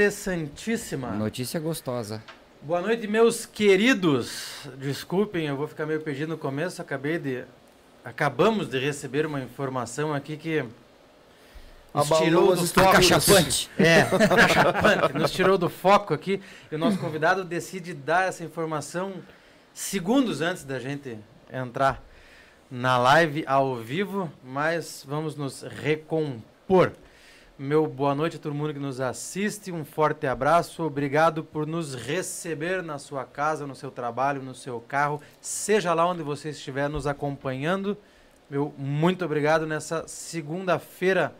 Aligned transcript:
interessantíssima. 0.00 1.10
Notícia 1.10 1.60
gostosa. 1.60 2.22
Boa 2.62 2.80
noite, 2.80 3.06
meus 3.06 3.44
queridos. 3.44 4.66
Desculpem, 4.78 5.46
eu 5.46 5.56
vou 5.56 5.68
ficar 5.68 5.84
meio 5.84 6.00
perdido 6.00 6.30
no 6.30 6.38
começo. 6.38 6.80
Acabei 6.80 7.18
de. 7.18 7.44
Acabamos 8.02 8.66
de 8.66 8.78
receber 8.78 9.26
uma 9.26 9.40
informação 9.40 10.14
aqui 10.14 10.38
que. 10.38 10.62
Nos 11.92 12.06
Abalou 12.06 12.24
tirou 12.24 12.56
do 12.56 12.66
foco. 12.66 12.92
Cachapante. 12.92 13.70
É, 13.78 14.04
cachapante. 14.04 15.18
Nos 15.18 15.32
tirou 15.32 15.58
do 15.58 15.68
foco 15.68 16.14
aqui. 16.14 16.40
E 16.72 16.74
o 16.74 16.78
nosso 16.78 16.96
convidado 16.96 17.44
decide 17.44 17.92
dar 17.92 18.28
essa 18.28 18.42
informação 18.42 19.12
segundos 19.74 20.40
antes 20.40 20.64
da 20.64 20.78
gente 20.78 21.18
entrar 21.52 22.02
na 22.70 22.96
live 22.96 23.44
ao 23.46 23.76
vivo. 23.76 24.32
Mas 24.42 25.04
vamos 25.06 25.36
nos 25.36 25.60
recompor. 25.62 26.92
Meu 27.62 27.86
boa 27.86 28.14
noite 28.14 28.36
a 28.36 28.38
todo 28.38 28.54
mundo 28.54 28.72
que 28.72 28.80
nos 28.80 29.02
assiste. 29.02 29.70
Um 29.70 29.84
forte 29.84 30.26
abraço. 30.26 30.82
Obrigado 30.82 31.44
por 31.44 31.66
nos 31.66 31.94
receber 31.94 32.82
na 32.82 32.98
sua 32.98 33.22
casa, 33.26 33.66
no 33.66 33.74
seu 33.74 33.90
trabalho, 33.90 34.42
no 34.42 34.54
seu 34.54 34.80
carro, 34.80 35.20
seja 35.42 35.92
lá 35.92 36.06
onde 36.06 36.22
você 36.22 36.48
estiver 36.48 36.88
nos 36.88 37.06
acompanhando. 37.06 37.98
Meu 38.48 38.72
muito 38.78 39.26
obrigado 39.26 39.66
nessa 39.66 40.08
segunda-feira. 40.08 41.34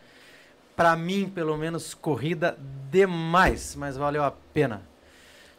Para 0.75 0.95
mim, 0.95 1.27
pelo 1.27 1.57
menos, 1.57 1.95
corrida 1.95 2.55
demais, 2.91 3.75
mas 3.75 3.97
valeu 3.97 4.23
a 4.23 4.29
pena. 4.29 4.83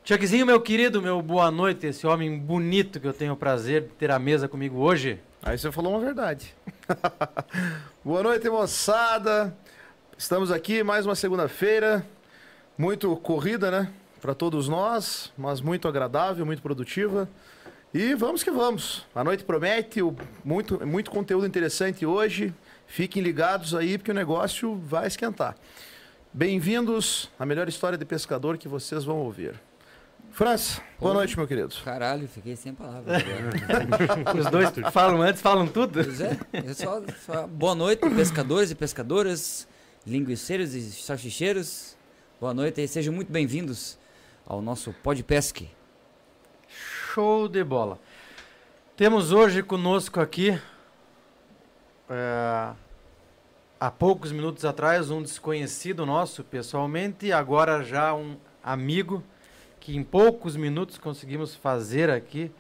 Chuckzinho, 0.05 0.47
meu 0.47 0.61
querido, 0.61 1.03
meu 1.03 1.21
boa 1.21 1.51
noite, 1.51 1.89
esse 1.89 2.07
homem 2.07 2.39
bonito 2.39 3.01
que 3.01 3.09
eu 3.09 3.13
tenho 3.13 3.33
o 3.33 3.37
prazer 3.37 3.83
de 3.83 3.89
ter 3.89 4.13
à 4.13 4.19
mesa 4.21 4.47
comigo 4.47 4.79
hoje. 4.79 5.19
Aí 5.43 5.59
você 5.59 5.73
falou 5.73 5.95
uma 5.95 6.01
verdade. 6.01 6.55
Boa 8.05 8.23
noite, 8.23 8.49
moçada. 8.49 9.53
Estamos 10.17 10.51
aqui 10.51 10.83
mais 10.83 11.07
uma 11.07 11.15
segunda-feira. 11.15 12.05
Muito 12.77 13.15
corrida, 13.17 13.71
né? 13.71 13.91
Para 14.21 14.35
todos 14.35 14.69
nós, 14.69 15.33
mas 15.37 15.61
muito 15.61 15.89
agradável, 15.89 16.47
muito 16.47 16.63
produtiva. 16.63 17.29
E 17.93 18.15
vamos 18.15 18.43
que 18.43 18.51
vamos. 18.51 19.05
A 19.15 19.23
noite 19.23 19.45
promete, 19.45 20.01
muito, 20.45 20.85
muito 20.87 21.11
conteúdo 21.11 21.47
interessante 21.47 22.07
hoje. 22.07 22.55
Fiquem 22.87 23.23
ligados 23.23 23.75
aí, 23.75 23.99
porque 23.99 24.11
o 24.11 24.15
negócio 24.15 24.77
vai 24.87 25.07
esquentar. 25.07 25.57
Bem-vindos 26.33 27.31
à 27.39 27.45
melhor 27.45 27.69
história 27.69 27.99
de 27.99 28.05
pescador 28.05 28.57
que 28.57 28.69
vocês 28.69 29.05
vão 29.05 29.19
ouvir. 29.19 29.55
França, 30.31 30.81
boa 30.99 31.11
Oi. 31.13 31.17
noite, 31.19 31.37
meu 31.37 31.47
querido. 31.47 31.75
Caralho, 31.85 32.27
fiquei 32.27 32.57
sem 32.57 32.73
palavras. 32.73 33.23
Os 34.39 34.47
dois 34.51 34.71
falam 34.91 35.21
antes, 35.21 35.43
falam 35.43 35.67
tudo. 35.67 36.03
pois 36.03 36.21
é, 36.23 36.39
eu 36.65 36.75
só, 36.75 37.03
só- 37.27 37.47
boa 37.47 37.75
noite, 37.75 38.09
pescadores 38.09 38.71
e 38.71 38.75
pescadoras, 38.75 39.69
linguiceiros 40.07 40.75
e 40.75 40.91
salsicheiros. 40.91 41.97
Boa 42.41 42.53
noite 42.53 42.81
e 42.81 42.89
sejam 42.89 43.15
muito 43.15 43.31
bem-vindos 43.31 43.99
ao 44.45 44.61
nosso 44.61 44.93
Pod 45.03 45.23
Pesque. 45.23 45.71
Show 46.69 47.49
de 47.49 47.63
bola. 47.63 48.01
Temos 48.97 49.33
hoje 49.33 49.63
conosco 49.63 50.21
aqui, 50.21 50.61
é, 52.09 52.73
há 53.79 53.91
poucos 53.91 54.33
minutos 54.33 54.65
atrás, 54.65 55.11
um 55.11 55.23
desconhecido 55.23 56.05
nosso 56.05 56.43
pessoalmente, 56.43 57.27
e 57.27 57.33
agora 57.33 57.85
já 57.85 58.13
um 58.15 58.37
amigo 58.63 59.23
que 59.79 59.97
em 59.97 60.03
poucos 60.03 60.57
minutos 60.57 60.99
conseguimos 60.99 61.55
fazer 61.55 62.11
aqui. 62.11 62.51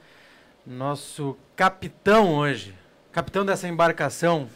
Nosso 0.65 1.37
capitão 1.57 2.35
hoje, 2.37 2.75
capitão 3.11 3.45
dessa 3.45 3.67
embarcação, 3.67 4.49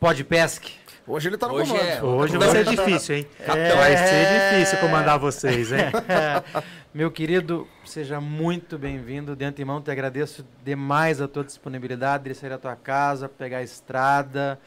Pod 0.00 0.22
Pesque. 0.24 0.81
Hoje 1.06 1.28
ele 1.28 1.36
tá 1.36 1.48
no 1.48 1.54
Hoje 1.54 1.70
comando. 1.72 1.86
é- 1.88 2.02
Hoje 2.02 2.38
vai 2.38 2.48
ser 2.50 2.64
difícil, 2.64 3.16
hein? 3.16 3.26
É. 3.40 3.74
Vai 3.74 3.96
ser 3.96 4.56
difícil 4.60 4.78
comandar 4.78 5.18
vocês, 5.18 5.72
hein? 5.72 5.90
Meu 6.94 7.10
querido, 7.10 7.66
seja 7.84 8.20
muito 8.20 8.78
bem-vindo. 8.78 9.34
De 9.34 9.44
antemão, 9.44 9.80
te 9.82 9.90
agradeço 9.90 10.44
demais 10.64 11.20
a 11.20 11.26
tua 11.26 11.42
disponibilidade 11.42 12.24
de 12.24 12.34
sair 12.34 12.50
da 12.50 12.58
tua 12.58 12.76
casa, 12.76 13.28
pegar 13.28 13.58
a 13.58 13.62
estrada, 13.62 14.60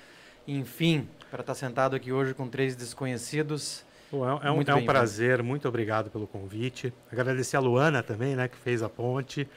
enfim, 0.48 1.08
para 1.32 1.42
estar 1.42 1.56
sentado 1.56 1.96
aqui 1.96 2.12
hoje 2.12 2.34
com 2.34 2.48
três 2.50 2.76
desconhecidos. 2.76 3.86
Pô, 4.12 4.26
é, 4.28 4.30
é 4.30 4.34
um, 4.34 4.40
é 4.44 4.52
um 4.52 4.64
bem-vindo. 4.64 4.86
prazer, 4.86 5.42
muito 5.42 5.68
obrigado 5.70 6.10
pelo 6.12 6.28
convite. 6.28 6.94
Agradecer 7.12 7.56
a 7.56 7.60
Luana 7.62 8.04
também, 8.04 8.36
né, 8.36 8.48
que 8.48 8.58
fez 8.58 8.84
a 8.84 8.90
ponte, 8.90 9.48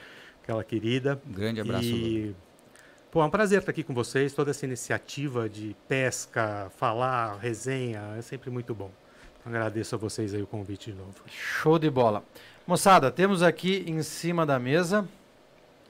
aquela 0.43 0.63
querida. 0.63 1.21
Um 1.29 1.33
grande 1.33 1.61
abraço. 1.61 1.91
Lu. 1.91 2.35
Pô, 3.19 3.23
é 3.23 3.27
um 3.27 3.31
prazer 3.31 3.59
estar 3.59 3.73
aqui 3.73 3.83
com 3.83 3.93
vocês. 3.93 4.33
Toda 4.33 4.53
essa 4.53 4.65
iniciativa 4.65 5.49
de 5.49 5.75
pesca, 5.89 6.71
falar, 6.77 7.37
resenha, 7.39 8.15
é 8.17 8.23
sempre 8.23 8.49
muito 8.49 8.73
bom. 8.73 8.93
Agradeço 9.45 9.97
a 9.97 9.99
vocês 9.99 10.33
aí 10.33 10.41
o 10.41 10.47
convite 10.47 10.93
de 10.93 10.97
novo. 10.97 11.15
Show 11.27 11.81
de 11.81 11.91
bola. 11.91 12.23
Moçada, 12.65 13.11
temos 13.11 13.43
aqui 13.43 13.83
em 13.89 14.05
cima 14.05 14.47
da 14.47 14.57
mesa 14.61 15.05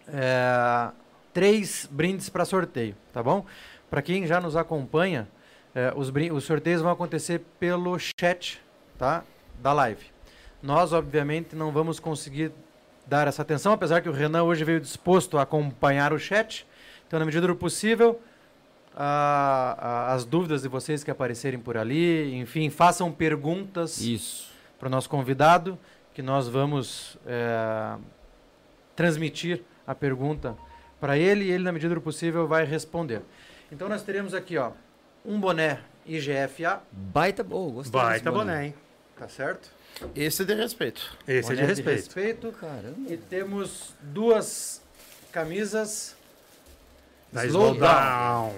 é, 0.08 0.90
três 1.34 1.86
brindes 1.90 2.30
para 2.30 2.46
sorteio, 2.46 2.96
tá 3.12 3.22
bom? 3.22 3.44
Para 3.90 4.00
quem 4.00 4.26
já 4.26 4.40
nos 4.40 4.56
acompanha, 4.56 5.28
é, 5.74 5.92
os, 5.94 6.10
os 6.32 6.44
sorteios 6.44 6.80
vão 6.80 6.90
acontecer 6.90 7.42
pelo 7.60 7.98
chat, 7.98 8.58
tá? 8.96 9.22
Da 9.60 9.74
live. 9.74 10.06
Nós, 10.62 10.94
obviamente, 10.94 11.54
não 11.54 11.72
vamos 11.72 12.00
conseguir 12.00 12.52
dar 13.06 13.28
essa 13.28 13.42
atenção, 13.42 13.74
apesar 13.74 14.00
que 14.00 14.08
o 14.08 14.12
Renan 14.12 14.44
hoje 14.44 14.64
veio 14.64 14.80
disposto 14.80 15.36
a 15.36 15.42
acompanhar 15.42 16.14
o 16.14 16.18
chat. 16.18 16.66
Então, 17.08 17.18
na 17.18 17.24
medida 17.24 17.46
do 17.46 17.56
possível, 17.56 18.20
a- 18.94 19.76
a- 19.78 20.14
as 20.14 20.24
dúvidas 20.24 20.62
de 20.62 20.68
vocês 20.68 21.02
que 21.02 21.10
aparecerem 21.10 21.58
por 21.58 21.76
ali, 21.76 22.34
enfim, 22.36 22.68
façam 22.70 23.10
perguntas 23.10 23.98
para 24.78 24.86
o 24.88 24.90
nosso 24.90 25.08
convidado, 25.08 25.78
que 26.14 26.22
nós 26.22 26.48
vamos 26.48 27.16
é, 27.26 27.96
transmitir 28.94 29.62
a 29.86 29.94
pergunta 29.94 30.56
para 31.00 31.16
ele 31.16 31.44
e 31.44 31.50
ele, 31.50 31.62
na 31.64 31.72
medida 31.72 31.94
do 31.94 32.00
possível, 32.00 32.46
vai 32.46 32.64
responder. 32.64 33.22
Então 33.70 33.88
nós 33.88 34.02
teremos 34.02 34.34
aqui, 34.34 34.56
ó, 34.58 34.72
um 35.24 35.38
boné 35.40 35.80
IGFA, 36.06 36.82
Baita, 36.90 37.46
oh, 37.48 37.70
gostei 37.70 38.00
desse 38.00 38.24
tá 38.24 38.32
boné, 38.32 38.66
hein? 38.66 38.74
tá 39.16 39.28
certo? 39.28 39.70
Esse 40.14 40.42
é 40.42 40.44
de 40.44 40.54
respeito. 40.54 41.16
Esse 41.26 41.48
boné 41.50 41.62
é 41.62 41.64
de 41.66 41.70
respeito. 41.70 41.96
respeito. 42.06 42.52
Caramba. 42.52 42.96
E 43.12 43.16
temos 43.16 43.94
duas 44.02 44.82
camisas 45.32 46.16
Da 47.32 47.44
Slow 47.46 47.74
Slow 47.74 47.80
Down. 47.80 48.54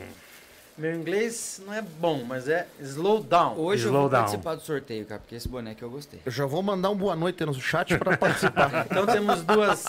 Meu 0.78 0.94
inglês 0.94 1.60
não 1.66 1.74
é 1.74 1.82
bom, 1.82 2.24
mas 2.24 2.48
é 2.48 2.66
slow 2.80 3.22
down. 3.22 3.58
Hoje 3.58 3.84
eu 3.84 3.88
Slow 3.88 4.02
vou 4.02 4.08
down. 4.10 4.20
participar 4.22 4.54
do 4.54 4.62
sorteio, 4.62 5.04
cara, 5.04 5.20
porque 5.20 5.34
esse 5.34 5.46
boneco 5.46 5.84
eu 5.84 5.90
gostei. 5.90 6.20
Eu 6.24 6.32
já 6.32 6.46
vou 6.46 6.62
mandar 6.62 6.88
um 6.88 6.96
boa 6.96 7.14
noite 7.14 7.44
no 7.44 7.52
chat 7.52 7.98
para 7.98 8.16
participar. 8.16 8.86
Então 8.90 9.04
temos 9.04 9.42
duas 9.42 9.84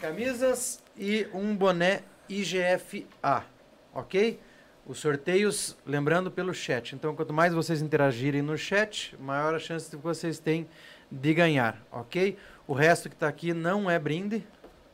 camisas 0.00 0.80
e 0.96 1.26
um 1.34 1.54
boné 1.54 2.00
IGFA, 2.30 3.44
ok? 3.92 4.40
Os 4.86 5.00
sorteios, 5.00 5.76
lembrando, 5.84 6.30
pelo 6.30 6.54
chat. 6.54 6.94
Então, 6.94 7.14
quanto 7.14 7.32
mais 7.34 7.52
vocês 7.52 7.82
interagirem 7.82 8.40
no 8.40 8.56
chat, 8.56 9.14
maior 9.20 9.54
a 9.54 9.58
chance 9.58 9.90
que 9.90 9.96
vocês 9.96 10.38
têm 10.38 10.66
de 11.10 11.34
ganhar, 11.34 11.76
ok? 11.90 12.38
O 12.66 12.72
resto 12.72 13.08
que 13.08 13.16
está 13.16 13.28
aqui 13.28 13.52
não 13.52 13.90
é 13.90 13.98
brinde, 13.98 14.46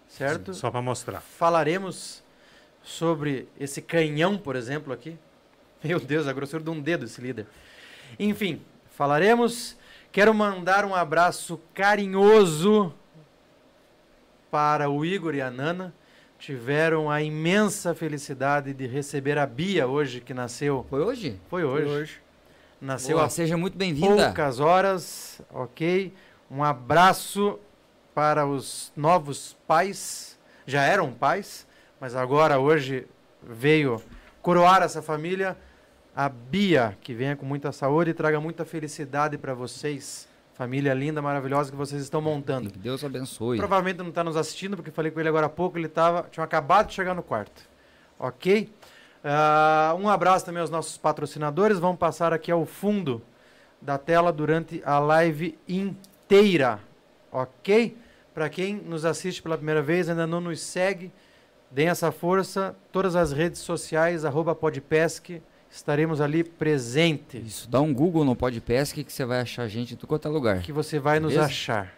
certo? 0.08 0.52
Só 0.54 0.70
para 0.70 0.82
mostrar. 0.82 1.20
Falaremos 1.20 2.21
sobre 2.82 3.48
esse 3.58 3.80
canhão, 3.80 4.36
por 4.36 4.56
exemplo, 4.56 4.92
aqui. 4.92 5.16
Meu 5.82 5.98
Deus, 5.98 6.26
a 6.26 6.32
grossura 6.32 6.62
de 6.62 6.70
um 6.70 6.80
dedo 6.80 7.04
esse 7.04 7.20
líder. 7.20 7.46
Enfim, 8.18 8.62
falaremos. 8.96 9.76
Quero 10.10 10.34
mandar 10.34 10.84
um 10.84 10.94
abraço 10.94 11.58
carinhoso 11.72 12.92
para 14.50 14.90
o 14.90 15.04
Igor 15.04 15.34
e 15.34 15.40
a 15.40 15.50
Nana. 15.50 15.94
Tiveram 16.38 17.10
a 17.10 17.22
imensa 17.22 17.94
felicidade 17.94 18.74
de 18.74 18.86
receber 18.86 19.38
a 19.38 19.46
Bia 19.46 19.86
hoje, 19.86 20.20
que 20.20 20.34
nasceu. 20.34 20.84
Foi 20.90 21.00
hoje? 21.00 21.40
Foi 21.48 21.64
hoje. 21.64 21.86
hoje. 21.86 22.20
Nasceu 22.80 23.16
Boa, 23.16 23.26
há 23.26 23.30
seja 23.30 23.56
muito 23.56 23.78
bem-vinda. 23.78 24.24
poucas 24.26 24.58
horas, 24.58 25.40
ok? 25.50 26.12
Um 26.50 26.64
abraço 26.64 27.58
para 28.12 28.44
os 28.44 28.92
novos 28.96 29.56
pais, 29.68 30.36
já 30.66 30.82
eram 30.82 31.12
pais, 31.12 31.64
mas 32.02 32.16
agora 32.16 32.58
hoje 32.58 33.06
veio 33.40 34.02
coroar 34.42 34.82
essa 34.82 35.00
família. 35.00 35.56
A 36.16 36.28
Bia, 36.28 36.98
que 37.00 37.14
venha 37.14 37.36
com 37.36 37.46
muita 37.46 37.70
saúde 37.70 38.10
e 38.10 38.12
traga 38.12 38.40
muita 38.40 38.64
felicidade 38.64 39.38
para 39.38 39.54
vocês. 39.54 40.26
Família 40.52 40.92
linda, 40.94 41.22
maravilhosa 41.22 41.70
que 41.70 41.76
vocês 41.76 42.02
estão 42.02 42.20
montando. 42.20 42.72
Que 42.72 42.78
Deus 42.80 43.04
abençoe. 43.04 43.56
Provavelmente 43.56 43.98
não 43.98 44.08
está 44.08 44.24
nos 44.24 44.36
assistindo, 44.36 44.74
porque 44.74 44.90
falei 44.90 45.12
com 45.12 45.20
ele 45.20 45.28
agora 45.28 45.46
há 45.46 45.48
pouco, 45.48 45.78
ele 45.78 45.86
tava, 45.86 46.26
tinha 46.28 46.42
acabado 46.42 46.88
de 46.88 46.94
chegar 46.94 47.14
no 47.14 47.22
quarto. 47.22 47.62
Ok? 48.18 48.68
Ah, 49.22 49.96
um 49.96 50.08
abraço 50.08 50.44
também 50.44 50.60
aos 50.60 50.70
nossos 50.70 50.98
patrocinadores. 50.98 51.78
Vamos 51.78 52.00
passar 52.00 52.32
aqui 52.32 52.50
ao 52.50 52.66
fundo 52.66 53.22
da 53.80 53.96
tela 53.96 54.32
durante 54.32 54.82
a 54.84 54.98
live 54.98 55.56
inteira. 55.68 56.80
Ok? 57.30 57.96
Para 58.34 58.48
quem 58.48 58.74
nos 58.74 59.04
assiste 59.04 59.40
pela 59.40 59.56
primeira 59.56 59.80
vez, 59.80 60.08
ainda 60.08 60.26
não 60.26 60.40
nos 60.40 60.60
segue, 60.60 61.12
deem 61.72 61.88
essa 61.88 62.12
força. 62.12 62.76
Todas 62.92 63.16
as 63.16 63.32
redes 63.32 63.60
sociais, 63.60 64.24
arroba 64.24 64.54
podpesc, 64.54 65.40
estaremos 65.70 66.20
ali 66.20 66.44
presentes. 66.44 67.46
Isso, 67.46 67.70
dá 67.70 67.80
um 67.80 67.92
Google 67.92 68.24
no 68.24 68.36
Pode 68.36 68.60
Pesca 68.60 69.02
que 69.02 69.12
você 69.12 69.24
vai 69.24 69.40
achar 69.40 69.62
a 69.62 69.68
gente 69.68 69.94
em 69.94 69.96
tudo 69.96 70.08
quanto 70.08 70.28
é 70.28 70.30
lugar. 70.30 70.60
Que 70.60 70.72
você 70.72 70.98
vai 70.98 71.18
nos 71.18 71.32
Beleza? 71.32 71.46
achar. 71.46 71.94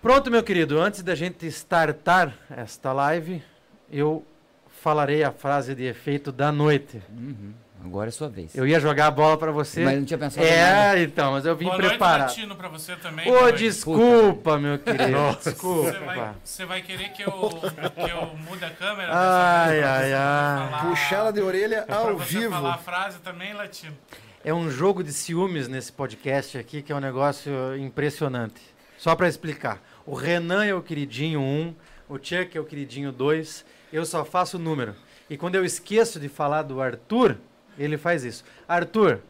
Pronto, 0.00 0.30
meu 0.30 0.42
querido, 0.42 0.78
antes 0.78 1.02
da 1.02 1.14
gente 1.14 1.46
startar 1.46 2.36
esta 2.50 2.92
live, 2.92 3.42
eu 3.90 4.24
falarei 4.68 5.24
a 5.24 5.32
frase 5.32 5.74
de 5.74 5.84
efeito 5.84 6.30
da 6.30 6.52
noite. 6.52 7.02
Uhum, 7.10 7.54
Agora 7.84 8.08
é 8.08 8.10
sua 8.10 8.28
vez. 8.28 8.54
Eu 8.56 8.66
ia 8.66 8.80
jogar 8.80 9.08
a 9.08 9.10
bola 9.10 9.36
pra 9.36 9.52
você. 9.52 9.84
Mas 9.84 9.98
não 9.98 10.04
tinha 10.06 10.16
pensado 10.18 10.46
em 10.46 10.50
nada. 10.50 10.98
É, 10.98 11.02
então, 11.02 11.32
mas 11.32 11.44
eu 11.44 11.54
vim 11.54 11.66
Boa 11.66 11.76
noite, 11.76 11.90
preparado. 11.90 12.28
Latino, 12.28 12.56
pra 12.56 12.68
você 12.68 12.96
também. 12.96 13.30
Ô, 13.30 13.40
noite. 13.42 13.58
desculpa, 13.58 14.58
meu 14.58 14.78
querido. 14.78 15.08
Nossa. 15.08 15.50
Desculpa. 15.52 15.92
Você 15.92 15.98
vai, 15.98 16.34
você 16.42 16.64
vai 16.64 16.82
querer 16.82 17.08
que 17.10 17.22
eu, 17.22 17.30
que 17.30 18.10
eu 18.10 18.26
mude 18.48 18.64
a 18.64 18.70
câmera? 18.70 19.10
Ai, 19.12 19.82
ai, 19.82 20.10
pra 20.10 20.18
ai. 20.18 20.64
você 20.66 20.70
falar- 20.70 20.90
Puxa 20.90 21.14
ela 21.16 21.30
de 21.32 21.40
orelha 21.42 21.82
pra 21.82 21.96
ao 21.96 22.16
você 22.18 22.38
vivo. 22.38 22.50
falar 22.52 22.74
a 22.74 22.78
frase 22.78 23.18
também, 23.18 23.52
Latino. 23.52 23.94
É 24.42 24.52
um 24.54 24.70
jogo 24.70 25.04
de 25.04 25.12
ciúmes 25.12 25.68
nesse 25.68 25.92
podcast 25.92 26.56
aqui 26.58 26.80
que 26.82 26.90
é 26.92 26.96
um 26.96 27.00
negócio 27.00 27.52
impressionante. 27.76 28.60
Só 28.98 29.14
pra 29.14 29.28
explicar. 29.28 29.80
O 30.06 30.14
Renan 30.14 30.64
é 30.64 30.74
o 30.74 30.82
queridinho 30.82 31.40
1, 31.40 31.74
o 32.08 32.14
Chuck 32.16 32.56
é 32.56 32.60
o 32.60 32.64
queridinho 32.64 33.12
2, 33.12 33.64
eu 33.92 34.04
só 34.06 34.24
faço 34.24 34.56
o 34.56 34.60
número. 34.60 34.94
E 35.28 35.36
quando 35.38 35.54
eu 35.54 35.64
esqueço 35.64 36.20
de 36.20 36.28
falar 36.28 36.62
do 36.62 36.80
Arthur, 36.82 37.38
ele 37.78 37.96
faz 37.98 38.24
isso. 38.24 38.44
Arthur, 38.68 39.20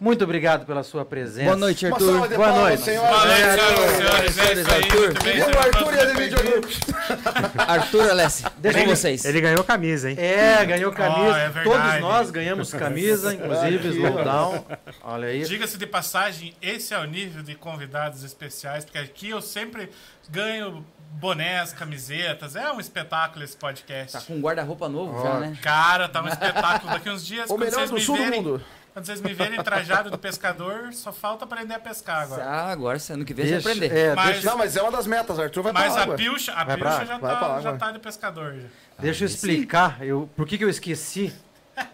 muito 0.00 0.22
obrigado 0.22 0.64
pela 0.64 0.84
sua 0.84 1.04
presença. 1.04 1.46
Boa 1.46 1.56
noite, 1.56 1.84
Arthur. 1.84 2.28
Boa 2.28 2.52
noite. 2.52 2.82
senhoras 2.82 3.10
Boa 3.10 3.26
noite, 3.26 3.48
e 3.50 3.62
senhoras 3.74 4.30
e 4.30 4.32
senhores. 4.32 4.34
senhores. 4.34 4.68
É 4.68 4.72
aí, 4.72 4.82
Arthur. 4.82 5.14
E 5.26 5.42
Arthur 5.42 5.94
e. 6.22 7.58
Arthur 7.58 8.10
Alessi, 8.10 8.44
Deixa 8.58 8.78
com 8.80 8.86
vocês. 8.86 9.24
Ele 9.24 9.40
ganhou 9.40 9.64
camisa, 9.64 10.08
hein? 10.08 10.16
É, 10.16 10.64
ganhou 10.64 10.92
camisa. 10.92 11.52
Oh, 11.54 11.58
é. 11.58 11.62
Todos 11.64 12.00
nós 12.00 12.30
ganhamos 12.30 12.72
camisa, 12.72 13.34
inclusive. 13.34 13.88
Slowdown. 13.88 14.64
Olha 15.02 15.28
aí. 15.28 15.42
Diga-se 15.42 15.76
de 15.76 15.86
passagem, 15.86 16.54
esse 16.62 16.94
é 16.94 16.98
o 16.98 17.04
nível 17.04 17.42
de 17.42 17.56
convidados 17.56 18.22
especiais, 18.22 18.84
porque 18.84 18.98
aqui 18.98 19.30
eu 19.30 19.42
sempre 19.42 19.90
ganho 20.30 20.84
bonés, 21.10 21.72
camisetas. 21.72 22.54
É 22.56 22.70
um 22.72 22.80
espetáculo 22.80 23.44
esse 23.44 23.56
podcast. 23.56 24.12
Tá 24.12 24.20
com 24.20 24.34
um 24.34 24.40
guarda-roupa 24.40 24.88
novo 24.88 25.18
Ó. 25.18 25.22
já, 25.22 25.40
né? 25.40 25.58
Cara, 25.62 26.08
tá 26.08 26.22
um 26.22 26.28
espetáculo. 26.28 26.92
Daqui 26.92 27.10
uns 27.10 27.24
dias, 27.26 27.46
O 27.50 27.54
quando 27.54 27.60
melhor 27.60 27.74
vocês 27.78 27.90
do 27.90 27.94
me 27.96 28.00
sul 28.00 28.16
do 28.16 28.22
verem, 28.22 28.42
mundo. 28.42 28.64
quando 28.92 29.04
vocês 29.06 29.20
me 29.20 29.32
verem 29.34 29.62
trajado 29.62 30.10
de 30.10 30.18
pescador, 30.18 30.92
só 30.92 31.12
falta 31.12 31.44
aprender 31.44 31.74
a 31.74 31.78
pescar 31.80 32.22
agora. 32.22 32.44
Ah, 32.44 32.70
agora 32.70 32.98
ano 33.10 33.24
que 33.24 33.34
vem 33.34 33.46
você 33.46 33.52
Deixa, 33.52 33.64
vai 33.68 33.72
aprender. 33.76 33.96
é, 33.98 34.14
Mas- 34.14 34.26
deixa, 34.32 34.50
Não, 34.50 34.58
mas 34.58 34.76
é 34.76 34.82
uma 34.82 34.92
das 34.92 35.06
metas, 35.06 35.38
Arthur 35.38 35.62
vai 35.62 35.72
Mas 35.72 35.92
pra 35.92 36.00
a 36.00 36.04
água. 36.04 36.16
pilcha, 36.16 36.52
a 36.52 36.64
Vai 36.64 36.76
pra- 36.76 36.90
pilcha 36.90 37.06
já, 37.06 37.18
tá, 37.18 37.60
já 37.60 37.76
tá 37.76 37.90
de 37.92 37.98
pescador. 37.98 38.54
Já. 38.54 38.68
deixa 38.98 39.24
eu 39.24 39.26
explicar 39.26 40.04
eu, 40.04 40.28
por 40.36 40.46
que, 40.46 40.56
que 40.58 40.64
eu 40.64 40.70
esqueci. 40.70 41.32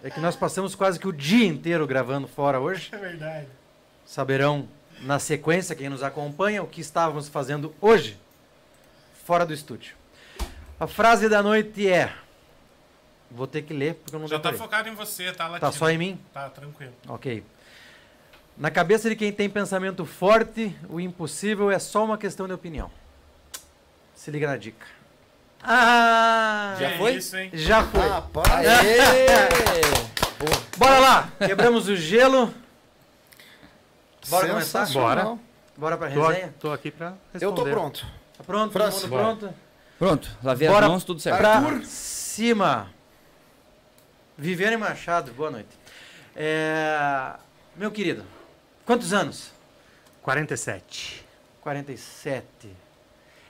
É 0.03 0.09
que 0.09 0.19
nós 0.19 0.35
passamos 0.35 0.75
quase 0.75 0.99
que 0.99 1.07
o 1.07 1.13
dia 1.13 1.47
inteiro 1.47 1.87
gravando 1.87 2.27
fora 2.27 2.59
hoje. 2.59 2.89
É 2.91 2.97
verdade. 2.97 3.47
Saberão 4.07 4.67
na 5.03 5.19
sequência, 5.19 5.75
quem 5.77 5.91
nos 5.91 6.03
acompanha, 6.03 6.63
o 6.63 6.67
que 6.67 6.81
estávamos 6.81 7.29
fazendo 7.29 7.75
hoje, 7.83 8.19
fora 9.25 9.45
do 9.45 9.53
estúdio. 9.53 9.95
A 10.79 10.87
frase 10.87 11.29
da 11.29 11.43
noite 11.43 11.89
é. 11.89 12.13
Vou 13.31 13.47
ter 13.47 13.63
que 13.63 13.73
ler 13.75 13.95
porque 13.95 14.15
eu 14.15 14.21
não 14.21 14.29
Já 14.29 14.39
tá 14.39 14.53
focado 14.53 14.89
em 14.89 14.95
você, 14.95 15.33
tá, 15.33 15.45
Latino? 15.45 15.61
Tá 15.61 15.73
só 15.73 15.91
em 15.91 15.99
mim? 15.99 16.21
Tá, 16.33 16.49
tranquilo. 16.51 16.93
Ok. 17.09 17.43
Na 18.57 18.71
cabeça 18.71 19.09
de 19.09 19.17
quem 19.17 19.33
tem 19.33 19.51
pensamento 19.51 20.07
forte, 20.07 20.77
o 20.89 21.01
impossível 21.01 21.71
é 21.71 21.79
só 21.79 22.05
uma 22.05 22.17
questão 22.17 22.47
de 22.47 22.53
opinião. 22.53 22.91
Se 24.15 24.31
liga 24.31 24.47
na 24.47 24.57
dica. 24.57 24.87
Ah! 25.61 26.77
Já 26.79 26.93
Que 26.93 26.99
foi? 26.99 27.15
Isso, 27.15 27.37
hein? 27.37 27.51
Já 27.53 27.83
foi. 27.83 28.09
Rapaz! 28.09 28.67
Bora 30.77 30.99
lá! 30.99 31.29
Quebramos 31.45 31.89
o 31.89 31.97
gelo. 31.97 32.55
Bora 34.29 34.49
começar? 34.49 34.87
sensacional. 34.87 35.39
Bora 35.77 35.97
pra 35.97 36.11
Tô, 36.11 36.27
resenha? 36.29 36.55
tô 36.61 36.73
aqui 36.73 36.91
pra 36.91 37.15
responder. 37.33 37.45
Eu 37.45 37.53
tô 37.53 37.65
pronto. 37.65 38.07
Tá 38.37 38.45
pronto? 38.45 38.73
Todo 38.73 38.83
França, 38.83 39.09
pronto? 39.09 39.55
Pronto, 39.99 40.31
lavei 40.43 40.69
Bora 40.69 40.87
as 40.87 40.91
mãos, 40.91 41.05
tudo 41.05 41.21
certo. 41.21 41.39
Pra 41.39 41.81
cima. 41.85 42.91
Viviane 44.37 44.77
Machado, 44.77 45.33
boa 45.33 45.51
noite. 45.51 45.69
É, 46.35 47.35
Meu 47.77 47.91
querido, 47.91 48.25
quantos 48.85 49.13
anos? 49.13 49.53
47. 50.23 51.25
47. 51.61 52.45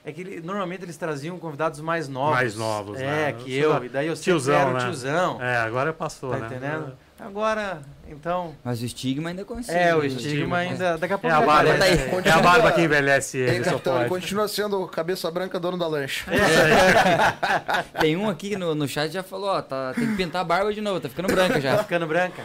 É 0.03 0.11
que 0.11 0.21
ele- 0.21 0.41
normalmente 0.41 0.83
eles 0.83 0.97
traziam 0.97 1.37
convidados 1.39 1.79
mais 1.79 2.07
novos. 2.07 2.35
Mais 2.35 2.55
novos, 2.55 2.99
É, 2.99 3.31
né? 3.31 3.33
que 3.33 3.55
Eu 3.55 3.83
E 3.83 3.89
daí 3.89 4.07
eu 4.07 4.15
sempre 4.15 4.23
tiozão, 4.31 4.55
era 4.55 4.69
o 4.69 4.73
né? 4.73 4.79
tiozão. 4.79 5.41
É, 5.41 5.57
agora 5.57 5.91
passou, 5.93 6.29
Tá 6.31 6.37
né? 6.39 6.45
entendendo? 6.47 6.95
Agora, 7.17 7.81
então. 8.09 8.53
Mas 8.61 8.81
o 8.81 8.85
estigma 8.85 9.29
ainda 9.29 9.45
conhece. 9.45 9.71
É, 9.71 9.95
o 9.95 9.99
né? 10.01 10.07
estigma 10.07 10.57
ainda. 10.57 10.97
Daqui 10.97 11.13
a 11.13 11.15
É 11.15 11.17
pouco 11.17 11.35
a 11.35 11.39
vai 11.39 11.47
barba. 11.47 11.71
Bota 11.73 11.83
aí. 11.85 12.25
é 12.25 12.29
a 12.29 12.41
barba 12.41 12.71
que 12.73 12.81
envelhece 12.81 13.37
ele, 13.37 13.63
só 13.63 13.79
pode. 13.79 14.09
continua 14.09 14.47
sendo 14.49 14.81
o 14.81 14.87
cabeça 14.87 15.31
branca 15.31 15.57
dono 15.59 15.77
da 15.77 15.87
lancha. 15.87 16.25
Tem 17.99 18.17
um 18.17 18.29
aqui 18.29 18.57
no, 18.57 18.75
no 18.75 18.87
chat 18.87 19.07
que 19.07 19.13
já 19.13 19.23
falou, 19.23 19.49
ó, 19.49 19.61
tá, 19.61 19.93
tem 19.93 20.07
que 20.07 20.15
pintar 20.17 20.41
a 20.41 20.43
barba 20.43 20.73
de 20.73 20.81
novo, 20.81 20.99
tá 20.99 21.07
ficando 21.09 21.27
branca 21.27 21.53
Tá 21.53 21.59
já. 21.59 21.77
ficando 21.83 22.05
branca? 22.05 22.43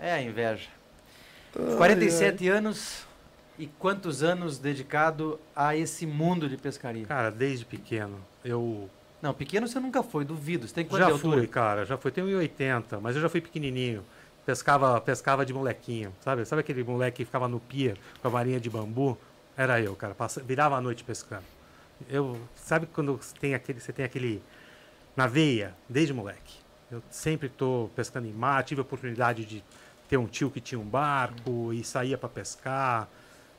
É 0.00 0.12
a 0.12 0.22
inveja. 0.22 0.68
47 1.76 2.48
anos 2.48 2.98
e 3.58 3.66
quantos 3.66 4.22
anos 4.22 4.58
dedicado 4.58 5.40
a 5.56 5.74
esse 5.76 6.06
mundo 6.06 6.48
de 6.48 6.56
pescaria? 6.56 7.04
Cara, 7.04 7.30
desde 7.30 7.64
pequeno, 7.64 8.20
eu 8.44 8.88
Não, 9.20 9.34
pequeno 9.34 9.66
você 9.66 9.80
nunca 9.80 10.02
foi, 10.02 10.24
duvido. 10.24 10.66
Você 10.66 10.74
tem 10.74 10.84
quanto 10.84 11.02
já 11.02 11.10
de 11.10 11.18
fui, 11.18 11.46
cara, 11.46 11.84
já 11.84 11.96
fui. 11.96 12.10
Tenho 12.10 12.28
1,80, 12.28 13.00
mas 13.00 13.16
eu 13.16 13.22
já 13.22 13.28
fui 13.28 13.40
pequenininho. 13.40 14.04
Pescava, 14.46 15.00
pescava 15.00 15.44
de 15.44 15.52
molequinho, 15.52 16.14
sabe? 16.20 16.44
Sabe 16.44 16.60
aquele 16.60 16.82
moleque 16.82 17.18
que 17.18 17.24
ficava 17.24 17.48
no 17.48 17.60
pier 17.60 17.96
com 18.22 18.28
a 18.28 18.30
varinha 18.30 18.58
de 18.58 18.70
bambu? 18.70 19.18
Era 19.56 19.80
eu, 19.80 19.94
cara. 19.94 20.14
Passa, 20.14 20.42
virava 20.42 20.76
a 20.76 20.80
noite 20.80 21.04
pescando. 21.04 21.44
Eu, 22.08 22.40
sabe 22.54 22.86
quando 22.86 23.18
tem 23.40 23.54
aquele, 23.54 23.80
você 23.80 23.92
tem 23.92 24.04
aquele 24.04 24.42
na 25.16 25.26
veia, 25.26 25.74
desde 25.88 26.14
moleque. 26.14 26.56
Eu 26.90 27.02
sempre 27.10 27.48
tô 27.48 27.90
pescando 27.94 28.26
em 28.26 28.32
mar, 28.32 28.62
tive 28.62 28.80
a 28.80 28.82
oportunidade 28.82 29.44
de 29.44 29.62
ter 30.08 30.16
um 30.16 30.26
tio 30.26 30.50
que 30.50 30.60
tinha 30.60 30.78
um 30.78 30.84
barco 30.84 31.72
e 31.72 31.84
saía 31.84 32.16
para 32.16 32.28
pescar 32.28 33.08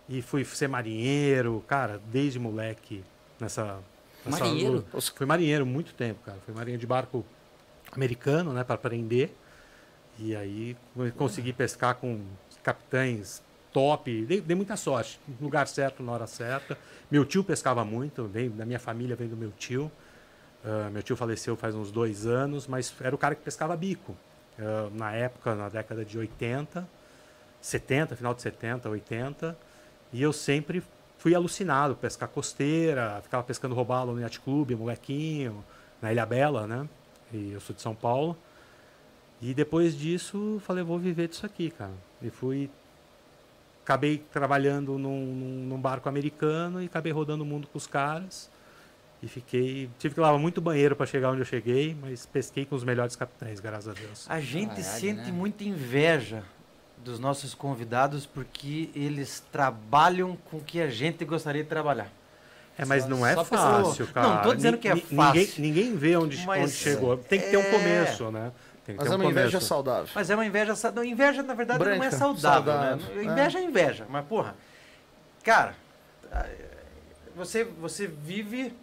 e 0.08 0.22
fui 0.22 0.44
ser 0.44 0.68
marinheiro, 0.68 1.64
cara, 1.68 2.02
desde 2.12 2.40
moleque 2.40 3.04
nessa 3.40 3.80
Marinheiro? 4.26 4.86
lu- 4.94 5.02
Fui 5.02 5.26
marinheiro 5.26 5.66
muito 5.66 5.94
tempo, 5.94 6.20
cara. 6.26 6.38
Fui 6.46 6.54
marinheiro 6.54 6.80
de 6.80 6.88
barco 6.88 7.26
americano, 7.92 8.54
né, 8.54 8.64
para 8.64 8.76
aprender. 8.76 9.36
E 10.18 10.36
aí 10.36 10.76
co- 10.96 11.12
consegui 11.18 11.54
pescar 11.54 11.96
com 11.96 12.22
capitães 12.64 13.42
top. 13.72 14.26
Dei, 14.26 14.42
dei 14.42 14.56
muita 14.56 14.76
sorte, 14.76 15.20
no 15.28 15.46
lugar 15.46 15.68
certo, 15.68 16.04
na 16.04 16.12
hora 16.12 16.28
certa. 16.28 16.78
Meu 17.10 17.24
tio 17.26 17.44
pescava 17.44 17.86
muito, 17.86 18.26
vem 18.26 18.50
da 18.50 18.66
minha 18.66 18.80
família, 18.80 19.16
vem 19.16 19.28
do 19.28 19.38
meu 19.38 19.52
tio. 19.52 19.92
Ah, 20.66 20.90
meu 20.92 21.02
tio 21.02 21.16
faleceu 21.16 21.56
faz 21.56 21.74
uns 21.74 21.90
dois 21.92 22.26
anos, 22.26 22.68
mas 22.68 22.94
era 23.00 23.16
o 23.16 23.18
cara 23.18 23.34
que 23.36 23.42
pescava 23.42 23.76
bico. 23.78 24.16
Ah, 24.60 24.90
na 24.94 25.14
época, 25.14 25.56
na 25.56 25.70
década 25.70 26.04
de 26.04 26.18
80, 26.18 26.88
70, 27.62 28.16
final 28.16 28.34
de 28.34 28.42
70, 28.42 28.90
80. 28.90 29.58
E 30.12 30.22
eu 30.22 30.34
sempre 30.34 30.84
fui 31.20 31.36
alucinado, 31.36 31.96
pescar 31.96 32.30
costeira, 32.30 33.20
ficava 33.22 33.44
pescando 33.44 33.76
robalo 33.76 34.14
no 34.14 34.22
Yacht 34.22 34.40
Club, 34.40 34.72
molequinho, 34.72 35.64
na 36.02 36.12
Ilha 36.12 36.26
Bela, 36.26 36.66
né? 36.66 36.88
E 37.32 37.52
eu 37.52 37.60
sou 37.60 37.76
de 37.76 37.82
São 37.82 37.94
Paulo. 37.94 38.36
E 39.42 39.54
depois 39.54 39.98
disso, 39.98 40.62
falei, 40.66 40.84
vou 40.84 40.98
viver 40.98 41.28
disso 41.28 41.46
aqui, 41.46 41.70
cara. 41.70 41.94
E 42.22 42.30
fui. 42.30 42.70
Acabei 43.84 44.20
trabalhando 44.32 44.98
num, 44.98 45.26
num, 45.26 45.66
num 45.68 45.82
barco 45.82 46.08
americano 46.08 46.82
e 46.82 46.86
acabei 46.86 47.12
rodando 47.12 47.44
o 47.44 47.46
mundo 47.46 47.68
com 47.68 47.78
os 47.78 47.86
caras. 47.86 48.50
E 49.22 49.28
fiquei. 49.28 49.90
Tive 50.00 50.16
que 50.16 50.22
lavar 50.22 50.40
muito 50.40 50.62
banheiro 50.62 50.96
para 50.96 51.06
chegar 51.06 51.32
onde 51.32 51.42
eu 51.42 51.46
cheguei, 51.46 51.98
mas 52.00 52.26
pesquei 52.26 52.66
com 52.66 52.76
os 52.76 52.84
melhores 52.84 53.16
capitães, 53.16 53.60
graças 53.60 53.90
a 53.90 53.94
Deus. 53.94 54.30
A 54.30 54.40
gente 54.40 54.70
Caralho, 54.70 54.84
sente 54.84 55.32
né? 55.32 55.32
muita 55.32 55.64
inveja 55.66 56.44
dos 57.04 57.20
nossos 57.20 57.54
convidados 57.56 58.26
porque 58.26 58.90
eles 58.94 59.42
trabalham 59.52 60.38
com 60.50 60.58
o 60.58 60.62
que 60.62 60.82
a 60.82 60.90
gente 60.90 61.24
gostaria 61.26 61.64
de 61.64 61.70
trabalhar. 61.70 62.10
É, 62.78 62.86
mas 62.86 63.06
não 63.08 63.26
é 63.26 63.36
fácil, 63.36 64.08
cara. 64.08 64.28
Não, 64.36 64.42
tô 64.42 64.54
dizendo 64.54 64.78
que 64.78 64.88
é 64.88 64.96
fácil. 64.96 65.16
Ninguém, 65.18 65.50
ninguém 65.58 65.96
vê 65.98 66.16
onde, 66.16 66.46
Mas 66.46 66.64
onde 66.64 66.72
chegou. 66.72 67.18
Tem 67.18 67.40
que 67.40 67.50
ter 67.50 67.58
um 67.58 67.62
é- 67.62 67.72
começo, 67.72 68.32
né? 68.32 68.52
Tem 68.86 68.96
que 68.96 69.02
Mas 69.02 69.08
ter 69.10 69.14
é 69.14 69.18
um 69.18 69.22
uma 69.22 69.30
inveja 69.30 69.50
começo. 69.52 69.68
saudável. 69.68 70.10
Mas 70.16 70.30
é 70.30 70.36
uma 70.36 70.46
inveja. 70.46 70.76
sa- 70.76 70.92
Não, 70.92 71.04
inveja, 71.04 71.44
na 71.44 71.54
verdade, 71.54 71.80
não 71.84 71.92
é 71.92 71.98
Branca, 71.98 72.16
saudável. 72.18 72.40
saudável, 72.74 72.98
Né? 72.98 73.22
é. 73.22 73.24
Inveja 73.26 73.60
é 73.60 73.64
inveja. 73.64 74.06
Mas, 74.10 74.26
porra, 74.26 74.56
cara, 75.44 75.76
você, 77.36 77.64
você 77.64 78.08
vive 78.08 78.74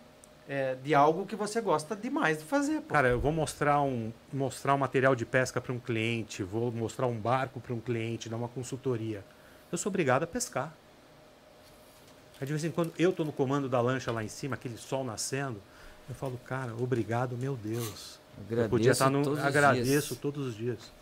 é, 0.48 0.74
de 0.76 0.94
algo 0.94 1.26
que 1.26 1.34
você 1.36 1.60
gosta 1.60 1.94
demais 1.96 2.38
de 2.38 2.44
fazer. 2.44 2.80
Pô. 2.82 2.94
Cara, 2.94 3.08
eu 3.08 3.20
vou 3.20 3.32
mostrar 3.32 3.80
um, 3.82 4.12
mostrar 4.32 4.74
um 4.74 4.78
material 4.78 5.14
de 5.14 5.26
pesca 5.26 5.60
para 5.60 5.72
um 5.72 5.78
cliente, 5.78 6.42
vou 6.42 6.70
mostrar 6.70 7.06
um 7.06 7.16
barco 7.18 7.60
para 7.60 7.74
um 7.74 7.80
cliente, 7.80 8.28
dar 8.28 8.36
uma 8.36 8.48
consultoria. 8.48 9.24
Eu 9.70 9.78
sou 9.78 9.90
obrigado 9.90 10.22
a 10.22 10.26
pescar. 10.26 10.72
Aí, 12.40 12.46
de 12.46 12.52
vez 12.52 12.64
em 12.64 12.70
quando 12.70 12.92
eu 12.98 13.12
tô 13.12 13.24
no 13.24 13.32
comando 13.32 13.68
da 13.68 13.80
lancha 13.80 14.12
lá 14.12 14.22
em 14.22 14.28
cima, 14.28 14.54
aquele 14.54 14.76
sol 14.76 15.02
nascendo, 15.02 15.60
eu 16.08 16.14
falo, 16.14 16.38
cara, 16.44 16.72
obrigado, 16.78 17.36
meu 17.36 17.56
Deus. 17.56 18.20
Eu 18.36 18.44
Agradeço 18.44 18.70
podia 18.70 18.92
estar 18.92 19.10
no. 19.10 19.22
todos 19.22 19.38
os 19.38 19.44
agradeço 19.44 20.08
dias. 20.08 20.20
todos 20.20 20.46
os 20.46 20.54
dias. 20.54 20.92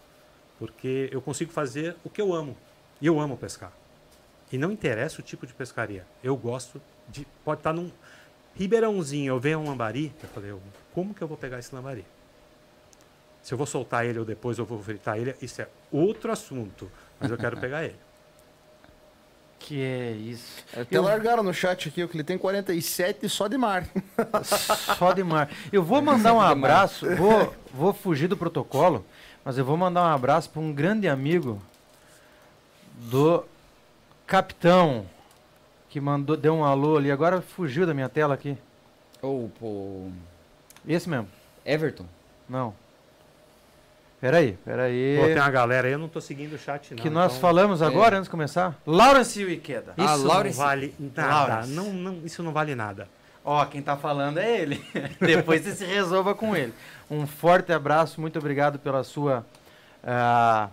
porque 0.58 1.08
eu 1.12 1.20
consigo 1.20 1.52
fazer 1.52 1.96
o 2.04 2.08
que 2.08 2.20
eu 2.22 2.32
amo. 2.32 2.56
E 3.00 3.06
eu 3.06 3.18
amo 3.20 3.36
pescar. 3.36 3.72
E 4.52 4.56
não 4.56 4.70
interessa 4.70 5.20
o 5.20 5.24
tipo 5.24 5.46
de 5.46 5.52
pescaria. 5.52 6.06
Eu 6.22 6.36
gosto 6.36 6.80
de. 7.08 7.26
Pode 7.44 7.60
estar 7.60 7.72
num. 7.72 7.90
Ribeirãozinho, 8.56 9.32
eu 9.34 9.40
vejo 9.40 9.58
um 9.58 9.68
lambari, 9.68 10.12
eu 10.22 10.28
falei, 10.28 10.50
eu- 10.50 10.62
como 10.94 11.12
que 11.14 11.22
eu 11.22 11.28
vou 11.28 11.36
pegar 11.36 11.58
esse 11.58 11.74
lambari? 11.74 12.04
Se 13.42 13.52
eu 13.52 13.58
vou 13.58 13.66
soltar 13.66 14.06
ele 14.06 14.18
ou 14.18 14.24
depois 14.24 14.58
eu 14.58 14.64
vou 14.64 14.82
fritar 14.82 15.18
ele, 15.18 15.34
isso 15.42 15.60
é 15.60 15.68
outro 15.92 16.32
assunto. 16.32 16.90
Mas 17.20 17.30
eu 17.30 17.36
quero 17.36 17.56
pegar 17.58 17.84
ele. 17.84 17.96
Que 19.58 19.80
é 19.80 20.10
isso. 20.12 20.62
Até 20.78 21.00
largaram 21.00 21.42
no 21.42 21.54
chat 21.54 21.88
aqui, 21.88 22.06
que 22.06 22.16
ele 22.16 22.24
tem 22.24 22.36
47 22.36 23.26
só 23.30 23.48
de 23.48 23.56
mar. 23.56 23.86
Só 24.98 25.12
de 25.14 25.24
mar. 25.24 25.48
Eu 25.72 25.82
vou 25.82 26.02
mandar 26.02 26.34
um 26.34 26.40
abraço, 26.40 27.06
vou, 27.16 27.54
vou 27.72 27.94
fugir 27.94 28.28
do 28.28 28.36
protocolo, 28.36 29.02
mas 29.42 29.56
eu 29.56 29.64
vou 29.64 29.74
mandar 29.78 30.02
um 30.02 30.12
abraço 30.14 30.50
para 30.50 30.60
um 30.60 30.70
grande 30.70 31.08
amigo 31.08 31.62
do 33.10 33.42
capitão 34.26 35.06
que 35.94 36.00
mandou, 36.00 36.36
deu 36.36 36.52
um 36.52 36.64
alô 36.64 36.96
ali, 36.96 37.08
agora 37.08 37.40
fugiu 37.40 37.86
da 37.86 37.94
minha 37.94 38.08
tela 38.08 38.34
aqui. 38.34 38.58
Ou, 39.22 39.48
pô. 39.60 40.08
Esse 40.88 41.08
mesmo? 41.08 41.28
Everton. 41.64 42.04
Não. 42.48 42.74
Peraí, 44.20 44.58
peraí. 44.64 45.16
Pô, 45.20 45.26
tem 45.26 45.36
uma 45.36 45.50
galera 45.52 45.86
aí, 45.86 45.92
eu 45.92 45.98
não 46.00 46.08
tô 46.08 46.20
seguindo 46.20 46.54
o 46.54 46.58
chat, 46.58 46.92
não. 46.92 47.00
que 47.00 47.08
nós 47.08 47.30
então 47.30 47.40
falamos 47.40 47.80
agora, 47.80 48.16
antes 48.16 48.24
de 48.24 48.30
começar. 48.32 48.76
Lawrence 48.84 49.40
Ikeda. 49.40 49.94
Ah, 49.96 50.04
Isso 50.04 50.18
não 50.18 50.26
Lawrence- 50.26 50.58
vale 50.58 50.94
nada. 50.98 51.66
Não, 51.68 51.92
não, 51.92 52.20
isso 52.24 52.42
não 52.42 52.52
vale 52.52 52.74
nada. 52.74 53.06
Ó, 53.44 53.64
quem 53.64 53.80
tá 53.80 53.96
falando 53.96 54.38
é 54.38 54.62
ele. 54.62 54.84
Depois 55.20 55.62
você 55.62 55.76
se 55.76 55.84
resolva 55.84 56.34
com 56.34 56.56
ele. 56.56 56.74
Um 57.08 57.24
forte 57.24 57.72
abraço, 57.72 58.20
muito 58.20 58.36
obrigado 58.36 58.80
pela 58.80 59.04
sua 59.04 59.46
ah, 60.02 60.70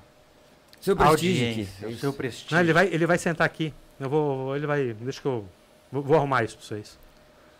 Seu 0.79 0.95
prestígio 0.95 1.51
aqui. 1.51 1.69
É 1.83 1.91
seu 1.99 2.11
prestígio. 2.11 2.55
Não, 2.55 2.63
ele, 2.63 2.73
vai, 2.73 2.87
ele 2.87 3.05
vai 3.05 3.19
sentar 3.19 3.45
aqui. 3.45 3.71
Eu 4.01 4.09
vou. 4.09 4.55
Ele 4.55 4.65
vai. 4.65 4.93
Deixa 4.93 5.21
que 5.21 5.27
eu. 5.27 5.45
Vou, 5.91 6.01
vou 6.01 6.17
arrumar 6.17 6.43
isso 6.43 6.57
pra 6.57 6.65
vocês. 6.65 6.97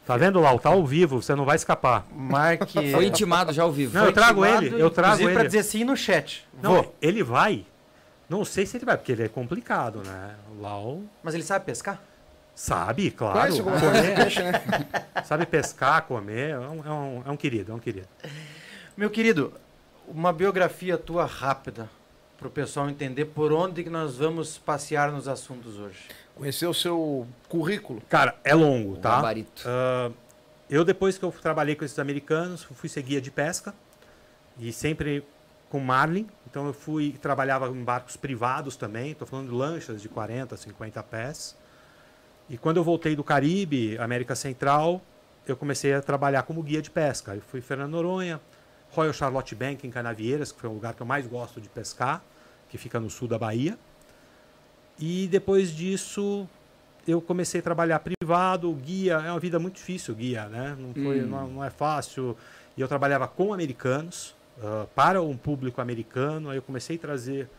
Tá 0.06 0.18
vendo 0.18 0.40
lá? 0.40 0.58
Tá 0.58 0.70
ao 0.70 0.86
vivo, 0.86 1.22
você 1.22 1.36
não 1.36 1.46
vai 1.46 1.56
escapar. 1.56 2.06
Marque. 2.12 2.74
Foi 2.92 3.06
intimado 3.06 3.54
já 3.54 3.64
ao 3.64 3.72
vivo. 3.72 3.98
Não, 3.98 4.06
eu 4.06 4.14
trago 4.14 4.44
intimado, 4.44 4.66
ele, 4.66 4.82
eu 4.82 4.90
trago 4.90 5.14
inclusive, 5.14 5.34
pra 5.34 5.42
ele. 5.42 5.50
dizer 5.50 5.64
sim 5.64 5.84
no 5.84 5.96
chat. 5.96 6.48
Não, 6.62 6.74
Vou. 6.74 6.96
ele 7.02 7.24
vai. 7.24 7.66
Não 8.28 8.44
sei 8.44 8.66
se 8.66 8.78
ele 8.78 8.86
vai, 8.86 8.98
porque 8.98 9.12
ele 9.12 9.24
é 9.24 9.28
complicado, 9.28 10.02
né? 10.04 10.36
O 10.56 10.62
Lau 10.62 11.04
Mas 11.22 11.34
ele 11.34 11.44
sabe 11.44 11.66
pescar? 11.66 12.02
sabe, 12.56 13.12
claro. 13.12 13.40
Conhece 13.40 13.64
comer, 13.64 14.16
peixe, 14.16 14.44
né? 14.44 14.52
sabe 15.26 15.46
pescar, 15.46 16.04
comer. 16.04 16.52
É 16.52 16.60
um, 16.60 16.86
é, 16.86 16.90
um, 16.92 17.24
é 17.28 17.32
um 17.32 17.38
querido, 17.38 17.72
é 17.72 17.76
um 17.76 17.80
querido. 17.80 18.08
Meu 18.96 19.10
querido, 19.10 19.54
uma 20.08 20.32
biografia 20.32 20.98
tua 20.98 21.26
rápida, 21.26 21.90
para 22.38 22.48
o 22.48 22.52
pessoal 22.52 22.90
entender 22.90 23.26
por 23.26 23.52
onde 23.52 23.84
que 23.84 23.90
nós 23.90 24.18
vamos 24.18 24.58
passear 24.58 25.12
nos 25.12 25.28
assuntos 25.28 25.78
hoje. 25.78 26.08
Conhecer 26.42 26.66
o 26.66 26.74
seu 26.74 27.28
currículo. 27.48 28.02
Cara, 28.10 28.36
é 28.44 28.56
longo, 28.56 28.94
O 28.94 28.98
tá? 28.98 29.22
Ah, 29.64 30.10
eu, 30.68 30.84
depois 30.84 31.16
que 31.16 31.24
eu 31.24 31.32
trabalhei 31.32 31.76
com 31.76 31.86
esses 31.86 32.00
americanos, 32.00 32.64
fui 32.64 32.90
ser 32.90 33.04
guia 33.04 33.22
de 33.22 33.30
pesca. 33.30 33.76
E 34.58 34.74
sempre 34.74 35.24
com 35.70 35.80
marlin. 35.80 36.28
Então 36.50 36.66
eu 36.66 36.74
fui 36.74 37.12
trabalhava 37.22 37.68
em 37.68 37.84
barcos 37.84 38.18
privados 38.18 38.76
também. 38.76 39.12
Estou 39.12 39.28
falando 39.28 39.50
de 39.50 39.54
lanchas 39.54 40.02
de 40.02 40.10
40, 40.10 40.58
50 40.58 41.04
pés. 41.04 41.56
E 42.50 42.58
quando 42.58 42.78
eu 42.78 42.84
voltei 42.84 43.16
do 43.16 43.24
Caribe, 43.24 43.96
América 44.00 44.34
Central, 44.34 45.00
eu 45.46 45.56
comecei 45.56 45.94
a 45.94 46.02
trabalhar 46.02 46.42
como 46.42 46.64
guia 46.64 46.82
de 46.82 46.90
pesca. 46.90 47.36
Eu 47.36 47.42
fui 47.42 47.60
em 47.60 47.64
Fernando 47.64 47.92
Noronha, 47.92 48.42
Royal 48.90 49.14
Charlotte 49.14 49.54
Bank 49.54 49.86
em 49.86 49.92
Canavieiras, 49.92 50.52
que 50.52 50.60
foi 50.60 50.72
o 50.72 50.74
lugar 50.74 50.96
que 50.96 51.04
eu 51.04 51.06
mais 51.06 51.28
gosto 51.28 51.62
de 51.62 51.70
pescar, 51.70 52.24
que 52.68 52.80
fica 52.80 53.00
no 53.00 53.12
sul 53.12 53.28
da 53.28 53.38
Bahia. 53.38 53.78
E 55.00 55.28
depois 55.28 55.76
disso, 55.76 56.48
eu 57.08 57.22
comecei 57.22 57.60
a 57.60 57.64
trabalhar 57.64 58.00
privado, 58.00 58.72
guia, 58.74 59.14
é 59.16 59.32
uma 59.32 59.40
vida 59.40 59.58
muito 59.60 59.76
difícil, 59.76 60.14
guia, 60.14 60.46
né? 60.48 60.76
Não, 60.80 60.94
foi, 60.94 61.22
Hum. 61.22 61.28
não, 61.28 61.48
não 61.48 61.64
é 61.64 61.70
fácil. 61.70 62.38
E 62.78 62.82
eu 62.82 62.88
trabalhava 62.88 63.28
com 63.28 63.54
americanos, 63.54 64.36
ah, 64.62 64.86
para 64.96 65.22
um 65.22 65.36
público 65.36 65.82
americano, 65.82 66.50
aí 66.50 66.58
eu 66.58 66.62
comecei 66.62 66.96
a 66.98 67.00
trazer 67.00 67.50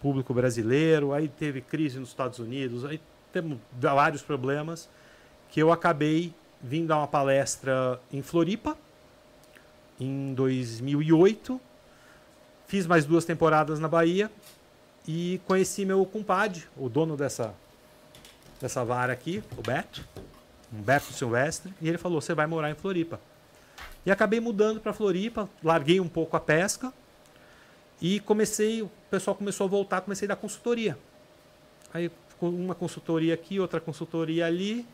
público 0.00 0.32
brasileiro, 0.34 1.12
aí 1.12 1.28
teve 1.28 1.60
crise 1.60 1.98
nos 1.98 2.08
Estados 2.10 2.38
Unidos, 2.38 2.84
aí 2.84 3.00
temos 3.32 3.58
vários 3.80 4.22
problemas, 4.22 4.88
que 5.50 5.60
eu 5.60 5.70
acabei 5.72 6.32
vindo 6.62 6.88
dar 6.88 6.98
uma 6.98 7.08
palestra 7.08 8.00
em 8.12 8.22
Floripa, 8.22 8.76
em 10.00 10.34
2008, 10.34 11.60
fiz 12.66 12.86
mais 12.86 13.04
duas 13.04 13.24
temporadas 13.24 13.78
na 13.78 13.88
Bahia, 13.88 14.30
e 15.06 15.40
conheci 15.46 15.84
meu 15.84 16.04
compadre, 16.06 16.64
o 16.76 16.88
dono 16.88 17.16
dessa, 17.16 17.54
dessa 18.60 18.84
vara 18.84 19.12
aqui, 19.12 19.42
o 19.56 19.62
Beto, 19.62 20.04
um 20.72 20.80
Beto 20.80 21.12
Silvestre, 21.12 21.72
e 21.80 21.88
ele 21.88 21.98
falou: 21.98 22.20
Você 22.20 22.34
vai 22.34 22.46
morar 22.46 22.70
em 22.70 22.74
Floripa. 22.74 23.20
E 24.04 24.10
acabei 24.10 24.40
mudando 24.40 24.80
para 24.80 24.92
Floripa, 24.92 25.48
larguei 25.62 26.00
um 26.00 26.08
pouco 26.08 26.36
a 26.36 26.40
pesca 26.40 26.92
e 28.00 28.18
comecei, 28.20 28.82
o 28.82 28.90
pessoal 29.10 29.36
começou 29.36 29.66
a 29.66 29.70
voltar, 29.70 30.00
comecei 30.00 30.26
a 30.26 30.30
dar 30.30 30.36
consultoria. 30.36 30.98
Aí 31.94 32.10
uma 32.40 32.74
consultoria 32.74 33.34
aqui, 33.34 33.60
outra 33.60 33.80
consultoria 33.80 34.46
ali, 34.46 34.84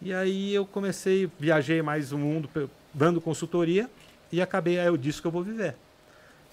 e 0.00 0.14
aí 0.14 0.54
eu 0.54 0.64
comecei, 0.64 1.30
viajei 1.38 1.82
mais 1.82 2.12
o 2.12 2.18
mundo 2.18 2.48
dando 2.94 3.20
consultoria 3.20 3.90
e 4.32 4.40
acabei, 4.40 4.78
aí 4.78 4.86
eu 4.86 4.96
disse 4.96 5.20
que 5.20 5.26
eu 5.26 5.30
vou 5.30 5.42
viver. 5.42 5.74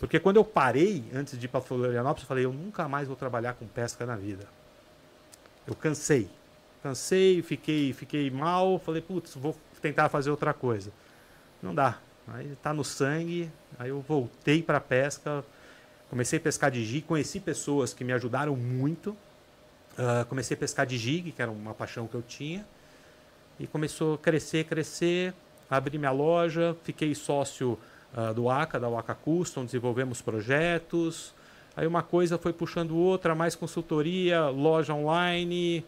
Porque 0.05 0.19
quando 0.19 0.35
eu 0.35 0.45
parei, 0.45 1.03
antes 1.15 1.35
de 1.35 1.45
ir 1.45 1.49
para 1.49 1.59
Florianópolis, 1.61 2.21
eu 2.21 2.27
falei, 2.27 2.45
eu 2.45 2.53
nunca 2.53 2.87
mais 2.87 3.07
vou 3.07 3.17
trabalhar 3.17 3.55
com 3.55 3.65
pesca 3.65 4.05
na 4.05 4.15
vida. 4.15 4.45
Eu 5.65 5.73
cansei. 5.73 6.29
Cansei, 6.83 7.41
fiquei, 7.41 7.91
fiquei 7.91 8.29
mal, 8.29 8.77
falei, 8.77 9.01
putz, 9.01 9.33
vou 9.33 9.57
tentar 9.81 10.07
fazer 10.09 10.29
outra 10.29 10.53
coisa. 10.53 10.91
Não 11.59 11.73
dá. 11.73 11.97
Aí 12.27 12.55
tá 12.61 12.71
no 12.71 12.83
sangue, 12.83 13.51
aí 13.79 13.89
eu 13.89 13.99
voltei 13.99 14.61
para 14.61 14.79
pesca, 14.79 15.43
comecei 16.07 16.37
a 16.37 16.41
pescar 16.41 16.69
de 16.69 16.85
jig, 16.85 17.01
conheci 17.01 17.39
pessoas 17.39 17.91
que 17.91 18.03
me 18.03 18.13
ajudaram 18.13 18.55
muito. 18.55 19.17
Ah, 19.97 20.23
comecei 20.29 20.55
a 20.55 20.59
pescar 20.59 20.85
de 20.85 20.99
jig, 20.99 21.31
que 21.31 21.41
era 21.41 21.49
uma 21.49 21.73
paixão 21.73 22.05
que 22.05 22.13
eu 22.13 22.21
tinha. 22.21 22.63
E 23.59 23.65
começou 23.65 24.13
a 24.13 24.17
crescer, 24.19 24.65
crescer, 24.65 25.33
abri 25.67 25.97
minha 25.97 26.11
loja, 26.11 26.77
fiquei 26.83 27.15
sócio 27.15 27.79
ah, 28.15 28.31
do 28.31 28.49
ACA, 28.49 28.79
da 28.79 28.87
Waka 28.87 29.13
Custom, 29.13 29.65
desenvolvemos 29.65 30.21
projetos. 30.21 31.35
Aí 31.75 31.85
uma 31.85 32.01
coisa 32.01 32.37
foi 32.37 32.53
puxando 32.53 32.95
outra, 32.95 33.35
mais 33.35 33.55
consultoria, 33.55 34.47
loja 34.47 34.93
online 34.93 35.85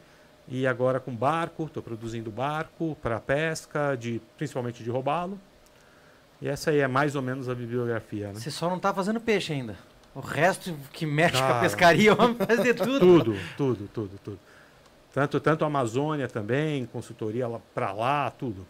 e 0.50 0.68
agora 0.68 1.00
com 1.00 1.16
barco, 1.16 1.64
estou 1.64 1.82
produzindo 1.82 2.30
barco 2.30 2.98
para 3.02 3.18
pesca, 3.22 3.96
de, 3.96 4.22
principalmente 4.36 4.84
de 4.84 4.90
robalo. 4.90 5.40
E 6.42 6.50
essa 6.50 6.72
aí 6.72 6.80
é 6.80 6.88
mais 6.88 7.16
ou 7.16 7.22
menos 7.22 7.48
a 7.48 7.56
bibliografia, 7.56 8.28
né? 8.28 8.36
Você 8.36 8.52
só 8.52 8.70
não 8.70 8.78
tá 8.78 8.94
fazendo 8.94 9.22
peixe 9.22 9.54
ainda. 9.54 9.78
O 10.14 10.20
resto 10.20 10.76
que 10.92 11.06
mexe 11.06 11.42
com 11.42 11.48
a 11.48 11.60
pescaria, 11.62 12.14
vamos 12.16 12.46
fazer 12.46 12.74
tudo. 12.74 13.00
Tudo, 13.00 13.38
tudo, 13.56 13.90
tudo, 13.94 14.20
tudo. 14.22 14.40
Tanto, 15.14 15.40
tanto 15.40 15.64
a 15.64 15.68
Amazônia 15.68 16.28
também, 16.28 16.86
consultoria 16.88 17.48
para 17.74 17.94
lá, 17.94 18.30
tudo. 18.30 18.68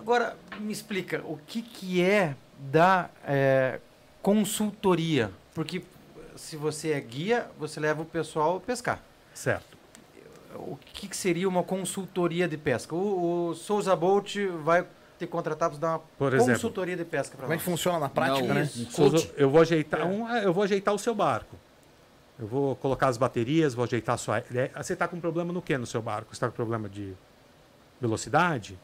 Agora, 0.00 0.34
me 0.58 0.72
explica, 0.72 1.22
o 1.26 1.38
que, 1.46 1.60
que 1.60 2.02
é 2.02 2.34
da 2.58 3.10
é, 3.22 3.78
consultoria? 4.22 5.30
Porque 5.54 5.82
se 6.36 6.56
você 6.56 6.92
é 6.92 7.00
guia, 7.00 7.50
você 7.58 7.78
leva 7.78 8.00
o 8.00 8.06
pessoal 8.06 8.56
a 8.56 8.60
pescar. 8.60 8.98
Certo. 9.34 9.76
O 10.54 10.78
que, 10.94 11.06
que 11.06 11.14
seria 11.14 11.46
uma 11.46 11.62
consultoria 11.62 12.48
de 12.48 12.56
pesca? 12.56 12.94
O, 12.94 13.50
o 13.50 13.54
Souza 13.54 13.94
Bolt 13.94 14.36
vai 14.64 14.86
te 15.18 15.26
contratar 15.26 15.68
para 15.68 15.78
dar 15.78 15.88
uma 15.90 15.98
Por 16.16 16.32
exemplo. 16.32 16.54
consultoria 16.54 16.96
de 16.96 17.04
pesca 17.04 17.36
para 17.36 17.44
Como 17.44 17.52
é 17.52 17.58
que 17.58 17.62
funciona 17.62 17.98
na 17.98 18.08
prática, 18.08 18.48
Não, 18.48 18.54
né? 18.54 18.64
Souza, 18.64 19.30
eu 19.36 19.50
vou 19.50 19.60
ajeitar 19.60 20.06
um, 20.06 20.26
é, 20.30 20.46
eu 20.46 20.52
vou 20.54 20.64
ajeitar 20.64 20.94
o 20.94 20.98
seu 20.98 21.14
barco. 21.14 21.56
Eu 22.38 22.46
vou 22.46 22.74
colocar 22.76 23.08
as 23.08 23.18
baterias, 23.18 23.74
vou 23.74 23.84
ajeitar 23.84 24.14
a 24.14 24.18
sua. 24.18 24.38
é, 24.38 24.70
Você 24.82 24.94
está 24.94 25.06
com 25.06 25.20
problema 25.20 25.52
no 25.52 25.60
que 25.60 25.76
no 25.76 25.86
seu 25.86 26.00
barco? 26.00 26.30
Você 26.30 26.36
está 26.36 26.48
com 26.48 26.54
problema 26.54 26.88
de 26.88 27.12
velocidade? 28.00 28.78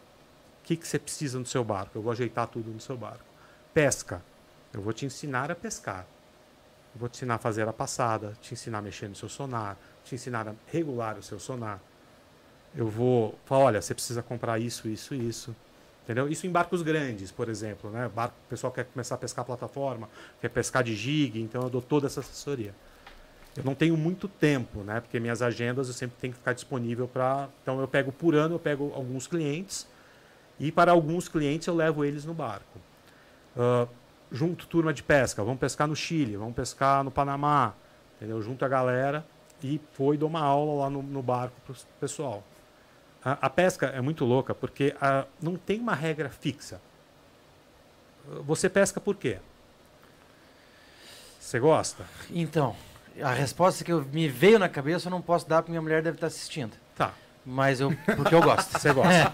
Que, 0.67 0.77
que 0.77 0.87
você 0.87 0.99
precisa 0.99 1.39
no 1.39 1.47
seu 1.47 1.63
barco? 1.63 1.97
Eu 1.97 2.03
vou 2.03 2.11
ajeitar 2.11 2.49
tudo 2.49 2.73
no 2.73 2.81
seu 2.81 2.97
barco. 2.97 3.25
Pesca. 3.73 4.21
Eu 4.75 4.83
vou 4.83 4.93
te 4.93 5.07
ensinar 5.07 5.49
a 5.49 5.55
pescar. 5.55 6.05
Eu 6.93 6.99
vou 6.99 7.09
te 7.09 7.19
ensinar 7.19 7.37
a 7.37 7.39
fazer 7.39 7.69
a 7.69 7.73
passada, 7.73 8.37
te 8.43 8.53
ensinar 8.53 8.79
a 8.79 8.83
mexer 8.83 9.07
no 9.07 9.15
seu 9.15 9.29
sonar, 9.29 9.79
te 10.05 10.17
ensinar 10.17 10.49
a 10.49 10.55
regular 10.67 11.17
o 11.19 11.23
seu 11.23 11.39
sonar. 11.39 11.81
Eu 12.75 12.89
vou 12.89 13.39
falar, 13.45 13.65
olha, 13.65 13.81
você 13.81 13.95
precisa 13.95 14.25
comprar 14.25 14.59
isso, 14.59 14.89
isso, 14.89 15.15
isso. 15.15 15.55
Entendeu? 16.03 16.29
Isso 16.29 16.49
em 16.49 16.51
barcos 16.51 16.83
grandes, 16.83 17.31
por 17.31 17.49
exemplo, 17.49 17.89
né? 17.89 18.11
Barco, 18.13 18.35
o 18.47 18.49
pessoal 18.49 18.73
quer 18.73 18.87
começar 18.87 19.15
a 19.15 19.19
pescar 19.19 19.45
plataforma, 19.45 20.09
quer 20.41 20.49
pescar 20.49 20.83
de 20.83 20.97
jig, 20.97 21.41
então 21.41 21.63
eu 21.63 21.71
dou 21.71 21.81
toda 21.81 22.09
essa 22.09 22.19
assessoria. 22.19 22.75
Eu 23.57 23.63
não 23.63 23.75
tenho 23.77 23.97
muito 23.97 24.27
tempo, 24.27 24.81
né? 24.81 25.01
Porque 25.01 25.21
minhas 25.21 25.43
agendas 25.43 25.87
eu 25.87 25.95
sempre 25.95 26.17
tenho 26.21 26.33
que 26.33 26.41
ficar 26.41 26.55
disponível 26.55 27.07
para. 27.07 27.49
Então 27.63 27.81
eu 27.81 27.87
pego 27.87 28.11
por 28.11 28.35
ano, 28.35 28.57
eu 28.57 28.59
pego 28.59 28.93
alguns 28.97 29.29
clientes 29.29 29.87
e 30.59 30.73
para 30.73 30.93
alguns 30.93 31.29
clientes 31.29 31.67
eu 31.67 31.75
levo 31.75 32.05
eles 32.05 32.25
no 32.25 32.35
barco. 32.35 32.79
Ah, 33.57 33.87
junto 34.31 34.67
turma 34.67 34.93
de 34.93 35.03
pesca, 35.03 35.43
vamos 35.43 35.61
pescar 35.61 35.87
no 35.87 35.97
Chile, 35.97 36.37
vamos 36.37 36.55
pescar 36.55 37.05
no 37.05 37.11
Panamá, 37.11 37.75
entendeu? 38.17 38.43
Junto 38.43 38.65
a 38.65 38.69
galera 38.69 39.25
e 39.63 39.81
foi 39.93 40.17
dar 40.17 40.27
uma 40.27 40.41
aula 40.41 40.85
lá 40.85 40.91
no, 40.91 41.03
no 41.03 41.23
barco 41.23 41.55
pro 41.65 41.75
pessoal. 42.01 42.43
A, 43.25 43.47
a 43.47 43.51
pesca 43.51 43.87
é 43.87 44.01
muito 44.01 44.25
louca 44.25 44.55
porque 44.55 44.95
a, 45.01 45.25
não 45.41 45.57
tem 45.57 45.81
uma 45.81 45.95
regra 45.95 46.29
fixa. 46.29 46.81
Você 48.45 48.69
pesca 48.69 49.01
por 49.01 49.17
quê? 49.17 49.39
Você 51.41 51.61
gosta? 51.61 52.05
Então, 52.31 52.75
a 53.23 53.33
resposta 53.33 53.85
que 53.85 53.93
eu, 53.93 54.05
me 54.05 54.29
veio 54.29 54.59
na 54.59 54.69
cabeça 54.69 55.07
eu 55.07 55.11
não 55.11 55.23
posso 55.23 55.49
dar 55.49 55.63
porque 55.63 55.71
minha 55.71 55.81
mulher 55.81 56.03
deve 56.03 56.17
estar 56.17 56.27
assistindo. 56.27 56.77
Mas 57.47 57.81
eu. 57.81 57.97
Porque 58.17 58.35
eu 58.35 58.43
gosto. 58.43 58.77
Você 58.77 58.93
gosta. 58.93 59.31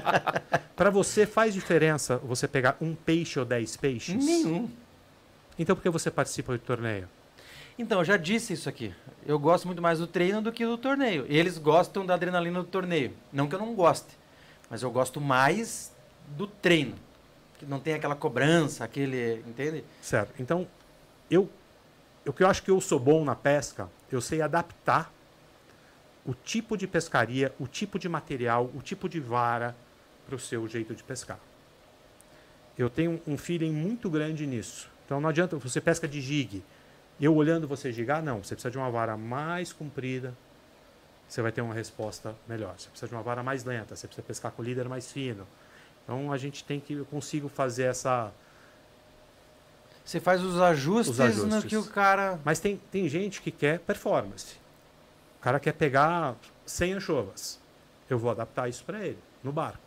Para 0.74 0.88
você 0.88 1.26
faz 1.26 1.52
diferença 1.52 2.16
você 2.16 2.48
pegar 2.48 2.76
um 2.80 2.94
peixe 2.94 3.38
ou 3.38 3.44
dez 3.44 3.76
peixes? 3.76 4.24
Nenhum. 4.24 4.70
Então 5.58 5.76
por 5.76 5.82
que 5.82 5.90
você 5.90 6.10
participa 6.10 6.54
do 6.54 6.58
torneio? 6.58 7.08
Então, 7.78 8.00
eu 8.00 8.04
já 8.04 8.16
disse 8.16 8.52
isso 8.52 8.68
aqui. 8.68 8.94
Eu 9.26 9.38
gosto 9.38 9.66
muito 9.66 9.80
mais 9.80 9.98
do 9.98 10.06
treino 10.06 10.42
do 10.42 10.52
que 10.52 10.64
do 10.64 10.76
torneio. 10.76 11.24
Eles 11.28 11.56
gostam 11.58 12.04
da 12.04 12.14
adrenalina 12.14 12.60
do 12.60 12.68
torneio. 12.68 13.12
Não 13.32 13.48
que 13.48 13.54
eu 13.54 13.58
não 13.58 13.74
goste, 13.74 14.18
mas 14.68 14.82
eu 14.82 14.90
gosto 14.90 15.20
mais 15.20 15.92
do 16.28 16.46
treino. 16.46 16.94
Que 17.58 17.64
não 17.64 17.80
tem 17.80 17.94
aquela 17.94 18.14
cobrança, 18.14 18.84
aquele. 18.84 19.42
Entende? 19.46 19.84
Certo. 20.00 20.34
Então, 20.38 20.66
eu, 21.30 21.48
o 22.26 22.32
que 22.32 22.42
eu 22.42 22.48
acho 22.48 22.62
que 22.62 22.70
eu 22.70 22.80
sou 22.80 22.98
bom 22.98 23.24
na 23.24 23.34
pesca, 23.34 23.88
eu 24.10 24.20
sei 24.20 24.42
adaptar 24.42 25.10
o 26.24 26.34
tipo 26.34 26.76
de 26.76 26.86
pescaria, 26.86 27.52
o 27.58 27.66
tipo 27.66 27.98
de 27.98 28.08
material, 28.08 28.70
o 28.74 28.80
tipo 28.80 29.08
de 29.08 29.18
vara 29.20 29.74
para 30.26 30.36
o 30.36 30.38
seu 30.38 30.66
jeito 30.68 30.94
de 30.94 31.02
pescar. 31.02 31.38
Eu 32.78 32.88
tenho 32.88 33.20
um 33.26 33.36
feeling 33.36 33.72
muito 33.72 34.08
grande 34.08 34.46
nisso. 34.46 34.88
Então 35.04 35.20
não 35.20 35.28
adianta 35.28 35.56
você 35.56 35.80
pesca 35.80 36.06
de 36.08 36.20
jig. 36.20 36.62
Eu 37.20 37.34
olhando 37.34 37.68
você 37.68 37.92
gigar, 37.92 38.22
não. 38.22 38.42
Você 38.42 38.54
precisa 38.54 38.70
de 38.70 38.78
uma 38.78 38.90
vara 38.90 39.16
mais 39.16 39.72
comprida. 39.72 40.34
Você 41.28 41.42
vai 41.42 41.52
ter 41.52 41.60
uma 41.60 41.74
resposta 41.74 42.34
melhor. 42.48 42.74
Você 42.78 42.88
precisa 42.88 43.08
de 43.08 43.14
uma 43.14 43.22
vara 43.22 43.42
mais 43.42 43.64
lenta. 43.64 43.94
Você 43.94 44.06
precisa 44.06 44.26
pescar 44.26 44.52
com 44.52 44.62
o 44.62 44.64
líder 44.64 44.88
mais 44.88 45.10
fino. 45.12 45.46
Então 46.04 46.32
a 46.32 46.38
gente 46.38 46.64
tem 46.64 46.80
que 46.80 46.94
eu 46.94 47.04
consigo 47.04 47.48
fazer 47.48 47.84
essa 47.84 48.32
Você 50.04 50.18
faz 50.18 50.42
os 50.42 50.60
ajustes, 50.60 51.14
Os 51.14 51.20
ajustes. 51.20 51.54
no 51.54 51.62
que 51.62 51.76
o 51.76 51.84
cara. 51.84 52.40
Mas 52.44 52.58
tem, 52.58 52.80
tem 52.90 53.08
gente 53.08 53.40
que 53.42 53.50
quer 53.50 53.78
performance. 53.80 54.56
Cara 55.42 55.58
quer 55.60 55.72
pegar 55.72 56.36
100 56.64 56.94
anchovas. 56.94 57.60
Eu 58.08 58.18
vou 58.18 58.30
adaptar 58.30 58.68
isso 58.68 58.84
para 58.84 59.04
ele, 59.04 59.18
no 59.42 59.52
barco. 59.52 59.82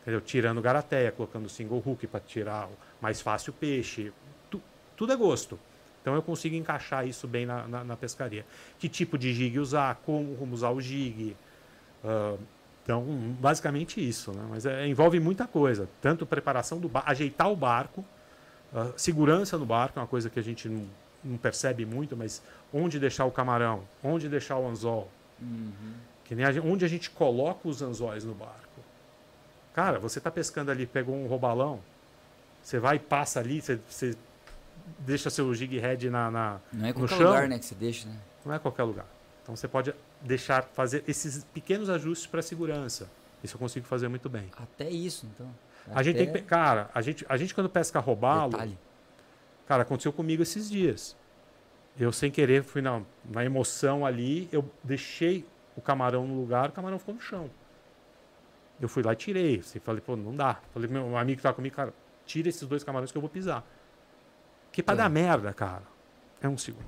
Entendeu? 0.00 0.20
Tirando 0.20 0.60
garateia, 0.60 1.12
colocando 1.12 1.48
single 1.48 1.82
hook 1.84 2.06
para 2.06 2.20
tirar 2.20 2.68
mais 3.00 3.20
fácil 3.20 3.52
o 3.52 3.54
peixe. 3.54 4.12
Tu- 4.50 4.60
tudo 4.96 5.12
é 5.12 5.16
gosto. 5.16 5.58
Então 6.00 6.14
eu 6.14 6.22
consigo 6.22 6.56
encaixar 6.56 7.06
isso 7.06 7.28
bem 7.28 7.46
na, 7.46 7.68
na, 7.68 7.84
na 7.84 7.96
pescaria. 7.96 8.44
Que 8.78 8.88
tipo 8.88 9.16
de 9.16 9.32
jig 9.32 9.58
usar, 9.58 10.00
como, 10.04 10.34
como 10.36 10.52
usar 10.54 10.70
o 10.70 10.80
jig. 10.80 11.36
ah, 12.04 12.36
então, 12.84 13.04
basicamente 13.38 14.06
isso. 14.06 14.32
Né? 14.32 14.44
Mas 14.50 14.66
é- 14.66 14.86
envolve 14.88 15.20
muita 15.20 15.46
coisa. 15.46 15.88
Tanto 16.00 16.26
preparação 16.26 16.78
do 16.80 16.88
barco, 16.88 17.08
ajeitar 17.10 17.48
o 17.50 17.54
barco, 17.54 18.04
ah, 18.74 18.90
segurança 18.96 19.56
no 19.56 19.64
barco, 19.66 19.98
é 19.98 20.02
uma 20.02 20.08
coisa 20.08 20.28
que 20.28 20.40
a 20.40 20.42
gente 20.42 20.68
não, 20.68 20.84
não 21.24 21.36
percebe 21.36 21.84
muito, 21.86 22.16
mas 22.16 22.42
onde 22.72 22.98
deixar 22.98 23.24
o 23.24 23.30
camarão, 23.30 23.82
onde 24.02 24.28
deixar 24.28 24.56
o 24.58 24.66
anzol, 24.68 25.08
que 26.24 26.34
nem 26.34 26.44
a 26.44 26.52
gente- 26.52 26.66
onde 26.66 26.84
a 26.84 26.88
gente 26.88 27.10
coloca 27.10 27.68
os 27.68 27.82
anzóis 27.82 28.24
no 28.24 28.34
barco. 28.34 28.58
Cara, 29.74 29.98
você 29.98 30.18
está 30.18 30.30
pescando 30.30 30.70
ali, 30.70 30.86
pegou 30.86 31.14
um 31.14 31.26
robalão, 31.26 31.80
você 32.62 32.78
vai 32.78 32.96
e 32.96 32.98
passa 32.98 33.40
ali, 33.40 33.60
você, 33.60 33.80
você 33.88 34.16
deixa 34.98 35.30
seu 35.30 35.52
jig 35.54 35.78
head 35.78 36.10
na, 36.10 36.30
na- 36.30 36.60
Não 36.72 36.86
é 36.86 36.92
qualquer 36.92 37.16
chão, 37.16 37.26
lugar, 37.26 37.48
né, 37.48 37.58
que 37.58 37.64
você 37.64 37.74
deixa, 37.74 38.08
né? 38.08 38.16
não 38.44 38.54
é 38.54 38.58
qualquer 38.58 38.82
lugar. 38.82 39.06
Então 39.42 39.56
você 39.56 39.66
pode 39.66 39.94
deixar 40.20 40.62
fazer 40.62 41.02
esses 41.08 41.44
pequenos 41.52 41.88
ajustes 41.90 42.26
para 42.26 42.42
segurança. 42.42 43.08
Isso 43.42 43.56
eu 43.56 43.58
consigo 43.58 43.86
fazer 43.86 44.06
muito 44.08 44.28
bem. 44.28 44.48
Até 44.56 44.88
isso, 44.88 45.26
então. 45.34 45.48
A 45.92 46.00
gente 46.02 46.16
tem 46.16 46.26
que, 46.26 46.38
Até 46.38 46.46
cara, 46.46 46.88
a 46.94 47.02
gente, 47.02 47.26
a 47.28 47.36
gente 47.36 47.52
quando 47.52 47.68
pesca 47.68 47.98
robalo, 47.98 48.52
detalhe. 48.52 48.78
Cara, 49.72 49.84
aconteceu 49.84 50.12
comigo 50.12 50.42
esses 50.42 50.68
dias. 50.68 51.16
Eu, 51.98 52.12
sem 52.12 52.30
querer, 52.30 52.62
fui 52.62 52.82
na, 52.82 53.00
na 53.24 53.42
emoção 53.42 54.04
ali, 54.04 54.46
eu 54.52 54.70
deixei 54.84 55.46
o 55.74 55.80
camarão 55.80 56.26
no 56.26 56.38
lugar, 56.38 56.68
o 56.68 56.72
camarão 56.72 56.98
ficou 56.98 57.14
no 57.14 57.20
chão. 57.22 57.48
Eu 58.78 58.86
fui 58.86 59.02
lá 59.02 59.14
e 59.14 59.16
tirei. 59.16 59.60
Assim, 59.60 59.78
falei, 59.78 60.02
pô, 60.02 60.14
não 60.14 60.36
dá. 60.36 60.60
Falei 60.74 60.86
pro 60.90 61.02
meu 61.02 61.16
amigo 61.16 61.38
que 61.38 61.42
tava 61.42 61.54
comigo, 61.54 61.74
cara, 61.74 61.94
tira 62.26 62.50
esses 62.50 62.68
dois 62.68 62.84
camarões 62.84 63.10
que 63.10 63.16
eu 63.16 63.22
vou 63.22 63.30
pisar. 63.30 63.64
Que 64.70 64.82
pra 64.82 64.94
Tá. 64.94 65.04
dar 65.04 65.08
merda, 65.08 65.54
cara, 65.54 65.84
é 66.42 66.46
um 66.46 66.58
segundo. 66.58 66.84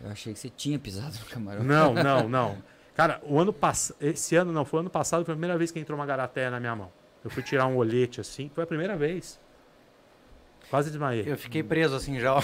Eu 0.00 0.10
achei 0.10 0.32
que 0.32 0.38
você 0.40 0.50
tinha 0.50 0.76
pisado 0.76 1.16
no 1.16 1.26
camarão. 1.26 1.62
Não, 1.62 1.94
não, 2.02 2.28
não. 2.28 2.58
Cara, 2.96 3.20
o 3.22 3.38
ano 3.38 3.52
passado, 3.52 3.96
esse 4.00 4.34
ano 4.34 4.50
não, 4.50 4.64
foi 4.64 4.80
ano 4.80 4.90
passado, 4.90 5.24
foi 5.24 5.34
a 5.34 5.36
primeira 5.36 5.56
vez 5.56 5.70
que 5.70 5.78
entrou 5.78 5.96
uma 5.96 6.04
garateia 6.06 6.50
na 6.50 6.58
minha 6.58 6.74
mão. 6.74 6.90
Eu 7.22 7.30
fui 7.30 7.44
tirar 7.44 7.68
um 7.68 7.76
olhete 7.76 8.20
assim, 8.20 8.50
foi 8.52 8.64
a 8.64 8.66
primeira 8.66 8.96
vez. 8.96 9.38
Quase 10.70 10.90
desmaiei. 10.90 11.24
Eu 11.26 11.36
fiquei 11.38 11.62
preso 11.62 11.94
assim 11.94 12.18
já. 12.18 12.34
ó. 12.34 12.42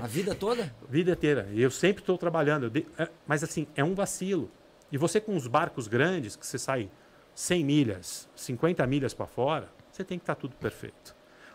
A 0.00 0.06
vida 0.06 0.34
toda? 0.34 0.72
Vida 0.88 1.12
inteira. 1.12 1.48
E 1.52 1.62
eu 1.62 1.70
sempre 1.70 2.02
estou 2.02 2.18
trabalhando. 2.18 2.68
de- 2.70 2.86
é, 2.98 3.08
mas 3.26 3.42
assim, 3.42 3.66
é 3.76 3.82
um 3.84 3.94
vacilo. 3.94 4.50
E 4.90 4.98
você 4.98 5.20
com 5.20 5.36
os 5.36 5.46
barcos 5.46 5.86
grandes, 5.88 6.36
que 6.36 6.46
você 6.46 6.58
sai 6.58 6.90
100 7.34 7.64
milhas, 7.64 8.28
50 8.34 8.86
milhas 8.86 9.14
para 9.14 9.26
fora, 9.26 9.68
você 9.90 10.02
tem 10.04 10.18
que 10.18 10.22
estar 10.22 10.34
tudo 10.34 10.56
perfeito. 10.56 11.14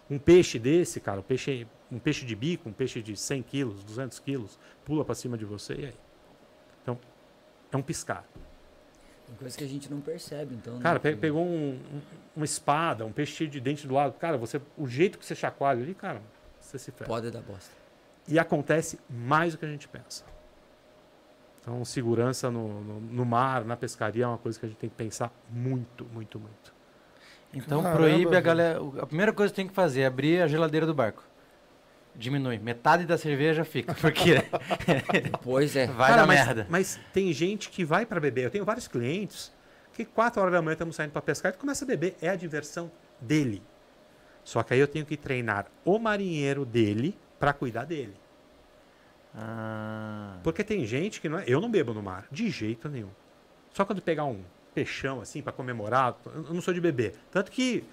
Um 0.09 0.19
peixe 0.19 0.59
desse, 0.59 0.99
cara, 0.99 1.19
um 1.19 1.23
peixe, 1.23 1.65
um 1.91 1.99
peixe 1.99 2.25
de 2.25 2.35
bico, 2.35 2.69
um 2.69 2.73
peixe 2.73 3.01
de 3.01 3.15
100 3.15 3.41
quilos, 3.43 3.83
200 3.83 4.19
quilos, 4.19 4.59
pula 4.85 5.03
para 5.05 5.15
cima 5.15 5.37
de 5.37 5.45
você 5.45 5.73
e 5.73 5.85
aí? 5.85 5.93
Então, 6.81 6.99
é 7.71 7.77
um 7.77 7.81
piscar. 7.81 8.25
Tem 9.33 9.39
coisa 9.39 9.57
que 9.57 9.63
a 9.63 9.67
gente 9.67 9.89
não 9.91 9.99
percebe, 9.99 10.53
então. 10.55 10.79
Cara, 10.79 10.95
né? 10.95 10.99
pe- 10.99 11.15
pegou 11.15 11.43
um- 11.43 11.71
um- 11.73 12.01
uma 12.35 12.45
espada, 12.45 13.03
um 13.05 13.11
peixe 13.11 13.33
cheio 13.33 13.49
de 13.49 13.59
dente 13.59 13.87
do 13.87 13.93
lado. 13.95 14.13
Cara, 14.13 14.37
você, 14.37 14.61
o 14.77 14.87
jeito 14.87 15.17
que 15.17 15.25
você 15.25 15.33
chacoalha 15.33 15.81
ali, 15.81 15.95
cara, 15.95 16.21
você 16.59 16.77
se 16.77 16.91
ferra. 16.91 17.07
Pode 17.07 17.31
dar 17.31 17.41
bosta. 17.41 17.71
E 18.27 18.37
acontece 18.37 18.99
mais 19.09 19.53
do 19.53 19.57
que 19.59 19.65
a 19.65 19.69
gente 19.69 19.87
pensa. 19.87 20.23
Então, 21.61 21.83
segurança 21.85 22.51
no, 22.51 22.81
no, 22.83 22.99
no 22.99 23.25
mar, 23.25 23.63
na 23.65 23.75
pescaria, 23.75 24.25
é 24.25 24.27
uma 24.27 24.37
coisa 24.37 24.59
que 24.59 24.65
a 24.65 24.69
gente 24.69 24.77
tem 24.77 24.89
que 24.89 24.95
pensar 24.95 25.31
muito, 25.49 26.05
muito, 26.05 26.39
muito. 26.39 26.73
Então 27.53 27.81
Caramba, 27.81 27.99
proíbe 27.99 28.35
a 28.35 28.41
galera. 28.41 28.79
A 29.01 29.05
primeira 29.05 29.31
coisa 29.31 29.51
que 29.51 29.55
tem 29.55 29.67
que 29.67 29.73
fazer 29.73 30.01
é 30.01 30.05
abrir 30.05 30.41
a 30.41 30.47
geladeira 30.47 30.85
do 30.85 30.93
barco. 30.93 31.23
Diminui. 32.15 32.59
Metade 32.59 33.05
da 33.05 33.17
cerveja 33.17 33.63
fica. 33.65 33.93
Porque 33.95 34.35
Pois 35.41 35.75
é. 35.75 35.87
vai 35.87 36.09
Cara, 36.09 36.21
dar 36.21 36.27
mas, 36.27 36.45
merda. 36.45 36.67
Mas 36.69 36.99
tem 37.11 37.33
gente 37.33 37.69
que 37.69 37.83
vai 37.83 38.05
para 38.05 38.19
beber. 38.19 38.45
Eu 38.45 38.51
tenho 38.51 38.65
vários 38.65 38.87
clientes 38.87 39.51
que 39.93 40.05
4 40.05 40.41
horas 40.41 40.53
da 40.53 40.61
manhã 40.61 40.73
estamos 40.73 40.95
saindo 40.95 41.11
para 41.11 41.21
pescar 41.21 41.53
e 41.53 41.57
começa 41.57 41.85
a 41.85 41.87
beber. 41.87 42.15
É 42.21 42.29
a 42.29 42.35
diversão 42.35 42.91
dele. 43.19 43.61
Só 44.43 44.61
que 44.61 44.73
aí 44.73 44.79
eu 44.79 44.87
tenho 44.87 45.05
que 45.05 45.15
treinar 45.17 45.67
o 45.85 45.97
marinheiro 45.97 46.65
dele 46.65 47.17
para 47.39 47.53
cuidar 47.53 47.85
dele. 47.85 48.15
Ah, 49.35 50.37
Porque 50.43 50.63
tem 50.63 50.85
gente 50.85 51.19
que 51.19 51.27
não 51.27 51.39
é. 51.39 51.43
Eu 51.47 51.59
não 51.59 51.69
bebo 51.71 51.93
no 51.93 52.03
mar, 52.03 52.25
de 52.31 52.49
jeito 52.49 52.87
nenhum. 52.87 53.09
Só 53.73 53.83
quando 53.85 54.01
pegar 54.01 54.25
um 54.25 54.41
peixão 54.75 55.21
assim 55.21 55.41
para 55.41 55.51
comemorar, 55.51 56.15
eu 56.25 56.53
não 56.53 56.61
sou 56.61 56.73
de 56.73 56.81
beber. 56.81 57.15
Tanto 57.31 57.51
que. 57.51 57.83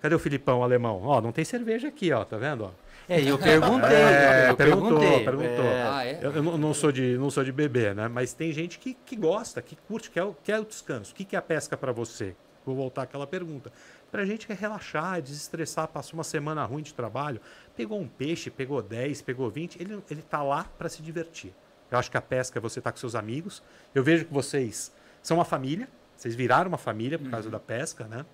Cadê 0.00 0.14
o 0.14 0.18
Filipão 0.18 0.62
alemão? 0.62 1.02
Ó, 1.02 1.20
não 1.20 1.30
tem 1.30 1.44
cerveja 1.44 1.88
aqui, 1.88 2.10
ó, 2.10 2.24
tá 2.24 2.38
vendo? 2.38 2.64
Ó? 2.64 2.70
É, 3.10 3.20
eu 3.22 3.36
perguntei. 3.38 3.96
É, 3.96 4.50
eu 4.50 4.56
perguntou, 4.56 4.98
perguntei. 5.00 5.24
perguntou. 5.24 5.64
é, 5.64 5.82
Ah, 5.88 6.06
é? 6.06 6.18
Eu, 6.22 6.32
eu 6.32 6.42
não, 6.58 6.72
sou 6.72 6.92
de, 6.92 7.18
não 7.18 7.28
sou 7.30 7.42
de 7.42 7.50
beber, 7.50 7.94
né? 7.94 8.06
Mas 8.08 8.32
tem 8.32 8.52
gente 8.52 8.78
que, 8.78 8.94
que 8.94 9.16
gosta, 9.16 9.60
que 9.60 9.74
curte, 9.88 10.10
quer, 10.10 10.22
o- 10.22 10.36
quer 10.44 10.60
o 10.60 10.64
descanso. 10.64 11.12
O 11.12 11.14
que, 11.16 11.24
que 11.24 11.34
é 11.34 11.38
a 11.38 11.42
pesca 11.42 11.76
para 11.76 11.90
você? 11.92 12.34
Vou 12.64 12.76
voltar 12.76 13.02
àquela 13.02 13.26
pergunta. 13.26 13.72
Pra 14.12 14.24
gente 14.24 14.46
que 14.46 14.52
é 14.52 14.56
relaxar, 14.56 15.20
desestressar, 15.20 15.88
passou 15.88 16.14
uma 16.18 16.24
semana 16.24 16.64
ruim 16.64 16.82
de 16.82 16.94
trabalho, 16.94 17.40
pegou 17.76 18.00
um 18.00 18.06
peixe, 18.06 18.48
pegou 18.50 18.80
10, 18.82 19.22
pegou 19.22 19.50
20, 19.50 19.80
ele, 19.80 19.98
ele 20.10 20.22
tá 20.22 20.42
lá 20.42 20.66
para 20.78 20.88
se 20.88 21.02
divertir. 21.02 21.52
Eu 21.90 21.98
acho 21.98 22.10
que 22.10 22.16
a 22.16 22.20
pesca 22.22 22.58
é 22.58 22.60
você 22.60 22.80
tá 22.80 22.92
com 22.92 22.98
seus 22.98 23.14
amigos. 23.16 23.62
Eu 23.94 24.04
vejo 24.04 24.24
que 24.24 24.32
vocês 24.32 24.92
são 25.22 25.38
uma 25.38 25.44
família, 25.44 25.88
vocês 26.16 26.34
viraram 26.34 26.68
uma 26.68 26.78
família 26.78 27.18
por 27.18 27.28
causa 27.30 27.50
da 27.50 27.58
pesca, 27.58 28.04
né? 28.04 28.24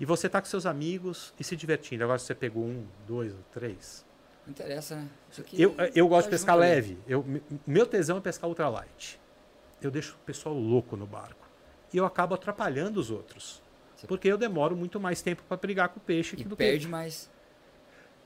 E 0.00 0.04
você 0.04 0.28
tá 0.28 0.40
com 0.40 0.46
seus 0.48 0.66
amigos 0.66 1.32
e 1.38 1.44
se 1.44 1.54
divertindo. 1.56 2.02
Agora 2.02 2.18
você 2.18 2.34
pegou 2.34 2.64
um, 2.64 2.84
dois 3.06 3.32
ou 3.32 3.38
três. 3.52 4.04
Não 4.46 4.50
interessa, 4.52 4.96
né? 4.96 5.08
Isso 5.30 5.40
aqui 5.40 5.60
Eu, 5.62 5.74
eu 5.94 6.08
gosto 6.08 6.24
de 6.24 6.30
tá 6.30 6.36
pescar 6.36 6.54
junto 6.56 6.60
leve. 6.66 6.98
Eu, 7.06 7.22
me- 7.22 7.42
meu 7.66 7.86
tesão 7.86 8.16
é 8.18 8.20
pescar 8.20 8.48
ultralight. 8.48 9.20
Eu 9.80 9.90
deixo 9.90 10.16
o 10.20 10.24
pessoal 10.26 10.54
louco 10.54 10.96
no 10.96 11.06
barco. 11.06 11.46
E 11.92 11.96
eu 11.96 12.04
acabo 12.04 12.34
atrapalhando 12.34 12.98
os 12.98 13.10
outros. 13.10 13.62
Você- 13.94 14.06
Porque 14.06 14.26
eu 14.26 14.36
demoro 14.36 14.74
muito 14.74 14.98
mais 14.98 15.22
tempo 15.22 15.42
para 15.46 15.56
brigar 15.56 15.88
com 15.90 15.98
o 16.00 16.02
peixe 16.02 16.34
E 16.36 16.42
do 16.44 16.56
perde 16.56 16.86
que 16.86 16.90
mais. 16.90 17.30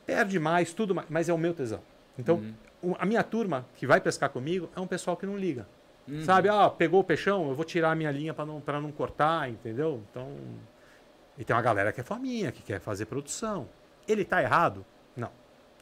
perde 0.06 0.38
mais, 0.38 0.72
tudo 0.72 0.94
mais, 0.94 1.08
mas 1.10 1.28
é 1.28 1.32
o 1.34 1.38
meu 1.38 1.52
tesão. 1.52 1.82
Então, 2.18 2.36
Uhum. 2.82 2.94
a 2.98 3.04
minha 3.04 3.22
turma 3.22 3.66
que 3.76 3.86
vai 3.86 4.00
pescar 4.00 4.30
comigo 4.30 4.70
é 4.74 4.80
um 4.80 4.86
pessoal 4.86 5.16
que 5.16 5.26
não 5.26 5.36
liga. 5.36 5.66
Uhum. 6.08 6.22
Sabe, 6.24 6.48
ah, 6.48 6.70
pegou 6.70 7.00
o 7.00 7.04
peixão, 7.04 7.48
eu 7.48 7.54
vou 7.54 7.64
tirar 7.64 7.90
a 7.90 7.94
minha 7.94 8.10
linha 8.10 8.32
para 8.32 8.46
não, 8.46 8.60
pra 8.60 8.80
não 8.80 8.92
cortar, 8.92 9.50
entendeu? 9.50 10.02
Então, 10.10 10.30
e 11.38 11.44
tem 11.44 11.54
uma 11.54 11.62
galera 11.62 11.92
que 11.92 12.00
é 12.00 12.04
faminha, 12.04 12.50
que 12.52 12.62
quer 12.62 12.80
fazer 12.80 13.06
produção. 13.06 13.68
Ele 14.08 14.24
tá 14.24 14.42
errado? 14.42 14.84
Não. 15.16 15.30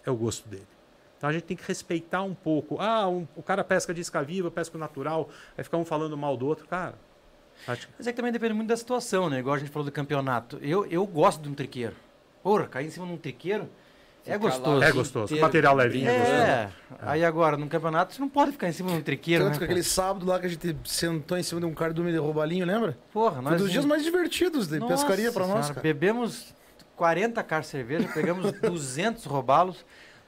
é 0.05 0.11
o 0.11 0.17
gosto 0.17 0.49
dele. 0.49 0.67
Então 1.17 1.31
a 1.31 1.33
gente 1.33 1.45
tem 1.45 1.57
que 1.57 1.67
respeitar 1.67 2.23
um 2.23 2.35
pouco. 2.35 2.79
Ah, 2.81 3.09
um- 3.09 3.27
o 3.35 3.43
cara 3.43 3.64
pesca 3.64 3.95
de 3.95 4.01
isca 4.01 4.23
viva, 4.23 4.51
pesca 4.51 4.77
natural, 4.77 5.31
aí 5.57 5.64
fica 5.64 5.77
um 5.77 5.85
falando 5.85 6.17
mal 6.17 6.37
do 6.37 6.47
outro. 6.47 6.67
Cara, 6.67 6.95
acho 7.67 7.88
Mas 7.97 8.07
é 8.07 8.12
que 8.12 8.17
também 8.17 8.33
depende 8.33 8.53
muito 8.53 8.69
da 8.69 8.77
situação, 8.77 9.31
né? 9.31 9.38
Igual 9.38 9.55
a 9.55 9.59
gente 9.59 9.71
falou 9.71 9.87
do 9.87 9.93
campeonato. 9.93 10.59
Eu, 10.61 10.85
eu 10.87 11.07
gosto 11.07 11.40
de 11.43 11.49
um 11.49 11.55
triqueiro. 11.55 11.97
Porra, 12.43 12.67
cair 12.67 12.87
em 12.87 12.90
cima 12.90 13.07
de 13.07 13.12
um 13.12 13.17
triqueiro 13.17 13.69
é 14.26 14.38
gostoso. 14.38 14.82
É 14.82 14.92
gostoso. 14.92 15.24
inteiro. 15.26 15.42
O 15.42 15.46
material 15.46 15.74
levinho 15.74 16.08
é 16.08 16.18
gostoso. 16.18 16.40
É. 16.40 16.70
Aí 17.02 17.24
agora, 17.24 17.56
num 17.56 17.68
campeonato, 17.68 18.14
você 18.14 18.20
não 18.20 18.28
pode 18.28 18.52
ficar 18.52 18.68
em 18.68 18.72
cima 18.72 18.90
de 18.90 18.96
um 18.96 19.02
triqueiro, 19.02 19.44
Tanto 19.44 19.54
né? 19.54 19.58
que 19.58 19.64
aquele 19.64 19.82
sábado 19.82 20.26
lá 20.26 20.38
que 20.38 20.46
a 20.46 20.48
gente 20.48 20.76
sentou 20.84 21.37
em 21.37 21.42
cima 21.42 21.60
de 21.60 21.66
um 21.66 21.74
cara 21.74 21.92
do 21.92 22.02
meio 22.02 22.14
de 22.14 22.20
roubalinho, 22.20 22.64
lembra? 22.64 22.96
Porra, 23.12 23.42
Foi 23.42 23.50
nós... 23.52 23.60
dos 23.60 23.70
dias 23.70 23.84
mais 23.84 24.02
divertidos 24.02 24.66
de 24.68 24.78
Nossa 24.78 24.94
pescaria 24.94 25.30
pra 25.32 25.42
nós, 25.46 25.66
Senhora, 25.66 25.74
cara. 25.74 25.82
Bebemos 25.82 26.54
40 26.96 27.42
caras 27.42 27.66
de 27.66 27.72
cerveja, 27.72 28.08
pegamos 28.12 28.50
200 28.60 29.24
robalos. 29.24 29.84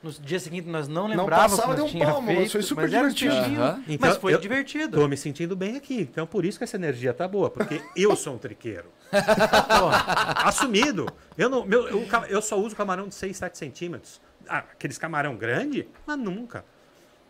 No 0.07 0.13
dia 0.13 0.39
seguinte 0.41 0.69
nós 0.69 0.87
não 0.89 1.09
Não 1.09 1.17
lembrávamos 1.25 1.57
passava 1.57 1.75
que 1.75 1.77
de 1.77 1.83
nós 1.83 1.89
um 1.91 1.93
tinha 1.93 2.07
palmo, 2.07 2.27
mas 2.27 2.37
feito, 2.37 2.53
foi 2.53 2.63
super 2.63 2.83
mas 2.83 2.93
era 2.95 3.11
divertido. 3.11 3.63
Aham. 3.63 3.85
Então, 3.89 4.09
mas 4.09 4.17
foi 4.19 4.35
eu- 4.35 4.39
divertido. 4.41 4.99
Tô 5.01 5.09
me 5.09 5.17
sentindo 5.17 5.57
bem 5.57 5.77
aqui. 5.77 6.01
Então 6.03 6.27
por 6.27 6.45
isso 6.45 6.59
que 6.59 6.65
essa 6.65 6.77
energia 6.77 7.13
tá 7.13 7.27
boa, 7.27 7.51
porque 7.51 7.83
eu 7.97 8.15
sou 8.17 8.35
um 8.35 8.39
triqueiro. 8.39 8.87
Porra, 9.11 10.33
Assumido. 10.45 11.07
Eu, 11.37 11.49
não, 11.49 11.65
meu, 11.65 11.89
eu, 11.89 12.07
eu 12.29 12.41
só 12.43 12.59
uso 12.59 12.75
camarão 12.77 13.09
de 13.09 13.15
6, 13.15 13.37
7 13.37 13.59
centímetros. 13.59 14.21
Ah, 14.49 14.59
aqueles 14.59 14.99
camarão 14.99 15.37
grande? 15.37 15.89
Mas 16.07 16.19
nunca. 16.19 16.65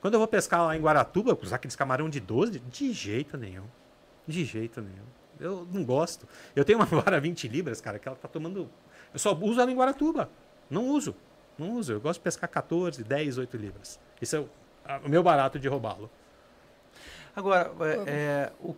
Quando 0.00 0.14
eu 0.14 0.20
vou 0.20 0.28
pescar 0.28 0.64
lá 0.66 0.76
em 0.76 0.80
Guaratuba, 0.80 1.36
usar 1.42 1.56
aqueles 1.56 1.74
camarão 1.74 2.08
de 2.08 2.20
12, 2.20 2.60
de 2.60 2.92
jeito 2.92 3.36
nenhum. 3.36 3.64
De 4.26 4.44
jeito 4.44 4.80
nenhum. 4.80 5.06
Eu 5.40 5.66
não 5.72 5.82
gosto. 5.84 6.28
Eu 6.54 6.64
tenho 6.64 6.78
uma 6.78 6.84
vara 7.00 7.18
20 7.20 7.48
libras, 7.48 7.80
cara, 7.80 7.98
que 7.98 8.06
ela 8.06 8.16
tá 8.16 8.28
tomando. 8.28 8.68
Eu 9.12 9.18
só 9.18 9.34
uso 9.34 9.60
ela 9.60 9.70
em 9.70 9.74
Guaratuba. 9.76 10.28
Não 10.68 10.84
uso. 10.88 11.14
Não 11.58 11.72
uso. 11.72 11.92
Eu 11.92 12.00
gosto 12.00 12.18
de 12.20 12.24
pescar 12.24 12.48
14, 12.48 13.02
10, 13.04 13.38
8 13.38 13.56
libras. 13.56 13.98
Isso 14.20 14.36
é 14.36 14.40
o, 14.40 14.48
a- 14.84 15.00
o 15.04 15.08
meu 15.08 15.22
barato 15.22 15.58
de 15.58 15.68
roubá-lo. 15.68 16.10
Agora, 17.34 17.70
é, 17.80 18.10
é, 18.10 18.52
o- 18.60 18.74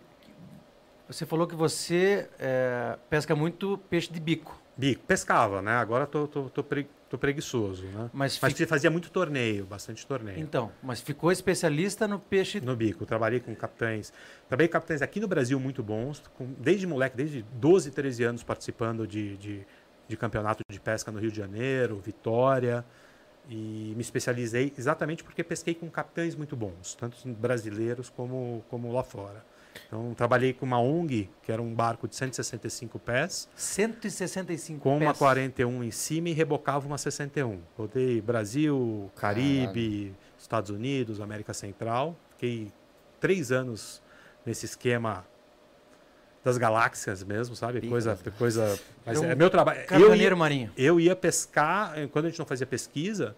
você 1.07 1.25
falou 1.25 1.47
que 1.47 1.55
você 1.55 2.29
é, 2.39 2.97
pesca 3.09 3.35
muito 3.35 3.77
peixe 3.89 4.11
de 4.11 4.19
bico. 4.19 4.59
Bico, 4.77 5.03
pescava, 5.05 5.61
né? 5.61 5.73
Agora 5.77 6.05
tô, 6.07 6.25
tô, 6.27 6.43
tô, 6.49 6.63
pre- 6.63 6.87
tô 7.09 7.17
preguiçoso, 7.17 7.83
né? 7.87 8.09
Mas, 8.13 8.39
Mas 8.41 8.53
fi- 8.53 8.65
fazia 8.65 8.89
muito 8.89 9.09
torneio, 9.09 9.65
bastante 9.65 10.05
torneio. 10.07 10.39
Então, 10.39 10.71
mas 10.81 11.01
ficou 11.01 11.31
especialista 11.33 12.07
no 12.07 12.17
peixe. 12.19 12.61
No 12.61 12.75
bico, 12.77 13.05
trabalhei 13.05 13.39
com 13.41 13.53
capitães. 13.55 14.13
Trabalhei 14.47 14.67
com 14.69 14.73
capitães 14.73 15.01
aqui 15.01 15.19
no 15.19 15.27
Brasil 15.27 15.59
muito 15.59 15.83
bons, 15.83 16.21
com- 16.37 16.53
desde 16.57 16.87
moleque, 16.87 17.17
desde 17.17 17.41
12, 17.53 17.91
13 17.91 18.23
anos 18.23 18.43
participando 18.43 19.05
de, 19.05 19.35
de, 19.37 19.67
de 20.09 20.17
campeonato 20.17 20.63
de 20.69 20.79
pesca 20.79 21.11
no 21.11 21.19
Rio 21.19 21.31
de 21.31 21.37
Janeiro, 21.37 22.01
Vitória. 22.03 22.83
E 23.47 23.93
me 23.95 24.01
especializei 24.01 24.73
exatamente 24.77 25.23
porque 25.23 25.43
pesquei 25.43 25.73
com 25.73 25.89
capitães 25.89 26.35
muito 26.35 26.55
bons, 26.55 26.93
tanto 26.93 27.17
brasileiros 27.29 28.09
como, 28.09 28.63
como 28.69 28.91
lá 28.91 29.03
fora. 29.03 29.43
Então, 29.87 30.13
trabalhei 30.13 30.53
com 30.53 30.65
uma 30.65 30.79
ONG, 30.79 31.29
que 31.41 31.51
era 31.51 31.61
um 31.61 31.73
barco 31.73 32.07
de 32.07 32.15
165 32.15 32.99
pés, 32.99 33.49
165 33.55 34.81
com 34.81 34.97
uma 34.97 35.07
pés. 35.07 35.17
41 35.17 35.83
em 35.83 35.91
cima 35.91 36.29
e 36.29 36.33
rebocava 36.33 36.85
uma 36.85 36.97
61. 36.97 37.59
Rodei 37.77 38.21
Brasil, 38.21 39.11
Caribe, 39.15 40.13
Estados 40.37 40.69
Unidos, 40.69 41.19
América 41.21 41.53
Central. 41.53 42.15
Fiquei 42.31 42.71
três 43.19 43.51
anos 43.51 44.01
nesse 44.45 44.65
esquema 44.65 45.25
das 46.43 46.57
galáxias 46.57 47.23
mesmo, 47.23 47.55
sabe? 47.55 47.87
Coisa, 47.87 48.15
das 48.15 48.33
coisa. 48.35 48.79
Mas 49.05 49.21
É 49.21 49.33
um 49.33 49.35
meu 49.35 49.49
trabalho. 49.49 49.81
Eu 49.91 50.15
ia, 50.15 50.35
marinho. 50.35 50.71
eu 50.77 50.99
ia 50.99 51.15
pescar, 51.15 51.93
quando 52.11 52.25
a 52.25 52.29
gente 52.29 52.39
não 52.39 52.45
fazia 52.45 52.65
pesquisa, 52.65 53.35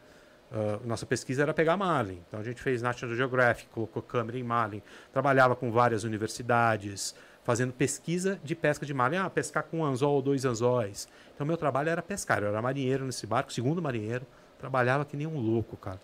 ah, 0.51 0.79
nossa 0.83 1.05
pesquisa 1.05 1.41
era 1.41 1.53
pegar 1.53 1.77
marlin. 1.77 2.21
Então 2.27 2.39
a 2.39 2.43
gente 2.43 2.61
fez 2.61 2.81
National 2.81 3.15
Geographic, 3.15 3.69
colocou 3.69 4.01
câmera 4.01 4.37
em 4.37 4.43
marlin, 4.43 4.81
trabalhava 5.13 5.55
com 5.55 5.71
várias 5.71 6.03
universidades, 6.03 7.15
fazendo 7.43 7.73
pesquisa 7.73 8.39
de 8.43 8.53
pesca 8.55 8.85
de 8.85 8.93
marlin. 8.93 9.17
Ah, 9.17 9.29
pescar 9.29 9.63
com 9.63 9.79
um 9.79 9.85
anzol 9.85 10.15
ou 10.15 10.21
dois 10.21 10.43
anzóis. 10.45 11.07
Então 11.33 11.47
meu 11.47 11.57
trabalho 11.57 11.89
era 11.89 12.01
pescar, 12.01 12.43
eu 12.43 12.49
era 12.49 12.61
marinheiro 12.61 13.05
nesse 13.05 13.25
barco, 13.25 13.51
segundo 13.51 13.81
marinheiro, 13.81 14.27
trabalhava 14.59 15.05
que 15.05 15.15
nem 15.15 15.25
um 15.25 15.39
louco, 15.39 15.77
cara. 15.77 15.99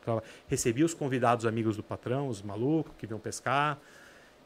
Recebia 0.48 0.86
os 0.86 0.94
convidados 0.94 1.46
amigos 1.46 1.76
do 1.76 1.84
patrão, 1.84 2.28
os 2.28 2.42
malucos 2.42 2.94
que 2.98 3.06
vinham 3.06 3.20
pescar, 3.20 3.78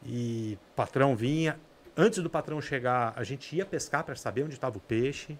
e 0.04 0.58
patrão 0.74 1.14
vinha. 1.14 1.58
Antes 1.96 2.22
do 2.22 2.30
patrão 2.30 2.60
chegar, 2.60 3.12
a 3.16 3.22
gente 3.22 3.54
ia 3.54 3.66
pescar 3.66 4.04
para 4.04 4.14
saber 4.16 4.44
onde 4.44 4.54
estava 4.54 4.76
o 4.78 4.80
peixe. 4.80 5.38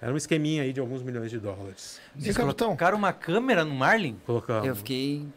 Era 0.00 0.12
um 0.12 0.16
esqueminha 0.16 0.62
aí 0.62 0.72
de 0.72 0.80
alguns 0.80 1.02
milhões 1.02 1.30
de 1.30 1.38
dólares. 1.38 2.00
E 2.16 2.32
capitão? 2.32 2.68
Colocaram 2.68 2.98
uma 2.98 3.12
câmera 3.12 3.64
no 3.64 3.74
Marlin? 3.74 4.18
Colocamos. 4.26 4.66
Eu 4.66 4.74
fiquei 4.74 5.28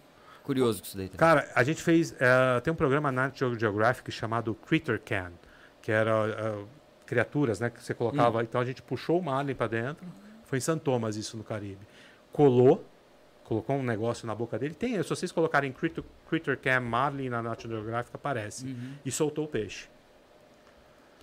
curioso 0.43 0.81
com 0.81 0.87
isso 0.87 0.97
daí 0.97 1.07
também. 1.07 1.19
Cara, 1.19 1.51
a 1.53 1.63
gente 1.63 1.83
fez. 1.83 2.15
eh, 2.19 2.59
tem 2.61 2.73
um 2.73 2.75
programa 2.75 3.11
na 3.11 3.27
National 3.27 3.59
Geographic 3.59 4.11
chamado 4.11 4.55
Critter 4.55 4.99
Can, 4.99 5.33
que 5.81 5.91
era 5.91 6.11
eh, 6.29 6.65
criaturas, 7.05 7.59
né? 7.59 7.69
Que 7.69 7.83
você 7.83 7.93
colocava. 7.93 8.41
Então 8.41 8.59
a 8.59 8.65
gente 8.65 8.81
puxou 8.81 9.19
o 9.19 9.23
marlin 9.23 9.53
para 9.53 9.67
dentro. 9.67 10.05
Foi 10.45 10.57
em 10.57 10.61
São 10.61 10.79
Thomas 10.79 11.15
isso 11.15 11.37
no 11.37 11.43
Caribe. 11.43 11.85
Colou, 12.31 12.83
colocou 13.43 13.75
um 13.75 13.83
negócio 13.83 14.25
na 14.25 14.33
boca 14.33 14.57
dele. 14.57 14.73
Tem, 14.73 15.01
se 15.01 15.09
vocês 15.09 15.31
colocarem 15.31 15.71
Critter, 15.71 16.03
Critter 16.27 16.57
Cam 16.57 16.79
Marlin 16.81 17.29
na 17.29 17.41
National 17.41 17.77
Geographic, 17.77 18.15
aparece. 18.15 18.65
Uhum. 18.65 18.93
E 19.05 19.11
soltou 19.11 19.45
o 19.45 19.47
peixe. 19.47 19.87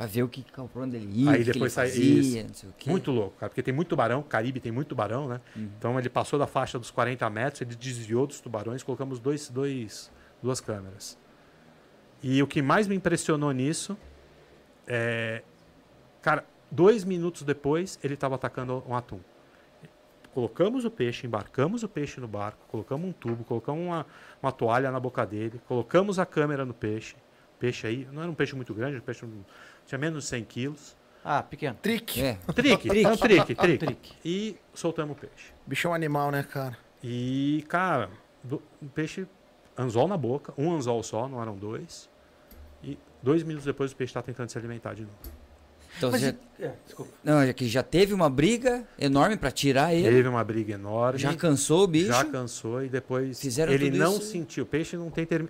Pra 0.02 0.06
ver 0.08 0.24
o 0.24 0.28
que, 0.28 0.42
pra 0.42 0.64
onde 0.82 0.96
ele 0.96 1.22
ia, 1.22 1.30
Aí 1.30 1.44
depois 1.44 1.56
ele 1.62 1.70
sai- 1.70 1.88
fazia, 1.88 2.42
não 2.42 2.54
sei 2.54 2.68
o 2.68 2.72
quê. 2.76 2.90
Muito 2.90 3.12
louco, 3.12 3.36
cara, 3.38 3.48
porque 3.48 3.62
tem 3.62 3.72
muito 3.72 3.86
tubarão, 3.86 4.20
Caribe 4.20 4.58
tem 4.58 4.72
muito 4.72 4.88
tubarão, 4.88 5.28
né? 5.28 5.40
Uhum. 5.54 5.70
Então 5.78 5.96
ele 5.96 6.08
passou 6.08 6.40
da 6.40 6.46
faixa 6.48 6.76
dos 6.76 6.90
40 6.90 7.30
metros, 7.30 7.60
ele 7.60 7.76
desviou 7.76 8.26
dos 8.26 8.40
tubarões, 8.40 8.82
colocamos 8.82 9.20
dois, 9.20 9.48
dois, 9.48 10.10
duas 10.42 10.60
câmeras. 10.60 11.16
E 12.20 12.42
o 12.42 12.48
que 12.48 12.60
mais 12.60 12.88
me 12.88 12.96
impressionou 12.96 13.52
nisso 13.52 13.96
é. 14.88 15.42
Cara, 16.20 16.44
dois 16.68 17.04
minutos 17.04 17.42
depois 17.44 17.96
ele 18.02 18.14
estava 18.14 18.34
atacando 18.34 18.82
um 18.88 18.96
atum. 18.96 19.20
Colocamos 20.34 20.84
o 20.84 20.90
peixe, 20.90 21.28
embarcamos 21.28 21.84
o 21.84 21.88
peixe 21.88 22.20
no 22.20 22.26
barco, 22.26 22.58
colocamos 22.66 23.08
um 23.08 23.12
tubo, 23.12 23.44
colocamos 23.44 23.84
uma, 23.84 24.04
uma 24.42 24.50
toalha 24.50 24.90
na 24.90 24.98
boca 24.98 25.24
dele, 25.24 25.60
colocamos 25.68 26.18
a 26.18 26.26
câmera 26.26 26.64
no 26.64 26.74
peixe. 26.74 27.14
Peixe 27.62 27.86
aí, 27.86 28.08
não 28.10 28.20
era 28.22 28.28
um 28.28 28.34
peixe 28.34 28.56
muito 28.56 28.74
grande, 28.74 28.96
um 28.96 29.00
peixe 29.00 29.24
tinha 29.86 29.96
menos 29.96 30.24
de 30.24 30.30
100 30.30 30.44
quilos. 30.46 30.96
Ah, 31.24 31.44
pequeno. 31.44 31.78
Trick. 31.80 32.20
É, 32.20 32.34
Trique, 32.52 32.88
Trique. 32.88 33.06
um 33.06 33.16
trique, 33.16 33.54
trique. 33.54 33.78
Trique. 33.86 34.12
E 34.24 34.56
soltamos 34.74 35.16
o 35.16 35.20
peixe. 35.20 35.52
Bicho 35.64 35.86
é 35.86 35.90
um 35.92 35.94
animal, 35.94 36.32
né, 36.32 36.42
cara? 36.42 36.76
E, 37.04 37.64
cara, 37.68 38.10
do- 38.42 38.60
um 38.82 38.88
peixe, 38.88 39.28
anzol 39.78 40.08
na 40.08 40.16
boca, 40.16 40.52
um 40.58 40.72
anzol 40.74 41.00
só, 41.04 41.28
não 41.28 41.40
eram 41.40 41.56
dois. 41.56 42.10
E 42.82 42.98
dois 43.22 43.44
minutos 43.44 43.64
depois 43.64 43.92
o 43.92 43.96
peixe 43.96 44.10
está 44.10 44.22
tentando 44.22 44.50
se 44.50 44.58
alimentar 44.58 44.94
de 44.94 45.02
novo. 45.02 45.14
então 45.96 46.10
Mas, 46.10 46.20
já, 46.20 46.30
e- 46.30 46.64
é, 46.64 46.74
desculpa. 46.84 47.12
não, 47.22 47.40
é 47.42 47.52
que 47.52 47.68
já 47.68 47.84
teve 47.84 48.12
uma 48.12 48.28
briga 48.28 48.84
enorme 48.98 49.36
pra 49.36 49.52
tirar 49.52 49.94
ele. 49.94 50.10
Teve 50.10 50.28
uma 50.28 50.42
briga 50.42 50.74
enorme. 50.74 51.20
Já 51.20 51.32
cansou 51.36 51.84
o 51.84 51.86
bicho. 51.86 52.08
já 52.08 52.24
cansou 52.24 52.82
e 52.84 52.88
depois 52.88 53.40
Fizeram 53.40 53.72
ele 53.72 53.88
tudo 53.92 53.98
não 54.02 54.14
isso- 54.16 54.32
sentiu. 54.32 54.64
O 54.64 54.66
peixe 54.66 54.96
não 54.96 55.10
tem 55.10 55.24
termi... 55.24 55.48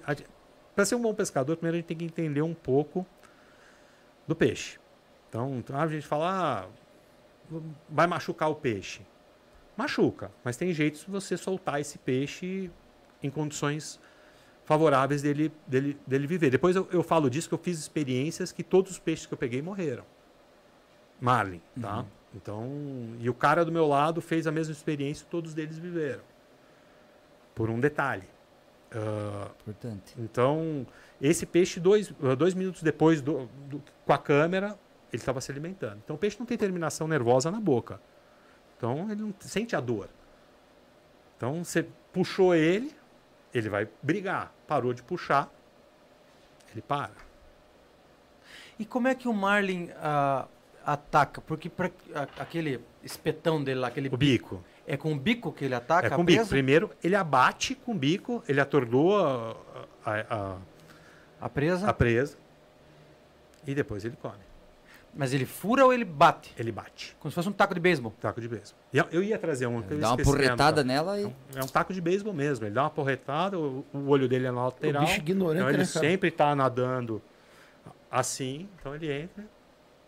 Para 0.75 0.85
ser 0.85 0.95
um 0.95 1.03
bom 1.03 1.15
pescador, 1.15 1.57
primeiro 1.57 1.77
a 1.77 1.81
gente 1.81 1.87
tem 1.87 1.97
que 1.97 2.05
entender 2.05 2.43
um 2.43 2.55
pouco 2.55 3.07
do 4.27 4.35
peixe. 4.35 4.79
Então, 5.29 5.57
então 5.59 5.79
a 5.79 5.87
gente 5.87 6.07
fala, 6.07 6.69
ah, 6.71 7.61
vai 7.89 8.07
machucar 8.07 8.51
o 8.51 8.55
peixe. 8.55 9.03
Machuca, 9.77 10.31
mas 10.45 10.57
tem 10.57 10.73
jeitos 10.73 11.01
de 11.01 11.11
você 11.11 11.37
soltar 11.37 11.81
esse 11.81 11.99
peixe 11.99 12.71
em 13.23 13.31
condições 13.31 13.99
favoráveis 14.65 15.23
dele, 15.23 15.53
dele, 15.67 15.99
dele 16.07 16.27
viver. 16.27 16.51
Depois 16.51 16.77
eu, 16.77 16.89
eu 16.93 17.03
falo 17.03 17.29
disso 17.29 17.49
que 17.49 17.55
eu 17.55 17.59
fiz 17.59 17.79
experiências 17.79 18.53
que 18.53 18.63
todos 18.63 18.93
os 18.93 18.99
peixes 18.99 19.27
que 19.27 19.35
eu 19.35 19.39
peguei 19.39 19.63
morreram. 19.63 20.05
Marlin, 21.21 21.61
tá? 21.81 22.05
Então, 22.35 22.69
e 23.21 23.29
o 23.29 23.35
cara 23.35 23.65
do 23.65 23.71
meu 23.71 23.87
lado 23.87 24.21
fez 24.21 24.47
a 24.47 24.53
mesma 24.53 24.73
experiência 24.73 25.25
e 25.25 25.27
todos 25.27 25.57
eles 25.57 25.79
viveram. 25.79 26.23
Por 27.55 27.71
um 27.71 27.79
detalhe. 27.79 28.29
Ah, 28.95 29.51
Importante. 29.61 30.15
então, 30.19 30.87
esse 31.21 31.47
peixe, 31.47 31.81
dois, 31.81 32.13
ah, 32.23 32.35
dois 32.35 32.55
minutos 32.55 32.83
depois, 32.83 33.21
do, 33.23 33.47
do- 33.69 33.83
com 34.05 34.13
a 34.13 34.19
câmera, 34.19 34.79
ele 35.13 35.21
estava 35.23 35.41
se 35.41 35.51
alimentando. 35.51 36.01
Então, 36.05 36.17
o 36.17 36.19
peixe 36.19 36.39
não 36.39 36.47
tem 36.47 36.59
terminação 36.59 37.07
nervosa 37.09 37.51
na 37.51 37.61
boca. 37.61 38.01
Então, 38.77 39.11
ele 39.11 39.23
não 39.23 39.35
sente 39.41 39.75
a 39.77 39.81
dor. 39.81 40.09
Então, 41.37 41.65
você 41.65 41.87
puxou 42.13 42.55
ele, 42.55 42.95
ele 43.55 43.69
vai 43.69 43.89
brigar. 44.03 44.53
Parou 44.67 44.93
de 44.93 45.03
puxar, 45.03 45.51
ele 46.73 46.83
para. 46.83 47.13
E 48.79 48.85
como 48.85 49.07
é 49.09 49.15
que 49.15 49.29
o 49.29 49.33
Marlin 49.33 49.91
ah, 49.97 50.47
ataca? 50.85 51.41
Porque 51.41 51.69
pra, 51.69 51.91
a- 52.15 52.43
aquele 52.43 52.81
espetão 53.03 53.63
dele 53.63 53.81
lá, 53.81 53.89
aquele 53.89 54.09
O 54.09 54.17
bico. 54.17 54.63
É 54.87 54.97
com 54.97 55.13
o 55.13 55.17
bico 55.19 55.53
que 55.53 55.65
ele 55.65 55.75
ataca 55.75 56.07
É 56.07 56.11
com 56.11 56.17
a 56.17 56.19
o 56.19 56.25
bico. 56.25 56.39
presa? 56.39 56.51
Primeiro, 56.51 56.91
ele 57.03 57.15
abate 57.17 57.75
com 57.75 57.93
o 57.93 57.95
bico, 57.95 58.43
ele 58.49 58.61
atordoa 58.61 59.57
a, 60.05 60.11
a- 60.13 60.57
A 61.41 61.49
presa? 61.49 61.89
a 61.89 61.93
presa 61.93 62.37
e 63.67 63.75
depois 63.75 64.05
ele 64.05 64.17
come. 64.21 64.43
Mas 65.15 65.35
ele 65.35 65.45
fura 65.45 65.85
ou 65.85 65.93
ele 65.93 66.07
bate? 66.07 66.55
Ele 66.59 66.73
bate. 66.73 67.15
Como 67.21 67.31
se 67.31 67.35
fosse 67.35 67.47
um 67.49 67.53
taco 67.53 67.75
de 67.75 67.81
beisebol. 67.81 68.15
Taco 68.19 68.41
de 68.41 68.49
beisebol. 68.49 68.81
Eu, 68.95 69.05
eu 69.13 69.23
ia 69.23 69.39
trazer 69.39 69.67
um. 69.67 69.85
eu 69.91 69.99
Dá 69.99 70.09
uma 70.09 70.17
mesmo, 70.17 70.33
porretada 70.33 70.83
nela 70.83 71.21
e. 71.21 71.25
É 71.55 71.63
um 71.63 71.67
taco 71.67 71.93
de 71.93 72.01
beisebol 72.01 72.33
mesmo. 72.33 72.65
Ele 72.65 72.75
dá 72.75 72.85
uma 72.85 72.91
porretada, 72.91 73.59
o, 73.59 73.85
o 73.93 74.09
olho 74.09 74.27
dele 74.27 74.47
é 74.47 74.51
na 74.51 74.65
lateral. 74.65 75.03
bicho 75.05 75.19
ignorante, 75.19 75.59
então 75.61 75.69
ele 75.69 75.79
né, 75.79 75.85
sempre 75.85 76.31
tá 76.31 76.55
nadando 76.57 77.21
assim. 78.11 78.67
Então 78.81 78.95
ele 78.95 79.13
entra 79.13 79.45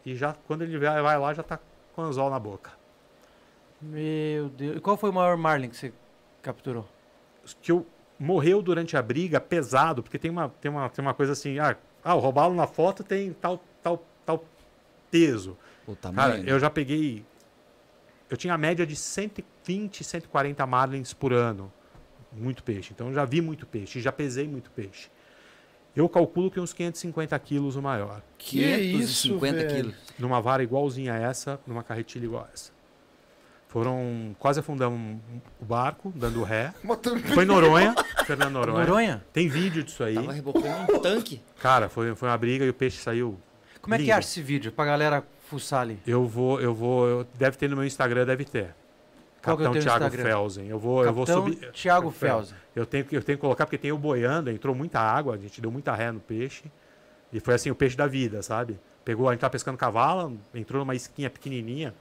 e 0.06 0.16
já 0.16 0.34
quando 0.46 0.62
ele 0.62 0.78
vai, 0.78 1.02
vai 1.02 1.18
lá 1.18 1.34
já 1.34 1.42
tá 1.42 1.58
com 1.94 2.00
o 2.00 2.04
anzol 2.06 2.30
na 2.30 2.38
boca. 2.38 2.70
Meu 3.90 4.48
Deus. 4.48 4.76
E 4.76 4.80
qual 4.80 4.96
foi 4.96 5.10
o 5.10 5.12
maior 5.12 5.36
marlin 5.36 5.68
que 5.68 5.76
você 5.76 5.92
capturou? 6.42 6.88
Que 7.60 7.72
eu 7.72 7.86
morreu 8.18 8.62
durante 8.62 8.96
a 8.96 9.02
briga 9.02 9.40
pesado, 9.40 10.02
porque 10.02 10.18
tem 10.18 10.30
uma, 10.30 10.48
tem 10.48 10.70
uma, 10.70 10.88
tem 10.88 11.04
uma 11.04 11.14
coisa 11.14 11.32
assim, 11.32 11.58
ah, 11.58 11.76
ah 12.02 12.14
o 12.14 12.18
robalo 12.18 12.54
na 12.54 12.66
foto 12.66 13.04
tem 13.04 13.32
tal, 13.32 13.62
tal, 13.82 14.04
tal 14.24 14.44
peso. 15.10 15.56
O 15.86 15.94
Cara, 15.94 16.14
tamanho. 16.14 16.44
né? 16.44 16.52
eu 16.52 16.58
já 16.58 16.70
peguei. 16.70 17.24
Eu 18.30 18.36
tinha 18.36 18.54
a 18.54 18.58
média 18.58 18.86
de 18.86 18.96
120, 18.96 20.02
140 20.02 20.66
marlins 20.66 21.12
por 21.12 21.32
ano. 21.32 21.72
Muito 22.32 22.64
peixe. 22.64 22.92
Então 22.92 23.08
eu 23.08 23.14
já 23.14 23.24
vi 23.24 23.40
muito 23.40 23.66
peixe, 23.66 24.00
já 24.00 24.10
pesei 24.10 24.48
muito 24.48 24.70
peixe. 24.70 25.08
Eu 25.94 26.08
calculo 26.08 26.50
que 26.50 26.58
uns 26.58 26.72
550 26.72 27.38
quilos 27.38 27.76
o 27.76 27.82
maior. 27.82 28.20
Que 28.36 28.60
isso, 28.60 29.28
550 29.28 29.56
velho. 29.56 29.70
quilos. 29.70 29.94
Numa 30.18 30.40
vara 30.40 30.62
igualzinha 30.62 31.14
a 31.14 31.18
essa, 31.18 31.60
numa 31.64 31.84
carretilha 31.84 32.24
igual 32.24 32.44
a 32.44 32.52
essa. 32.52 32.73
Foram. 33.74 34.36
Quase 34.38 34.60
afundamos 34.60 35.18
o 35.60 35.64
barco, 35.64 36.12
dando 36.14 36.44
ré. 36.44 36.72
Foi 37.34 37.44
Noronha, 37.44 37.92
Fernando 38.24 38.52
Noronha. 38.52 38.78
Noronha? 38.86 39.24
Tem 39.32 39.48
vídeo 39.48 39.82
disso 39.82 40.04
aí. 40.04 40.14
Tava 40.14 40.32
rebocando 40.32 40.94
um 40.94 41.00
tanque. 41.00 41.42
Cara, 41.60 41.88
foi, 41.88 42.14
foi 42.14 42.28
uma 42.28 42.38
briga 42.38 42.64
e 42.64 42.68
o 42.70 42.74
peixe 42.74 42.98
saiu. 42.98 43.36
Como 43.82 43.92
é 43.92 43.98
que 43.98 44.04
Lindo. 44.04 44.14
acha 44.16 44.28
esse 44.28 44.40
vídeo? 44.40 44.70
Pra 44.70 44.84
galera 44.84 45.24
fuçar 45.50 45.80
ali. 45.80 45.98
Eu 46.06 46.24
vou, 46.24 46.60
eu 46.60 46.72
vou. 46.72 47.06
eu- 47.08 47.26
deve 47.36 47.56
ter 47.58 47.68
no 47.68 47.74
meu 47.74 47.84
Instagram, 47.84 48.24
deve 48.24 48.44
ter. 48.44 48.72
Qual 49.42 49.56
é 49.60 49.64
Capitão 49.64 49.72
Thiago 49.82 50.04
Instagram? 50.04 50.22
Felsen. 50.24 50.66
Eu 50.68 50.78
vou, 50.78 51.04
eu 51.04 51.12
vou 51.12 51.26
subir. 51.26 51.72
Thiago 51.72 52.12
Felsen. 52.12 52.56
Eu 52.76 52.86
tenho, 52.86 53.04
que- 53.04 53.16
eu 53.16 53.22
tenho 53.24 53.36
que 53.36 53.40
colocar 53.42 53.66
porque 53.66 53.76
tem 53.76 53.90
o 53.90 53.98
boiando, 53.98 54.50
entrou 54.52 54.72
muita 54.72 55.00
água, 55.00 55.34
a 55.34 55.36
gente 55.36 55.60
deu 55.60 55.72
muita 55.72 55.92
ré 55.96 56.12
no 56.12 56.20
peixe. 56.20 56.62
E 57.32 57.40
foi 57.40 57.54
assim, 57.54 57.72
o 57.72 57.74
peixe 57.74 57.96
da 57.96 58.06
vida, 58.06 58.40
sabe? 58.40 58.78
Pegou, 59.04 59.28
a 59.28 59.32
gente 59.32 59.40
tava 59.40 59.50
pescando 59.50 59.76
cavalo, 59.76 60.38
entrou 60.54 60.78
numa 60.78 60.94
esquinha 60.94 61.28
pequenininha, 61.28 61.92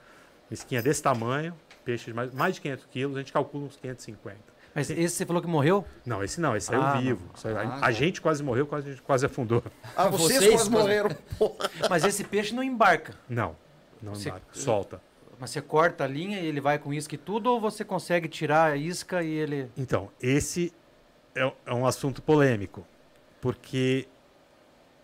uma 0.50 0.54
esquinha 0.54 0.82
desse 0.82 1.02
tamanho, 1.02 1.54
peixe 1.84 2.06
de 2.06 2.14
mais, 2.14 2.32
mais 2.32 2.54
de 2.54 2.60
500 2.60 2.86
quilos, 2.86 3.16
a 3.16 3.20
gente 3.20 3.32
calcula 3.32 3.64
uns 3.66 3.76
550. 3.76 4.54
Mas 4.74 4.90
esse 4.90 5.16
você 5.16 5.24
falou 5.26 5.40
que 5.40 5.46
morreu? 5.48 5.84
Não, 6.04 6.22
esse 6.24 6.40
não, 6.40 6.56
esse 6.56 6.66
saiu 6.66 6.82
Ah, 6.82 6.96
vivo. 6.96 7.30
Saiu- 7.36 7.56
a- 7.56 7.60
Ah, 7.62 7.76
a, 7.76 7.80
tá. 7.80 7.90
gente 7.92 8.20
quase 8.20 8.42
morreu, 8.42 8.66
quase, 8.66 8.90
a 8.92 8.96
quase 9.02 9.24
afundou. 9.24 9.62
Ah, 9.96 10.08
vocês, 10.08 10.38
Vocês 10.40 10.50
quase 10.54 10.54
quase- 10.54 10.70
morreram. 10.70 11.10
Porra. 11.38 11.70
Mas 11.88 12.04
esse 12.04 12.24
peixe 12.24 12.52
não 12.54 12.62
embarca. 12.62 13.14
Não, 13.28 13.56
não 14.02 14.14
Você- 14.16 14.30
embarca, 14.30 14.46
solta. 14.52 15.00
Mas 15.38 15.50
você 15.50 15.60
corta 15.62 16.04
a 16.04 16.06
linha 16.08 16.40
e 16.40 16.46
ele 16.46 16.60
vai 16.60 16.78
com 16.78 16.92
isca 16.92 17.14
e 17.14 17.18
tudo, 17.18 17.46
ou 17.52 17.60
você 17.60 17.84
consegue 17.84 18.28
tirar 18.28 18.72
a 18.72 18.76
isca 18.76 19.22
e 19.22 19.28
ele. 19.30 19.70
Então, 19.76 20.10
esse 20.20 20.72
é, 21.36 21.52
é 21.66 21.74
um 21.74 21.86
assunto 21.86 22.20
polêmico, 22.22 22.84
porque 23.40 24.08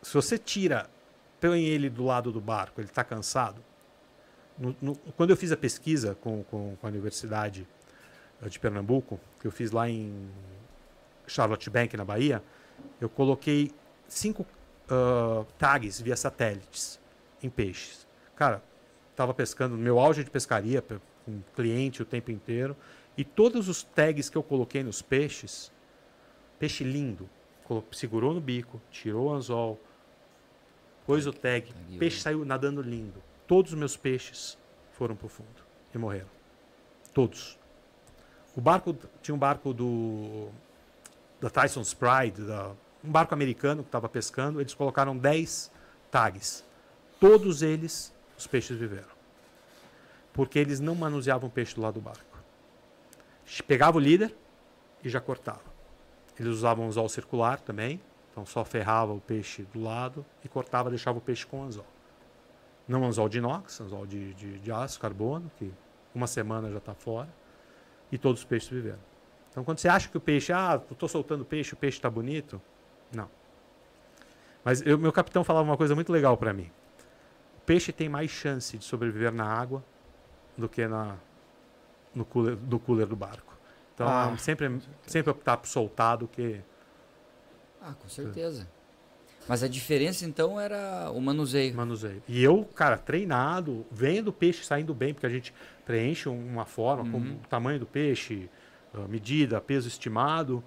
se 0.02 0.14
você 0.14 0.36
tira, 0.38 0.88
põe 1.40 1.62
ele 1.64 1.88
do 1.90 2.04
lado 2.04 2.32
do 2.32 2.40
barco, 2.40 2.80
ele 2.80 2.88
está 2.88 3.04
cansado. 3.04 3.62
No- 4.60 4.76
no- 4.80 4.96
quando 5.16 5.30
eu 5.30 5.36
fiz 5.36 5.50
a 5.52 5.56
pesquisa 5.56 6.14
com, 6.20 6.44
com, 6.44 6.76
com 6.76 6.86
a 6.86 6.90
Universidade 6.90 7.66
eh, 8.42 8.48
de 8.48 8.60
Pernambuco, 8.60 9.18
que 9.40 9.46
eu 9.46 9.50
fiz 9.50 9.70
lá 9.70 9.88
em 9.88 10.28
Charlotte 11.26 11.70
Bank, 11.70 11.96
na 11.96 12.04
Bahia, 12.04 12.42
eu 13.00 13.08
coloquei 13.08 13.72
cinco 14.06 14.46
ah, 14.90 15.44
tags 15.58 15.98
via 16.00 16.14
satélites 16.16 17.00
em 17.42 17.48
peixes. 17.48 18.06
Cara, 18.36 18.62
estava 19.10 19.32
pescando 19.32 19.76
no 19.76 19.82
meu 19.82 19.98
auge 19.98 20.22
de 20.22 20.30
pescaria, 20.30 20.82
pe- 20.82 21.00
com 21.24 21.40
cliente 21.56 22.02
o 22.02 22.04
tempo 22.04 22.30
inteiro, 22.30 22.76
e 23.16 23.24
todos 23.24 23.66
os 23.68 23.82
tags 23.82 24.28
que 24.28 24.36
eu 24.36 24.42
coloquei 24.42 24.82
nos 24.82 25.00
peixes, 25.02 25.72
peixe 26.58 26.84
lindo, 26.84 27.28
segurou 27.92 28.34
no 28.34 28.40
bico, 28.40 28.80
tirou 28.90 29.28
o 29.28 29.32
anzol, 29.32 29.80
pôs 31.06 31.26
o 31.26 31.32
tag, 31.32 31.72
peixe 31.98 32.20
saiu 32.20 32.44
nadando 32.44 32.82
lindo. 32.82 33.22
Todos 33.50 33.72
os 33.72 33.78
meus 33.80 33.96
peixes 33.96 34.56
foram 34.92 35.16
pro 35.16 35.26
fundo 35.26 35.60
e 35.92 35.98
morreram. 35.98 36.28
Todos. 37.12 37.58
O 38.54 38.60
barco 38.60 38.96
tinha 39.20 39.34
um 39.34 39.38
barco 39.38 39.74
do 39.74 40.50
da 41.40 41.50
Tyson's 41.50 41.92
Pride, 41.92 42.42
da, 42.42 42.70
um 43.02 43.10
barco 43.10 43.34
americano 43.34 43.82
que 43.82 43.88
estava 43.88 44.08
pescando, 44.08 44.60
eles 44.60 44.72
colocaram 44.72 45.18
10 45.18 45.68
tags. 46.12 46.64
Todos 47.18 47.60
eles, 47.60 48.14
os 48.38 48.46
peixes 48.46 48.78
viveram. 48.78 49.10
Porque 50.32 50.56
eles 50.56 50.78
não 50.78 50.94
manuseavam 50.94 51.48
o 51.48 51.52
peixe 51.52 51.74
do 51.74 51.80
lado 51.80 51.94
do 51.94 52.00
barco. 52.00 52.38
Pegava 53.66 53.96
o 53.96 54.00
líder 54.00 54.32
e 55.02 55.08
já 55.08 55.20
cortava. 55.20 55.64
Eles 56.38 56.52
usavam 56.52 56.86
anzol 56.86 57.08
circular 57.08 57.58
também, 57.58 58.00
então 58.30 58.46
só 58.46 58.64
ferrava 58.64 59.12
o 59.12 59.20
peixe 59.20 59.64
do 59.64 59.82
lado 59.82 60.24
e 60.44 60.48
cortava, 60.48 60.88
deixava 60.88 61.18
o 61.18 61.20
peixe 61.20 61.44
com 61.44 61.64
anzol. 61.64 61.86
Não 62.90 63.04
anzol 63.04 63.28
de 63.28 63.38
inox, 63.38 63.80
anzol 63.80 64.04
de, 64.04 64.34
de, 64.34 64.58
de 64.58 64.72
aço, 64.72 64.98
carbono, 64.98 65.48
que 65.56 65.72
uma 66.12 66.26
semana 66.26 66.68
já 66.72 66.78
está 66.78 66.92
fora, 66.92 67.28
e 68.10 68.18
todos 68.18 68.40
os 68.40 68.44
peixes 68.44 68.68
viveram. 68.68 68.98
Então, 69.48 69.62
quando 69.62 69.78
você 69.78 69.88
acha 69.88 70.08
que 70.08 70.16
o 70.16 70.20
peixe, 70.20 70.52
ah, 70.52 70.80
estou 70.90 71.08
soltando 71.08 71.44
peixe, 71.44 71.72
o 71.72 71.76
peixe 71.76 71.98
está 71.98 72.10
bonito, 72.10 72.60
não. 73.14 73.28
Mas 74.64 74.82
eu, 74.84 74.98
meu 74.98 75.12
capitão 75.12 75.44
falava 75.44 75.68
uma 75.68 75.76
coisa 75.76 75.94
muito 75.94 76.10
legal 76.12 76.36
para 76.36 76.52
mim. 76.52 76.68
O 77.58 77.60
peixe 77.64 77.92
tem 77.92 78.08
mais 78.08 78.28
chance 78.30 78.76
de 78.76 78.84
sobreviver 78.84 79.32
na 79.32 79.44
água 79.44 79.84
do 80.56 80.68
que 80.68 80.86
na, 80.88 81.16
no 82.12 82.24
cooler, 82.24 82.56
do 82.56 82.78
cooler 82.80 83.06
do 83.06 83.14
barco. 83.14 83.56
Então, 83.94 84.08
Ah. 84.08 84.36
sempre, 84.36 84.80
sempre 85.06 85.30
optar 85.30 85.56
por 85.58 85.68
soltar 85.68 86.16
do 86.16 86.26
que... 86.26 86.60
Ah, 87.80 87.94
com 87.94 88.08
certeza. 88.08 88.68
Mas 89.50 89.64
a 89.64 89.68
diferença 89.68 90.24
então 90.24 90.60
era 90.60 91.10
o 91.12 91.20
manuseio. 91.20 91.74
manuseio. 91.74 92.22
E 92.28 92.40
eu, 92.40 92.64
cara, 92.72 92.96
treinado, 92.96 93.84
vendo 93.90 94.28
o 94.28 94.32
peixe 94.32 94.64
saindo 94.64 94.94
bem, 94.94 95.12
porque 95.12 95.26
a 95.26 95.30
gente 95.30 95.52
preenche 95.84 96.28
um- 96.28 96.46
uma 96.52 96.64
forma, 96.64 97.10
com 97.10 97.18
o 97.18 97.36
tamanho 97.48 97.80
do 97.80 97.84
peixe, 97.86 98.48
ah, 98.94 99.08
medida, 99.08 99.60
peso 99.60 99.88
estimado 99.88 100.62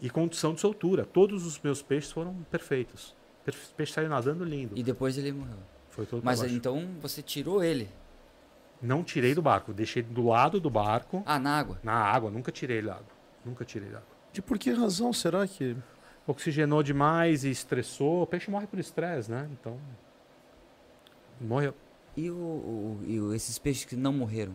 e 0.00 0.08
condição 0.08 0.54
de 0.54 0.60
soltura. 0.60 1.04
Todos 1.04 1.44
os 1.44 1.58
meus 1.60 1.82
peixes 1.82 2.12
foram 2.12 2.32
perfeitos. 2.48 3.12
Per- 3.44 3.54
O 3.54 3.74
peixe 3.74 3.92
saiu 3.92 4.08
nadando 4.08 4.44
lindo. 4.44 4.78
E 4.78 4.84
depois 4.84 5.18
ele 5.18 5.32
morreu. 5.32 5.58
Foi 5.90 6.06
todo 6.06 6.22
Mas 6.24 6.40
então 6.44 6.90
você 7.00 7.20
tirou 7.22 7.60
ele. 7.60 7.88
Não 8.80 9.02
tirei 9.02 9.34
do 9.34 9.42
barco, 9.42 9.72
deixei 9.72 10.00
do 10.00 10.26
lado 10.28 10.60
do 10.60 10.70
barco, 10.70 11.24
Ah, 11.26 11.40
na 11.40 11.58
água. 11.58 11.80
na 11.82 11.94
água, 11.94 12.30
nunca 12.30 12.52
tirei 12.52 12.78
ele 12.78 12.86
da 12.86 12.94
água. 12.94 13.06
Nunca 13.44 13.64
tirei 13.64 13.88
da 13.90 13.98
água. 13.98 14.08
De 14.32 14.40
por 14.40 14.58
que 14.60 14.70
razão 14.72 15.12
será 15.12 15.44
que. 15.44 15.76
Oxigenou 16.26 16.82
demais 16.82 17.44
e 17.44 17.50
estressou. 17.50 18.22
O 18.22 18.26
peixe 18.26 18.50
morre 18.50 18.66
por 18.66 18.78
estresse, 18.78 19.30
né? 19.30 19.48
Então. 19.52 19.78
Morreu. 21.40 21.74
E, 22.16 22.30
o, 22.30 22.34
o- 22.34 23.00
e 23.04 23.34
esses 23.34 23.58
peixes 23.58 23.84
que 23.84 23.96
não 23.96 24.12
morreram? 24.12 24.54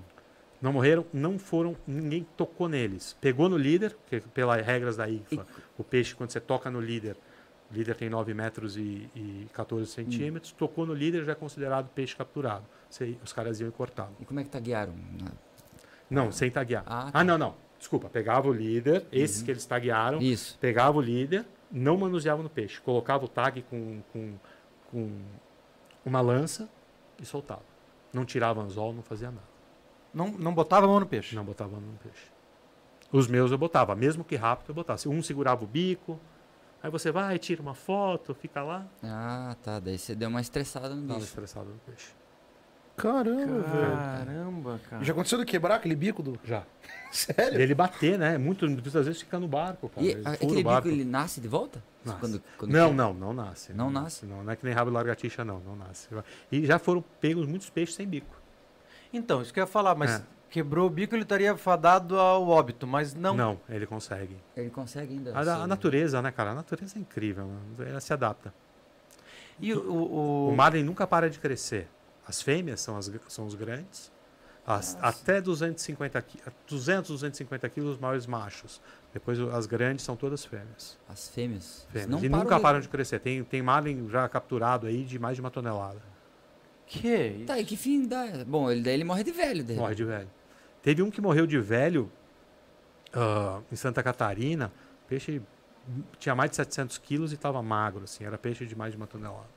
Não 0.62 0.74
morreram, 0.74 1.06
não 1.14 1.38
foram, 1.38 1.76
ninguém 1.86 2.26
tocou 2.36 2.68
neles. 2.68 3.16
Pegou 3.22 3.48
no 3.50 3.58
líder, 3.58 3.96
que 4.10 4.20
pelas 4.22 4.66
regras 4.66 4.98
da 4.98 5.08
IFA, 5.08 5.46
o 5.78 5.84
peixe, 5.84 6.16
quando 6.16 6.32
você 6.32 6.40
toca 6.40 6.72
no 6.72 6.80
líder, 6.82 7.16
o 7.70 7.74
líder 7.76 7.96
tem 7.96 8.10
9 8.10 8.34
metros 8.34 8.76
e, 8.76 9.08
e 9.16 9.48
14 9.54 9.92
centímetros, 9.92 10.52
tocou 10.54 10.86
no 10.86 10.94
líder 10.96 11.26
já 11.26 11.34
é 11.34 11.36
considerado 11.36 11.90
peixe 11.90 12.16
capturado. 12.16 12.64
Você- 12.90 13.18
os 13.24 13.32
caras 13.34 13.60
iam 13.60 13.70
e 13.70 13.72
cortavam. 13.72 14.14
E 14.20 14.26
como 14.26 14.40
é 14.40 14.44
que 14.44 14.50
taguearam? 14.50 14.94
Não, 16.10 16.32
sem 16.32 16.50
taguear. 16.50 16.84
Ah, 16.88 17.08
Ah, 17.10 17.12
tá. 17.12 17.24
não, 17.24 17.38
não. 17.38 17.56
Desculpa, 17.78 18.10
pegava 18.10 18.48
o 18.48 18.54
líder, 18.54 19.06
esses 19.12 19.44
que 19.44 19.52
eles 19.52 19.64
taguearam, 19.66 20.20
Isso. 20.20 20.58
pegava 20.60 20.98
o 20.98 21.02
líder, 21.02 21.46
não 21.72 21.98
manuseava 21.98 22.42
no 22.44 22.50
peixe, 22.50 22.80
colocava 22.82 23.26
o 23.26 23.28
tag 23.28 23.62
com, 23.64 24.02
com, 24.14 24.34
com 24.92 25.22
uma 26.06 26.22
lança 26.22 26.70
e 27.20 27.26
soltava. 27.26 27.64
Não 28.14 28.26
tirava 28.26 28.62
anzol, 28.62 28.94
não 28.94 29.04
fazia 29.04 29.30
nada. 29.30 29.48
Não, 30.14 30.30
não 30.32 30.54
botava 30.54 30.86
a 30.86 30.90
mão 30.90 31.00
no 31.00 31.06
peixe. 31.06 31.36
Não 31.36 31.44
botava 31.44 31.80
no 31.80 31.98
peixe. 31.98 32.32
Os 33.12 33.28
meus 33.28 33.52
eu 33.52 33.58
botava, 33.58 33.96
mesmo 33.96 34.24
que 34.24 34.36
rápido 34.36 34.70
eu 34.70 34.76
botava. 34.76 34.98
Se 34.98 35.08
Um 35.08 35.22
segurava 35.22 35.64
o 35.64 35.68
bico, 35.68 36.20
aí 36.82 36.90
você 36.90 37.12
vai, 37.12 37.38
tira 37.38 37.62
uma 37.62 37.74
foto, 37.74 38.34
fica 38.34 38.64
lá, 38.64 38.86
Ah, 39.04 39.56
tá. 39.62 39.80
Daí 39.80 39.98
você 39.98 40.16
deu 40.16 40.30
uma 40.30 40.42
estressada 40.42 40.90
no 40.96 41.02
bicho. 41.16 41.20
estressado 41.26 41.70
no 41.70 41.80
peixe. 41.80 42.12
Caramba, 42.98 43.62
velho. 43.62 43.96
Caramba, 43.96 44.80
cara. 44.90 45.04
Já 45.04 45.14
aconteceu 45.14 45.38
de 45.38 45.46
quebrar 45.46 45.76
aquele 45.76 45.96
bico 45.96 46.24
do. 46.24 46.40
Já. 46.44 46.64
Sério? 47.12 47.60
E 47.60 47.62
ele 47.62 47.76
bater, 47.76 48.18
né? 48.18 48.38
Muito, 48.40 48.68
muitas 48.68 49.06
vezes 49.06 49.22
fica 49.22 49.40
no 49.40 49.48
barco, 49.48 49.88
cara. 49.88 50.06
E 50.06 50.10
Ele 50.10 50.22
aquele 50.28 50.62
o 50.62 50.76
bico 50.76 50.88
ele 50.88 51.06
nasce 51.06 51.40
de 51.40 51.48
volta? 51.48 51.82
Nasce. 52.04 52.20
Quando- 52.20 52.44
quando 52.58 52.72
Não, 52.72 52.92
não, 52.92 53.14
não 53.14 53.34
nasce. 53.34 53.72
Não 53.72 53.92
nasce? 53.92 54.26
Não, 54.26 54.44
não 54.44 54.52
é 54.52 54.56
que 54.56 54.66
nem 54.66 54.74
rabo 54.74 54.90
de 54.90 54.96
largatixa, 54.96 55.46
não, 55.46 55.60
não 55.60 55.76
nasce. 55.76 56.08
E 56.52 56.66
já 56.66 56.80
foram 56.80 57.04
pegos 57.22 57.46
muitos 57.46 57.70
peixes 57.70 57.94
sem 57.96 58.08
bico. 58.08 58.36
Então, 59.14 59.42
isso 59.44 59.54
que 59.54 59.60
eu 59.60 59.64
ia 59.64 59.68
falar, 59.68 59.94
mas 59.96 60.16
É. 60.16 60.22
quebrou 60.50 60.88
o 60.88 60.90
bico, 60.90 61.14
ele 61.16 61.22
estaria 61.22 61.56
fadado 61.56 62.20
ao 62.20 62.48
óbito, 62.48 62.88
mas 62.88 63.14
não. 63.14 63.36
Não, 63.36 63.60
ele 63.70 63.86
consegue. 63.86 64.36
Ele 64.56 64.72
consegue 64.72 65.14
ainda. 65.14 65.38
A, 65.38 65.44
ser- 65.44 65.50
a 65.52 65.68
natureza, 65.68 66.20
né, 66.22 66.32
cara? 66.32 66.50
A 66.52 66.56
natureza 66.56 66.98
é 66.98 67.00
incrível, 67.00 67.48
ela 67.80 68.00
se 68.02 68.12
adapta. 68.12 68.52
E 69.60 69.72
o, 69.74 69.80
o- 69.94 70.50
O 70.50 70.56
Marlin 70.56 70.84
nunca 70.84 71.06
para 71.06 71.30
de 71.30 71.38
crescer. 71.40 71.88
As 72.28 72.42
fêmeas 72.42 72.82
são, 72.82 72.98
as, 72.98 73.12
são 73.28 73.46
os 73.46 73.56
grandes. 73.56 74.12
As- 74.66 74.98
até 75.02 75.40
250, 75.40 76.22
qui- 76.22 76.40
200, 76.68 77.10
250 77.12 77.70
quilos, 77.70 77.92
os 77.96 78.00
maiores 78.00 78.26
machos. 78.28 78.82
Depois 79.14 79.40
as 79.40 79.66
grandes 79.66 80.04
são 80.04 80.16
todas 80.16 80.44
fêmeas. 80.44 81.00
As 81.08 81.30
fêmeas. 81.30 81.88
fêmeas. 81.90 82.10
Não 82.10 82.20
e 82.24 82.30
param 82.30 82.44
nunca 82.44 82.56
de- 82.58 82.62
param 82.62 82.80
de 82.82 82.90
crescer. 82.90 83.20
Tem, 83.20 83.44
tem 83.44 83.62
marlin 83.62 84.10
já 84.10 84.28
capturado 84.28 84.86
aí 84.88 85.06
de 85.06 85.18
mais 85.18 85.36
de 85.38 85.42
uma 85.42 85.50
tonelada. 85.50 86.02
Que 86.86 87.16
isso? 87.16 87.46
Tá, 87.46 87.60
e 87.60 87.66
que 87.66 87.76
fim 87.78 88.06
dá? 88.08 88.26
Bom, 88.46 88.70
ele, 88.70 88.82
daí 88.82 88.94
ele 88.94 89.04
morre 89.06 89.24
de 89.24 89.32
velho. 89.32 89.64
Daí. 89.64 89.76
Morre 89.78 89.96
de 89.96 90.04
velho. 90.04 90.30
Teve 90.82 91.02
um 91.02 91.10
que 91.12 91.20
morreu 91.22 91.48
de 91.48 91.60
velho 91.60 92.12
ah, 93.14 93.62
em 93.72 93.76
Santa 93.76 94.04
Catarina. 94.04 94.72
Peixe 95.08 95.42
tinha 96.20 96.36
mais 96.36 96.50
de 96.50 96.58
700 96.58 96.98
quilos 96.98 97.32
e 97.32 97.36
estava 97.36 97.62
magro, 97.64 98.04
assim. 98.04 98.26
Era 98.26 98.38
peixe 98.38 98.66
de 98.66 98.76
mais 98.76 98.92
de 98.92 98.98
uma 98.98 99.08
tonelada. 99.08 99.48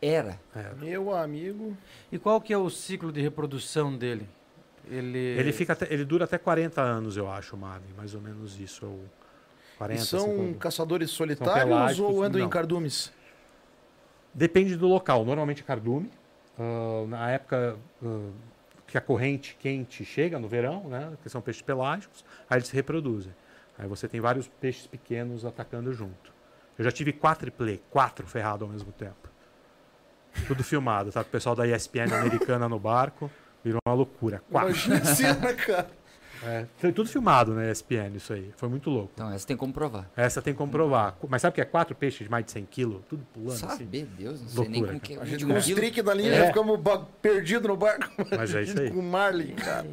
Era. 0.00 0.38
Era. 0.54 0.74
Meu 0.74 1.14
amigo. 1.14 1.76
E 2.12 2.18
qual 2.18 2.40
que 2.40 2.52
é 2.52 2.58
o 2.58 2.68
ciclo 2.68 3.10
de 3.10 3.20
reprodução 3.20 3.96
dele? 3.96 4.28
Ele, 4.88 5.18
Ele, 5.18 5.52
fica 5.52 5.72
até- 5.72 5.92
ele 5.92 6.04
dura 6.04 6.24
até 6.24 6.38
40 6.38 6.80
anos, 6.80 7.16
eu 7.16 7.28
acho, 7.30 7.56
o 7.56 7.58
Marlin. 7.58 7.92
Mais 7.96 8.14
ou 8.14 8.20
menos 8.20 8.58
isso. 8.60 8.86
Ou 8.86 9.04
40, 9.78 10.02
E 10.02 10.06
são 10.06 10.20
50. 10.20 10.58
caçadores 10.58 11.10
solitários 11.10 11.64
pelágicos, 11.64 11.98
ou 12.14 12.22
andam 12.22 12.40
em 12.40 12.48
cardumes? 12.48 13.12
Depende 14.32 14.76
do 14.76 14.86
local. 14.86 15.24
Normalmente 15.24 15.62
é 15.62 15.64
cardume. 15.64 16.10
Ah, 16.58 17.04
na 17.08 17.30
época 17.30 17.76
ah, 18.04 18.30
que 18.86 18.96
a 18.96 19.00
corrente 19.00 19.56
quente 19.58 20.04
chega, 20.04 20.38
no 20.38 20.46
verão, 20.48 20.84
né? 20.88 21.12
Que 21.22 21.28
são 21.28 21.40
peixes 21.40 21.62
pelágicos, 21.62 22.24
aí 22.48 22.58
eles 22.58 22.68
se 22.68 22.74
reproduzem. 22.74 23.34
Aí 23.78 23.86
você 23.88 24.06
tem 24.08 24.20
vários 24.20 24.46
peixes 24.48 24.86
pequenos 24.86 25.44
atacando 25.44 25.92
junto. 25.92 26.32
Eu 26.78 26.84
já 26.84 26.90
tive 26.92 27.12
quadriplay, 27.12 27.82
quatro 27.90 28.26
ferrado 28.26 28.64
ao 28.64 28.70
mesmo 28.70 28.92
tempo. 28.92 29.28
Tudo 30.46 30.62
filmado, 30.64 31.10
tá? 31.12 31.20
O 31.20 31.24
pessoal 31.24 31.54
da 31.54 31.66
ESPN 31.66 32.12
americana 32.12 32.68
no 32.68 32.78
barco. 32.78 33.30
Virou 33.64 33.80
uma 33.86 33.94
loucura. 33.94 34.40
Quatro. 34.50 34.70
Imagina 34.70 35.04
cena, 35.04 35.52
cara. 35.54 35.88
É, 36.44 36.66
foi 36.76 36.92
tudo 36.92 37.08
filmado 37.08 37.54
na 37.54 37.68
ESPN, 37.70 38.14
isso 38.14 38.32
aí. 38.34 38.52
Foi 38.58 38.68
muito 38.68 38.90
louco. 38.90 39.10
Então, 39.14 39.32
essa 39.32 39.46
tem 39.46 39.56
como 39.56 39.72
provar. 39.72 40.08
Essa 40.14 40.42
tem 40.42 40.52
como 40.52 40.70
provar. 40.70 41.16
Mas 41.28 41.40
sabe 41.42 41.52
o 41.52 41.54
que 41.54 41.62
é 41.62 41.64
quatro 41.64 41.96
peixes 41.96 42.24
de 42.26 42.30
mais 42.30 42.44
de 42.44 42.52
100 42.52 42.66
quilos? 42.66 43.00
Tudo 43.08 43.26
pulando 43.32 43.52
assim. 43.54 43.66
Sabe, 43.66 44.02
Deus, 44.18 44.42
não 44.42 44.48
sei 44.50 44.68
nem 44.68 44.82
Loucura, 44.82 44.88
como 44.88 45.00
que 45.00 45.14
é. 45.14 45.20
A 45.20 45.24
gente 45.24 45.46
com 45.46 45.52
um 45.54 45.56
os 45.56 45.64
trick 45.66 46.02
da 46.02 46.12
linha, 46.14 46.34
É. 46.34 46.46
ficamos 46.48 46.78
ba- 46.78 47.06
perdidos 47.22 47.66
no 47.66 47.76
barco. 47.76 48.08
Mas 48.36 48.54
é 48.54 48.62
isso 48.62 48.78
aí. 48.78 48.90
Com 48.90 48.98
o 48.98 49.02
Marlin, 49.02 49.54
cara. 49.54 49.86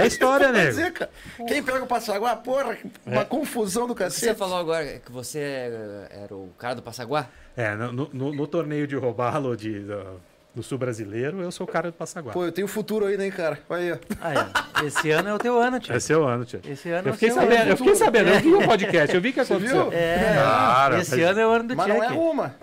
É 0.00 0.06
história, 0.06 0.52
nego. 0.52 0.68
dizer, 0.68 0.92
cara, 0.92 1.10
quem 1.48 1.62
pega 1.62 1.82
o 1.82 1.86
Passaguá, 1.86 2.36
porra, 2.36 2.78
uma 3.04 3.24
confusão 3.24 3.86
do 3.88 3.92
Você 3.94 3.98
cacete. 4.04 4.38
falou 4.38 4.56
agora 4.56 5.00
que 5.00 5.10
você 5.10 5.38
eh, 5.40 6.22
era 6.24 6.34
o 6.34 6.48
cara 6.58 6.76
do 6.76 6.82
Passaguá? 6.82 7.26
É, 7.60 7.74
no, 7.76 7.92
no- 8.12 8.32
no- 8.34 8.46
torneio 8.46 8.86
de 8.86 8.96
robalo 8.96 9.56
de, 9.56 9.80
do, 9.80 10.20
do 10.54 10.62
sul 10.62 10.78
brasileiro, 10.78 11.40
eu 11.42 11.50
sou 11.52 11.66
o 11.66 11.70
cara 11.70 11.90
do 11.90 11.94
Passaguá. 11.94 12.32
Pô, 12.32 12.44
eu 12.44 12.52
tenho 12.52 12.66
futuro 12.66 13.06
aí, 13.06 13.16
né, 13.16 13.30
cara? 13.30 13.58
Olha 13.68 13.82
aí, 13.82 13.92
ó. 13.92 13.98
Ah, 14.20 14.60
é. 14.82 14.86
Esse 14.86 15.10
ano 15.10 15.28
é 15.28 15.34
o 15.34 15.38
teu 15.38 15.58
ano, 15.60 15.78
tio. 15.78 15.94
Esse 15.94 16.12
é 16.12 16.16
o 16.16 16.24
ano, 16.24 16.44
tia. 16.44 16.60
Esse 16.66 16.88
ano 16.90 17.08
é 17.08 17.10
Eu 17.10 17.12
o 17.12 17.14
fiquei 17.14 17.30
seu 17.30 17.40
sabendo, 17.42 17.60
ano. 17.62 17.70
eu 17.70 17.76
fiquei 17.76 17.94
sabendo, 17.96 18.28
eu 18.30 18.40
vi 18.40 18.54
o 18.54 18.64
podcast, 18.66 19.14
eu 19.14 19.20
vi 19.20 19.28
o 19.28 19.32
que 19.32 19.44
Você 19.44 19.52
aconteceu. 19.52 19.90
viu? 19.90 19.92
É, 19.98 20.34
Cara, 20.36 20.98
esse 21.00 21.10
mas- 21.16 21.24
ano 21.30 21.40
é 21.40 21.46
o 21.46 21.50
ano 21.50 21.68
do 21.68 21.76
Mas 21.76 21.86
não 21.88 22.02
é 22.02 22.08
uma. 22.10 22.54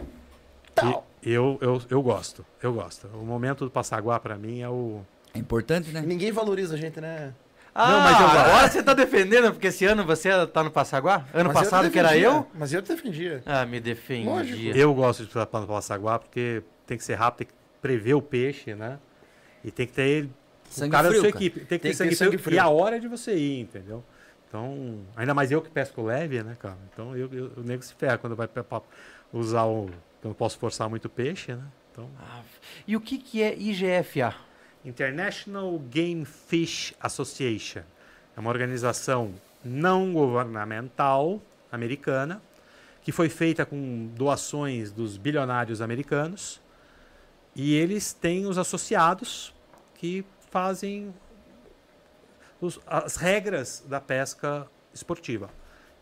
Tal. 0.74 1.08
E 1.24 1.32
eu, 1.34 1.58
eu, 1.62 1.82
eu 1.90 2.02
gosto, 2.02 2.46
eu 2.64 2.72
gosto. 2.74 3.08
O 3.14 3.26
momento 3.26 3.66
do 3.66 3.72
Passaguá, 3.72 4.20
pra 4.20 4.36
mim, 4.36 4.62
é 4.62 4.70
o... 4.70 5.02
É 5.34 5.40
importante, 5.40 5.92
né? 5.92 6.02
ninguém 6.06 6.32
valoriza 6.32 6.76
a 6.76 6.78
gente, 6.78 7.02
né? 7.02 7.34
Ah, 7.80 7.92
Não, 7.92 8.00
mas 8.02 8.20
eu 8.20 8.26
gosto. 8.28 8.38
agora 8.40 8.68
você 8.70 8.82
tá 8.84 8.94
defendendo, 8.96 9.52
porque 9.52 9.68
esse 9.68 9.86
ano 9.86 10.04
você 10.04 10.48
tá 10.48 10.64
no 10.64 10.72
Passaguá? 10.72 11.26
Ano 11.32 11.52
Mas 11.54 11.60
passado 11.70 11.92
que 11.92 12.00
era 12.00 12.18
eu? 12.18 12.48
Mas 12.56 12.74
eu 12.74 12.82
te 12.82 12.88
defendia. 12.96 13.44
Ah, 13.46 13.66
me 13.68 13.80
defendia. 13.80 14.32
Lógico. 14.32 14.78
Eu 14.78 14.94
gosto 14.96 15.24
de 15.26 15.30
estar 15.30 15.60
no 15.62 15.68
Passaguá, 15.68 16.18
porque 16.18 16.64
tem 16.88 16.98
que 16.98 17.04
ser 17.04 17.14
rápido, 17.14 17.38
tem 17.40 17.48
que 17.48 17.54
prever 17.80 18.16
o 18.16 18.22
peixe, 18.22 18.74
né? 18.74 18.98
E 19.64 19.70
tem 19.70 19.86
que 19.86 19.94
ter 19.94 20.08
ele 20.08 20.32
Sangue 20.70 20.90
o 20.90 20.92
cara 20.92 21.08
frio, 21.10 21.22
da 21.22 21.28
sua 21.30 21.34
cara. 21.34 21.46
equipe. 21.46 21.60
Tem 21.66 21.78
que 21.78 21.84
Tem 21.84 21.92
ter 21.92 21.98
sangue, 21.98 22.10
ter 22.10 22.16
sangue 22.16 22.32
frio, 22.38 22.44
frio. 22.46 22.56
E 22.56 22.60
a 22.60 22.68
hora 22.68 23.00
de 23.00 23.08
você 23.08 23.36
ir, 23.36 23.60
entendeu? 23.62 24.04
Então, 24.50 25.00
ainda 25.16 25.34
mais 25.36 25.52
eu 25.52 25.62
que 25.62 25.70
pesco 25.70 26.02
leve, 26.02 26.42
né, 26.42 26.58
cara? 26.60 26.78
Então, 26.92 27.16
eu, 27.16 27.30
eu, 27.32 27.52
o 27.58 27.62
nego 27.62 27.84
se 27.84 27.94
ferra 27.94 28.18
quando 28.18 28.36
vai 28.36 28.48
pra- 28.48 28.64
pra 28.64 28.82
usar 29.32 29.66
o... 29.66 29.86
Eu 30.24 30.30
não 30.30 30.34
posso 30.34 30.58
forçar 30.58 30.90
muito 30.90 31.08
peixe, 31.10 31.54
né? 31.54 31.62
Então, 31.92 32.10
Ah, 32.20 32.42
E 32.88 32.96
o 32.96 33.02
que 33.02 33.18
que 33.18 33.44
é 33.44 33.54
IGFA? 33.56 34.34
International 34.86 35.78
Game 35.80 36.26
Fish 36.26 36.94
Association. 37.00 37.82
É 38.36 38.40
uma 38.40 38.50
organização 38.50 39.34
não 39.64 40.14
governamental 40.14 41.42
americana 41.72 42.42
que 43.02 43.12
foi 43.12 43.30
feita 43.30 43.66
com 43.66 44.08
doações 44.16 44.92
dos 44.92 45.18
bilionários 45.18 45.82
americanos 45.82 46.62
e 47.56 47.74
eles 47.74 48.14
têm 48.14 48.46
os 48.46 48.58
associados 48.58 49.54
que 49.96 50.24
fazem 50.52 51.14
os- 52.62 52.80
as 52.86 53.16
regras 53.16 53.84
da 53.88 54.00
pesca 54.00 54.68
esportiva. 54.94 55.50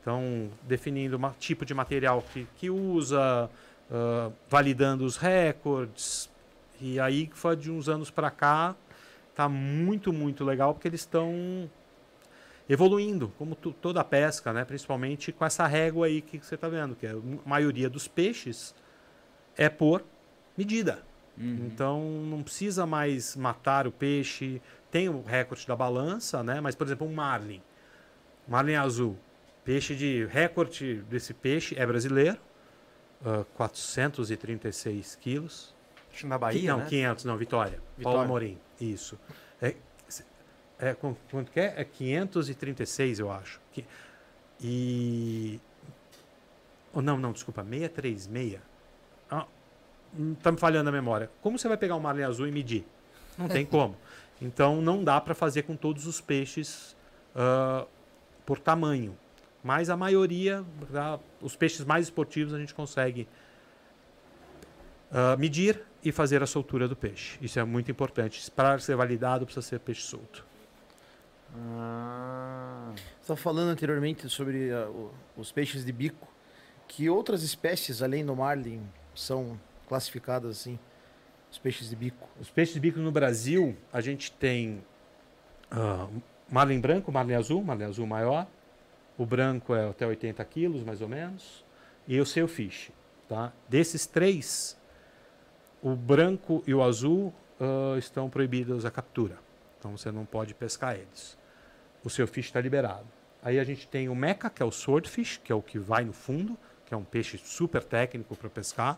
Então, 0.02 0.50
definindo 0.64 1.18
o 1.18 1.34
tipo 1.40 1.66
de 1.66 1.74
material 1.74 2.24
que, 2.34 2.48
que 2.58 2.70
usa, 2.70 3.50
ah, 3.92 4.32
validando 4.50 5.04
os 5.06 5.18
recordes. 5.18 6.30
E 6.80 7.00
aí, 7.00 7.28
que 7.28 7.38
foi 7.38 7.56
de 7.56 7.72
uns 7.72 7.88
anos 7.90 8.10
para 8.10 8.30
cá, 8.30 8.76
tá 9.34 9.50
muito, 9.50 10.14
muito 10.14 10.44
legal, 10.44 10.74
porque 10.74 10.88
eles 10.88 11.02
estão 11.02 11.70
evoluindo, 12.68 13.32
como 13.38 13.56
toda 13.56 14.02
a 14.02 14.04
pesca, 14.04 14.52
né? 14.52 14.66
principalmente 14.66 15.32
com 15.32 15.46
essa 15.46 15.68
régua 15.68 16.08
aí 16.08 16.22
que 16.22 16.40
você 16.40 16.56
está 16.56 16.68
vendo, 16.68 16.96
que 16.96 17.06
é 17.06 17.12
a 17.12 17.50
maioria 17.50 17.90
dos 17.90 18.08
peixes 18.08 18.74
é 19.56 19.70
por 19.70 20.04
medida. 20.58 21.04
Uhum. 21.38 21.68
Então 21.68 22.02
não 22.02 22.42
precisa 22.42 22.86
mais 22.86 23.36
matar 23.36 23.88
o 23.88 23.92
peixe. 23.92 24.62
Tem 24.90 25.10
o 25.10 25.22
recorde 25.22 25.68
da 25.68 25.76
balança, 25.76 26.42
né? 26.44 26.62
Mas, 26.62 26.76
por 26.76 26.88
exemplo, 26.88 27.08
um 27.08 27.14
marlin. 27.14 27.62
Marlin 28.48 28.76
azul. 28.76 29.18
Peixe 29.64 29.96
de 29.96 30.26
recorde 30.26 31.02
desse 31.10 31.34
peixe 31.34 31.76
é 31.78 31.86
brasileiro. 31.86 32.38
ah, 33.26 33.44
436 33.56 35.16
quilos. 35.16 35.75
Acho 36.16 36.28
na 36.28 36.38
Bahia, 36.38 36.72
não, 36.72 36.80
né? 36.80 36.86
500, 36.88 37.26
não, 37.26 37.38
Vitória. 37.38 37.82
Vitória. 37.98 38.18
Paulo 38.18 38.28
Morim. 38.28 38.58
Isso. 38.80 39.20
É, 39.62 39.76
é, 40.80 40.94
qu- 40.94 41.18
quanto 41.30 41.52
que 41.52 41.60
é? 41.60 41.74
É 41.76 41.84
536, 41.84 43.20
eu 43.20 43.30
acho. 43.30 43.60
E. 44.62 45.60
Oh, 46.94 47.02
não, 47.02 47.18
não, 47.18 47.34
desculpa, 47.34 47.62
636. 47.64 48.60
Ah, 49.30 49.46
hum, 50.18 50.36
tá 50.36 50.52
me 50.52 50.58
falhando 50.58 50.90
a 50.90 50.92
memória. 50.94 51.30
Como 51.42 51.60
você 51.60 51.68
vai 51.68 51.78
pegar 51.78 51.96
um 51.96 52.00
marlin 52.00 52.24
azul 52.24 52.48
e 52.48 52.52
medir? 52.52 52.86
Não 53.38 53.50
tem 53.50 53.66
como. 53.66 53.98
Então 54.42 54.82
não 54.82 55.04
dá 55.04 55.20
para 55.20 55.34
fazer 55.34 55.64
com 55.64 55.76
todos 55.76 56.08
os 56.08 56.22
peixes 56.22 56.96
ah, 57.36 57.86
por 58.46 58.60
tamanho. 58.60 59.18
Mas 59.62 59.90
a 59.90 59.98
maioria, 59.98 60.64
tá? 60.92 61.20
os 61.42 61.56
peixes 61.56 61.84
mais 61.86 62.06
esportivos, 62.06 62.54
a 62.54 62.60
gente 62.60 62.74
consegue 62.74 63.28
ah, 65.12 65.36
medir 65.38 65.82
e 66.06 66.12
fazer 66.12 66.42
a 66.44 66.46
soltura 66.46 66.88
do 66.88 66.96
peixe. 66.96 67.38
Isso 67.42 67.60
é 67.60 67.64
muito 67.64 67.90
importante. 67.92 68.50
Para 68.52 68.78
ser 68.80 68.96
validado, 68.96 69.44
precisa 69.46 69.66
ser 69.66 69.80
peixe 69.80 70.04
solto. 70.04 70.46
Ah, 71.58 72.92
Você 72.96 73.02
estava 73.22 73.38
falando 73.38 73.70
anteriormente 73.70 74.30
sobre 74.30 74.72
o- 74.74 75.12
os 75.36 75.52
peixes 75.52 75.84
de 75.86 75.92
bico. 75.92 76.28
Que 76.88 77.10
outras 77.10 77.44
espécies, 77.44 78.02
além 78.02 78.26
do 78.26 78.36
marlin, 78.36 78.82
são 79.16 79.60
classificadas 79.88 80.52
assim? 80.52 80.78
Os 81.52 81.58
peixes 81.58 81.90
de 81.90 81.96
bico. 81.96 82.28
Os 82.40 82.50
peixes 82.50 82.74
de 82.74 82.80
bico 82.80 83.00
no 83.00 83.12
Brasil, 83.12 83.76
a 83.92 84.02
gente 84.02 84.32
tem 84.32 84.84
ah, 85.72 86.08
marlin 86.50 86.80
branco, 86.80 87.12
marlin 87.12 87.34
azul, 87.34 87.64
marlin 87.64 87.86
azul 87.86 88.06
maior. 88.06 88.48
O 89.18 89.26
branco 89.26 89.74
é 89.74 89.90
até 89.90 90.06
80 90.06 90.44
quilos, 90.46 90.84
mais 90.84 91.02
ou 91.02 91.08
menos. 91.08 91.66
E 92.08 92.20
o 92.20 92.26
sailfish. 92.26 92.92
Tá? 93.28 93.52
Desses 93.68 94.06
três, 94.06 94.78
o 95.88 95.96
branco 95.96 96.64
e 96.66 96.74
o 96.74 96.82
azul 96.82 97.32
ah, 97.60 97.96
estão 97.98 98.28
proibidos 98.30 98.86
a 98.86 98.92
captura. 98.92 99.38
Então 99.78 99.96
você 99.96 100.12
não 100.12 100.26
pode 100.26 100.54
pescar 100.56 100.96
eles. 100.96 101.38
O 102.04 102.10
sailfish 102.10 102.48
está 102.48 102.60
liberado. 102.60 103.06
Aí 103.44 103.60
a 103.60 103.64
gente 103.64 103.88
tem 103.88 104.10
o 104.10 104.16
meca, 104.16 104.50
que 104.50 104.64
é 104.64 104.66
o 104.66 104.72
swordfish, 104.72 105.40
que 105.44 105.52
é 105.52 105.56
o 105.56 105.62
que 105.62 105.78
vai 105.78 106.04
no 106.04 106.12
fundo, 106.14 106.58
que 106.88 106.94
é 106.94 106.98
um 106.98 107.04
peixe 107.04 107.38
super 107.38 107.84
técnico 107.84 108.36
para 108.36 108.50
pescar. 108.50 108.98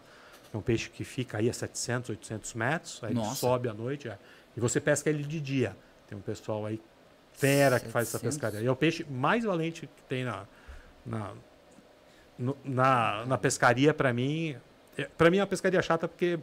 É 0.53 0.57
um 0.57 0.61
peixe 0.61 0.89
que 0.89 1.03
fica 1.03 1.39
aí 1.39 1.49
a 1.49 1.53
700, 1.53 2.09
800 2.11 2.53
metros, 2.53 3.03
aí 3.03 3.13
sobe 3.35 3.67
à 3.67 3.73
noite. 3.73 4.07
é. 4.07 4.17
E 4.55 4.59
você 4.61 4.79
pesca 4.79 5.09
ele 5.09 5.23
de 5.23 5.41
dia. 5.41 5.75
Tem 6.07 6.17
um 6.17 6.21
pessoal 6.21 6.65
aí 6.65 6.79
fera 7.33 7.79
que 7.81 7.89
faz 7.89 8.07
essa 8.07 8.17
700. 8.17 8.37
pescaria. 8.37 8.65
E 8.65 8.67
é 8.67 8.71
o 8.71 8.75
peixe 8.77 9.05
mais 9.09 9.43
valente 9.43 9.81
que 9.87 10.01
tem 10.03 10.23
na, 10.23 10.45
na, 11.05 11.33
no- 12.39 12.57
na, 12.63 13.25
na 13.25 13.37
pescaria, 13.37 13.93
para 13.93 14.13
mim. 14.13 14.55
é- 14.97 15.03
Para 15.17 15.29
mim 15.29 15.37
é 15.37 15.41
uma 15.41 15.47
pescaria 15.47 15.81
chata 15.81 16.07
porque 16.07 16.39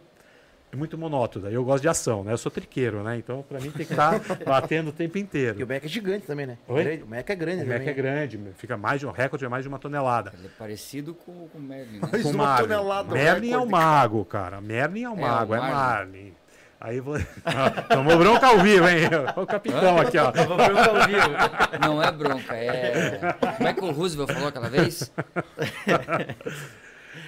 é 0.75 0.77
muito 0.77 0.99
monótona. 0.99 1.49
Eu 1.49 1.65
gosto 1.65 1.83
de 1.83 1.89
ação, 1.89 2.25
né? 2.25 2.33
Eu 2.33 2.39
sou 2.39 2.51
triqueiro, 2.51 3.03
né? 3.03 3.17
Então, 3.17 3.43
para 3.49 3.61
mim 3.61 3.71
tem 3.71 3.87
que 3.87 3.93
estar 3.93 4.21
batendo 4.45 4.89
o 4.89 4.93
tempo 4.93 5.17
inteiro. 5.17 5.59
E 5.59 5.65
o 5.65 5.67
meca 5.67 5.87
é 5.87 5.89
gigante 5.89 6.27
também, 6.27 6.47
né? 6.47 6.59
Oi? 6.69 7.03
O 7.03 7.07
meca 7.07 7.33
é 7.33 7.37
grande 7.37 7.63
O 7.63 7.67
Mac 7.67 7.77
também. 7.79 7.89
é 7.89 7.93
grande, 7.93 8.41
fica 8.57 8.77
mais 8.77 9.01
de 9.01 9.07
um 9.07 9.11
recorde 9.11 9.45
é 9.45 9.49
mais 9.49 9.63
de 9.63 9.69
uma 9.69 9.79
tonelada. 9.79 10.33
Ele 10.37 10.49
é 10.49 10.51
parecido 10.59 11.15
com, 11.15 11.49
com 11.49 11.59
o 11.59 11.63
Merlin, 11.63 12.01
né? 12.01 12.09
Mais 12.11 12.23
Com 12.23 12.31
uma 12.31 12.45
Marlin. 12.45 12.69
tonelada 12.69 13.09
o 13.09 13.13
Merlin 13.13 13.53
é 13.53 13.59
o 13.59 13.71
mago, 13.71 14.25
cara. 14.25 14.61
Merlin 14.61 15.05
é 15.05 15.09
o 15.09 15.13
É, 15.13 15.15
o 15.15 15.21
mago, 15.21 15.55
é 15.55 15.59
Marlin. 15.59 15.75
Marlin. 15.75 16.35
Aí 16.81 17.01
falei, 17.01 17.27
ah, 17.47 17.71
tomou 17.95 18.19
bronca 18.19 18.47
ao 18.47 18.59
vivo, 18.59 18.87
hein? 18.89 19.09
O 19.37 19.47
capitão 19.47 19.99
aqui, 19.99 20.19
ó. 20.19 20.31
Vou 20.33 20.57
perguntar 20.57 20.91
ao 20.91 21.07
vivo. 21.07 21.31
Não 21.81 22.03
é 22.03 22.13
bronca, 22.13 22.55
é. 22.55 23.35
Como 23.57 23.69
é 23.69 23.73
que 23.73 23.81
o 23.85 23.91
Roosevelt 23.91 24.33
falou 24.33 24.49
aquela 24.49 24.69
vez? 24.69 25.11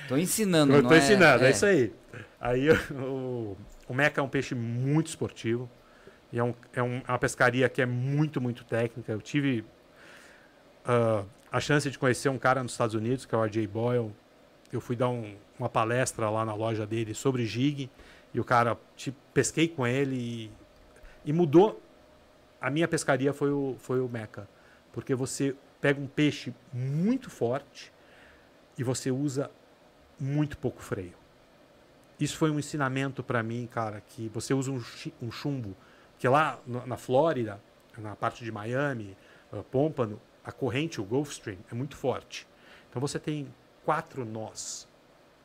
Tô 0.08 0.16
ensinando, 0.16 0.74
Eu 0.74 0.82
não 0.82 0.88
tô 0.88 0.94
é? 0.94 0.98
ensinando, 0.98 1.44
é. 1.44 1.50
isso 1.50 1.66
aí. 1.66 1.92
Aí 2.40 2.68
o, 2.92 3.56
o 3.88 3.94
meca 3.94 4.20
é 4.20 4.24
um 4.24 4.28
peixe 4.28 4.54
muito 4.54 5.08
esportivo. 5.08 5.68
E 6.32 6.38
é, 6.38 6.44
um, 6.44 6.54
é 6.72 6.82
um- 6.82 7.02
é 7.06 7.12
uma 7.12 7.18
pescaria 7.18 7.68
que 7.68 7.80
é 7.82 7.86
muito, 7.86 8.40
muito 8.40 8.64
técnica. 8.64 9.12
Eu 9.12 9.20
tive 9.22 9.64
ah, 10.84 11.24
a 11.50 11.60
chance 11.60 11.90
de 11.90 11.98
conhecer 11.98 12.28
um 12.28 12.38
cara 12.38 12.62
nos 12.62 12.72
Estados 12.72 12.94
Unidos, 12.94 13.24
que 13.24 13.34
é 13.34 13.38
o 13.38 13.44
RJ 13.44 13.66
Boyle. 13.66 14.14
Eu 14.72 14.80
fui 14.80 14.96
dar 14.96 15.08
um- 15.08 15.36
uma 15.58 15.68
palestra 15.68 16.28
lá 16.30 16.44
na 16.44 16.54
loja 16.54 16.86
dele 16.86 17.14
sobre 17.14 17.46
jig. 17.46 17.90
E 18.34 18.40
o 18.40 18.44
cara, 18.44 18.76
tipo, 18.96 19.16
pesquei 19.32 19.68
com 19.68 19.86
ele 19.86 20.16
e, 20.16 20.50
e 21.24 21.32
mudou. 21.32 21.80
A 22.60 22.70
minha 22.70 22.88
pescaria 22.88 23.32
foi 23.32 23.50
o, 23.50 23.76
foi 23.78 24.00
o 24.00 24.08
meca. 24.08 24.48
Porque 24.92 25.14
você 25.14 25.54
pega 25.80 26.00
um 26.00 26.06
peixe 26.06 26.54
muito 26.72 27.30
forte 27.30 27.92
e 28.78 28.82
você 28.82 29.10
usa 29.10 29.50
muito 30.18 30.58
pouco 30.58 30.82
freio. 30.82 31.14
Isso 32.18 32.36
foi 32.36 32.50
um 32.50 32.58
ensinamento 32.58 33.22
para 33.22 33.42
mim, 33.42 33.68
cara, 33.70 34.00
que 34.00 34.28
você 34.28 34.54
usa 34.54 34.70
um, 34.70 34.80
chi- 34.80 35.12
um 35.20 35.30
chumbo, 35.30 35.76
que 36.18 36.26
lá 36.28 36.58
no- 36.66 36.86
na 36.86 36.96
Flórida, 36.96 37.60
na 37.98 38.16
parte 38.16 38.44
de 38.44 38.50
Miami, 38.52 39.16
uh, 39.52 39.62
Pompano, 39.64 40.20
a 40.44 40.50
corrente, 40.52 41.00
o 41.00 41.04
Gulf 41.04 41.30
Stream, 41.32 41.58
é 41.70 41.74
muito 41.74 41.96
forte. 41.96 42.46
Então 42.88 43.00
você 43.00 43.18
tem 43.18 43.52
quatro 43.84 44.24
nós 44.24 44.88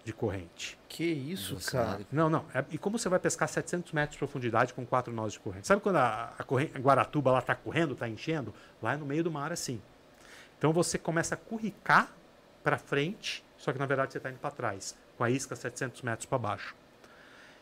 de 0.03 0.13
corrente. 0.13 0.79
Que 0.87 1.03
isso, 1.03 1.55
cara. 1.71 1.97
Não, 2.11 2.29
não. 2.29 2.45
é- 2.53 2.63
e 2.71 2.77
como 2.77 2.97
você 2.97 3.07
vai 3.09 3.19
pescar 3.19 3.47
700 3.49 3.91
metros 3.91 4.13
de 4.13 4.19
profundidade 4.19 4.73
com 4.73 4.85
quatro 4.85 5.13
nós 5.13 5.33
de 5.33 5.39
corrente? 5.39 5.67
Sabe 5.67 5.81
quando 5.81 5.97
a, 5.97 6.33
a, 6.37 6.43
corrente, 6.43 6.71
a 6.75 6.79
Guaratuba 6.79 7.31
lá 7.31 7.41
tá 7.41 7.53
correndo, 7.53 7.95
tá 7.95 8.07
enchendo? 8.07 8.53
Lá 8.81 8.93
é 8.93 8.97
no 8.97 9.05
meio 9.05 9.23
do 9.23 9.31
mar 9.31 9.51
assim. 9.51 9.81
Então 10.57 10.71
você 10.71 10.97
começa 10.97 11.35
a 11.35 11.37
curricar 11.37 12.11
para 12.63 12.77
frente, 12.77 13.43
só 13.61 13.71
que 13.71 13.77
na 13.77 13.85
verdade 13.85 14.11
você 14.11 14.17
está 14.17 14.29
indo 14.29 14.39
para 14.39 14.49
trás, 14.49 14.97
com 15.15 15.23
a 15.23 15.29
isca 15.29 15.55
700 15.55 16.01
metros 16.01 16.25
para 16.25 16.37
baixo. 16.39 16.75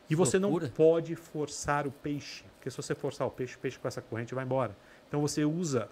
E 0.10 0.16
você 0.16 0.40
loucura. 0.40 0.66
não 0.66 0.74
pode 0.74 1.14
forçar 1.16 1.86
o 1.86 1.92
peixe, 1.92 2.44
porque 2.56 2.72
se 2.72 2.78
você 2.78 2.96
forçar 2.96 3.28
o 3.28 3.32
peixe, 3.32 3.56
o 3.58 3.60
peixe 3.60 3.78
com 3.78 3.88
essa 3.88 4.02
corrente 4.02 4.34
vai 4.34 4.46
embora. 4.46 4.76
Então 5.08 5.20
você 5.22 5.44
usa, 5.44 5.90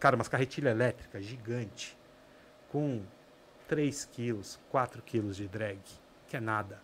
cara, 0.00 0.16
umas 0.16 0.26
carretilha 0.26 0.70
elétrica 0.70 1.20
gigante, 1.20 1.96
com 2.70 3.02
3 3.68 4.06
quilos, 4.06 4.58
4 4.70 5.02
quilos 5.02 5.36
de 5.36 5.46
drag, 5.46 5.80
que 6.26 6.36
é 6.36 6.40
nada. 6.40 6.80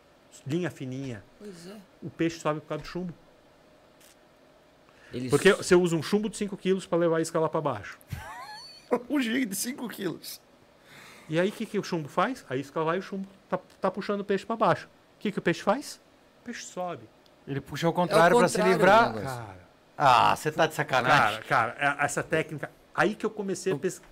Linha 0.46 0.70
fininha. 0.70 1.24
Pois 1.38 1.66
é. 1.68 1.76
O 2.02 2.10
peixe 2.10 2.38
sobe 2.38 2.60
por 2.60 2.68
causa 2.68 2.84
do 2.84 2.86
chumbo. 2.86 3.14
Eles... 5.10 5.30
Porque 5.30 5.54
você 5.54 5.74
usa 5.74 5.96
um 5.96 6.02
chumbo 6.02 6.28
de 6.28 6.36
5 6.36 6.54
quilos 6.58 6.86
para 6.86 6.98
levar 6.98 7.16
a 7.16 7.20
isca 7.22 7.40
lá 7.40 7.48
para 7.48 7.62
baixo. 7.62 7.98
um 9.08 9.18
gig 9.18 9.46
de 9.46 9.56
5 9.56 9.88
quilos. 9.88 10.38
E 11.28 11.38
aí 11.38 11.48
o 11.48 11.52
que, 11.52 11.66
que 11.66 11.78
o 11.78 11.82
chumbo 11.82 12.08
faz? 12.08 12.44
A 12.48 12.56
isca 12.56 12.82
vai 12.82 12.96
e 12.96 13.00
o 13.00 13.02
chumbo 13.02 13.26
tá, 13.48 13.58
tá 13.80 13.90
puxando 13.90 14.20
o 14.20 14.24
peixe 14.24 14.46
para 14.46 14.56
baixo. 14.56 14.86
O 14.86 15.20
que, 15.20 15.30
que 15.32 15.38
o 15.38 15.42
peixe 15.42 15.62
faz? 15.62 16.00
O 16.40 16.44
peixe 16.44 16.64
sobe. 16.64 17.02
Ele 17.46 17.60
puxa 17.60 17.86
ao 17.86 17.92
contrário 17.92 18.36
pra 18.38 18.48
se 18.48 18.56
contrário, 18.56 18.72
livrar. 18.78 19.12
né, 19.14 19.22
Cara, 19.22 19.58
Ah, 19.96 20.36
você 20.36 20.50
tá 20.52 20.66
de 20.66 20.74
sacanagem. 20.74 21.42
cara, 21.42 21.74
cara, 21.74 21.96
é- 22.00 22.04
essa 22.04 22.22
técnica. 22.22 22.70
Aí 22.94 23.14
que 23.14 23.24
eu 23.26 23.30
comecei 23.30 23.72
a 23.72 23.76
pesquisar. 23.76 24.06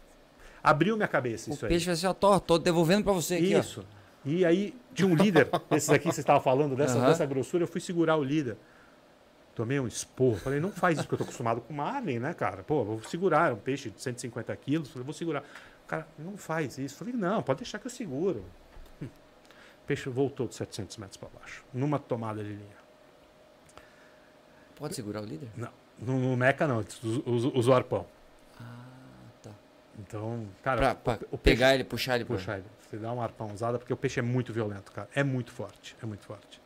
Abriu 0.63 0.97
minha 0.97 1.07
cabeça 1.09 1.49
O 1.51 1.53
isso 1.55 1.67
peixe 1.67 1.85
vai 1.87 1.95
assim, 1.95 2.07
ó, 2.07 2.13
tô, 2.13 2.41
tô 2.41 2.59
devolvendo 2.59 3.05
pra 3.05 3.13
você 3.13 3.37
aqui, 3.37 3.55
ó. 3.55 3.61
Isso. 3.61 3.85
E 4.25 4.45
aí, 4.45 4.75
tinha 4.93 5.07
um 5.07 5.15
líder, 5.15 5.49
esses 5.71 5.89
aqui 5.89 6.09
que 6.09 6.15
você 6.15 6.21
estava 6.21 6.41
falando, 6.41 6.75
dessa, 6.75 6.99
Aham. 6.99 7.07
dessa 7.07 7.25
grossura, 7.25 7.63
eu 7.63 7.69
fui 7.69 7.81
segurar 7.81 8.17
o 8.17 8.25
líder. 8.25 8.57
Tomei 9.55 9.79
um 9.79 9.87
esporro. 9.87 10.37
Falei, 10.37 10.59
não 10.59 10.73
faz 10.73 10.99
isso, 10.99 11.07
porque 11.07 11.15
eu 11.15 11.19
tô 11.19 11.25
acostumado 11.25 11.61
com 11.61 11.73
marlin, 11.73 12.19
né, 12.19 12.35
cara? 12.35 12.63
Pô, 12.65 12.85
vou 12.85 13.03
segurar, 13.05 13.51
é 13.51 13.53
um 13.55 13.59
peixe 13.59 13.89
de 13.91 14.03
150 14.03 14.55
quilos. 14.57 14.91
Falei, 14.91 15.05
vou 15.05 15.15
segurar. 15.15 15.45
O 15.87 15.89
cara, 15.89 16.07
não 16.19 16.37
faz 16.37 16.79
isso. 16.79 16.97
Falei, 16.97 17.15
não, 17.15 17.43
pode 17.43 17.61
deixar 17.61 17.79
que 17.79 17.87
eu 17.87 17.91
seguro. 17.91 18.45
Hum. 19.01 19.07
O 19.07 19.87
peixe 19.87 20.09
voltou 20.11 20.49
de 20.49 20.55
700 20.57 20.97
metros 20.97 21.17
para 21.17 21.29
baixo, 21.39 21.65
numa 21.73 21.99
tomada 21.99 22.43
de 22.43 22.51
linha. 22.51 22.77
Pode 24.77 24.95
segurar 24.95 25.23
o 25.23 25.25
líder? 25.25 25.49
Não, 25.57 25.71
no, 25.99 26.19
no 26.19 26.37
Meca 26.37 26.67
não, 26.67 26.85
usa 27.25 27.71
o 27.71 27.75
arpão. 27.75 28.07
Ah, 28.61 28.65
tá. 29.43 29.51
Então, 29.99 30.47
cara, 30.63 30.95
Pra, 30.95 30.95
pra 30.95 31.27
o 31.31 31.39
peixe- 31.39 31.57
pegar 31.57 31.75
ele, 31.75 31.85
puxar 31.85 32.17
ele 32.17 32.25
pra... 32.25 32.37
Puxa 32.37 32.55
ele. 32.59 32.65
Você 32.81 32.97
dá 32.99 33.11
uma 33.13 33.23
arpãozada, 33.23 33.79
porque 33.79 33.93
o 33.93 33.97
peixe 33.97 34.21
é 34.21 34.23
muito 34.23 34.53
violento, 34.53 34.93
cara. 34.93 35.09
É 35.15 35.25
muito 35.25 35.51
forte. 35.53 35.97
É 36.03 36.07
muito 36.07 36.25
forte. 36.25 36.61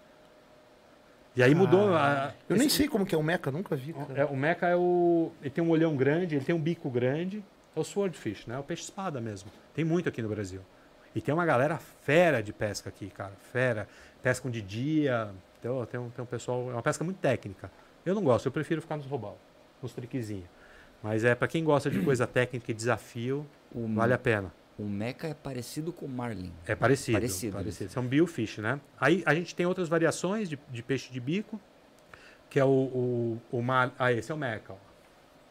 E 1.37 1.43
aí 1.43 1.55
mudou. 1.55 1.95
a- 1.95 2.35
Eu 2.49 2.57
nem 2.57 2.67
esse- 2.67 2.77
sei 2.77 2.89
como 2.89 3.07
que 3.07 3.15
é 3.15 3.19
o 3.19 3.23
meca, 3.23 3.51
nunca 3.53 3.77
vi, 3.77 3.93
cara. 3.93 4.21
é, 4.21 4.25
o 4.25 4.37
meca 4.37 4.67
é 4.67 4.75
o. 4.77 5.31
Ele 5.41 5.51
tem 5.51 5.63
um 5.63 5.71
olhão 5.71 5.97
grande, 5.97 6.35
ele 6.35 6.45
tem 6.45 6.55
um 6.55 6.61
bico 6.61 6.91
grande. 6.91 7.45
É 7.75 7.81
o 7.81 7.85
swordfish, 7.85 8.47
né? 8.47 8.55
É 8.57 8.59
o 8.59 8.63
peixe 8.63 8.83
espada 8.85 9.21
mesmo. 9.21 9.51
Tem 9.75 9.85
muito 9.85 10.09
aqui 10.09 10.21
no 10.23 10.29
Brasil. 10.29 10.61
E 11.15 11.21
tem 11.21 11.33
uma 11.35 11.45
galera 11.47 11.79
fera 11.79 12.43
de 12.43 12.53
pesca 12.53 12.89
aqui, 12.89 13.09
cara. 13.11 13.33
Fera. 13.53 13.89
Pescam 14.23 14.51
de 14.51 14.61
dia. 14.63 15.31
Então, 15.59 15.85
tem, 15.87 15.99
um, 16.01 16.11
tem 16.11 16.23
um 16.23 16.27
pessoal. 16.27 16.71
É 16.71 16.73
uma 16.75 16.83
pesca 16.83 17.05
muito 17.05 17.19
técnica. 17.19 17.71
Eu 18.05 18.15
não 18.15 18.23
gosto, 18.23 18.47
eu 18.47 18.53
prefiro 18.53 18.81
ficar 18.81 18.97
nos 18.97 19.07
robal, 19.07 19.37
nos 19.83 19.93
triquezinhos. 19.93 20.47
Mas 21.03 21.25
é 21.25 21.35
para 21.35 21.47
quem 21.49 21.63
gosta 21.65 21.91
de 21.91 22.01
coisa 22.03 22.27
técnica 22.27 22.71
e 22.71 22.75
desafio, 22.75 23.47
O, 23.75 23.87
vale 23.95 24.13
a 24.15 24.19
pena. 24.19 24.53
o 24.79 24.85
meca 24.85 25.29
é 25.29 25.35
parecido 25.35 25.93
com 25.93 26.07
o 26.07 26.09
marlin. 26.09 26.53
É 26.67 26.75
parecido. 26.75 27.17
Parecido. 27.19 27.57
parecido. 27.57 27.91
São 27.91 28.07
biofish, 28.07 28.59
né? 28.59 28.81
Aí 28.99 29.23
a 29.27 29.35
gente 29.35 29.55
tem 29.55 29.67
outras 29.67 29.89
variações 29.89 30.49
de, 30.49 30.59
de 30.71 30.83
peixe 30.83 31.13
de 31.13 31.21
bico, 31.21 31.61
que 32.49 32.59
é 32.59 32.65
o, 32.65 32.69
o, 32.69 33.43
o 33.59 33.63
mar... 33.63 33.93
Ah, 33.99 34.13
esse 34.13 34.31
é 34.33 34.35
o 34.35 34.39
meca, 34.39 34.73
ó. 34.73 34.77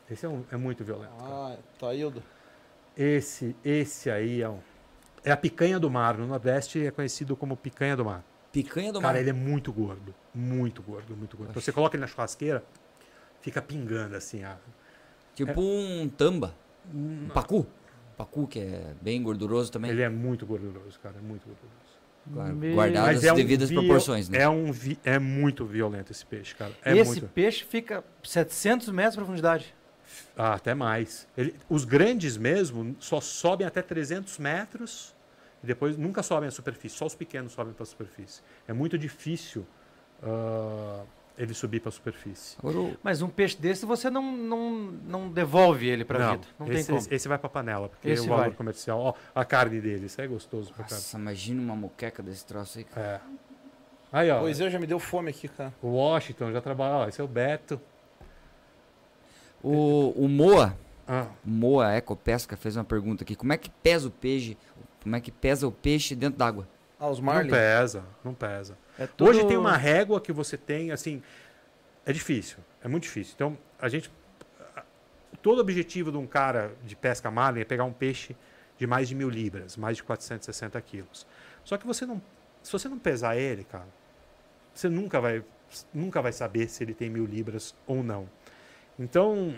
Esse 0.09 0.25
é, 0.25 0.29
um- 0.29 0.43
é 0.51 0.57
muito 0.57 0.83
violento. 0.83 1.11
cara. 1.17 1.29
Ah, 1.31 1.57
tá 1.79 1.89
aí 1.89 2.03
o... 2.03 2.13
Esse, 2.97 3.55
esse 3.63 4.09
aí 4.09 4.41
é 4.41 4.49
um... 4.49 4.59
É 5.23 5.31
a 5.31 5.37
picanha 5.37 5.79
do 5.79 5.89
mar. 5.89 6.17
No 6.17 6.27
Nordeste 6.27 6.85
é 6.85 6.91
conhecido 6.91 7.35
como 7.35 7.55
picanha 7.55 7.95
do 7.95 8.03
mar. 8.05 8.23
Picanha 8.51 8.91
do 8.91 8.99
mar. 9.01 9.09
Cara, 9.09 9.19
ele 9.19 9.29
é 9.29 9.33
muito 9.33 9.71
gordo. 9.71 10.13
Muito 10.33 10.81
gordo, 10.81 11.15
muito 11.15 11.37
gordo. 11.37 11.51
Então, 11.51 11.61
você 11.61 11.71
coloca 11.71 11.95
ele 11.95 12.01
na 12.01 12.07
churrasqueira, 12.07 12.63
fica 13.41 13.61
pingando 13.61 14.15
assim. 14.15 14.43
A... 14.43 14.57
Tipo 15.35 15.61
um 15.61 16.09
tamba. 16.09 16.55
Um 16.93 17.27
pacu. 17.33 17.65
Pacu, 18.17 18.47
que 18.47 18.59
é 18.59 18.93
bem 19.01 19.21
gorduroso 19.21 19.71
também. 19.71 19.91
Ele 19.91 20.01
é 20.01 20.09
muito 20.09 20.45
gorduroso, 20.45 20.99
cara. 20.99 21.15
É 21.17 21.21
muito 21.21 21.45
gorduroso. 21.45 21.79
Claro, 22.33 22.55
Meu- 22.55 22.73
Guardado 22.75 23.09
as 23.17 23.23
é 23.23 23.31
um 23.31 23.35
devidas 23.35 23.69
viol- 23.69 23.83
proporções, 23.83 24.27
né? 24.29 24.39
É, 24.39 24.49
um 24.49 24.71
vi- 24.71 24.99
é 25.03 25.17
muito 25.19 25.65
violento 25.65 26.11
esse 26.11 26.25
peixe, 26.25 26.53
cara. 26.55 26.73
É 26.83 26.95
Esse 26.97 27.11
muito. 27.21 27.27
peixe 27.29 27.63
fica 27.63 28.03
700 28.23 28.89
metros 28.89 29.13
de 29.13 29.19
profundidade. 29.19 29.73
Ah, 30.37 30.53
até 30.53 30.73
mais. 30.73 31.27
Ele- 31.37 31.55
os 31.69 31.85
grandes 31.85 32.37
mesmo 32.37 32.95
só 32.99 33.19
sobem 33.21 33.65
até 33.67 33.81
300 33.81 34.37
metros 34.37 35.13
e 35.63 35.67
depois 35.67 35.97
nunca 35.97 36.23
sobem 36.23 36.47
à 36.47 36.51
superfície. 36.51 36.95
Só 36.95 37.05
os 37.05 37.15
pequenos 37.15 37.51
sobem 37.53 37.73
para 37.73 37.83
a 37.83 37.85
superfície. 37.85 38.41
É 38.67 38.73
muito 38.73 38.97
difícil 38.97 39.65
ah, 40.23 41.03
ele 41.37 41.53
subir 41.53 41.79
para 41.79 41.89
a 41.89 41.91
superfície. 41.91 42.57
Mas 43.01 43.21
um 43.21 43.29
peixe 43.29 43.57
desse 43.57 43.85
você 43.85 44.09
não, 44.09 44.31
não, 44.35 44.71
não 45.07 45.29
devolve 45.31 45.87
ele 45.87 46.03
pra 46.03 46.19
não, 46.19 46.31
vida. 46.33 46.47
Não 46.59 46.65
esse, 46.67 46.75
tem 46.75 46.85
como. 46.85 46.97
esse- 46.97 47.13
esse 47.13 47.27
vai 47.27 47.37
para 47.37 47.47
a 47.47 47.49
panela, 47.49 47.87
porque 47.89 48.09
Esse 48.09 48.25
o 48.25 48.29
valor 48.29 48.41
vai. 48.47 48.51
comercial. 48.51 48.99
Ó, 48.99 49.13
a 49.33 49.45
carne 49.45 49.79
dele, 49.79 50.05
isso 50.07 50.19
é 50.21 50.27
gostoso 50.27 50.67
pra 50.73 50.83
caramba. 50.83 50.95
nossa, 50.95 51.17
imagina 51.17 51.61
uma 51.61 51.75
moqueca 51.75 52.21
desse 52.21 52.45
troço 52.45 52.77
aí. 52.77 52.83
cara. 52.83 53.21
É. 53.25 53.39
Aí, 54.11 54.31
ó. 54.31 54.39
Pois 54.39 54.59
é, 54.59 54.69
já 54.71 54.79
me 54.79 54.87
deu 54.87 54.97
fome 54.99 55.29
aqui, 55.29 55.47
cara. 55.47 55.71
O 55.83 55.89
Washington 55.89 56.51
já 56.51 56.59
trabalha. 56.61 57.05
Ó, 57.05 57.07
esse 57.07 57.21
é 57.21 57.23
o 57.23 57.27
Beto. 57.27 57.79
O, 59.63 60.11
o 60.15 60.27
Moa, 60.29 60.77
Ah, 61.07 61.27
Moa 61.43 61.93
Ecopesca 61.95 62.55
fez 62.55 62.75
uma 62.75 62.83
pergunta 62.83 63.23
aqui. 63.23 63.35
Como 63.35 63.51
é 63.51 63.57
que 63.57 63.69
pesa 63.69 64.07
o 64.07 64.11
peixe? 64.11 64.57
Como 65.01 65.15
é 65.15 65.19
que 65.21 65.31
pesa 65.31 65.67
o 65.67 65.71
peixe 65.71 66.15
dentro 66.15 66.37
d'água? 66.37 66.67
Ah, 66.99 67.09
os 67.09 67.19
não 67.19 67.25
Marlin. 67.25 67.49
pesa, 67.49 68.03
não 68.23 68.33
pesa. 68.33 68.77
É 68.97 69.07
tudo- 69.07 69.29
Hoje 69.29 69.45
tem 69.45 69.57
uma 69.57 69.75
régua 69.77 70.19
que 70.19 70.31
você 70.33 70.57
tem, 70.57 70.91
assim, 70.91 71.21
é 72.05 72.11
difícil, 72.13 72.57
é 72.83 72.87
muito 72.87 73.03
difícil. 73.03 73.33
Então, 73.35 73.57
a 73.79 73.87
gente, 73.87 74.11
todo 75.41 75.59
objetivo 75.61 76.11
de 76.11 76.17
um 76.17 76.27
cara 76.27 76.71
de 76.83 76.95
pesca 76.95 77.31
marlin 77.31 77.61
é 77.61 77.65
pegar 77.65 77.85
um 77.85 77.93
peixe 77.93 78.35
de 78.77 78.85
mais 78.85 79.07
de 79.07 79.15
mil 79.15 79.29
libras, 79.29 79.77
mais 79.77 79.97
de 79.97 80.03
460 80.03 80.79
quilos. 80.81 81.25
Só 81.63 81.77
que 81.77 81.87
você 81.87 82.05
não, 82.05 82.21
se 82.61 82.71
você 82.71 82.87
não 82.89 82.99
pesar 82.99 83.37
ele, 83.37 83.63
cara, 83.63 83.87
você 84.73 84.89
nunca 84.89 85.19
vai, 85.21 85.43
nunca 85.93 86.21
vai 86.21 86.31
saber 86.33 86.69
se 86.69 86.83
ele 86.83 86.93
tem 86.93 87.09
mil 87.09 87.25
libras 87.25 87.73
ou 87.87 88.03
não. 88.03 88.29
Então, 88.99 89.55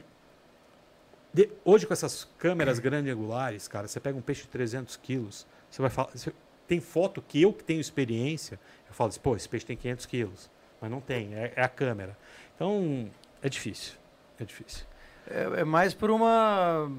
de- 1.34 1.50
hoje 1.66 1.86
com 1.88 1.94
essas 1.94 2.28
câmeras 2.38 2.78
grandes 2.80 3.12
angulares, 3.12 3.68
cara, 3.68 3.88
você 3.88 4.00
pega 4.00 4.18
um 4.18 4.22
peixe 4.22 4.44
de 4.44 4.50
300 4.50 4.96
quilos, 4.98 5.48
você 5.70 5.82
vai 5.82 5.90
falar, 5.90 6.10
você- 6.14 6.34
tem 6.68 6.80
foto 6.80 7.22
que 7.22 7.42
eu 7.42 7.52
que 7.52 7.64
tenho 7.64 7.82
experiência, 7.82 8.60
eu 8.88 8.94
falo 8.94 9.10
assim, 9.10 9.20
pô, 9.20 9.36
esse 9.36 9.50
peixe 9.50 9.66
tem 9.66 9.76
500 9.76 10.06
quilos, 10.06 10.50
mas 10.80 10.90
não 10.90 11.02
tem, 11.02 11.34
é, 11.34 11.52
é 11.56 11.64
a 11.64 11.68
câmera. 11.68 12.18
Então, 12.56 13.10
é 13.42 13.50
difícil, 13.50 13.96
é 14.40 14.46
difícil. 14.46 14.86
É, 15.30 15.62
é 15.62 15.64
mais 15.64 15.94
por 15.94 16.10
uma, 16.12 16.90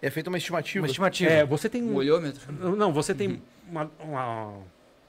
É 0.00 0.10
feita 0.10 0.28
uma 0.30 0.38
estimativa. 0.38 0.82
uma 0.84 0.86
estimativa. 0.88 1.30
É, 1.30 1.44
você 1.44 1.68
tem 1.68 1.82
Um 1.82 1.92
um, 1.92 1.96
olhômetro? 1.96 2.52
não, 2.52 2.92
você 2.92 3.14
tem 3.14 3.42
uma, 3.68 3.90
uma- 3.98 4.58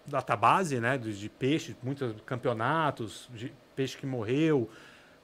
database, 0.06 0.80
né, 0.80 0.98
de, 0.98 1.18
de 1.18 1.30
peixe, 1.30 1.76
muitos 1.84 2.16
campeonatos, 2.26 3.30
de 3.34 3.54
peixe 3.76 3.98
que 3.98 4.06
morreu. 4.06 4.70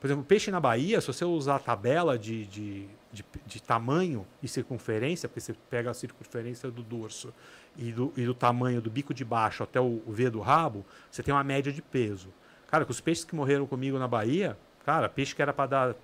Por 0.03 0.07
exemplo, 0.07 0.25
peixe 0.25 0.51
na 0.51 0.59
Bahia, 0.59 0.99
se 0.99 1.07
você 1.07 1.23
usar 1.23 1.55
a 1.55 1.59
tabela 1.59 2.19
de, 2.19 2.45
de, 2.47 2.89
de, 3.09 3.23
de 3.45 3.63
tamanho 3.63 4.27
e 4.41 4.49
circunferência, 4.49 5.29
porque 5.29 5.39
você 5.39 5.53
pega 5.69 5.91
a 5.91 5.93
circunferência 5.93 6.69
do 6.69 6.83
dorso 6.83 7.33
e 7.77 7.89
do, 7.89 8.11
e 8.17 8.25
do 8.25 8.33
tamanho 8.33 8.81
do 8.81 8.89
bico 8.91 9.13
de 9.13 9.23
baixo 9.23 9.63
até 9.63 9.79
o, 9.79 10.03
V 10.05 10.29
do 10.29 10.41
rabo, 10.41 10.85
você 11.09 11.23
tem 11.23 11.33
uma 11.33 11.41
média 11.41 11.71
de 11.71 11.81
peso. 11.81 12.33
Cara, 12.67 12.83
com 12.83 12.91
os 12.91 12.99
peixes 12.99 13.23
que 13.23 13.33
morreram 13.33 13.65
comigo 13.65 13.97
na 13.97 14.05
Bahia, 14.05 14.57
cara, 14.85 15.07
peixe 15.07 15.33
que 15.33 15.41
era 15.41 15.53
para 15.53 15.69
dar. 15.69 15.95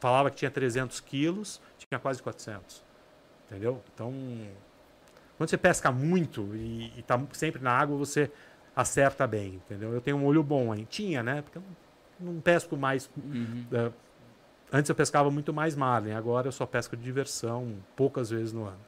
Falava 0.00 0.30
que 0.30 0.36
tinha 0.36 0.50
300 0.50 1.00
quilos, 1.00 1.62
tinha 1.78 1.98
quase 1.98 2.22
400. 2.22 2.84
Entendeu? 3.46 3.82
Então, 3.94 4.12
quando 5.38 5.48
você 5.48 5.56
pesca 5.56 5.90
muito 5.90 6.54
e, 6.54 6.92
e 6.94 7.02
tá 7.06 7.18
sempre 7.32 7.62
na 7.62 7.72
água, 7.72 7.96
você 7.96 8.30
acerta 8.76 9.26
bem, 9.26 9.54
entendeu? 9.54 9.94
Eu 9.94 10.00
tenho 10.02 10.18
um 10.18 10.26
olho 10.26 10.42
bom 10.42 10.72
aí. 10.72 10.84
Tinha, 10.84 11.22
né? 11.22 11.40
Porque 11.40 11.56
eu 11.56 11.62
não, 11.62 11.89
não 12.20 12.40
pesco 12.40 12.76
mais. 12.76 13.10
eh, 13.72 13.90
antes 14.72 14.88
eu 14.88 14.94
pescava 14.94 15.30
muito 15.30 15.52
mais 15.52 15.74
marlin, 15.74 16.12
agora 16.12 16.48
eu 16.48 16.52
só 16.52 16.66
pesco 16.66 16.96
de 16.96 17.02
diversão, 17.02 17.74
poucas 17.96 18.30
vezes 18.30 18.52
no 18.52 18.64
ano. 18.64 18.80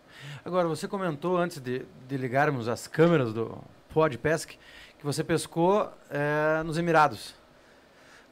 Agora, 0.45 0.69
você 0.69 0.87
comentou 0.87 1.37
antes 1.37 1.59
de, 1.61 1.85
de 2.07 2.17
ligarmos 2.17 2.69
as 2.69 2.87
câmeras 2.87 3.33
do 3.33 3.59
Pod 3.89 4.17
Pesque 4.19 4.59
que 4.99 5.05
você 5.05 5.25
pescou 5.25 5.93
eh, 6.11 6.63
nos 6.65 6.79
Emirados. 6.79 7.35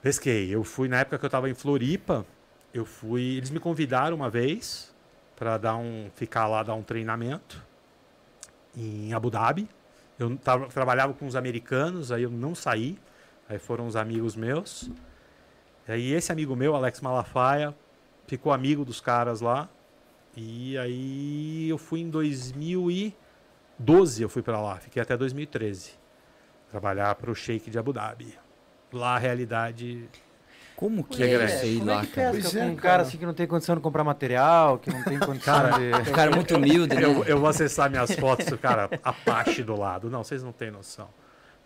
Pesquei. 0.03 0.55
Eu 0.55 0.64
fui 0.64 0.88
na 0.88 1.01
época 1.01 1.18
que 1.18 1.24
eu 1.24 1.28
estava 1.28 1.51
em 1.51 1.55
Floripa. 1.55 2.24
Eu 2.72 2.84
fui. 2.84 3.36
Eles 3.36 3.51
me 3.51 3.59
convidaram 3.59 4.16
uma 4.16 4.30
vez 4.30 4.94
para 5.36 5.59
dar 5.59 5.76
um, 5.76 6.11
ficar 6.14 6.46
lá 6.46 6.62
dar 6.62 6.74
um 6.74 6.82
treinamento 6.82 7.62
em 8.76 9.12
Abu 9.12 9.30
Dhabi. 9.30 9.68
Eu 10.18 10.36
tava, 10.36 10.68
trabalhava 10.68 11.12
com 11.14 11.26
os 11.26 11.34
americanos, 11.34 12.12
aí 12.12 12.22
eu 12.22 12.30
não 12.30 12.55
saí. 12.55 12.98
Aí 13.51 13.59
foram 13.59 13.86
os 13.88 13.96
amigos 13.96 14.36
meus. 14.36 14.88
E 15.88 15.92
aí 15.92 16.12
esse 16.12 16.30
amigo 16.30 16.55
meu, 16.55 16.76
Alex 16.76 17.01
Malafaia, 17.01 17.74
ficou 18.28 18.53
amigo 18.53 18.84
dos 18.84 19.01
caras 19.01 19.40
lá. 19.40 19.68
E 20.36 20.78
aí 20.78 21.68
eu 21.68 21.76
fui 21.76 21.98
em 21.98 22.09
2012, 22.09 24.22
eu 24.22 24.28
fui 24.28 24.40
para 24.40 24.61
lá. 24.61 24.76
Fiquei 24.76 25.03
até 25.03 25.16
2013. 25.16 25.98
Trabalhar 26.70 27.12
para 27.16 27.28
o 27.28 27.34
Sheik 27.34 27.68
de 27.68 27.76
Abu 27.76 27.92
Dhabi. 27.92 28.38
Lá 28.92 29.16
a 29.16 29.18
realidade 29.18 30.09
Como 30.76 31.03
que 31.03 31.24
É, 31.24 31.34
é, 31.34 31.78
Como 31.78 31.90
é 31.90 31.94
lá, 31.94 32.01
que 32.03 32.12
cara? 32.12 32.30
Pois 32.30 32.55
é, 32.55 32.61
com 32.61 32.66
um 32.66 32.76
cara. 32.76 32.80
cara 32.80 33.03
assim 33.03 33.18
que 33.18 33.26
não 33.26 33.34
tem 33.34 33.48
condição 33.48 33.74
de 33.74 33.80
comprar 33.80 34.05
material, 34.05 34.78
que 34.78 34.90
não 34.90 35.03
tem 35.03 35.18
condição 35.18 35.72
de... 35.72 35.90
O 36.09 36.12
cara 36.12 36.30
é 36.30 36.34
muito 36.36 36.55
humilde, 36.55 36.94
né? 36.94 37.05
Eu, 37.05 37.24
eu 37.24 37.40
vou 37.40 37.48
acessar 37.48 37.90
minhas 37.90 38.12
fotos 38.12 38.46
do 38.46 38.57
cara, 38.57 38.88
Apache 39.03 39.64
do 39.64 39.76
lado. 39.76 40.09
Não, 40.09 40.22
vocês 40.22 40.40
não 40.40 40.53
têm 40.53 40.70
noção. 40.70 41.09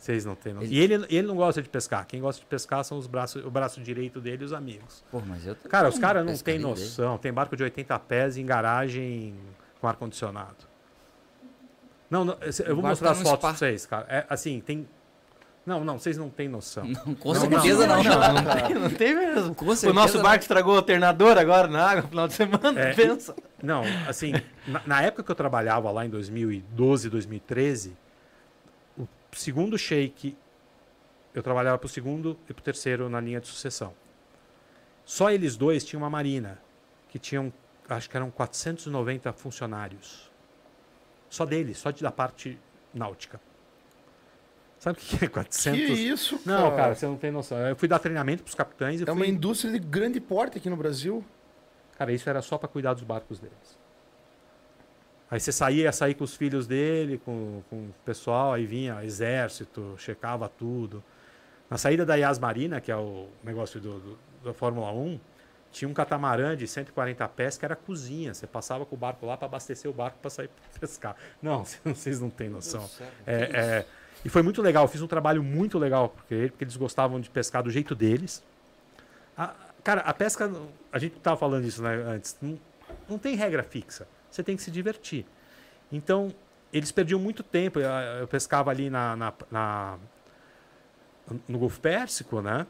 Vocês 0.05 0.23
não 0.27 0.35
têm 0.35 0.53
noção. 0.53 0.69
E 0.71 0.79
ele, 0.79 1.07
ele 1.09 1.27
não 1.27 1.35
gosta 1.35 1.63
de 1.63 1.69
pescar. 1.71 2.07
Quem 2.07 2.21
gosta 2.21 2.39
de 2.39 2.47
pescar 2.47 2.85
são 2.85 2.99
os 2.99 3.07
braços, 3.07 3.43
o 3.43 3.51
braço 3.51 3.81
direito 3.81 4.21
dele 4.21 4.43
e 4.43 4.45
os 4.45 4.53
amigos. 4.53 5.03
Pô, 5.11 5.23
mas 5.27 5.47
eu 5.47 5.57
Cara, 5.69 5.89
os 5.89 5.99
caras 5.99 6.27
não 6.27 6.37
têm 6.37 6.57
dele. 6.59 6.69
noção. 6.69 7.17
Tem 7.17 7.33
barco 7.33 7.57
de 7.57 7.63
80 7.63 7.99
pés 8.01 8.37
em 8.37 8.45
garagem 8.45 9.35
com 9.81 9.89
ar-condicionado. 9.89 10.57
Não, 12.11 12.23
não, 12.23 12.37
eu 12.67 12.77
vou 12.77 12.85
mostrar 12.85 13.09
tá 13.09 13.13
as 13.13 13.23
fotos 13.23 13.39
spa. 13.39 13.49
pra 13.49 13.57
vocês, 13.57 13.87
cara. 13.87 14.07
É, 14.11 14.27
assim, 14.29 14.61
tem. 14.61 14.87
Não, 15.65 15.83
não, 15.83 15.99
vocês 15.99 16.19
não 16.19 16.29
têm 16.29 16.49
noção. 16.51 16.85
Não, 16.85 17.15
com 17.15 17.33
Não, 17.33 17.41
certeza 17.41 17.87
não. 17.87 18.03
Não, 18.03 18.35
não 18.35 18.45
tem, 18.67 18.75
não 18.75 18.91
tem 18.91 19.15
mesmo. 19.17 19.55
Com 19.55 19.65
O 19.65 19.93
nosso 19.95 20.17
não. 20.19 20.23
barco 20.23 20.43
estragou 20.43 20.75
o 20.75 20.77
alternador 20.77 21.39
agora 21.39 21.67
na 21.67 21.83
água 21.83 22.03
no 22.03 22.09
final 22.09 22.29
de 22.29 22.35
semana, 22.35 22.79
É, 22.81 22.93
pensa. 22.93 23.35
Não, 23.63 23.83
assim, 24.07 24.35
na, 24.69 24.83
na 24.85 25.01
época 25.01 25.23
que 25.25 25.31
eu 25.31 25.35
trabalhava 25.35 25.91
lá 25.91 26.05
em 26.05 26.11
2012, 26.11 27.09
2013, 27.09 27.89
o 27.89 27.95
segundo 29.39 29.78
shake, 29.78 30.37
eu 31.35 31.43
trabalhava 31.43 31.78
pro 31.78 31.89
segundo 31.89 32.39
e 32.49 32.55
pro 32.55 32.62
terceiro 32.62 33.09
na 33.09 33.20
linha 33.20 33.41
de 33.41 33.47
sucessão. 33.47 33.95
Só 35.05 35.30
eles 35.30 35.57
dois 35.57 35.85
tinham 35.85 36.03
uma 36.03 36.11
marina, 36.11 36.61
que 37.09 37.18
tinham, 37.18 37.53
acho 37.89 38.09
que 38.09 38.16
eram 38.16 38.30
490 38.30 39.32
funcionários. 39.32 40.30
Só 41.28 41.45
deles, 41.45 41.78
só 41.78 41.91
de, 41.91 42.03
da 42.03 42.12
parte 42.12 42.59
náutica. 42.93 43.41
Sabe 44.78 44.99
o 44.99 45.01
que 45.01 45.24
é 45.24 45.28
400? 45.28 45.80
Que 45.80 45.93
isso, 45.93 46.39
cara? 46.41 46.61
Não, 46.61 46.76
cara, 46.76 46.95
você 46.95 47.07
não 47.07 47.16
tem 47.16 47.30
noção. 47.30 47.59
Eu 47.59 47.74
fui 47.74 47.89
dar 47.89 47.99
treinamento 47.99 48.43
pros 48.43 48.55
capitães 48.55 49.01
e 49.01 49.05
É 49.09 49.12
uma 49.12 49.24
fui... 49.24 49.28
indústria 49.28 49.72
de 49.72 49.78
grande 49.78 50.20
porte 50.20 50.59
aqui 50.59 50.68
no 50.68 50.76
Brasil. 50.76 51.24
Cara, 51.97 52.12
isso 52.12 52.28
era 52.28 52.43
só 52.43 52.59
para 52.59 52.68
cuidar 52.68 52.95
dos 52.95 53.03
barcos 53.03 53.39
deles. 53.39 53.78
Aí 55.35 55.41
você 55.41 55.51
saía, 55.51 55.82
ia 55.82 55.93
sair 55.93 56.14
com 56.14 56.22
os 56.22 56.37
filhos 56.37 56.64
dele, 56.64 57.20
com, 57.24 57.61
com 57.68 57.76
o 57.76 57.95
pessoal, 58.05 58.53
aí 58.53 58.64
vinha 58.64 59.05
exército, 59.05 59.97
checava 59.99 60.49
tudo. 60.49 61.03
Na 61.68 61.76
saída 61.76 62.07
da 62.07 62.14
Yas 62.14 62.39
Marina, 62.39 62.80
que 62.80 62.93
é 62.93 62.97
o 62.97 63.26
negócio 63.43 63.80
do, 63.80 63.99
do- 63.99 64.18
da 64.45 64.55
Fórmula 64.55 64.93
1, 64.93 65.18
tinha 65.72 65.89
um 65.89 65.93
catamarã 65.93 66.57
de 66.57 66.68
140 66.68 67.26
pés 67.30 67.59
que 67.59 67.64
era 67.64 67.74
cozinha. 67.74 68.32
Você 68.32 68.47
passava 68.47 68.87
com 68.87 68.95
o 68.95 68.99
barco 68.99 69.26
lá 69.26 69.37
para 69.37 69.47
abastecer 69.47 69.91
o 69.91 69.93
barco 69.95 70.18
para 70.20 70.30
sair 70.30 70.49
pescar. 70.78 71.16
Não, 71.43 71.64
vocês 71.85 72.20
não 72.20 72.30
têm 72.30 72.49
noção. 72.49 72.89
É, 73.26 73.35
é, 73.35 73.87
e 74.24 74.28
foi 74.28 74.41
muito 74.41 74.62
legal, 74.62 74.85
eu 74.85 74.89
fiz 74.89 75.03
um 75.03 75.09
trabalho 75.09 75.43
muito 75.43 75.80
legal 75.80 76.11
porque, 76.11 76.47
porque 76.51 76.62
eles 76.62 76.76
gostavam 76.76 77.20
de 77.20 77.28
pescar 77.28 77.61
do 77.61 77.72
jeito 77.72 77.93
deles. 77.97 78.41
A- 79.37 79.53
cara, 79.82 80.03
a 80.03 80.14
pesca, 80.14 80.49
a 80.93 80.99
gente 81.01 81.16
estava 81.16 81.37
falando 81.37 81.64
isso 81.66 81.82
né, 81.82 81.93
antes, 82.07 82.37
não, 82.41 82.57
não 83.09 83.18
tem 83.18 83.35
regra 83.35 83.64
fixa. 83.64 84.07
Você 84.35 84.43
tem 84.43 84.57
que 84.57 84.62
se 84.64 84.70
divertir. 84.72 85.24
Então, 85.93 86.35
eles 86.72 86.91
perdiam 86.91 87.20
muito 87.20 87.45
tempo. 87.45 87.78
Eu, 87.78 87.89
eu 87.89 88.26
pescava 88.26 88.68
ali 88.68 88.91
na, 88.91 89.14
na- 89.14 89.32
na- 89.49 89.99
no 91.47 91.57
Golfo 91.57 91.80
Pérsico, 91.80 92.41
né? 92.43 92.66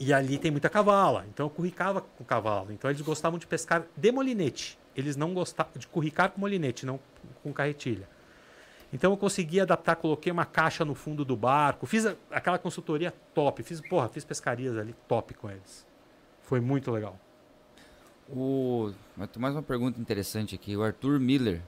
E 0.00 0.12
ali 0.12 0.36
tem 0.36 0.50
muita 0.50 0.68
cavala. 0.68 1.24
Então 1.32 1.46
eu 1.46 1.50
curricava 1.50 2.00
com 2.00 2.24
cavalo. 2.24 2.72
Então 2.72 2.90
eles 2.90 3.00
gostavam 3.02 3.38
de 3.38 3.46
pescar 3.46 3.84
de 3.96 4.10
molinete. 4.10 4.76
Eles 4.96 5.14
não 5.14 5.32
gostavam 5.32 5.72
de 5.76 5.86
curricar 5.86 6.30
com 6.30 6.40
molinete, 6.40 6.84
não 6.84 6.98
com 7.40 7.52
carretilha. 7.52 8.08
Então 8.92 9.12
eu 9.12 9.16
consegui 9.16 9.60
adaptar, 9.60 9.94
coloquei 9.94 10.32
uma 10.32 10.44
caixa 10.44 10.84
no 10.84 10.96
fundo 10.96 11.24
do 11.24 11.36
barco, 11.36 11.86
fiz 11.86 12.06
aquela 12.32 12.58
consultoria 12.58 13.14
top, 13.32 13.62
fiz, 13.62 13.80
porra, 13.80 14.08
fiz 14.08 14.24
pescarias 14.24 14.76
ali 14.76 14.92
top 15.06 15.34
com 15.34 15.48
eles. 15.48 15.86
Foi 16.42 16.58
muito 16.58 16.90
legal. 16.90 17.16
O... 18.32 18.92
mais 19.38 19.54
uma 19.54 19.62
pergunta 19.62 20.00
interessante 20.00 20.54
aqui. 20.54 20.76
O 20.76 20.82
Arthur 20.82 21.18
Miller 21.18 21.62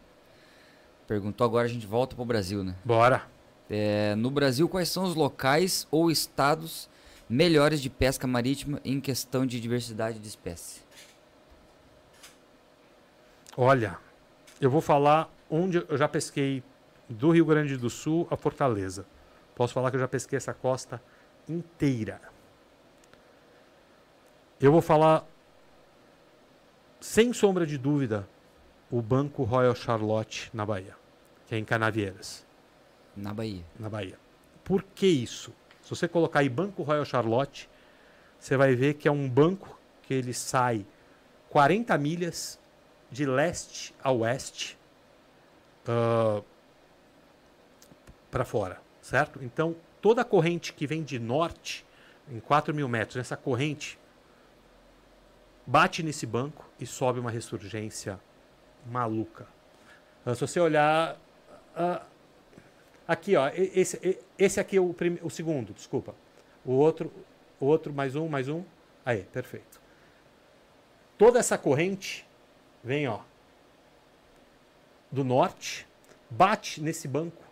perguntou 1.06 1.44
agora, 1.44 1.66
a 1.66 1.70
gente 1.70 1.86
volta 1.86 2.14
pro 2.14 2.24
Brasil, 2.24 2.62
né? 2.62 2.74
Bora. 2.84 3.22
É, 3.68 4.14
no 4.14 4.30
Brasil, 4.30 4.68
quais 4.68 4.88
são 4.88 5.04
os 5.04 5.14
locais 5.14 5.86
ou 5.90 6.10
estados 6.10 6.88
melhores 7.28 7.80
de 7.80 7.88
pesca 7.88 8.26
marítima 8.26 8.80
em 8.84 9.00
questão 9.00 9.46
de 9.46 9.60
diversidade 9.60 10.18
de 10.18 10.28
espécie? 10.28 10.82
Olha, 13.56 13.98
eu 14.60 14.70
vou 14.70 14.80
falar 14.80 15.30
onde 15.50 15.84
eu 15.88 15.96
já 15.96 16.08
pesquei 16.08 16.62
do 17.08 17.30
Rio 17.30 17.44
Grande 17.44 17.76
do 17.76 17.90
Sul 17.90 18.26
a 18.30 18.36
Fortaleza. 18.36 19.04
Posso 19.54 19.74
falar 19.74 19.90
que 19.90 19.96
eu 19.96 20.00
já 20.00 20.08
pesquei 20.08 20.36
essa 20.36 20.54
costa 20.54 21.02
inteira. 21.48 22.20
Eu 24.60 24.72
vou 24.72 24.80
falar, 24.80 25.26
sem 27.02 27.32
sombra 27.32 27.66
de 27.66 27.76
dúvida, 27.76 28.28
o 28.90 29.02
Banco 29.02 29.42
Royal 29.42 29.74
Charlotte 29.74 30.48
na 30.54 30.64
Bahia, 30.64 30.94
que 31.46 31.54
é 31.54 31.58
em 31.58 31.64
Canavieiras, 31.64 32.46
Na 33.16 33.34
Bahia. 33.34 33.64
na 33.78 33.88
Bahia. 33.90 34.16
Por 34.62 34.82
que 34.94 35.06
isso? 35.06 35.52
Se 35.82 35.90
você 35.90 36.06
colocar 36.06 36.40
aí 36.40 36.48
Banco 36.48 36.82
Royal 36.82 37.04
Charlotte, 37.04 37.68
você 38.38 38.56
vai 38.56 38.76
ver 38.76 38.94
que 38.94 39.08
é 39.08 39.10
um 39.10 39.28
banco 39.28 39.78
que 40.02 40.14
ele 40.14 40.32
sai 40.32 40.86
40 41.50 41.98
milhas 41.98 42.58
de 43.10 43.26
leste 43.26 43.92
a 44.02 44.12
oeste 44.12 44.78
para 48.30 48.44
fora, 48.44 48.80
certo? 49.00 49.42
Então, 49.42 49.74
toda 50.00 50.22
a 50.22 50.24
corrente 50.24 50.72
que 50.72 50.86
vem 50.86 51.02
de 51.02 51.18
norte, 51.18 51.84
em 52.30 52.38
4 52.38 52.72
mil 52.72 52.88
metros, 52.88 53.16
essa 53.16 53.36
corrente 53.36 53.98
bate 55.66 56.02
nesse 56.02 56.26
banco 56.26 56.68
e 56.80 56.86
sobe 56.86 57.20
uma 57.20 57.30
ressurgência 57.30 58.20
maluca. 58.86 59.46
Ah, 60.24 60.34
se 60.34 60.40
você 60.40 60.60
olhar. 60.60 61.16
ah, 61.76 62.02
aqui, 63.06 63.36
ó, 63.36 63.48
e- 63.48 63.72
esse, 63.78 63.96
e- 64.06 64.18
esse 64.38 64.58
aqui 64.60 64.76
é 64.76 64.80
o, 64.80 64.92
prime- 64.92 65.20
o 65.22 65.30
segundo, 65.30 65.72
desculpa. 65.72 66.14
O 66.64 66.72
outro, 66.72 67.12
o 67.60 67.66
outro, 67.66 67.92
mais 67.92 68.14
um, 68.16 68.28
mais 68.28 68.48
um. 68.48 68.64
Aí, 69.04 69.24
perfeito. 69.24 69.80
Toda 71.18 71.38
essa 71.38 71.56
corrente 71.58 72.26
vem, 72.82 73.06
ó, 73.08 73.20
do 75.10 75.22
norte, 75.24 75.86
bate 76.30 76.80
nesse 76.80 77.06
banco 77.06 77.42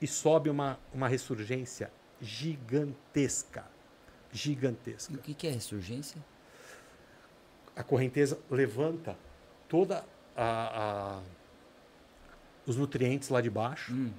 e 0.00 0.06
sobe 0.06 0.48
uma, 0.48 0.78
uma 0.92 1.08
ressurgência 1.08 1.90
gigantesca. 2.20 3.64
Gigantesca. 4.32 5.14
O 5.14 5.18
que, 5.18 5.34
que 5.34 5.46
é 5.46 5.50
ressurgência? 5.50 6.22
A 7.76 7.82
correnteza 7.82 8.38
levanta 8.50 9.16
toda 9.68 10.04
a, 10.36 11.18
a- 11.18 11.20
os 12.66 12.76
nutrientes 12.76 13.28
lá 13.28 13.40
de 13.40 13.50
baixo 13.50 13.92
Hum, 13.92 14.10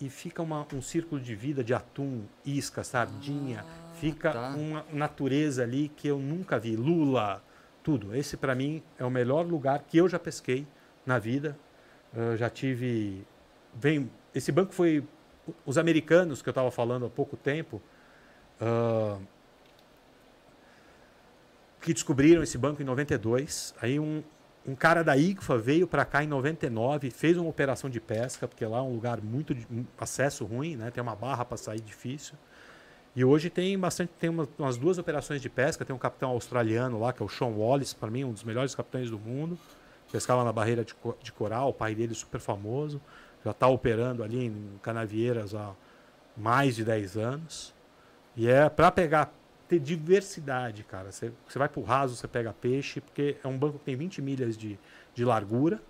e 0.00 0.08
fica 0.08 0.42
uma- 0.42 0.66
um 0.72 0.80
círculo 0.82 1.20
de 1.20 1.34
vida 1.34 1.62
de 1.62 1.74
atum, 1.74 2.22
isca, 2.44 2.82
sardinha. 2.82 3.64
fica 3.94 4.32
tá. 4.32 4.48
uma 4.50 4.84
natureza 4.92 5.62
ali 5.62 5.88
que 5.96 6.08
eu 6.08 6.18
nunca 6.18 6.58
vi. 6.58 6.74
Lula, 6.74 7.42
tudo. 7.84 8.14
Esse 8.16 8.36
para 8.36 8.54
mim 8.54 8.82
é 8.98 9.04
o 9.04 9.10
melhor 9.10 9.46
lugar 9.46 9.80
que 9.86 9.98
eu 9.98 10.08
já 10.08 10.18
pesquei 10.18 10.66
na 11.06 11.18
vida. 11.18 11.56
Eu 12.14 12.36
já 12.36 12.48
tive. 12.50 13.24
Vem, 13.74 14.10
esse 14.34 14.50
banco 14.52 14.72
foi. 14.72 15.04
Os 15.66 15.76
americanos 15.78 16.40
que 16.42 16.48
eu 16.48 16.52
estava 16.52 16.70
falando 16.70 17.06
há 17.06 17.10
pouco 17.10 17.36
tempo. 17.36 17.80
ah, 18.60 19.18
que 21.82 21.92
descobriram 21.92 22.42
esse 22.42 22.56
banco 22.56 22.80
em 22.80 22.84
92. 22.84 23.74
Aí 23.82 23.98
um, 23.98 24.22
um 24.66 24.74
cara 24.74 25.02
da 25.02 25.16
IGFA 25.16 25.58
veio 25.58 25.86
para 25.86 26.04
cá 26.04 26.22
em 26.22 26.26
99, 26.28 27.10
fez 27.10 27.36
uma 27.36 27.48
operação 27.50 27.90
de 27.90 28.00
pesca, 28.00 28.46
porque 28.48 28.64
lá 28.64 28.78
é 28.78 28.82
um 28.82 28.94
lugar 28.94 29.20
muito 29.20 29.54
de 29.54 29.66
acesso 29.98 30.44
ruim, 30.44 30.76
né? 30.76 30.90
Tem 30.90 31.02
uma 31.02 31.16
barra 31.16 31.44
para 31.44 31.56
sair 31.56 31.80
difícil. 31.80 32.34
E 33.14 33.24
hoje 33.24 33.50
tem 33.50 33.78
bastante, 33.78 34.10
tem 34.18 34.30
uma- 34.30 34.48
umas 34.58 34.78
duas 34.78 34.96
operações 34.96 35.42
de 35.42 35.50
pesca, 35.50 35.84
tem 35.84 35.94
um 35.94 35.98
capitão 35.98 36.30
australiano 36.30 36.98
lá, 36.98 37.12
que 37.12 37.22
é 37.22 37.26
o 37.26 37.28
Sean 37.28 37.48
Wallace, 37.48 37.94
para 37.94 38.10
mim 38.10 38.24
um 38.24 38.32
dos 38.32 38.44
melhores 38.44 38.74
capitães 38.74 39.10
do 39.10 39.18
mundo. 39.18 39.58
Pescava 40.10 40.44
na 40.44 40.52
barreira 40.52 40.84
de, 40.84 40.94
de 41.22 41.32
coral, 41.32 41.70
o 41.70 41.74
pai 41.74 41.94
dele 41.94 42.12
é 42.12 42.14
super 42.14 42.40
famoso, 42.40 43.00
já 43.44 43.50
está 43.50 43.66
operando 43.66 44.22
ali 44.22 44.46
em 44.46 44.54
Canavieiras 44.82 45.54
há 45.54 45.72
mais 46.36 46.76
de 46.76 46.84
10 46.84 47.16
anos. 47.16 47.74
E 48.36 48.48
é 48.48 48.68
para 48.68 48.90
pegar, 48.90 49.32
ter 49.68 49.78
diversidade, 49.78 50.82
cara. 50.84 51.10
Você 51.10 51.32
você 51.48 51.58
vai 51.58 51.68
pro 51.68 51.82
raso, 51.82 52.16
você 52.16 52.28
pega 52.28 52.52
peixe, 52.52 53.00
porque 53.00 53.36
é 53.42 53.48
um 53.48 53.56
banco 53.58 53.78
que 53.78 53.84
tem 53.84 53.96
20 53.96 54.20
milhas 54.22 54.56
de, 54.56 54.78
de 55.14 55.24
largura 55.24 55.80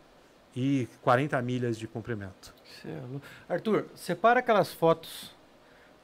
e 0.55 0.87
40 1.03 1.41
milhas 1.43 1.79
de 1.79 1.87
comprimento. 1.87 2.55
É. 2.85 3.55
Arthur, 3.55 3.87
separa 3.95 4.41
aquelas 4.41 4.73
fotos 4.73 5.35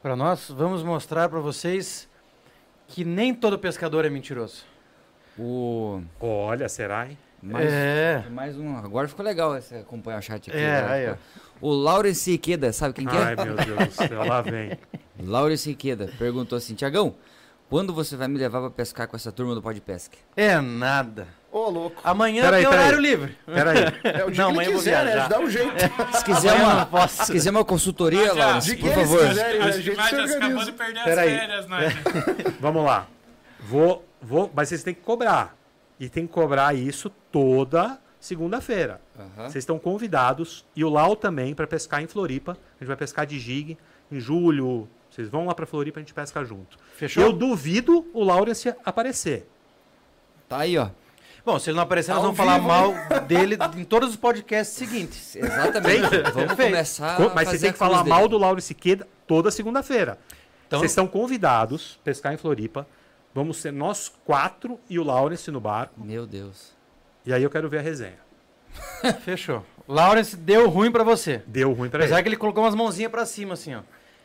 para 0.03 0.17
nós. 0.17 0.49
Vamos 0.51 0.83
mostrar 0.83 1.29
para 1.29 1.41
vocês 1.41 2.09
que 2.87 3.05
nem 3.05 3.35
todo 3.35 3.59
pescador 3.59 4.05
é 4.05 4.11
mentiroso. 4.11 4.65
O. 5.39 6.03
Olha, 6.21 6.69
será, 6.69 7.07
hein? 7.09 7.19
Mais, 7.41 7.71
É. 7.73 8.25
mais 8.31 8.59
um. 8.59 8.77
Agora 8.77 9.07
ficou 9.07 9.25
legal 9.25 9.57
esse 9.57 9.75
acompanhar 9.77 10.19
o 10.19 10.23
chat 10.23 10.51
aqui. 10.51 10.59
É, 10.59 10.79
agora 10.79 10.93
aí, 10.95 11.17
O 11.61 11.71
Laurence 11.71 12.33
Iqueda, 12.33 12.73
sabe 12.73 12.95
quem 12.95 13.07
que 13.07 13.15
é? 13.17 13.21
Ai, 13.21 13.37
meu 13.37 13.55
Deus 13.55 13.89
do 13.89 13.93
céu, 13.93 14.25
lá 14.25 14.43
vem. 14.43 14.77
Laurence 15.21 15.71
Iqueda 15.71 16.11
perguntou 16.19 16.57
assim: 16.59 16.75
Tiagão, 16.75 17.15
quando 17.69 17.93
você 17.93 18.17
vai 18.17 18.29
me 18.29 18.39
levar 18.39 18.61
pra 18.61 18.71
pescar 18.71 19.07
com 19.09 19.17
essa 19.17 19.31
turma 19.31 19.55
do 19.55 19.63
Pó 19.63 19.73
de 19.73 19.81
Pesca? 19.81 20.17
É 20.37 20.61
nada. 20.61 21.29
Ô, 21.51 21.69
louco. 21.71 22.01
Amanhã 22.05 22.43
Peraí, 22.43 22.63
tem 22.63 22.71
peraí. 22.71 22.85
horário 22.87 23.01
livre. 23.01 23.39
Peraí. 23.47 23.79
É 24.05 24.25
o 24.25 24.31
dia 24.31 24.45
Não, 24.45 24.51
que 24.53 24.57
amanhã 24.59 24.69
ele 24.69 24.77
quiser, 24.79 25.05
né? 25.05 25.29
Dá 25.29 25.39
um 25.41 25.51
jeito. 25.51 25.73
Se 26.19 26.25
quiser 26.25 26.51
Amanhã 26.51 26.75
uma, 26.75 26.87
posso. 26.87 27.25
se 27.25 27.33
quiser 27.33 27.51
uma 27.51 27.65
consultoria, 27.65 28.33
De 28.61 28.77
por 28.77 28.93
favor. 28.93 29.29
quiserem? 29.29 29.61
A 29.61 29.65
Acho 29.67 29.79
que 29.79 29.83
gente 29.85 29.97
vai 29.97 30.11
se 30.11 30.17
já 30.29 30.37
acabou 30.37 30.65
de 30.65 30.73
perder 30.73 30.99
as 30.99 31.05
Peraí. 31.05 31.39
férias, 31.39 31.67
né? 31.69 31.79
Vamos 32.61 32.85
lá. 32.85 33.07
Vou, 33.61 34.05
vou, 34.21 34.51
mas 34.55 34.69
vocês 34.69 34.83
têm 34.83 34.95
que 34.95 35.01
cobrar. 35.01 35.57
E 35.99 36.09
tem 36.09 36.27
que 36.27 36.33
cobrar 36.33 36.75
isso 36.75 37.11
toda 37.33 37.99
segunda-feira. 38.21 39.01
Vocês 39.37 39.57
estão 39.57 39.79
convidados 39.79 40.65
e 40.77 40.85
o 40.85 40.89
Lau 40.89 41.17
também 41.17 41.55
para 41.55 41.67
pescar 41.67 42.03
em 42.03 42.07
Floripa. 42.07 42.53
A 42.53 42.79
gente 42.85 42.89
vai 42.89 42.97
pescar 42.97 43.27
de 43.27 43.39
jig 43.39 43.77
em 44.13 44.21
julho. 44.21 44.89
Vocês 45.19 45.29
vão 45.29 45.47
lá 45.47 45.53
para 45.53 45.67
Floripa, 45.67 45.99
a 45.99 46.01
gente 46.01 46.15
pesca 46.15 46.45
junto. 46.45 46.79
Fechou? 46.95 47.21
Eu 47.25 47.33
duvido 47.33 48.07
o 48.15 48.23
Laurence 48.23 48.73
aparecer. 48.85 49.49
Tá 50.49 50.59
aí, 50.59 50.79
ó. 50.79 50.91
Bom, 51.45 51.59
se 51.59 51.71
ele 51.71 51.77
não 51.77 51.83
aparecer, 51.83 52.11
nós 52.13 52.19
Ao 52.19 52.23
vamos 52.23 52.37
falar 52.37 52.55
vivo, 52.59 52.69
mal 52.69 52.95
dele 53.27 53.59
em 53.77 53.83
todos 53.83 54.11
os 54.11 54.17
podcasts 54.17 54.77
seguintes. 54.77 55.35
Exatamente. 55.35 56.03
Vamos 56.03 56.33
Perfeito. 56.33 56.57
começar. 56.71 57.17
Co- 57.17 57.23
a 57.25 57.35
mas 57.35 57.49
você 57.49 57.55
fazer 57.55 57.59
tem 57.63 57.71
a 57.71 57.73
que 57.73 57.79
falar 57.81 58.05
mal 58.05 58.19
dele. 58.21 58.29
do 58.29 58.39
Laurence 58.39 58.73
Queda 58.75 59.09
toda 59.27 59.51
segunda-feira. 59.51 60.21
Então- 60.69 60.79
Vocês 60.79 60.93
estão 60.93 61.09
convidados 61.09 61.99
a 62.01 62.05
pescar 62.05 62.33
em 62.33 62.37
Floripa. 62.37 62.87
Vamos 63.35 63.57
ser 63.57 63.73
nós 63.73 64.13
quatro 64.25 64.79
e 64.89 65.01
o 65.01 65.03
Laurence 65.03 65.51
no 65.51 65.61
barco. 65.61 65.95
Meu 66.01 66.29
Deus. 66.29 66.73
E 67.27 67.33
aí 67.33 67.43
eu 67.43 67.51
quero 67.51 67.69
ver 67.69 67.79
a 67.79 67.83
resenha. 67.83 68.19
Fechou. 69.25 69.67
Lawrence 69.89 70.37
deu 70.37 70.69
ruim 70.69 70.93
pra 70.93 71.03
você. 71.03 71.43
Deu 71.45 71.73
ruim 71.73 71.89
pra 71.91 71.99
ele. 71.99 72.05
Apesar 72.13 72.23
que 72.23 72.29
ele 72.29 72.37
colocou 72.37 72.63
umas 72.63 72.75
mãozinhas 72.77 73.11
pra 73.11 73.27
cima, 73.27 73.55
assim, 73.55 73.75
ó. 73.75 73.81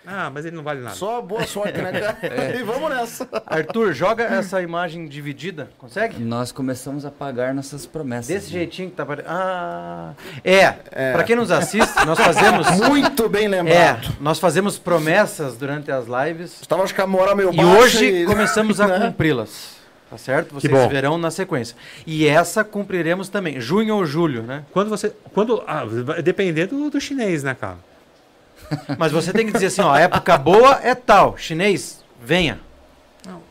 Ah, 0.05 0.29
mas 0.33 0.45
ele 0.45 0.55
não 0.55 0.63
vale 0.63 0.81
nada. 0.81 0.95
Só 0.95 1.21
boa 1.21 1.45
sorte, 1.47 1.81
né, 1.81 1.91
cara? 1.91 2.17
É. 2.23 2.57
E 2.59 2.63
vamos 2.63 2.89
nessa. 2.89 3.27
Arthur, 3.45 3.93
joga 3.93 4.23
essa 4.25 4.61
imagem 4.61 5.07
dividida. 5.07 5.69
Consegue? 5.77 6.21
Nós 6.21 6.51
começamos 6.51 7.05
a 7.05 7.11
pagar 7.11 7.53
nossas 7.53 7.85
promessas. 7.85 8.27
Desse 8.27 8.47
né? 8.47 8.59
jeitinho 8.59 8.89
que 8.89 8.95
tá 8.95 9.03
aparecendo. 9.03 9.31
Ah. 9.31 10.13
É, 10.43 10.71
pra 11.13 11.23
quem 11.23 11.35
nos 11.35 11.51
assiste, 11.51 12.05
nós 12.05 12.19
fazemos. 12.19 12.69
Muito 12.89 13.29
bem 13.29 13.45
É, 13.45 13.49
lembrado. 13.49 14.09
nós 14.19 14.39
fazemos 14.39 14.77
promessas 14.77 15.55
durante 15.57 15.91
as 15.91 16.05
lives. 16.07 16.59
Estava 16.61 16.83
acho 16.83 16.93
que 16.93 17.01
a 17.01 17.07
moral 17.07 17.35
meio 17.35 17.53
E 17.53 17.57
baixa 17.57 17.79
hoje 17.79 18.05
e- 18.05 18.25
começamos 18.25 18.81
a 18.81 18.87
né? 18.99 18.99
cumpri-las. 19.07 19.73
Tá 20.09 20.17
certo? 20.17 20.53
Vocês 20.53 20.71
bom. 20.71 20.87
verão 20.89 21.17
na 21.17 21.31
sequência. 21.31 21.75
E 22.05 22.27
essa 22.27 22.63
cumpriremos 22.63 23.29
também. 23.29 23.59
Junho 23.59 23.95
ou 23.95 24.05
julho, 24.05 24.43
né? 24.43 24.63
Quando 24.71 24.89
você. 24.89 25.11
Quando. 25.33 25.63
Ah, 25.65 25.85
vai 25.85 26.21
depender 26.21 26.67
do, 26.67 26.89
do 26.89 27.01
chinês, 27.01 27.41
né, 27.41 27.55
cara? 27.59 27.77
Mas 28.97 29.11
você 29.11 29.31
tem 29.33 29.45
que 29.45 29.51
dizer 29.53 29.67
assim, 29.67 29.81
ó, 29.81 29.95
época 29.95 30.37
boa 30.37 30.79
é 30.83 30.93
tal. 30.95 31.37
Chinês, 31.37 32.03
venha. 32.21 32.59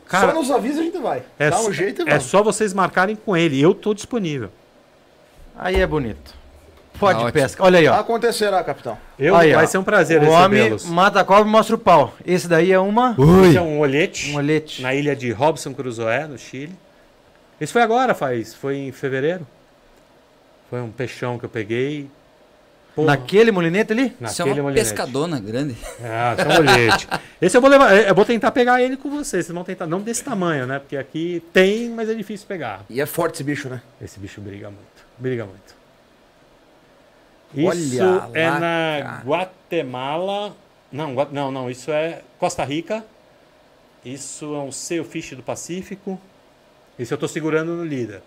Cara, 0.07 0.31
Só 0.31 0.39
nos 0.39 0.51
avisa 0.51 0.81
a 0.81 0.83
gente 0.83 0.97
vai. 0.99 1.23
é, 1.39 1.49
Dá 1.49 1.59
um 1.59 1.71
jeito 1.73 2.01
e 2.01 2.03
é 2.03 2.11
vamos. 2.11 2.25
só 2.25 2.43
vocês 2.43 2.73
marcarem 2.73 3.15
com 3.15 3.35
ele. 3.35 3.59
Eu 3.59 3.73
tô 3.73 3.93
disponível. 3.93 4.49
Aí 5.57 5.79
é 5.81 5.87
bonito. 5.87 6.33
Pode 6.99 7.17
Tá 7.19 7.25
ótimo. 7.25 7.31
pesca. 7.41 7.63
Olha 7.63 7.79
aí, 7.79 7.87
ó. 7.87 7.95
Acontecerá, 7.95 8.63
capitão. 8.63 8.95
Eu, 9.17 9.35
Aí, 9.35 9.51
ó. 9.51 9.55
vai 9.57 9.65
ser 9.67 9.79
um 9.79 9.83
prazer 9.83 10.21
O 10.21 10.29
homem 10.29 10.77
mata 10.85 11.19
a 11.19 11.23
cobra 11.23 11.47
e 11.47 11.51
mostra 11.51 11.75
o 11.75 11.79
pau. 11.79 12.13
Esse 12.25 12.47
daí 12.47 12.71
é 12.71 12.77
uma... 12.79 13.15
Esse 13.47 13.57
é 13.57 13.61
um 13.61 13.79
olhete 13.79 14.31
Um 14.31 14.35
olhete. 14.35 14.81
na 14.83 14.93
ilha 14.93 15.15
de 15.15 15.31
Robson 15.31 15.73
Crusoe, 15.73 16.27
no 16.29 16.37
Chile. 16.37 16.75
Esse 17.59 17.73
foi 17.73 17.81
agora, 17.81 18.13
faz. 18.13 18.53
Foi 18.53 18.77
em 18.77 18.91
fevereiro. 18.91 19.45
Foi 20.69 20.79
um 20.81 20.91
peixão 20.91 21.39
que 21.39 21.45
eu 21.45 21.49
peguei. 21.49 22.07
Pô, 22.95 23.05
Naquele 23.05 23.51
molinete 23.51 23.91
ali? 23.91 24.15
Isso 24.21 24.41
é 24.41 24.45
naquele 24.45 24.59
uma 24.59 24.63
molinete. 24.69 24.89
pescadona 24.89 25.39
grande. 25.39 25.75
Ah, 26.03 26.35
é 26.37 26.47
um 26.47 26.57
olhete. 26.59 27.07
Esse 27.41 27.57
eu 27.57 27.61
vou 27.61 27.69
levar. 27.69 27.91
Eu 27.95 28.13
vou 28.13 28.23
tentar 28.23 28.51
pegar 28.51 28.81
ele 28.81 28.95
com 28.97 29.09
vocês. 29.09 29.45
Vocês 29.45 29.53
vão 29.55 29.63
tentar. 29.63 29.87
Não 29.87 29.99
desse 29.99 30.23
tamanho, 30.23 30.67
né? 30.67 30.77
Porque 30.79 30.95
aqui 30.95 31.43
tem, 31.51 31.89
mas 31.89 32.07
é 32.07 32.13
difícil 32.13 32.45
pegar. 32.47 32.85
E 32.89 33.01
é 33.01 33.05
forte 33.05 33.35
esse 33.35 33.43
bicho, 33.43 33.67
né? 33.67 33.81
Esse 33.99 34.19
bicho 34.19 34.39
briga 34.41 34.67
muito. 34.69 34.83
Briga 35.17 35.45
muito. 35.45 35.75
Olha 37.55 37.73
Isso 37.79 38.01
é 38.33 38.49
lá, 38.49 38.59
na 38.59 39.03
cara. 39.03 39.23
Guatemala. 39.25 40.55
Não, 40.91 41.13
não, 41.31 41.51
não. 41.51 41.69
Isso 41.71 41.91
é 41.91 42.21
Costa 42.39 42.63
Rica. 42.63 43.03
Isso 44.05 44.45
é 44.53 44.59
um 44.59 44.71
sailfish 44.71 45.31
do 45.35 45.41
Pacífico. 45.43 46.19
Esse 46.99 47.13
eu 47.13 47.17
tô 47.17 47.27
segurando 47.27 47.71
no 47.73 47.83
líder. 47.85 48.21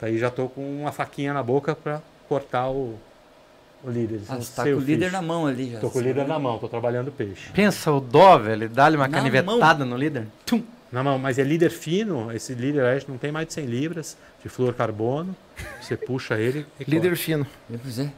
Daí 0.00 0.18
já 0.18 0.30
tô 0.30 0.48
com 0.48 0.60
uma 0.82 0.92
faquinha 0.92 1.32
na 1.32 1.42
boca 1.42 1.74
pra 1.74 2.02
cortar 2.28 2.68
o, 2.70 2.98
o 3.84 3.90
líder. 3.90 4.20
Ah, 4.28 4.36
você 4.36 4.52
tá 4.54 4.64
com 4.64 4.70
o 4.70 4.80
líder 4.80 5.12
na 5.12 5.22
mão 5.22 5.46
ali 5.46 5.70
já. 5.72 5.78
Tô 5.78 5.90
com 5.90 5.98
o 5.98 6.02
líder 6.02 6.26
na 6.26 6.38
mão, 6.38 6.58
tô 6.58 6.68
trabalhando 6.68 7.12
peixe. 7.12 7.50
Pensa 7.52 7.92
o 7.92 8.00
dó, 8.00 8.38
velho. 8.38 8.64
ele 8.64 8.68
Dá-lhe 8.68 8.96
uma 8.96 9.08
Na 9.08 9.16
canivetada 9.16 9.84
no 9.84 9.96
líder. 9.96 10.26
Tum. 10.44 10.62
Na 10.90 11.02
mão, 11.02 11.18
mas 11.18 11.38
é 11.38 11.42
líder 11.42 11.70
fino. 11.70 12.32
Esse 12.32 12.54
líder 12.54 12.84
aí 12.84 13.02
não 13.06 13.18
tem 13.18 13.30
mais 13.30 13.46
de 13.46 13.52
100 13.54 13.66
libras 13.66 14.16
de 14.42 14.48
fluorcarbono. 14.48 15.36
Você 15.80 15.96
puxa 15.96 16.38
ele 16.38 16.66
e 16.80 16.90
Líder 16.90 17.16
fino. 17.16 17.46
Pois 17.82 17.98
é. 17.98 18.10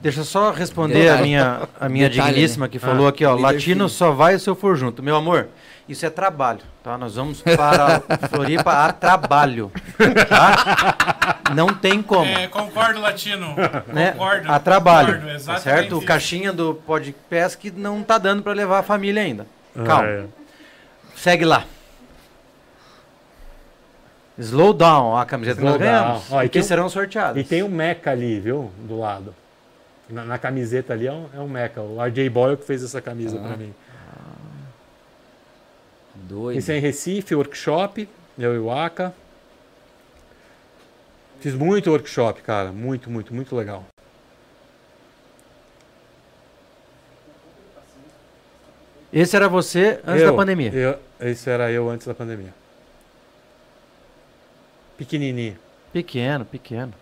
Deixa 0.00 0.20
eu 0.20 0.24
só 0.24 0.50
responder 0.50 0.94
Detalhe. 0.94 1.18
a 1.18 1.22
minha, 1.22 1.68
a 1.78 1.88
minha 1.88 2.08
Detalhe, 2.08 2.32
digníssima 2.32 2.66
né? 2.66 2.70
que 2.72 2.78
falou 2.78 3.06
aqui, 3.06 3.24
ó. 3.24 3.34
Latino 3.34 3.60
fino. 3.60 3.88
só 3.88 4.10
vai 4.10 4.38
se 4.38 4.48
eu 4.48 4.54
for 4.54 4.76
junto. 4.76 5.02
Meu 5.02 5.16
amor, 5.16 5.48
isso 5.88 6.04
é 6.06 6.10
trabalho, 6.10 6.60
tá? 6.82 6.96
Nós 6.96 7.16
vamos 7.16 7.42
para 7.42 8.00
Floripa 8.30 8.72
a 8.86 8.92
trabalho, 8.92 9.70
tá? 10.28 11.38
Não 11.54 11.74
tem 11.74 12.02
como. 12.02 12.24
É, 12.24 12.46
concordo, 12.48 13.00
Latino. 13.00 13.54
né? 13.92 14.12
Concordo. 14.12 14.50
a 14.52 14.58
trabalho, 14.58 15.06
concordo, 15.08 15.26
tá 15.28 15.34
exatamente 15.34 15.62
certo? 15.62 15.94
O 15.94 15.98
isso. 15.98 16.06
caixinha 16.06 16.52
do 16.52 16.74
Pod 16.74 17.14
Pesca 17.28 17.70
não 17.76 18.02
tá 18.02 18.16
dando 18.18 18.42
para 18.42 18.52
levar 18.52 18.78
a 18.78 18.82
família 18.82 19.22
ainda. 19.22 19.46
Calma. 19.84 20.04
Ah, 20.04 20.06
é. 20.10 20.24
Segue 21.16 21.44
lá. 21.44 21.64
Slow 24.38 24.72
down, 24.72 25.16
a 25.16 25.24
camiseta 25.24 25.58
que 25.58 25.64
nós 25.64 25.74
Slow 25.76 25.86
down. 25.92 26.02
ganhamos. 26.02 26.32
Ó, 26.32 26.42
e 26.42 26.48
que 26.48 26.52
tem 26.54 26.62
um- 26.62 26.64
serão 26.64 26.88
sorteadas. 26.88 27.36
E 27.40 27.44
tem 27.46 27.62
um 27.62 27.68
meca 27.68 28.10
ali, 28.10 28.40
viu? 28.40 28.70
Do 28.78 28.98
lado. 28.98 29.34
Na, 30.10 30.24
na 30.24 30.38
camiseta 30.38 30.92
ali 30.92 31.06
é 31.06 31.12
um, 31.12 31.26
é 31.34 31.38
um 31.38 31.48
meca. 31.48 31.80
O 31.80 32.00
RJ 32.02 32.28
Boyle 32.30 32.56
que 32.56 32.64
fez 32.66 32.82
essa 32.82 33.00
camisa 33.00 33.38
Ah. 33.42 33.46
pra 33.48 33.56
mim. 33.56 33.72
Doido. 36.28 36.58
Esse 36.58 36.72
é 36.72 36.76
em 36.76 36.80
Recife, 36.80 37.34
workshop. 37.34 38.08
Eu 38.38 38.54
e 38.54 38.58
o 38.58 38.70
Aka. 38.70 39.12
Fiz 41.40 41.54
muito 41.54 41.90
workshop, 41.90 42.42
cara. 42.42 42.72
Muito, 42.72 43.10
muito, 43.10 43.34
muito 43.34 43.54
legal. 43.54 43.84
Esse 49.12 49.36
era 49.36 49.48
você 49.48 50.00
antes 50.06 50.22
Eu- 50.22 50.30
da 50.30 50.36
pandemia. 50.36 50.72
eu- 50.72 50.98
esse 51.20 51.48
era 51.48 51.70
eu 51.70 51.88
antes 51.88 52.06
da 52.06 52.14
pandemia. 52.14 52.52
Pequenininho. 54.98 55.56
Pequeno, 55.92 56.44
pequeno. 56.44 56.92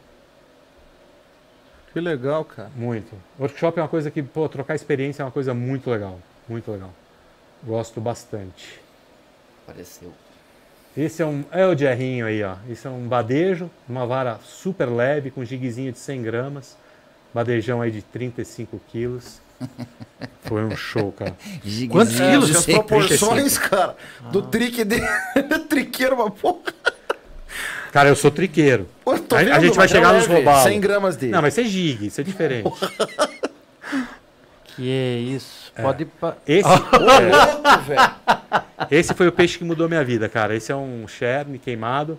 Que 1.93 2.01
legal, 2.01 2.45
cara. 2.45 2.71
Muito. 2.75 3.15
Workshop 3.39 3.79
é 3.79 3.83
uma 3.83 3.89
coisa 3.89 4.11
que, 4.11 4.23
pô, 4.23 4.49
trocar 4.49 4.75
experiência 4.75 5.23
é 5.23 5.25
uma 5.27 5.31
coisa 5.33 5.53
muito 5.55 5.91
legal. 5.91 6.19
Muito 6.49 6.71
legal. 6.71 6.91
Gosto 7.63 8.01
bastante. 8.01 8.81
Apareceu. 9.67 10.13
Esse 10.97 11.23
é 11.23 11.27
um. 11.27 11.45
É 11.51 11.67
o 11.67 11.77
Jerrinho 11.77 12.27
aí, 12.27 12.43
ó. 12.43 12.57
Esse 12.69 12.87
é 12.87 12.91
um 12.91 13.07
badejo, 13.09 13.71
uma 13.89 14.07
vara 14.07 14.39
super 14.45 14.87
leve, 14.87 15.31
com 15.31 15.45
giguezinho 15.45 15.93
de 15.93 15.99
100 15.99 16.23
gramas. 16.23 16.77
Badejão 17.33 17.81
aí 17.81 17.91
de 17.91 18.03
35 18.03 18.79
quilos. 18.89 19.41
Foi 20.43 20.63
um 20.65 20.77
show, 20.77 21.13
cara. 21.13 21.31
Quantos 21.33 21.73
Giguezinho 21.73 22.31
quilos? 22.31 22.51
de 22.51 22.57
As 22.59 22.65
proporções, 22.67 23.57
cara, 23.59 23.97
do 24.31 24.43
trick 24.43 24.85
dele. 24.85 25.07
Triqueiro, 25.69 26.17
uma 26.17 26.31
porra. 26.31 26.75
Cara, 27.91 28.09
eu 28.09 28.17
sou 28.17 28.31
triqueiro. 28.31 28.87
Pô, 29.05 29.13
A- 29.13 29.17
a 29.37 29.61
gente 29.61 29.77
vai 29.77 29.85
mas 29.85 29.91
chegar 29.91 30.15
é 30.15 30.17
nos 30.19 30.27
robalos. 30.27 30.63
100 30.65 30.81
gramas 30.81 31.17
dele. 31.17 31.33
Não, 31.33 31.41
mas 31.43 31.55
isso 31.55 31.61
é 31.61 31.65
gig, 31.65 32.07
isso 32.07 32.21
é 32.21 32.25
diferente. 32.25 32.71
Que 34.65 34.91
é 34.91 35.17
isso? 35.19 35.73
Pode. 35.77 36.05
pa- 36.07 36.37
Esse, 36.47 36.67
Ô, 36.69 36.73
louco, 36.73 37.81
velho. 37.87 38.13
Esse 38.91 39.15
foi 39.15 39.29
o 39.29 39.33
peixe 39.33 39.59
que 39.59 39.65
mudou 39.65 39.89
minha 39.89 40.05
vida, 40.05 40.29
cara. 40.29 40.55
Esse 40.55 40.73
é 40.73 40.77
um 40.77 41.07
cherne 41.09 41.59
queimado. 41.59 42.19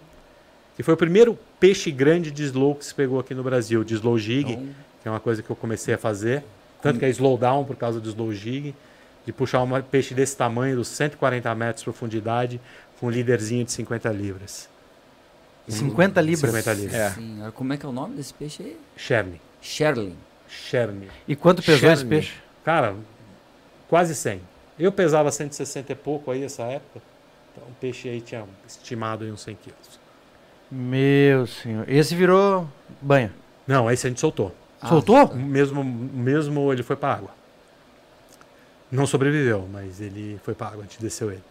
Que 0.76 0.84
foi 0.84 0.94
o 0.94 0.98
primeiro 0.98 1.38
peixe 1.60 1.92
grande 1.92 2.32
de 2.32 2.44
slow 2.44 2.76
que 2.76 2.86
se 2.86 2.94
pegou 2.96 3.20
aqui 3.20 3.36
no 3.36 3.44
Brasil, 3.44 3.84
de 3.84 3.94
slow 3.94 4.18
jig, 4.18 4.54
Então, 4.54 4.68
que 5.02 5.08
é 5.08 5.12
uma 5.12 5.20
coisa 5.20 5.44
que 5.44 5.50
eu 5.50 5.56
comecei 5.56 5.94
a 5.94 5.98
fazer. 5.98 6.44
Tanto 6.82 7.00
que 7.00 7.06
é 7.06 7.10
slow 7.10 7.38
down 7.38 7.64
por 7.64 7.76
causa 7.76 8.00
do 8.00 8.10
slow 8.10 8.34
jig. 8.34 8.74
De 9.26 9.32
puxar 9.32 9.62
um 9.64 9.82
peixe 9.82 10.14
desse 10.14 10.36
tamanho, 10.36 10.76
dos 10.76 10.90
140 10.90 11.54
metros 11.56 11.80
de 11.80 11.84
profundidade, 11.86 12.60
com 13.00 13.08
um 13.08 13.10
líderzinho 13.10 13.64
de 13.64 13.72
50 13.72 14.10
libras. 14.10 14.68
50 15.68 16.22
libras. 16.22 16.52
50 16.52 16.74
libras. 16.74 16.94
É. 17.00 17.10
senhora, 17.12 17.52
como 17.52 17.72
é 17.72 17.78
que 17.78 17.86
é 17.86 17.90
o 17.90 17.92
nome 17.92 18.16
desse 18.16 18.34
peixe 18.34 18.64
aí? 18.64 18.78
Cherne. 18.98 19.40
Sherlin. 19.62 20.16
Cherne. 20.50 21.08
E 21.28 21.36
quanto 21.36 21.64
pesou 21.64 21.90
esse 21.90 22.06
peixe? 22.06 22.34
Cara, 22.66 22.96
quase 23.88 24.14
100. 24.14 24.42
Eu 24.78 24.92
pesava 24.92 25.32
160 25.32 25.92
e 25.92 25.96
pouco 25.96 26.32
aí 26.32 26.44
essa 26.44 26.64
época. 26.64 27.02
Então 27.52 27.68
o 27.70 27.74
peixe 27.80 28.10
aí 28.10 28.22
tinha 28.22 28.46
estimado 28.68 29.24
aí 29.24 29.32
uns 29.32 29.42
100 29.42 29.56
quilos. 29.56 30.00
Meu 30.72 31.46
senhor. 31.46 31.88
Esse 31.90 32.16
virou 32.16 32.68
banha. 33.02 33.32
Não, 33.68 33.90
esse 33.92 34.08
a 34.08 34.10
gente 34.10 34.20
soltou. 34.20 34.54
Ah, 34.82 34.88
Soltou? 34.90 35.34
Mesmo, 35.36 35.84
mesmo 35.84 36.74
ele 36.74 36.84
foi 36.84 36.96
para 36.96 37.14
água. 37.14 37.30
Não 38.92 39.06
sobreviveu, 39.08 39.68
mas 39.72 40.02
ele 40.02 40.40
foi 40.44 40.54
para 40.54 40.68
água, 40.68 40.80
a 40.80 40.84
gente 40.84 41.00
desceu 41.00 41.32
ele. 41.32 41.44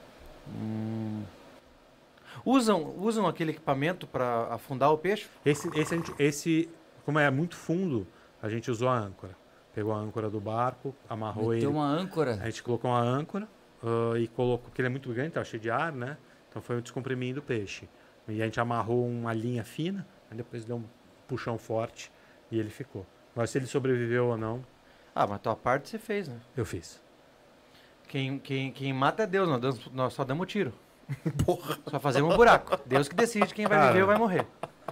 Usam, 2.45 2.95
usam 2.99 3.27
aquele 3.27 3.53
equipamento 3.53 4.07
para 4.07 4.49
afundar 4.51 4.93
o 4.93 4.99
peixe? 4.99 5.27
Esse, 5.47 5.69
esse, 5.79 5.95
gente- 5.97 6.13
esse, 6.19 6.69
como 7.05 7.19
é 7.19 7.31
muito 7.31 7.55
fundo, 7.57 8.07
a 8.43 8.49
gente 8.49 8.71
usou 8.71 8.89
a 8.89 8.97
âncora. 8.99 9.33
Pegou 9.75 9.93
a 9.93 9.97
âncora 9.97 10.29
do 10.29 10.41
barco, 10.41 10.95
amarrou 11.09 11.53
ele. 11.55 11.65
Meteu 11.67 11.71
uma 11.79 11.87
âncora. 11.87 12.39
A 12.43 12.47
gente 12.47 12.63
colocou 12.63 12.91
uma 12.91 13.01
âncora 13.01 13.49
ah, 13.83 14.19
e 14.19 14.29
colocou, 14.29 14.59
porque 14.59 14.81
ele 14.81 14.87
é 14.89 14.91
muito 14.91 15.13
grande, 15.13 15.31
tá 15.31 15.43
cheio 15.45 15.61
de 15.63 15.71
ar, 15.71 15.93
né? 15.93 16.17
Então 16.49 16.61
foi 16.61 16.77
o 16.79 16.83
descomprimindo 16.83 17.41
do 17.41 17.43
peixe. 17.47 17.89
E 18.29 18.41
a 18.41 18.45
gente 18.45 18.61
amarrou 18.61 19.07
uma 19.09 19.33
linha 19.33 19.65
fina, 19.65 20.07
aí 20.31 20.37
depois 20.37 20.65
deu 20.65 20.77
um 20.77 20.85
puxão 21.27 21.57
forte 21.59 22.13
e 22.51 22.59
ele 22.59 22.71
ficou. 22.71 23.07
Agora 23.33 23.47
se 23.47 23.57
ele 23.59 23.67
sobreviveu 23.67 24.27
ou 24.27 24.37
não, 24.37 24.65
Ah, 25.15 25.27
mas 25.27 25.41
tua 25.41 25.57
parte 25.57 25.89
você 25.89 25.99
fez, 25.99 26.29
né? 26.29 26.37
eu 26.57 26.65
fiz. 26.65 27.01
Quem, 28.07 28.39
quem, 28.39 28.71
quem 28.71 28.93
mata 28.93 29.23
é 29.23 29.27
Deus, 29.27 29.49
nós, 29.49 29.87
nós 29.91 30.13
só 30.13 30.23
damos 30.25 30.47
tiro. 30.47 30.73
Só 31.91 31.99
fazemos 31.99 32.33
um 32.33 32.37
buraco. 32.37 32.79
Deus 32.87 33.09
que 33.09 33.15
decide 33.15 33.53
quem 33.53 33.67
vai 33.67 33.77
Cara, 33.77 33.89
viver 33.89 34.03
ou 34.03 34.07
vai 34.07 34.17
morrer. 34.17 34.47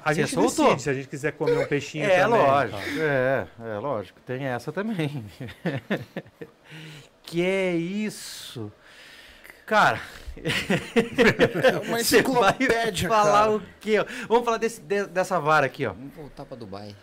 A 0.05 0.13
gente 0.13 0.31
soltou. 0.33 0.65
decide 0.67 0.83
se 0.83 0.91
a 0.91 0.95
gente 0.95 1.09
quiser 1.09 1.33
comer 1.33 1.59
um 1.59 1.67
peixinho 1.67 2.05
É, 2.05 2.21
também. 2.23 2.41
lógico. 2.41 2.79
tá? 2.79 2.85
É, 3.03 3.47
é 3.61 3.79
lógico. 3.79 4.21
Tem 4.27 4.45
essa 4.45 4.73
também. 4.73 5.25
que 7.23 7.43
é 7.45 7.75
isso? 7.75 8.73
Cara, 9.67 10.01
É 10.37 11.77
uma 11.87 11.99
você 12.03 12.23
vai 12.23 12.51
enciclopédia, 12.51 13.09
falar 13.09 13.41
cara. 13.45 13.51
o 13.57 13.63
quê? 13.81 13.97
Vamos 14.29 14.45
falar 14.45 14.57
desse, 14.59 14.81
de- 14.81 15.07
dessa 15.07 15.39
vara 15.39 15.67
aqui, 15.67 15.87
ó. 15.87 15.93
Vamos 15.93 16.15
voltar 16.15 16.45
pra 16.45 16.57
Dubai. 16.57 16.97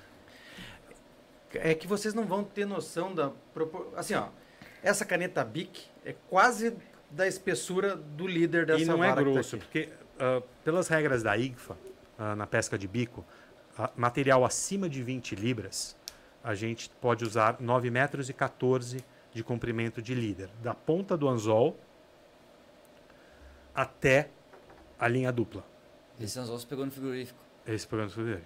É 1.53 1.73
que 1.73 1.87
vocês 1.87 2.13
não 2.13 2.25
vão 2.25 2.43
ter 2.43 2.65
noção 2.65 3.13
da 3.15 3.31
propor... 3.53 3.93
Assim, 3.95 4.15
ó. 4.15 4.27
Essa 4.83 5.05
caneta 5.05 5.43
Bic 5.45 5.85
é 6.05 6.13
quase 6.29 6.75
da 7.09 7.25
espessura 7.25 7.95
do 7.95 8.27
líder 8.27 8.65
dessa 8.65 8.81
E 8.81 8.85
não 8.85 9.01
é 9.03 9.09
vara 9.09 9.23
tá 9.23 9.29
grosso, 9.31 9.55
aqui. 9.55 9.65
porque 9.65 9.89
ah, 10.19 10.41
pelas 10.63 10.87
regras 10.89 11.23
da 11.23 11.37
IGFA, 11.37 11.77
ah, 12.17 12.35
na 12.35 12.47
pesca 12.47 12.77
de 12.77 12.87
bico, 12.87 13.25
ah, 13.77 13.89
material 13.95 14.43
acima 14.45 14.89
de 14.89 15.01
20 15.03 15.35
libras, 15.35 15.95
a 16.43 16.55
gente 16.55 16.89
pode 17.01 17.23
usar 17.23 17.57
9 17.59 17.89
metros 17.89 18.29
e 18.29 18.33
14 18.33 19.03
de 19.33 19.43
comprimento 19.43 20.01
de 20.01 20.15
líder, 20.15 20.49
da 20.63 20.73
ponta 20.73 21.15
do 21.17 21.27
anzol 21.27 21.77
até 23.75 24.29
a 24.99 25.07
linha 25.07 25.31
dupla. 25.31 25.63
Esse 26.19 26.39
anzol 26.39 26.57
você 26.57 26.65
pegou 26.65 26.85
no 26.85 26.91
frigorífico. 26.91 27.39
Esse 27.65 27.85
programa 27.85 28.11
dele. 28.15 28.43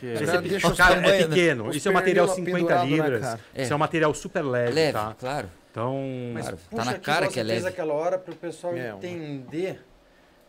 Que 0.00 0.06
Esse 0.06 0.22
é- 0.22 0.26
cara 0.26 0.42
deixa 0.42 0.68
os 0.68 0.76
Cara, 0.76 1.06
é 1.08 1.24
pequeno. 1.26 1.68
Os 1.68 1.76
Isso 1.76 1.88
é 1.88 1.90
um 1.90 1.94
material 1.94 2.26
pernil 2.26 2.44
50 2.44 2.58
pendurado 2.58 2.88
na 2.90 2.96
libras. 2.96 3.34
Isso 3.34 3.38
É. 3.54 3.68
é 3.68 3.74
um 3.74 3.78
material 3.78 4.14
super 4.14 4.42
leve, 4.42 4.72
Leve, 4.72 4.92
tá? 4.92 5.14
claro. 5.18 5.50
Então, 5.70 5.96
Mas 6.34 6.42
Claro, 6.46 6.56
puxa 6.70 6.76
tá 6.76 6.84
na 6.92 6.98
cara 6.98 7.18
igual 7.26 7.32
que 7.32 7.40
é 7.40 7.42
leve. 7.42 7.68
aquela 7.68 7.92
hora 7.94 8.18
para 8.18 8.32
o 8.32 8.36
pessoal 8.36 8.74
É, 8.74 8.92
uma- 8.94 8.98
entender. 8.98 9.84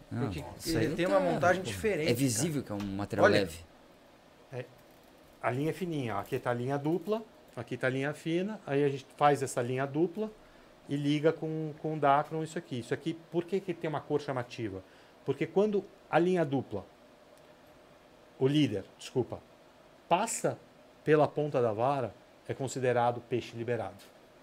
Não, 0.10 0.24
porque 0.24 0.44
isso 0.58 0.78
ele 0.78 0.88
aí 0.88 0.96
tem 0.96 1.06
tá- 1.06 1.12
uma 1.12 1.20
montagem 1.20 1.62
diferente. 1.62 2.10
É 2.12 2.14
visível 2.14 2.64
que 2.64 2.72
é 2.72 2.76
um 2.76 2.80
material 2.96 3.26
Olha. 3.26 3.40
leve. 3.40 3.60
a 5.42 5.52
linha 5.52 5.70
é 5.70 5.74
fininha. 5.74 6.16
ó. 6.16 6.20
Aqui 6.20 6.40
tá 6.40 6.50
a 6.50 6.54
linha 6.54 6.78
dupla, 6.78 7.22
aqui 7.56 7.78
tá 7.78 7.88
a 7.88 7.90
linha 7.90 8.14
fina. 8.14 8.60
Aí 8.66 8.84
a 8.84 8.90
gente 8.90 9.06
faz 9.16 9.42
essa 9.44 9.62
linha 9.62 9.86
dupla 9.86 10.32
e 10.90 10.96
liga 10.96 11.32
com, 11.32 11.74
com 11.82 11.96
o 11.96 12.00
Dacron 12.00 12.44
isso 12.44 12.58
aqui. 12.58 12.80
Isso 12.80 12.94
aqui, 12.94 13.14
por 13.32 13.44
que, 13.46 13.60
que 13.60 13.74
tem 13.74 13.90
uma 13.90 14.02
cor 14.02 14.20
chamativa? 14.22 14.84
Porque 15.26 15.46
quando 15.46 15.84
a 16.10 16.18
linha 16.20 16.44
dupla, 16.46 16.86
o 18.40 18.48
líder, 18.48 18.86
desculpa, 18.98 19.40
passa 20.08 20.58
pela 21.04 21.28
ponta 21.28 21.62
da 21.62 21.72
vara, 21.74 22.14
é 22.48 22.54
considerado 22.54 23.22
peixe 23.22 23.56
liberado. 23.56 23.96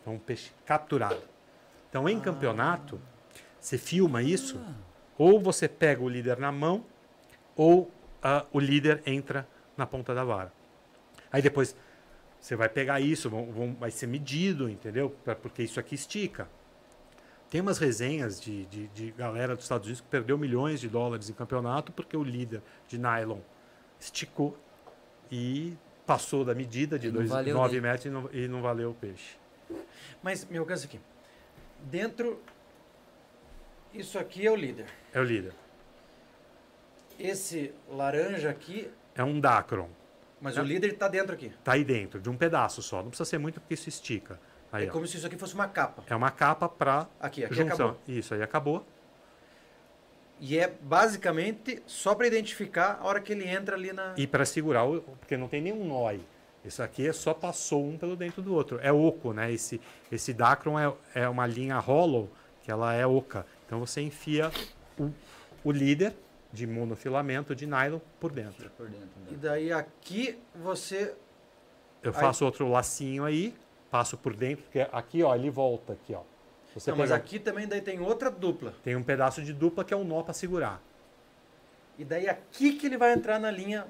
É 0.06 0.10
um 0.10 0.18
peixe 0.18 0.50
capturado. 0.66 1.22
Então, 1.88 2.08
em 2.08 2.20
campeonato, 2.20 3.00
você 3.60 3.78
filma 3.78 4.22
isso, 4.22 4.60
ou 5.18 5.40
você 5.40 5.68
pega 5.68 6.02
o 6.02 6.08
líder 6.08 6.38
na 6.38 6.50
mão, 6.52 6.84
ou 7.56 7.90
ah, 8.22 8.44
o 8.52 8.58
líder 8.60 9.02
entra 9.06 9.46
na 9.76 9.86
ponta 9.86 10.14
da 10.14 10.24
vara. 10.24 10.52
Aí 11.30 11.40
depois 11.42 11.76
você 12.40 12.54
vai 12.56 12.68
pegar 12.68 13.00
isso, 13.00 13.28
vão- 13.30 13.50
vão- 13.52 13.74
vai 13.74 13.90
ser 13.90 14.06
medido, 14.06 14.68
entendeu? 14.68 15.10
Pra- 15.24 15.34
Porque 15.34 15.62
isso 15.62 15.78
aqui 15.80 15.94
estica. 15.94 16.48
Tem 17.50 17.60
umas 17.60 17.78
resenhas 17.78 18.40
de, 18.40 18.64
de, 18.66 18.86
de 18.88 19.10
galera 19.12 19.54
dos 19.54 19.64
Estados 19.64 19.86
Unidos 19.86 20.00
que 20.00 20.08
perdeu 20.08 20.36
milhões 20.36 20.80
de 20.80 20.88
dólares 20.88 21.30
em 21.30 21.32
campeonato 21.32 21.92
porque 21.92 22.16
o 22.16 22.22
líder 22.24 22.60
de 22.88 22.98
nylon 22.98 23.38
esticou 24.00 24.56
e 25.30 25.76
passou 26.04 26.44
da 26.44 26.54
medida 26.54 26.98
de 26.98 27.06
E 27.08 27.10
não 27.10 27.16
dois- 27.18 27.30
valeu 27.30 27.54
9 27.54 27.70
daí. 27.72 27.80
metros 27.80 28.04
e 28.06 28.10
não, 28.10 28.28
e 28.32 28.48
não 28.48 28.60
valeu 28.62 28.90
o 28.90 28.94
peixe. 28.94 29.36
Mas 30.22 30.44
me 30.46 30.58
alcança 30.58 30.86
aqui. 30.86 31.00
Dentro. 31.84 32.40
Isso 33.92 34.18
aqui 34.18 34.46
é 34.46 34.50
o 34.50 34.56
líder. 34.56 34.86
É 35.14 35.20
o 35.20 35.24
líder. 35.24 35.52
Esse 37.18 37.72
laranja 37.88 38.50
aqui. 38.50 38.90
É 39.14 39.22
um 39.22 39.38
Dacron. 39.40 39.88
Mas 40.40 40.56
É. 40.56 40.60
o 40.60 40.64
líder 40.64 40.92
está 40.94 41.08
dentro 41.08 41.32
aqui. 41.32 41.52
Tá 41.62 41.72
aí 41.72 41.84
dentro, 41.84 42.20
de 42.20 42.28
um 42.28 42.36
pedaço 42.36 42.82
só. 42.82 42.96
Não 43.02 43.08
precisa 43.08 43.24
ser 43.28 43.38
muito 43.38 43.60
porque 43.60 43.74
isso 43.74 43.88
estica. 43.88 44.38
Aí, 44.72 44.86
é 44.86 44.88
ó. 44.88 44.92
como 44.92 45.06
se 45.06 45.16
isso 45.16 45.26
aqui 45.26 45.38
fosse 45.38 45.54
uma 45.54 45.68
capa. 45.68 46.02
É 46.08 46.14
uma 46.16 46.30
capa 46.30 46.68
para 46.68 47.06
Aqui, 47.20 47.44
aqui 47.44 47.54
junção. 47.54 47.90
acabou. 47.90 48.00
Isso 48.08 48.34
aí 48.34 48.42
acabou. 48.42 48.84
E 50.40 50.58
é 50.58 50.68
basicamente 50.82 51.80
só 51.86 52.14
para 52.14 52.26
identificar 52.26 52.98
a 53.00 53.06
hora 53.06 53.20
que 53.20 53.32
ele 53.32 53.48
entra 53.48 53.76
ali 53.76 53.92
na. 53.92 54.12
E 54.16 54.26
para 54.26 54.44
segurar, 54.44 54.84
o- 54.84 55.00
porque 55.00 55.36
não 55.36 55.46
tem 55.46 55.62
nenhum 55.62 55.86
nó 55.86 56.08
aí. 56.08 56.20
Isso 56.64 56.82
aqui 56.82 57.06
é 57.06 57.12
só 57.12 57.32
passou 57.32 57.86
um 57.86 57.96
pelo 57.96 58.16
dentro 58.16 58.42
do 58.42 58.52
outro. 58.52 58.80
É 58.82 58.90
oco, 58.90 59.32
né? 59.32 59.52
Esse, 59.52 59.80
esse 60.10 60.32
Dacron 60.32 60.78
é, 60.78 60.92
é 61.14 61.28
uma 61.28 61.46
linha 61.46 61.78
hollow, 61.78 62.28
que 62.64 62.70
ela 62.70 62.92
é 62.92 63.06
oca. 63.06 63.46
Então 63.66 63.78
você 63.78 64.00
enfia 64.00 64.50
o, 64.98 65.10
o 65.64 65.72
líder 65.72 66.14
de 66.52 66.66
monofilamento 66.66 67.54
de 67.54 67.66
nylon 67.66 67.98
por 68.20 68.30
dentro. 68.32 68.70
Por 68.70 68.88
dentro. 68.88 69.08
né? 69.20 69.26
E 69.32 69.34
daí 69.34 69.72
aqui 69.72 70.38
você. 70.54 71.14
Eu 72.02 72.12
Aí- 72.14 72.20
faço 72.20 72.44
outro 72.44 72.68
lacinho 72.68 73.24
aí, 73.24 73.54
passo 73.90 74.16
por 74.16 74.34
dentro, 74.36 74.64
porque 74.64 74.86
aqui, 74.92 75.22
ó, 75.22 75.34
ele 75.34 75.50
volta 75.50 75.94
aqui, 75.94 76.14
ó. 76.14 76.22
Você 76.74 76.90
Não, 76.90 76.98
mas 76.98 77.10
pega- 77.10 77.20
aqui 77.22 77.38
também 77.38 77.66
daí 77.68 77.80
tem 77.80 78.00
outra 78.00 78.30
dupla. 78.30 78.74
tem 78.82 78.96
um 78.96 79.02
pedaço 79.02 79.42
de 79.42 79.52
dupla 79.52 79.84
que 79.84 79.94
é 79.94 79.96
um 79.96 80.04
nó 80.04 80.22
para 80.22 80.34
segurar. 80.34 80.82
E 81.98 82.04
daí 82.04 82.28
aqui 82.28 82.72
que 82.74 82.86
ele 82.86 82.96
vai 82.98 83.12
entrar 83.12 83.38
na 83.38 83.50
linha. 83.50 83.86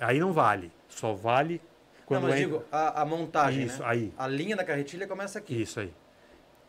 Aí 0.00 0.18
não 0.20 0.32
vale. 0.32 0.70
Só 0.88 1.12
vale 1.12 1.60
quando 2.06 2.22
não, 2.22 2.28
mas 2.30 2.40
entra- 2.40 2.58
digo, 2.58 2.64
a, 2.70 3.02
a 3.02 3.04
montagem. 3.04 3.64
Isso, 3.66 3.80
né? 3.82 3.88
aí. 3.88 4.14
A 4.16 4.26
linha 4.28 4.54
da 4.56 4.64
carretilha 4.64 5.06
começa 5.08 5.38
aqui. 5.38 5.60
Isso 5.60 5.80
aí. 5.80 5.92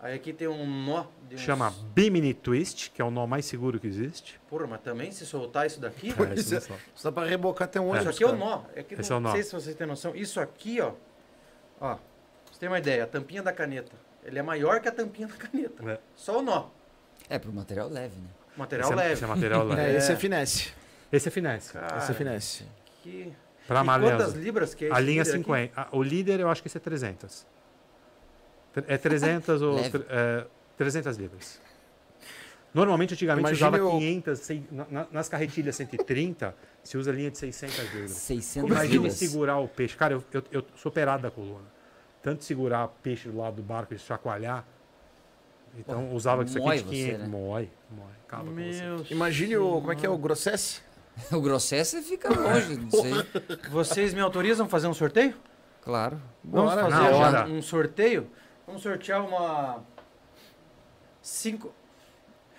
Aí 0.04 0.16
aqui 0.16 0.34
tem 0.34 0.50
um 0.50 0.68
nó. 0.86 1.06
De 1.30 1.36
uns... 1.36 1.42
Chama 1.42 1.74
Bimini 1.96 2.34
Twist, 2.34 2.92
que 2.92 3.02
é 3.02 3.06
o 3.06 3.10
nó 3.10 3.26
mais 3.26 3.46
seguro 3.46 3.80
que 3.80 3.88
existe. 3.88 4.38
Porra, 4.50 4.68
mas 4.68 4.82
também 4.82 5.10
se 5.14 5.26
soltar 5.26 5.66
isso 5.66 5.80
daqui. 5.80 6.10
É, 6.10 6.34
esse 6.34 6.54
é. 6.54 6.60
não 6.60 6.62
só. 6.62 6.74
Isso 6.94 7.04
dá 7.06 7.12
pra 7.14 7.26
rebocar 7.26 7.70
até 7.70 7.80
um 7.80 7.86
Isso 7.86 7.94
ônibus, 7.94 8.16
aqui 8.16 8.24
é 8.26 8.28
o 8.28 8.36
nó. 8.36 8.64
É 8.76 8.84
que 8.84 8.96
Esse 8.96 9.10
não 9.10 9.16
é 9.16 9.20
o 9.20 9.24
nó. 9.24 9.32
sei 9.32 9.44
se 9.44 9.54
vocês 9.54 9.74
têm 9.78 9.88
noção. 9.88 10.14
Isso 10.14 10.42
aqui, 10.42 10.82
ó. 10.82 10.92
Ó. 11.80 11.98
Você 12.52 12.60
tem 12.60 12.68
uma 12.68 12.80
ideia, 12.80 13.06
a 13.06 13.08
tampinha 13.08 13.42
da 13.42 13.54
caneta. 13.54 13.94
Ele 14.26 14.38
é 14.38 14.44
maior 14.44 14.82
que 14.82 14.90
a 14.90 14.92
tampinha 14.92 15.28
da 15.28 15.36
caneta. 15.36 15.90
É. 15.90 15.98
Só 16.18 16.40
o 16.40 16.42
nó. 16.42 16.68
É, 17.30 17.40
pro 17.40 17.54
material 17.54 17.88
leve, 17.88 18.16
né? 18.18 18.28
Material 18.58 18.90
esse, 18.90 18.94
é, 18.94 19.02
leve. 19.02 19.14
esse 19.14 19.24
é 19.24 19.28
material 19.28 19.64
leve. 19.66 19.82
É, 19.82 19.96
esse 19.98 20.12
é 20.12 20.16
É. 20.16 20.18
finesse. 20.18 20.74
Esse 21.14 21.28
é 21.30 21.32
finesse. 21.32 21.72
Cara, 21.72 21.98
Esse 21.98 22.12
é 22.12 22.14
finesse. 22.14 22.66
que... 23.02 23.32
Pra 23.66 23.82
e 23.82 23.86
quantas 23.86 24.34
libras 24.34 24.74
que 24.74 24.86
é 24.86 24.92
A 24.92 25.00
linha 25.00 25.24
líder 25.24 25.30
aqui? 25.36 25.40
50. 25.40 25.74
Ah, 25.82 25.88
O 25.94 26.04
líder 26.04 26.42
eu 26.42 26.50
acho 26.50 26.62
que 26.62 26.68
esse 26.68 26.76
é 26.76 26.82
300. 26.82 27.46
É 28.88 28.98
300 28.98 29.62
ou 29.62 29.78
é, 30.10 30.46
300 30.78 31.18
libras. 31.18 31.62
Normalmente, 32.74 33.14
antigamente, 33.14 33.48
Imagine 33.50 33.70
usava 33.70 33.84
o- 33.96 34.00
500. 34.00 34.40
sei- 34.40 34.64
na- 34.72 34.88
na- 34.90 35.08
nas 35.12 35.30
carretilhas 35.30 35.76
130, 35.76 36.56
se 36.84 36.98
usa 36.98 37.12
linha 37.12 37.30
de 37.30 37.38
600 37.38 37.78
libras. 37.94 38.12
600 38.12 38.70
Imagina 38.72 38.94
libras. 38.96 39.14
segurar 39.14 39.58
o 39.60 39.68
peixe. 39.68 39.96
Cara, 39.96 40.14
eu, 40.16 40.24
eu, 40.34 40.44
eu 40.52 40.66
sou 40.76 40.90
operado 40.92 41.22
da 41.22 41.30
coluna. 41.30 41.66
Tanto 42.24 42.44
segurar 42.44 42.86
o 42.86 42.90
peixe 43.04 43.30
do 43.30 43.38
lado 43.38 43.58
do 43.58 43.62
barco 43.62 43.94
e 43.94 44.00
chacoalhar. 44.00 44.66
Então, 45.78 46.14
usava 46.14 46.44
isso 46.44 46.58
aqui 46.58 46.78
de 46.78 46.84
você, 46.84 46.90
500. 46.90 47.20
né? 47.20 47.28
Mói, 47.28 47.70
mói. 47.92 48.12
Acaba 48.28 48.44
com 48.46 48.56
você. 48.56 48.82
Meu 48.82 49.06
Imagine 49.12 49.58
o. 49.58 49.72
Como 49.74 49.92
é 49.92 49.96
que 49.96 50.06
é 50.06 50.10
o 50.10 50.18
Grossesse? 50.18 50.82
O 51.32 51.40
Grossesse 51.42 52.02
fica 52.02 52.28
longe, 52.30 52.76
não 52.76 52.90
sei. 52.90 53.12
Vocês 53.70 54.16
me 54.16 54.22
autorizam 54.22 54.66
a 54.66 54.70
fazer 54.70 54.88
um 54.88 54.96
sorteio? 54.96 55.36
Claro. 55.84 56.20
Vamos 56.44 56.74
Bora. 56.74 56.90
fazer 56.90 56.96
Na 57.04 57.12
já 57.12 57.16
hora. 57.18 57.46
um 57.52 57.62
sorteio? 57.62 58.28
Vamos 58.66 58.82
sortear 58.82 59.24
uma. 59.26 59.84
Cinco. 61.22 61.74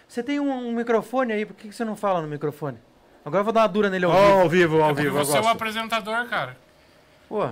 Você 0.06 0.22
tem 0.22 0.38
um, 0.38 0.50
um 0.52 0.72
microfone 0.72 1.32
aí, 1.32 1.44
por 1.44 1.54
que 1.56 1.68
que 1.68 1.74
você 1.74 1.84
não 1.84 1.96
fala 1.96 2.22
no 2.22 2.28
microfone? 2.28 2.78
Agora 3.24 3.40
eu 3.40 3.44
vou 3.44 3.52
dar 3.52 3.62
uma 3.62 3.68
dura 3.68 3.90
nele 3.90 4.04
ao 4.04 4.10
Ó, 4.10 4.14
vivo. 4.16 4.32
ao 4.40 4.48
vivo, 4.48 4.82
ao 4.82 4.88
Porque 4.90 5.02
vivo. 5.02 5.18
Você 5.18 5.36
é 5.36 5.40
o 5.40 5.48
apresentador, 5.48 6.26
cara. 6.28 6.56
Pô. 7.28 7.50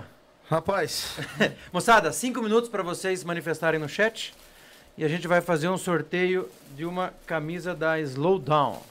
Rapaz, 0.50 1.16
Moçada, 1.72 2.12
cinco 2.12 2.42
minutos 2.42 2.68
para 2.68 2.82
vocês 2.82 3.20
se 3.20 3.26
manifestarem 3.26 3.80
no 3.80 3.88
chat. 3.88 4.34
E 4.98 5.04
a 5.04 5.08
gente 5.08 5.26
vai 5.26 5.40
fazer 5.40 5.68
um 5.68 5.78
sorteio 5.78 6.46
de 6.76 6.84
uma 6.84 7.14
camisa 7.26 7.74
da 7.74 7.98
Slowdown. 8.00 8.82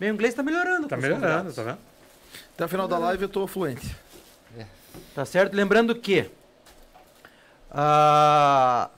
Meu 0.00 0.12
inglês 0.12 0.34
tá 0.34 0.42
melhorando. 0.42 0.88
Tá 0.88 0.96
melhorando, 0.96 1.52
tá 1.52 1.62
vendo? 1.62 1.78
até 2.54 2.64
o 2.64 2.68
final 2.68 2.88
da 2.88 2.98
live 2.98 3.22
eu 3.22 3.28
tô 3.28 3.46
fluente. 3.46 3.94
Tá 5.14 5.24
certo? 5.24 5.54
Lembrando 5.54 5.94
que 5.94 6.28
ah, 7.70 8.90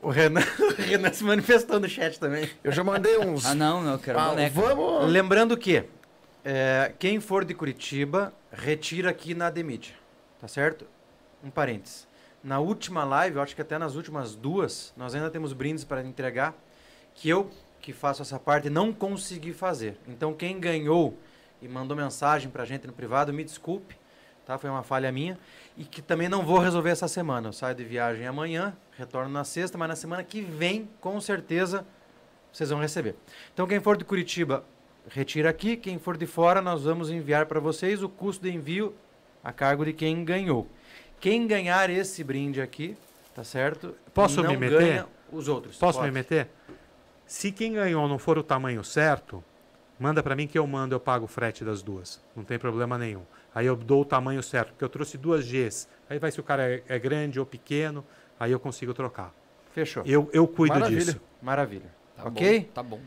o, 0.00 0.10
Renan, 0.10 0.40
o 0.78 0.82
Renan 0.82 1.12
se 1.12 1.24
manifestou 1.24 1.78
no 1.80 1.88
chat 1.88 2.18
também. 2.18 2.48
Eu 2.64 2.72
já 2.72 2.82
mandei 2.82 3.18
uns. 3.18 3.44
Ah, 3.46 3.54
não, 3.54 3.82
não, 3.82 3.92
eu 3.92 3.98
quero 3.98 4.18
Ah, 4.18 4.28
boneca. 4.30 4.50
vamos. 4.60 5.10
Lembrando 5.10 5.56
que 5.56 5.84
é, 6.44 6.92
quem 6.98 7.20
for 7.20 7.44
de 7.44 7.54
Curitiba, 7.54 8.32
retira 8.52 9.10
aqui 9.10 9.34
na 9.34 9.50
Demídia. 9.50 9.94
Tá 10.40 10.48
certo? 10.48 10.86
Um 11.42 11.50
parênteses. 11.50 12.06
Na 12.42 12.58
última 12.60 13.04
live, 13.04 13.36
eu 13.36 13.42
acho 13.42 13.54
que 13.54 13.62
até 13.62 13.76
nas 13.78 13.94
últimas 13.96 14.34
duas, 14.34 14.92
nós 14.96 15.14
ainda 15.14 15.28
temos 15.30 15.52
brindes 15.52 15.82
para 15.84 16.02
entregar 16.02 16.54
que 17.14 17.28
eu, 17.28 17.50
que 17.80 17.92
faço 17.92 18.22
essa 18.22 18.38
parte, 18.38 18.70
não 18.70 18.92
consegui 18.92 19.52
fazer. 19.52 19.98
Então, 20.06 20.32
quem 20.32 20.60
ganhou 20.60 21.18
e 21.60 21.66
mandou 21.66 21.96
mensagem 21.96 22.50
pra 22.50 22.64
gente 22.64 22.86
no 22.86 22.92
privado, 22.92 23.32
me 23.32 23.42
desculpe, 23.42 23.96
tá? 24.46 24.56
Foi 24.56 24.70
uma 24.70 24.82
falha 24.82 25.12
minha. 25.12 25.38
E 25.76 25.84
que 25.84 26.00
também 26.00 26.28
não 26.28 26.42
vou 26.42 26.58
resolver 26.58 26.90
essa 26.90 27.08
semana. 27.08 27.48
Eu 27.48 27.52
saio 27.52 27.74
de 27.74 27.84
viagem 27.84 28.26
amanhã, 28.26 28.74
retorno 28.96 29.28
na 29.30 29.44
sexta, 29.44 29.76
mas 29.76 29.88
na 29.88 29.96
semana 29.96 30.22
que 30.22 30.40
vem, 30.40 30.88
com 31.00 31.20
certeza, 31.20 31.84
vocês 32.52 32.70
vão 32.70 32.80
receber. 32.80 33.16
Então, 33.52 33.66
quem 33.66 33.80
for 33.80 33.96
de 33.96 34.04
Curitiba, 34.04 34.64
retira 35.08 35.50
aqui. 35.50 35.76
Quem 35.76 35.98
for 35.98 36.16
de 36.16 36.26
fora, 36.26 36.62
nós 36.62 36.84
vamos 36.84 37.10
enviar 37.10 37.46
para 37.46 37.60
vocês 37.60 38.02
o 38.02 38.08
custo 38.08 38.44
de 38.44 38.54
envio 38.54 38.94
a 39.44 39.52
cargo 39.52 39.84
de 39.84 39.92
quem 39.92 40.24
ganhou. 40.24 40.66
Quem 41.20 41.46
ganhar 41.46 41.90
esse 41.90 42.22
brinde 42.24 42.60
aqui, 42.60 42.96
tá 43.34 43.44
certo? 43.44 43.94
Posso 44.14 44.42
não 44.42 44.50
me 44.50 44.56
meter? 44.56 44.78
ganha 44.78 45.06
os 45.30 45.48
outros. 45.48 45.76
Posso 45.76 45.98
Pode. 45.98 46.10
me 46.10 46.14
meter? 46.14 46.48
Se 47.26 47.50
quem 47.50 47.72
ganhou 47.74 48.08
não 48.08 48.18
for 48.18 48.38
o 48.38 48.42
tamanho 48.42 48.82
certo, 48.84 49.42
manda 49.98 50.22
pra 50.22 50.36
mim 50.36 50.46
que 50.46 50.58
eu 50.58 50.66
mando, 50.66 50.94
eu 50.94 51.00
pago 51.00 51.24
o 51.24 51.28
frete 51.28 51.64
das 51.64 51.82
duas. 51.82 52.20
Não 52.34 52.44
tem 52.44 52.58
problema 52.58 52.96
nenhum. 52.96 53.22
Aí 53.56 53.64
eu 53.64 53.74
dou 53.74 54.02
o 54.02 54.04
tamanho 54.04 54.42
certo, 54.42 54.68
porque 54.72 54.84
eu 54.84 54.88
trouxe 54.90 55.16
duas 55.16 55.42
Gs. 55.50 55.88
Aí 56.10 56.18
vai 56.18 56.30
se 56.30 56.38
o 56.38 56.42
cara 56.42 56.70
é, 56.70 56.82
é 56.86 56.98
grande 56.98 57.40
ou 57.40 57.46
pequeno, 57.46 58.04
aí 58.38 58.52
eu 58.52 58.60
consigo 58.60 58.92
trocar. 58.92 59.32
Fechou. 59.72 60.02
Eu, 60.04 60.28
eu 60.30 60.46
cuido 60.46 60.74
Maravilha. 60.74 61.00
disso. 61.06 61.20
Maravilha. 61.40 61.90
Tá 62.14 62.24
ok? 62.26 62.60
Bom, 62.60 62.66
tá 62.74 62.82
bom. 62.82 63.00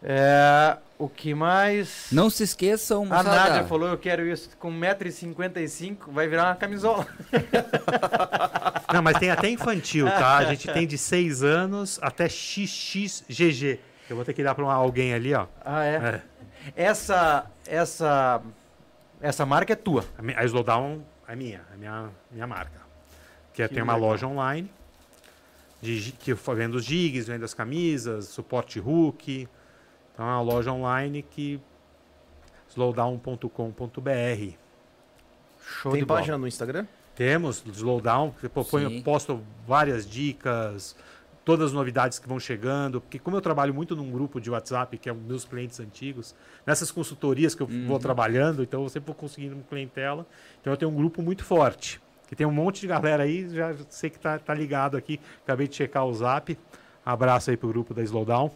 É, 0.00 0.76
o 0.96 1.08
que 1.08 1.34
mais? 1.34 2.06
Não 2.12 2.30
se 2.30 2.44
esqueçam, 2.44 3.02
A 3.02 3.06
moçada. 3.06 3.28
Nádia 3.50 3.64
falou, 3.66 3.88
eu 3.88 3.98
quero 3.98 4.24
isso 4.24 4.56
com 4.56 4.70
1,55m, 4.70 5.96
vai 6.12 6.28
virar 6.28 6.44
uma 6.44 6.54
camisola. 6.54 7.04
Não, 8.94 9.02
mas 9.02 9.18
tem 9.18 9.30
até 9.32 9.48
infantil, 9.50 10.06
tá? 10.06 10.36
A 10.38 10.44
gente 10.44 10.72
tem 10.72 10.86
de 10.86 10.96
6 10.96 11.42
anos 11.42 11.98
até 12.00 12.28
XXGG. 12.28 13.80
Eu 14.08 14.14
vou 14.16 14.24
ter 14.24 14.32
que 14.32 14.42
dar 14.44 14.54
pra 14.54 14.64
uma- 14.64 14.72
alguém 14.74 15.12
ali, 15.12 15.34
ó. 15.34 15.46
Ah, 15.64 15.84
é? 15.84 15.94
É. 15.96 16.22
Essa, 16.76 17.46
essa, 17.66 18.40
essa 19.20 19.44
marca 19.46 19.72
é 19.72 19.76
tua. 19.76 20.04
A 20.16 20.40
A 20.40 20.44
Slowdown 20.44 21.02
é 21.26 21.34
minha, 21.36 21.62
é 21.72 21.76
minha, 21.76 22.10
minha 22.30 22.46
marca. 22.46 22.80
Que, 23.52 23.66
Que 23.66 23.74
tem 23.74 23.82
uma 23.82 23.94
legal. 23.94 24.08
loja 24.10 24.26
online, 24.26 24.70
de, 25.80 26.12
que 26.12 26.32
vendo 26.34 26.74
os 26.76 26.84
jigs, 26.84 27.26
vendo 27.26 27.44
as 27.44 27.54
camisas, 27.54 28.26
suporte 28.26 28.78
hook. 28.80 29.48
Então 30.14 30.26
é 30.26 30.30
uma 30.30 30.40
loja 30.42 30.72
online 30.72 31.22
que 31.22 31.60
slowdown.com.br. 32.70 34.52
Show 35.60 35.92
Tem 35.92 36.00
de 36.00 36.06
bola. 36.06 36.20
página 36.20 36.38
no 36.38 36.46
Instagram? 36.46 36.86
Temos 37.14 37.64
Slowdown, 37.66 38.30
que 38.30 38.46
eu 38.46 39.02
posto 39.02 39.42
várias 39.66 40.08
dicas, 40.08 40.94
todas 41.48 41.68
as 41.68 41.72
novidades 41.72 42.18
que 42.18 42.28
vão 42.28 42.38
chegando, 42.38 43.00
porque 43.00 43.18
como 43.18 43.34
eu 43.34 43.40
trabalho 43.40 43.72
muito 43.72 43.96
num 43.96 44.12
grupo 44.12 44.38
de 44.38 44.50
WhatsApp, 44.50 44.98
que 44.98 45.08
é 45.08 45.12
os 45.14 45.22
meus 45.22 45.46
clientes 45.46 45.80
antigos, 45.80 46.34
nessas 46.66 46.90
consultorias 46.90 47.54
que 47.54 47.62
eu 47.62 47.66
vou 47.86 47.98
trabalhando, 47.98 48.62
então 48.62 48.82
eu 48.82 48.88
sempre 48.90 49.06
vou 49.06 49.14
conseguindo 49.14 49.54
uma 49.54 49.64
clientela, 49.64 50.26
então 50.60 50.70
eu 50.70 50.76
tenho 50.76 50.90
um 50.90 50.94
grupo 50.94 51.22
muito 51.22 51.42
forte, 51.46 52.02
que 52.26 52.36
tem 52.36 52.46
um 52.46 52.52
monte 52.52 52.82
de 52.82 52.86
galera 52.86 53.22
aí, 53.22 53.48
já 53.48 53.74
sei 53.88 54.10
que 54.10 54.18
tá, 54.18 54.38
tá 54.38 54.52
ligado 54.52 54.94
aqui, 54.94 55.18
acabei 55.42 55.66
de 55.66 55.74
checar 55.74 56.04
o 56.04 56.12
Zap, 56.12 56.54
abraço 57.02 57.48
aí 57.48 57.56
pro 57.56 57.70
grupo 57.70 57.94
da 57.94 58.02
Slowdown. 58.02 58.52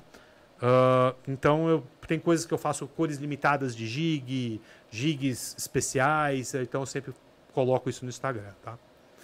Ah, 0.61 1.15
então 1.27 1.71
eu 1.71 1.83
tem 2.07 2.19
coisas 2.19 2.45
que 2.45 2.53
eu 2.53 2.59
faço 2.59 2.87
cores 2.89 3.17
limitadas 3.17 3.75
de 3.75 3.87
gig, 3.87 4.61
gigs 4.91 5.57
especiais, 5.57 6.53
então 6.53 6.83
eu 6.83 6.87
sempre 6.87 7.15
coloco 7.55 7.89
isso 7.89 8.05
no 8.05 8.11
Instagram, 8.11 8.53
tá? 8.63 8.77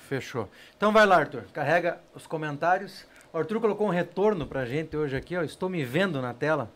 Fechou. 0.08 0.48
Então 0.74 0.90
vai 0.90 1.04
lá, 1.04 1.16
Arthur. 1.16 1.42
Carrega 1.52 2.00
os 2.14 2.26
comentários. 2.26 3.06
O 3.33 3.39
Arthur 3.39 3.61
colocou 3.61 3.87
um 3.87 3.91
retorno 3.91 4.47
pra 4.47 4.64
gente 4.64 4.97
hoje 4.97 5.16
aqui, 5.16 5.37
ó. 5.37 5.43
Estou 5.43 5.68
me 5.68 5.85
vendo 5.85 6.20
na 6.22 6.33
tela. 6.33 6.70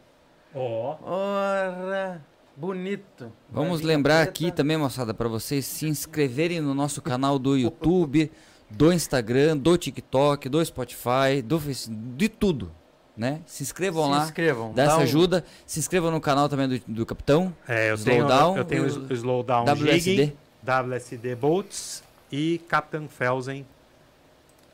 Ó. 0.54 0.96
Ora, 1.02 2.20
bonito. 2.56 3.32
Vamos 3.50 3.80
lembrar 3.80 4.16
preta. 4.26 4.30
aqui 4.30 4.52
também, 4.52 4.76
moçada, 4.76 5.14
para 5.14 5.28
vocês 5.28 5.64
se 5.64 5.86
inscreverem 5.88 6.60
no 6.60 6.74
nosso 6.74 7.00
canal 7.00 7.38
do 7.38 7.56
YouTube, 7.56 8.30
do 8.68 8.92
Instagram, 8.92 9.56
do 9.56 9.76
TikTok, 9.78 10.48
do 10.48 10.62
Spotify, 10.64 11.40
do 11.42 11.58
Facebook, 11.58 11.98
de 12.16 12.28
tudo, 12.28 12.70
né? 13.16 13.40
Se 13.46 13.62
inscrevam 13.62 14.04
Se 14.04 14.10
lá, 14.10 14.24
inscrevam. 14.24 14.68
dá 14.74 14.84
Dá 14.84 14.90
essa 14.92 14.98
um- 14.98 15.02
ajuda. 15.02 15.44
Se 15.66 15.78
inscrevam 15.78 16.10
no 16.10 16.20
canal 16.20 16.48
também 16.50 16.68
do, 16.68 16.80
do 16.86 17.06
Capitão, 17.06 17.54
É, 17.66 17.90
eu 17.90 17.96
tenho, 17.98 18.16
Slowdown 18.26 18.56
eu 18.58 18.64
tenho 18.64 18.84
o 18.84 19.12
Slowdown 19.14 19.64
WSD. 19.64 19.98
Jigging, 20.00 20.36
WSD 20.62 21.34
Boats 21.34 22.02
e 22.30 22.58
Captain 22.68 23.08
Felsen, 23.08 23.66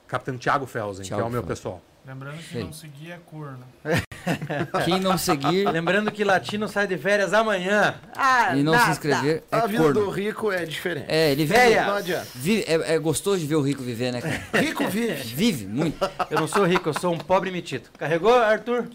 Capitão 0.09 0.37
Thiago 0.39 0.67
Felsen, 0.67 1.05
que 1.05 1.13
é 1.13 1.17
Thiago 1.17 1.29
o 1.29 1.33
meu 1.33 1.43
Felsen. 1.43 1.57
pessoal. 1.57 1.83
Lembrando 2.07 2.39
que 2.39 2.53
Sei. 2.53 2.65
não 2.65 2.73
seguir 2.73 3.13
é 3.13 3.19
corno. 3.27 3.65
Quem 4.85 4.99
não 5.01 5.17
seguir 5.19 5.69
Lembrando 5.71 6.11
que 6.11 6.25
Latino 6.25 6.67
sai 6.69 6.87
de 6.87 6.97
férias 6.97 7.33
amanhã. 7.35 7.95
Ah, 8.17 8.57
e 8.57 8.63
não 8.63 8.73
nada. 8.73 8.87
se 8.87 8.91
inscrever 8.93 9.43
é 9.51 9.57
a 9.57 9.67
vida 9.67 9.79
do 9.93 9.95
corno. 10.01 10.11
rico 10.11 10.51
é 10.51 10.65
diferente. 10.65 11.07
É, 11.09 11.33
ele 11.33 11.45
vive. 11.45 11.75
Não 11.81 11.95
adianta. 11.97 12.27
vive- 12.35 12.65
é, 12.67 12.95
é 12.95 12.99
gostoso 12.99 13.39
de 13.39 13.47
ver 13.47 13.57
o 13.57 13.61
rico 13.61 13.83
viver, 13.83 14.13
né, 14.13 14.21
cara? 14.23 14.41
Rico 14.63 14.87
vive. 14.89 15.15
Vive 15.15 15.67
muito. 15.67 15.99
Eu 16.31 16.41
não 16.41 16.49
sou 16.49 16.65
rico, 16.65 16.89
eu 16.89 16.95
sou 16.99 17.13
um 17.13 17.19
pobre 17.19 17.51
metido. 17.51 17.91
Carregou, 17.99 18.35
Arthur? 18.35 18.89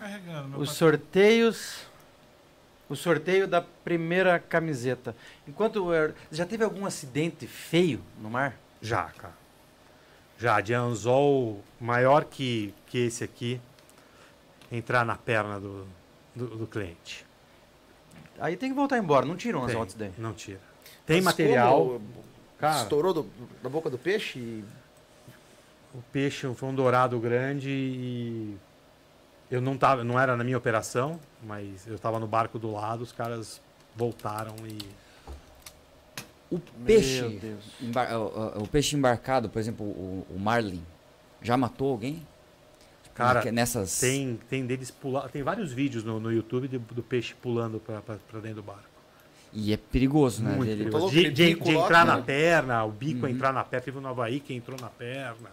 Carregando. 0.00 0.48
Meu 0.48 0.58
Os 0.60 0.70
patrão. 0.70 0.90
sorteios. 0.90 1.76
O 2.88 2.96
sorteio 2.96 3.46
da 3.48 3.62
primeira 3.62 4.38
camiseta. 4.38 5.14
Enquanto. 5.46 5.86
Já 6.30 6.44
teve 6.44 6.62
algum 6.64 6.84
acidente 6.86 7.46
feio 7.46 8.00
no 8.20 8.28
mar? 8.28 8.56
Já, 8.80 9.04
cara. 9.16 9.34
Já, 10.42 10.60
de 10.60 10.74
anzol 10.74 11.60
maior 11.80 12.24
que, 12.24 12.74
que 12.88 12.98
esse 12.98 13.22
aqui, 13.22 13.60
entrar 14.72 15.04
na 15.04 15.14
perna 15.16 15.60
do, 15.60 15.86
do, 16.34 16.46
do 16.56 16.66
cliente. 16.66 17.24
Aí 18.40 18.56
tem 18.56 18.68
que 18.70 18.74
voltar 18.74 18.98
embora, 18.98 19.24
não 19.24 19.36
tiram 19.36 19.64
as 19.64 19.72
altas 19.72 19.94
daí. 19.94 20.10
não 20.18 20.32
tira. 20.32 20.58
Tem 21.06 21.18
Mas 21.18 21.26
material. 21.26 21.84
como 21.84 22.00
Cara, 22.58 22.82
Estourou 22.82 23.14
do- 23.14 23.30
da 23.62 23.68
boca 23.68 23.88
do 23.88 23.96
peixe 23.96 24.40
e 24.40 24.64
o 25.94 26.02
peixe 26.12 26.52
foi 26.54 26.68
um 26.68 26.74
dourado 26.74 27.20
grande 27.20 27.70
e 27.70 28.56
eu 29.48 29.60
não 29.60 29.78
tava, 29.78 30.02
não 30.02 30.18
era 30.18 30.36
na 30.36 30.42
minha 30.42 30.58
operação, 30.58 31.20
mas 31.44 31.86
eu 31.86 31.94
estava 31.94 32.18
no 32.18 32.26
barco 32.26 32.58
do 32.58 32.72
lado, 32.72 33.02
os 33.02 33.12
caras 33.12 33.60
voltaram 33.94 34.56
e 34.66 34.76
O 36.54 36.60
peixe, 36.84 37.40
embar- 37.80 38.12
o, 38.14 38.24
o- 38.60 38.62
o 38.64 38.68
peixe 38.68 38.94
embarcado, 38.96 39.48
por 39.48 39.58
exemplo, 39.58 39.86
o, 39.86 40.26
o 40.30 40.38
marlin, 40.38 40.82
já 41.42 41.56
matou 41.56 41.90
alguém? 41.92 42.22
Cara, 43.14 43.50
nessas 43.52 43.98
tem 44.00 44.38
tem 44.48 44.64
deles 44.66 44.90
pular, 44.90 45.28
tem 45.28 45.42
vários 45.42 45.72
vídeos 45.72 46.02
no, 46.04 46.18
no 46.18 46.32
YouTube 46.32 46.66
de- 46.68 46.78
do 46.78 47.02
peixe 47.02 47.34
pulando 47.34 47.78
para 47.80 48.00
dentro 48.40 48.56
do 48.56 48.62
barco. 48.62 48.84
e 49.52 49.72
é 49.72 49.76
perigoso, 49.76 50.42
né? 50.42 50.54
Muito 50.56 50.68
dele- 50.70 50.84
perigoso. 50.90 51.10
De, 51.14 51.22
que 51.24 51.30
de- 51.30 51.54
de 51.54 51.70
entrar 51.72 52.06
né? 52.06 52.12
na 52.16 52.22
perna, 52.22 52.84
o 52.84 52.90
bico 52.90 53.26
Uhum. 53.26 53.32
entrar 53.32 53.52
na 53.52 53.62
perna, 53.64 53.84
teve 53.84 54.00
no 54.00 54.08
Havaí 54.08 54.40
que 54.40 54.54
entrou 54.54 54.78
na 54.80 54.88
perna. 54.88 55.50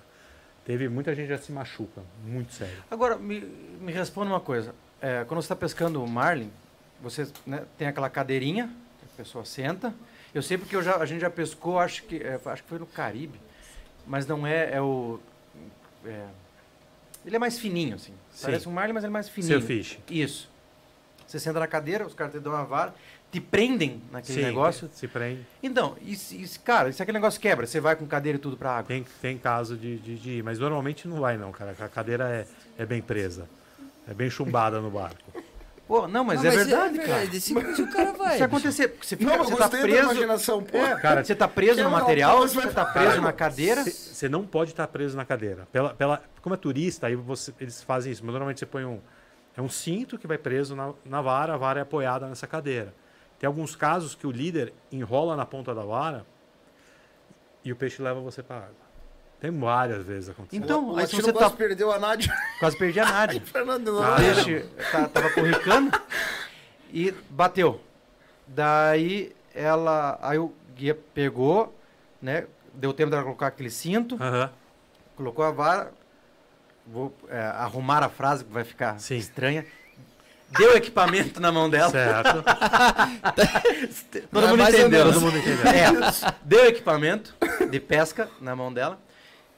Teve 0.65 0.87
muita 0.87 1.13
gente 1.15 1.27
já 1.29 1.37
se 1.37 1.51
machuca, 1.51 2.01
muito 2.25 2.53
sério. 2.53 2.75
Agora, 2.91 3.17
me, 3.17 3.41
me 3.81 3.91
responda 3.91 4.29
uma 4.29 4.39
coisa. 4.39 4.73
É, 5.01 5.23
quando 5.25 5.41
você 5.41 5.45
está 5.45 5.55
pescando 5.55 6.01
o 6.03 6.07
marlin, 6.07 6.49
você 7.01 7.27
né, 7.45 7.63
tem 7.77 7.87
aquela 7.87 8.09
cadeirinha, 8.09 8.69
a 9.03 9.17
pessoa 9.17 9.43
senta. 9.43 9.93
Eu 10.33 10.41
sei 10.41 10.57
porque 10.57 10.75
eu 10.75 10.83
já, 10.83 10.97
a 10.97 11.05
gente 11.05 11.21
já 11.21 11.29
pescou, 11.29 11.79
acho 11.79 12.03
que, 12.03 12.17
é, 12.17 12.39
acho 12.45 12.63
que 12.63 12.69
foi 12.69 12.79
no 12.79 12.85
Caribe, 12.85 13.39
mas 14.05 14.27
não 14.27 14.45
é, 14.45 14.71
é 14.73 14.81
o... 14.81 15.19
é, 16.05 16.25
ele 17.25 17.35
é 17.35 17.39
mais 17.39 17.57
fininho, 17.57 17.95
assim. 17.95 18.13
Sim. 18.31 18.45
Parece 18.45 18.69
um 18.69 18.71
marlin, 18.71 18.93
mas 18.93 19.03
ele 19.03 19.11
é 19.11 19.13
mais 19.13 19.27
fininho. 19.29 19.59
Seu 19.59 19.61
fish. 19.61 19.97
Isso. 20.09 20.49
Você 21.27 21.39
senta 21.39 21.59
na 21.59 21.67
cadeira, 21.67 22.05
os 22.05 22.13
caras 22.13 22.33
te 22.33 22.39
dão 22.39 22.53
uma 22.53 22.63
vara, 22.63 22.93
te 23.31 23.39
prendem 23.39 24.01
naquele 24.11 24.39
Sim, 24.39 24.45
negócio. 24.45 24.89
Se 24.93 25.07
prende. 25.07 25.45
Então, 25.61 25.95
e 26.01 26.15
se- 26.15 26.59
cara, 26.59 26.91
se 26.91 27.01
aquele 27.03 27.17
negócio 27.17 27.39
quebra, 27.39 27.67
você 27.67 27.79
vai 27.79 27.95
com 27.95 28.07
cadeira 28.07 28.37
e 28.37 28.41
tudo 28.41 28.57
pra 28.57 28.71
água. 28.71 28.87
Tem, 28.87 29.05
tem 29.21 29.37
caso 29.37 29.77
de, 29.77 29.97
de, 29.97 30.17
de 30.17 30.29
ir, 30.37 30.43
mas 30.43 30.57
normalmente 30.57 31.07
não 31.07 31.19
vai 31.19 31.37
não, 31.37 31.51
cara. 31.51 31.75
A 31.79 31.87
cadeira 31.87 32.27
é, 32.29 32.81
é 32.81 32.85
bem 32.85 33.01
presa. 33.01 33.47
É 34.07 34.13
bem 34.13 34.29
chumbada 34.29 34.81
no 34.81 34.89
barco. 34.89 35.38
Pô, 35.89 36.07
não, 36.07 36.23
mas 36.23 36.43
Não, 36.43 36.51
é 36.51 36.55
verdade, 36.55 36.99
cara. 36.99 37.25
Se, 37.31 37.39
se 37.41 37.81
o 37.81 37.91
cara 37.91 38.11
vai. 38.13 38.37
Se 38.37 38.43
acontecer, 38.43 38.95
você, 39.01 39.17
fica, 39.17 39.35
Não, 39.35 39.43
você 39.43 39.55
tá 39.55 39.67
preso. 39.67 40.03
imaginação, 40.03 40.61
pô. 40.61 40.77
É, 40.77 40.95
Cara, 40.99 41.23
você 41.23 41.33
tá 41.33 41.47
preso 41.47 41.71
no 41.71 41.75
quebra 41.77 41.89
o 41.89 41.91
material, 41.99 42.37
você 42.41 42.55
vai 42.57 42.69
tá 42.71 42.85
preso 42.85 43.09
água. 43.13 43.21
na 43.23 43.33
cadeira. 43.33 43.83
Você 43.83 44.29
não 44.29 44.45
pode 44.45 44.69
estar 44.69 44.87
preso 44.87 45.17
na 45.17 45.25
cadeira. 45.25 45.67
Pela, 45.71 45.95
pela, 45.95 46.21
como 46.43 46.53
é 46.53 46.57
turista, 46.59 47.07
aí 47.07 47.15
você, 47.15 47.51
eles 47.59 47.81
fazem 47.81 48.11
isso. 48.11 48.21
Mas 48.23 48.33
normalmente 48.33 48.59
você 48.59 48.67
põe 48.67 48.85
um. 48.85 49.01
É 49.57 49.61
um 49.63 49.67
cinto 49.67 50.15
que 50.15 50.27
vai 50.27 50.37
preso 50.37 50.75
na, 50.75 50.93
na 51.03 51.23
vara, 51.23 51.55
a 51.55 51.57
vara 51.57 51.79
é 51.79 51.81
apoiada 51.81 52.27
nessa 52.27 52.45
cadeira. 52.45 52.93
Tem 53.39 53.47
alguns 53.47 53.75
casos 53.75 54.13
que 54.13 54.27
o 54.27 54.31
líder 54.31 54.71
enrola 54.91 55.35
na 55.35 55.43
ponta 55.43 55.73
da 55.73 55.81
vara 55.83 56.23
e 57.65 57.71
o 57.71 57.75
peixe 57.75 57.99
leva 57.99 58.19
você 58.19 58.43
para 58.43 58.57
água. 58.57 58.88
Tem 59.41 59.57
várias 59.57 60.05
vezes 60.05 60.29
acontecendo. 60.29 60.63
Então, 60.63 60.89
o 60.91 60.97
aí 60.97 61.07
se 61.07 61.15
você 61.15 61.31
quase 61.31 61.51
tá. 61.51 61.57
perdeu 61.57 61.91
a 61.91 61.97
Nádia. 61.99 62.33
Quase 62.59 62.77
perdi 62.77 62.99
a 62.99 63.05
Nádia. 63.11 63.41
Fernando 63.41 63.87
O 63.99 64.03
Ah, 64.03 64.15
peixe 64.17 64.65
tá- 64.91 65.07
tava 65.07 65.29
corricando 65.29 65.91
e 66.91 67.11
bateu. 67.29 67.79
Daí 68.47 69.33
ela. 69.55 70.19
Aí 70.21 70.37
o 70.37 70.53
guia 70.75 70.97
pegou, 71.13 71.73
né? 72.21 72.45
Deu 72.73 72.93
tempo 72.93 73.11
dela 73.11 73.23
colocar 73.23 73.47
aquele 73.47 73.69
cinto, 73.69 74.17
colocou 75.15 75.45
a 75.45 75.51
vara. 75.51 75.91
Vou 76.85 77.15
é, 77.29 77.39
arrumar 77.39 78.03
a 78.03 78.09
frase 78.09 78.43
que 78.43 78.51
vai 78.51 78.63
ficar 78.63 78.99
Sim. 78.99 79.15
estranha. 79.17 79.65
Deu 80.57 80.75
equipamento 80.75 81.39
na 81.39 81.51
mão 81.51 81.69
dela. 81.69 81.91
Certo. 81.91 82.43
Todo 84.31 84.47
mundo 84.47 84.63
entendeu. 84.63 85.05
Todo 85.05 85.21
mundo 85.21 85.37
entendeu. 85.37 85.65
É, 85.67 86.33
deu 86.43 86.65
equipamento 86.65 87.35
de 87.69 87.79
pesca 87.79 88.27
na 88.41 88.55
mão 88.55 88.73
dela, 88.73 88.99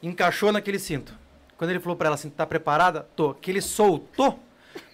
encaixou 0.02 0.52
naquele 0.52 0.80
cinto. 0.80 1.14
Quando 1.58 1.70
ele 1.70 1.80
falou 1.80 1.96
pra 1.96 2.08
ela 2.08 2.16
assim, 2.16 2.30
tá 2.30 2.46
preparada? 2.46 3.06
Tô. 3.16 3.34
Que 3.36 3.52
ele 3.52 3.62
soltou, 3.62 4.40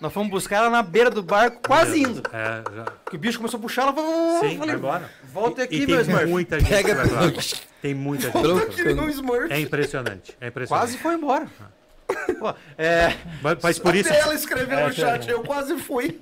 nós 0.02 0.12
fomos 0.12 0.30
buscar 0.30 0.58
ela 0.58 0.70
na 0.70 0.84
beira 0.84 1.10
do 1.10 1.24
barco, 1.24 1.62
quase 1.66 2.02
indo. 2.02 2.22
É, 2.34 2.62
já. 2.76 2.86
Que 3.10 3.16
o 3.16 3.20
bicho 3.20 3.38
começou 3.38 3.58
a 3.58 3.62
puxar, 3.62 3.84
ela 3.84 3.94
falou, 3.94 4.40
Sim, 4.42 4.48
vai 4.50 4.58
falei, 4.58 4.76
embora. 4.76 5.10
volta 5.32 5.62
E- 5.62 5.64
aqui, 5.64 5.76
e 5.84 5.88
meu 5.88 5.98
tem 5.98 6.06
Smurf. 6.08 6.26
muita 6.28 6.60
gente 6.60 6.70
Pega 6.70 6.96
Tem 7.82 7.94
muita 7.94 8.32
gente. 8.32 8.76
Que 8.76 8.84
nem 8.84 8.96
um 8.96 9.00
água. 9.00 9.12
Smurf. 9.12 9.54
É 9.54 9.60
impressionante. 9.60 10.38
É 10.42 10.48
impressionante. 10.48 10.88
Quase 10.88 10.98
foi 10.98 11.16
embora. 11.16 11.48
Pô, 12.40 12.54
é, 12.78 13.16
Mas, 13.42 13.58
mas 13.62 13.80
por 13.80 13.94
isso. 13.96 14.10
Até 14.10 14.20
ela 14.22 14.34
escreveu 14.34 14.78
É, 14.80 14.88
no 14.88 14.94
chat, 14.94 15.30
eu 15.30 15.44
quase 15.44 15.78
fui. 15.78 16.22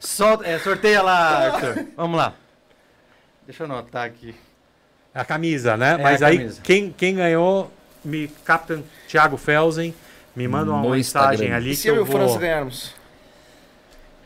solta, 0.00 0.46
é, 0.46 0.58
sorteia 0.58 1.02
lá, 1.02 1.46
Arthur. 1.54 1.86
Vamos 1.96 2.16
lá. 2.16 2.34
Deixa 3.46 3.62
eu 3.62 3.66
anotar 3.66 4.04
aqui. 4.04 4.34
A 5.14 5.24
camisa, 5.24 5.76
né? 5.76 5.94
É, 5.98 6.02
Mas 6.02 6.22
a 6.22 6.28
aí, 6.28 6.38
camisa. 6.38 6.60
quem, 6.62 6.92
quem 6.96 7.14
ganhou, 7.16 7.70
me 8.04 8.28
Captain 8.44 8.84
Thiago 9.08 9.36
Felsen, 9.36 9.94
me 10.36 10.46
manda 10.46 10.70
uma 10.70 10.82
No 10.82 10.90
mensagem 10.90 11.46
Instagram. 11.48 11.56
ali 11.56 11.70
E 11.72 11.74
que 11.74 11.76
se 11.82 11.88
eu 11.88 11.94
e 11.94 11.98
eu 11.98 12.02
o 12.02 12.06
França 12.06 12.26
vou... 12.32 12.38
ganharmos? 12.38 12.94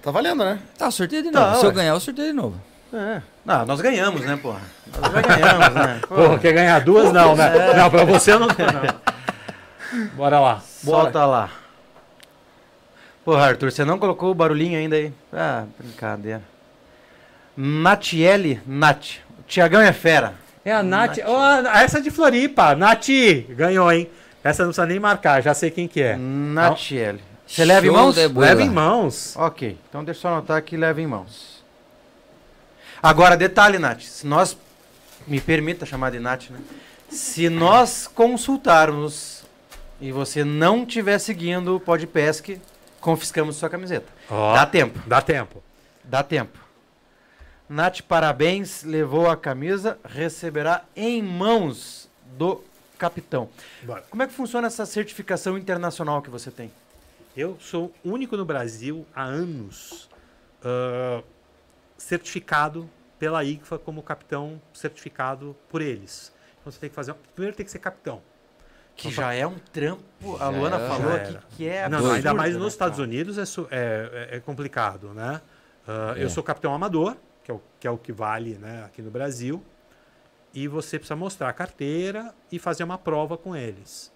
Tá 0.03 0.11
valendo, 0.11 0.45
né? 0.45 0.59
Tá, 0.77 0.87
eu 0.87 0.93
sorteio 0.93 1.23
de 1.23 1.31
Tá, 1.31 1.41
novo. 1.41 1.57
Se 1.61 1.65
eu 1.65 1.69
ué. 1.71 1.75
ganhar, 1.77 1.91
eu 1.95 2.01
sorteio 2.01 2.29
de 2.29 2.33
novo. 2.35 2.61
É. 2.93 3.23
Não, 3.45 3.65
nós 3.65 3.81
ganhamos, 3.81 4.21
né, 4.23 4.37
porra? 4.37 4.61
Nós 5.01 5.13
já 5.13 5.21
ganhamos, 5.23 5.75
né? 5.75 6.01
Porra, 6.07 6.39
quer 6.39 6.53
ganhar 6.53 6.79
duas? 6.81 7.13
Não, 7.13 7.35
né? 7.35 7.73
Não, 7.75 7.91
pra 7.91 8.05
você 8.05 8.37
não 8.37 8.49
tem, 8.49 8.67
não. 8.67 10.03
Bora 10.15 10.41
lá. 10.41 10.63
Bota 10.83 11.25
lá. 11.25 11.51
Porra, 13.25 13.47
Arthur, 13.47 13.71
você 13.71 13.85
não 13.85 13.99
colocou 13.99 14.31
o 14.31 14.35
barulhinho 14.35 14.77
ainda 14.79 14.97
aí? 14.97 15.13
Ah, 15.33 15.65
brincadeira. 15.79 16.43
Natiele 17.57 18.61
Nat. 18.67 19.19
O 19.39 19.43
Tiagão 19.45 19.81
é 19.81 19.93
fera. 19.93 20.35
É 20.65 20.73
a 20.73 20.83
Nath. 20.83 21.19
Ó, 21.25 21.61
essa 21.69 21.99
é 21.99 22.01
de 22.01 22.11
Floripa. 22.11 22.75
Nath, 22.75 23.09
ganhou, 23.51 23.91
hein? 23.93 24.09
Essa 24.45 24.63
não 24.63 24.71
precisa 24.71 24.87
nem 24.87 24.99
marcar, 24.99 25.43
já 25.43 25.55
sei 25.55 25.71
quem 25.71 25.87
que 25.87 26.03
é. 26.03 26.17
Natiele. 26.17 27.21
Você 27.47 27.65
leva 27.65 27.87
em 27.87 27.91
mãos? 27.91 28.17
Leva 28.17 28.63
em 28.63 28.71
mãos. 28.71 29.37
Ok, 29.37 29.79
então 29.89 30.03
deixa 30.03 30.19
eu 30.19 30.23
só 30.23 30.29
anotar 30.29 30.57
aqui, 30.57 30.77
leva 30.77 31.01
em 31.01 31.07
mãos. 31.07 31.63
Agora, 33.03 33.37
detalhe, 33.37 33.79
Nath. 33.79 34.03
Se 34.03 34.27
nós... 34.27 34.57
Me 35.25 35.41
permita 35.41 35.87
chamar 35.87 36.11
de 36.11 36.19
Nath, 36.19 36.51
né? 36.51 36.59
Se 37.09 37.49
nós 37.49 38.09
consultarmos 38.13 39.45
e 40.01 40.11
você 40.11 40.43
não 40.43 40.83
estiver 40.83 41.19
seguindo 41.21 41.77
o 41.77 41.81
Podpesc, 41.81 42.61
confiscamos 43.01 43.55
sua 43.55 43.69
camiseta. 43.69 44.07
Ó, 44.29 44.55
Dá 44.55 44.67
tempo. 44.67 44.99
Dá 45.07 45.21
tempo. 45.21 45.63
Dá 46.03 46.23
tempo. 46.25 46.59
Nath, 47.69 48.01
parabéns. 48.03 48.83
Levou 48.85 49.29
a 49.29 49.37
camisa, 49.37 49.99
receberá 50.05 50.85
em 50.95 51.23
mãos 51.23 52.09
do 52.37 52.63
capitão. 52.99 53.49
Bora. 53.83 54.03
Como 54.11 54.23
é 54.23 54.27
que 54.27 54.33
funciona 54.33 54.67
essa 54.67 54.87
certificação 54.87 55.57
internacional 55.59 56.21
que 56.23 56.31
você 56.31 56.51
tem? 56.51 56.71
Eu 57.37 57.57
sou 57.61 57.93
o 58.05 58.11
único 58.11 58.37
no 58.37 58.45
Brasil 58.45 59.07
há 59.15 59.23
anos 59.25 60.09
ah, 60.63 61.23
certificado 61.97 62.89
pela 63.19 63.43
ICFA 63.45 63.79
como 63.79 64.03
capitão 64.03 64.61
certificado 64.75 65.57
por 65.69 65.81
eles. 65.81 66.33
Então 66.61 66.71
você 66.71 66.79
tem 66.79 66.91
que 66.91 66.95
fazer. 66.95 67.15
Primeiro 67.35 67.57
tem 67.57 67.65
que 67.65 67.73
ser 67.73 67.79
capitão. 67.79 68.21
Que 68.95 69.11
já 69.11 69.33
é 69.33 69.47
um 69.47 69.57
trampo. 69.73 70.03
A 70.39 70.49
Luana 70.51 70.77
é, 70.77 70.89
falou 70.89 71.15
aqui 71.15 71.39
que 71.57 71.67
é 71.67 71.89
não, 71.89 71.99
absurdo, 71.99 72.17
ainda 72.17 72.35
mais 72.35 72.55
né, 72.55 72.61
nos 72.61 72.75
Estados 72.75 72.99
cara? 72.99 73.09
Unidos 73.09 73.39
é, 73.39 73.43
é, 73.71 74.29
é- 74.33 74.37
é 74.37 74.41
complicado, 74.41 75.15
né? 75.15 75.41
Ah, 75.89 76.15
É. 76.17 76.23
Eu 76.23 76.29
sou 76.29 76.43
capitão 76.43 76.75
amador, 76.75 77.17
que 77.43 77.51
é, 77.51 77.55
o, 77.55 77.61
que 77.81 77.87
é 77.87 77.91
o 77.91 77.99
que 77.99 78.13
vale 78.13 78.57
né, 78.57 78.85
aqui 78.85 79.03
no 79.03 79.11
Brasil, 79.11 79.63
e 80.55 80.69
você 80.69 80.99
precisa 80.99 81.17
mostrar 81.17 81.49
a 81.49 81.53
carteira 81.53 82.35
e 82.51 82.59
fazer 82.59 82.85
uma 82.85 82.99
prova 82.99 83.37
com 83.37 83.57
eles. 83.57 84.13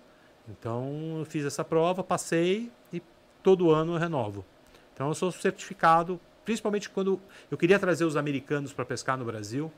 Então 0.48 1.18
eu 1.18 1.24
fiz 1.24 1.44
essa 1.44 1.64
prova, 1.64 2.04
passei 2.04 2.70
e 2.92 3.02
todo 3.42 3.70
ano 3.70 3.94
eu 3.94 3.98
renovo. 3.98 4.44
Então 4.92 5.08
eu 5.08 5.14
sou 5.14 5.32
certificado, 5.32 6.20
principalmente 6.44 6.88
quando 6.88 7.20
eu 7.50 7.56
queria 7.58 7.78
trazer 7.78 8.04
os 8.04 8.16
americanos 8.16 8.72
para 8.72 8.84
pescar 8.84 9.16
no 9.16 9.24
Brasil, 9.24 9.72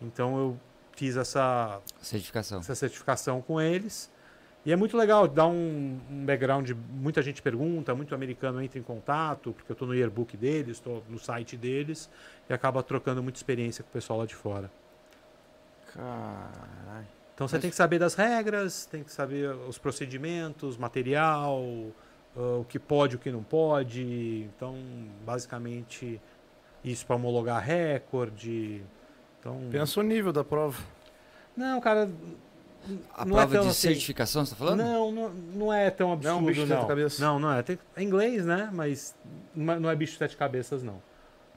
então 0.00 0.38
eu 0.38 0.60
fiz 0.96 1.16
essa, 1.16 1.80
Certificação. 2.00 2.60
essa 2.60 2.74
certificação 2.74 3.42
com 3.42 3.60
eles. 3.60 4.10
E 4.64 4.72
é 4.72 4.76
muito 4.76 4.96
legal, 4.96 5.28
dá 5.28 5.46
um, 5.46 6.00
um 6.10 6.24
background, 6.24 6.70
muita 6.90 7.20
gente 7.20 7.42
pergunta, 7.42 7.94
muito 7.94 8.14
americano 8.14 8.62
entra 8.62 8.78
em 8.78 8.82
contato, 8.82 9.52
porque 9.52 9.70
eu 9.70 9.74
estou 9.74 9.86
no 9.86 9.94
yearbook 9.94 10.36
deles, 10.38 10.78
estou 10.78 11.04
no 11.08 11.18
site 11.18 11.54
deles, 11.54 12.08
e 12.48 12.52
acaba 12.52 12.82
trocando 12.82 13.22
muita 13.22 13.38
experiência 13.38 13.84
com 13.84 13.90
o 13.90 13.92
pessoal 13.92 14.20
lá 14.20 14.26
de 14.26 14.34
fora. 14.34 14.70
Caralho. 15.92 17.06
Então 17.34 17.46
você 17.46 17.58
tem 17.58 17.68
que 17.68 17.76
saber 17.76 17.98
das 17.98 18.14
regras, 18.14 18.86
tem 18.86 19.02
que 19.02 19.10
saber 19.10 19.50
os 19.68 19.76
procedimentos, 19.76 20.76
material, 20.76 21.62
ah, 22.36 22.58
o 22.60 22.64
que 22.64 22.78
pode, 22.78 23.16
o 23.16 23.18
que 23.18 23.30
não 23.30 23.42
pode. 23.42 24.48
Então, 24.56 24.76
basicamente, 25.24 26.20
isso 26.84 27.04
para 27.04 27.16
homologar 27.16 27.62
recorde. 27.62 28.82
Então, 29.40 29.68
Pensa 29.70 30.00
o 30.00 30.02
nível 30.02 30.32
da 30.32 30.44
prova. 30.44 30.80
não, 31.56 31.80
cara, 31.80 32.08
A 33.14 33.24
não 33.24 33.36
é 33.38 33.40
prova 33.42 33.52
tão 33.54 33.62
de 33.64 33.68
assim. 33.70 33.80
certificação, 33.88 34.44
você 34.44 34.50
tá 34.52 34.56
falando? 34.56 34.78
Não, 34.78 35.10
não, 35.12 35.28
não 35.30 35.72
é 35.72 35.90
tão 35.90 36.12
absurdo, 36.12 36.32
Não 36.32 36.38
é 36.38 36.42
um 36.42 36.46
bicho 36.46 36.60
de 36.62 36.66
não. 36.68 36.76
sete 36.78 36.88
cabeças. 36.88 37.18
Não, 37.18 37.38
não 37.38 37.52
é. 37.52 37.62
Tem- 37.62 37.78
é 37.96 38.02
inglês, 38.02 38.44
né? 38.44 38.70
Mas 38.72 39.14
não 39.54 39.88
é- 39.88 39.92
é 39.92 39.96
bicho 39.96 40.12
de 40.12 40.18
sete 40.18 40.36
cabeças, 40.36 40.82
não. 40.82 41.00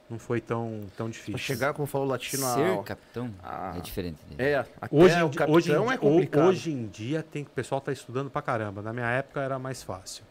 não 0.09 0.17
foi 0.17 0.39
tão, 0.39 0.79
tão 0.95 1.07
Pra 1.07 1.11
difícil. 1.11 1.37
chegar, 1.37 1.73
como 1.73 1.85
falou 1.85 2.07
o 2.07 2.09
latino, 2.09 2.45
a- 2.47 2.53
Ser 2.55 2.83
capitão 2.83 3.29
Ah. 3.43 3.73
é 3.75 3.81
diferente 3.81 4.17
dele. 4.29 4.41
É, 4.51 4.55
até 4.59 4.95
Hoje, 4.95 5.21
o 5.21 5.29
capitão 5.29 5.53
hoje, 5.53 5.71
é 5.73 5.97
complicado. 5.97 6.47
hoje 6.47 6.71
em 6.71 6.87
dia 6.87 7.21
tem, 7.21 7.43
o 7.43 7.49
pessoal 7.49 7.79
está 7.79 7.91
estudando 7.91 8.29
pra 8.29 8.41
caramba. 8.41 8.81
Na 8.81 8.93
minha 8.93 9.05
época 9.09 9.41
era 9.41 9.59
mais 9.59 9.83
fácil. 9.83 10.23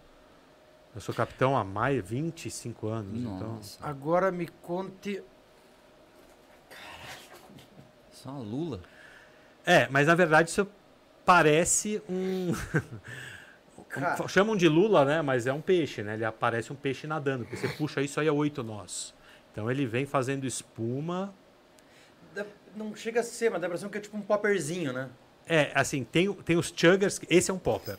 Eu 0.95 1.01
sou 1.03 1.15
capitão 1.15 1.55
há 1.59 1.63
mais 1.63 2.03
25 2.03 2.89
anos, 2.89 3.21
então. 3.21 3.57
Nossa, 3.57 3.79
Agora 3.87 4.33
me 4.33 4.49
conte. 4.63 5.23
só 8.11 8.31
uma 8.31 8.41
lula. 8.41 8.81
É, 9.65 9.89
mas 9.91 10.07
na 10.07 10.15
verdade 10.15 10.49
isso 10.49 10.67
parece 11.27 12.01
um. 12.09 12.53
Cara. 13.89 14.29
Chamam 14.29 14.57
de 14.57 14.68
lula, 14.68 15.05
né? 15.05 15.22
Mas 15.22 15.47
é 15.47 15.53
um 15.53 15.61
peixe, 15.61 16.03
né? 16.03 16.14
Ele 16.14 16.24
aparece 16.24 16.72
um 16.72 16.77
peixe 16.77 17.07
nadando. 17.07 17.45
Porque 17.45 17.57
você 17.57 17.68
puxa 17.68 18.01
isso 18.03 18.20
aí 18.20 18.29
a 18.29 18.33
oito 18.33 18.62
nós. 18.62 19.14
Então 19.53 19.70
ele 19.70 19.87
vem 19.87 20.07
fazendo 20.07 20.47
espuma. 20.47 21.35
Não 22.74 22.95
chega 22.95 23.20
a 23.20 23.22
ser, 23.22 23.51
mas 23.51 23.61
dá 23.61 23.66
a 23.66 23.68
impressão 23.68 23.89
que 23.89 23.97
é 23.97 24.01
tipo 24.01 24.16
um 24.16 24.20
popperzinho, 24.20 24.93
né? 24.93 25.09
É, 25.47 25.72
assim, 25.74 26.05
tem, 26.05 26.31
tem 26.33 26.57
os 26.57 26.72
chuggers. 26.74 27.20
Esse 27.31 27.51
é 27.51 27.55
um 27.55 27.59
popper. 27.59 27.97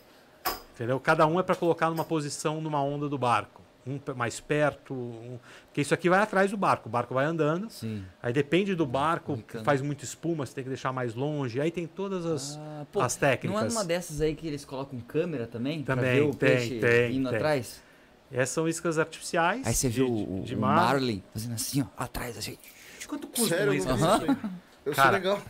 Entendeu? 0.74 1.00
Cada 1.00 1.26
um 1.26 1.40
é 1.40 1.42
para 1.42 1.56
colocar 1.56 1.90
numa 1.90 2.04
posição 2.04 2.60
numa 2.60 2.80
onda 2.80 3.08
do 3.08 3.18
barco. 3.18 3.57
Um 3.88 4.00
mais 4.14 4.38
perto. 4.40 4.92
Um... 4.94 5.38
Porque 5.66 5.80
isso 5.80 5.94
aqui 5.94 6.08
vai 6.10 6.20
atrás 6.20 6.50
do 6.50 6.56
barco. 6.56 6.88
O 6.88 6.92
barco 6.92 7.14
vai 7.14 7.24
andando. 7.24 7.70
Sim. 7.70 8.04
Aí 8.22 8.32
depende 8.32 8.74
do 8.74 8.84
barco, 8.84 9.42
faz 9.64 9.80
muita 9.80 10.04
espuma, 10.04 10.44
você 10.44 10.54
tem 10.54 10.64
que 10.64 10.68
deixar 10.70 10.92
mais 10.92 11.14
longe. 11.14 11.60
Aí 11.60 11.70
tem 11.70 11.86
todas 11.86 12.26
as, 12.26 12.56
Ah, 12.60 12.86
pô, 12.92 13.00
as 13.00 13.16
técnicas. 13.16 13.60
Não 13.60 13.66
é 13.66 13.68
numa 13.72 13.84
dessas 13.84 14.20
aí 14.20 14.34
que 14.34 14.46
eles 14.46 14.64
colocam 14.64 15.00
câmera 15.00 15.46
também? 15.46 15.82
pra 15.82 15.96
Também, 15.96 16.14
ver 16.16 16.22
o 16.22 16.34
tem, 16.34 16.48
peixe 16.50 16.78
tem, 16.80 17.16
indo 17.16 17.28
tem. 17.28 17.36
atrás? 17.36 17.82
Essas 18.30 18.50
são 18.50 18.68
iscas 18.68 18.98
artificiais. 18.98 19.66
Aí 19.66 19.72
você 19.74 19.88
de- 19.88 19.96
vê 19.96 20.02
o, 20.02 20.40
o, 20.40 20.42
de 20.44 20.54
o 20.54 20.60
mar. 20.60 20.76
Marlin 20.76 21.22
fazendo 21.32 21.54
assim, 21.54 21.82
ó, 21.82 21.86
atrás, 21.96 22.36
assim. 22.36 22.58
Quanto 23.06 23.26
custa 23.26 23.56
Sério, 23.56 23.72
uma 23.72 23.74
isso 23.76 23.88
aí. 23.88 24.36
Eu 24.84 24.94
sou 24.94 25.02
Cara, 25.02 25.16
legal. 25.16 25.42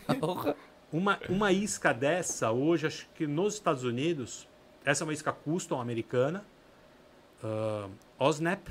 Uma, 0.91 1.19
uma 1.27 1.51
isca 1.51 1.93
dessa, 1.93 2.51
hoje, 2.51 2.87
acho 2.87 3.07
que 3.15 3.27
nos 3.27 3.53
Estados 3.55 3.83
Unidos, 3.83 4.47
essa 4.85 5.03
é 5.03 5.05
uma 5.05 5.11
isca 5.13 5.31
custom 5.31 5.79
americana, 5.79 6.43
ah, 7.43 7.87
Osnap, 8.19 8.67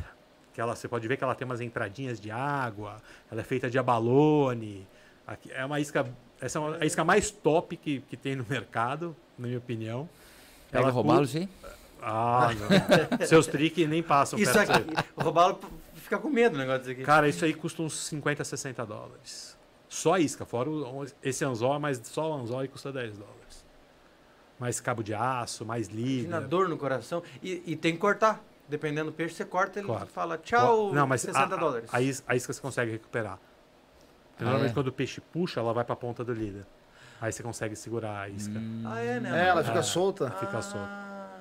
que 0.53 0.61
ela, 0.61 0.75
você 0.77 0.87
pode 0.89 1.07
ver 1.09 1.17
que 1.17 1.25
ela 1.25 1.35
tem 1.35 1.45
umas 1.45 1.61
entradinhas 1.61 2.21
de 2.21 2.31
água, 2.31 3.01
ela 3.31 3.41
é 3.41 3.45
feita 3.45 3.71
de 3.71 3.79
abalone. 3.79 4.87
Aqui, 5.27 5.51
é 5.53 5.65
uma 5.65 5.79
isca, 5.81 6.07
essa 6.41 6.59
é 6.59 6.61
uma- 6.61 6.77
a 6.81 6.85
isca 6.87 7.05
mais 7.05 7.31
top 7.31 7.77
que, 7.77 8.01
que 8.03 8.17
tem 8.17 8.35
no 8.37 8.45
mercado, 8.49 9.15
na 9.39 9.47
minha 9.47 9.59
opinião. 9.59 10.09
Pega 10.71 10.85
Ela 10.85 10.93
roubá-lo, 10.93 11.21
cu- 11.21 11.27
sim? 11.27 11.49
Ah, 12.03 12.51
não. 13.19 13.27
Seus 13.27 13.47
triques 13.47 13.89
nem 13.89 14.03
passam 14.03 14.39
Isso 14.39 14.53
perto 14.53 14.71
aqui, 14.73 14.95
o 15.17 15.23
roubá-lo 15.23 15.59
fica 15.97 16.19
com 16.19 16.29
medo 16.29 16.53
do 16.53 16.59
negócio 16.59 16.81
disso 16.81 16.93
aqui. 16.93 17.03
Cara, 17.05 17.29
isso 17.29 17.45
aí 17.45 17.53
custa 17.55 17.83
uns 17.83 17.97
50, 18.07 18.45
60 18.45 18.85
dólares. 18.87 19.57
Só 19.89 20.15
a 20.15 20.21
isca, 20.21 20.45
fora 20.45 20.69
o, 20.71 21.07
esse 21.23 21.45
anzol, 21.45 21.79
mas 21.81 22.01
só 22.05 22.31
o 22.31 22.35
anzol 22.35 22.61
aí 22.61 22.69
custa 22.69 22.93
10 22.93 23.17
dólares. 23.19 23.65
Mais 24.61 24.81
cabo 24.81 25.03
de 25.03 25.15
aço, 25.15 25.65
mais 25.65 25.89
Imagina 25.89 26.37
a 26.37 26.41
líder. 26.41 26.49
dor 26.49 26.69
no 26.69 26.77
coração. 26.77 27.23
E, 27.43 27.63
e 27.67 27.77
tem 27.77 27.93
que 27.95 27.99
cortar. 27.99 28.43
Dependendo 28.69 29.11
do 29.11 29.15
peixe, 29.17 29.35
você 29.35 29.45
corta, 29.45 29.79
ele 29.79 29.87
Claro. 29.87 30.07
fala 30.07 30.37
tchau, 30.37 30.93
Não, 30.93 31.07
mas 31.07 31.23
60 31.23 31.39
a, 31.39 31.43
a- 31.57 31.61
dólares. 31.61 31.89
A, 31.93 32.01
is- 32.03 32.23
a 32.27 32.37
isca 32.37 32.53
você 32.53 32.61
consegue 32.61 32.91
recuperar. 32.93 33.39
Ah, 34.39 34.43
Normalmente 34.45 34.71
é? 34.71 34.75
quando 34.75 34.89
o 34.89 34.93
peixe 34.93 35.21
puxa, 35.21 35.59
ela 35.61 35.73
vai 35.73 35.85
pra 35.85 35.97
ponta 35.97 36.23
do 36.23 36.33
líder. 36.33 36.67
Aí 37.21 37.33
você 37.33 37.43
consegue 37.43 37.75
segurar 37.75 38.21
a 38.21 38.29
isca. 38.29 38.59
Hum, 38.59 38.83
Ah, 38.87 39.01
é, 39.01 39.19
né? 39.19 39.45
É, 39.47 39.49
ela 39.49 39.65
fica 39.65 39.79
Ah. 39.81 39.83
solta. 39.83 40.31
fica 40.33 40.61
solta. 40.63 40.87
Ah. 40.87 41.39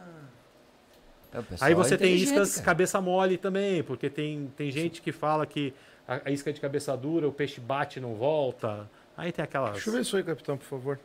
é, 1.33 1.39
o 1.39 1.43
pessoal 1.43 1.67
Aí 1.67 1.73
é 1.73 1.75
você 1.75 1.97
tem 1.97 2.07
inteligente, 2.13 2.31
iscas 2.33 2.53
cara. 2.55 2.65
cabeça 2.65 3.01
mole 3.01 3.37
também, 3.37 3.83
porque 3.83 4.09
tem, 4.09 4.51
tem 4.55 4.71
gente 4.71 5.01
que 5.01 5.11
fala 5.11 5.45
que 5.45 5.73
a, 6.07 6.21
a 6.25 6.31
isca 6.31 6.51
de 6.53 6.59
cabeça 6.61 6.95
dura, 6.95 7.27
o 7.27 7.31
peixe 7.31 7.59
bate 7.59 7.99
e 7.99 8.01
não 8.01 8.15
volta. 8.15 8.89
Aí 9.15 9.31
tem 9.31 9.43
aquelas. 9.43 9.73
Deixa 9.73 9.89
eu 9.89 9.93
ver 9.93 10.01
isso 10.01 10.15
aí, 10.15 10.23
capitão, 10.23 10.57
por 10.57 10.65
favor. 10.65 10.99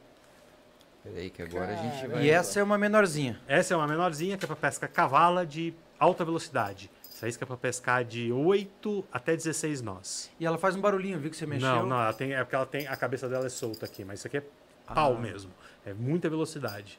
Peraí 1.02 1.30
que 1.30 1.42
agora 1.42 1.72
a 1.72 1.74
gente 1.74 2.06
vai... 2.06 2.22
E 2.24 2.30
essa 2.30 2.60
é 2.60 2.62
uma 2.62 2.78
menorzinha. 2.78 3.40
Essa 3.48 3.74
é 3.74 3.76
uma 3.76 3.88
menorzinha 3.88 4.38
que 4.38 4.44
é 4.44 4.46
para 4.46 4.54
pesca 4.54 4.86
cavala 4.86 5.44
de 5.44 5.74
alta 6.02 6.24
velocidade. 6.24 6.90
Essa 7.08 7.28
isca 7.28 7.44
é 7.44 7.46
para 7.46 7.56
pescar 7.56 8.04
de 8.04 8.32
8 8.32 9.04
até 9.12 9.36
16 9.36 9.80
nós. 9.82 10.30
E 10.40 10.44
ela 10.46 10.58
faz 10.58 10.74
um 10.74 10.80
barulhinho, 10.80 11.18
viu 11.20 11.30
que 11.30 11.36
você 11.36 11.46
mexeu? 11.46 11.68
Não, 11.68 11.86
não, 11.86 12.00
ela 12.00 12.12
tem, 12.12 12.32
é 12.34 12.42
porque 12.42 12.56
ela 12.56 12.66
tem 12.66 12.86
a 12.88 12.96
cabeça 12.96 13.28
dela 13.28 13.46
é 13.46 13.48
solta 13.48 13.86
aqui, 13.86 14.04
mas 14.04 14.18
isso 14.18 14.26
aqui 14.26 14.38
é 14.38 14.42
pau 14.86 15.14
Ah. 15.16 15.20
mesmo. 15.20 15.50
É 15.86 15.92
muita 15.94 16.28
velocidade. 16.28 16.98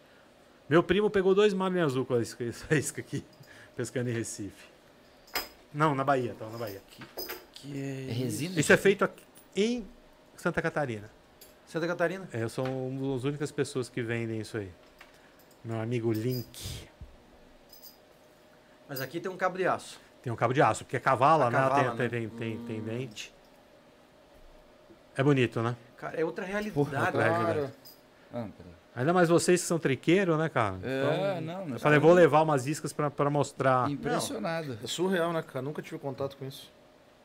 Meu 0.70 0.82
primo 0.82 1.10
pegou 1.10 1.36
dois 1.36 1.54
marlin 1.54 1.80
azul 1.82 2.06
com 2.06 2.20
isca, 2.20 2.44
essa 2.48 2.74
isca 2.76 3.02
aqui, 3.02 3.24
pescando 3.76 4.10
em 4.10 4.14
Recife. 4.14 4.72
Não, 5.74 5.94
na 5.94 6.04
Bahia, 6.04 6.36
tá 6.40 6.48
na 6.48 6.58
Bahia. 6.58 6.82
Que 7.52 8.08
É 8.10 8.12
resina? 8.14 8.60
Isso 8.60 8.72
é 8.72 8.78
feito 8.78 9.04
aqui 9.04 9.24
em 9.56 9.86
Santa 10.38 10.62
Catarina. 10.62 11.10
Santa 11.68 11.88
Catarina? 11.88 12.30
É, 12.32 12.44
Eu 12.44 12.50
sou 12.50 12.66
uma 12.66 13.14
das 13.16 13.24
únicas 13.24 13.52
pessoas 13.52 13.90
que 13.90 14.02
vendem 14.02 14.40
isso 14.40 14.58
aí. 14.58 14.72
Meu 15.66 15.80
amigo 15.82 16.12
Link. 16.14 16.88
Mas 18.94 19.02
aqui 19.02 19.20
tem 19.20 19.32
um 19.32 19.36
cabo 19.36 19.58
de 19.58 19.66
aço. 19.66 20.00
Tem 20.22 20.32
um 20.32 20.36
cabo 20.36 20.54
de 20.54 20.62
aço, 20.62 20.84
porque 20.84 20.98
é 20.98 21.00
cavala, 21.00 21.50
né? 21.50 21.58
Cavala, 21.58 21.82
tem, 21.84 21.90
né? 21.90 22.10
tem, 22.10 22.30
tem, 22.30 22.30
tem, 22.30 22.66
tem 22.66 22.82
dente. 22.82 23.34
É 25.18 25.24
bonito, 25.24 25.64
né? 25.64 25.76
Cara, 25.98 26.16
é 26.16 26.24
outra 26.24 26.46
realidade. 26.46 26.76
Porra, 26.76 27.00
né? 27.06 27.12
Claro. 27.12 27.72
Ah, 28.32 28.48
peraí. 28.56 28.74
Ainda 28.96 29.12
mais 29.12 29.30
vocês 29.30 29.62
que 29.62 29.66
são 29.66 29.80
triqueiros, 29.80 30.38
né, 30.38 30.48
cara? 30.48 30.78
É, 30.84 31.42
não, 31.42 31.62
Eu 31.62 31.68
não. 31.70 31.80
falei, 31.80 31.98
vou 31.98 32.14
levar 32.14 32.44
umas 32.44 32.68
iscas 32.68 32.94
pra, 32.94 33.10
pra 33.10 33.32
mostrar. 33.32 33.90
Impressionado. 33.90 34.78
É 34.84 34.86
surreal, 34.86 35.34
né, 35.34 35.42
cara? 35.42 35.64
Nunca 35.64 35.82
tive 35.82 35.98
contato 35.98 36.38
com 36.38 36.46
isso. 36.46 36.72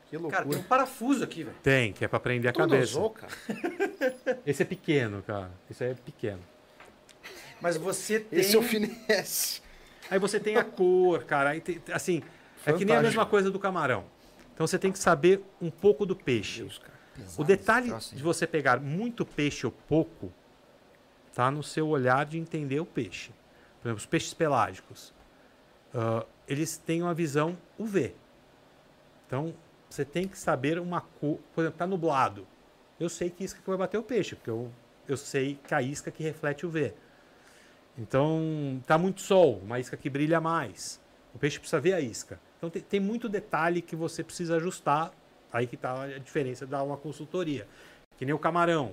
Que 0.08 0.16
loucura. 0.16 0.38
Cara, 0.38 0.48
tem 0.48 0.58
um 0.58 0.62
parafuso 0.62 1.22
aqui, 1.22 1.44
velho. 1.44 1.56
Tem, 1.62 1.92
que 1.92 2.02
é 2.02 2.08
pra 2.08 2.18
prender 2.18 2.48
a 2.48 2.54
Tudo 2.54 2.70
cabeça. 2.70 2.92
usou, 2.92 3.10
cara. 3.10 3.30
Esse 4.46 4.62
é 4.62 4.64
pequeno, 4.64 5.22
cara. 5.22 5.50
Esse 5.70 5.84
aí 5.84 5.90
é 5.90 5.94
pequeno. 5.94 6.40
Mas 7.60 7.76
você 7.76 8.20
tem... 8.20 8.38
Esse 8.38 8.56
é 8.56 8.58
o 8.58 8.62
finesse. 8.62 9.67
Aí 10.10 10.18
você 10.18 10.40
tem 10.40 10.56
a 10.56 10.64
cor, 10.64 11.24
cara. 11.24 11.50
Aí 11.50 11.60
tem- 11.60 11.80
assim, 11.92 12.22
é 12.66 12.72
que 12.72 12.84
nem 12.84 12.94
a 12.94 12.98
Fantástico. 12.98 13.02
mesma 13.02 13.26
coisa 13.26 13.50
do 13.50 13.58
camarão. 13.58 14.04
Então 14.54 14.66
você 14.66 14.78
tem 14.78 14.90
que 14.90 14.98
saber 14.98 15.42
um 15.60 15.70
pouco 15.70 16.04
do 16.06 16.16
peixe. 16.16 16.60
Deus. 16.62 16.80
Pesado 17.14 17.42
O 17.42 17.44
detalhe 17.44 17.92
de 18.12 18.22
você 18.22 18.46
pegar 18.46 18.80
muito 18.80 19.24
peixe 19.24 19.66
ou 19.66 19.72
pouco 19.72 20.32
tá 21.34 21.50
no 21.50 21.62
seu 21.62 21.88
olhar 21.88 22.24
de 22.26 22.38
entender 22.38 22.80
o 22.80 22.86
peixe. 22.86 23.30
Por 23.80 23.88
exemplo, 23.88 23.98
os 24.00 24.06
peixes 24.06 24.34
pelágicos, 24.34 25.12
ah, 25.94 26.24
eles 26.48 26.76
têm 26.76 27.02
uma 27.02 27.14
visão 27.14 27.56
UV. 27.78 28.14
Então, 29.26 29.54
você 29.88 30.04
tem 30.04 30.26
que 30.26 30.38
saber 30.38 30.78
uma 30.78 31.00
cor. 31.00 31.38
Por 31.54 31.60
exemplo, 31.62 31.78
tá 31.78 31.86
nublado. 31.86 32.46
Eu 32.98 33.08
sei 33.08 33.30
que 33.30 33.44
isca 33.44 33.60
que 33.60 33.68
vai 33.68 33.78
bater 33.78 33.98
o 33.98 34.02
peixe, 34.02 34.34
porque 34.34 34.50
eu, 34.50 34.70
eu 35.06 35.16
sei 35.16 35.58
que 35.66 35.74
a 35.74 35.80
isca 35.82 36.10
que 36.10 36.22
reflete 36.22 36.66
UV. 36.66 36.92
Então, 37.98 38.80
tá 38.86 38.96
muito 38.96 39.20
sol, 39.20 39.58
uma 39.62 39.78
isca 39.80 39.96
que 39.96 40.08
brilha 40.08 40.40
mais. 40.40 41.00
O 41.34 41.38
peixe 41.38 41.58
precisa 41.58 41.80
ver 41.80 41.94
a 41.94 42.00
isca. 42.00 42.40
Então, 42.56 42.70
tem, 42.70 42.80
tem 42.82 43.00
muito 43.00 43.28
detalhe 43.28 43.82
que 43.82 43.96
você 43.96 44.22
precisa 44.22 44.56
ajustar. 44.56 45.12
Aí 45.52 45.66
que 45.66 45.76
tá 45.76 46.02
a 46.04 46.18
diferença 46.18 46.64
de 46.64 46.70
dar 46.70 46.82
uma 46.82 46.96
consultoria. 46.96 47.66
Que 48.16 48.24
nem 48.24 48.34
o 48.34 48.38
camarão, 48.38 48.92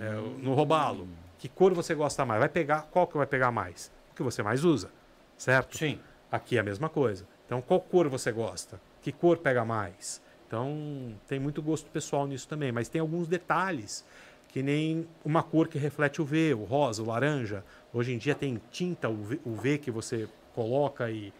é, 0.00 0.16
o- 0.16 0.38
no 0.38 0.54
robalo. 0.54 1.08
Que 1.38 1.48
cor 1.48 1.72
você 1.72 1.94
gosta 1.94 2.24
mais? 2.24 2.40
Vai 2.40 2.48
pegar, 2.48 2.82
qual 2.90 3.06
que 3.06 3.16
vai 3.16 3.26
pegar 3.26 3.50
mais? 3.50 3.90
O 4.12 4.14
que 4.16 4.22
você 4.22 4.42
mais 4.42 4.64
usa, 4.64 4.90
certo? 5.36 5.76
Sim. 5.78 5.98
Aqui 6.30 6.56
é 6.56 6.60
a 6.60 6.62
mesma 6.62 6.88
coisa. 6.88 7.26
Então, 7.46 7.62
qual 7.62 7.80
cor 7.80 8.08
você 8.08 8.32
gosta? 8.32 8.80
Que 9.00 9.12
cor 9.12 9.38
pega 9.38 9.64
mais? 9.64 10.20
Então, 10.46 11.14
tem 11.26 11.38
muito 11.38 11.62
gosto 11.62 11.90
pessoal 11.90 12.26
nisso 12.26 12.46
também, 12.48 12.70
mas 12.72 12.88
tem 12.88 13.00
alguns 13.00 13.26
detalhes, 13.26 14.04
que 14.52 14.62
nem 14.62 15.08
uma 15.24 15.42
cor 15.42 15.66
que 15.66 15.78
reflete 15.78 16.20
o 16.20 16.24
V, 16.24 16.54
o 16.54 16.64
rosa, 16.64 17.02
o 17.02 17.06
laranja. 17.06 17.64
Hoje 17.92 18.12
em 18.12 18.18
dia 18.18 18.34
tem 18.34 18.60
tinta 18.70 19.08
UV, 19.08 19.40
UV 19.44 19.78
que 19.78 19.90
você 19.90 20.28
coloca 20.54 21.10
e. 21.10 21.32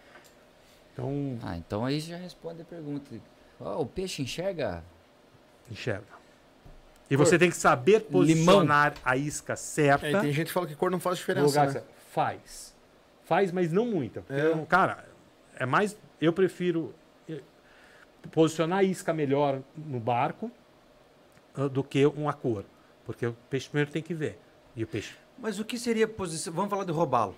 Então, 0.92 1.38
Ah, 1.42 1.56
então 1.56 1.84
aí 1.84 2.00
já 2.00 2.16
responde 2.16 2.62
a 2.62 2.64
pergunta. 2.64 3.10
Ó, 3.60 3.82
o 3.82 3.86
peixe 3.86 4.22
enxerga? 4.22 4.82
enxerga. 5.70 6.04
E 7.10 7.16
você 7.16 7.38
tem 7.38 7.50
que 7.50 7.56
saber 7.56 8.00
posicionar 8.00 8.94
a 9.04 9.16
isca 9.16 9.54
certa. 9.54 10.06
É, 10.06 10.20
tem 10.20 10.32
gente 10.32 10.46
que 10.46 10.52
fala 10.52 10.66
que 10.66 10.74
cor 10.74 10.90
não 10.90 10.98
faz 11.00 11.18
diferença, 11.18 11.46
lugar 11.46 11.72
né? 11.74 11.82
Faz. 12.10 12.74
Faz, 13.24 13.52
mas 13.52 13.70
não 13.70 13.86
muita. 13.86 14.22
Porque, 14.22 14.40
É. 14.40 14.66
cara, 14.66 15.04
é 15.56 15.66
mais. 15.66 15.96
Eu 16.20 16.32
prefiro 16.32 16.94
eh, 17.28 17.40
posicionar 18.30 18.78
a 18.78 18.82
isca 18.82 19.12
melhor 19.12 19.60
no 19.76 20.00
barco 20.00 20.50
ah, 21.54 21.68
do 21.68 21.84
que 21.84 22.04
uma 22.06 22.32
cor. 22.32 22.64
Porque 23.04 23.26
o 23.26 23.32
peixe 23.50 23.68
primeiro 23.68 23.90
tem 23.90 24.02
que 24.02 24.14
ver. 24.14 24.38
E 24.76 24.84
o 24.84 24.86
peixe. 24.86 25.14
Mas 25.38 25.58
o 25.58 25.64
que 25.64 25.78
seria 25.78 26.06
posição... 26.06 26.52
Vamos 26.52 26.70
falar 26.70 26.84
de 26.84 26.92
robalo. 26.92 27.34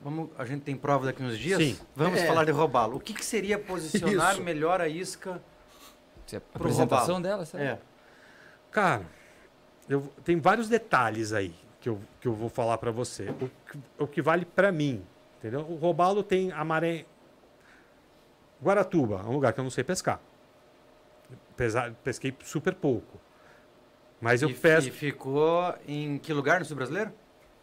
Vamos... 0.00 0.30
A 0.38 0.44
gente 0.44 0.62
tem 0.62 0.76
prova 0.76 1.06
daqui 1.06 1.22
uns 1.22 1.38
dias? 1.38 1.58
Sim. 1.62 1.78
Vamos 1.94 2.20
É. 2.20 2.26
falar 2.26 2.44
de 2.44 2.50
robalo. 2.52 2.96
O 2.96 3.00
que, 3.00 3.12
que 3.14 3.24
seria 3.24 3.58
posicionar 3.58 4.32
Isso. 4.34 4.42
melhor 4.42 4.80
a 4.80 4.88
isca? 4.88 5.40
Se 6.26 6.36
a 6.36 6.38
apresentação 6.54 7.22
dela, 7.22 7.44
sabe? 7.46 7.64
É. 7.64 7.78
Cara, 8.70 9.06
eu, 9.88 10.02
tem 10.24 10.38
vários 10.38 10.68
detalhes 10.68 11.32
aí 11.32 11.54
que 11.80 11.88
eu, 11.88 12.00
que 12.20 12.28
eu 12.28 12.34
vou 12.34 12.48
falar 12.48 12.76
pra 12.78 12.90
você. 12.90 13.30
O, 13.30 13.34
que- 13.48 13.78
o 14.00 14.06
que 14.06 14.20
vale 14.22 14.44
pra 14.44 14.70
mim. 14.72 15.04
Entendeu? 15.38 15.60
O 15.60 15.76
robalo 15.76 16.22
tem 16.22 16.50
a 16.52 16.64
maré. 16.64 17.06
Guaratuba, 18.62 19.20
é 19.24 19.28
um 19.28 19.32
lugar 19.32 19.52
que 19.52 19.60
eu 19.60 19.64
não 19.64 19.70
sei 19.70 19.84
pescar. 19.84 20.20
Pesa- 21.56 21.94
pesquei 22.02 22.34
super 22.44 22.74
pouco. 22.74 23.18
Mas 24.20 24.42
eu 24.42 24.50
e, 24.50 24.54
pesco. 24.54 24.88
e 24.88 24.92
ficou 24.92 25.74
em 25.86 26.18
que 26.18 26.32
lugar 26.32 26.58
no 26.60 26.66
Sul 26.66 26.76
Brasileiro? 26.76 27.12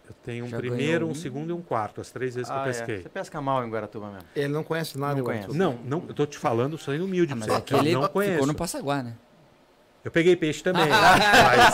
Eu 0.08 0.14
tenho 0.24 0.46
um 0.46 0.48
Já 0.48 0.58
primeiro, 0.58 1.08
um 1.08 1.12
um? 1.12 1.16
segundo 1.16 1.50
e 1.50 1.54
um 1.54 1.62
quarto, 1.62 2.00
as 2.00 2.12
três 2.12 2.36
vezes 2.36 2.48
que 2.50 2.56
Ah, 2.56 2.60
eu 2.60 2.64
é. 2.64 2.66
pesquei. 2.66 3.02
Você 3.02 3.10
pesca 3.10 3.42
mal 3.42 3.66
em 3.66 3.70
Guaratuba 3.70 4.08
mesmo. 4.12 4.28
Ele 4.36 4.50
não 4.50 4.64
conhece 4.64 4.98
nada 5.00 5.16
Não 5.16 5.24
conhece. 5.24 5.52
Não, 5.58 5.74
não, 5.84 6.04
eu 6.08 6.14
tô 6.14 6.26
te 6.28 6.38
falando 6.38 6.78
sendo 6.78 7.06
humilde 7.06 7.34
Ah, 7.34 7.36
mas 7.36 7.48
você. 7.48 7.54
aquele 7.56 7.92
eu 7.92 8.02
não 8.02 8.08
conheço. 8.08 8.34
ficou 8.34 8.48
no 8.48 8.54
Passaguá, 8.54 9.02
né? 9.02 9.16
Eu 10.06 10.12
peguei 10.12 10.36
peixe 10.36 10.62
também, 10.62 10.86
mas, 10.88 11.74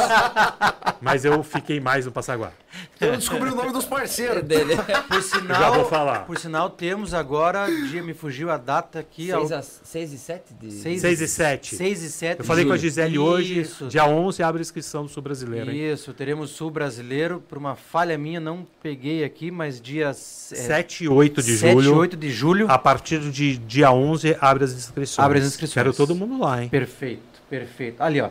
mas 1.01 1.25
eu 1.25 1.43
fiquei 1.43 1.81
mais 1.81 2.05
no 2.05 2.13
Passaguá. 2.13 2.53
Eu 2.99 3.17
descobri 3.17 3.49
o 3.49 3.55
nome 3.55 3.73
dos 3.73 3.83
parceiros. 3.85 4.41
Dele. 4.43 4.77
Por 5.09 5.15
Já 5.15 5.21
sinal, 5.21 5.73
vou 5.73 5.85
falar. 5.85 6.19
por 6.25 6.37
sinal 6.39 6.69
temos 6.69 7.13
agora, 7.13 7.67
dia 7.89 8.01
me 8.01 8.13
fugiu 8.13 8.49
a 8.49 8.55
data 8.55 8.99
aqui, 8.99 9.31
ao 9.31 9.41
6, 9.45 9.51
a, 9.51 9.61
6 9.61 10.13
e 10.13 10.17
7 10.17 10.53
de... 10.53 10.71
Seis- 10.71 11.01
6 11.01 11.21
e 11.21 11.27
7. 11.27 11.75
6 11.75 12.03
e 12.03 12.09
7 12.11 12.39
Eu 12.39 12.45
falei 12.45 12.63
com 12.63 12.71
a 12.71 12.77
julho. 12.77 12.81
Gisele 12.89 13.19
hoje, 13.19 13.59
Isso. 13.59 13.87
dia 13.87 14.05
11 14.05 14.41
abre 14.41 14.61
a 14.61 14.63
inscrição 14.63 15.03
do 15.03 15.09
Sul 15.09 15.21
Brasileiro, 15.21 15.69
hein? 15.69 15.91
Isso, 15.91 16.13
teremos 16.13 16.51
Sul 16.51 16.71
Brasileiro, 16.71 17.43
por 17.49 17.57
uma 17.57 17.75
falha 17.75 18.17
minha, 18.17 18.39
não 18.39 18.65
peguei 18.81 19.25
aqui, 19.25 19.51
mas 19.51 19.81
dia 19.81 20.13
7 20.13 21.03
e 21.03 21.09
8 21.09 21.41
de 21.43 21.57
7 21.57 21.77
e 21.77 21.81
julho, 21.83 21.97
8 21.97 22.15
de 22.17 22.31
julho. 22.31 22.71
a 22.71 22.77
partir 22.77 23.19
de 23.19 23.57
dia 23.57 23.91
11 23.91 24.37
abre 24.39 24.63
as 24.63 24.71
inscrições. 24.71 25.25
Abre 25.25 25.39
as 25.39 25.45
inscrições. 25.45 25.73
Quero 25.73 25.93
todo 25.93 26.15
mundo 26.15 26.39
lá, 26.39 26.63
hein? 26.63 26.69
Perfeito, 26.69 27.30
perfeito. 27.51 28.01
Ali, 28.01 28.19
ó. 28.21 28.29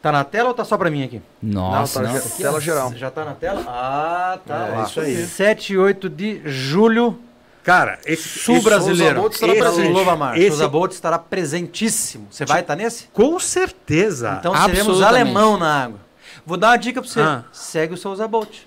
Tá 0.00 0.12
na 0.12 0.22
tela 0.24 0.48
ou 0.50 0.54
tá 0.54 0.64
só 0.64 0.78
pra 0.78 0.90
mim 0.90 1.02
aqui? 1.04 1.20
Nossa, 1.42 2.00
Não, 2.00 2.08
tá 2.08 2.14
nossa. 2.14 2.42
tela 2.42 2.60
geral. 2.60 2.92
Já 2.94 3.10
tá 3.10 3.24
na 3.24 3.34
tela? 3.34 3.64
Ah, 3.66 4.38
tá 4.46 4.68
É, 4.68 4.70
lá. 4.76 4.82
isso 4.84 5.00
aí. 5.00 5.26
7 5.26 5.72
e 5.72 5.78
8 5.78 6.08
de 6.08 6.40
julho, 6.46 7.18
Cara, 7.64 7.98
esse, 8.06 8.26
Sul 8.38 8.62
Brasileiro. 8.62 9.16
Souza 9.16 9.20
Bolt 9.20 9.32
estará 9.34 9.52
Esse- 9.52 9.60
presente. 9.60 9.92
Lobamar. 9.92 10.38
Esse- 10.38 10.48
Souza 10.50 10.68
Bolt 10.68 10.92
estará 10.92 11.18
presentíssimo. 11.18 12.26
Você 12.30 12.46
vai 12.46 12.60
estar 12.60 12.74
nesse? 12.76 13.08
com 13.12 13.38
certeza. 13.38 14.36
Então 14.40 14.54
seremos 14.56 15.02
alemão 15.02 15.58
na 15.58 15.84
água. 15.84 15.98
Vou 16.46 16.56
dar 16.56 16.68
uma 16.70 16.76
dica 16.78 17.02
pra 17.02 17.10
você. 17.10 17.20
Ah. 17.20 17.44
Segue 17.52 17.92
o 17.92 17.96
Souza 17.98 18.26
Bolt. 18.26 18.60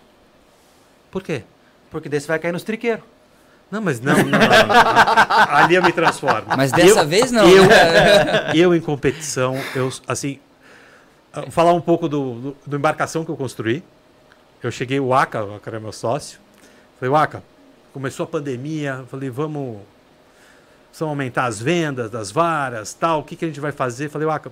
Por 1.09 1.23
quê? 1.23 1.43
Porque 1.89 2.07
daí 2.09 2.19
você 2.21 2.27
vai 2.27 2.37
cair 2.37 2.51
nos 2.51 2.61
triqueiros. 2.63 3.03
Não, 3.71 3.81
mas 3.81 4.01
não, 4.01 4.13
não, 4.17 4.23
não. 4.25 5.55
Ali 5.55 5.75
eu 5.75 5.83
me 5.83 5.93
transformo. 5.93 6.43
Mas 6.57 6.71
dessa 6.73 6.99
Eu- 7.01 7.07
vez 7.07 7.31
não. 7.31 7.47
eu-? 7.47 7.63
Eu, 8.53 8.75
em 8.75 8.81
competição, 8.81 9.55
eu, 9.73 9.89
assim, 10.07 10.39
vou 11.33 11.49
falar 11.51 11.71
um 11.73 11.79
pouco 11.79 12.09
do, 12.09 12.33
do, 12.35 12.57
do 12.67 12.75
embarcação 12.77 13.23
que 13.23 13.31
eu 13.31 13.37
construí. 13.37 13.81
Eu 14.61 14.69
cheguei, 14.71 14.99
o 14.99 15.13
Aka, 15.13 15.43
o 15.43 15.55
Aka 15.55 15.69
era 15.69 15.79
meu 15.79 15.93
sócio. 15.93 16.37
Falei, 16.99 17.15
Aka, 17.15 17.41
começou 17.93 18.25
a 18.25 18.27
pandemia. 18.27 19.05
Falei, 19.09 19.29
vamos, 19.29 19.77
vamos 20.93 21.09
aumentar 21.11 21.45
as 21.45 21.59
vendas 21.61 22.11
das 22.11 22.29
varas, 22.29 22.93
tal. 22.93 23.21
O 23.21 23.23
que, 23.23 23.35
que 23.37 23.45
a 23.45 23.47
gente 23.47 23.61
vai 23.61 23.71
fazer? 23.71 24.09
Falei, 24.09 24.27
Aka, 24.29 24.51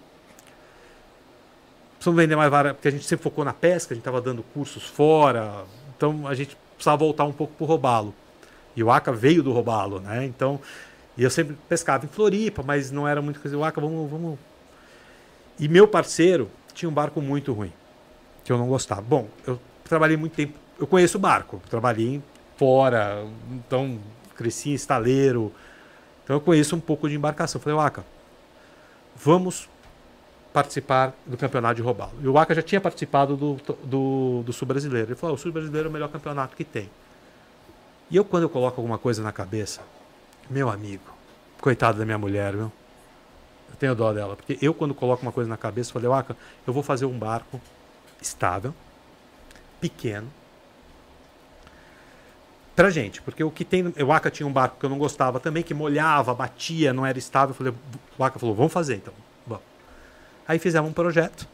precisamos 1.98 2.22
vender 2.22 2.38
mais 2.38 2.50
vara, 2.50 2.74
porque 2.74 2.88
a 2.88 2.92
gente 2.92 3.04
sempre 3.06 3.24
focou 3.24 3.44
na 3.44 3.52
pesca, 3.54 3.94
a 3.94 3.96
gente 3.96 4.02
estava 4.02 4.22
dando 4.22 4.42
cursos 4.54 4.86
fora. 4.86 5.66
Então, 5.98 6.26
a 6.26 6.34
gente 6.34 6.58
precisava 6.76 6.96
voltar 6.96 7.26
um 7.26 7.34
pouco 7.34 7.54
pro 7.56 7.66
robalo. 7.66 8.16
E 8.80 8.84
o 8.84 8.90
Aka 8.90 9.12
veio 9.12 9.44
do 9.44 9.52
robalo, 9.52 10.00
né? 10.00 10.26
Então, 10.26 10.58
e 11.18 11.24
eu 11.24 11.30
sempre 11.30 11.58
pescava 11.68 12.06
em 12.06 12.08
Floripa, 12.08 12.64
mas 12.66 12.92
não 12.92 13.06
era 13.06 13.22
muito 13.22 13.42
coisa. 13.42 13.58
O 13.58 13.64
Aka, 13.66 13.82
vamos, 13.82 14.10
vamos. 14.10 14.40
E 15.60 15.68
meu 15.68 15.86
parceiro 15.86 16.50
tinha 16.74 16.88
um 16.88 16.94
barco 16.94 17.22
muito 17.22 17.52
ruim, 17.52 17.74
que 18.42 18.52
eu 18.54 18.58
não 18.58 18.70
gostava. 18.70 19.02
Bom, 19.02 19.28
eu 19.46 19.60
trabalhei 19.84 20.16
muito 20.16 20.34
tempo. 20.34 20.58
Eu 20.80 20.88
conheço 20.88 21.18
o 21.18 21.20
barco, 21.20 21.62
trabalhei 21.70 22.24
fora, 22.56 23.26
então 23.52 24.00
cresci 24.38 24.70
em 24.70 24.76
estaleiro. 24.76 25.52
Então 26.24 26.38
eu 26.38 26.42
conheço 26.42 26.74
um 26.74 26.80
pouco 26.80 27.10
de 27.10 27.16
embarcação. 27.16 27.60
Falei, 27.60 27.78
Aka, 27.80 28.06
vamos 29.14 29.68
participar 30.54 31.14
do 31.26 31.36
campeonato 31.36 31.76
de 31.76 31.82
robalo. 31.82 32.14
E 32.24 32.28
o 32.30 32.38
Aka 32.38 32.56
já 32.56 32.62
tinha 32.62 32.80
participado 32.80 33.36
do, 33.36 33.58
do, 33.84 34.44
do 34.46 34.54
Sul 34.54 34.66
Brasileiro. 34.66 35.10
Ele 35.10 35.16
falou: 35.16 35.34
"Ah, 35.34 35.36
o 35.36 35.38
Sul 35.38 35.52
Brasileiro 35.52 35.88
é 35.88 35.90
o 35.90 35.94
melhor 35.94 36.08
campeonato 36.08 36.56
que 36.56 36.64
tem. 36.64 36.90
E 38.10 38.16
eu, 38.16 38.26
quando 38.26 38.44
eu 38.44 38.50
coloco 38.50 38.82
alguma 38.82 38.98
coisa 38.98 39.22
na 39.22 39.32
cabeça, 39.32 39.82
meu 40.50 40.70
amigo, 40.70 41.04
coitado 41.62 42.00
da 42.00 42.06
minha 42.06 42.18
mulher, 42.18 42.54
viu? 42.54 42.72
Eu 43.70 43.76
tenho 43.78 43.96
dó 43.96 44.12
dela. 44.12 44.36
Porque 44.36 44.58
eu, 44.62 44.74
quando 44.74 44.96
coloco 44.96 45.22
uma 45.22 45.32
coisa 45.32 45.50
na 45.50 45.58
cabeça, 45.58 45.94
falei, 45.94 46.12
Aka, 46.12 46.36
eu 46.66 46.74
vou 46.74 46.82
fazer 46.82 47.06
um 47.06 47.18
barco 47.18 47.62
estável, 48.22 48.74
pequeno, 49.80 50.30
pra 52.76 52.90
gente. 52.90 53.22
Porque 53.22 53.44
o 53.44 53.52
que 53.52 53.64
tem. 53.64 53.86
O 53.86 54.30
tinha 54.32 54.48
um 54.48 54.54
barco 54.54 54.80
que 54.80 54.86
eu 54.86 54.90
não 54.90 54.98
gostava 54.98 55.40
também, 55.40 55.62
que 55.62 55.74
molhava, 55.74 56.34
batia, 56.34 56.94
não 56.94 57.06
era 57.06 57.20
estável. 57.20 57.50
Eu 57.50 57.56
falei, 57.56 57.74
o 57.74 58.40
falou, 58.40 58.56
vamos 58.56 58.74
fazer 58.74 58.96
então. 58.96 59.14
Vamos. 59.46 59.64
Aí 60.48 60.58
fizemos 60.58 60.90
um 60.90 60.94
projeto. 60.94 61.48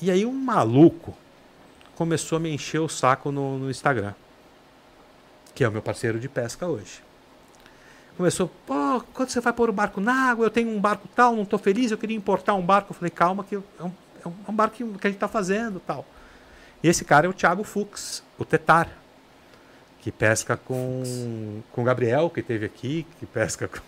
E 0.00 0.10
aí 0.10 0.24
um 0.24 0.32
maluco 0.32 1.16
começou 1.96 2.36
a 2.36 2.40
me 2.40 2.50
encher 2.50 2.78
o 2.78 2.88
saco 2.88 3.32
no, 3.32 3.58
no 3.58 3.70
Instagram. 3.70 4.14
Que 5.58 5.64
é 5.64 5.68
o 5.68 5.72
meu 5.72 5.82
parceiro 5.82 6.20
de 6.20 6.28
pesca 6.28 6.68
hoje. 6.68 7.00
Começou, 8.16 8.48
pô, 8.64 9.02
quando 9.12 9.28
você 9.28 9.40
vai 9.40 9.52
pôr 9.52 9.68
o 9.68 9.72
barco 9.72 10.00
na 10.00 10.30
água, 10.30 10.46
eu 10.46 10.50
tenho 10.50 10.70
um 10.70 10.80
barco 10.80 11.08
tal, 11.16 11.34
não 11.34 11.42
estou 11.42 11.58
feliz, 11.58 11.90
eu 11.90 11.98
queria 11.98 12.16
importar 12.16 12.54
um 12.54 12.62
barco. 12.62 12.92
Eu 12.92 12.94
falei, 12.94 13.10
calma, 13.10 13.42
que 13.42 13.56
é 13.56 13.58
um, 13.58 13.62
é 13.80 13.82
um, 14.28 14.32
é 14.46 14.50
um 14.52 14.54
barco 14.54 14.76
que 14.76 14.84
a 14.84 15.10
gente 15.10 15.16
está 15.16 15.26
fazendo 15.26 15.80
tal. 15.84 16.06
E 16.80 16.86
esse 16.86 17.04
cara 17.04 17.26
é 17.26 17.28
o 17.28 17.32
Thiago 17.32 17.64
Fux, 17.64 18.22
o 18.38 18.44
Tetar, 18.44 18.88
que 20.00 20.12
pesca 20.12 20.56
com, 20.56 21.60
com 21.72 21.80
o 21.80 21.84
Gabriel, 21.84 22.30
que 22.30 22.40
teve 22.40 22.64
aqui, 22.64 23.04
que 23.18 23.26
pesca 23.26 23.66
com. 23.66 23.80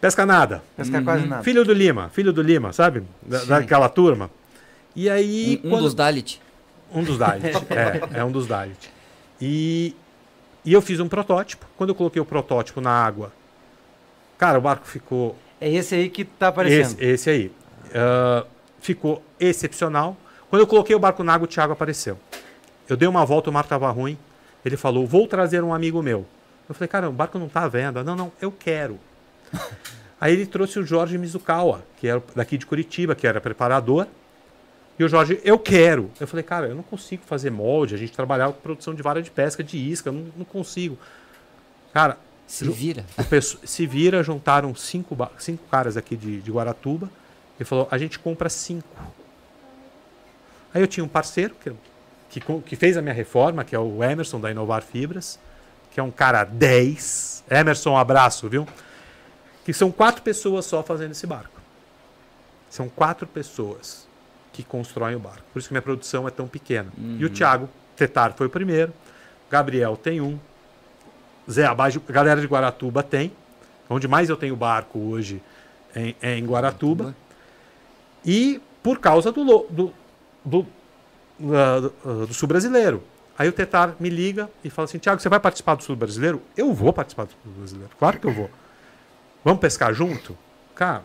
Pesca 0.00 0.24
nada. 0.24 0.62
Pescar 0.78 1.04
quase 1.04 1.26
nada. 1.26 1.42
Filho 1.42 1.62
do 1.62 1.74
Lima, 1.74 2.08
filho 2.08 2.32
do 2.32 2.40
Lima, 2.40 2.72
sabe? 2.72 3.02
Da, 3.20 3.44
daquela 3.44 3.90
turma. 3.90 4.30
E 4.94 5.10
aí. 5.10 5.60
Um, 5.62 5.66
um 5.66 5.70
quando- 5.72 5.82
dos 5.82 5.94
Dalit. 5.94 6.40
um 6.90 7.04
dos 7.04 7.18
Dalit. 7.18 7.44
é, 7.68 8.20
é 8.20 8.24
um 8.24 8.32
dos 8.32 8.46
Dalit. 8.46 8.90
E, 9.38 9.94
e 10.66 10.72
eu 10.72 10.82
fiz 10.82 10.98
um 10.98 11.08
protótipo. 11.08 11.64
Quando 11.76 11.90
eu 11.90 11.94
coloquei 11.94 12.20
o 12.20 12.24
protótipo 12.24 12.80
na 12.80 12.90
água, 12.90 13.32
cara, 14.36 14.58
o 14.58 14.60
barco 14.60 14.86
ficou. 14.86 15.36
É 15.60 15.70
esse 15.70 15.94
aí 15.94 16.10
que 16.10 16.24
tá 16.24 16.48
aparecendo. 16.48 17.00
Esse, 17.00 17.04
esse 17.04 17.30
aí. 17.30 17.52
Ah, 17.94 18.44
ficou 18.80 19.22
excepcional. 19.38 20.16
Quando 20.50 20.62
eu 20.62 20.66
coloquei 20.66 20.94
o 20.94 20.98
barco 20.98 21.22
na 21.22 21.34
água, 21.34 21.44
o 21.44 21.48
Thiago 21.48 21.72
apareceu. 21.72 22.18
Eu 22.88 22.96
dei 22.96 23.08
uma 23.08 23.24
volta, 23.24 23.48
o 23.48 23.52
mar 23.52 23.64
estava 23.64 23.90
ruim. 23.90 24.18
Ele 24.64 24.76
falou: 24.76 25.06
Vou 25.06 25.26
trazer 25.26 25.62
um 25.62 25.72
amigo 25.72 26.02
meu. 26.02 26.26
Eu 26.68 26.74
falei: 26.74 26.88
Cara, 26.88 27.08
o 27.08 27.12
barco 27.12 27.38
não 27.38 27.46
está 27.46 27.62
à 27.62 27.68
venda. 27.68 28.02
Não, 28.02 28.16
não, 28.16 28.32
eu 28.40 28.50
quero. 28.50 28.98
Aí 30.20 30.32
ele 30.32 30.46
trouxe 30.46 30.78
o 30.78 30.84
Jorge 30.84 31.18
Mizukawa, 31.18 31.84
que 31.98 32.08
era 32.08 32.22
daqui 32.34 32.56
de 32.56 32.64
Curitiba, 32.64 33.14
que 33.14 33.26
era 33.26 33.40
preparador. 33.40 34.06
E 34.98 35.04
o 35.04 35.08
Jorge, 35.08 35.40
eu 35.44 35.58
quero. 35.58 36.10
Eu 36.18 36.26
falei, 36.26 36.42
cara, 36.42 36.68
eu 36.68 36.74
não 36.74 36.82
consigo 36.82 37.22
fazer 37.26 37.50
molde. 37.50 37.94
A 37.94 37.98
gente 37.98 38.12
trabalhava 38.12 38.52
com 38.54 38.60
produção 38.60 38.94
de 38.94 39.02
vara 39.02 39.20
de 39.20 39.30
pesca, 39.30 39.62
de 39.62 39.76
isca, 39.76 40.10
não, 40.10 40.26
não 40.36 40.44
consigo. 40.44 40.98
Cara, 41.92 42.18
Se 42.46 42.68
vira. 42.70 43.04
se 43.64 43.86
vira, 43.86 44.22
juntaram 44.22 44.74
cinco, 44.74 45.16
cinco 45.38 45.64
caras 45.70 45.96
aqui 45.96 46.16
de, 46.16 46.40
de 46.40 46.50
Guaratuba. 46.50 47.10
Ele 47.58 47.64
falou, 47.64 47.88
a 47.90 47.98
gente 47.98 48.18
compra 48.18 48.48
cinco. 48.48 48.88
Aí 50.72 50.80
eu 50.82 50.86
tinha 50.86 51.04
um 51.04 51.08
parceiro 51.08 51.54
que, 51.54 51.72
que, 52.30 52.40
que 52.62 52.76
fez 52.76 52.96
a 52.96 53.02
minha 53.02 53.14
reforma, 53.14 53.64
que 53.64 53.74
é 53.74 53.78
o 53.78 54.02
Emerson 54.02 54.40
da 54.40 54.50
Inovar 54.50 54.82
Fibras, 54.82 55.38
que 55.90 56.00
é 56.00 56.02
um 56.02 56.10
cara 56.10 56.44
10. 56.44 57.44
Emerson, 57.50 57.90
um 57.90 57.98
abraço, 57.98 58.48
viu? 58.48 58.66
Que 59.64 59.72
são 59.72 59.90
quatro 59.90 60.22
pessoas 60.22 60.64
só 60.64 60.82
fazendo 60.82 61.12
esse 61.12 61.26
barco. 61.26 61.60
São 62.70 62.88
quatro 62.88 63.26
pessoas 63.26 64.06
que 64.56 64.64
constroem 64.64 65.14
o 65.14 65.18
barco. 65.18 65.42
Por 65.52 65.58
isso 65.58 65.68
que 65.68 65.74
minha 65.74 65.82
produção 65.82 66.26
é 66.26 66.30
tão 66.30 66.48
pequena. 66.48 66.90
E 67.18 67.24
o 67.24 67.28
Thiago 67.28 67.68
Tetar 67.94 68.32
foi 68.34 68.46
o 68.46 68.50
primeiro. 68.50 68.92
Gabriel 69.50 69.96
tem 69.96 70.20
um. 70.20 70.38
Zé 71.48 71.66
Abaixo, 71.66 72.02
a 72.08 72.12
galera 72.12 72.40
de 72.40 72.46
Guaratuba 72.46 73.02
tem. 73.02 73.32
Onde 73.88 74.08
mais 74.08 74.30
eu 74.30 74.36
tenho 74.36 74.56
barco 74.56 74.98
hoje 74.98 75.42
é 75.94 76.00
em, 76.00 76.16
é 76.22 76.38
em 76.38 76.46
Guaratuba. 76.46 77.14
E 78.24 78.60
por 78.82 78.98
causa 78.98 79.30
do, 79.30 79.44
do, 79.68 79.92
do, 80.44 80.66
do 81.38 82.34
Sul 82.34 82.48
Brasileiro. 82.48 83.02
Aí 83.38 83.48
o 83.48 83.52
Tetar 83.52 83.94
me 84.00 84.08
liga 84.08 84.48
e 84.64 84.70
fala 84.70 84.86
assim: 84.86 84.98
Tiago, 84.98 85.20
você 85.20 85.28
vai 85.28 85.38
participar 85.38 85.74
do 85.74 85.82
Sul 85.82 85.94
Brasileiro? 85.94 86.40
Eu 86.56 86.72
vou 86.72 86.92
participar 86.94 87.24
do 87.24 87.32
Sul 87.32 87.52
Brasileiro. 87.58 87.90
Claro 87.98 88.18
que 88.18 88.26
eu 88.26 88.32
vou. 88.32 88.50
Vamos 89.44 89.60
pescar 89.60 89.92
junto? 89.92 90.36
Cara, 90.74 91.04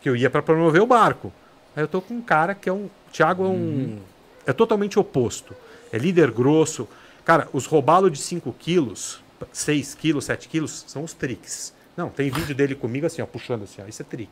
que 0.00 0.08
eu 0.08 0.16
ia 0.16 0.30
para 0.30 0.42
promover 0.42 0.80
o 0.80 0.86
barco. 0.86 1.30
Aí 1.76 1.82
eu 1.82 1.88
tô 1.88 2.00
com 2.00 2.14
um 2.14 2.22
cara 2.22 2.54
que 2.54 2.68
é 2.68 2.72
um. 2.72 2.86
O 2.86 2.90
Thiago 3.12 3.44
é 3.44 3.48
um. 3.48 3.98
É 4.46 4.52
totalmente 4.52 4.98
oposto. 4.98 5.54
É 5.92 5.98
líder 5.98 6.30
grosso. 6.30 6.88
Cara, 7.24 7.48
os 7.52 7.66
robalos 7.66 8.12
de 8.12 8.18
5 8.18 8.52
quilos, 8.58 9.20
6 9.52 9.94
quilos, 9.94 10.24
7 10.26 10.48
quilos, 10.48 10.84
são 10.86 11.02
os 11.02 11.12
tricks. 11.14 11.72
Não, 11.96 12.08
tem 12.10 12.28
vídeo 12.30 12.54
dele 12.54 12.74
comigo 12.74 13.06
assim, 13.06 13.22
ó, 13.22 13.26
puxando 13.26 13.62
assim, 13.62 13.80
ó. 13.82 13.86
Isso 13.88 14.02
é 14.02 14.04
trick. 14.04 14.30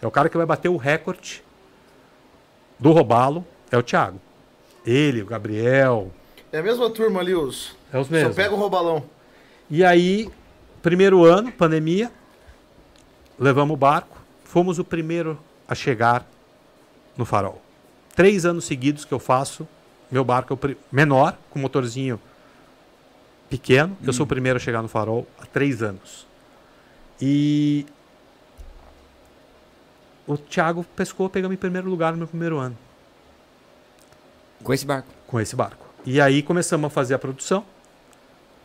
É 0.00 0.06
o 0.06 0.10
cara 0.10 0.28
que 0.28 0.36
vai 0.36 0.46
bater 0.46 0.68
o 0.68 0.76
recorde 0.76 1.42
do 2.78 2.90
robalo, 2.92 3.44
é 3.70 3.76
o 3.76 3.82
Thiago. 3.82 4.20
Ele, 4.86 5.22
o 5.22 5.26
Gabriel, 5.26 6.10
É 6.52 6.58
a 6.58 6.62
mesma 6.62 6.88
turma 6.90 7.20
ali, 7.20 7.34
os. 7.34 7.76
é 7.92 7.98
os 7.98 8.06
Só 8.08 8.12
mesmos. 8.12 8.34
pega 8.36 8.54
o 8.54 8.58
roubalão. 8.58 9.04
E 9.70 9.84
aí, 9.84 10.28
primeiro 10.82 11.24
ano, 11.24 11.52
pandemia, 11.52 12.10
levamos 13.38 13.74
o 13.74 13.76
barco, 13.76 14.18
fomos 14.44 14.78
o 14.78 14.84
primeiro 14.84 15.38
a 15.68 15.74
chegar 15.74 16.26
no 17.16 17.24
farol. 17.24 17.60
Três 18.14 18.44
anos 18.44 18.64
seguidos 18.64 19.04
que 19.04 19.12
eu 19.12 19.18
faço, 19.18 19.66
meu 20.10 20.24
barco 20.24 20.52
é 20.52 20.56
o 20.56 20.76
menor, 20.90 21.36
com 21.50 21.58
motorzinho 21.58 22.20
pequeno. 23.48 23.96
Eu 24.02 24.12
sou 24.12 24.24
o 24.24 24.26
primeiro 24.26 24.56
a 24.56 24.60
chegar 24.60 24.82
no 24.82 24.88
farol 24.88 25.26
há 25.40 25.46
três 25.46 25.82
anos. 25.82 26.26
E 27.20 27.86
o 30.26 30.36
Thiago 30.36 30.84
pescou, 30.96 31.28
pegamos 31.28 31.54
em 31.54 31.58
primeiro 31.58 31.88
lugar 31.88 32.12
no 32.12 32.18
meu 32.18 32.26
primeiro 32.26 32.58
ano 32.58 32.76
Com 34.62 34.72
esse 34.72 34.84
barco. 34.86 35.08
com 35.26 35.40
esse 35.40 35.54
barco. 35.56 35.86
E 36.04 36.20
aí 36.20 36.42
começamos 36.42 36.86
a 36.86 36.90
fazer 36.90 37.14
a 37.14 37.18
produção. 37.18 37.64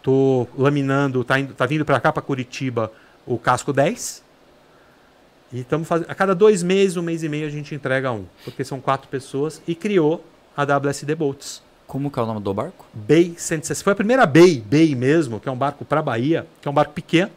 Tô 0.01 0.47
laminando, 0.57 1.23
tá, 1.23 1.39
indo, 1.39 1.53
tá 1.53 1.65
vindo 1.65 1.83
para 1.85 1.99
cá, 1.99 2.11
para 2.11 2.21
Curitiba, 2.21 2.91
o 3.25 3.37
casco 3.37 3.73
10. 3.73 4.23
E 5.51 5.61
estamos 5.61 5.87
fazendo. 5.87 6.09
A 6.09 6.15
cada 6.15 6.35
dois 6.35 6.61
meses, 6.63 6.97
um 6.97 7.01
mês 7.01 7.23
e 7.23 7.29
meio, 7.29 7.47
a 7.47 7.49
gente 7.49 7.73
entrega 7.73 8.11
um. 8.11 8.25
Porque 8.43 8.63
são 8.63 8.79
quatro 8.81 9.07
pessoas. 9.07 9.61
E 9.67 9.73
criou 9.75 10.23
a 10.55 10.63
WSD 10.63 11.15
Boats. 11.15 11.61
Como 11.85 12.11
que 12.11 12.19
é 12.19 12.21
o 12.21 12.25
nome 12.25 12.41
do 12.41 12.53
barco? 12.53 12.85
Bay 12.93 13.33
160. 13.37 13.83
Foi 13.83 13.93
a 13.93 13.95
primeira 13.95 14.25
Bay, 14.25 14.59
Bay 14.59 14.93
mesmo, 14.93 15.39
que 15.39 15.47
é 15.47 15.51
um 15.51 15.55
barco 15.57 15.85
para 15.85 16.01
Bahia, 16.01 16.45
que 16.61 16.67
é 16.67 16.71
um 16.71 16.73
barco 16.73 16.91
pequeno, 16.93 17.31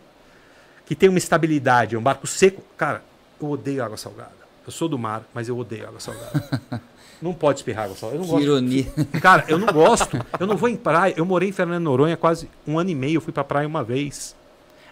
que 0.85 0.97
tem 0.97 1.09
uma 1.09 1.19
estabilidade, 1.19 1.95
é 1.95 1.99
um 1.99 2.03
barco 2.03 2.27
seco. 2.27 2.61
Cara, 2.77 3.01
eu 3.41 3.49
odeio 3.49 3.85
água 3.85 3.97
salgada. 3.97 4.33
Eu 4.67 4.73
sou 4.73 4.89
do 4.89 4.99
mar, 4.99 5.23
mas 5.33 5.49
eu 5.49 5.57
odeio 5.57 5.87
água 5.87 6.01
salgada. 6.01 6.61
Não 7.23 7.33
pode 7.35 7.59
espirrar 7.59 7.85
água 7.85 7.97
salgada. 7.97 8.17
Eu 8.23 8.27
não 8.27 8.27
Que 8.27 8.33
gosto. 8.33 8.45
ironia. 8.45 8.87
Cara, 9.21 9.45
eu 9.47 9.59
não 9.59 9.67
gosto. 9.71 10.17
Eu 10.39 10.47
não 10.47 10.57
vou 10.57 10.71
em 10.71 10.77
praia. 10.77 11.13
Eu 11.15 11.27
morei 11.27 11.51
em 11.51 11.53
Fernando 11.53 11.77
de 11.77 11.85
Noronha 11.85 12.17
quase 12.17 12.49
um 12.67 12.79
ano 12.79 12.89
e 12.89 12.95
meio. 12.95 13.17
Eu 13.19 13.21
fui 13.21 13.31
pra 13.31 13.45
praia 13.45 13.69
uma 13.69 13.85
vez. 13.85 14.35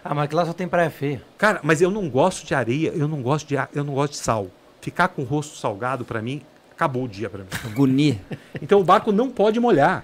Ah, 0.09 0.15
mas 0.15 0.31
lá 0.31 0.43
só 0.43 0.53
tem 0.53 0.67
praia 0.67 0.89
feia. 0.89 1.21
Cara, 1.37 1.59
mas 1.61 1.83
eu 1.83 1.91
não 1.91 2.09
gosto 2.09 2.43
de 2.43 2.55
areia. 2.55 2.89
Eu 2.95 3.07
não 3.07 3.21
gosto 3.21 3.47
de, 3.47 3.55
eu 3.75 3.83
não 3.83 3.93
gosto 3.93 4.13
de 4.13 4.17
sal. 4.17 4.47
Ficar 4.81 5.09
com 5.09 5.21
o 5.21 5.25
rosto 5.25 5.55
salgado, 5.55 6.03
pra 6.03 6.19
mim, 6.19 6.41
acabou 6.71 7.03
o 7.03 7.07
dia 7.07 7.29
pra 7.29 7.43
mim. 7.43 7.49
Agonia. 7.63 8.19
Então 8.59 8.79
o 8.79 8.83
barco 8.83 9.11
não 9.11 9.29
pode 9.29 9.59
molhar. 9.59 10.03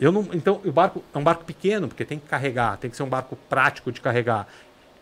Eu 0.00 0.10
não, 0.10 0.26
então 0.32 0.62
o 0.64 0.72
barco 0.72 1.04
é 1.12 1.18
um 1.18 1.22
barco 1.22 1.44
pequeno, 1.44 1.88
porque 1.88 2.06
tem 2.06 2.18
que 2.18 2.26
carregar, 2.26 2.78
tem 2.78 2.90
que 2.90 2.96
ser 2.96 3.02
um 3.02 3.08
barco 3.08 3.36
prático 3.50 3.92
de 3.92 4.00
carregar. 4.00 4.48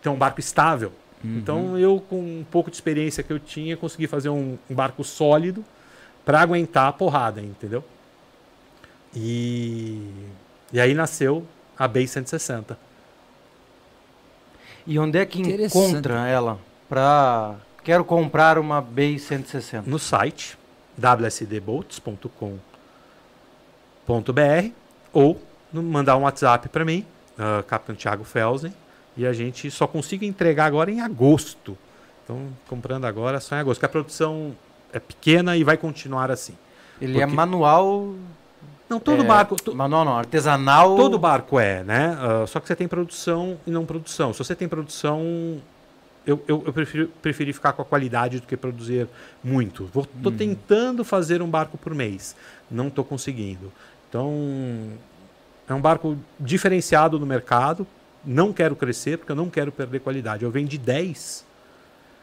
É 0.02 0.10
um 0.10 0.16
barco 0.16 0.40
estável. 0.40 0.92
Então 1.24 1.78
eu 1.78 2.04
com 2.10 2.18
um 2.18 2.44
pouco 2.50 2.70
de 2.70 2.76
experiência 2.76 3.22
que 3.22 3.32
eu 3.32 3.38
tinha, 3.38 3.76
consegui 3.76 4.08
fazer 4.08 4.28
um, 4.28 4.58
um 4.68 4.74
barco 4.74 5.04
sólido 5.04 5.64
para 6.24 6.40
aguentar 6.40 6.88
a 6.88 6.92
porrada, 6.92 7.40
entendeu? 7.40 7.84
E 9.14 10.10
e 10.72 10.80
aí 10.80 10.94
nasceu 10.94 11.46
a 11.78 11.86
Bay 11.86 12.08
160. 12.08 12.76
E 14.86 14.98
onde 14.98 15.18
é 15.18 15.24
que 15.26 15.40
encontra 15.40 16.28
ela? 16.28 16.58
Pra. 16.88 17.54
Quero 17.82 18.04
comprar 18.04 18.58
uma 18.58 18.80
Bay 18.80 19.18
160. 19.18 19.88
no 19.90 19.98
site 19.98 20.56
wsdboats.com.br 24.06 24.70
ou 25.12 25.40
no- 25.72 25.82
mandar 25.82 26.16
um 26.16 26.22
WhatsApp 26.22 26.68
para 26.68 26.84
mim, 26.84 27.04
uh, 27.38 27.62
Capitão 27.64 27.94
Thiago 27.94 28.24
Felsen, 28.24 28.72
e 29.16 29.26
a 29.26 29.32
gente 29.32 29.70
só 29.70 29.86
consigo 29.86 30.24
entregar 30.24 30.64
agora 30.66 30.90
em 30.90 31.00
agosto. 31.00 31.76
Então, 32.24 32.48
comprando 32.68 33.04
agora 33.04 33.38
só 33.40 33.54
em 33.56 33.58
agosto, 33.60 33.78
porque 33.80 33.86
a 33.86 33.90
produção 33.90 34.56
é 34.92 34.98
pequena 34.98 35.56
e 35.56 35.62
vai 35.64 35.76
continuar 35.76 36.30
assim. 36.30 36.56
Ele 37.00 37.18
é 37.18 37.20
Porque- 37.22 37.36
manual. 37.36 38.14
Não, 38.88 39.00
todo 39.00 39.22
é, 39.22 39.26
barco... 39.26 39.56
to- 39.56 39.74
Manual 39.74 40.04
não, 40.04 40.16
artesanal. 40.16 40.96
Todo 40.96 41.18
barco 41.18 41.58
é, 41.58 41.82
né? 41.82 42.16
Ah, 42.20 42.46
só 42.46 42.60
que 42.60 42.66
você 42.68 42.76
tem 42.76 42.86
produção 42.86 43.58
e 43.66 43.70
não 43.70 43.84
produção. 43.86 44.32
Se 44.32 44.38
você 44.38 44.54
tem 44.54 44.68
produção, 44.68 45.60
eu, 46.26 46.42
eu, 46.46 46.62
eu 46.66 46.72
prefiro, 46.72 47.08
preferi 47.22 47.52
ficar 47.52 47.72
com 47.72 47.82
a 47.82 47.84
qualidade 47.84 48.40
do 48.40 48.46
que 48.46 48.56
produzir 48.56 49.08
muito. 49.42 49.86
Vou, 49.92 50.06
tô 50.22 50.30
tentando 50.30 51.04
fazer 51.04 51.42
um 51.42 51.48
barco 51.48 51.76
por 51.78 51.94
mês. 51.94 52.36
Não 52.70 52.88
estou 52.88 53.04
conseguindo. 53.04 53.72
Então, 54.08 54.90
é 55.68 55.74
um 55.74 55.80
barco 55.80 56.16
diferenciado 56.38 57.18
no 57.18 57.26
mercado. 57.26 57.86
Não 58.24 58.52
quero 58.52 58.76
crescer, 58.76 59.18
porque 59.18 59.32
eu 59.32 59.36
não 59.36 59.50
quero 59.50 59.72
perder 59.72 60.00
qualidade. 60.00 60.44
Eu 60.44 60.50
vendi 60.50 60.78
10. 60.78 61.44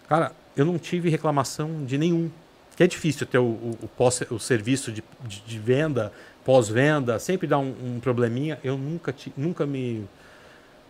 Cara, 0.08 0.32
eu 0.56 0.66
não 0.66 0.78
tive 0.78 1.10
reclamação 1.10 1.86
de 1.86 1.98
nenhum. 1.98 2.30
Que 2.76 2.84
é 2.84 2.88
difícil 2.88 3.28
ter 3.28 3.38
o, 3.38 3.44
o, 3.44 3.78
o 3.82 4.36
o 4.36 4.40
serviço 4.40 4.92
de, 4.92 5.04
de, 5.26 5.42
de 5.42 5.60
venda, 5.60 6.12
pós-venda, 6.46 7.20
sempre 7.20 7.48
dá 7.48 7.58
um, 7.58 7.74
um 7.84 8.00
probleminha. 8.00 8.60
Eu 8.64 8.78
nunca, 8.78 9.12
ti, 9.12 9.32
nunca 9.38 9.66
me. 9.66 10.06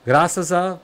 Graças 0.06 0.52
a 0.52 0.78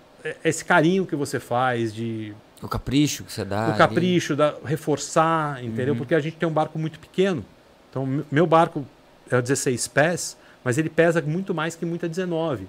esse 0.43 0.63
carinho 0.65 1.05
que 1.05 1.15
você 1.15 1.39
faz 1.39 1.93
de 1.93 2.33
O 2.61 2.67
capricho 2.67 3.23
que 3.23 3.31
você 3.31 3.45
dá. 3.45 3.55
o 3.55 3.61
ali. 3.63 3.71
Uhum. 3.71 3.77
capricho, 3.77 4.35
da, 4.35 4.55
reforçar, 4.65 5.63
entendeu? 5.63 5.95
Porque 5.95 6.13
a 6.13 6.19
gente 6.19 6.35
tem 6.37 6.47
um 6.47 6.51
barco 6.51 6.77
muito 6.77 6.99
pequeno. 6.99 7.43
Então, 7.89 8.05
me- 8.05 8.25
meu 8.31 8.45
barco 8.45 8.85
é 9.29 9.41
16 9.41 9.87
pés, 9.87 10.37
mas 10.63 10.77
ele 10.77 10.89
pesa 10.89 11.21
muito 11.21 11.53
mais 11.53 11.75
que 11.75 11.85
muita 11.85 12.07
19. 12.09 12.67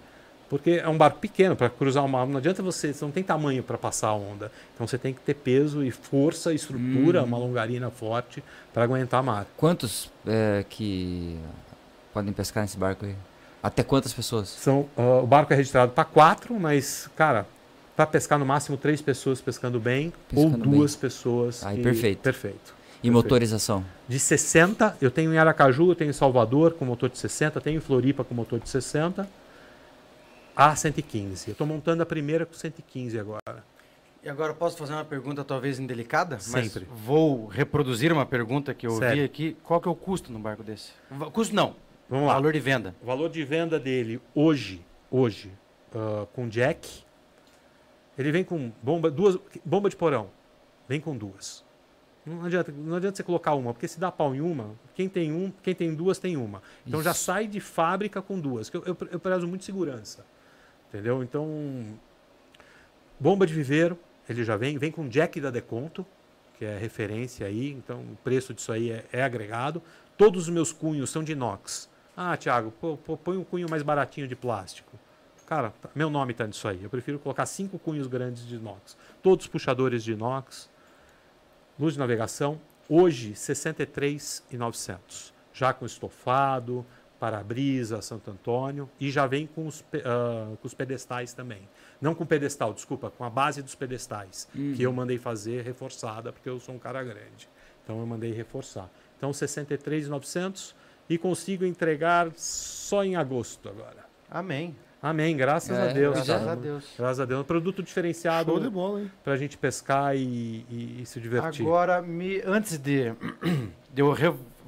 Porque 0.48 0.80
é 0.82 0.88
um 0.88 0.96
barco 0.96 1.18
pequeno 1.18 1.54
para 1.54 1.68
cruzar 1.68 2.02
o 2.02 2.08
mar. 2.08 2.26
Não 2.26 2.38
adianta 2.38 2.62
você, 2.62 2.94
você 2.94 3.04
não 3.04 3.12
tem 3.12 3.22
tamanho 3.22 3.62
para 3.62 3.76
passar 3.76 4.08
a 4.08 4.14
onda. 4.14 4.50
Então 4.74 4.86
você 4.86 4.96
tem 4.96 5.12
que 5.12 5.20
ter 5.20 5.34
peso 5.34 5.84
e 5.84 5.90
força, 5.90 6.54
estrutura, 6.54 7.20
Uhum. 7.20 7.26
uma 7.26 7.36
longarina 7.38 7.90
forte 7.90 8.42
para 8.72 8.84
aguentar 8.84 9.22
mar. 9.22 9.46
Quantos 9.58 10.10
é, 10.26 10.64
que 10.70 11.36
podem 12.18 12.32
pescar 12.32 12.64
nesse 12.64 12.76
barco 12.76 13.06
aí? 13.06 13.14
Até 13.62 13.84
quantas 13.84 14.12
pessoas? 14.12 14.48
São, 14.48 14.88
ah, 14.96 15.20
o 15.22 15.26
barco 15.26 15.52
é 15.52 15.56
registrado 15.56 15.92
para 15.92 16.04
quatro, 16.04 16.58
mas, 16.58 17.08
cara, 17.14 17.46
para 17.96 18.06
pescar 18.06 18.38
no 18.40 18.46
máximo 18.46 18.76
três 18.76 19.00
pessoas 19.00 19.40
pescando 19.40 19.78
bem 19.78 20.12
ou 20.34 20.46
Pescando 20.50 20.64
duas 20.68 20.96
pessoas. 20.96 21.64
Aí, 21.64 21.76
que- 21.76 21.82
perfeito. 21.82 22.18
Perfeito. 22.20 22.74
E 23.00 23.02
Perfeito. 23.02 23.12
motorização? 23.12 23.84
de 24.08 24.18
60, 24.18 24.96
eu 25.00 25.08
tenho 25.12 25.32
em 25.32 25.38
Aracaju, 25.38 25.90
eu 25.90 25.94
tenho 25.94 26.10
em 26.10 26.12
Salvador 26.12 26.72
com 26.72 26.84
motor 26.84 27.08
de 27.08 27.16
60, 27.18 27.60
tenho 27.60 27.76
em 27.76 27.80
Floripa 27.80 28.24
com 28.24 28.34
motor 28.34 28.58
de 28.58 28.68
60 28.68 29.28
a 30.56 30.74
115. 30.74 31.48
Eu 31.48 31.52
estou 31.52 31.64
montando 31.66 32.02
a 32.02 32.06
primeira 32.06 32.44
com 32.44 32.54
115 32.54 33.16
agora. 33.16 33.62
E 34.24 34.28
agora 34.28 34.52
posso 34.52 34.76
fazer 34.76 34.94
uma 34.94 35.04
pergunta 35.04 35.44
talvez 35.44 35.78
indelicada? 35.78 36.40
Sempre. 36.40 36.88
Mas 36.90 37.00
vou 37.04 37.46
reproduzir 37.46 38.12
uma 38.12 38.26
pergunta 38.26 38.74
que 38.74 38.88
eu 38.88 38.92
ouvi 38.94 39.22
aqui. 39.22 39.56
Qual 39.62 39.80
que 39.80 39.86
é 39.86 39.90
o 39.90 39.94
custo 39.94 40.32
num 40.32 40.40
barco 40.40 40.64
desse? 40.64 40.90
Custo 41.32 41.54
não. 41.54 41.76
Vamos 42.08 42.26
lá. 42.26 42.34
Valor 42.34 42.52
de 42.52 42.60
venda. 42.60 42.94
O 43.02 43.06
valor 43.06 43.28
de 43.28 43.44
venda 43.44 43.78
dele 43.78 44.20
hoje, 44.34 44.84
hoje, 45.10 45.52
ah, 45.94 46.26
com 46.32 46.48
jack, 46.48 47.04
ele 48.16 48.32
vem 48.32 48.44
com 48.44 48.72
bomba, 48.82 49.10
duas, 49.10 49.38
bomba 49.64 49.88
de 49.88 49.96
porão, 49.96 50.30
vem 50.88 51.00
com 51.00 51.16
duas. 51.16 51.64
Não 52.26 52.44
adianta, 52.44 52.72
não 52.72 52.96
adianta 52.96 53.16
você 53.16 53.22
colocar 53.22 53.54
uma, 53.54 53.72
porque 53.72 53.88
se 53.88 53.98
dá 53.98 54.12
pau 54.12 54.34
em 54.34 54.40
uma, 54.40 54.74
quem 54.94 55.08
tem 55.08 55.32
um, 55.32 55.50
quem 55.62 55.74
tem 55.74 55.94
duas 55.94 56.18
tem 56.18 56.36
uma. 56.36 56.62
Então 56.86 57.02
já 57.02 57.12
Isso. 57.12 57.24
sai 57.24 57.46
de 57.46 57.60
fábrica 57.60 58.20
com 58.20 58.38
duas. 58.38 58.68
que 58.68 58.76
Eu, 58.76 58.82
eu, 58.84 58.96
eu 59.12 59.20
prezo 59.20 59.46
muito 59.46 59.64
segurança, 59.64 60.26
entendeu? 60.88 61.22
Então 61.22 61.98
bomba 63.18 63.46
de 63.46 63.54
viveiro, 63.54 63.98
ele 64.28 64.44
já 64.44 64.56
vem, 64.56 64.78
vem 64.78 64.90
com 64.90 65.08
jack 65.08 65.40
da 65.40 65.50
Deconto, 65.50 66.04
que 66.58 66.64
é 66.64 66.76
referência 66.76 67.46
aí, 67.46 67.70
então 67.70 68.00
o 68.00 68.16
preço 68.22 68.52
disso 68.52 68.72
aí 68.72 68.90
é, 68.90 69.04
é 69.12 69.22
agregado. 69.22 69.82
Todos 70.16 70.44
os 70.44 70.48
meus 70.48 70.72
cunhos 70.72 71.10
são 71.10 71.22
de 71.22 71.32
inox. 71.32 71.88
Ah, 72.20 72.36
Thiago, 72.36 72.72
pô, 72.80 72.96
pô, 72.96 73.16
põe 73.16 73.36
um 73.36 73.44
cunho 73.44 73.70
mais 73.70 73.84
baratinho 73.84 74.26
de 74.26 74.34
plástico. 74.34 74.98
Cara, 75.46 75.70
tá- 75.80 75.88
meu 75.94 76.10
nome 76.10 76.32
está 76.32 76.44
nisso 76.48 76.66
aí. 76.66 76.82
Eu 76.82 76.90
prefiro 76.90 77.16
colocar 77.20 77.46
cinco 77.46 77.78
cunhos 77.78 78.08
grandes 78.08 78.44
de 78.44 78.56
inox. 78.56 78.96
Todos 79.22 79.46
puxadores 79.46 80.02
de 80.02 80.14
inox. 80.14 80.68
Luz 81.78 81.92
de 81.92 81.98
navegação. 82.00 82.60
Hoje, 82.88 83.36
63,900. 83.36 85.32
Já 85.52 85.72
com 85.72 85.86
estofado, 85.86 86.84
para-brisa, 87.20 88.02
Santo 88.02 88.32
Antônio. 88.32 88.90
E 88.98 89.12
já 89.12 89.24
vem 89.28 89.46
com 89.46 89.68
os, 89.68 89.84
ah, 90.04 90.56
com 90.60 90.66
os 90.66 90.74
pedestais 90.74 91.32
também. 91.32 91.68
Não 92.00 92.16
com 92.16 92.26
pedestal, 92.26 92.74
desculpa, 92.74 93.10
com 93.12 93.22
a 93.24 93.30
base 93.30 93.62
dos 93.62 93.76
pedestais. 93.76 94.48
Que 94.74 94.82
eu 94.82 94.92
mandei 94.92 95.18
fazer 95.18 95.62
reforçada, 95.62 96.32
porque 96.32 96.48
eu 96.48 96.58
sou 96.58 96.74
um 96.74 96.78
cara 96.80 97.02
grande. 97.04 97.48
Então 97.84 98.00
eu 98.00 98.06
mandei 98.06 98.32
reforçar. 98.32 98.90
Então 99.16 99.32
63,900 99.32 100.74
e 101.08 101.16
consigo 101.18 101.64
entregar 101.64 102.28
só 102.36 103.04
em 103.04 103.16
agosto 103.16 103.68
agora. 103.68 104.06
Amém. 104.30 104.74
Amém, 105.00 105.36
graças 105.36 105.76
É, 105.78 105.90
a 105.90 105.92
Deus. 105.92 106.14
Graças 106.26 106.48
a. 106.48 106.54
Deus. 106.56 106.84
Graças 106.98 107.20
a 107.20 107.24
Deus. 107.24 107.40
Um 107.42 107.44
produto 107.44 107.82
diferenciado 107.82 108.50
Show 108.50 108.60
de 108.60 108.68
bola, 108.68 109.00
hein? 109.02 109.10
pra 109.22 109.36
gente 109.36 109.56
pescar 109.56 110.16
e, 110.16 110.64
e- 110.68 110.98
e 111.02 111.06
se 111.06 111.20
divertir. 111.20 111.64
Agora, 111.64 112.02
me, 112.02 112.42
antes 112.44 112.76
de, 112.78 113.12
de 113.94 114.02
eu 114.02 114.12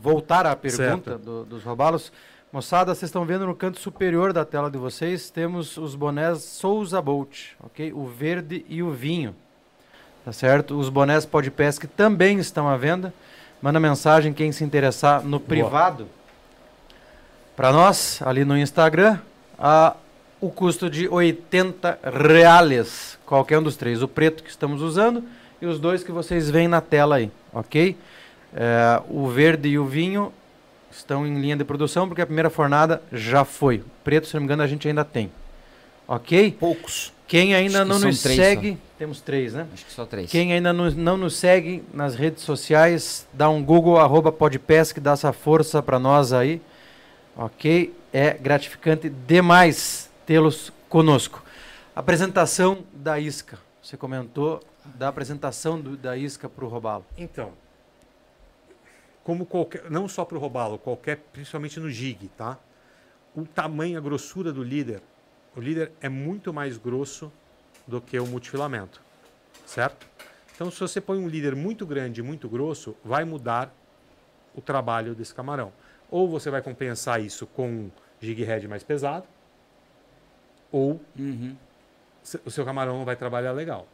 voltar 0.00 0.46
à 0.46 0.54
pergunta 0.54 1.18
do- 1.18 1.44
dos 1.44 1.64
robalos, 1.64 2.12
moçada, 2.52 2.94
vocês 2.94 3.08
estão 3.08 3.24
vendo 3.24 3.44
no 3.44 3.56
canto 3.56 3.80
superior 3.80 4.32
da 4.32 4.44
tela 4.44 4.70
de 4.70 4.78
vocês, 4.78 5.30
temos 5.30 5.76
os 5.76 5.96
bonés 5.96 6.42
Souza 6.44 7.02
Bolt, 7.02 7.50
ok? 7.58 7.92
O 7.92 8.06
verde 8.06 8.64
e 8.68 8.84
o 8.84 8.90
vinho, 8.92 9.34
tá 10.24 10.32
certo? 10.32 10.78
Os 10.78 10.88
bonés 10.88 11.26
Podpesc 11.26 11.88
também 11.88 12.38
estão 12.38 12.68
à 12.68 12.76
venda. 12.76 13.12
Manda 13.60 13.80
mensagem 13.80 14.32
quem 14.32 14.52
se 14.52 14.62
interessar 14.62 15.24
no 15.24 15.40
privado 15.40 16.06
para 17.60 17.72
nós, 17.72 18.22
ali 18.24 18.42
no 18.42 18.56
Instagram, 18.56 19.18
a, 19.58 19.94
o 20.40 20.48
custo 20.48 20.88
de 20.88 21.06
80 21.06 21.98
reais, 22.02 23.18
qualquer 23.26 23.58
um 23.58 23.62
dos 23.62 23.76
três. 23.76 24.00
O 24.00 24.08
preto 24.08 24.42
que 24.42 24.48
estamos 24.48 24.80
usando 24.80 25.22
e 25.60 25.66
os 25.66 25.78
dois 25.78 26.02
que 26.02 26.10
vocês 26.10 26.48
veem 26.48 26.68
na 26.68 26.80
tela 26.80 27.16
aí, 27.16 27.30
ok? 27.52 27.98
É, 28.54 29.02
o 29.10 29.28
verde 29.28 29.68
e 29.68 29.78
o 29.78 29.84
vinho 29.84 30.32
estão 30.90 31.26
em 31.26 31.38
linha 31.38 31.54
de 31.54 31.62
produção 31.62 32.08
porque 32.08 32.22
a 32.22 32.24
primeira 32.24 32.48
fornada 32.48 33.02
já 33.12 33.44
foi. 33.44 33.76
O 33.80 33.84
preto, 34.02 34.26
se 34.26 34.32
não 34.32 34.40
me 34.40 34.46
engano, 34.46 34.62
a 34.62 34.66
gente 34.66 34.88
ainda 34.88 35.04
tem. 35.04 35.30
Ok? 36.08 36.56
Poucos. 36.58 37.12
Quem 37.28 37.54
ainda 37.54 37.82
que 37.82 37.84
não 37.84 37.98
nos 37.98 38.22
três 38.22 38.36
segue, 38.38 38.78
temos 38.98 39.20
três, 39.20 39.52
né? 39.52 39.66
Acho 39.74 39.84
que 39.84 39.92
só 39.92 40.06
três. 40.06 40.30
Quem 40.30 40.54
ainda 40.54 40.72
não, 40.72 40.90
não 40.92 41.18
nos 41.18 41.36
segue 41.36 41.84
nas 41.92 42.14
redes 42.14 42.42
sociais, 42.42 43.26
dá 43.34 43.50
um 43.50 43.62
Google, 43.62 43.98
arroba 43.98 44.32
Podpesc, 44.32 44.98
dá 44.98 45.12
essa 45.12 45.30
força 45.30 45.82
para 45.82 45.98
nós 45.98 46.32
aí. 46.32 46.58
Ok? 47.40 47.96
É 48.12 48.34
gratificante 48.34 49.08
demais 49.08 50.10
tê-los 50.26 50.70
conosco. 50.90 51.42
Apresentação 51.96 52.84
da 52.92 53.18
isca. 53.18 53.58
Você 53.82 53.96
comentou 53.96 54.62
da 54.84 55.08
apresentação 55.08 55.80
do- 55.80 55.96
da 55.96 56.18
isca 56.18 56.50
para 56.50 56.66
o 56.66 56.68
Robalo. 56.68 57.06
Então, 57.16 57.52
como 59.24 59.46
qualquer, 59.46 59.90
não 59.90 60.06
só 60.06 60.22
para 60.22 60.36
o 60.36 60.40
robalo, 60.40 60.78
qualquer, 60.78 61.16
principalmente 61.32 61.80
no 61.80 61.90
jig, 61.90 62.28
tá? 62.36 62.58
O 63.34 63.46
tamanho, 63.46 63.96
a 63.96 64.00
grossura 64.02 64.52
do 64.52 64.62
líder, 64.62 65.00
o 65.56 65.60
líder 65.60 65.92
é 66.00 66.10
muito 66.10 66.52
mais 66.52 66.76
grosso 66.76 67.32
do 67.86 68.02
que 68.02 68.18
o 68.20 68.26
multifilamento, 68.26 69.00
certo? 69.64 70.06
Então, 70.54 70.70
se 70.70 70.78
você 70.78 71.00
põe 71.00 71.18
um 71.18 71.28
líder 71.28 71.56
muito 71.56 71.86
grande, 71.86 72.22
muito 72.22 72.50
grosso, 72.50 72.94
vai 73.02 73.24
mudar 73.24 73.72
o 74.54 74.60
trabalho 74.60 75.14
desse 75.14 75.34
camarão. 75.34 75.72
Ou 76.10 76.28
você 76.28 76.50
vai 76.50 76.60
compensar 76.62 77.20
isso 77.22 77.46
com 77.46 77.68
um 77.68 77.90
jig 78.20 78.42
head 78.42 78.66
mais 78.68 78.82
pesado, 78.82 79.26
ou 80.72 81.00
Uhum. 81.18 81.56
o 82.44 82.50
seu 82.50 82.64
camarão 82.64 82.98
não 82.98 83.04
vai 83.04 83.16
trabalhar 83.16 83.52
legal. 83.52 83.86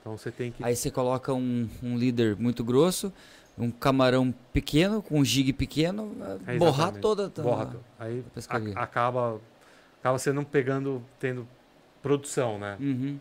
Então, 0.00 0.16
você 0.16 0.30
tem 0.30 0.50
que 0.50 0.64
Aí 0.64 0.74
você 0.74 0.90
coloca 0.90 1.32
um, 1.34 1.68
um 1.82 1.96
líder 1.96 2.36
muito 2.36 2.64
grosso, 2.64 3.12
um 3.58 3.70
camarão 3.70 4.32
pequeno, 4.52 5.02
com 5.02 5.18
um 5.20 5.24
jig 5.24 5.52
pequeno, 5.52 6.16
É, 6.46 6.56
borrar 6.56 6.88
exatamente. 6.94 7.00
toda 7.02 7.26
a- 7.26 7.42
Borra. 7.42 7.76
Aí 7.98 8.24
a- 8.48 8.82
acaba, 8.82 9.40
acaba 10.00 10.18
você 10.18 10.32
não 10.32 10.44
pegando, 10.44 11.02
tendo 11.18 11.46
produção, 12.02 12.58
né? 12.58 12.76
Uhum. 12.80 13.18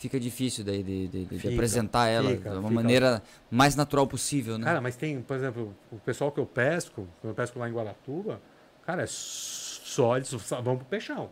Fica 0.00 0.18
difícil 0.18 0.64
daí 0.64 0.82
de, 0.82 1.08
de- 1.08 1.24
de 1.26 1.38
Fica, 1.38 1.52
apresentar 1.54 2.08
ela 2.08 2.30
fica, 2.30 2.48
de 2.50 2.56
uma 2.56 2.62
fica. 2.68 2.74
maneira 2.74 3.22
mais 3.50 3.76
natural 3.76 4.06
possível, 4.06 4.56
né? 4.58 4.64
Cara, 4.64 4.80
mas 4.80 4.96
tem, 4.96 5.20
por 5.20 5.36
exemplo, 5.36 5.76
o 5.92 5.98
pessoal 5.98 6.32
que 6.32 6.40
eu 6.40 6.46
pesco, 6.46 7.06
quando 7.20 7.30
eu 7.32 7.34
pesco 7.34 7.58
lá 7.58 7.68
em 7.68 7.72
Guaratuba, 7.72 8.40
cara, 8.86 9.02
é 9.02 9.06
só 9.06 10.16
eles 10.16 10.32
vão 10.32 10.76
pro 10.78 10.86
peixão. 10.86 11.28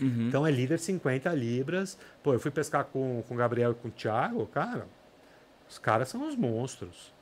Uhum. 0.00 0.28
Então 0.28 0.46
é 0.46 0.50
líder 0.50 0.78
50 0.78 1.32
libras. 1.34 1.98
Pô, 2.22 2.34
eu 2.34 2.38
fui 2.40 2.50
pescar 2.50 2.84
com, 2.84 3.24
com 3.26 3.34
o 3.34 3.36
Gabriel 3.36 3.72
e 3.72 3.74
com 3.74 3.88
o 3.88 3.90
Thiago, 3.90 4.46
cara, 4.48 4.86
os 5.68 5.78
caras 5.78 6.08
são 6.08 6.28
os 6.28 6.36
monstros. 6.36 7.12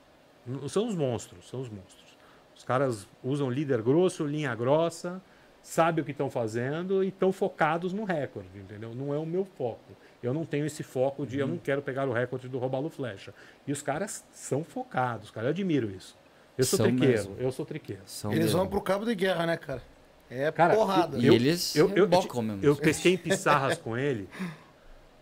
São 0.69 0.89
os 0.89 0.95
monstros, 0.97 1.49
são 1.49 1.61
os 1.61 1.69
monstros. 1.69 2.17
Os 2.57 2.65
caras 2.65 3.07
usam 3.23 3.49
líder 3.49 3.81
grosso, 3.81 4.27
linha 4.27 4.53
grossa, 4.57 5.23
sabem 5.63 6.03
o 6.03 6.05
que 6.05 6.11
estão 6.11 6.29
fazendo 6.31 7.05
e 7.05 7.09
estão 7.09 7.31
focados 7.31 7.93
no 7.93 8.03
recorde, 8.05 8.49
entendeu? 8.57 8.93
Não 8.95 9.15
é 9.15 9.19
o 9.19 9.25
meu 9.27 9.45
foco. 9.45 9.93
Eu 10.23 10.35
não 10.35 10.45
tenho 10.45 10.67
esse 10.67 10.83
foco 10.83 11.27
de 11.27 11.39
eu 11.39 11.47
não 11.49 11.57
quero 11.57 11.81
pegar 11.81 12.07
o 12.09 12.13
recorde 12.13 12.49
do 12.49 12.59
Robalo 12.59 12.91
Flecha. 12.91 13.33
E 13.67 13.73
os 13.73 13.81
caras 13.83 14.25
são 14.33 14.63
focados, 14.63 15.31
cara. 15.31 15.47
Eu 15.47 15.51
admiro 15.51 15.91
isso. 15.91 16.17
Eu 16.59 16.65
sou 16.65 16.77
São 16.77 16.87
triqueiro, 16.87 17.13
mesmo. 17.13 17.37
eu 17.39 17.51
sou 17.53 17.65
triqueiro. 17.65 18.03
São 18.05 18.31
Eles 18.33 18.47
mesmo. 18.47 18.59
vão 18.59 18.69
pro 18.69 18.81
cabo 18.83 19.05
de 19.07 19.15
guerra, 19.15 19.47
né, 19.47 19.57
cara? 19.57 19.83
É 20.29 20.53
Cara, 20.53 20.75
porrada. 20.75 21.17
E 21.19 21.27
eu- 21.27 21.33
eles 21.35 21.75
eu- 21.75 21.89
eu- 21.89 22.05
rebocam 22.05 22.43
mesmo. 22.43 22.63
Eu 22.65 22.77
pesquei 22.77 23.15
em 23.15 23.17
Pissarras 23.17 23.79
com 23.79 23.97
ele, 23.97 24.29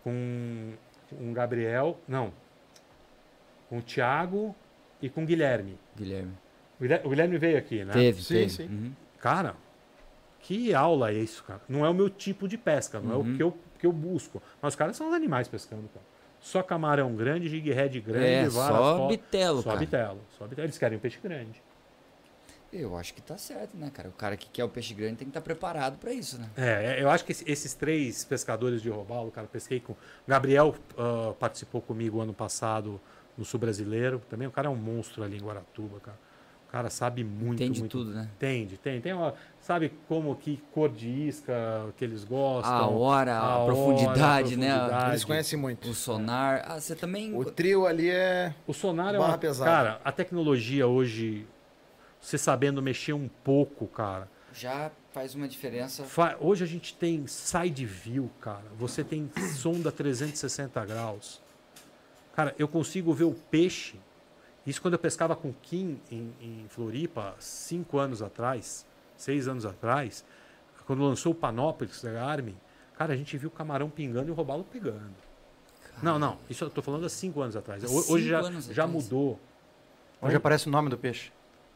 com 0.03 0.73
um 1.19 1.33
Gabriel, 1.33 1.99
não, 2.07 2.31
com 3.69 3.77
o 3.79 3.81
Thiago 3.81 4.55
e 5.01 5.09
com 5.09 5.23
o 5.23 5.25
Guilherme. 5.25 5.79
Guilherme. 5.95 6.33
O 6.79 6.83
Guilher- 6.83 7.01
o 7.05 7.09
Guilherme 7.09 7.37
veio 7.37 7.57
aqui, 7.57 7.83
né? 7.85 7.93
Teve, 7.93 8.21
Sim, 8.21 8.33
teve. 8.33 8.49
sim. 8.49 8.63
Uhum. 8.67 8.91
Cara, 9.19 9.55
que 10.39 10.73
aula 10.73 11.11
é 11.11 11.15
isso, 11.15 11.43
cara? 11.43 11.61
Não 11.67 11.85
é 11.85 11.89
o 11.89 11.93
meu 11.93 12.09
tipo 12.09 12.47
de 12.47 12.57
pesca, 12.57 12.99
não 12.99 13.13
é 13.13 13.15
Uhum. 13.17 13.33
o 13.33 13.37
que 13.37 13.43
eu, 13.43 13.57
que 13.79 13.87
eu 13.87 13.91
busco. 13.91 14.41
Mas 14.61 14.73
os 14.73 14.75
caras 14.75 14.95
são 14.95 15.07
os 15.07 15.13
animais 15.13 15.47
pescando, 15.47 15.87
cara. 15.93 16.05
Só 16.39 16.61
camarão 16.61 17.15
grande, 17.15 17.49
jig 17.49 17.71
head 17.71 17.99
grande, 17.99 18.25
É, 18.25 18.47
vara 18.49 18.75
só 18.75 19.07
bitelo, 19.07 19.61
Só 19.61 19.69
cara. 19.69 19.79
bitelo, 19.79 20.19
só 20.37 20.47
bitelo. 20.47 20.65
Eles 20.67 20.77
querem 20.77 20.97
um 20.97 21.01
peixe 21.01 21.19
grande. 21.21 21.61
Eu 22.71 22.95
acho 22.95 23.15
que 23.15 23.21
tá 23.21 23.35
certo, 23.35 23.75
né, 23.75 23.89
cara? 23.91 24.09
O 24.09 24.11
cara 24.11 24.37
que 24.37 24.47
quer 24.47 24.63
o 24.63 24.69
peixe 24.69 24.93
grande 24.93 25.15
tem 25.15 25.25
que 25.25 25.31
estar 25.31 25.41
preparado 25.41 25.97
pra 25.97 26.13
isso, 26.13 26.39
né? 26.39 26.47
É, 26.55 27.01
eu 27.01 27.09
acho 27.09 27.25
que 27.25 27.31
esse- 27.31 27.49
esses 27.49 27.73
três 27.73 28.23
pescadores 28.23 28.79
de 28.81 28.89
robalo, 28.89 29.31
cara, 29.31 29.47
pesquei 29.47 29.79
com. 29.79 29.93
O 29.93 29.97
Gabriel 30.27 30.75
ah, 30.95 31.33
participou 31.39 31.81
comigo 31.81 32.21
ano 32.21 32.33
passado 32.33 33.01
no 33.35 33.43
Sul 33.43 33.59
Brasileiro. 33.59 34.21
Também 34.29 34.47
o 34.47 34.51
cara 34.51 34.67
é 34.67 34.69
um 34.69 34.75
monstro 34.75 35.23
ali 35.23 35.37
em 35.37 35.41
Guaratuba, 35.41 35.99
cara. 35.99 36.17
O 36.69 36.71
cara 36.71 36.91
sabe 36.91 37.23
muito. 37.23 37.63
Entende 37.63 37.79
muito, 37.79 37.97
tudo, 37.97 38.11
né? 38.11 38.29
Entende, 38.37 38.77
tem. 38.77 39.01
tem 39.01 39.11
uma, 39.11 39.33
sabe 39.59 39.91
como 40.07 40.35
que 40.35 40.61
cor 40.71 40.87
de 40.87 41.09
isca 41.09 41.51
que 41.97 42.05
eles 42.05 42.23
gostam. 42.23 42.71
A 42.71 42.87
hora, 42.87 43.35
a, 43.35 43.57
hora, 43.57 43.73
profundidade, 43.73 44.53
a 44.53 44.57
né? 44.57 44.67
profundidade. 44.75 45.09
Eles 45.09 45.23
conhecem 45.25 45.57
muito. 45.57 45.89
O 45.89 45.95
sonar. 45.95 46.63
Ah, 46.67 46.79
você 46.79 46.95
também. 46.95 47.35
O 47.35 47.43
trio 47.43 47.87
ali 47.87 48.07
é. 48.11 48.53
O 48.67 48.73
sonar 48.73 49.15
é 49.15 49.17
Barra 49.17 49.31
uma. 49.31 49.37
pesada. 49.39 49.71
Cara, 49.71 50.01
a 50.05 50.11
tecnologia 50.11 50.85
hoje, 50.85 51.47
você 52.21 52.37
sabendo 52.37 52.83
mexer 52.83 53.13
um 53.13 53.27
pouco, 53.43 53.87
cara. 53.87 54.27
Já 54.53 54.91
faz 55.11 55.33
uma 55.33 55.47
diferença. 55.47 56.03
Fa- 56.03 56.37
Hoje 56.39 56.63
a 56.63 56.67
gente 56.67 56.93
tem 56.93 57.25
side 57.25 57.83
view, 57.83 58.29
cara. 58.39 58.65
Você 58.77 59.03
tem 59.03 59.27
sonda 59.55 59.91
360 59.91 60.85
graus. 60.85 61.41
Cara, 62.35 62.53
eu 62.59 62.67
consigo 62.67 63.11
ver 63.11 63.23
o 63.23 63.33
peixe. 63.33 63.95
Isso 64.69 64.81
quando 64.81 64.93
eu 64.93 64.99
pescava 64.99 65.35
com 65.35 65.51
Kim 65.63 65.99
em, 66.11 66.31
em 66.39 66.65
Floripa, 66.69 67.35
cinco 67.39 67.97
anos 67.97 68.21
atrás, 68.21 68.85
seis 69.17 69.47
anos 69.47 69.65
atrás, 69.65 70.23
quando 70.85 71.01
lançou 71.03 71.31
o 71.31 71.35
Panópolis 71.35 72.01
da 72.03 72.11
Garmin, 72.11 72.55
cara, 72.97 73.13
a 73.13 73.17
gente 73.17 73.35
viu 73.37 73.49
o 73.49 73.51
camarão 73.51 73.89
pingando 73.89 74.27
e 74.27 74.31
o 74.31 74.33
robalo 74.35 74.63
pegando. 74.63 75.13
Não, 76.03 76.19
não, 76.19 76.37
isso 76.49 76.63
eu 76.63 76.69
tô 76.69 76.81
falando 76.81 77.05
há 77.05 77.09
cinco 77.09 77.41
anos 77.41 77.55
atrás. 77.55 77.83
Ho- 77.83 78.13
Hoje 78.13 78.25
cinco 78.25 78.29
já, 78.29 78.41
já 78.73 78.83
atrás. 78.83 78.89
mudou. 78.91 79.39
Onde 80.21 80.35
aparece 80.35 80.67
o 80.67 80.71
nome 80.71 80.89
do 80.89 80.97
peixe? 80.97 81.31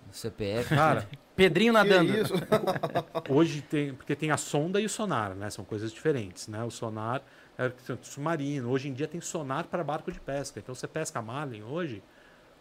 O 0.10 0.14
CPF. 0.16 0.70
Cara, 0.76 1.10
Pedrinho 1.36 1.74
nadando. 1.74 2.16
isso? 2.16 2.34
Hoje 3.28 3.62
tem, 3.62 3.94
porque 3.94 4.16
tem 4.16 4.30
a 4.32 4.38
sonda 4.38 4.80
e 4.80 4.86
o 4.86 4.90
sonar, 4.90 5.34
né? 5.34 5.50
São 5.50 5.66
coisas 5.66 5.92
diferentes, 5.92 6.48
né? 6.48 6.64
O 6.64 6.70
sonar 6.70 7.22
é 7.58 7.72
submarino. 8.02 8.70
Hoje 8.70 8.88
em 8.88 8.94
dia 8.94 9.08
tem 9.08 9.20
sonar 9.20 9.66
para 9.66 9.84
barco 9.84 10.12
de 10.12 10.20
pesca. 10.20 10.60
Então 10.60 10.76
você 10.76 10.88
pesca 10.88 11.22
marlin 11.22 11.64
hoje, 11.64 12.04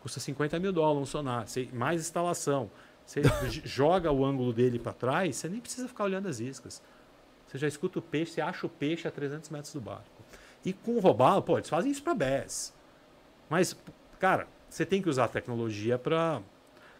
custa 0.03 0.19
50 0.19 0.59
mil 0.59 0.73
dólares 0.73 1.03
um 1.03 1.07
sonar, 1.07 1.47
Você- 1.47 1.69
mais 1.73 2.01
instalação. 2.01 2.69
Você 3.07 3.23
joga 3.65 4.11
o 4.11 4.24
ângulo 4.24 4.53
dele 4.53 4.79
para 4.79 4.93
trás, 4.93 5.37
você 5.37 5.49
nem 5.49 5.61
precisa 5.61 5.87
ficar 5.87 6.05
olhando 6.05 6.29
as 6.29 6.41
iscas. 6.41 6.83
Você 7.47 7.57
já 7.57 7.69
escuta 7.69 8.01
o 8.01 8.03
peixe, 8.03 8.33
você 8.33 8.41
acha 8.41 8.66
o 8.66 8.69
peixe 8.69 9.07
a 9.07 9.11
300 9.11 9.49
metros 9.51 9.73
do 9.73 9.81
barco. 9.81 10.05
E 10.65 10.73
com 10.73 10.97
o 10.97 11.01
robalo, 11.01 11.43
pô, 11.43 11.57
eles 11.59 11.69
fazem 11.69 11.91
isso 11.93 12.03
para 12.03 12.15
BES. 12.15 12.74
Mas, 13.49 13.77
cara, 14.19 14.47
você 14.69 14.85
tem 14.85 15.01
que 15.01 15.09
usar 15.09 15.24
a 15.24 15.29
tecnologia 15.29 15.99
para 15.99 16.43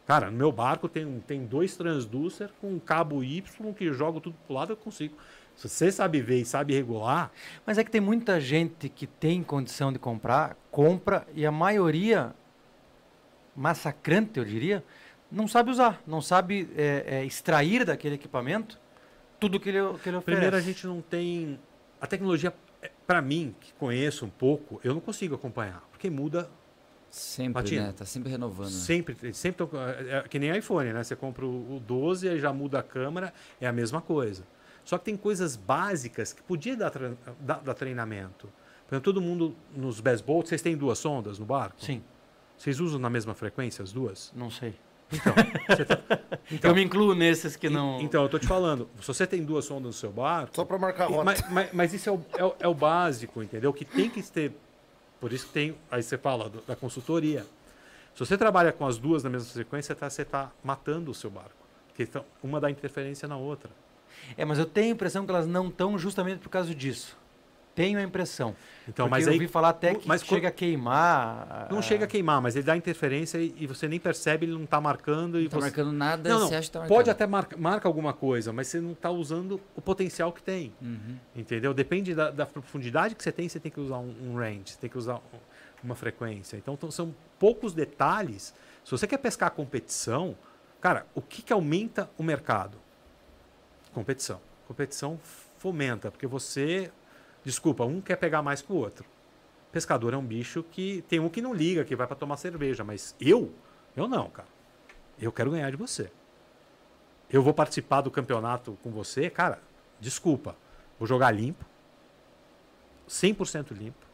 Cara, 0.07 0.31
no 0.31 0.37
meu 0.37 0.51
barco 0.51 0.89
tem, 0.89 1.21
tem 1.21 1.47
dois 1.47 1.77
transducer 1.77 2.51
com 2.61 2.73
um 2.73 2.79
cabo 2.81 3.23
Y 3.23 3.43
que 3.75 3.85
eu 3.85 3.95
jogo 3.95 4.21
tudo 4.21 4.37
pro 4.47 4.55
lado 4.55 4.73
eu 4.73 4.77
consigo. 4.77 5.17
Se 5.55 5.69
você 5.69 5.93
sabe 5.93 6.21
ver 6.21 6.41
e 6.41 6.45
sabe 6.45 6.75
regular, 6.75 7.31
Mas 7.65 7.79
é 7.79 7.85
que 7.85 7.91
tem 7.91 8.01
muita 8.01 8.41
gente 8.41 8.89
que 8.89 9.07
tem 9.07 9.43
condição 9.43 9.93
de 9.93 9.99
comprar, 9.99 10.57
compra, 10.71 11.27
e 11.35 11.47
a 11.47 11.53
maioria, 11.53 12.35
massacrante 13.57 14.39
eu 14.39 14.45
diria, 14.45 14.85
não 15.31 15.47
sabe 15.49 15.71
usar, 15.71 16.03
não 16.07 16.21
sabe 16.21 16.69
é, 16.77 17.05
é, 17.07 17.25
extrair 17.25 17.85
daquele 17.85 18.15
equipamento 18.17 18.79
tudo 19.41 19.59
que 19.59 19.69
ele, 19.69 19.79
que 19.99 20.09
ele 20.09 20.17
oferece. 20.17 20.23
primeiro 20.25 20.57
a 20.57 20.61
gente 20.61 20.87
não 20.87 21.01
tem. 21.01 21.59
A 22.01 22.07
tecnologia, 22.07 22.53
para 23.07 23.21
mim, 23.23 23.55
que 23.61 23.73
conheço 23.75 24.25
um 24.25 24.31
pouco, 24.31 24.81
eu 24.85 24.95
não 24.95 25.01
consigo 25.01 25.35
acompanhar, 25.35 25.83
porque 25.91 26.09
muda 26.11 26.49
Sempre, 27.11 27.55
Patina. 27.63 27.87
né? 27.89 27.93
Tá 27.93 28.07
sempre 28.07 28.31
renovando. 28.31 28.67
né? 28.69 28.73
sempre. 28.73 29.35
sempre 29.35 29.67
é, 30.09 30.19
é 30.19 30.23
que 30.29 30.39
nem 30.39 30.57
iPhone, 30.57 30.93
né? 30.95 31.05
Você 31.05 31.15
compra 31.15 31.45
o 31.45 31.77
o 31.77 31.81
12 31.81 32.27
e 32.27 32.39
já 32.41 32.53
muda 32.55 32.79
a 32.79 32.83
câmera, 32.83 33.35
é 33.61 33.67
a 33.67 33.73
mesma 33.73 34.01
coisa. 34.01 34.45
Só 34.85 34.97
que 34.97 35.05
tem 35.05 35.17
coisas 35.17 35.55
básicas 35.55 36.33
que 36.33 36.43
podia 36.43 36.75
dar, 36.77 36.91
tra- 36.91 37.13
dar, 37.39 37.61
dar 37.61 37.75
treinamento. 37.75 38.49
Por 38.87 38.95
exemplo, 38.95 39.05
todo 39.13 39.21
mundo 39.21 39.55
nos 39.77 40.01
best 40.01 40.25
boats, 40.25 40.49
vocês 40.49 40.63
têm 40.63 40.77
duas 40.77 40.99
sondas 40.99 41.39
no 41.39 41.45
barco? 41.45 41.77
Sim, 41.85 42.03
Vocês 42.59 42.81
usam 42.81 42.99
na 42.99 43.11
mesma 43.11 43.35
frequência 43.35 43.83
as 43.83 43.93
duas? 43.93 44.33
não 44.35 44.51
sei. 44.51 44.75
Então, 45.13 45.35
você 45.69 45.85
tá- 45.85 45.99
então, 46.51 46.71
eu 46.71 46.75
me 46.75 46.83
incluo 46.83 47.15
nesses 47.15 47.55
que 47.55 47.69
não... 47.69 48.01
então, 48.01 48.23
eu 48.23 48.29
tô 48.31 48.39
te 48.39 48.47
falando, 48.47 48.89
se 49.01 49.07
você 49.07 49.27
tem 49.27 49.45
duas 49.45 49.65
sondas 49.67 49.85
no 49.85 49.93
seu 49.93 50.11
barco, 50.11 50.57
Só 50.57 50.65
pra 50.65 50.79
marcar 50.79 51.05
a 51.05 51.09
rota. 51.09 51.25
mas, 51.25 51.51
mas- 51.51 51.73
mas 51.73 51.93
isso 51.93 52.09
é 52.09 52.13
o, 52.13 52.21
é 52.39 52.45
o- 52.45 52.55
é 52.61 52.69
o 52.69 52.73
básico, 52.75 53.43
entendeu? 53.43 53.73
Que 53.75 53.85
tem 53.85 54.09
que 54.09 54.23
ter. 54.23 54.53
Por 55.21 55.31
isso 55.33 55.47
que 55.49 55.53
tem. 55.53 55.77
Aí 55.91 56.03
você 56.03 56.17
fala 56.17 56.49
do- 56.49 56.63
da 56.63 56.75
consultoria. 56.75 57.45
Se 58.15 58.21
você 58.21 58.39
trabalha 58.39 58.73
com 58.73 58.87
as 58.87 58.97
duas 58.99 59.23
na 59.23 59.29
mesma 59.31 59.49
sequência, 59.51 59.95
tá, 59.95 60.09
você 60.09 60.23
está 60.23 60.51
matando 60.65 61.11
o 61.11 61.15
seu 61.15 61.31
barco. 61.31 61.51
Porque 61.89 62.09
uma 62.43 62.59
dá 62.59 62.71
interferência 62.71 63.29
na 63.29 63.37
outra. 63.37 63.71
É, 64.37 64.45
mas 64.47 64.59
eu 64.59 64.65
tenho 64.67 64.89
a 64.89 64.91
impressão 64.93 65.25
que 65.27 65.31
elas 65.31 65.47
não 65.47 65.69
estão 65.69 65.99
justamente 65.99 66.39
por 66.39 66.49
causa 66.49 66.75
disso. 66.75 67.17
Tenho 67.75 67.99
a 67.99 68.03
impressão. 68.03 68.55
Então, 68.87 69.09
mas 69.09 69.27
eu 69.27 69.33
aí 69.33 69.37
ouvi 69.39 69.49
falar 69.49 69.71
até 69.71 69.95
que 69.95 70.07
mas 70.07 70.23
chega 70.25 70.49
a 70.49 70.51
queimar. 70.51 71.69
não 71.71 71.79
a- 71.79 71.83
chega 71.83 72.05
a 72.05 72.09
queimar, 72.09 72.41
mas 72.43 72.55
ele 72.57 72.65
dá 72.65 72.77
interferência 72.77 73.39
e, 73.39 73.55
e 73.57 73.67
você 73.67 73.87
nem 73.89 73.99
percebe, 74.01 74.45
ele 74.47 74.53
não 74.53 74.67
tá 74.67 74.81
marcando 74.81 75.39
e 75.39 75.45
Não 75.45 75.51
tá 75.51 75.57
você 75.57 75.61
marcando 75.63 75.93
nada, 75.93 76.29
Não, 76.29 76.41
não, 76.41 76.49
você 76.49 76.57
acha 76.57 76.67
que 76.69 76.73
tá 76.73 76.79
marcando. 76.81 76.97
pode 76.97 77.11
até 77.11 77.27
marcar 77.27 77.57
marca 77.57 77.89
alguma 77.89 78.13
coisa, 78.13 78.53
mas 78.53 78.67
você 78.69 78.81
não 78.81 78.93
está 78.93 79.11
usando 79.11 79.61
o 79.77 79.81
potencial 79.81 80.33
que 80.33 80.43
tem. 80.43 80.73
Uhum. 80.83 81.17
Entendeu? 81.35 81.73
Depende 81.73 82.15
da, 82.15 82.31
da 82.31 82.45
profundidade 82.45 83.15
que 83.15 83.23
você 83.23 83.33
tem, 83.33 83.49
você 83.49 83.59
tem 83.61 83.71
que 83.73 83.81
usar 83.81 83.99
um, 83.99 84.15
um 84.23 84.37
range, 84.37 84.73
você 84.73 84.79
tem 84.79 84.91
que 84.91 84.99
usar 84.99 85.15
um- 85.17 85.21
uma 85.85 85.95
frequência. 85.95 86.57
Então, 86.57 86.75
então, 86.75 86.91
são 86.91 87.15
poucos 87.39 87.73
detalhes. 87.73 88.55
Se 88.85 88.91
você 88.91 89.07
quer 89.07 89.19
pescar 89.19 89.47
a 89.49 89.51
competição, 89.51 90.37
cara, 90.81 91.07
o 91.15 91.23
que, 91.23 91.41
que 91.43 91.53
aumenta 91.53 92.11
o 92.19 92.23
mercado? 92.23 92.77
Competição. 93.93 94.41
Competição 94.67 95.19
fomenta, 95.59 96.11
porque 96.11 96.27
você. 96.27 96.91
Desculpa, 97.45 97.85
um 97.85 98.01
quer 98.01 98.17
pegar 98.17 98.43
mais 98.43 98.63
que 98.63 98.73
o 98.73 98.77
outro. 98.77 99.05
Pescador 99.73 100.13
é 100.15 100.17
um 100.17 100.25
bicho 100.25 100.63
que 100.71 101.03
tem 101.09 101.19
um 101.19 101.29
que 101.29 101.41
não 101.41 101.55
liga, 101.55 101.85
que 101.85 101.97
vai 101.97 102.07
para 102.07 102.15
tomar 102.17 102.37
cerveja, 102.37 102.85
mas 102.85 103.17
eu, 103.21 103.53
eu 103.97 104.07
não, 104.07 104.29
cara. 104.31 104.49
Eu 105.21 105.33
quero 105.33 105.51
ganhar 105.51 105.71
de 105.71 105.77
você. 105.77 106.11
Eu 107.31 107.43
vou 107.43 107.55
participar 107.55 108.03
do 108.03 108.11
campeonato 108.11 108.79
com 108.83 108.91
você, 108.91 109.31
cara. 109.31 109.59
Desculpa. 109.99 110.55
Vou 110.99 111.07
jogar 111.07 111.31
limpo. 111.31 111.65
100% 113.09 113.73
limpo. 113.73 114.07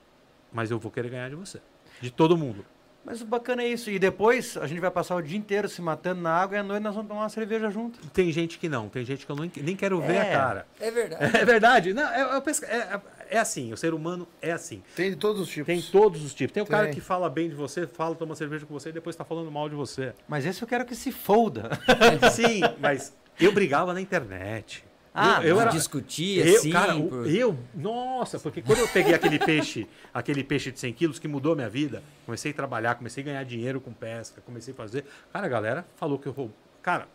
Mas 0.53 0.71
eu 0.71 0.79
vou 0.79 0.91
querer 0.91 1.11
ganhar 1.11 1.29
de 1.29 1.35
você. 1.35 1.61
De 2.01 2.11
todo 2.11 2.37
mundo. 2.37 2.65
Mas 3.05 3.21
o 3.21 3.27
bacana 3.27 3.63
é 3.63 3.69
isso. 3.69 3.91
E 3.91 3.99
depois 3.99 4.57
a 4.57 4.67
gente 4.67 4.81
vai 4.81 4.91
passar 4.91 5.17
o 5.17 5.23
dia 5.23 5.39
inteiro 5.39 5.69
se 5.69 5.81
matando 5.81 6.21
na 6.21 6.31
água 6.33 6.57
e 6.57 6.61
à 6.61 6.63
noite 6.63 6.83
nós 6.83 6.95
vamos 6.95 7.09
tomar 7.09 7.23
uma 7.23 7.29
cerveja 7.29 7.71
junto. 7.71 7.99
Tem 8.11 8.31
gente 8.31 8.59
que 8.59 8.69
não. 8.69 8.89
Tem 8.89 9.05
gente 9.05 9.25
que 9.25 9.33
eu 9.33 9.37
nem, 9.37 9.51
nem 9.57 9.75
quero 9.77 10.01
ver 10.01 10.15
É. 10.15 10.21
a 10.35 10.39
cara. 10.39 10.67
É 10.81 10.91
verdade. 10.91 11.25
É 11.39 11.45
verdade. 11.45 11.95
Não, 11.95 12.03
é, 12.09 12.37
é, 12.37 12.41
pesca- 12.41 12.67
é- 12.67 13.01
é 13.31 13.39
assim. 13.39 13.73
O 13.73 13.77
ser 13.77 13.95
humano 13.95 14.27
é 14.41 14.53
assim. 14.53 14.83
Tem 14.97 15.11
de 15.11 15.17
todos 15.17 15.41
os 15.43 15.49
tipos. 15.49 15.67
Tem 15.67 15.81
todos 15.83 16.23
os 16.25 16.35
tipos. 16.35 16.53
Tem 16.53 16.63
o 16.63 16.67
cara 16.67 16.87
Tem. 16.87 16.95
que 16.95 17.01
fala 17.01 17.29
bem 17.31 17.49
de 17.49 17.55
você, 17.55 17.87
fala, 17.87 18.15
toma 18.15 18.35
cerveja 18.35 18.67
com 18.67 18.75
você 18.75 18.89
e 18.89 18.93
depois 18.93 19.15
tá 19.17 19.25
falando 19.25 19.51
mal 19.51 19.69
de 19.69 19.75
você. 19.75 20.13
Mas 20.27 20.45
esse 20.47 20.63
eu 20.63 20.69
quero 20.69 20.85
que 20.85 20.95
se 20.95 21.13
folda. 21.13 21.71
Sim, 22.33 22.61
mas 22.81 23.15
eu 23.41 23.53
brigava 23.53 23.93
na 23.95 24.01
internet. 24.01 24.85
Ah, 25.15 25.41
eu, 25.43 25.49
eu 25.49 25.55
Não 25.57 25.63
era, 25.63 25.71
discutia, 25.73 26.47
eu, 26.47 26.57
assim. 26.59 26.71
cara, 26.71 26.95
por- 26.95 27.27
eu, 27.29 27.59
nossa, 27.75 28.39
porque 28.39 28.63
quando 28.63 28.79
eu 28.79 28.89
peguei 28.89 29.15
aquele 29.15 29.39
peixe, 29.39 29.89
aquele 30.15 30.45
peixe 30.45 30.71
de 30.71 30.79
100 30.79 30.93
quilos 30.93 31.19
que 31.19 31.27
mudou 31.27 31.57
minha 31.57 31.69
vida, 31.69 32.05
comecei 32.25 32.53
a 32.53 32.55
trabalhar, 32.55 32.95
comecei 32.95 33.23
a 33.25 33.27
ganhar 33.27 33.45
dinheiro 33.45 33.81
com 33.81 33.93
pesca, 33.93 34.41
comecei 34.43 34.73
a 34.73 34.77
fazer. 34.77 35.05
Cara, 35.33 35.47
a 35.47 35.49
galera 35.49 35.85
falou 35.97 36.19
que 36.21 36.29
eu 36.29 36.33
vou. 36.33 36.53
Cara, 36.83 37.09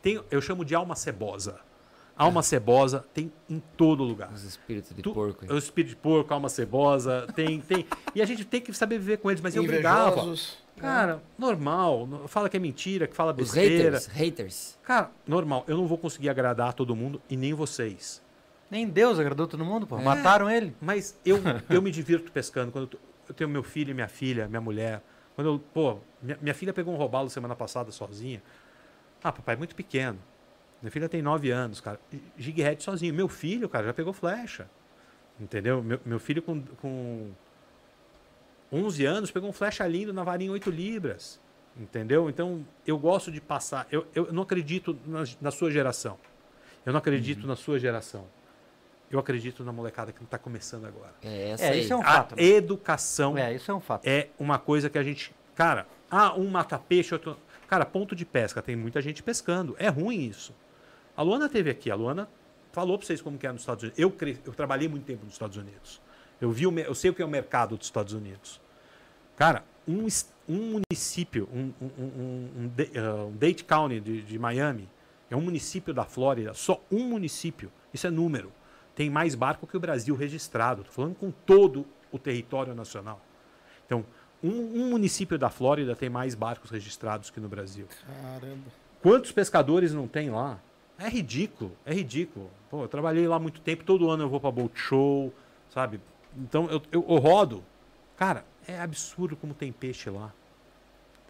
tem, 0.00 0.20
eu 0.30 0.40
chamo 0.40 0.64
de 0.64 0.74
alma 0.74 0.94
cebosa. 0.94 1.58
Alma 2.16 2.42
cebosa 2.42 3.04
tem 3.14 3.32
em 3.48 3.60
todo 3.76 4.02
lugar. 4.04 4.30
Os 4.32 4.44
espíritos 4.44 4.94
de 4.94 5.02
Tu- 5.02 5.12
porco. 5.12 5.44
O 5.52 5.56
espírito 5.58 5.90
de 5.90 5.96
porco, 5.96 6.32
alma 6.32 6.48
cebosa, 6.48 7.26
tem, 7.34 7.60
tem. 7.60 7.86
E 8.14 8.20
a 8.22 8.24
gente 8.26 8.44
tem 8.44 8.60
que 8.60 8.72
saber 8.74 8.98
viver 8.98 9.16
com 9.18 9.30
eles, 9.30 9.40
mas 9.40 9.56
eu 9.56 9.64
brigava. 9.64 10.22
Cara, 10.76 11.22
normal. 11.38 12.06
no- 12.06 12.28
Fala 12.28 12.48
que 12.48 12.56
é 12.56 12.60
mentira, 12.60 13.06
que 13.06 13.14
fala 13.16 13.30
Os 13.32 13.36
besteira. 13.36 13.84
haters. 13.98 14.06
Haters. 14.06 14.78
Cara, 14.82 15.10
normal. 15.26 15.64
Eu 15.66 15.76
não 15.76 15.86
vou 15.86 15.96
conseguir 15.98 16.28
agradar 16.28 16.74
todo 16.74 16.94
mundo 16.94 17.20
e 17.28 17.36
nem 17.36 17.54
vocês. 17.54 18.22
Nem 18.70 18.86
Deus 18.88 19.18
agradou 19.18 19.46
todo 19.46 19.64
mundo, 19.64 19.84
É. 19.84 19.86
pô. 19.86 19.98
Mataram 19.98 20.48
ele. 20.50 20.74
Mas 20.80 21.18
eu, 21.24 21.38
eu 21.68 21.82
me 21.82 21.90
divirto 21.90 22.30
pescando. 22.32 22.72
Quando 22.72 22.88
eu, 22.92 23.00
eu 23.28 23.34
tenho 23.34 23.50
meu 23.50 23.62
filho 23.62 23.90
e 23.90 23.94
minha 23.94 24.08
filha, 24.08 24.48
minha 24.48 24.60
mulher. 24.60 25.02
Quando 25.34 25.46
eu, 25.48 25.58
pô, 25.72 25.98
minha, 26.22 26.38
minha 26.40 26.54
filha 26.54 26.72
pegou 26.72 26.92
um 26.92 26.96
robalo 26.96 27.28
semana 27.30 27.54
passada 27.56 27.90
sozinha. 27.90 28.42
Ah, 29.24 29.30
papai, 29.32 29.56
muito 29.56 29.74
pequeno. 29.74 30.18
Minha 30.82 30.90
filha 30.90 31.08
tem 31.08 31.22
9 31.22 31.50
anos, 31.50 31.80
cara. 31.80 31.98
Jig 32.36 32.60
head 32.60 32.82
sozinho. 32.82 33.14
Meu 33.14 33.28
filho, 33.28 33.68
cara, 33.68 33.86
já 33.86 33.94
pegou 33.94 34.12
flecha. 34.12 34.68
Entendeu? 35.40 35.82
Meu, 35.82 36.00
meu 36.04 36.18
filho 36.18 36.42
com, 36.42 36.60
com 36.80 37.30
11 38.72 39.04
anos 39.04 39.30
pegou 39.30 39.48
um 39.48 39.52
flecha 39.52 39.86
lindo 39.86 40.12
na 40.12 40.24
varinha 40.24 40.50
8 40.52 40.70
libras. 40.70 41.40
Entendeu? 41.78 42.28
Então, 42.28 42.66
eu 42.86 42.98
gosto 42.98 43.30
de 43.32 43.40
passar. 43.40 43.86
Eu, 43.90 44.06
eu 44.14 44.32
não 44.32 44.42
acredito 44.42 44.98
na, 45.06 45.24
na 45.40 45.50
sua 45.50 45.70
geração. 45.70 46.18
Eu 46.84 46.92
não 46.92 46.98
acredito 46.98 47.46
na 47.46 47.56
sua 47.56 47.78
geração. 47.78 48.26
Eu 49.10 49.18
acredito 49.18 49.62
na 49.62 49.72
molecada 49.72 50.10
que 50.10 50.22
está 50.22 50.38
começando 50.38 50.86
agora. 50.86 51.14
É, 51.22 51.50
essa 51.50 51.64
É, 51.64 51.70
aí. 51.70 51.80
isso 51.80 51.92
é 51.92 51.96
um 51.96 52.00
A 52.02 52.04
fato. 52.04 52.36
né? 52.36 52.42
educação 52.42 53.38
É, 53.38 53.54
isso 53.54 53.70
é 53.70 53.74
um 53.74 53.80
fato. 53.80 54.06
é 54.06 54.28
uma 54.38 54.58
coisa 54.58 54.90
que 54.90 54.98
a 54.98 55.02
gente. 55.02 55.34
Cara, 55.54 55.86
ah, 56.10 56.34
um 56.34 56.48
mata 56.48 56.78
peixe, 56.78 57.14
outro. 57.14 57.36
Cara, 57.68 57.84
ponto 57.86 58.14
de 58.16 58.24
pesca, 58.26 58.60
tem 58.60 58.74
muita 58.74 59.00
gente 59.00 59.22
pescando. 59.22 59.76
É 59.78 59.88
ruim 59.88 60.26
isso. 60.26 60.54
A 61.16 61.22
Luana 61.22 61.48
teve 61.48 61.70
aqui, 61.70 61.90
a 61.90 61.94
Luana 61.94 62.28
falou 62.72 62.96
para 62.96 63.06
vocês 63.06 63.20
como 63.20 63.38
que 63.38 63.46
é 63.46 63.52
nos 63.52 63.62
Estados 63.62 63.82
Unidos. 63.82 63.98
Eu, 63.98 64.10
cre... 64.10 64.38
eu 64.44 64.52
trabalhei 64.52 64.88
muito 64.88 65.04
tempo 65.04 65.24
nos 65.24 65.34
Estados 65.34 65.56
Unidos. 65.56 66.00
Eu 66.40 66.50
vi 66.50 66.66
o 66.66 66.78
eu 66.78 66.94
sei 66.94 67.10
o 67.10 67.14
que 67.14 67.22
é 67.22 67.24
o 67.24 67.28
mercado 67.28 67.76
dos 67.76 67.86
Estados 67.86 68.12
Unidos. 68.12 68.60
Cara, 69.36 69.64
um, 69.86 70.06
um 70.48 70.80
município, 70.80 71.48
um, 71.52 71.72
um, 71.80 72.02
um, 72.02 72.70
ah, 72.96 73.30
Dade 73.34 73.64
County 73.64 74.00
de, 74.00 74.22
de 74.22 74.38
Miami, 74.38 74.88
é 75.30 75.36
um 75.36 75.40
município 75.40 75.94
da 75.94 76.04
Flórida, 76.04 76.52
só 76.54 76.82
um 76.90 77.04
município, 77.04 77.70
isso 77.92 78.06
é 78.06 78.10
número, 78.10 78.52
tem 78.94 79.08
mais 79.08 79.34
barco 79.34 79.66
que 79.66 79.76
o 79.76 79.80
Brasil 79.80 80.14
registrado. 80.14 80.82
Estou 80.82 80.94
falando 80.94 81.14
com 81.14 81.30
todo 81.30 81.86
o 82.10 82.18
território 82.18 82.74
nacional. 82.74 83.20
Então, 83.86 84.04
um, 84.42 84.50
um 84.50 84.90
município 84.90 85.38
da 85.38 85.48
Flórida 85.48 85.96
tem 85.96 86.10
mais 86.10 86.34
barcos 86.34 86.70
registrados 86.70 87.30
que 87.30 87.40
no 87.40 87.48
Brasil. 87.48 87.86
Caramba. 88.06 88.70
Quantos 89.00 89.32
pescadores 89.32 89.92
não 89.92 90.06
tem 90.06 90.30
lá? 90.30 90.60
É 91.02 91.08
ridículo, 91.08 91.76
é 91.84 91.92
ridículo. 91.92 92.48
Pô, 92.70 92.82
eu 92.84 92.88
trabalhei 92.88 93.26
lá 93.26 93.36
muito 93.36 93.60
tempo, 93.60 93.82
todo 93.82 94.08
ano 94.08 94.22
eu 94.22 94.28
vou 94.28 94.38
para 94.38 94.52
boat 94.52 94.78
show, 94.78 95.34
sabe? 95.68 96.00
Então 96.36 96.70
eu, 96.70 96.80
eu, 96.92 97.04
eu 97.08 97.16
rodo. 97.16 97.64
Cara, 98.16 98.44
é 98.68 98.78
absurdo 98.78 99.36
como 99.36 99.52
tem 99.52 99.72
peixe 99.72 100.08
lá. 100.08 100.32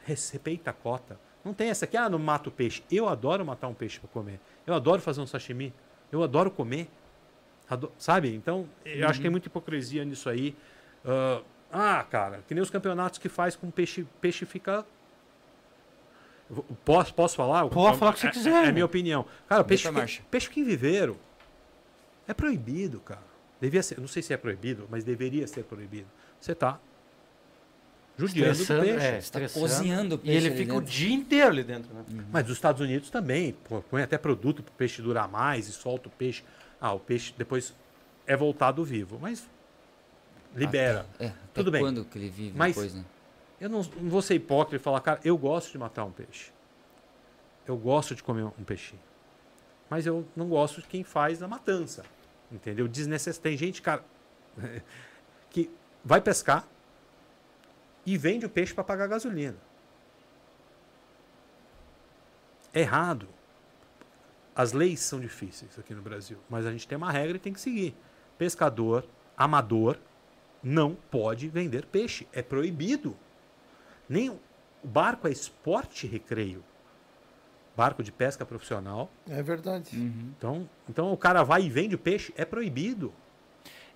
Respeita 0.04 0.68
a 0.68 0.72
cota. 0.74 1.18
Não 1.42 1.54
tem 1.54 1.70
essa 1.70 1.86
aqui, 1.86 1.96
ah, 1.96 2.10
não 2.10 2.18
mato 2.18 2.50
peixe. 2.50 2.84
Eu 2.90 3.08
adoro 3.08 3.46
matar 3.46 3.66
um 3.68 3.72
peixe 3.72 3.98
para 3.98 4.10
comer. 4.10 4.38
Eu 4.66 4.74
adoro 4.74 5.00
fazer 5.00 5.22
um 5.22 5.26
sashimi. 5.26 5.72
Eu 6.10 6.22
adoro 6.22 6.50
comer. 6.50 6.90
Sabe? 7.96 8.34
Então, 8.34 8.68
eu 8.84 9.08
acho 9.08 9.18
que 9.18 9.22
tem 9.22 9.30
muita 9.30 9.48
hipocrisia 9.48 10.04
nisso 10.04 10.28
aí. 10.28 10.54
Ah, 11.02 11.42
ah, 11.72 12.04
cara, 12.04 12.44
que 12.46 12.52
nem 12.52 12.62
os 12.62 12.68
campeonatos 12.68 13.18
que 13.18 13.30
faz 13.30 13.56
com 13.56 13.70
peixe, 13.70 14.06
peixe 14.20 14.44
fica 14.44 14.84
Posso, 16.84 17.14
posso 17.14 17.36
falar? 17.36 17.66
Pode 17.68 17.98
falar 17.98 18.10
o 18.10 18.14
que 18.14 18.20
você 18.20 18.26
É- 18.26 18.30
quiser, 18.30 18.64
É, 18.64 18.68
é 18.68 18.72
minha 18.72 18.84
opinião. 18.84 19.24
Cara, 19.48 19.64
peixe, 19.64 19.90
marcha. 19.90 20.22
peixe 20.30 20.50
que 20.50 20.60
em 20.60 20.64
viveiro 20.64 21.18
é 22.28 22.34
proibido, 22.34 23.00
cara. 23.00 23.22
Devia 23.60 23.82
ser, 23.82 23.98
não 24.00 24.08
sei 24.08 24.22
se 24.22 24.32
é 24.34 24.36
proibido, 24.36 24.86
mas 24.90 25.02
deveria 25.04 25.46
ser 25.46 25.64
proibido. 25.64 26.08
Você 26.40 26.54
tá 26.54 26.78
judiando 28.18 28.48
do 28.50 28.60
Estressando, 28.60 28.82
peixe. 28.84 29.06
é, 29.06 29.12
Tá 29.12 29.18
estressando. 29.18 29.60
cozinhando 29.66 30.14
o 30.16 30.18
E 30.18 30.20
peixe 30.20 30.36
ele 30.36 30.46
ali 30.48 30.56
fica 30.56 30.74
o 30.74 30.80
dentro. 30.80 30.94
dia 30.94 31.14
inteiro 31.14 31.48
ali 31.48 31.64
dentro, 31.64 31.94
né? 31.94 32.04
Mas 32.30 32.44
nos 32.48 32.56
Estados 32.56 32.80
Unidos 32.80 33.08
também. 33.08 33.52
pô, 33.68 33.80
Põe 33.82 34.02
até 34.02 34.18
produto 34.18 34.62
para 34.62 34.70
o 34.72 34.74
peixe 34.74 35.00
durar 35.00 35.28
mais 35.28 35.68
e 35.68 35.72
solta 35.72 36.08
o 36.08 36.10
peixe. 36.12 36.42
Ah, 36.80 36.92
o 36.92 37.00
peixe 37.00 37.32
depois 37.38 37.72
é 38.26 38.36
voltado 38.36 38.84
vivo. 38.84 39.18
Mas 39.20 39.48
libera. 40.54 41.06
É, 41.18 41.26
até 41.28 41.36
Tudo 41.54 41.70
bem. 41.70 41.80
quando 41.80 42.04
que 42.04 42.18
ele 42.18 42.28
vive 42.28 42.52
Mas- 42.56 42.74
depois, 42.74 42.94
né? 42.94 43.04
Eu 43.62 43.68
não, 43.68 43.80
não 43.80 44.10
vou 44.10 44.20
ser 44.20 44.34
hipócrita 44.34 44.74
e 44.74 44.78
falar, 44.80 45.00
cara, 45.00 45.20
eu 45.22 45.38
gosto 45.38 45.70
de 45.70 45.78
matar 45.78 46.04
um 46.04 46.10
peixe. 46.10 46.50
Eu 47.64 47.76
gosto 47.76 48.12
de 48.12 48.20
comer 48.20 48.42
um 48.42 48.64
peixinho. 48.64 49.00
Mas 49.88 50.04
eu 50.04 50.26
não 50.34 50.48
gosto 50.48 50.80
de 50.82 50.88
quem 50.88 51.04
faz 51.04 51.40
a 51.44 51.46
matança. 51.46 52.04
Entendeu? 52.50 52.88
Desnecess... 52.88 53.38
Tem 53.38 53.56
gente, 53.56 53.80
cara, 53.80 54.04
que 55.48 55.70
vai 56.04 56.20
pescar 56.20 56.66
e 58.04 58.18
vende 58.18 58.44
o 58.44 58.50
peixe 58.50 58.74
para 58.74 58.82
pagar 58.82 59.06
gasolina. 59.06 59.56
É 62.74 62.80
errado. 62.80 63.28
As 64.56 64.72
leis 64.72 64.98
são 64.98 65.20
difíceis 65.20 65.78
aqui 65.78 65.94
no 65.94 66.02
Brasil, 66.02 66.38
mas 66.50 66.66
a 66.66 66.72
gente 66.72 66.88
tem 66.88 66.98
uma 66.98 67.12
regra 67.12 67.36
e 67.36 67.40
tem 67.40 67.52
que 67.52 67.60
seguir. 67.60 67.94
Pescador, 68.36 69.06
amador, 69.36 69.98
não 70.60 70.96
pode 70.96 71.48
vender 71.48 71.86
peixe. 71.86 72.26
É 72.32 72.42
proibido. 72.42 73.16
Nem 74.08 74.30
o 74.30 74.38
barco 74.82 75.28
é 75.28 75.30
esporte 75.30 76.06
recreio. 76.06 76.62
Barco 77.76 78.02
de 78.02 78.12
pesca 78.12 78.44
profissional. 78.44 79.10
É 79.28 79.42
verdade. 79.42 79.96
Então, 79.96 80.68
então 80.88 81.12
o 81.12 81.16
cara 81.16 81.42
vai 81.42 81.62
e 81.62 81.70
vende 81.70 81.94
o 81.94 81.98
peixe, 81.98 82.32
é 82.36 82.44
proibido. 82.44 83.12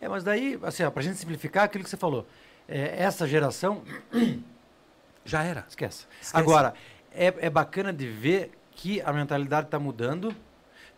É, 0.01 0.09
mas 0.09 0.25
daí, 0.25 0.59
assim, 0.63 0.83
ó, 0.83 0.91
pra 0.91 1.03
gente 1.03 1.19
simplificar 1.19 1.65
aquilo 1.65 1.85
que 1.85 1.91
você 1.91 1.97
falou, 1.97 2.27
é, 2.69 3.03
essa 3.03 3.27
geração, 3.27 3.83
Já 5.25 5.43
era. 5.43 5.65
esquece. 5.69 6.07
Esquece. 6.21 6.37
Agora, 6.37 6.75
é, 7.13 7.27
é 7.39 7.51
bacana 7.51 7.93
de 7.93 8.07
ver 8.09 8.53
que 8.71 9.01
a 9.01 9.13
mentalidade 9.13 9.67
está 9.67 9.79
mudando, 9.79 10.35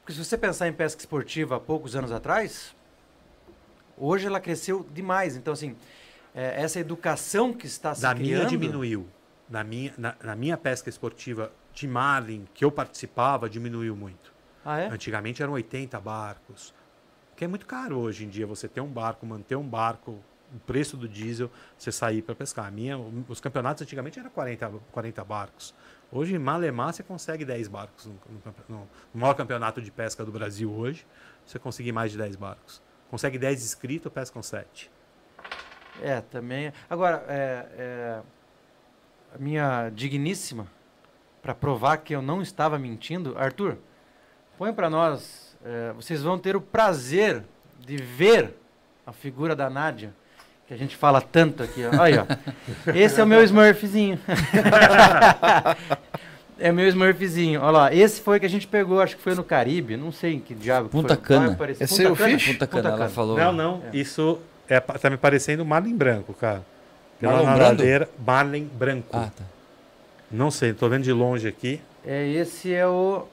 porque 0.00 0.12
se 0.12 0.24
você 0.24 0.36
pensar 0.36 0.68
em 0.68 0.72
pesca 0.72 1.00
esportiva 1.00 1.56
há 1.56 1.60
poucos 1.60 1.96
anos 1.96 2.12
atrás, 2.12 2.74
hoje 3.96 4.26
ela 4.26 4.40
cresceu 4.40 4.86
demais. 4.92 5.36
Então, 5.36 5.52
assim, 5.52 5.76
é, 6.34 6.62
essa 6.62 6.78
educação 6.80 7.52
que 7.52 7.66
está 7.66 7.94
se 7.94 8.02
Da 8.02 8.14
criando... 8.14 8.38
minha 8.38 8.46
diminuiu. 8.46 9.08
Na 9.48 9.64
minha, 9.64 9.94
na, 9.96 10.14
na 10.22 10.36
minha 10.36 10.56
pesca 10.56 10.90
esportiva 10.90 11.50
de 11.72 11.88
Marlin, 11.88 12.46
que 12.52 12.64
eu 12.64 12.70
participava, 12.70 13.48
diminuiu 13.48 13.96
muito. 13.96 14.32
Ah, 14.64 14.78
é? 14.78 14.88
Antigamente 14.88 15.42
eram 15.42 15.54
80 15.54 15.98
barcos. 16.00 16.74
Porque 17.30 17.44
é 17.44 17.48
muito 17.48 17.66
caro 17.66 17.98
hoje 17.98 18.24
em 18.24 18.28
dia 18.28 18.46
você 18.46 18.68
ter 18.68 18.80
um 18.80 18.88
barco, 18.88 19.24
manter 19.24 19.56
um 19.56 19.66
barco, 19.66 20.18
o 20.54 20.58
preço 20.60 20.96
do 20.96 21.08
diesel, 21.08 21.50
você 21.76 21.92
sair 21.92 22.22
para 22.22 22.34
pescar. 22.34 22.66
A 22.66 22.70
minha, 22.70 22.98
os 23.28 23.40
campeonatos 23.40 23.82
antigamente 23.82 24.18
eram 24.18 24.30
40, 24.30 24.72
40 24.92 25.24
barcos. 25.24 25.74
Hoje, 26.10 26.34
em 26.34 26.38
Malemar, 26.38 26.92
você 26.92 27.02
consegue 27.02 27.44
10 27.44 27.68
barcos. 27.68 28.06
No, 28.06 28.14
no, 28.68 28.78
no, 28.80 28.88
maior 29.14 29.34
campeonato 29.34 29.80
de 29.80 29.90
pesca 29.90 30.24
do 30.24 30.32
Brasil 30.32 30.70
hoje, 30.70 31.06
você 31.44 31.58
consegue 31.58 31.92
mais 31.92 32.12
de 32.12 32.18
10 32.18 32.36
barcos. 32.36 32.82
Consegue 33.10 33.38
10 33.38 33.62
inscritos, 33.62 34.12
pesca 34.12 34.34
com 34.34 34.42
7. 34.42 34.90
É, 36.02 36.20
também. 36.20 36.72
Agora, 36.88 37.24
é, 37.28 37.66
é, 37.76 38.18
a 39.34 39.38
minha 39.38 39.90
digníssima, 39.90 40.66
para 41.42 41.54
provar 41.54 41.98
que 41.98 42.14
eu 42.14 42.22
não 42.22 42.42
estava 42.42 42.78
mentindo, 42.78 43.36
Arthur, 43.38 43.78
põe 44.56 44.72
para 44.72 44.90
nós. 44.90 45.56
É, 45.64 45.92
vocês 45.92 46.22
vão 46.22 46.38
ter 46.38 46.56
o 46.56 46.60
prazer 46.60 47.42
de 47.78 47.96
ver 47.96 48.54
a 49.06 49.12
figura 49.12 49.56
da 49.56 49.70
Nádia, 49.70 50.12
que 50.66 50.74
a 50.74 50.76
gente 50.76 50.96
fala 50.96 51.20
tanto 51.20 51.62
aqui. 51.62 51.82
Ó. 51.84 52.02
Aí, 52.02 52.14
ó. 52.18 52.26
Esse 52.94 53.20
é 53.20 53.24
o 53.24 53.26
meu 53.26 53.42
Smurfzinho. 53.42 54.18
é 56.58 56.70
meu 56.70 56.86
Smurfzinho. 56.88 57.60
Olha 57.60 57.70
lá, 57.70 57.94
esse 57.94 58.20
foi 58.20 58.38
que 58.38 58.46
a 58.46 58.50
gente 58.50 58.66
pegou, 58.66 59.00
acho 59.00 59.16
que 59.16 59.22
foi 59.22 59.34
no 59.34 59.42
Caribe, 59.42 59.96
não 59.96 60.12
sei 60.12 60.34
em 60.34 60.40
que 60.40 60.54
diabo. 60.54 60.88
Punta 60.88 61.14
foi. 61.14 61.24
Cana. 61.24 61.46
É 61.46 62.08
o 62.08 62.14
Cana? 62.14 62.16
Fish? 62.16 62.52
Punta 62.52 62.66
Cana, 62.66 62.90
ela 62.90 63.08
falou. 63.08 63.38
Não, 63.38 63.52
não. 63.52 63.82
É. 63.92 63.96
Isso 63.96 64.38
é, 64.68 64.80
tá 64.80 65.10
me 65.10 65.16
parecendo 65.16 65.64
Marlin 65.64 65.96
branco, 65.96 66.34
cara. 66.34 66.64
Pela 67.20 67.42
nadadeira, 67.42 68.08
Marlin 68.24 68.64
branco. 68.64 69.08
Ah, 69.16 69.30
tá. 69.36 69.44
Não 70.30 70.50
sei, 70.50 70.72
tô 70.72 70.88
vendo 70.88 71.02
de 71.04 71.12
longe 71.12 71.48
aqui. 71.48 71.80
É, 72.06 72.26
esse 72.28 72.72
é 72.72 72.86
o. 72.86 73.26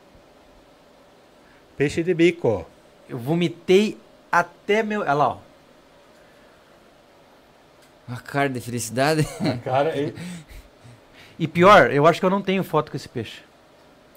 Peixe 1.77 2.01
de 2.01 2.13
bico. 2.13 2.65
Eu 3.07 3.17
vomitei 3.17 3.97
até 4.31 4.81
meu. 4.81 5.01
Olha 5.01 5.13
lá, 5.13 5.27
ó. 5.29 5.37
Uma 8.07 8.17
cara 8.19 8.49
de 8.49 8.61
felicidade. 8.61 9.27
Cara, 9.63 9.93
E 11.37 11.47
pior, 11.47 11.91
eu 11.91 12.07
acho 12.07 12.19
que 12.19 12.25
eu 12.25 12.29
não 12.29 12.41
tenho 12.41 12.63
foto 12.63 12.89
com 12.89 12.95
esse 12.97 13.09
peixe. 13.09 13.41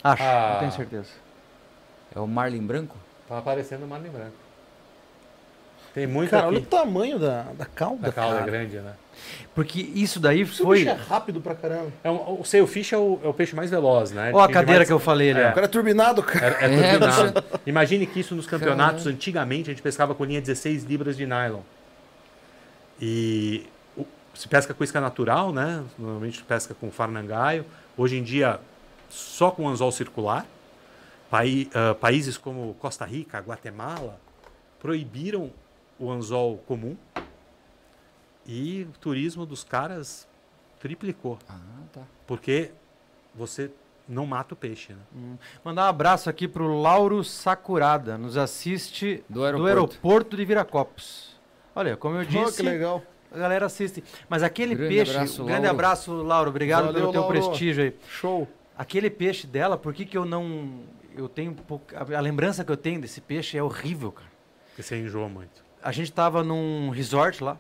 Acho, 0.05 0.23
Ah. 0.23 0.51
não 0.53 0.59
tenho 0.61 0.73
certeza. 0.73 1.09
É 2.15 2.21
o 2.21 2.27
Marlin 2.27 2.65
branco? 2.65 2.97
tá 3.29 3.39
aparecendo 3.39 3.87
Marlin 3.87 4.09
branco. 4.11 4.37
Tem 5.99 6.07
muito 6.07 6.31
Cara, 6.31 6.47
olha 6.47 6.57
o 6.57 6.59
aqui. 6.59 6.67
tamanho 6.69 7.19
da, 7.19 7.43
da 7.57 7.67
cauda, 7.67 8.09
A 8.09 8.13
cauda 8.13 8.37
é 8.37 8.39
cara. 8.39 8.51
grande, 8.51 8.77
né? 8.77 8.93
Porque 9.53 9.81
isso 9.81 10.21
daí 10.21 10.43
Esse 10.43 10.63
foi. 10.63 10.79
bicho 10.79 10.91
é 10.91 10.93
rápido 10.93 11.41
pra 11.41 11.57
caramba. 11.57 11.91
É 12.05 12.09
um, 12.11 12.41
o 12.41 12.45
sailfish 12.45 12.93
é 12.93 12.97
o, 12.97 13.19
é 13.25 13.27
o 13.27 13.35
peixe 13.35 13.57
mais 13.57 13.69
veloz, 13.69 14.13
né? 14.13 14.31
Ó, 14.33 14.39
a 14.41 14.49
cadeira 14.49 14.79
mais- 14.79 14.89
que 14.89 14.93
eu 14.93 15.01
falei 15.01 15.33
ali, 15.33 15.41
É. 15.41 15.47
ó. 15.49 15.51
O 15.51 15.55
cara 15.55 15.67
é 15.67 15.69
turbinado, 15.69 16.23
cara. 16.23 16.57
É, 16.61 16.67
é 16.67 16.75
É, 16.95 16.99
turbinado. 16.99 17.45
Imagine 17.67 18.07
que 18.07 18.21
isso 18.21 18.37
nos 18.37 18.47
campeonatos, 18.47 19.09
antigamente, 19.09 19.71
a 19.71 19.73
gente 19.73 19.83
pescava 19.83 20.15
com 20.15 20.25
linha 20.25 20.41
16 20.41 20.85
libras 20.85 21.17
de 21.17 21.27
nylon. 21.27 21.63
E 23.01 23.67
o- 23.97 24.07
se 24.35 24.47
pesca 24.49 24.73
com 24.73 24.85
isca 24.85 25.01
natural, 25.01 25.53
né? 25.53 25.83
Normalmente 25.99 26.43
pesca 26.45 26.75
com 26.75 26.91
farnangaio. 26.91 27.65
Hoje 27.97 28.17
em 28.17 28.23
dia, 28.23 28.61
só 29.11 29.51
com 29.51 29.69
anzol 29.69 29.91
circular. 29.91 30.47
Pai- 31.31 31.69
ah, 31.75 31.95
países 31.95 32.37
como 32.39 32.75
Costa 32.79 33.05
Rica, 33.05 33.39
Guatemala, 33.41 34.19
proibiram 34.81 35.51
o 35.99 36.11
anzol 36.11 36.59
comum. 36.67 36.97
E 38.47 38.87
o 38.95 38.99
turismo 38.99 39.45
dos 39.45 39.63
caras 39.63 40.27
triplicou. 40.81 41.39
Ah, 41.49 41.59
tá. 41.93 42.03
Porque 42.27 42.71
você 43.35 43.71
não 44.09 44.25
mata 44.27 44.55
o 44.55 44.57
peixe, 44.57 44.95
né? 44.95 45.37
Mandar 45.63 45.85
um 45.85 45.89
abraço 45.89 46.31
aqui 46.31 46.49
pro 46.49 46.81
Lauro 46.81 47.23
Sakurada. 47.23 48.17
Nos 48.17 48.37
assiste 48.39 49.23
Do 49.29 49.45
aeroporto. 49.45 49.69
aeroporto 49.69 50.37
de 50.37 50.45
Viracopos. 50.47 51.37
Olha, 51.75 51.97
como 51.97 52.17
eu 52.17 52.23
Oh, 52.41 52.45
disse, 52.45 52.57
que 52.57 52.63
legal. 52.69 53.03
a 53.31 53.37
galera 53.39 53.67
assiste. 53.67 54.03
Mas 54.29 54.43
aquele 54.43 54.75
Grande 54.75 54.95
peixe. 54.95 55.11
abraço, 55.13 55.43
um 55.43 55.47
grande 55.47 55.63
Lauro. 55.67 55.77
abraço, 55.77 56.13
Lauro. 56.23 56.51
Obrigado 56.51 56.87
Valeu, 56.87 57.01
pelo 57.01 57.13
teu 57.13 57.21
Lauro. 57.23 57.35
prestígio 57.37 57.85
aí. 57.85 57.95
Show. 58.09 58.49
Aquele 58.77 59.11
peixe 59.11 59.47
dela, 59.47 59.77
por 59.77 59.93
que, 59.93 60.07
que 60.07 60.17
eu 60.17 60.25
não. 60.25 60.81
Eu 61.15 61.29
tenho 61.29 61.53
pouco. 61.53 61.85
A, 61.95 62.17
a 62.17 62.21
lembrança 62.21 62.65
que 62.65 62.73
eu 62.73 62.77
tenho 62.77 63.01
desse 63.01 63.21
peixe 63.21 63.59
é 63.59 63.63
horrível, 63.63 64.11
cara. 64.13 64.31
Porque 64.69 64.83
você 64.83 64.97
enjoa 64.99 65.29
muito. 65.29 65.68
A 65.83 65.93
gente 65.93 66.13
tava 66.13 66.43
num 66.43 66.91
resort 66.91 67.43
lá. 67.43 67.57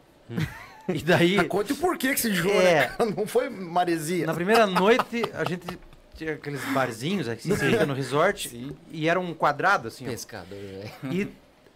E 0.89 1.03
daí. 1.03 1.39
Ah, 1.39 1.45
conte 1.45 1.73
o 1.73 1.77
porquê 1.77 2.15
que 2.15 2.21
se 2.21 2.31
enjoou, 2.31 2.55
É. 2.55 2.89
né? 2.89 2.97
Não 3.17 3.27
foi 3.27 3.49
maresia. 3.49 4.27
Na 4.27 4.35
primeira 4.35 4.67
noite, 4.67 5.23
a 5.35 5.45
gente 5.45 5.79
tinha 6.15 6.33
aqueles 6.35 6.65
barzinhos 6.73 7.27
você 7.27 7.57
fica 7.71 7.87
no 7.87 7.95
resort 7.95 8.75
e 8.91 9.09
era 9.09 9.21
um 9.21 9.33
quadrado 9.35 9.89
assim. 9.89 10.07
ó. 10.07 10.11
Pescador, 10.11 10.59
velho. 10.59 10.91
E 11.15 11.29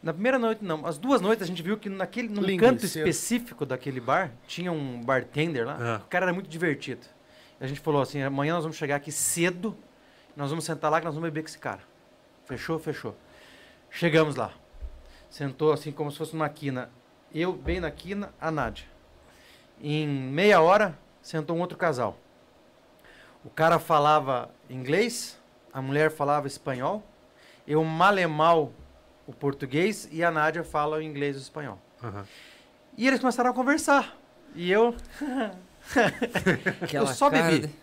na 0.02 0.12
primeira 0.12 0.36
noite 0.38 0.64
não, 0.64 0.84
as 0.84 0.98
duas 0.98 1.20
noites 1.20 1.44
a 1.44 1.46
gente 1.46 1.62
viu 1.62 1.76
que 1.76 1.88
naquele 1.88 2.28
num 2.28 2.40
Linguiceiro. 2.42 2.60
canto 2.74 2.84
específico 2.84 3.64
daquele 3.64 4.00
bar 4.00 4.32
tinha 4.48 4.72
um 4.72 5.00
bartender 5.00 5.64
lá. 5.64 5.76
Ah. 5.80 6.00
O 6.04 6.08
cara 6.08 6.24
era 6.26 6.32
muito 6.32 6.48
divertido. 6.48 7.02
A 7.60 7.66
gente 7.68 7.78
falou 7.78 8.02
assim, 8.02 8.20
amanhã 8.22 8.54
nós 8.54 8.64
vamos 8.64 8.76
chegar 8.76 8.96
aqui 8.96 9.12
cedo, 9.12 9.76
nós 10.36 10.50
vamos 10.50 10.64
sentar 10.64 10.90
lá 10.90 10.98
que 10.98 11.04
nós 11.04 11.14
vamos 11.14 11.28
beber 11.30 11.42
com 11.42 11.48
esse 11.48 11.58
cara. 11.58 11.80
Fechou, 12.46 12.78
fechou. 12.80 13.14
Chegamos 13.90 14.34
lá. 14.34 14.50
Sentou 15.32 15.72
assim 15.72 15.90
como 15.90 16.10
se 16.12 16.18
fosse 16.18 16.34
numa 16.34 16.46
quina. 16.50 16.90
Eu 17.34 17.54
bem 17.54 17.80
na 17.80 17.90
quina, 17.90 18.34
a 18.38 18.50
Nádia. 18.50 18.84
Em 19.80 20.06
meia 20.06 20.60
hora, 20.60 20.96
sentou 21.22 21.56
um 21.56 21.60
outro 21.60 21.78
casal. 21.78 22.18
O 23.42 23.48
cara 23.48 23.78
falava 23.78 24.50
inglês, 24.68 25.40
a 25.72 25.80
mulher 25.80 26.10
falava 26.10 26.46
espanhol, 26.46 27.02
eu 27.66 27.82
malemal 27.82 28.74
o 29.26 29.32
português 29.32 30.06
e 30.12 30.22
a 30.22 30.30
Nádia 30.30 30.62
fala 30.62 30.98
o 30.98 31.02
inglês 31.02 31.34
e 31.36 31.38
o 31.38 31.40
espanhol. 31.40 31.78
Aham. 32.04 32.26
E 32.98 33.08
eles 33.08 33.18
começaram 33.18 33.48
a 33.50 33.54
conversar. 33.54 34.14
E 34.54 34.70
eu. 34.70 34.94
Aquela 36.82 37.14
só 37.14 37.30
bebi. 37.30 37.66
de- 37.68 37.74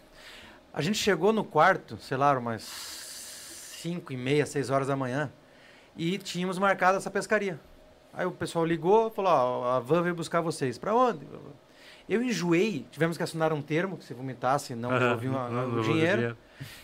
A 0.71 0.83
gente 0.83 0.99
chegou 0.99 1.33
no 1.33 1.43
quarto, 1.43 1.97
sei 1.97 2.15
lá, 2.15 2.37
umas 2.37 2.61
5 2.61 4.13
e 4.13 4.17
meia, 4.17 4.45
6 4.45 4.69
horas 4.69 4.87
da 4.87 4.95
manhã, 4.95 5.31
e 5.99 6.17
tínhamos 6.17 6.57
marcado 6.57 6.97
essa 6.97 7.11
pescaria. 7.11 7.59
Aí 8.13 8.25
o 8.25 8.31
pessoal 8.31 8.65
ligou, 8.65 9.09
falou: 9.11 9.31
Ó, 9.31 9.71
a 9.75 9.79
van 9.81 10.01
veio 10.01 10.15
buscar 10.15 10.39
vocês. 10.41 10.77
Pra 10.77 10.95
onde? 10.95 11.27
Eu 12.07 12.23
enjoei, 12.23 12.87
tivemos 12.89 13.17
que 13.17 13.23
assinar 13.23 13.51
um 13.53 13.61
termo 13.61 13.97
que 13.97 14.05
se 14.05 14.13
vomitasse 14.13 14.73
não 14.73 14.89
Aham. 14.89 14.99
devolviam 14.99 15.37
a- 15.37 15.49
Não 15.49 15.79
o 15.79 15.81
dinheiro. 15.83 16.35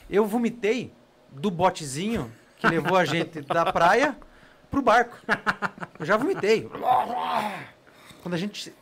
Eu 0.10 0.26
vomitei 0.26 0.92
do 1.32 1.50
botezinho 1.50 2.30
que 2.58 2.68
levou 2.68 2.98
a 2.98 3.06
gente 3.06 3.42
da 3.42 3.72
praia 3.72 4.16
pro 4.70 4.82
barco. 4.82 5.18
Eu 6.00 6.06
já 6.06 6.18
vomitei. 6.18 6.70
Quando 8.22 8.34
a 8.34 8.38
gente 8.38 8.74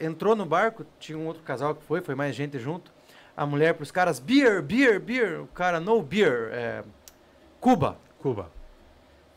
entrou 0.00 0.34
no 0.34 0.44
barco, 0.46 0.84
tinha 0.98 1.16
um 1.18 1.26
outro 1.26 1.42
casal 1.42 1.74
que 1.74 1.82
foi, 1.84 2.00
foi 2.00 2.14
mais 2.14 2.34
gente 2.34 2.58
junto. 2.58 2.90
A 3.36 3.44
mulher 3.46 3.74
pros 3.74 3.90
caras, 3.90 4.18
beer, 4.18 4.62
beer, 4.62 4.98
beer. 5.00 5.40
O 5.42 5.46
cara, 5.48 5.78
no 5.80 6.00
beer. 6.02 6.50
É, 6.52 6.84
Cuba. 7.60 7.98
Cuba. 8.18 8.50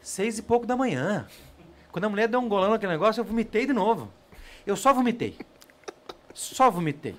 Seis 0.08 0.40
e 0.40 0.42
pouco 0.42 0.66
da 0.66 0.78
manhã. 0.78 1.28
Quando 1.92 2.06
a 2.06 2.10
mulher 2.10 2.30
deu 2.30 2.40
um 2.40 2.48
golão 2.48 2.70
naquele 2.72 2.94
negócio, 2.94 3.20
eu 3.20 3.26
vomitei 3.26 3.66
de 3.66 3.74
novo. 3.74 4.10
Eu 4.66 4.78
só 4.78 4.94
vomitei. 4.94 5.38
Só 6.34 6.72
vomitei. 6.72 7.14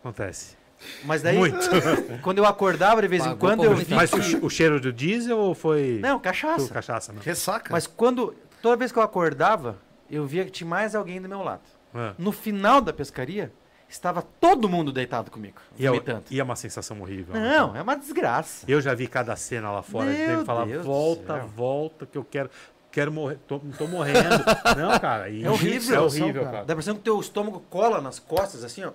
Acontece. 0.00 0.56
Mas 1.04 1.20
daí, 1.20 1.36
Muito. 1.36 1.58
quando 2.22 2.38
eu 2.38 2.46
acordava 2.46 3.02
de 3.02 3.08
vez 3.08 3.20
em 3.22 3.26
Pagou 3.26 3.38
quando, 3.40 3.60
pra 3.60 3.68
eu 3.68 3.76
vi. 3.76 3.94
Mas 3.94 4.10
o, 4.14 4.22
che- 4.22 4.38
o 4.40 4.48
cheiro 4.48 4.80
do 4.80 4.90
diesel 4.90 5.36
ou 5.36 5.54
foi. 5.54 5.98
Não, 6.00 6.12
Foi 6.18 6.20
cachaça. 6.22 6.72
cachaça, 6.72 7.12
não? 7.12 7.20
Ressaca. 7.20 7.70
Mas 7.70 7.86
quando. 7.86 8.34
Toda 8.62 8.74
vez 8.76 8.90
que 8.90 8.98
eu 8.98 9.02
acordava, 9.02 9.76
eu 10.10 10.26
via 10.26 10.46
que 10.46 10.50
tinha 10.50 10.68
mais 10.68 10.94
alguém 10.94 11.20
do 11.20 11.28
meu 11.28 11.42
lado. 11.42 11.60
Ah. 11.94 12.14
No 12.16 12.32
final 12.32 12.80
da 12.80 12.90
pescaria, 12.94 13.52
estava 13.90 14.22
todo 14.22 14.68
mundo 14.68 14.92
deitado 14.92 15.30
comigo, 15.30 15.56
E 15.78 15.86
é, 15.86 15.90
e 16.30 16.40
é 16.40 16.44
uma 16.44 16.56
sensação 16.56 17.00
horrível. 17.02 17.34
né? 17.34 17.56
Não, 17.58 17.76
é 17.76 17.82
uma 17.82 17.96
desgraça. 17.96 18.64
Eu 18.68 18.80
já 18.80 18.94
vi 18.94 19.06
cada 19.06 19.34
cena 19.36 19.70
lá 19.70 19.82
fora. 19.82 20.10
Meu 20.10 20.44
falar, 20.44 20.64
Deus 20.66 20.84
volta, 20.86 21.38
volta, 21.40 22.06
que 22.06 22.16
eu 22.16 22.24
quero. 22.24 22.48
Quero 22.92 23.12
morrer. 23.12 23.38
Tô, 23.46 23.58
tô 23.78 23.86
morrendo. 23.86 24.18
não, 24.76 24.98
cara. 24.98 25.28
e- 25.28 25.44
É 25.44 25.50
horrível, 25.50 25.96
É 25.96 26.00
horrível, 26.00 26.42
cara. 26.42 26.52
cara. 26.56 26.64
Dá 26.66 26.72
a 26.72 26.74
impressão 26.74 26.94
que 26.94 27.00
o 27.00 27.04
teu 27.04 27.20
estômago 27.20 27.60
cola 27.70 28.00
nas 28.00 28.18
costas, 28.18 28.64
assim, 28.64 28.84
ó. 28.84 28.92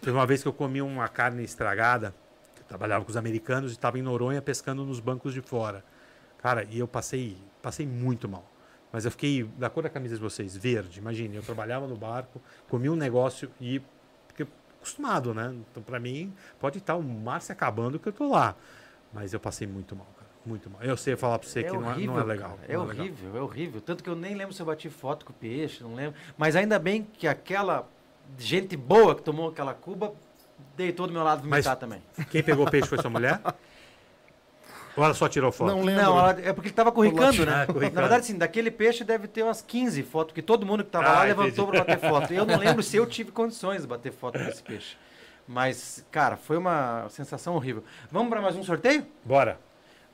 Teve 0.00 0.16
uma 0.16 0.26
vez 0.26 0.42
que 0.42 0.48
eu 0.48 0.52
comi 0.52 0.80
uma 0.80 1.08
carne 1.08 1.44
estragada. 1.44 2.14
Eu 2.56 2.64
trabalhava 2.64 3.04
com 3.04 3.10
os 3.10 3.16
americanos 3.16 3.72
e 3.72 3.74
estava 3.74 3.98
em 3.98 4.02
Noronha 4.02 4.40
pescando 4.42 4.84
nos 4.84 5.00
bancos 5.00 5.34
de 5.34 5.40
fora. 5.40 5.84
Cara, 6.38 6.64
e 6.70 6.78
eu 6.78 6.86
passei, 6.88 7.36
passei 7.60 7.86
muito 7.86 8.28
mal. 8.28 8.47
Mas 8.92 9.04
eu 9.04 9.10
fiquei 9.10 9.44
da 9.58 9.68
cor 9.68 9.82
da 9.82 9.88
camisa 9.90 10.14
de 10.14 10.20
vocês, 10.20 10.56
verde. 10.56 10.98
Imagine, 10.98 11.36
eu 11.36 11.42
trabalhava 11.42 11.86
no 11.86 11.96
barco, 11.96 12.40
comi 12.68 12.88
um 12.88 12.96
negócio 12.96 13.50
e 13.60 13.82
porque 14.26 14.46
acostumado, 14.80 15.34
né? 15.34 15.54
Então 15.70 15.82
para 15.82 16.00
mim 16.00 16.32
pode 16.58 16.78
estar 16.78 16.96
o 16.96 17.02
mar 17.02 17.42
se 17.42 17.52
acabando 17.52 17.98
que 17.98 18.08
eu 18.08 18.12
tô 18.12 18.28
lá, 18.30 18.54
mas 19.12 19.34
eu 19.34 19.40
passei 19.40 19.66
muito 19.66 19.94
mal, 19.94 20.06
cara, 20.16 20.30
muito 20.46 20.70
mal. 20.70 20.80
Eu 20.82 20.96
sei 20.96 21.16
falar 21.16 21.38
para 21.38 21.48
você 21.48 21.62
que 21.64 21.70
não 21.70 21.90
é, 21.92 21.98
não 21.98 22.18
é 22.18 22.24
legal. 22.24 22.50
cara, 22.58 22.62
É 22.72 22.76
não 22.76 22.86
legal. 22.86 23.04
horrível, 23.04 23.36
é 23.36 23.40
horrível. 23.42 23.80
Tanto 23.82 24.02
que 24.02 24.08
eu 24.08 24.16
nem 24.16 24.34
lembro 24.34 24.54
se 24.54 24.62
eu 24.62 24.66
bati 24.66 24.88
foto 24.88 25.26
com 25.26 25.32
o 25.32 25.36
peixe, 25.36 25.82
não 25.82 25.94
lembro. 25.94 26.18
Mas 26.38 26.56
ainda 26.56 26.78
bem 26.78 27.02
que 27.12 27.28
aquela 27.28 27.86
gente 28.38 28.76
boa 28.76 29.14
que 29.14 29.22
tomou 29.22 29.50
aquela 29.50 29.74
cuba 29.74 30.14
deitou 30.76 31.06
do 31.06 31.12
meu 31.12 31.22
lado 31.22 31.40
Mas- 31.46 31.64
vomitar 31.66 31.76
também. 31.76 32.02
Quem 32.30 32.42
pegou 32.42 32.68
peixe 32.70 32.88
foi 32.88 32.98
sua 32.98 33.10
mulher? 33.10 33.40
Ou 34.98 35.04
ela 35.04 35.14
só 35.14 35.28
tirou 35.28 35.52
foto? 35.52 35.68
Não 35.70 35.82
lembro. 35.82 36.02
Não, 36.02 36.18
ela- 36.18 36.30
é 36.42 36.52
porque 36.52 36.68
ele 36.68 36.74
tava 36.74 36.90
corricando, 36.90 37.46
né? 37.46 37.66
Ah. 37.68 37.72
Na 37.72 38.00
verdade, 38.00 38.26
sim, 38.26 38.36
daquele 38.36 38.70
peixe 38.70 39.04
deve 39.04 39.28
ter 39.28 39.44
umas 39.44 39.62
15 39.62 40.02
fotos, 40.02 40.34
que 40.34 40.42
todo 40.42 40.66
mundo 40.66 40.82
que 40.84 40.90
tava 40.90 41.06
Ah, 41.08 41.12
lá 41.12 41.22
levantou 41.22 41.68
pra 41.68 41.78
bater 41.84 41.98
foto. 42.00 42.32
Eu 42.34 42.44
não 42.44 42.58
lembro 42.58 42.82
se 42.82 42.96
eu 42.96 43.06
tive 43.06 43.30
condições 43.30 43.82
de 43.82 43.86
bater 43.86 44.12
foto 44.12 44.38
desse 44.38 44.62
peixe. 44.62 44.96
Mas, 45.46 46.04
cara, 46.10 46.36
foi 46.36 46.56
uma 46.58 47.06
sensação 47.10 47.54
horrível. 47.54 47.82
Vamos 48.10 48.28
pra 48.28 48.40
mais 48.42 48.56
um 48.56 48.62
sorteio? 48.64 49.06
Bora. 49.24 49.58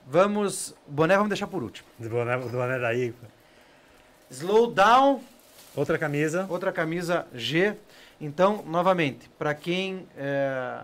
Vamos. 0.06 0.70
O 0.86 0.93
boné 0.93 1.15
vamos 1.16 1.31
deixar 1.31 1.47
por 1.47 1.62
último. 1.62 1.89
Do 1.98 2.09
boné, 2.11 2.36
do 2.36 2.48
boné 2.51 2.78
da 2.78 2.93
IGFA. 2.94 3.27
Slow 4.31 4.66
down, 4.70 5.20
Outra 5.74 5.98
camisa. 5.98 6.47
outra 6.48 6.70
camisa 6.73 7.27
G. 7.35 7.74
Então, 8.20 8.62
novamente, 8.66 9.28
para 9.39 9.55
quem 9.55 10.06
é, 10.16 10.82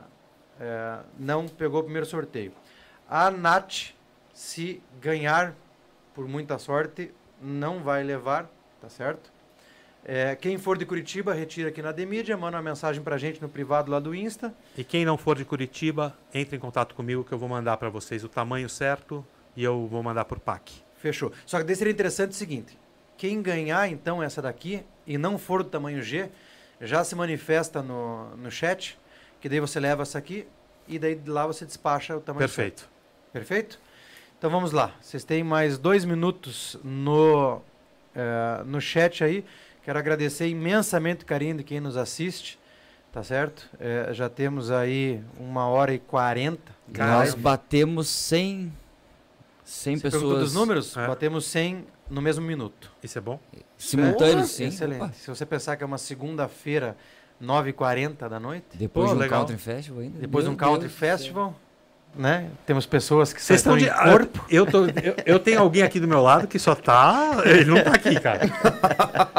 é, 0.60 0.96
não 1.18 1.46
pegou 1.46 1.80
o 1.80 1.84
primeiro 1.84 2.06
sorteio, 2.06 2.52
a 3.10 3.28
Nath, 3.28 3.92
se 4.32 4.80
ganhar 5.00 5.52
por 6.14 6.28
muita 6.28 6.58
sorte, 6.58 7.10
não 7.42 7.82
vai 7.82 8.04
levar, 8.04 8.48
tá 8.80 8.88
certo? 8.88 9.32
É, 10.04 10.36
quem 10.36 10.56
for 10.56 10.78
de 10.78 10.86
Curitiba, 10.86 11.34
retira 11.34 11.70
aqui 11.70 11.82
na 11.82 11.90
Demídia, 11.90 12.36
manda 12.36 12.56
uma 12.56 12.62
mensagem 12.62 13.02
pra 13.02 13.18
gente 13.18 13.42
no 13.42 13.48
privado 13.48 13.90
lá 13.90 13.98
do 13.98 14.14
Insta. 14.14 14.54
E 14.78 14.84
quem 14.84 15.04
não 15.04 15.18
for 15.18 15.36
de 15.36 15.44
Curitiba, 15.44 16.16
entre 16.32 16.56
em 16.56 16.60
contato 16.60 16.94
comigo 16.94 17.24
que 17.24 17.32
eu 17.32 17.38
vou 17.38 17.48
mandar 17.48 17.76
pra 17.78 17.90
vocês 17.90 18.22
o 18.22 18.28
tamanho 18.28 18.68
certo 18.68 19.26
e 19.56 19.64
eu 19.64 19.88
vou 19.88 20.02
mandar 20.02 20.24
por 20.24 20.38
PAC. 20.38 20.72
Fechou. 20.96 21.32
Só 21.44 21.58
que 21.58 21.64
daí 21.64 21.74
seria 21.74 21.92
interessante 21.92 22.30
o 22.30 22.34
seguinte: 22.34 22.78
quem 23.18 23.42
ganhar 23.42 23.88
então 23.88 24.22
essa 24.22 24.40
daqui 24.40 24.84
e 25.04 25.18
não 25.18 25.36
for 25.36 25.64
do 25.64 25.68
tamanho 25.68 26.00
G, 26.00 26.30
já 26.80 27.02
se 27.02 27.16
manifesta 27.16 27.82
no, 27.82 28.36
no 28.36 28.50
chat, 28.50 28.96
que 29.40 29.48
daí 29.48 29.58
você 29.58 29.80
leva 29.80 30.02
essa 30.02 30.16
aqui 30.16 30.46
e 30.86 30.98
daí 30.98 31.16
de 31.16 31.28
lá 31.28 31.46
você 31.46 31.66
despacha 31.66 32.16
o 32.16 32.20
tamanho 32.20 32.40
Perfeito. 32.40 32.80
certo. 32.80 32.99
Perfeito? 33.32 33.78
Então 34.38 34.50
vamos 34.50 34.72
lá. 34.72 34.92
Vocês 35.00 35.22
têm 35.24 35.44
mais 35.44 35.78
dois 35.78 36.04
minutos 36.04 36.76
no, 36.82 37.60
eh, 38.14 38.62
no 38.64 38.80
chat 38.80 39.22
aí. 39.22 39.44
Quero 39.84 39.98
agradecer 39.98 40.48
imensamente 40.48 41.24
o 41.24 41.26
carinho 41.26 41.56
de 41.58 41.64
quem 41.64 41.80
nos 41.80 41.96
assiste. 41.96 42.58
Tá 43.12 43.22
certo? 43.22 43.68
Eh, 43.78 44.10
já 44.12 44.28
temos 44.28 44.70
aí 44.70 45.22
uma 45.38 45.66
hora 45.66 45.92
e 45.92 45.98
quarenta. 45.98 46.72
Nós 46.96 47.34
batemos 47.34 48.08
100, 48.08 48.72
100 49.64 49.96
Você 49.96 50.02
perguntou 50.02 50.28
pessoas 50.30 50.44
dos 50.44 50.54
números? 50.54 50.96
É. 50.96 51.06
Batemos 51.06 51.44
100 51.46 51.86
no 52.08 52.22
mesmo 52.22 52.44
minuto. 52.44 52.90
Isso 53.02 53.18
é 53.18 53.20
bom? 53.20 53.38
simultâneos, 53.76 54.50
sim. 54.50 54.66
Excelente. 54.66 55.02
Opa, 55.02 55.12
Se 55.12 55.28
você 55.28 55.44
pensar 55.46 55.76
que 55.76 55.82
é 55.82 55.86
uma 55.86 55.98
segunda-feira, 55.98 56.96
9h40 57.42 58.28
da 58.28 58.38
noite, 58.38 58.66
Depois 58.74 59.06
Pô, 59.08 59.12
de 59.12 59.18
um 59.18 59.22
legal. 59.22 59.40
Country 59.40 59.56
Festival 59.58 60.00
ainda. 60.02 60.18
depois 60.18 60.44
de 60.44 60.50
um 60.50 60.56
Country 60.56 60.80
Deus 60.80 60.92
do 60.92 60.98
Festival, 60.98 61.56
né? 62.14 62.46
Temos 62.66 62.86
pessoas 62.86 63.32
que 63.32 63.40
Vocês 63.40 63.60
estão 63.60 63.76
de. 63.76 63.88
corpo. 63.88 64.44
Eu, 64.50 64.66
tô, 64.66 64.86
eu, 64.86 65.14
eu 65.24 65.38
tenho 65.38 65.60
alguém 65.60 65.82
aqui 65.82 66.00
do 66.00 66.08
meu 66.08 66.22
lado 66.22 66.46
que 66.46 66.58
só 66.58 66.74
tá. 66.74 67.42
Ele 67.44 67.64
não 67.64 67.82
tá 67.82 67.92
aqui, 67.92 68.18
cara. 68.18 68.40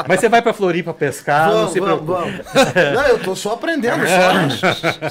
Mas 0.08 0.20
você 0.20 0.28
vai 0.28 0.40
pra 0.42 0.52
Floripa 0.52 0.92
pescar, 0.94 1.48
não 1.48 1.54
vamos, 1.54 1.72
se 1.72 1.80
vamos, 1.80 2.04
preocupe. 2.04 2.42
vamos. 2.52 2.94
Não, 2.94 3.06
eu 3.08 3.18
tô 3.18 3.36
só 3.36 3.54
aprendendo. 3.54 4.02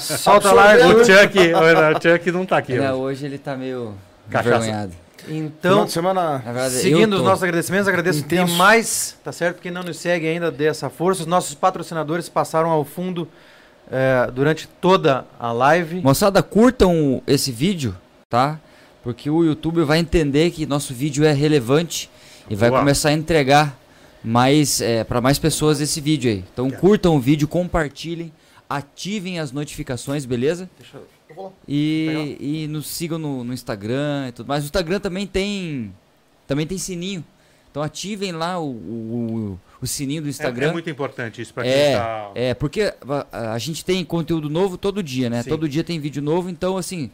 Solta 0.18 0.52
lá. 0.52 0.74
O 0.74 1.04
Chuck, 1.04 1.38
o 1.38 2.00
Chuck 2.00 2.32
não 2.32 2.44
tá 2.44 2.58
aqui. 2.58 2.74
É, 2.74 2.92
hoje. 2.92 3.00
hoje 3.00 3.26
ele 3.26 3.38
tá 3.38 3.56
meio 3.56 3.94
envergonhado. 4.28 4.92
Então, 5.28 5.84
de 5.84 5.92
semana. 5.92 6.42
Na 6.44 6.52
verdade, 6.52 6.74
seguindo 6.74 7.14
os 7.14 7.22
nossos 7.22 7.42
agradecimentos, 7.44 7.86
agradeço 7.86 8.20
Intenso. 8.20 8.52
demais, 8.52 9.16
tá 9.22 9.30
certo? 9.30 9.60
Quem 9.60 9.70
não 9.70 9.82
nos 9.82 9.98
segue 9.98 10.26
ainda, 10.26 10.50
dê 10.50 10.66
essa 10.66 10.90
força. 10.90 11.22
Os 11.22 11.26
nossos 11.26 11.54
patrocinadores 11.54 12.28
passaram 12.28 12.70
ao 12.70 12.84
fundo 12.84 13.28
eh, 13.90 14.30
durante 14.34 14.68
toda 14.80 15.24
a 15.38 15.52
live. 15.52 16.00
Moçada, 16.00 16.42
curtam 16.42 17.22
esse 17.26 17.50
vídeo, 17.52 17.96
tá? 18.28 18.60
Porque 19.02 19.28
o 19.28 19.42
YouTube 19.44 19.82
vai 19.82 19.98
entender 19.98 20.50
que 20.50 20.64
nosso 20.66 20.94
vídeo 20.94 21.24
é 21.24 21.32
relevante 21.32 22.08
e 22.48 22.54
vai 22.54 22.68
Boa. 22.70 22.80
começar 22.80 23.08
a 23.08 23.12
entregar 23.12 23.76
mais 24.22 24.80
é, 24.80 25.02
para 25.02 25.20
mais 25.20 25.38
pessoas 25.38 25.80
esse 25.80 26.00
vídeo 26.00 26.30
aí. 26.30 26.44
Então 26.52 26.70
curtam 26.70 27.16
o 27.16 27.20
vídeo, 27.20 27.48
compartilhem, 27.48 28.32
ativem 28.70 29.40
as 29.40 29.50
notificações, 29.52 30.24
beleza? 30.24 30.70
Deixa 30.78 30.96
eu- 30.98 31.52
E, 31.66 32.36
e 32.38 32.68
nos 32.68 32.86
sigam 32.86 33.18
no, 33.18 33.42
no 33.42 33.52
Instagram 33.54 34.26
e 34.28 34.32
tudo 34.32 34.46
mais. 34.46 34.62
O 34.62 34.66
Instagram 34.66 35.00
também 35.00 35.26
tem 35.26 35.92
também 36.46 36.66
tem 36.66 36.76
sininho. 36.78 37.24
Então 37.72 37.82
ativem 37.82 38.32
lá 38.32 38.60
o, 38.60 38.68
o, 38.70 39.60
o 39.80 39.86
sininho 39.86 40.20
do 40.20 40.28
É, 40.28 40.30
Instagram. 40.30 40.68
é 40.68 40.72
muito 40.72 40.90
importante 40.90 41.40
isso 41.40 41.54
pra 41.54 41.62
quem 41.64 41.72
É, 41.72 41.96
tá. 41.96 42.30
É, 42.34 42.52
porque 42.54 42.92
a, 43.32 43.52
a 43.54 43.58
gente 43.58 43.82
tem 43.82 44.04
conteúdo 44.04 44.50
novo 44.50 44.76
todo 44.76 45.02
dia, 45.02 45.30
né? 45.30 45.42
Sim. 45.42 45.48
Todo 45.48 45.66
dia 45.66 45.82
tem 45.82 45.98
vídeo 45.98 46.20
novo, 46.22 46.50
então 46.50 46.76
assim, 46.76 47.10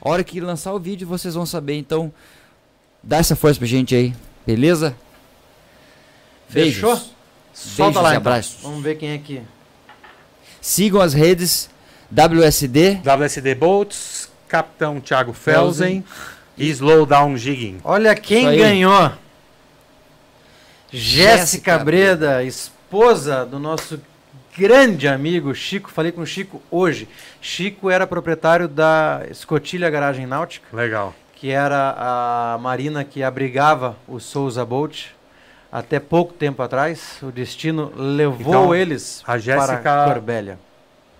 a 0.00 0.10
hora 0.10 0.22
que 0.22 0.38
lançar 0.38 0.74
o 0.74 0.78
vídeo 0.78 1.08
vocês 1.08 1.32
vão 1.34 1.46
saber. 1.46 1.76
Então, 1.76 2.12
dá 3.02 3.16
essa 3.16 3.34
força 3.34 3.58
pra 3.58 3.66
gente 3.66 3.94
aí, 3.94 4.14
beleza? 4.46 4.94
Fechou? 6.48 6.90
Beijos. 6.94 7.10
Solta 7.54 7.84
Beijos 7.84 8.02
lá, 8.02 8.08
e 8.08 8.12
então. 8.18 8.32
abraços. 8.32 8.62
Vamos 8.62 8.82
ver 8.82 8.96
quem 8.96 9.10
é 9.12 9.18
que... 9.18 9.40
Sigam 10.60 11.00
as 11.00 11.14
redes 11.14 11.70
WSD. 12.10 13.00
WSD 13.02 13.54
Boats, 13.54 14.28
Capitão 14.46 15.00
Thiago 15.00 15.32
Felsen 15.32 16.04
e 16.58 16.68
Slow 16.68 17.06
Down 17.06 17.36
Jigging. 17.38 17.78
Olha 17.82 18.14
quem 18.14 18.44
ganhou. 18.56 19.10
Jéssica 20.92 21.78
Breda, 21.78 22.42
esposa 22.44 23.46
do 23.46 23.58
nosso 23.58 24.00
grande 24.56 25.08
amigo 25.08 25.54
Chico. 25.54 25.90
Falei 25.90 26.12
com 26.12 26.20
o 26.20 26.26
Chico 26.26 26.60
hoje. 26.70 27.08
Chico 27.40 27.88
era 27.90 28.06
proprietário 28.06 28.68
da 28.68 29.22
Escotilha 29.30 29.88
Garagem 29.88 30.26
Náutica, 30.26 30.66
Legal. 30.76 31.14
que 31.34 31.50
era 31.50 31.94
a 31.96 32.58
marina 32.60 33.04
que 33.04 33.22
abrigava 33.22 33.96
o 34.06 34.20
Souza 34.20 34.64
Boat. 34.64 35.14
Até 35.70 35.98
pouco 35.98 36.34
tempo 36.34 36.62
atrás, 36.62 37.16
o 37.22 37.32
destino 37.32 37.90
levou 37.96 38.40
Então, 38.40 38.74
eles 38.74 39.22
a 39.26 39.38
Jéssica- 39.38 39.78
para 39.78 40.04
Corbélia. 40.12 40.58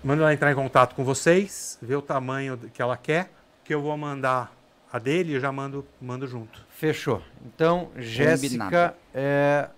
Manda 0.03 0.21
ela 0.21 0.33
entrar 0.33 0.51
em 0.51 0.55
contato 0.55 0.93
com 0.93 1.03
vocês, 1.03 1.79
ver 1.81 1.95
o 1.95 2.01
tamanho 2.03 2.59
que 2.71 2.79
ela 2.79 2.95
quer, 2.95 3.31
que 3.65 3.73
eu 3.73 3.81
vou 3.81 3.97
mandar 3.97 4.53
a 4.91 4.99
dele 4.99 5.31
e 5.31 5.35
eu 5.35 5.39
já 5.41 5.51
mando, 5.51 5.83
mando 5.99 6.27
junto. 6.27 6.62
Fechou. 6.73 7.21
Então, 7.45 7.91
Jéssica 7.97 8.95
é. 9.13 9.69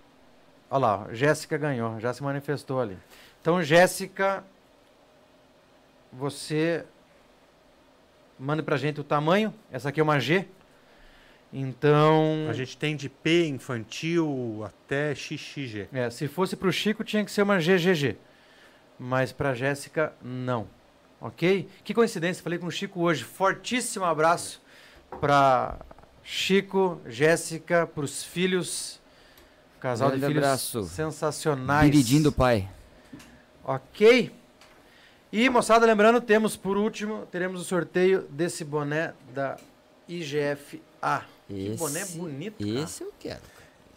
Olha 0.70 0.80
lá, 0.80 1.08
Jéssica 1.12 1.58
ganhou, 1.58 2.00
já 2.00 2.14
se 2.14 2.24
manifestou 2.24 2.82
ali. 2.82 2.98
Então, 3.42 3.62
Jéssica, 3.62 4.44
você 6.12 6.86
manda 8.40 8.64
pra 8.64 8.78
gente 8.78 9.00
o 9.00 9.04
tamanho. 9.04 9.54
Essa 9.72 9.90
aqui 9.90 10.00
é 10.00 10.04
uma 10.04 10.20
G. 10.20 10.48
Então, 11.54 12.48
A 12.50 12.54
gente 12.54 12.76
tem 12.78 12.96
de 12.96 13.08
P 13.08 13.48
infantil 13.48 14.64
até 14.66 15.14
XXG. 15.14 15.88
é, 15.94 16.10
se 16.10 16.28
fosse 16.28 16.56
pro 16.56 16.72
Chico, 16.72 17.04
tinha 17.04 17.24
que 17.24 17.32
ser 17.32 17.44
uma 17.44 17.60
GGG. 17.60 18.18
Mas 19.00 19.32
pra 19.32 19.54
Jéssica, 19.54 20.14
não. 20.22 20.68
Ok? 21.22 21.70
Que 21.84 21.94
coincidência, 21.94 22.44
falei 22.44 22.60
com 22.60 22.66
o 22.66 22.72
Chico 22.72 23.02
hoje. 23.02 23.24
Fortíssimo 23.24 24.04
abraço 24.06 24.62
pra 25.22 25.78
Chico, 26.28 27.00
Jéssica, 27.08 27.86
pros 27.86 28.24
filhos. 28.24 29.00
Casal 29.80 30.10
de 30.10 30.18
Grande 30.18 30.34
filhos 30.34 30.46
abraço. 30.46 30.84
sensacionais. 30.86 31.92
Biridim 31.92 32.22
do 32.24 32.32
pai. 32.32 32.68
Ok? 33.64 34.32
E, 35.32 35.48
moçada, 35.50 35.86
lembrando, 35.86 36.20
temos 36.20 36.56
por 36.58 36.78
último, 36.78 37.28
teremos 37.32 37.62
o 37.62 37.64
sorteio 37.64 38.26
desse 38.30 38.64
boné 38.66 39.14
da 39.36 39.58
IGFA. 40.10 41.24
Que 41.48 41.68
Esse, 41.68 41.78
boné 41.78 42.06
bonito, 42.06 42.66
cara. 42.66 42.80
Esse 42.84 43.04
eu 43.04 43.14
quero. 43.20 43.40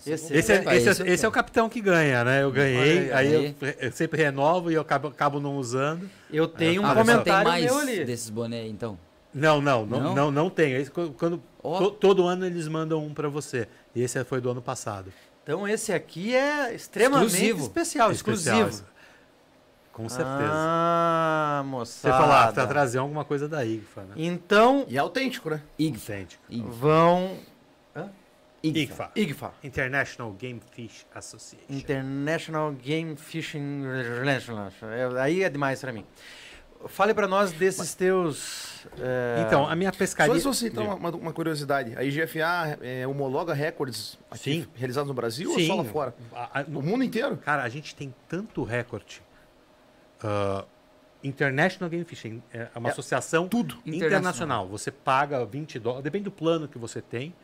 Esse 0.07 0.35
Esse, 0.35 0.53
é, 0.53 0.63
Pai, 0.63 0.77
esse, 0.77 0.89
é- 0.89 0.93
esse 0.93 1.03
eu 1.03 1.07
esse 1.07 1.25
é 1.25 1.29
o 1.29 1.33
capitão 1.33 1.69
que 1.69 1.81
ganha, 1.81 2.23
né? 2.25 2.43
Eu 2.43 2.53
ganhei, 2.53 3.11
aí, 3.11 3.35
aí. 3.35 3.57
Eu, 3.61 3.69
eu 3.81 3.93
sempre 3.93 4.23
renovo 4.23 4.71
e 4.71 4.75
eu 4.75 4.83
acabo, 4.83 5.09
acabo 5.09 5.41
não 5.41 5.57
usando. 5.57 6.09
Eu 6.31 6.47
tenho 6.47 6.83
um 6.83 6.85
Ah, 6.87 6.95
tem 6.95 7.05
comentário 7.05 7.49
mais 7.49 7.65
meu 7.65 7.79
ali. 7.79 8.05
desses 8.05 8.29
boné 8.31 8.67
então? 8.67 8.99
Não, 9.35 9.61
não, 9.61 9.85
não, 9.87 10.15
Não? 10.15 10.31
não. 10.31 10.53
Esse, 10.57 10.91
quando, 10.91 11.43
Ó. 11.63 11.79
to- 11.79 11.91
todo 11.93 12.27
ano 12.27 12.47
eles 12.47 12.67
mandam 12.69 13.05
um 13.05 13.13
pra 13.13 13.29
você. 13.29 13.69
E 13.95 14.03
esse 14.03 14.23
foi 14.25 14.41
do 14.41 14.51
ano 14.51 14.63
passado. 14.63 15.13
Então 15.43 15.67
esse 15.69 15.93
aqui 15.93 16.35
é 16.35 16.75
extremamente 16.75 17.27
Exclusivo. 17.33 17.63
especial, 17.63 18.11
Especial, 18.11 18.59
exclusivo. 18.69 18.87
Com 19.93 20.09
certeza. 20.09 20.51
Ah, 20.53 21.61
você 21.65 21.69
moçada. 21.71 22.17
falar, 22.17 22.53
tá 22.53 22.67
trazendo 22.67 23.03
alguma 23.03 23.25
coisa 23.25 23.49
da 23.49 23.65
IGFA, 23.65 24.03
né? 24.03 24.15
Então, 24.17 24.85
E 24.89 24.97
é 24.97 25.01
autêntico, 25.01 25.51
né? 25.51 25.61
IGFA. 25.79 26.13
Entende? 26.15 26.39
IGFA. 26.49 26.71
vão... 26.71 27.37
IGFA. 28.63 29.11
IGFA. 29.13 29.13
IGFA. 29.17 29.53
International 29.63 30.33
Game 30.33 30.61
Fish 30.73 31.07
Association. 31.15 31.65
International 31.69 32.73
Game 32.73 33.17
Fishing 33.17 33.83
Relations. 34.21 34.75
É, 34.83 35.21
Aí 35.21 35.43
é 35.45 35.49
demais 35.51 35.81
pra 35.81 35.93
mim. 35.93 36.05
Fale 36.87 37.13
pra 37.13 37.27
nós 37.27 37.51
desses 37.53 37.93
teus... 37.95 38.87
é, 39.01 39.43
Então, 39.47 39.67
a 39.69 39.75
minha 39.75 39.91
Só 39.93 39.99
pescaria... 39.99 40.37
isso 40.37 40.49
assim, 40.49 40.67
então, 40.69 40.97
uma, 40.97 41.11
uma 41.11 41.33
curiosidade. 41.33 41.95
A 41.97 42.05
IGFA 42.05 42.79
é, 42.81 43.07
homologa 43.07 43.53
recordes 43.53 44.17
aqui 44.31 44.63
Sim. 44.63 44.67
realizados 44.75 45.09
no 45.09 45.15
Brasil 45.15 45.51
Sim. 45.55 45.63
ou 45.63 45.67
só 45.67 45.75
lá 45.75 45.85
fora? 45.85 46.15
A- 46.33 46.61
a- 46.61 46.65
O 46.69 46.81
mundo 46.83 47.03
inteiro? 47.03 47.37
Cara, 47.39 47.63
a 47.65 47.69
gente 47.69 47.95
tem 47.97 48.15
tanto 48.29 48.63
recorde. 48.63 49.21
ah, 50.23 50.65
International 51.25 51.91
Game 51.91 52.05
Fishing. 52.05 52.41
É 52.53 52.69
uma 52.77 52.91
É, 52.91 52.93
associação 52.93 53.49
tudo. 53.49 53.77
internacional. 53.85 54.69
Você 54.69 54.93
paga 54.93 55.45
20 55.45 55.77
dólares, 55.81 56.05
depende 56.05 56.25
do 56.25 56.31
plano 56.31 56.69
que 56.69 56.79
você 56.79 57.03
tem. 57.03 57.35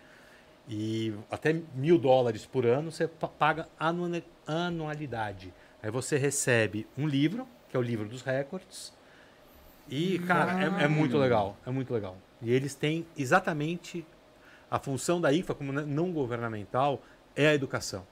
E 0.68 1.12
até 1.28 1.60
mil 1.74 1.98
dólares 1.98 2.46
por 2.46 2.64
ano 2.64 2.92
você 2.92 3.08
pa- 3.08 3.26
paga 3.28 3.66
anua- 3.78 4.22
anualidade. 4.46 5.52
Aí 5.82 5.90
você 5.90 6.16
recebe 6.16 6.86
um 6.96 7.06
livro, 7.06 7.46
que 7.68 7.76
é 7.76 7.80
o 7.80 7.82
livro 7.82 8.08
dos 8.08 8.22
recordes. 8.22 8.92
E, 9.88 10.18
cara, 10.20 10.80
é, 10.80 10.84
é 10.84 10.88
muito 10.88 11.16
legal. 11.18 11.56
É 11.66 11.70
muito 11.70 11.92
legal. 11.92 12.16
E 12.40 12.52
eles 12.52 12.74
têm 12.74 13.06
exatamente 13.16 14.06
a 14.70 14.78
função 14.78 15.20
da 15.20 15.32
IFA, 15.32 15.54
como 15.54 15.72
não 15.72 16.12
governamental, 16.12 17.02
é 17.36 17.48
a 17.48 17.54
educação. 17.54 18.06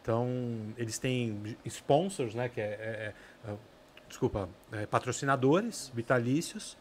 Então, 0.00 0.28
eles 0.76 0.98
têm 0.98 1.56
sponsors, 1.64 2.34
né? 2.34 2.48
Que 2.48 2.60
é, 2.60 2.64
é- 3.46 3.50
é- 3.50 3.54
desculpa, 4.08 4.48
é, 4.72 4.84
patrocinadores 4.84 5.90
vitalícios 5.94 6.76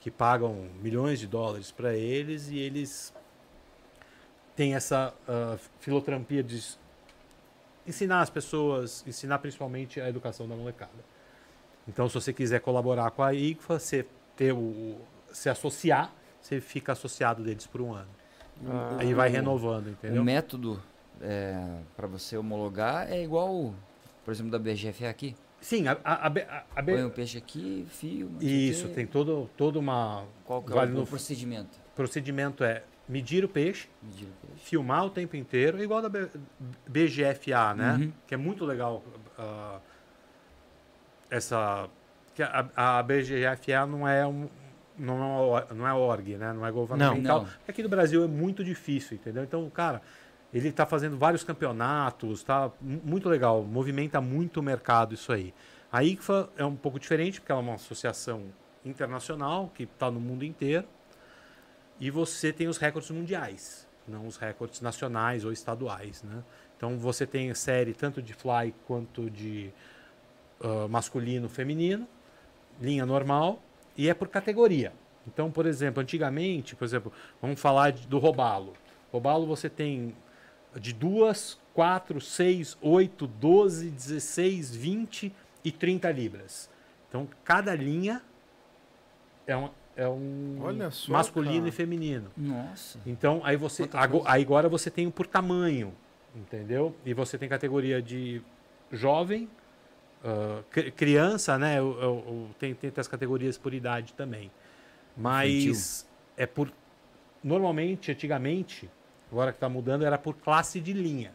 que 0.00 0.10
pagam 0.10 0.68
milhões 0.80 1.18
de 1.18 1.26
dólares 1.26 1.72
para 1.72 1.94
eles 1.94 2.48
e 2.50 2.58
eles 2.58 3.12
têm 4.54 4.74
essa 4.74 5.12
ah, 5.26 5.56
filotrampia 5.80 6.42
de 6.42 6.62
ensinar 7.86 8.20
as 8.20 8.30
pessoas, 8.30 9.04
ensinar 9.06 9.38
principalmente 9.38 10.00
a 10.00 10.08
educação 10.08 10.48
da 10.48 10.54
molecada. 10.54 11.04
Então, 11.88 12.08
se 12.08 12.14
você 12.14 12.32
quiser 12.32 12.60
colaborar 12.60 13.10
com 13.10 13.22
a 13.22 13.32
IFA, 13.32 13.78
você 13.78 14.06
ter 14.36 14.52
o, 14.52 14.96
se 15.32 15.48
associar, 15.48 16.12
você 16.40 16.60
fica 16.60 16.92
associado 16.92 17.42
deles 17.42 17.66
por 17.66 17.80
um 17.80 17.92
ano. 17.94 18.08
Aí 18.98 19.14
vai 19.14 19.28
renovando, 19.28 19.86
O 19.86 19.90
entendeu? 19.90 20.24
método 20.24 20.80
para 21.96 22.06
você 22.06 22.36
homologar 22.36 23.10
é 23.10 23.22
igual, 23.22 23.74
por 24.24 24.30
exemplo, 24.32 24.50
da 24.52 24.58
BGFA 24.58 25.08
aqui. 25.08 25.34
Sim, 25.60 25.88
a, 25.88 25.92
a, 26.04 26.14
a, 26.14 26.26
a- 26.76 26.82
B- 26.82 26.92
Põe 26.92 27.04
o 27.04 27.10
peixe 27.10 27.38
aqui, 27.38 27.84
fio. 27.88 28.30
o 28.40 28.44
isso, 28.44 28.88
tem 28.90 29.04
todo, 29.06 29.50
toda 29.56 29.76
uma. 29.78 30.24
Qual 30.44 30.62
que 30.62 30.70
é 30.70 30.74
vale 30.74 30.92
o, 30.92 30.94
no- 30.94 31.02
o 31.02 31.06
procedimento? 31.06 31.76
procedimento 31.96 32.62
é 32.62 32.84
medir 33.08 33.44
o 33.44 33.48
peixe, 33.48 33.88
Medir 34.00 34.28
o 34.28 34.46
peixe. 34.46 34.62
filmar 34.64 35.04
o 35.04 35.10
tempo 35.10 35.34
inteiro, 35.36 35.82
igual 35.82 36.00
da 36.00 36.08
B- 36.08 36.28
BGFA, 36.86 37.74
né? 37.74 37.92
Uhum. 38.00 38.12
Que 38.26 38.34
é 38.34 38.36
muito 38.36 38.64
legal. 38.64 39.02
ah, 39.36 39.80
essa. 41.30 41.88
Que 42.34 42.42
a, 42.42 42.68
a 42.76 43.02
BGFA 43.02 43.86
não 43.86 44.06
é 44.06 44.26
um. 44.26 44.48
Não 44.96 45.56
é, 45.58 45.66
não 45.74 45.86
é 45.86 45.92
org, 45.94 46.36
né? 46.36 46.52
Não 46.52 46.66
é 46.66 46.72
governamental. 46.72 47.42
Não. 47.42 47.48
Porque 47.48 47.70
Aqui 47.70 47.82
no 47.82 47.88
Brasil 47.88 48.24
é 48.24 48.26
muito 48.26 48.64
difícil, 48.64 49.16
entendeu? 49.16 49.44
Então, 49.44 49.68
cara, 49.70 50.02
ele 50.52 50.68
está 50.68 50.84
fazendo 50.84 51.16
vários 51.16 51.44
campeonatos, 51.44 52.42
tá 52.42 52.70
mu- 52.80 53.00
muito 53.04 53.28
legal, 53.28 53.62
movimenta 53.62 54.20
muito 54.20 54.58
o 54.58 54.62
mercado 54.62 55.14
isso 55.14 55.32
aí. 55.32 55.54
A 55.92 56.02
ICFA 56.02 56.50
é 56.56 56.64
um 56.64 56.74
pouco 56.74 56.98
diferente, 56.98 57.40
porque 57.40 57.52
ela 57.52 57.60
é 57.60 57.64
uma 57.64 57.74
associação 57.74 58.46
internacional 58.84 59.70
que 59.72 59.84
está 59.84 60.10
no 60.10 60.18
mundo 60.18 60.44
inteiro. 60.44 60.84
E 62.00 62.10
você 62.10 62.52
tem 62.52 62.66
os 62.68 62.76
recordes 62.78 63.10
mundiais, 63.10 63.86
não 64.06 64.26
os 64.26 64.36
recordes 64.36 64.80
nacionais 64.80 65.44
ou 65.44 65.52
estaduais, 65.52 66.22
né? 66.22 66.42
Então 66.76 66.96
você 66.98 67.26
tem 67.26 67.52
série 67.54 67.92
tanto 67.92 68.20
de 68.22 68.32
fly 68.32 68.74
quanto 68.86 69.28
de 69.30 69.72
masculino, 70.88 71.48
feminino, 71.48 72.06
linha 72.80 73.04
normal 73.06 73.60
e 73.96 74.08
é 74.08 74.14
por 74.14 74.28
categoria. 74.28 74.92
Então, 75.26 75.50
por 75.50 75.66
exemplo, 75.66 76.00
antigamente, 76.02 76.74
por 76.74 76.84
exemplo, 76.84 77.12
vamos 77.40 77.60
falar 77.60 77.90
de- 77.92 78.06
do 78.06 78.18
robalo. 78.18 78.72
Robalo 79.12 79.46
você 79.46 79.68
tem 79.68 80.14
de 80.80 80.92
2, 80.92 81.58
4, 81.74 82.20
6, 82.20 82.76
8, 82.80 83.26
12, 83.26 83.90
16, 83.90 84.74
20 84.74 85.32
e 85.64 85.70
30 85.72 86.10
libras. 86.10 86.68
Então, 87.08 87.28
cada 87.44 87.74
linha 87.74 88.22
é 89.46 89.56
um, 89.56 89.70
é 89.96 90.08
um 90.08 90.58
Olha 90.62 90.90
só, 90.90 91.12
masculino 91.12 91.56
cara. 91.58 91.68
e 91.68 91.72
feminino. 91.72 92.30
Nossa. 92.36 92.98
Então, 93.06 93.40
aí 93.44 93.56
você. 93.56 93.88
Aí 94.26 94.42
agora 94.42 94.68
você 94.68 94.90
tem 94.90 95.10
por 95.10 95.26
tamanho, 95.26 95.92
entendeu? 96.34 96.94
E 97.04 97.12
você 97.14 97.36
tem 97.38 97.48
categoria 97.48 98.00
de 98.02 98.42
jovem, 98.92 99.48
cri- 100.70 100.90
criança, 100.92 101.58
né? 101.58 101.80
O- 101.80 101.86
o- 101.86 102.18
o- 102.18 102.50
tem, 102.58 102.74
tem 102.74 102.92
as 102.96 103.08
categorias 103.08 103.56
por 103.58 103.72
idade 103.74 104.12
também. 104.14 104.50
Mas 105.16 106.06
é 106.36 106.46
por. 106.46 106.72
Normalmente, 107.42 108.10
antigamente, 108.12 108.90
agora 109.30 109.52
que 109.52 109.56
está 109.56 109.68
mudando, 109.68 110.04
era 110.04 110.18
por 110.18 110.34
classe 110.34 110.80
de 110.80 110.92
linha. 110.92 111.32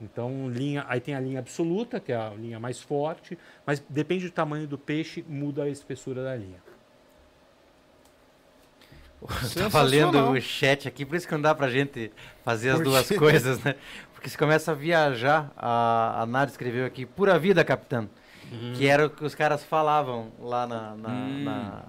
Então, 0.00 0.50
linha, 0.50 0.84
aí 0.88 1.00
tem 1.00 1.14
a 1.14 1.20
linha 1.20 1.38
absoluta, 1.38 1.98
que 1.98 2.12
é 2.12 2.16
a 2.16 2.30
linha 2.30 2.60
mais 2.60 2.80
forte, 2.80 3.38
mas 3.64 3.80
depende 3.88 4.26
do 4.26 4.30
tamanho 4.32 4.66
do 4.66 4.76
peixe, 4.76 5.24
muda 5.26 5.62
a 5.62 5.68
espessura 5.70 6.22
da 6.22 6.36
linha. 6.36 6.62
Tava 9.58 9.82
lendo 9.82 10.18
o 10.32 10.40
chat 10.40 10.86
aqui, 10.86 11.04
por 11.06 11.16
isso 11.16 11.26
que 11.26 11.32
não 11.32 11.40
dá 11.40 11.54
pra 11.54 11.68
gente 11.70 12.12
fazer 12.44 12.70
as 12.70 12.76
Por 12.76 12.84
duas 12.84 13.08
quê? 13.08 13.14
coisas, 13.16 13.62
né? 13.64 13.74
Porque 14.26 14.32
se 14.32 14.38
começa 14.38 14.72
a 14.72 14.74
viajar, 14.74 15.52
a, 15.56 16.22
a 16.22 16.26
Nádia 16.26 16.50
escreveu 16.50 16.84
aqui, 16.84 17.06
pura 17.06 17.38
vida, 17.38 17.64
capitão. 17.64 18.10
Que 18.76 18.88
era 18.88 19.06
o 19.06 19.10
que 19.10 19.24
os 19.24 19.36
caras 19.36 19.62
falavam 19.62 20.32
lá 20.40 20.66
na. 20.66 20.96
na- 20.96 21.08
Hum. 21.08 21.44
na- 21.44 21.82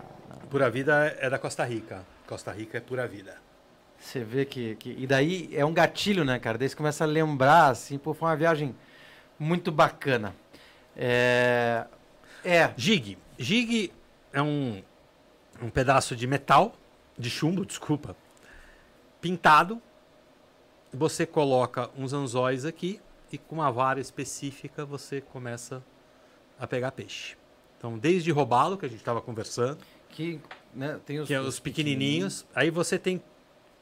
Pura 0.48 0.70
vida 0.70 1.16
é 1.20 1.32
da 1.32 1.40
Costa 1.40 1.64
Rica. 1.66 2.06
Costa 2.28 2.52
Rica 2.52 2.78
é 2.78 2.82
pura 2.82 3.08
vida. 3.08 3.36
Você 4.00 4.24
vê 4.24 4.46
que, 4.46 4.76
que. 4.76 4.96
E 5.00 5.08
daí 5.08 5.50
é 5.52 5.66
um 5.66 5.74
gatilho, 5.74 6.24
né, 6.24 6.38
cara? 6.38 6.60
Daí 6.60 6.70
você 6.70 6.76
começa 6.76 7.04
a 7.06 7.08
lembrar, 7.08 7.70
assim, 7.72 7.98
pô, 7.98 8.14
foi 8.14 8.30
uma 8.30 8.36
viagem 8.36 8.76
muito 9.40 9.72
bacana. 9.72 10.36
É. 10.96 11.86
É. 12.46 12.72
Jig. 12.78 13.18
Jig 13.40 13.92
é 14.32 14.44
um, 14.44 14.84
um 15.60 15.72
pedaço 15.72 16.16
de 16.16 16.28
metal, 16.28 16.76
de 17.18 17.32
chumbo, 17.32 17.66
desculpa, 17.66 18.16
pintado. 19.20 19.82
Você 20.94 21.26
coloca 21.26 21.90
uns 21.98 22.14
anzóis 22.14 22.66
aqui 22.66 23.00
e 23.32 23.38
com 23.38 23.56
uma 23.56 23.72
vara 23.72 24.00
específica 24.00 24.86
você 24.86 25.22
começa 25.22 25.84
a 26.60 26.66
pegar 26.66 26.92
peixe. 26.92 27.36
Então, 27.78 27.98
desde 27.98 28.32
robalo, 28.32 28.78
que 28.78 28.86
a 28.86 28.90
gente 28.90 29.00
estava 29.00 29.22
conversando, 29.22 29.78
Que, 30.10 30.40
né, 30.74 31.00
tem 31.06 31.20
os, 31.20 31.28
que 31.28 31.34
é 31.34 31.40
os 31.40 31.60
pequenininhos, 31.60 32.46
aí 32.56 32.72
você 32.72 32.98
tem 32.98 33.22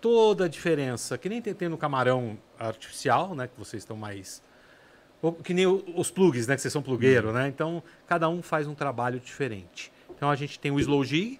toda 0.01 0.45
a 0.45 0.47
diferença, 0.47 1.17
que 1.17 1.29
nem 1.29 1.41
tem, 1.41 1.53
tem 1.53 1.69
no 1.69 1.77
camarão 1.77 2.37
artificial, 2.59 3.33
né, 3.33 3.47
que 3.47 3.57
vocês 3.57 3.83
estão 3.83 3.95
mais 3.95 4.43
ou 5.21 5.31
que 5.33 5.53
nem 5.53 5.65
o- 5.65 5.83
os 5.95 6.11
plugs, 6.11 6.45
né, 6.45 6.55
que 6.55 6.61
vocês 6.61 6.71
são 6.73 6.81
plugueiro, 6.83 7.31
né? 7.31 7.47
Então, 7.47 7.81
cada 8.05 8.27
um 8.29 8.41
faz 8.43 8.67
um 8.67 8.75
trabalho 8.75 9.19
diferente. 9.19 9.91
Então, 10.09 10.29
a 10.29 10.35
gente 10.35 10.59
tem 10.59 10.71
o 10.71 10.79
slow 10.79 11.03
jig, 11.03 11.39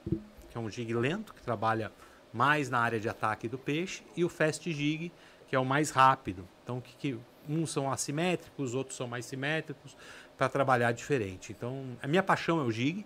que 0.50 0.58
é 0.58 0.60
um 0.60 0.70
jig 0.70 0.92
lento, 0.94 1.34
que 1.34 1.42
trabalha 1.42 1.92
mais 2.34 2.70
na 2.70 2.80
área 2.80 3.00
de 3.00 3.08
ataque 3.10 3.48
do 3.48 3.58
peixe, 3.58 4.02
e 4.16 4.24
o 4.26 4.30
fast 4.30 4.72
jig, 4.72 5.12
que 5.56 5.58
é 5.58 5.60
o 5.62 5.64
mais 5.64 5.90
rápido. 5.90 6.46
Então, 6.66 6.82
que, 6.82 6.94
que 6.98 7.18
uns 7.48 7.72
são 7.72 7.90
assimétricos, 7.90 8.76
outros 8.76 8.98
são 8.98 9.08
mais 9.08 9.26
simétricos, 9.26 9.96
para 10.38 10.50
trabalhar 10.50 10.92
diferente. 10.92 11.54
Então, 11.54 11.86
a 12.04 12.08
minha 12.10 12.22
paixão 12.22 12.60
é 12.60 12.64
o 12.64 12.70
jig, 12.70 13.06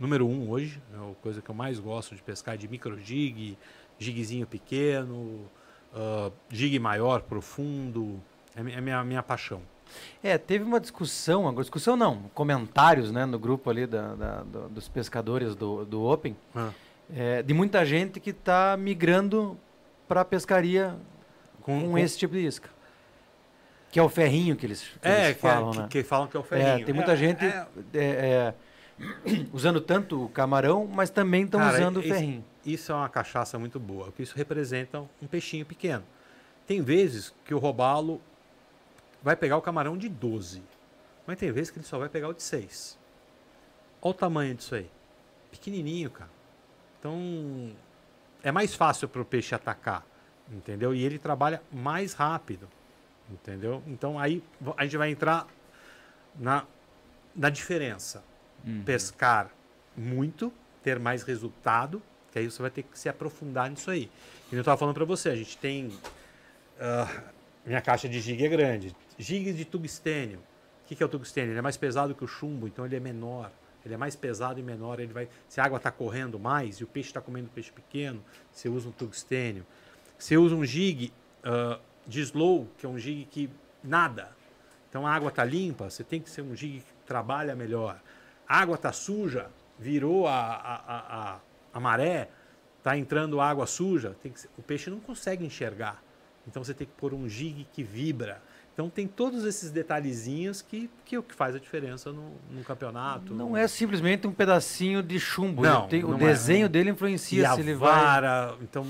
número 0.00 0.26
um 0.26 0.48
hoje, 0.48 0.80
é 0.94 0.96
a 0.96 1.14
coisa 1.16 1.42
que 1.42 1.50
eu 1.50 1.54
mais 1.54 1.78
gosto 1.78 2.14
de 2.16 2.22
pescar 2.22 2.56
de 2.56 2.66
micro 2.66 2.98
jig, 2.98 3.58
jigzinho 3.98 4.46
pequeno, 4.46 5.42
ah, 5.94 6.30
jig 6.48 6.78
maior, 6.78 7.20
profundo, 7.20 8.18
é 8.56 8.60
a 8.60 8.64
minha, 8.64 8.76
é 8.76 8.78
a 8.78 8.82
minha, 8.82 9.04
minha 9.04 9.22
paixão. 9.22 9.60
É, 10.22 10.38
teve 10.38 10.64
uma 10.64 10.80
discussão, 10.80 11.46
agora 11.46 11.64
discussão 11.64 11.96
não, 11.98 12.22
comentários, 12.32 13.12
né, 13.12 13.26
no 13.26 13.38
grupo 13.38 13.68
ali 13.68 13.86
da, 13.86 14.14
da- 14.14 14.42
do- 14.42 14.68
dos 14.70 14.88
pescadores 14.88 15.54
do, 15.54 15.84
do 15.84 16.02
Open, 16.02 16.34
Ah. 16.56 16.70
é, 17.14 17.42
de 17.42 17.52
muita 17.52 17.84
gente 17.84 18.18
que 18.20 18.30
está 18.30 18.74
migrando 18.78 19.58
para 20.08 20.24
pescaria 20.24 20.96
Com, 21.64 21.80
com, 21.80 21.90
com- 21.90 21.98
esse 21.98 22.16
tipo 22.16 22.32
de 22.34 22.46
isca. 22.46 22.70
Que 23.90 23.98
é 23.98 24.02
o 24.02 24.08
ferrinho 24.08 24.54
que 24.56 24.66
eles, 24.66 24.82
que 25.00 25.08
é, 25.08 25.26
eles 25.26 25.38
que, 25.40 25.46
é- 25.46 25.50
falam, 25.50 25.70
que, 25.72 25.78
né? 25.78 25.86
que 25.90 26.02
falam 26.04 26.28
que 26.28 26.36
é 26.36 26.40
o 26.40 26.42
ferrinho. 26.42 26.68
É, 26.68 26.84
tem 26.84 26.94
muita 26.94 27.12
É, 27.12 27.16
gente 27.16 27.44
é, 27.94 28.54
usando 29.52 29.80
tanto 29.80 30.24
o 30.24 30.28
camarão, 30.28 30.86
mas 30.86 31.10
também 31.10 31.44
estão 31.44 31.60
usando 31.68 31.96
o 31.98 32.02
ferrinho. 32.02 32.44
Isso 32.64 32.92
é 32.92 32.94
uma 32.94 33.08
cachaça 33.08 33.58
muito 33.58 33.78
boa, 33.80 34.06
porque 34.06 34.22
isso 34.22 34.36
representa 34.36 35.00
um 35.20 35.26
peixinho 35.26 35.66
pequeno. 35.66 36.04
Tem 36.66 36.80
vezes 36.80 37.34
que 37.44 37.52
o 37.54 37.58
robalo 37.58 38.20
vai 39.22 39.36
pegar 39.36 39.56
o 39.56 39.62
camarão 39.62 39.96
de 39.98 40.08
12, 40.08 40.62
mas 41.26 41.36
tem 41.38 41.50
vezes 41.52 41.70
que 41.70 41.78
ele 41.78 41.86
só 41.86 41.98
vai 41.98 42.08
pegar 42.08 42.28
o 42.28 42.32
de 42.34 42.42
6. 42.42 42.98
Olha 44.00 44.10
o 44.10 44.14
tamanho 44.14 44.54
disso 44.54 44.74
aí. 44.74 44.90
Pequenininho, 45.50 46.10
cara. 46.10 46.30
Então, 46.98 47.72
é 48.42 48.50
mais 48.50 48.74
fácil 48.74 49.08
para 49.08 49.20
o 49.22 49.24
peixe 49.24 49.54
atacar, 49.54 50.04
entendeu? 50.50 50.94
E 50.94 51.04
ele 51.04 51.18
trabalha 51.18 51.62
mais 51.72 52.12
rápido, 52.12 52.68
entendeu? 53.30 53.82
Então, 53.86 54.18
aí 54.18 54.42
a 54.76 54.84
gente 54.84 54.96
vai 54.96 55.10
entrar 55.10 55.46
na, 56.36 56.64
na 57.34 57.50
diferença. 57.50 58.22
Uhum. 58.66 58.82
Pescar 58.84 59.50
muito, 59.96 60.52
ter 60.82 60.98
mais 60.98 61.22
resultado, 61.22 62.02
que 62.32 62.38
aí 62.38 62.50
você 62.50 62.60
vai 62.60 62.70
ter 62.70 62.82
que 62.82 62.98
se 62.98 63.08
aprofundar 63.08 63.70
nisso 63.70 63.90
aí. 63.90 64.10
E 64.50 64.54
eu 64.54 64.60
estava 64.60 64.76
falando 64.76 64.94
para 64.94 65.04
você, 65.04 65.30
a 65.30 65.36
gente 65.36 65.56
tem... 65.58 65.92
ah, 66.80 67.22
minha 67.64 67.80
caixa 67.80 68.08
de 68.08 68.20
gig 68.20 68.44
é 68.44 68.48
grande. 68.48 68.94
Gig 69.18 69.52
de 69.52 69.64
tungstênio. 69.64 70.38
O 70.38 70.86
que, 70.86 70.94
que 70.94 71.02
é 71.02 71.06
o 71.06 71.08
tungstênio? 71.08 71.52
Ele 71.52 71.58
é 71.58 71.62
mais 71.62 71.76
pesado 71.76 72.14
que 72.14 72.24
o 72.24 72.26
chumbo, 72.26 72.66
então 72.66 72.84
ele 72.84 72.96
é 72.96 73.00
menor. 73.00 73.50
Ele 73.84 73.94
é 73.94 73.96
mais 73.96 74.16
pesado 74.16 74.60
e 74.60 74.62
menor. 74.62 75.00
Ele 75.00 75.12
vai, 75.12 75.28
se 75.48 75.60
a 75.60 75.64
água 75.64 75.78
está 75.78 75.90
correndo 75.90 76.38
mais 76.38 76.76
e 76.76 76.84
o 76.84 76.86
peixe 76.86 77.08
está 77.08 77.20
comendo 77.20 77.48
peixe 77.54 77.72
pequeno, 77.72 78.22
você 78.52 78.68
usa 78.68 78.88
um 78.88 78.92
tungstênio. 78.92 79.64
Você 80.18 80.36
usa 80.36 80.54
um 80.54 80.64
jig 80.64 81.12
uh, 81.44 81.80
de 82.06 82.20
slow, 82.20 82.68
que 82.78 82.86
é 82.86 82.88
um 82.88 82.98
jig 82.98 83.26
que 83.30 83.50
nada. 83.82 84.30
Então 84.88 85.06
a 85.06 85.12
água 85.12 85.28
está 85.28 85.44
limpa, 85.44 85.90
você 85.90 86.04
tem 86.04 86.20
que 86.20 86.30
ser 86.30 86.42
um 86.42 86.54
jig 86.54 86.80
que 86.80 87.06
trabalha 87.06 87.54
melhor. 87.54 88.00
A 88.48 88.60
água 88.60 88.76
está 88.76 88.92
suja, 88.92 89.48
virou 89.78 90.26
a, 90.26 90.32
a, 90.32 90.74
a, 90.74 91.32
a, 91.34 91.40
a 91.72 91.80
maré, 91.80 92.28
está 92.78 92.96
entrando 92.96 93.40
água 93.40 93.66
suja, 93.66 94.16
ser, 94.22 94.48
o 94.56 94.62
peixe 94.62 94.90
não 94.90 95.00
consegue 95.00 95.44
enxergar. 95.44 96.02
Então 96.46 96.62
você 96.62 96.74
tem 96.74 96.86
que 96.86 96.92
pôr 96.92 97.14
um 97.14 97.28
jig 97.28 97.66
que 97.72 97.82
vibra. 97.82 98.42
Então 98.74 98.90
tem 98.90 99.06
todos 99.06 99.44
esses 99.44 99.70
detalhezinhos 99.70 100.60
que, 100.60 100.90
que 101.04 101.14
é 101.14 101.18
o 101.18 101.22
que 101.22 101.34
faz 101.34 101.54
a 101.54 101.58
diferença 101.58 102.12
no, 102.12 102.32
no 102.50 102.62
campeonato. 102.64 103.32
Não 103.32 103.50
no... 103.50 103.56
é 103.56 103.66
simplesmente 103.68 104.26
um 104.26 104.32
pedacinho 104.32 105.02
de 105.02 105.18
chumbo. 105.18 105.62
Não, 105.62 105.86
tem, 105.86 106.02
não 106.02 106.10
o 106.10 106.18
desenho 106.18 106.66
é. 106.66 106.68
dele 106.68 106.90
influencia 106.90 107.42
e 107.42 107.46
se 107.46 107.60
a 107.60 107.60
ele 107.60 107.74
vara, 107.74 108.48
vai. 108.48 108.58
Então, 108.62 108.84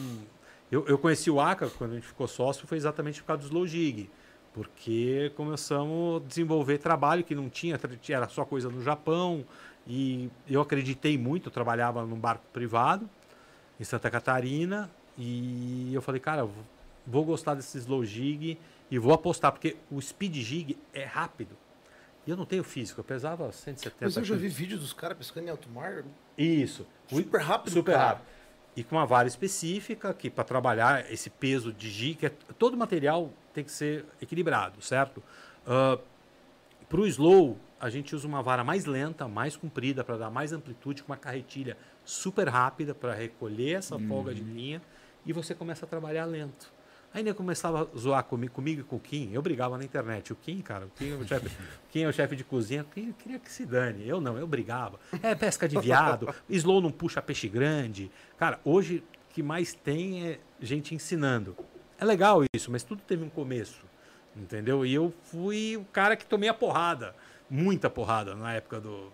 eu, 0.70 0.86
eu 0.86 0.98
conheci 0.98 1.30
o 1.30 1.40
ACA 1.40 1.68
quando 1.70 1.92
a 1.92 1.94
gente 1.94 2.06
ficou 2.06 2.26
sócio, 2.26 2.66
foi 2.66 2.76
exatamente 2.76 3.20
por 3.22 3.28
causa 3.28 3.42
do 3.42 3.46
slow 3.46 3.66
jig. 3.66 4.10
Porque 4.52 5.32
começamos 5.34 6.22
a 6.22 6.26
desenvolver 6.26 6.78
trabalho 6.78 7.24
que 7.24 7.34
não 7.34 7.48
tinha, 7.48 7.78
era 8.08 8.28
só 8.28 8.44
coisa 8.44 8.68
no 8.68 8.82
Japão. 8.82 9.44
E 9.86 10.30
eu 10.48 10.60
acreditei 10.60 11.18
muito, 11.18 11.48
eu 11.48 11.52
trabalhava 11.52 12.06
num 12.06 12.16
barco 12.16 12.44
privado 12.52 13.08
em 13.78 13.84
Santa 13.84 14.10
Catarina. 14.10 14.90
E 15.18 15.92
eu 15.92 16.00
falei, 16.00 16.20
cara, 16.20 16.48
vou 17.06 17.24
gostar 17.24 17.54
desse 17.54 17.78
slow 17.78 18.04
jig 18.04 18.58
e 18.90 18.98
vou 18.98 19.12
apostar, 19.12 19.50
porque 19.52 19.76
o 19.90 20.00
speed 20.00 20.36
jig 20.36 20.78
é 20.92 21.04
rápido. 21.04 21.56
E 22.26 22.30
eu 22.30 22.36
não 22.36 22.46
tenho 22.46 22.64
físico, 22.64 23.00
eu 23.00 23.04
pesava 23.04 23.52
170 23.52 23.96
Mas 24.00 24.16
eu 24.16 24.24
já 24.24 24.34
vi 24.34 24.48
vídeos 24.48 24.80
dos 24.80 24.92
caras 24.92 25.18
pescando 25.18 25.46
em 25.46 25.50
alto 25.50 25.68
mar. 25.68 26.04
Isso. 26.38 26.86
Super 27.08 27.40
rápido, 27.40 27.72
Super 27.74 27.92
cara. 27.92 28.08
rápido. 28.08 28.26
E 28.76 28.82
com 28.82 28.96
uma 28.96 29.06
vara 29.06 29.28
específica, 29.28 30.12
que 30.12 30.28
para 30.28 30.44
trabalhar 30.44 31.10
esse 31.12 31.30
peso 31.30 31.72
de 31.72 31.88
jig, 31.90 32.26
é, 32.26 32.28
todo 32.58 32.76
material 32.76 33.32
tem 33.52 33.62
que 33.62 33.70
ser 33.70 34.04
equilibrado, 34.20 34.82
certo? 34.82 35.22
Uh, 35.66 36.00
para 36.88 37.00
o 37.00 37.06
slow, 37.06 37.56
a 37.80 37.88
gente 37.88 38.14
usa 38.14 38.26
uma 38.26 38.42
vara 38.42 38.64
mais 38.64 38.84
lenta, 38.84 39.28
mais 39.28 39.56
comprida, 39.56 40.02
para 40.02 40.16
dar 40.16 40.30
mais 40.30 40.52
amplitude, 40.52 41.02
com 41.02 41.12
uma 41.12 41.18
carretilha 41.18 41.76
super 42.04 42.48
rápida 42.48 42.94
para 42.94 43.14
recolher 43.14 43.78
essa 43.78 43.98
folga 43.98 44.34
de 44.34 44.42
linha 44.42 44.82
e 45.24 45.32
você 45.32 45.54
começa 45.54 45.86
a 45.86 45.88
trabalhar 45.88 46.24
lento. 46.24 46.73
Aí 47.14 47.22
ele 47.22 47.32
começava 47.32 47.82
a 47.82 47.96
zoar 47.96 48.24
comigo, 48.24 48.52
comigo 48.52 48.80
e 48.80 48.84
com 48.84 48.96
o 48.96 49.00
Kim. 49.00 49.30
Eu 49.32 49.40
brigava 49.40 49.78
na 49.78 49.84
internet. 49.84 50.32
O 50.32 50.36
Kim, 50.36 50.60
cara, 50.60 50.86
o 50.86 50.90
Kim 50.90 51.12
é 51.12 51.14
o 51.14 51.24
chefe, 51.24 51.50
Kim 51.88 52.00
é 52.00 52.08
o 52.08 52.12
chefe 52.12 52.34
de 52.34 52.42
cozinha. 52.42 52.84
Kim 52.92 53.12
queria 53.12 53.38
que 53.38 53.52
se 53.52 53.64
dane. 53.64 54.06
Eu 54.06 54.20
não, 54.20 54.36
eu 54.36 54.48
brigava. 54.48 54.98
É 55.22 55.32
pesca 55.32 55.68
de 55.68 55.78
viado. 55.78 56.34
Slow 56.50 56.80
não 56.80 56.90
puxa 56.90 57.22
peixe 57.22 57.48
grande. 57.48 58.10
Cara, 58.36 58.58
hoje 58.64 58.96
o 59.30 59.32
que 59.32 59.44
mais 59.44 59.72
tem 59.72 60.26
é 60.26 60.40
gente 60.60 60.92
ensinando. 60.92 61.56
É 62.00 62.04
legal 62.04 62.42
isso, 62.52 62.68
mas 62.72 62.82
tudo 62.82 63.00
teve 63.06 63.22
um 63.22 63.30
começo. 63.30 63.84
Entendeu? 64.34 64.84
E 64.84 64.92
eu 64.92 65.14
fui 65.22 65.76
o 65.76 65.84
cara 65.84 66.16
que 66.16 66.26
tomei 66.26 66.48
a 66.48 66.54
porrada. 66.54 67.14
Muita 67.48 67.88
porrada 67.88 68.34
na 68.34 68.54
época 68.54 68.80
do 68.80 69.12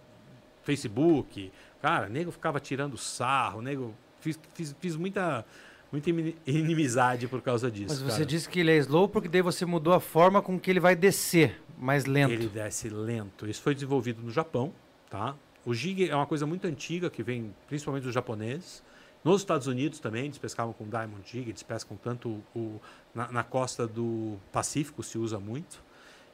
Facebook. 0.63 1.53
Cara, 1.83 2.09
nego 2.09 2.31
ficava 2.31 2.59
tirando 2.59 2.97
sarro. 2.97 3.61
Nego, 3.61 3.95
fiz, 4.21 4.41
fiz, 4.55 4.75
fiz 4.81 4.97
muita 4.97 5.45
muita 5.93 6.11
inimizade 6.47 7.27
por 7.27 7.43
causa 7.43 7.71
disso. 7.71 7.89
Mas 7.89 8.03
você 8.03 8.11
cara. 8.19 8.27
disse 8.27 8.49
que 8.49 8.61
ele 8.61 8.71
é 8.71 8.77
slow 8.77 9.09
porque 9.09 9.29
daí 9.29 9.43
você 9.43 9.67
mudou 9.67 9.93
a 9.93 10.01
forma 10.01 10.41
com 10.41 10.59
que 10.59 10.71
ele 10.71 10.81
vai 10.81 10.95
descer, 10.95 11.61
mais 11.77 12.05
lento. 12.05 12.33
Ele 12.33 12.49
desce 12.49 12.89
lento. 12.89 13.49
Isso 13.49 13.61
foi 13.61 13.75
desenvolvido 13.75 14.23
no 14.23 14.31
Japão, 14.31 14.73
tá? 15.09 15.35
O 15.65 15.75
jig 15.75 16.09
é 16.09 16.15
uma 16.15 16.27
coisa 16.27 16.47
muito 16.47 16.67
antiga 16.67 17.11
que 17.11 17.23
vem 17.23 17.55
principalmente 17.67 18.05
dos 18.05 18.15
japoneses. 18.15 18.83
Nos 19.23 19.43
Estados 19.43 19.67
Unidos 19.67 19.99
também 19.99 20.25
eles 20.25 20.39
pescavam 20.39 20.73
com 20.73 20.89
diamond 20.89 21.23
jig, 21.29 21.51
eles 21.51 21.63
pescam 21.63 21.97
tanto 21.97 22.43
o, 22.55 22.81
na, 23.15 23.31
na 23.31 23.43
costa 23.43 23.87
do 23.87 24.39
Pacífico 24.51 25.03
se 25.03 25.19
usa 25.19 25.39
muito. 25.39 25.83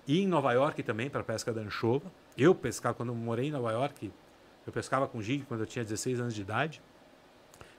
E 0.06 0.20
em 0.20 0.28
Nova 0.28 0.52
York 0.52 0.82
também 0.84 1.10
para 1.10 1.24
pesca 1.24 1.52
da 1.52 1.60
anchova. 1.60 2.12
Eu 2.38 2.54
pescava 2.54 2.94
quando 2.94 3.08
eu 3.08 3.14
morei 3.14 3.48
em 3.48 3.50
Nova 3.50 3.72
York, 3.72 4.12
eu 4.64 4.72
pescava 4.72 5.08
com 5.08 5.20
jig 5.20 5.44
quando 5.48 5.60
eu 5.60 5.66
tinha 5.66 5.84
16 5.84 6.20
anos 6.20 6.34
de 6.34 6.42
idade 6.42 6.80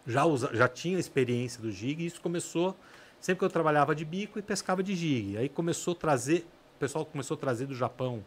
já, 0.08 0.26
usa, 0.26 0.50
já 0.54 0.68
tinha 0.68 0.98
experiência 0.98 1.62
do 1.62 1.70
jig 1.70 2.02
e 2.02 2.06
isso 2.06 2.22
começou 2.22 2.76
sempre 3.20 3.40
que 3.40 3.46
eu 3.46 3.50
trabalhava 3.50 3.94
de 3.94 4.06
bico 4.06 4.40
e 4.40 4.42
pescava 4.42 4.82
de 4.82 4.96
jig. 4.96 5.38
Aí 5.38 5.50
começou 5.50 5.94
a 5.94 5.96
trazer, 5.96 6.48
o 6.76 6.80
pessoal 6.80 7.06
começou 7.06 7.36
a 7.36 7.40
trazer 7.40 7.66
do 7.66 7.76
Japão 7.76 8.24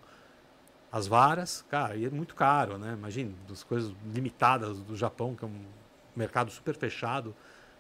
as 0.93 1.07
varas, 1.07 1.65
cara, 1.69 1.97
e 1.97 2.05
é 2.05 2.11
muito 2.11 2.35
caro, 2.35 2.77
né? 2.77 2.93
Imagina, 2.93 3.33
das 3.49 3.63
coisas 3.63 3.93
limitadas 4.13 4.81
do 4.81 4.97
Japão, 4.97 5.35
que 5.35 5.45
é 5.45 5.49
um 5.49 5.65
mercado 6.17 6.51
super 6.51 6.75
fechado, 6.75 7.35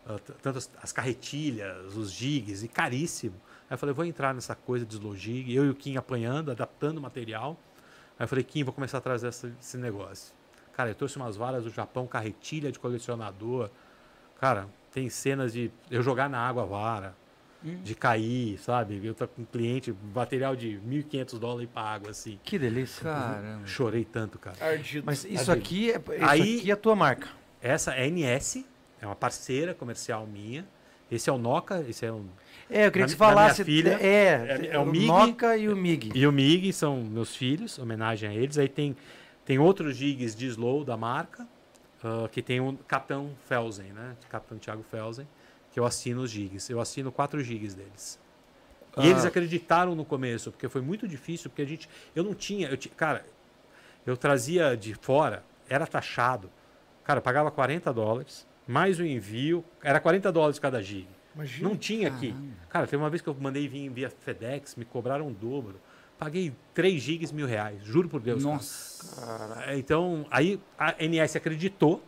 uh, 0.06 0.18
tanto 0.40 0.58
as, 0.58 0.70
as, 0.80 0.92
carretilhas, 0.92 1.96
os 1.96 2.12
jigs, 2.12 2.62
e 2.62 2.68
caríssimo. 2.68 3.34
Aí 3.68 3.74
eu 3.74 3.78
falei, 3.78 3.92
vou 3.92 4.04
entrar 4.04 4.32
nessa 4.32 4.54
coisa 4.54 4.86
de 4.86 4.94
slow 4.94 5.16
jig, 5.16 5.52
eu 5.52 5.66
e 5.66 5.70
o 5.70 5.74
Kim 5.74 5.96
apanhando, 5.96 6.52
adaptando 6.52 6.98
o 6.98 7.00
material. 7.00 7.58
Aí 8.16 8.24
eu 8.24 8.28
falei, 8.28 8.44
Kim, 8.44 8.62
vou 8.62 8.72
começar 8.72 8.98
a 8.98 9.00
trazer 9.00 9.28
esse 9.28 9.76
negócio. 9.76 10.32
Cara, 10.72 10.90
eu 10.90 10.94
trouxe 10.94 11.16
umas 11.16 11.36
varas 11.36 11.64
do 11.64 11.70
Japão, 11.70 12.06
carretilha 12.06 12.70
de 12.70 12.78
colecionador, 12.78 13.70
Cara, 14.40 14.66
tem 14.92 15.08
cenas 15.10 15.52
de 15.52 15.70
eu 15.90 16.02
jogar 16.02 16.30
na 16.30 16.38
água 16.38 16.62
a 16.62 16.66
vara, 16.66 17.14
hum. 17.64 17.78
de 17.84 17.94
cair, 17.94 18.58
sabe? 18.58 19.00
Eu 19.04 19.14
tô 19.14 19.28
com 19.28 19.42
um 19.42 19.44
cliente, 19.44 19.94
material 20.14 20.56
de 20.56 20.80
1.500 20.88 21.38
dólares 21.38 21.68
para 21.72 21.82
água, 21.82 22.10
assim. 22.10 22.40
Que 22.42 22.58
delícia. 22.58 23.04
Caramba. 23.04 23.66
Chorei 23.66 24.04
tanto, 24.04 24.38
cara. 24.38 24.56
Ardido. 24.60 25.04
Mas 25.04 25.24
isso 25.24 25.50
Ardido. 25.50 25.52
aqui 25.52 25.90
é 25.90 26.16
isso 26.16 26.24
Aí, 26.24 26.58
aqui 26.58 26.70
é 26.70 26.72
a 26.72 26.76
tua 26.76 26.96
marca. 26.96 27.28
Essa 27.60 27.92
é 27.92 28.04
a 28.04 28.10
NS, 28.10 28.64
é 29.00 29.06
uma 29.06 29.16
parceira 29.16 29.74
comercial 29.74 30.26
minha. 30.26 30.66
Esse 31.10 31.28
é 31.28 31.32
o 31.32 31.38
Noca, 31.38 31.84
esse 31.86 32.06
é 32.06 32.12
um 32.12 32.26
é, 32.70 32.86
eu 32.86 32.92
queria 32.92 33.04
que 33.06 33.10
você 33.10 33.16
falasse. 33.16 33.64
Filha, 33.64 33.98
é, 34.00 34.60
é, 34.62 34.68
é, 34.74 34.78
o, 34.78 34.82
o 34.82 34.86
MIG. 34.86 35.06
Noca 35.06 35.56
e 35.56 35.68
o 35.68 35.76
MIG. 35.76 36.12
E 36.14 36.24
o 36.24 36.30
MIG 36.30 36.72
são 36.72 37.02
meus 37.02 37.34
filhos, 37.34 37.78
homenagem 37.80 38.30
a 38.30 38.32
eles. 38.32 38.56
Aí 38.56 38.68
tem, 38.68 38.96
tem 39.44 39.58
outros 39.58 39.96
gigs 39.96 40.36
de 40.36 40.46
slow 40.46 40.84
da 40.84 40.96
marca 40.96 41.46
uh, 42.04 42.28
que 42.28 42.42
tem 42.42 42.60
o 42.60 42.76
Capitão 42.88 43.30
Felsen, 43.46 43.92
né? 43.92 44.16
Capitão 44.28 44.58
Thiago 44.58 44.82
Felsen, 44.82 45.26
que 45.72 45.78
eu 45.78 45.84
assino 45.84 46.22
os 46.22 46.30
gigs. 46.30 46.70
Eu 46.70 46.80
assino 46.80 47.10
quatro 47.12 47.42
gigs 47.42 47.74
deles. 47.74 48.18
E 48.98 49.06
eles 49.06 49.24
ah. 49.24 49.28
acreditaram 49.28 49.94
no 49.94 50.04
começo, 50.04 50.50
porque 50.50 50.68
foi 50.68 50.80
muito 50.80 51.06
difícil, 51.06 51.48
porque 51.48 51.62
a 51.62 51.66
gente. 51.66 51.88
Eu 52.14 52.24
não 52.24 52.34
tinha. 52.34 52.68
Eu 52.68 52.76
tinha 52.76 52.94
cara, 52.94 53.24
eu 54.04 54.16
trazia 54.16 54.76
de 54.76 54.94
fora, 54.94 55.44
era 55.68 55.86
taxado. 55.86 56.50
Cara, 57.04 57.18
eu 57.18 57.22
pagava 57.22 57.50
40 57.50 57.92
dólares, 57.92 58.46
mais 58.66 58.98
o 58.98 59.04
envio, 59.04 59.64
era 59.82 60.00
40 60.00 60.32
dólares 60.32 60.58
cada 60.58 60.82
gig. 60.82 61.08
Imagina. 61.34 61.68
Não 61.68 61.76
tinha 61.76 62.08
aqui. 62.08 62.34
Cara, 62.68 62.86
teve 62.86 63.00
uma 63.00 63.08
vez 63.08 63.22
que 63.22 63.28
eu 63.28 63.36
mandei 63.38 63.68
vir 63.68 63.88
via 63.88 64.10
FedEx, 64.10 64.74
me 64.74 64.84
cobraram 64.84 65.28
o 65.28 65.30
dobro. 65.30 65.80
Paguei 66.20 66.52
3 66.74 67.02
gigas 67.02 67.32
mil 67.32 67.46
reais, 67.46 67.82
juro 67.82 68.06
por 68.06 68.20
Deus. 68.20 68.44
Nossa. 68.44 69.16
Cara. 69.18 69.74
Então, 69.78 70.26
aí 70.30 70.60
a 70.78 70.94
NS 71.02 71.36
acreditou. 71.36 72.04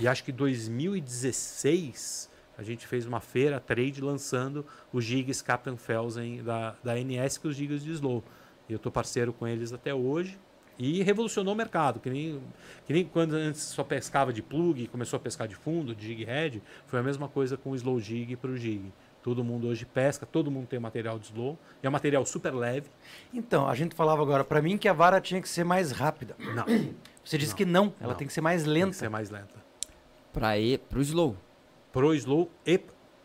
E 0.00 0.08
acho 0.08 0.24
que 0.24 0.32
2016 0.32 2.30
a 2.56 2.62
gente 2.62 2.86
fez 2.86 3.04
uma 3.04 3.20
feira, 3.20 3.60
trade, 3.60 4.00
lançando 4.00 4.64
os 4.90 5.04
gigas 5.04 5.42
Captain 5.42 5.76
Felsen 5.76 6.42
da, 6.42 6.74
da 6.82 6.98
NS, 6.98 7.36
que 7.36 7.46
é 7.46 7.50
os 7.50 7.56
gigas 7.56 7.84
de 7.84 7.92
Slow. 7.92 8.24
E 8.70 8.72
eu 8.72 8.78
tô 8.78 8.90
parceiro 8.90 9.34
com 9.34 9.46
eles 9.46 9.70
até 9.70 9.94
hoje. 9.94 10.38
E 10.78 11.02
revolucionou 11.02 11.52
o 11.52 11.56
mercado, 11.56 12.00
que 12.00 12.08
nem, 12.08 12.40
que 12.86 12.92
nem 12.94 13.04
quando 13.04 13.34
antes 13.34 13.60
só 13.60 13.84
pescava 13.84 14.32
de 14.32 14.42
plug 14.42 14.86
começou 14.88 15.18
a 15.18 15.20
pescar 15.20 15.46
de 15.46 15.54
fundo, 15.54 15.94
de 15.94 16.06
jig 16.06 16.24
head, 16.24 16.62
foi 16.86 17.00
a 17.00 17.02
mesma 17.02 17.28
coisa 17.28 17.58
com 17.58 17.72
o 17.72 17.76
slow 17.76 18.00
jig 18.00 18.34
para 18.36 18.50
o 18.50 18.56
jig. 18.56 18.90
Todo 19.26 19.42
mundo 19.42 19.66
hoje 19.66 19.84
pesca, 19.84 20.24
todo 20.24 20.52
mundo 20.52 20.68
tem 20.68 20.78
material 20.78 21.18
de 21.18 21.26
slow. 21.26 21.58
É 21.82 21.88
um 21.88 21.90
material 21.90 22.24
super 22.24 22.54
leve. 22.54 22.88
Então, 23.34 23.66
a 23.68 23.74
gente 23.74 23.92
falava 23.92 24.22
agora 24.22 24.44
para 24.44 24.62
mim 24.62 24.78
que 24.78 24.88
a 24.88 24.92
vara 24.92 25.20
tinha 25.20 25.42
que 25.42 25.48
ser 25.48 25.64
mais 25.64 25.90
rápida. 25.90 26.36
Não. 26.38 26.64
Você 27.24 27.36
disse 27.36 27.50
não. 27.50 27.56
que 27.56 27.64
não, 27.64 27.94
ela 27.98 28.12
não. 28.12 28.14
tem 28.16 28.28
que 28.28 28.32
ser 28.32 28.40
mais 28.40 28.64
lenta. 28.64 28.84
Tem 28.84 28.90
que 28.92 28.96
ser 28.98 29.08
mais 29.08 29.28
lenta. 29.28 29.56
Para 30.32 30.54
o 30.96 31.02
slow. 31.02 31.36
Para 31.92 32.06
o 32.06 32.14
slow 32.14 32.48
e 32.64 32.80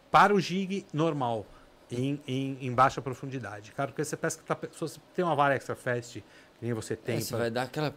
para 0.09 0.33
o 0.33 0.39
jig 0.39 0.87
normal, 0.91 1.45
em, 1.91 2.19
em, 2.27 2.57
em, 2.59 2.73
baixa 2.73 2.99
profundidade. 2.99 3.71
Cara, 3.71 3.89
porque 3.89 4.03
você 4.03 4.17
pesca, 4.17 4.41
tá, 4.43 4.57
se 4.71 4.79
você 4.79 4.99
tem 5.13 5.23
uma 5.23 5.35
vara 5.35 5.53
extra 5.53 5.75
fast, 5.75 6.19
que 6.19 6.65
nem 6.65 6.73
você 6.73 6.95
tem. 6.95 7.17
É, 7.17 7.21
você 7.21 7.29
pra... 7.29 7.37
vai 7.37 7.51
dar 7.51 7.61
aquela 7.61 7.93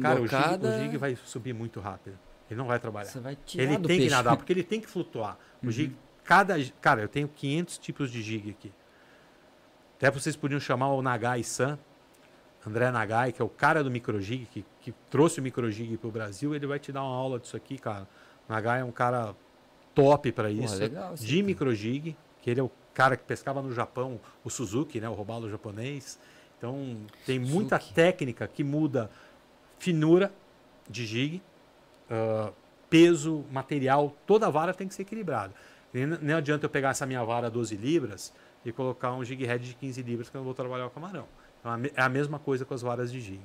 Cara, 0.00 0.18
o 0.18 0.26
jig, 0.26 0.66
o 0.66 0.82
jig, 0.82 0.96
vai 0.96 1.14
subir 1.14 1.52
muito 1.52 1.78
rápido. 1.78 2.18
Ele 2.50 2.56
não 2.56 2.66
vai 2.66 2.78
trabalhar. 2.78 3.10
Você 3.10 3.20
vai 3.20 3.36
tirar 3.44 3.64
ele 3.64 3.74
tem 3.74 3.86
peixe. 3.86 4.04
que 4.04 4.10
nadar, 4.10 4.34
porque 4.38 4.50
ele 4.50 4.64
tem 4.64 4.80
que 4.80 4.88
flutuar. 4.88 5.36
O 5.62 5.66
uhum. 5.66 5.72
jig 5.72 5.94
Cada, 6.24 6.56
cara, 6.80 7.02
eu 7.02 7.08
tenho 7.08 7.28
500 7.28 7.78
tipos 7.78 8.10
de 8.10 8.22
jig 8.22 8.50
aqui. 8.50 8.72
Até 9.96 10.10
vocês 10.10 10.34
podiam 10.34 10.58
chamar 10.58 10.88
o 10.88 11.02
Nagai-san, 11.02 11.78
André 12.66 12.90
Nagai, 12.90 13.32
que 13.32 13.42
é 13.42 13.44
o 13.44 13.48
cara 13.48 13.84
do 13.84 13.90
microjig, 13.90 14.46
que, 14.46 14.64
que 14.80 14.92
trouxe 15.10 15.38
o 15.38 15.42
microjig 15.42 15.96
para 15.98 16.08
o 16.08 16.10
Brasil, 16.10 16.54
ele 16.54 16.66
vai 16.66 16.78
te 16.78 16.90
dar 16.90 17.02
uma 17.02 17.14
aula 17.14 17.38
disso 17.38 17.56
aqui, 17.56 17.78
cara. 17.78 18.08
O 18.48 18.52
Nagai 18.52 18.80
é 18.80 18.84
um 18.84 18.92
cara 18.92 19.34
top 19.94 20.32
para 20.32 20.50
isso, 20.50 20.76
legal, 20.76 21.14
de 21.14 21.42
microjig, 21.42 22.16
que 22.42 22.50
ele 22.50 22.60
é 22.60 22.62
o 22.62 22.70
cara 22.94 23.16
que 23.16 23.24
pescava 23.24 23.60
no 23.60 23.72
Japão, 23.72 24.18
o 24.42 24.50
Suzuki, 24.50 25.00
né, 25.00 25.08
o 25.08 25.12
robalo 25.12 25.48
japonês. 25.50 26.18
Então, 26.56 26.96
tem 27.26 27.38
muita 27.38 27.78
Suzuki. 27.78 27.94
técnica 27.94 28.48
que 28.48 28.64
muda 28.64 29.10
finura, 29.78 30.32
de 30.88 31.06
jig, 31.06 31.42
ah, 32.10 32.50
peso, 32.88 33.44
material, 33.50 34.14
toda 34.26 34.46
a 34.46 34.50
vara 34.50 34.72
tem 34.72 34.86
que 34.88 34.94
ser 34.94 35.02
equilibrada. 35.02 35.52
Nem, 35.94 36.06
nem 36.06 36.34
adianta 36.34 36.66
eu 36.66 36.70
pegar 36.70 36.90
essa 36.90 37.06
minha 37.06 37.22
vara 37.24 37.48
12 37.48 37.76
libras 37.76 38.32
e 38.64 38.72
colocar 38.72 39.12
um 39.12 39.24
jig 39.24 39.44
head 39.46 39.64
de 39.64 39.74
15 39.74 40.02
libras 40.02 40.28
que 40.28 40.36
eu 40.36 40.40
não 40.40 40.44
vou 40.44 40.52
trabalhar 40.54 40.86
o 40.86 40.90
camarão. 40.90 41.26
Então, 41.60 41.72
é 41.94 42.02
a 42.02 42.08
mesma 42.08 42.38
coisa 42.38 42.64
com 42.64 42.74
as 42.74 42.82
varas 42.82 43.10
de 43.12 43.20
jig. 43.20 43.40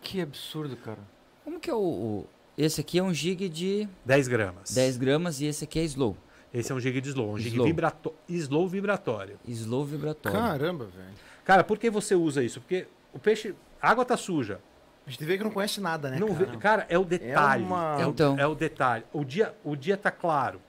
Que 0.00 0.20
absurdo, 0.20 0.76
cara. 0.76 1.00
Como 1.44 1.58
que 1.58 1.68
é 1.68 1.74
o, 1.74 1.78
o- 1.80 2.26
Esse 2.56 2.80
aqui 2.80 2.98
é 2.98 3.02
um 3.02 3.12
gig 3.12 3.48
de 3.48 3.88
10 4.04 4.28
gramas. 4.28 4.72
10 4.72 4.96
gramas 4.96 5.40
e 5.40 5.46
esse 5.46 5.64
aqui 5.64 5.78
é 5.80 5.82
slow. 5.84 6.16
Esse 6.54 6.70
é 6.72 6.74
um 6.74 6.80
jig 6.80 7.00
de 7.00 7.08
slow, 7.10 7.32
um 7.32 7.38
jig 7.38 7.50
Slow. 7.50 7.66
vibrato- 7.66 8.14
slow 8.28 8.68
vibratório. 8.68 9.38
Slow 9.46 9.84
vibratório. 9.84 10.38
Caramba, 10.38 10.84
velho. 10.86 11.08
Cara, 11.44 11.62
por 11.64 11.76
que 11.78 11.90
você 11.90 12.14
usa 12.14 12.42
isso? 12.42 12.60
Porque 12.60 12.86
o 13.12 13.18
peixe, 13.18 13.54
a 13.82 13.90
água 13.90 14.04
tá 14.04 14.16
suja. 14.16 14.60
A 15.06 15.10
gente 15.10 15.24
vê 15.24 15.36
que 15.36 15.44
não 15.44 15.50
conhece 15.50 15.80
nada, 15.80 16.10
né, 16.10 16.18
não 16.18 16.28
cara? 16.34 16.46
vê- 16.46 16.56
cara, 16.56 16.86
é 16.88 16.98
o 16.98 17.04
detalhe. 17.04 17.62
uma- 17.62 18.00
É, 18.00 18.06
o, 18.06 18.10
Então. 18.10 18.38
é 18.38 18.46
o 18.46 18.54
detalhe. 18.54 19.04
O 19.12 19.24
dia, 19.24 19.54
o 19.62 19.76
dia 19.76 19.96
tá 19.96 20.10
claro. 20.10 20.60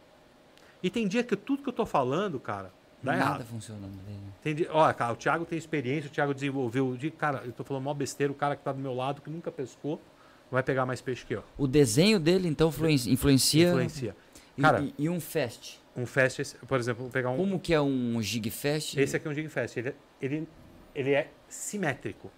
E 0.87 0.89
tem 0.89 1.05
dia 1.05 1.21
que 1.21 1.35
tudo 1.35 1.61
que 1.63 1.67
eu 1.67 1.73
tô 1.73 1.85
falando, 1.85 2.39
cara, 2.39 2.71
dá 3.03 3.11
Nada 3.11 3.23
errado. 3.25 3.45
funcionando. 3.45 3.91
né? 3.91 4.13
Tem 4.41 4.55
dia, 4.55 4.69
ó, 4.71 4.93
cara, 4.93 5.11
o 5.11 5.17
Thiago 5.17 5.43
tem 5.43 5.57
experiência, 5.57 6.07
o 6.07 6.09
Thiago 6.13 6.33
desenvolveu. 6.33 6.95
De, 6.95 7.11
cara, 7.11 7.41
eu 7.45 7.51
tô 7.51 7.61
falando 7.65 7.83
mó 7.83 7.93
besteira, 7.93 8.31
o 8.31 8.35
cara 8.35 8.55
que 8.55 8.63
tá 8.63 8.71
do 8.71 8.79
meu 8.79 8.93
lado, 8.93 9.21
que 9.21 9.29
nunca 9.29 9.51
pescou, 9.51 10.01
vai 10.49 10.63
pegar 10.63 10.85
mais 10.85 11.01
peixe 11.01 11.25
que 11.25 11.35
eu. 11.35 11.43
O 11.57 11.67
desenho 11.67 12.21
dele, 12.21 12.47
então, 12.47 12.69
influen- 12.69 12.95
influencia. 13.09 13.67
Influencia. 13.67 14.15
E, 14.57 14.61
Cara, 14.61 14.79
e- 14.79 14.93
e 14.97 15.09
um 15.09 15.19
fest. 15.19 15.75
um 15.93 16.05
fast, 16.05 16.41
esse- 16.41 16.55
por 16.55 16.79
exemplo, 16.79 17.01
vou 17.03 17.11
pegar 17.11 17.31
um. 17.31 17.35
Como 17.37 17.59
que 17.59 17.73
é 17.73 17.81
um 17.81 18.21
gig 18.21 18.49
fest? 18.49 18.95
Esse 18.95 19.17
aqui 19.17 19.27
é 19.27 19.31
um 19.31 19.33
jig 19.33 19.49
fast. 19.49 19.77
Ele, 19.77 19.89
é- 19.89 19.95
ele, 20.21 20.47
ele 20.95 21.11
é 21.11 21.29
simétrico. 21.49 22.31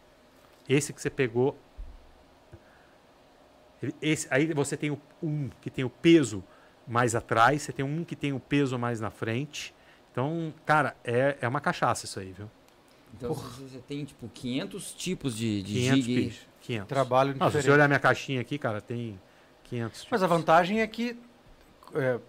Esse 0.67 0.91
que 0.91 0.99
você 0.99 1.09
pegou. 1.11 1.55
esse, 4.01 4.27
aí 4.31 4.51
você 4.53 4.75
tem 4.75 4.89
o, 4.89 4.99
um 5.21 5.49
que 5.61 5.69
tem 5.69 5.85
o 5.85 5.89
peso 5.89 6.43
mais 6.89 7.13
atrás, 7.15 7.61
você 7.61 7.71
tem 7.71 7.85
um 7.85 8.03
que 8.03 8.15
tem 8.15 8.33
o 8.33 8.39
peso 8.39 8.77
mais 8.77 8.99
na 8.99 9.11
frente. 9.11 9.73
Então, 10.11 10.53
cara, 10.65 10.95
é, 11.03 11.37
é 11.39 11.47
uma 11.47 11.61
cachaça 11.61 12.05
isso 12.05 12.19
aí, 12.19 12.33
viu? 12.35 12.49
Então 13.15 13.33
você 13.33 13.63
você 13.63 13.77
tem, 13.79 14.03
tipo, 14.05 14.27
500 14.27 14.93
tipos 14.93 15.37
de, 15.37 15.61
de 15.63 15.73
500 15.73 16.03
gig. 16.05 16.15
peixes. 16.21 16.47
500. 16.61 16.87
Trabalho 16.89 17.29
Não, 17.29 17.37
se 17.37 17.45
diferente. 17.45 17.63
você 17.65 17.71
olhar 17.71 17.87
minha 17.87 17.99
caixinha 17.99 18.41
aqui, 18.41 18.57
cara, 18.57 18.81
tem 18.81 19.19
500. 19.65 20.07
Mas 20.11 20.23
a 20.23 20.27
vantagem 20.27 20.81
é 20.81 20.87
que, 20.87 21.17
é, 21.95 22.19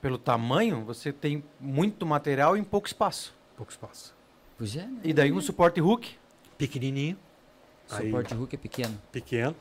pelo 0.00 0.18
tamanho, 0.18 0.84
você 0.84 1.12
tem 1.12 1.44
muito 1.60 2.06
material 2.06 2.56
em 2.56 2.64
pouco 2.64 2.86
espaço. 2.86 3.34
pouco 3.56 3.70
espaço. 3.72 4.14
Pois 4.56 4.74
é, 4.76 4.82
né? 4.86 5.00
E 5.04 5.12
daí 5.12 5.32
um 5.32 5.40
suporte 5.40 5.80
hook. 5.80 6.14
Pequenininho, 6.56 7.18
O 7.90 7.94
aí- 7.94 8.06
suporte 8.06 8.34
hook 8.34 8.54
é 8.54 8.56
pequeno. 8.56 8.98
pequeno. 9.12 9.54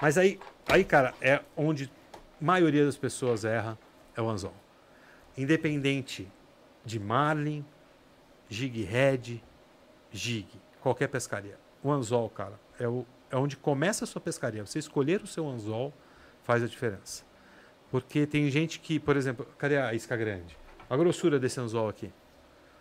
Mas 0.00 0.16
aí, 0.16 0.40
aí, 0.66 0.82
cara, 0.84 1.12
é 1.20 1.40
onde 1.56 1.90
maioria 2.40 2.84
das 2.84 2.96
pessoas 2.96 3.44
erra, 3.44 3.78
é 4.16 4.22
o 4.22 4.28
anzol. 4.28 4.54
Independente 5.36 6.30
de 6.84 6.98
marlin, 6.98 7.64
jig 8.48 8.82
head, 8.82 9.42
jig, 10.10 10.48
qualquer 10.80 11.08
pescaria. 11.08 11.58
O 11.82 11.90
anzol, 11.90 12.28
cara, 12.30 12.58
é, 12.78 12.88
o, 12.88 13.06
é 13.30 13.36
onde 13.36 13.56
começa 13.56 14.04
a 14.04 14.06
sua 14.06 14.20
pescaria. 14.20 14.64
Você 14.64 14.78
escolher 14.78 15.22
o 15.22 15.26
seu 15.26 15.48
anzol 15.48 15.92
faz 16.42 16.62
a 16.62 16.66
diferença. 16.66 17.24
Porque 17.90 18.26
tem 18.26 18.50
gente 18.50 18.80
que, 18.80 18.98
por 18.98 19.16
exemplo, 19.16 19.46
cadê 19.58 19.76
a 19.78 19.94
isca 19.94 20.16
grande? 20.16 20.56
A 20.88 20.96
grossura 20.96 21.38
desse 21.38 21.60
anzol 21.60 21.88
aqui. 21.88 22.12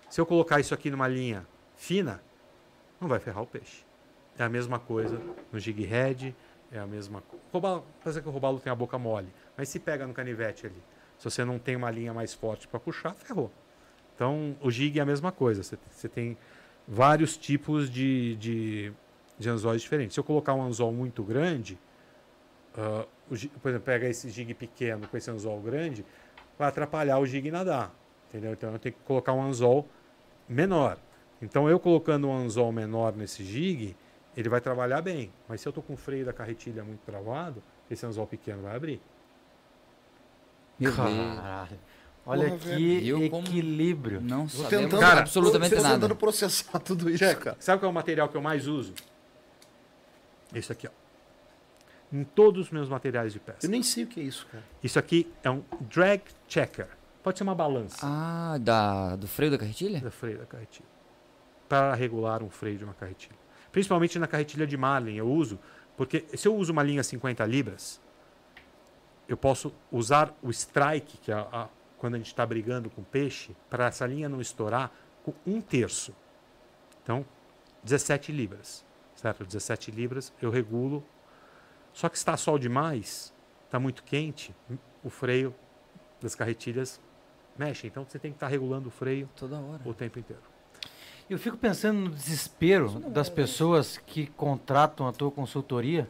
Se 0.10 0.20
eu 0.20 0.26
colocar 0.26 0.60
isso 0.60 0.74
aqui 0.74 0.90
numa 0.90 1.08
linha 1.08 1.48
fina, 1.76 2.22
não 3.00 3.08
vai 3.08 3.20
ferrar 3.20 3.44
o 3.44 3.48
peixe. 3.48 3.86
É 4.38 4.44
a 4.44 4.50
mesma 4.50 4.80
coisa 4.80 5.22
no 5.52 5.60
jig 5.60 5.84
head, 5.84 6.36
é 6.72 6.80
a 6.80 6.88
mesma 6.88 7.22
coisa. 7.22 7.84
Apesar 8.02 8.22
que 8.22 8.28
o 8.28 8.32
robalo 8.32 8.60
tem 8.60 8.72
a 8.72 8.76
boca 8.76 8.98
mole, 8.98 9.28
mas 9.58 9.70
se 9.70 9.80
pega 9.80 10.06
no 10.06 10.14
canivete 10.14 10.68
ali, 10.68 10.84
se 11.18 11.26
você 11.26 11.44
não 11.44 11.60
tem 11.60 11.76
uma 11.76 11.92
linha 11.92 12.14
mais 12.14 12.34
forte 12.34 12.68
para 12.68 12.80
puxar, 12.80 13.14
ferrou. 13.14 13.52
Então, 14.16 14.56
o 14.62 14.70
jig 14.70 15.00
é 15.00 15.02
a 15.02 15.06
mesma 15.06 15.32
coisa. 15.32 15.64
Você, 15.64 15.78
você 15.90 16.10
tem 16.10 16.38
vários 16.88 17.38
tipos 17.38 17.90
de, 17.90 18.36
de, 18.36 18.94
de 19.38 19.50
anzóis 19.50 19.82
diferentes. 19.82 20.14
Se 20.14 20.20
eu 20.20 20.24
colocar 20.24 20.54
um 20.54 20.62
anzol 20.62 20.92
muito 20.92 21.24
grande, 21.24 21.78
ah, 22.78 23.06
o 23.30 23.36
por 23.60 23.70
exemplo, 23.70 23.86
pega 23.86 24.08
esse 24.08 24.30
jig 24.30 24.54
pequeno 24.54 25.08
com 25.08 25.16
esse 25.16 25.30
anzol 25.30 25.60
grande, 25.62 26.06
vai 26.58 26.68
atrapalhar 26.68 27.20
o 27.20 27.26
jig 27.26 27.50
nadar. 27.52 27.94
Entendeu? 28.28 28.54
Então, 28.54 28.72
eu 28.74 28.80
tenho 28.80 28.96
que 28.96 29.02
colocar 29.04 29.34
um 29.34 29.42
anzol 29.42 29.88
menor. 30.48 30.98
Então, 31.42 31.70
eu 31.70 31.80
colocando 31.80 32.28
um 32.28 32.36
anzol 32.36 32.72
menor 32.72 33.16
nesse 33.16 33.44
jig, 33.44 33.96
ele 34.36 34.50
vai 34.50 34.62
trabalhar 34.62 35.02
bem. 35.02 35.32
Mas 35.48 35.62
se 35.62 35.68
eu 35.68 35.72
estou 35.72 35.84
com 35.84 35.94
o 35.94 35.98
freio 35.98 36.26
da 36.26 36.34
carretilha 36.34 36.84
muito 36.84 37.02
travado, 37.02 37.62
esse 37.90 38.06
anzol 38.06 38.28
pequeno 38.28 38.62
vai 38.64 38.76
abrir. 38.76 39.02
Meu. 40.80 40.96
Caralho. 40.96 41.80
Olha 42.26 42.50
Porra, 42.50 42.60
que 42.76 43.10
equilíbrio. 43.10 44.22
Não 44.22 44.48
sabemos 44.48 44.70
tentando, 44.86 45.00
Cara, 45.00 45.22
absolutamente 45.22 45.76
nada. 45.76 45.96
tentando 45.96 46.16
processar 46.16 46.80
tudo 46.80 47.10
isso, 47.10 47.24
cara. 47.38 47.58
Sabe 47.60 47.80
qual 47.82 47.88
é 47.90 47.92
o 47.92 47.94
material 47.94 48.30
que 48.30 48.38
eu 48.38 48.42
mais 48.42 48.68
uso? 48.68 48.94
Esse 50.54 50.72
aqui, 50.72 50.88
ó. 50.88 50.92
Em 52.12 52.24
todos 52.24 52.66
os 52.68 52.72
meus 52.72 52.90
materiais 52.90 53.34
de 53.34 53.40
pesca. 53.40 53.66
Eu 53.66 53.70
nem 53.70 53.84
sei 53.84 54.04
o 54.04 54.08
que 54.08 54.20
é 54.20 54.24
isso, 54.24 54.46
cara. 54.52 54.64
Isso 54.84 54.98
aqui 55.00 55.32
é 55.44 55.50
um 55.50 55.64
drag 55.82 56.22
checker. 56.48 56.88
Pode 57.24 57.38
ser 57.38 57.44
uma 57.44 57.54
balança 57.56 57.98
Ah, 58.02 58.58
da, 58.60 59.16
do 59.16 59.28
freio 59.28 59.52
da 59.52 59.58
carretilha? 59.58 60.00
da 60.00 60.10
freio 60.12 60.38
da 60.40 60.46
carretilha. 60.46 60.88
Para 61.68 61.94
regular 61.94 62.42
um 62.42 62.50
freio 62.50 62.78
de 62.78 62.84
uma 62.84 62.94
carretilha. 62.94 63.38
Principalmente 63.72 64.18
na 64.20 64.28
carretilha 64.28 64.66
de 64.66 64.76
marlin 64.78 65.16
eu 65.16 65.28
uso, 65.30 65.60
porque 65.98 66.26
se 66.36 66.48
eu 66.48 66.56
uso 66.56 66.72
uma 66.72 66.82
linha 66.84 67.04
50 67.04 67.46
libras, 67.46 68.02
eu 69.28 69.38
posso 69.38 69.74
usar 69.92 70.34
o 70.42 70.50
strike, 70.50 71.18
que 71.20 71.32
é 71.32 71.36
a- 71.36 71.48
a- 71.52 71.70
quando 71.98 72.16
a 72.16 72.18
gente 72.18 72.28
está 72.28 72.46
brigando 72.46 72.90
com 72.90 73.04
peixe, 73.04 73.56
para 73.70 73.86
essa 73.88 74.06
linha 74.08 74.28
não 74.30 74.42
estourar 74.42 74.92
com 75.24 75.34
um 75.46 75.62
terço. 75.62 76.16
Então, 77.04 77.26
17 77.84 78.32
libras. 78.32 78.86
Certo? 79.16 79.44
17 79.46 79.92
libras 79.92 80.32
eu 80.42 80.50
regulo. 80.50 81.04
Só 81.92 82.08
que 82.08 82.18
se 82.18 82.22
está 82.22 82.38
sol 82.38 82.58
demais, 82.58 83.34
está 83.66 83.78
muito 83.80 84.02
quente, 84.04 84.56
o 85.04 85.10
freio 85.10 85.54
das 86.22 86.36
carretilhas 86.36 87.02
mexe. 87.58 87.86
Então 87.86 88.06
você 88.06 88.18
tem 88.18 88.32
que 88.32 88.38
estar 88.38 88.48
regulando 88.48 88.88
o 88.88 88.92
freio 88.92 89.30
Toda 89.36 89.60
hora. 89.60 89.82
o 89.84 89.94
tempo 89.94 90.18
inteiro. 90.20 90.42
Eu 91.30 91.38
fico 91.38 91.58
pensando 91.58 92.00
no 92.00 92.10
desespero 92.10 92.90
das 93.08 93.30
pessoas 93.30 94.00
que 94.06 94.28
contratam 94.28 95.08
a 95.08 95.12
tua 95.14 95.30
consultoria 95.30 96.10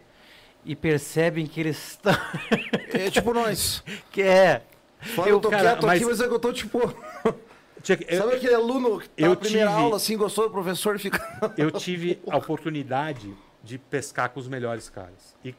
e 0.64 0.76
percebem 0.76 1.46
que 1.46 1.60
eles 1.60 1.78
estão. 1.92 2.14
É 2.92 3.10
tipo 3.12 3.34
nós. 3.34 3.84
que 4.12 4.22
é. 4.22 4.64
Fala, 5.00 5.30
Eu- 5.30 5.36
eu 5.36 5.40
tô 5.40 5.50
cara, 5.50 5.62
quieto 5.74 5.86
mas- 5.86 5.98
aqui, 6.02 6.10
mas 6.10 6.20
é 6.22 6.28
que 6.28 6.34
eu 6.34 6.40
tô 6.40 6.52
tipo. 6.52 6.80
Tinha 7.84 7.98
que- 7.98 8.06
eu- 8.14 8.24
Sabe 8.24 8.36
aquele 8.36 8.56
aluno 8.56 9.00
que 9.00 9.08
tá 9.10 9.14
eu 9.18 9.30
na 9.30 9.36
primeira 9.36 9.70
tive- 9.70 9.80
aula, 9.82 9.96
assim, 9.98 10.18
gostou 10.18 10.46
do 10.48 10.52
professor 10.52 10.96
e 10.96 11.00
fica. 11.00 11.54
eu 11.58 11.70
tive 11.72 12.20
a 12.30 12.36
oportunidade 12.38 13.32
de 13.64 13.78
pescar 13.78 14.30
com 14.32 14.40
os 14.40 14.48
melhores 14.48 14.90
caras. 14.90 15.36
E 15.46 15.54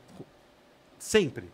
sempre, 0.98 1.44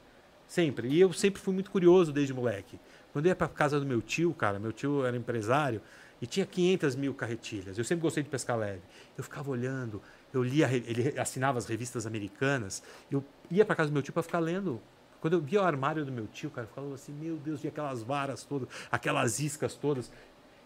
sempre. 0.48 0.88
E 0.88 0.98
eu 1.00 1.12
sempre 1.12 1.40
fui 1.40 1.52
muito 1.54 1.70
curioso 1.70 2.12
desde 2.12 2.32
moleque. 2.32 2.80
Quando 3.12 3.26
eu 3.26 3.30
ia 3.30 3.36
pra 3.36 3.48
casa 3.48 3.78
do 3.78 3.84
meu 3.86 4.00
tio, 4.00 4.32
cara, 4.34 4.58
meu 4.58 4.72
tio 4.72 5.04
era 5.04 5.16
empresário 5.16 5.80
e 6.20 6.26
tinha 6.26 6.46
500 6.46 6.96
mil 6.96 7.12
carretilhas. 7.14 7.76
Eu 7.78 7.84
sempre 7.84 8.02
gostei 8.02 8.22
de 8.22 8.28
pescar 8.28 8.56
leve. 8.56 8.80
Eu 9.16 9.22
ficava 9.24 9.50
olhando, 9.50 10.00
eu 10.32 10.42
lia, 10.42 10.66
ele 10.72 11.18
assinava 11.18 11.58
as 11.58 11.66
revistas 11.66 12.06
americanas. 12.06 12.82
Eu 13.10 13.24
ia 13.50 13.64
pra 13.64 13.74
casa 13.76 13.90
do 13.90 13.92
meu 13.92 14.02
tio 14.02 14.12
para 14.12 14.22
ficar 14.22 14.38
lendo. 14.38 14.80
Quando 15.20 15.34
eu 15.34 15.40
via 15.40 15.60
o 15.60 15.64
armário 15.64 16.04
do 16.04 16.12
meu 16.12 16.26
tio, 16.26 16.50
cara, 16.50 16.64
eu 16.64 16.68
ficava 16.68 16.94
assim, 16.94 17.12
meu 17.12 17.36
Deus, 17.36 17.60
via 17.60 17.70
aquelas 17.70 18.02
varas 18.02 18.44
todas, 18.44 18.68
aquelas 18.90 19.40
iscas 19.40 19.74
todas. 19.74 20.10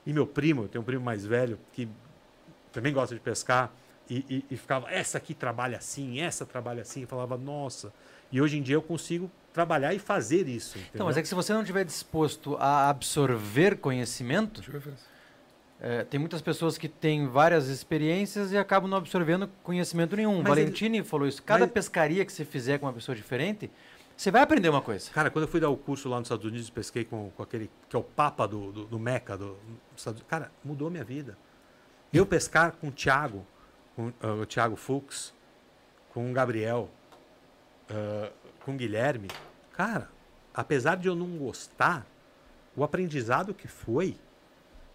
E 0.06 0.12
meu 0.12 0.26
primo, 0.26 0.64
eu 0.64 0.68
tenho 0.68 0.82
um 0.82 0.84
primo 0.84 1.04
mais 1.04 1.24
velho 1.24 1.58
que 1.72 1.88
também 2.72 2.92
gosta 2.92 3.14
de 3.14 3.20
pescar, 3.20 3.72
e, 4.08 4.24
e- 4.28 4.44
e 4.50 4.56
ficava, 4.56 4.90
essa 4.90 5.18
aqui 5.18 5.34
trabalha 5.34 5.78
assim, 5.78 6.20
essa 6.20 6.44
trabalha 6.44 6.82
assim, 6.82 7.02
eu 7.02 7.06
falava, 7.08 7.36
nossa. 7.38 7.92
E 8.30 8.40
hoje 8.40 8.58
em 8.58 8.62
dia 8.62 8.74
eu 8.74 8.82
consigo 8.82 9.30
trabalhar 9.52 9.94
e 9.94 9.98
fazer 9.98 10.46
isso. 10.48 10.78
Então, 10.94 11.06
mas 11.06 11.16
é 11.16 11.22
que 11.22 11.28
se 11.28 11.34
você 11.34 11.52
não 11.52 11.60
estiver 11.62 11.84
disposto 11.84 12.56
a 12.56 12.88
absorver 12.88 13.76
conhecimento, 13.78 14.62
é, 15.80 16.04
tem 16.04 16.20
muitas 16.20 16.42
pessoas 16.42 16.76
que 16.76 16.88
têm 16.88 17.26
várias 17.26 17.68
experiências 17.68 18.52
e 18.52 18.58
acabam 18.58 18.88
não 18.88 18.98
absorvendo 18.98 19.48
conhecimento 19.62 20.14
nenhum. 20.14 20.42
Mas 20.42 20.48
Valentini 20.48 21.02
falou 21.02 21.26
isso. 21.26 21.42
Cada 21.42 21.60
mas- 21.60 21.72
pescaria 21.72 22.24
que 22.24 22.32
você 22.32 22.44
fizer 22.44 22.78
com 22.78 22.86
uma 22.86 22.92
pessoa 22.92 23.16
diferente, 23.16 23.70
você 24.14 24.30
vai 24.30 24.42
aprender 24.42 24.68
uma 24.68 24.82
coisa. 24.82 25.10
Cara, 25.10 25.30
quando 25.30 25.44
eu 25.44 25.48
fui 25.48 25.58
dar 25.58 25.70
o 25.70 25.76
curso 25.78 26.06
lá 26.06 26.18
nos 26.18 26.26
Estados 26.26 26.44
Unidos, 26.44 26.68
pesquei 26.68 27.06
com, 27.06 27.30
com 27.30 27.42
aquele 27.42 27.70
que 27.88 27.96
é 27.96 27.98
o 27.98 28.02
Papa 28.02 28.46
do, 28.46 28.70
do, 28.70 28.84
do 28.84 28.98
Meca, 28.98 29.38
do, 29.38 29.56
Unidos. 30.06 30.22
Cara, 30.28 30.52
mudou 30.62 30.90
minha 30.90 31.04
vida. 31.04 31.38
Eu 32.12 32.26
pescar 32.26 32.72
com 32.72 32.88
o 32.88 32.92
Thiago, 32.92 33.46
com 33.96 34.12
ah, 34.20 34.32
o 34.34 34.44
Thiago 34.44 34.76
Fux, 34.76 35.32
com 36.12 36.30
o 36.30 36.34
Gabriel, 36.34 36.90
ah, 37.88 38.30
com 38.62 38.74
o 38.74 38.76
Guilherme. 38.76 39.28
Cara, 39.72 40.10
apesar 40.52 40.96
de 40.96 41.08
eu 41.08 41.16
não 41.16 41.38
gostar, 41.38 42.06
o 42.76 42.84
aprendizado 42.84 43.54
que 43.54 43.66
foi. 43.66 44.16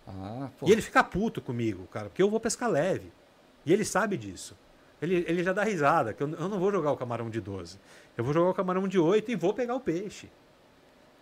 Ah. 0.08 0.50
E 0.64 0.72
ele 0.72 0.82
fica 0.82 1.04
puto 1.04 1.42
comigo, 1.42 1.88
cara, 1.88 2.10
porque 2.10 2.22
eu 2.22 2.30
vou 2.30 2.40
pescar 2.40 2.70
leve. 2.70 3.12
E 3.66 3.74
ele 3.74 3.84
sabe 3.84 4.18
disso. 4.18 4.56
Ele, 5.02 5.26
ele 5.28 5.44
já 5.44 5.52
dá 5.52 5.64
risada, 5.64 6.14
que 6.14 6.22
eu, 6.24 6.30
eu 6.30 6.48
não 6.48 6.60
vou 6.60 6.72
jogar 6.72 6.92
o 6.92 6.98
camarão 6.98 7.30
de 7.30 7.42
12. 7.42 7.80
Eu 8.16 8.24
vou 8.24 8.34
jogar 8.34 8.50
o 8.50 8.54
camarão 8.54 8.88
de 8.88 8.98
8 9.00 9.32
e 9.32 9.36
vou 9.36 9.54
pegar 9.54 9.76
o 9.76 9.80
peixe. 9.80 10.30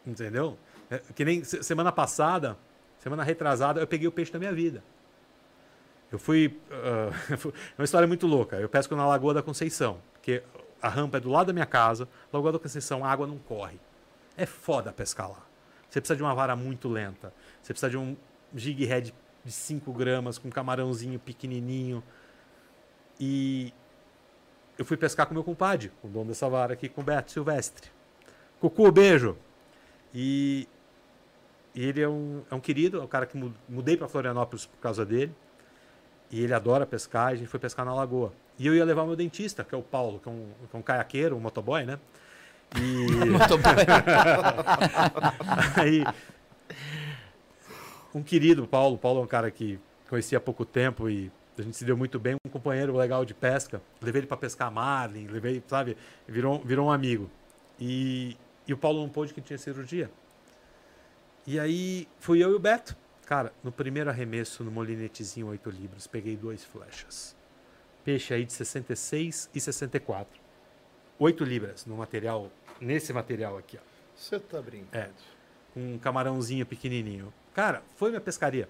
Entendeu? 0.06 0.58
É, 0.90 1.00
que 1.16 1.24
nem 1.24 1.44
se- 1.44 1.64
semana 1.64 1.92
passada, 1.92 2.58
semana 3.00 3.24
retrasada, 3.24 3.80
eu 3.80 3.88
peguei 3.88 4.08
o 4.08 4.12
peixe 4.12 4.32
da 4.32 4.38
minha 4.40 4.54
vida. 4.54 4.84
Eu 6.12 6.20
fui. 6.20 6.60
ah, 6.72 7.12
foi 7.38 7.54
uma 7.78 7.86
história 7.86 8.08
muito 8.08 8.28
louca. 8.28 8.58
Eu 8.58 8.70
pesco 8.70 8.96
na 8.96 9.06
Lagoa 9.08 9.34
da 9.34 9.42
Conceição, 9.42 10.00
porque 10.14 10.44
a 10.82 10.90
rampa 10.90 11.18
é 11.18 11.20
do 11.20 11.30
lado 11.30 11.48
da 11.48 11.54
minha 11.54 11.66
casa, 11.66 12.08
Lagoa 12.32 12.52
da 12.52 12.60
Conceição, 12.60 13.04
a 13.04 13.10
água 13.10 13.26
não 13.26 13.38
corre. 13.38 13.80
É 14.38 14.46
foda 14.46 14.92
pescar 14.92 15.30
lá. 15.30 15.42
Você 15.90 16.02
precisa 16.02 16.18
de 16.18 16.24
uma 16.24 16.36
vara 16.36 16.56
muito 16.56 16.90
lenta. 16.90 17.34
Você 17.62 17.74
precisa 17.74 17.90
de 17.90 17.98
um 17.98 18.16
jig 18.56 18.86
head 18.86 19.14
de 19.44 19.52
5 19.52 19.92
gramas, 19.94 20.38
com 20.38 20.48
um 20.48 20.52
camarãozinho 20.52 21.20
pequenininho. 21.20 22.04
E 23.20 23.74
eu 24.78 24.86
fui 24.86 24.98
pescar 24.98 25.28
com 25.28 25.34
meu 25.34 25.44
compadre, 25.44 25.92
o 26.04 26.08
dono 26.08 26.30
dessa 26.30 26.50
vara 26.50 26.74
aqui, 26.74 26.90
com 26.90 27.02
o 27.02 27.04
Beto 27.04 27.32
Silvestre. 27.32 27.90
Cucu, 28.60 28.92
beijo! 28.92 29.38
E, 30.14 30.68
e 31.76 31.86
ele 31.86 32.02
é 32.02 32.08
um, 32.08 32.44
é 32.50 32.56
um 32.56 32.60
querido, 32.60 33.00
é 33.00 33.04
um 33.04 33.08
cara 33.08 33.26
que 33.26 33.38
mu- 33.38 33.54
mudei 33.68 33.98
para 33.98 34.08
Florianópolis 34.08 34.66
por 34.66 34.80
causa 34.80 35.06
dele. 35.06 35.34
E 36.32 36.42
ele 36.42 36.54
adora 36.54 36.86
pescar, 36.86 37.28
a 37.28 37.36
gente 37.36 37.48
foi 37.48 37.60
pescar 37.60 37.86
na 37.86 37.94
lagoa. 37.94 38.34
E 38.58 38.66
eu 38.66 38.76
ia 38.76 38.86
levar 38.86 39.04
o 39.04 39.08
meu 39.08 39.16
dentista, 39.16 39.64
que 39.64 39.76
é 39.76 39.78
o 39.78 39.84
Paulo, 39.84 40.20
que 40.20 40.30
é 40.30 40.32
um, 40.32 40.48
que 40.70 40.76
é 40.76 40.80
um 40.80 40.82
caiaqueiro, 40.82 41.36
um 41.36 41.40
motoboy, 41.40 41.86
né? 41.86 42.00
E 42.76 43.06
aí, 45.80 46.04
um 48.14 48.24
querido, 48.24 48.68
Paulo, 48.68 48.98
Paulo 48.98 49.22
é 49.22 49.24
um 49.24 49.28
cara 49.28 49.50
que 49.50 49.80
conheci 50.10 50.36
há 50.36 50.40
pouco 50.40 50.66
tempo 50.66 51.10
e 51.10 51.32
a 51.58 51.62
gente 51.62 51.78
se 51.78 51.86
deu 51.86 51.96
muito 51.98 52.20
bem, 52.20 52.36
um 52.46 52.50
companheiro 52.50 52.96
legal 52.96 53.26
de 53.26 53.34
pesca. 53.34 53.82
Levei 54.02 54.22
ele 54.22 54.28
para 54.28 54.38
pescar 54.38 54.72
marlin, 54.72 55.28
levei, 55.28 55.64
sabe, 55.68 55.98
virou, 56.28 56.60
virou 56.60 56.88
um 56.88 56.92
amigo. 56.92 57.30
E, 57.80 58.38
e 58.68 58.74
o 58.74 58.78
Paulo 58.78 59.02
não 59.02 59.10
pôde 59.10 59.34
que 59.34 59.42
tinha 59.42 59.58
cirurgia. 59.58 60.10
E 61.46 61.60
aí 61.60 62.08
fui 62.20 62.44
eu 62.44 62.52
e 62.52 62.56
o 62.56 62.60
Beto. 62.60 62.96
Cara, 63.26 63.54
no 63.64 63.72
primeiro 63.72 64.10
arremesso 64.10 64.64
no 64.64 64.72
molinetezinho 64.72 65.48
8 65.48 65.70
libras, 65.70 66.08
peguei 66.08 66.36
duas 66.36 66.64
flechas. 66.64 67.36
Peixe 68.04 68.34
aí 68.34 68.46
de 68.46 68.54
66 68.54 69.50
e 69.54 69.60
64. 69.60 70.42
8 71.18 71.44
libras 71.44 71.86
no 71.86 71.96
material, 71.96 72.52
nesse 72.82 73.14
material 73.14 73.58
aqui, 73.58 73.78
ó. 73.78 73.94
Você 74.16 74.40
tá 74.40 74.62
brincando. 74.62 74.92
É. 74.94 75.10
Um 75.76 75.98
camarãozinho 75.98 76.66
pequenininho. 76.66 77.34
Cara, 77.54 77.84
foi 77.96 78.10
minha 78.10 78.22
pescaria. 78.22 78.68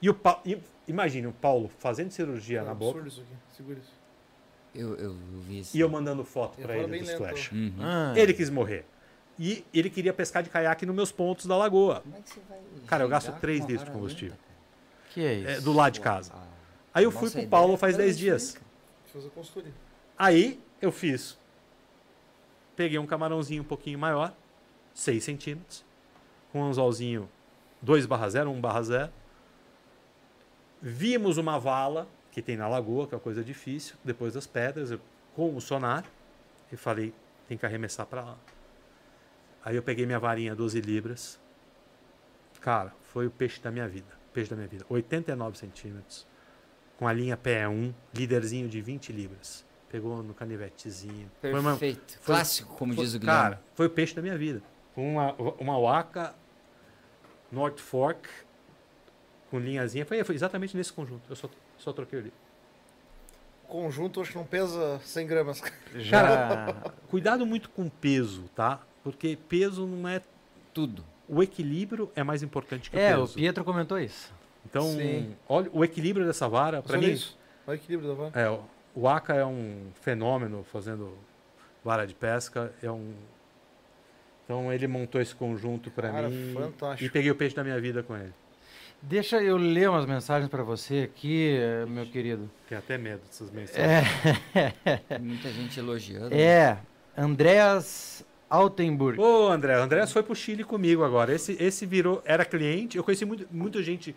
E 0.00 0.08
o 0.10 0.14
Pa- 0.14 0.40
imagine 0.88 1.26
o 1.26 1.32
Paulo 1.32 1.68
fazendo 1.78 2.10
cirurgia 2.10 2.60
É 2.60 2.64
na 2.64 2.74
boca 2.74 3.06
isso 3.06 3.20
aqui. 3.20 3.30
Segura 3.56 3.78
isso. 3.78 3.92
Eu, 4.74 4.96
eu 4.96 5.16
vi 5.46 5.60
isso. 5.60 5.76
e 5.76 5.80
eu 5.80 5.88
mandando 5.88 6.24
foto 6.24 6.60
falo 6.60 6.72
ele 6.72 7.04
lento. 7.06 7.16
flash. 7.16 7.52
Uhum. 7.52 7.74
Ah, 7.80 8.12
Ele 8.16 8.34
quis 8.34 8.50
morrer. 8.50 8.84
E 9.38 9.64
ele 9.72 9.88
queria 9.90 10.12
pescar 10.12 10.42
de 10.42 10.50
caiaque 10.50 10.84
nos 10.84 10.94
meus 10.94 11.12
pontos 11.12 11.46
da 11.46 11.56
lagoa. 11.56 12.00
Como 12.00 12.16
é 12.16 12.20
que 12.20 12.30
você 12.30 12.40
vai 12.48 12.58
Cara, 12.86 13.04
eu 13.04 13.08
gasto 13.08 13.26
girar 13.26 13.40
três 13.40 13.60
com 13.60 13.64
uma 13.66 13.70
litros 13.70 13.88
de 13.88 13.94
combustível. 13.94 14.30
lenta, 14.34 15.10
que 15.12 15.24
é 15.24 15.34
isso? 15.34 15.48
É, 15.48 15.60
do 15.60 15.72
lado 15.72 15.92
de 15.92 16.00
casa. 16.00 16.32
Ah, 16.34 16.46
Aí 16.92 17.04
eu 17.04 17.10
fui 17.10 17.30
pro 17.30 17.46
Paulo 17.48 17.74
é 17.74 17.76
faz 17.76 17.96
10 17.96 18.16
totalmente 18.16 18.20
dias. 18.20 18.56
Aí 20.18 20.60
eu 20.82 20.90
fiz. 20.92 21.38
Peguei 22.76 22.98
um 22.98 23.06
camarãozinho 23.06 23.62
um 23.62 23.66
pouquinho 23.66 23.98
maior, 23.98 24.32
6 24.92 25.22
centímetros, 25.22 25.84
com 26.52 26.60
um 26.60 26.64
anzolzinho 26.64 27.28
2 27.84 28.06
barra 28.06 28.28
0, 28.30 28.50
1 28.50 28.60
barra 28.60 28.82
0. 28.82 29.12
Vimos 30.80 31.36
uma 31.38 31.58
vala 31.58 32.08
que 32.30 32.42
tem 32.42 32.56
na 32.56 32.66
lagoa, 32.66 33.06
que 33.06 33.14
é 33.14 33.16
uma 33.16 33.22
coisa 33.22 33.44
difícil, 33.44 33.94
depois 34.02 34.34
das 34.34 34.46
pedras, 34.46 34.90
eu, 34.90 35.00
com 35.36 35.54
o 35.54 35.60
sonar, 35.60 36.04
e 36.72 36.76
falei, 36.76 37.14
tem 37.48 37.56
que 37.56 37.64
arremessar 37.64 38.06
para 38.06 38.22
lá. 38.24 38.36
Aí 39.64 39.76
eu 39.76 39.82
peguei 39.82 40.04
minha 40.04 40.18
varinha 40.18 40.54
12 40.54 40.80
libras. 40.80 41.38
Cara, 42.60 42.92
foi 43.12 43.26
o 43.26 43.30
peixe 43.30 43.60
da 43.60 43.70
minha 43.70 43.86
vida. 43.88 44.08
Peixe 44.32 44.50
da 44.50 44.56
minha 44.56 44.68
vida. 44.68 44.84
89 44.88 45.56
centímetros. 45.56 46.26
Com 46.98 47.06
a 47.06 47.12
linha 47.12 47.36
PE1, 47.36 47.94
líderzinho 48.14 48.68
de 48.68 48.80
20 48.80 49.12
libras. 49.12 49.64
Pegou 49.88 50.22
no 50.22 50.34
canivetezinho. 50.34 51.30
Foi 51.40 51.52
uma- 51.52 51.70
Perfeito. 51.70 52.18
foi- 52.20 52.34
Clássico, 52.34 52.74
como 52.76 52.94
foi- 52.94 53.04
diz 53.04 53.14
o 53.14 53.18
Guilherme. 53.20 53.42
Cara, 53.42 53.62
foi 53.74 53.86
o 53.86 53.90
peixe 53.90 54.14
da 54.14 54.20
minha 54.22 54.36
vida. 54.36 54.62
Uma, 54.96 55.32
uma 55.58 55.78
Waka 55.78 56.34
North 57.50 57.78
Fork 57.78 58.28
com 59.50 59.58
linhazinha. 59.58 60.04
Foi, 60.04 60.22
foi 60.24 60.34
exatamente 60.34 60.76
nesse 60.76 60.92
conjunto. 60.92 61.22
Eu 61.28 61.36
só, 61.36 61.48
só 61.78 61.92
troquei 61.92 62.18
ali. 62.18 62.32
O 63.64 63.68
conjunto 63.68 64.20
acho 64.20 64.32
que 64.32 64.36
não 64.38 64.44
pesa 64.44 64.98
100 65.04 65.26
gramas. 65.26 65.62
Já. 65.96 66.74
Cuidado 67.08 67.46
muito 67.46 67.70
com 67.70 67.88
peso, 67.88 68.44
tá? 68.54 68.80
Porque 69.02 69.38
peso 69.48 69.86
não 69.86 70.08
é. 70.08 70.20
Tudo. 70.72 71.04
O 71.28 71.42
equilíbrio 71.42 72.10
é 72.16 72.22
mais 72.22 72.42
importante 72.42 72.90
que 72.90 72.98
É, 72.98 73.16
o 73.16 73.20
o 73.20 73.22
peso. 73.22 73.34
Pietro 73.36 73.64
comentou 73.64 73.98
isso. 73.98 74.32
Então, 74.66 74.82
Sim. 74.92 75.34
olha 75.48 75.70
o 75.72 75.84
equilíbrio 75.84 76.26
dessa 76.26 76.48
vara. 76.48 76.82
Para 76.82 76.98
mim, 76.98 77.10
isso. 77.10 77.38
Olha 77.66 77.74
o 77.76 77.78
equilíbrio 77.78 78.08
da 78.10 78.14
vara. 78.14 78.32
É, 78.40 78.50
o- 78.50 78.62
o 78.94 79.08
Aka 79.08 79.34
é 79.34 79.44
um 79.44 79.86
fenômeno 80.00 80.64
fazendo 80.64 81.16
vara 81.84 82.06
de 82.06 82.14
pesca. 82.14 82.72
É 82.82 82.90
um. 82.90 83.14
Então 84.44 84.72
ele 84.72 84.86
montou 84.86 85.20
esse 85.20 85.34
conjunto 85.34 85.90
para 85.90 86.12
mim 86.28 86.50
e 86.50 86.54
fantástico. 86.54 87.12
peguei 87.12 87.30
o 87.30 87.34
peixe 87.34 87.54
da 87.54 87.64
minha 87.64 87.80
vida 87.80 88.02
com 88.02 88.16
ele. 88.16 88.32
Deixa 89.00 89.42
eu 89.42 89.56
ler 89.56 89.90
umas 89.90 90.06
mensagens 90.06 90.50
para 90.50 90.62
você 90.62 91.02
aqui, 91.10 91.58
meu 91.88 92.06
querido. 92.06 92.50
Tenho 92.68 92.78
até 92.78 92.96
medo 92.96 93.20
dessas 93.26 93.50
mensagens. 93.50 94.08
É, 94.54 95.18
muita 95.18 95.50
gente 95.50 95.78
elogiando. 95.78 96.34
é 96.34 96.78
Andreas 97.16 98.24
Altenburg. 98.48 99.20
Ô, 99.20 99.48
André, 99.48 99.78
o 99.78 99.82
André 99.82 100.06
foi 100.06 100.22
pro 100.22 100.34
Chile 100.34 100.64
comigo 100.64 101.04
agora. 101.04 101.34
Esse, 101.34 101.56
esse 101.60 101.84
virou, 101.84 102.22
era 102.24 102.44
cliente. 102.44 102.96
Eu 102.96 103.04
conheci 103.04 103.24
muito, 103.24 103.46
muita 103.50 103.82
gente 103.82 104.14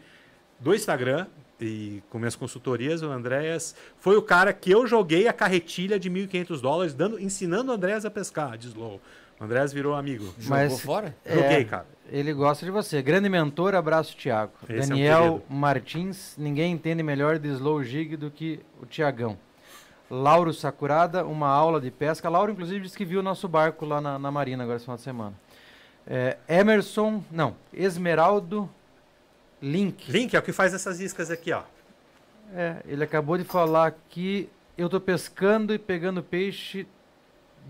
do 0.59 0.73
Instagram 0.73 1.27
e 1.59 2.01
com 2.09 2.17
minhas 2.17 2.35
consultorias. 2.35 3.01
O 3.01 3.11
Andréas 3.11 3.75
foi 3.99 4.15
o 4.15 4.21
cara 4.21 4.53
que 4.53 4.71
eu 4.71 4.87
joguei 4.87 5.27
a 5.27 5.33
carretilha 5.33 5.99
de 5.99 6.09
1.500 6.09 6.61
dólares, 6.61 6.93
dando, 6.93 7.19
ensinando 7.19 7.71
o 7.71 7.75
Andréas 7.75 8.05
a 8.05 8.11
pescar 8.11 8.57
de 8.57 8.67
slow. 8.67 9.01
O 9.39 9.43
Andréas 9.43 9.71
virou 9.71 9.93
amigo. 9.95 10.25
Jogou 10.37 10.57
Mas- 10.57 10.81
fora? 10.81 11.15
Joguei, 11.25 11.43
É, 11.61 11.63
cara. 11.63 11.85
Ele 12.09 12.33
gosta 12.33 12.65
de 12.65 12.71
você. 12.71 13.01
Grande 13.01 13.27
mentor, 13.29 13.75
abraço, 13.75 14.15
Thiago. 14.15 14.53
Esse 14.69 14.73
é 14.73 14.85
um 14.85 14.97
Daniel. 14.97 15.41
Martins, 15.49 16.35
ninguém 16.37 16.71
entende 16.71 17.03
melhor 17.03 17.37
de 17.37 17.49
slow 17.49 17.83
jig 17.83 18.15
do 18.15 18.31
que 18.31 18.61
o 18.81 18.85
Tiagão. 18.85 19.37
Lauro 20.09 20.53
Sakurada, 20.53 21.25
uma 21.25 21.49
aula 21.49 21.81
de 21.81 21.91
pesca. 21.91 22.29
Lauro, 22.29 22.51
inclusive, 22.51 22.79
disse 22.79 22.97
que 22.97 23.03
viu 23.03 23.19
o 23.19 23.23
nosso 23.23 23.47
barco 23.47 23.85
lá 23.85 23.99
na, 23.99 24.17
na 24.17 24.31
Marina 24.31 24.63
agora 24.63 24.77
esse 24.77 24.85
final 24.85 24.95
de 24.95 25.03
semana. 25.03 25.33
É, 26.07 26.37
Emerson, 26.47 27.21
não, 27.29 27.55
Esmeraldo 27.73 28.69
Link. 29.61 30.09
Link 30.09 30.33
é 30.33 30.39
o 30.39 30.41
que 30.41 30.53
faz 30.53 30.73
essas 30.73 31.01
iscas 31.01 31.29
aqui, 31.29 31.51
ó. 31.51 31.63
É, 32.55 32.77
ele 32.87 33.03
acabou 33.03 33.37
de 33.37 33.43
falar 33.43 33.93
que 34.07 34.49
eu 34.77 34.87
tô 34.87 35.01
pescando 35.01 35.73
e 35.73 35.77
pegando 35.77 36.23
peixe 36.23 36.87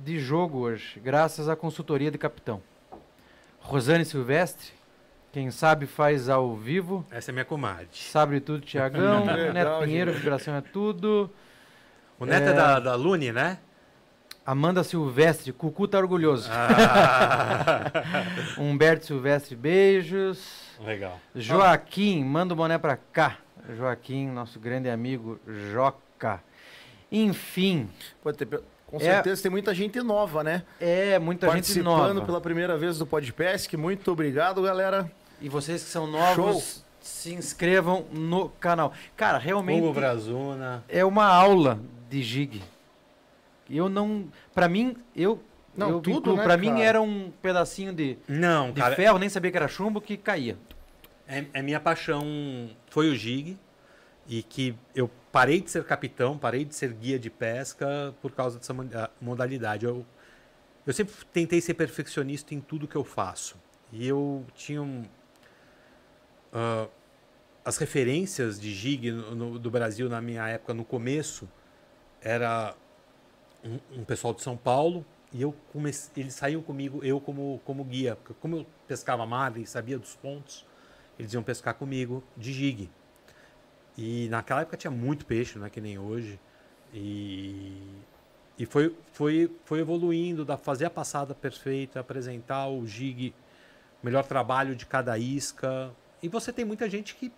de 0.03 0.19
jogo 0.19 0.59
hoje, 0.59 0.99
graças 0.99 1.49
à 1.49 1.55
consultoria 1.55 2.09
de 2.11 2.17
capitão. 2.17 2.61
Rosane 3.59 4.05
Silvestre, 4.05 4.71
quem 5.31 5.51
sabe 5.51 5.85
faz 5.85 6.29
ao 6.29 6.55
vivo. 6.55 7.05
Essa 7.11 7.31
é 7.31 7.33
minha 7.33 7.45
comadre. 7.45 7.87
Sabe 7.91 8.39
tudo, 8.39 8.61
Tiagão. 8.61 9.25
Legal, 9.25 9.51
Neto 9.53 9.79
Pinheiro, 9.83 10.11
gente. 10.11 10.21
vibração 10.21 10.55
é 10.55 10.61
tudo. 10.61 11.29
O 12.19 12.25
neto 12.25 12.47
é, 12.47 12.49
É. 12.51 12.53
da, 12.53 12.79
da 12.79 12.95
Lune, 12.95 13.31
né? 13.31 13.59
Amanda 14.45 14.81
Silvestre, 14.83 15.51
Cucu 15.51 15.87
tá 15.89 15.97
orgulhoso. 15.97 16.49
Ah, 16.51 17.91
Humberto 18.57 19.05
Silvestre, 19.05 19.55
beijos. 19.57 20.71
legal. 20.79 21.19
Joaquim, 21.35 22.23
manda 22.23 22.53
o 22.53 22.57
boné 22.57 22.77
pra 22.77 22.95
cá. 22.95 23.37
Joaquim, 23.75 24.27
nosso 24.29 24.57
grande 24.59 24.89
amigo 24.89 25.37
Joca. 25.73 26.41
Enfim, 27.11 27.89
Pode 28.23 28.37
ter, 28.37 28.61
com 28.87 28.97
É. 28.97 28.99
certeza 29.01 29.41
tem 29.43 29.51
muita 29.51 29.75
gente 29.75 29.99
nova, 30.01 30.43
né? 30.43 30.63
é 30.79 31.19
muita 31.19 31.47
gente 31.47 31.53
Participando 31.55 32.13
nova. 32.15 32.25
pela 32.25 32.41
primeira 32.41 32.75
vez 32.77 32.97
do 32.97 33.05
Podpesc. 33.05 33.75
Muito 33.77 34.11
obrigado, 34.11 34.61
galera. 34.63 35.11
E 35.39 35.47
vocês 35.49 35.83
que 35.83 35.89
são 35.89 36.07
novos, 36.07 36.83
se 36.99 37.33
inscrevam 37.33 38.05
no 38.11 38.49
canal. 38.49 38.91
Cara, 39.15 39.37
realmente 39.37 39.83
Hugo 39.83 39.93
Brazuna. 39.93 40.83
é 40.89 41.05
uma 41.05 41.25
aula 41.27 41.79
de 42.09 42.23
gig. 42.23 42.63
Eu 43.69 43.89
não, 43.89 44.25
Pra 44.55 44.67
mim, 44.69 44.95
eu 45.15 45.39
Não, 45.75 45.89
eu 45.91 45.99
tudo, 45.99 46.35
né, 46.35 46.43
Pra 46.43 46.55
mim 46.57 46.81
era 46.81 47.01
um 47.01 47.31
pedacinho 47.41 47.93
de, 47.93 48.17
Não, 48.27 48.71
de 48.71 48.79
cara. 48.81 48.95
ferro, 48.95 49.19
nem 49.19 49.27
sabia 49.29 49.51
que 49.51 49.57
era 49.57 49.67
chumbo 49.67 49.99
que 50.01 50.15
caía. 50.17 50.57
É, 51.27 51.43
é 51.53 51.61
minha 51.61 51.79
paixão 51.79 52.69
foi 52.89 53.09
o 53.09 53.15
gig 53.15 53.57
e 54.27 54.41
que 54.41 54.73
eu 54.95 55.09
parei 55.37 55.61
de 55.61 55.69
ser 55.69 55.83
capitão, 55.83 56.35
parei 56.35 56.65
de 56.65 56.73
ser 56.73 56.91
guia 56.93 57.19
de 57.19 57.29
pesca 57.29 58.11
por 58.23 58.31
causa 58.31 58.57
dessa 58.57 58.73
ah, 58.95 59.11
modalidade. 59.21 59.85
Eu, 59.85 60.03
eu 60.83 60.91
sempre 60.91 61.13
tentei 61.31 61.61
ser 61.61 61.75
perfeccionista 61.75 62.55
em 62.55 62.59
tudo 62.59 62.87
que 62.87 62.95
eu 62.95 63.03
faço 63.03 63.55
e 63.93 64.07
eu 64.07 64.43
tinha 64.55 64.81
um, 64.81 65.03
ah, 66.51 66.87
as 67.63 67.77
referências 67.77 68.59
de 68.59 68.73
gig 68.73 69.11
no- 69.11 69.35
no- 69.35 69.59
do 69.59 69.69
Brasil 69.69 70.09
na 70.09 70.19
minha 70.19 70.47
época 70.47 70.73
no 70.73 70.83
começo 70.83 71.47
era 72.19 72.75
um, 73.63 73.99
um 73.99 74.03
pessoal 74.03 74.33
de 74.33 74.41
São 74.41 74.57
Paulo 74.57 75.05
e 75.31 75.39
eu 75.43 75.53
comecei, 75.71 76.23
eles 76.23 76.33
saíam 76.33 76.63
comigo, 76.63 76.99
eu 77.03 77.21
como, 77.21 77.61
como 77.63 77.83
guia. 77.83 78.15
Porque 78.15 78.33
Como 78.41 78.55
eu 78.57 78.65
pescava 78.87 79.23
marlin, 79.23 79.67
sabia 79.67 79.99
dos 79.99 80.15
pontos, 80.15 80.65
eles 81.19 81.31
iam 81.31 81.43
pescar 81.43 81.75
comigo 81.75 82.23
de 82.35 82.51
jig. 82.51 82.89
E 83.97 84.27
naquela 84.29 84.61
época 84.61 84.77
tinha 84.77 84.91
muito 84.91 85.25
peixe, 85.25 85.57
não 85.57 85.65
é 85.65 85.69
que 85.69 85.81
nem 85.81 85.97
hoje. 85.97 86.39
E, 86.93 87.81
e 88.57 88.65
foi, 88.65 88.95
foi, 89.11 89.51
foi 89.65 89.79
evoluindo, 89.79 90.45
da 90.45 90.55
fazer 90.55 90.85
a 90.85 90.89
passada 90.89 91.33
perfeita, 91.33 91.99
apresentar 91.99 92.67
o 92.67 92.85
jig, 92.85 93.33
melhor 94.03 94.23
trabalho 94.23 94.75
de 94.75 94.85
cada 94.85 95.17
isca. 95.17 95.91
E 96.21 96.29
você 96.29 96.53
tem 96.53 96.63
muita 96.63 96.87
gente 96.89 97.15
que, 97.15 97.31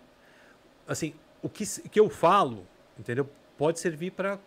assim, 0.86 1.14
o 1.42 1.48
que, 1.48 1.64
que 1.88 1.98
eu 1.98 2.10
falo, 2.10 2.66
entendeu? 2.98 3.28
Pode 3.56 3.80
servir 3.80 4.12
para 4.12 4.38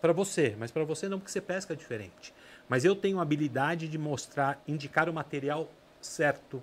para 0.00 0.12
você, 0.12 0.54
mas 0.56 0.70
para 0.70 0.84
você 0.84 1.08
não, 1.08 1.18
porque 1.18 1.32
você 1.32 1.40
pesca 1.40 1.74
diferente. 1.74 2.32
Mas 2.68 2.84
eu 2.84 2.94
tenho 2.94 3.18
habilidade 3.18 3.88
de 3.88 3.98
mostrar, 3.98 4.62
indicar 4.66 5.08
o 5.08 5.12
material 5.12 5.68
certo 6.00 6.62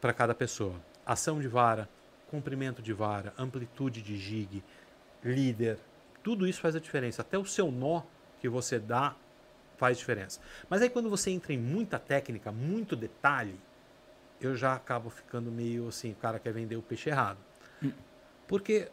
para 0.00 0.14
cada 0.14 0.34
pessoa. 0.34 0.76
Ação 1.04 1.40
de 1.40 1.48
vara, 1.48 1.86
comprimento 2.30 2.80
de 2.80 2.92
vara, 2.92 3.34
amplitude 3.36 4.00
de 4.00 4.16
jig, 4.16 4.62
líder, 5.22 5.78
tudo 6.22 6.46
isso 6.46 6.60
faz 6.60 6.76
a 6.76 6.80
diferença. 6.80 7.22
Até 7.22 7.36
o 7.36 7.44
seu 7.44 7.70
nó 7.70 8.02
que 8.40 8.48
você 8.48 8.78
dá 8.78 9.16
faz 9.76 9.98
diferença. 9.98 10.40
Mas 10.68 10.82
aí 10.82 10.90
quando 10.90 11.10
você 11.10 11.30
entra 11.30 11.52
em 11.52 11.58
muita 11.58 11.98
técnica, 11.98 12.52
muito 12.52 12.94
detalhe, 12.94 13.58
eu 14.40 14.54
já 14.54 14.74
acabo 14.74 15.10
ficando 15.10 15.50
meio 15.50 15.88
assim, 15.88 16.12
o 16.12 16.16
cara 16.16 16.38
quer 16.38 16.52
vender 16.52 16.76
o 16.76 16.82
peixe 16.82 17.10
errado. 17.10 17.38
Porque 18.46 18.90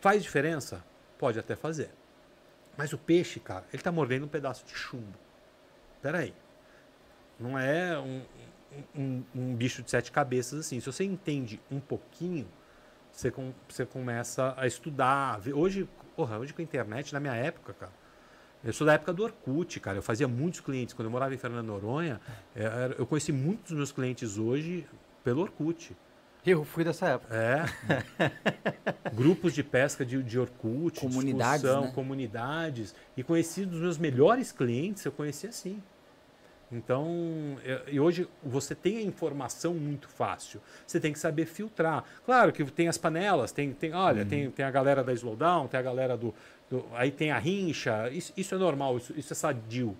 faz 0.00 0.22
diferença? 0.22 0.84
Pode 1.18 1.38
até 1.38 1.56
fazer. 1.56 1.90
Mas 2.76 2.92
o 2.92 2.98
peixe, 2.98 3.38
cara, 3.40 3.64
ele 3.72 3.82
tá 3.82 3.92
mordendo 3.92 4.26
um 4.26 4.28
pedaço 4.28 4.64
de 4.66 4.74
chumbo. 4.74 5.18
Peraí. 6.02 6.34
Não 7.38 7.58
é 7.58 7.98
um, 7.98 8.22
um, 8.96 9.22
um 9.34 9.54
bicho 9.54 9.82
de 9.82 9.90
sete 9.90 10.10
cabeças 10.12 10.60
assim. 10.60 10.80
Se 10.80 10.86
você 10.86 11.04
entende 11.04 11.60
um 11.70 11.80
pouquinho, 11.80 12.46
você, 13.12 13.30
com, 13.30 13.52
você 13.68 13.84
começa 13.86 14.54
a 14.56 14.66
estudar. 14.66 15.40
Hoje, 15.52 15.88
porra, 16.16 16.38
hoje 16.38 16.52
com 16.52 16.60
a 16.60 16.64
internet, 16.64 17.12
na 17.12 17.20
minha 17.20 17.34
época, 17.34 17.72
cara. 17.74 17.92
Eu 18.64 18.72
sou 18.72 18.86
da 18.86 18.94
época 18.94 19.12
do 19.12 19.22
Orkut, 19.22 19.78
cara. 19.78 19.98
Eu 19.98 20.02
fazia 20.02 20.26
muitos 20.26 20.60
clientes. 20.60 20.94
Quando 20.94 21.06
eu 21.06 21.10
morava 21.10 21.34
em 21.34 21.38
Fernando 21.38 21.66
Noronha, 21.66 22.18
era- 22.54 22.94
eu 22.98 23.06
conheci 23.06 23.30
muitos 23.30 23.70
dos 23.70 23.76
meus 23.76 23.92
clientes 23.92 24.38
hoje 24.38 24.86
pelo 25.22 25.42
Orkut. 25.42 25.94
Eu 26.46 26.64
fui 26.64 26.82
dessa 26.84 27.08
época. 27.08 27.34
É. 27.34 27.64
Grupos 29.14 29.52
de 29.54 29.62
pesca 29.62 30.04
de, 30.04 30.22
de 30.22 30.38
Orkut, 30.38 31.00
Comunidades, 31.00 31.62
discussão, 31.62 31.84
né? 31.86 31.92
comunidades. 31.92 32.94
E 33.16 33.22
conheci 33.22 33.64
dos 33.64 33.80
meus 33.80 33.98
melhores 33.98 34.50
clientes, 34.52 35.04
eu 35.04 35.12
conheci 35.12 35.46
assim. 35.46 35.82
Então, 36.74 37.56
é- 37.64 37.82
e 37.92 38.00
hoje 38.00 38.28
você 38.42 38.74
tem 38.74 38.98
a 38.98 39.02
informação 39.02 39.74
muito 39.74 40.08
fácil. 40.08 40.60
Você 40.86 40.98
tem 40.98 41.12
que 41.12 41.18
saber 41.18 41.46
filtrar. 41.46 42.04
Claro 42.26 42.52
que 42.52 42.64
tem 42.64 42.88
as 42.88 42.98
panelas, 42.98 43.52
tem, 43.52 43.72
tem 43.72 43.92
olha, 43.94 44.22
Uhum. 44.22 44.28
tem, 44.28 44.50
tem 44.50 44.64
a 44.64 44.70
galera 44.70 45.04
da 45.04 45.12
Slowdown, 45.12 45.68
tem 45.68 45.78
a 45.78 45.82
galera 45.82 46.16
do, 46.16 46.34
do- 46.68 46.84
Aí 46.94 47.10
tem 47.10 47.30
a 47.30 47.38
rincha. 47.38 48.08
Isso, 48.10 48.32
isso 48.36 48.54
é 48.54 48.58
normal, 48.58 48.96
isso, 48.96 49.12
isso 49.16 49.32
é 49.32 49.36
sadio. 49.36 49.96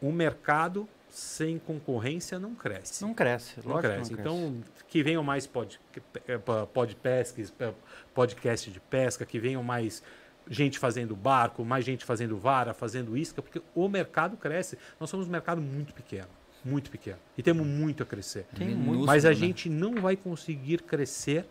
O 0.00 0.12
mercado 0.12 0.88
sem 1.08 1.58
concorrência 1.58 2.38
não 2.38 2.54
cresce. 2.54 3.02
Não 3.02 3.12
cresce, 3.14 3.60
Não 3.64 3.72
lógico 3.74 3.92
cresce. 3.94 4.10
não 4.12 4.18
cresce. 4.22 4.36
Então, 4.36 4.60
que 4.88 5.02
venham 5.02 5.22
mais 5.22 5.46
pod, 5.46 5.78
eh, 6.26 6.38
podpesques, 6.72 7.52
eh, 7.60 7.72
podcast 8.14 8.70
de 8.70 8.80
pesca, 8.80 9.24
que 9.24 9.38
venham 9.38 9.62
mais 9.62 10.02
gente 10.48 10.78
fazendo 10.78 11.14
barco, 11.14 11.64
mais 11.64 11.84
gente 11.84 12.04
fazendo 12.04 12.36
vara, 12.36 12.74
fazendo 12.74 13.16
isca, 13.16 13.40
porque 13.40 13.62
o 13.74 13.88
mercado 13.88 14.36
cresce. 14.36 14.78
Nós 14.98 15.10
somos 15.10 15.26
um 15.28 15.30
mercado 15.30 15.60
muito 15.60 15.92
pequeno, 15.94 16.28
muito 16.64 16.90
pequeno. 16.90 17.18
E 17.36 17.42
temos 17.42 17.66
muito 17.66 18.02
a 18.02 18.06
crescer. 18.06 18.46
Tem 18.56 18.68
muito. 18.74 19.06
Mas 19.06 19.24
a 19.24 19.30
né? 19.30 19.34
gente 19.34 19.68
não 19.68 19.94
vai 19.96 20.16
conseguir 20.16 20.82
crescer 20.82 21.46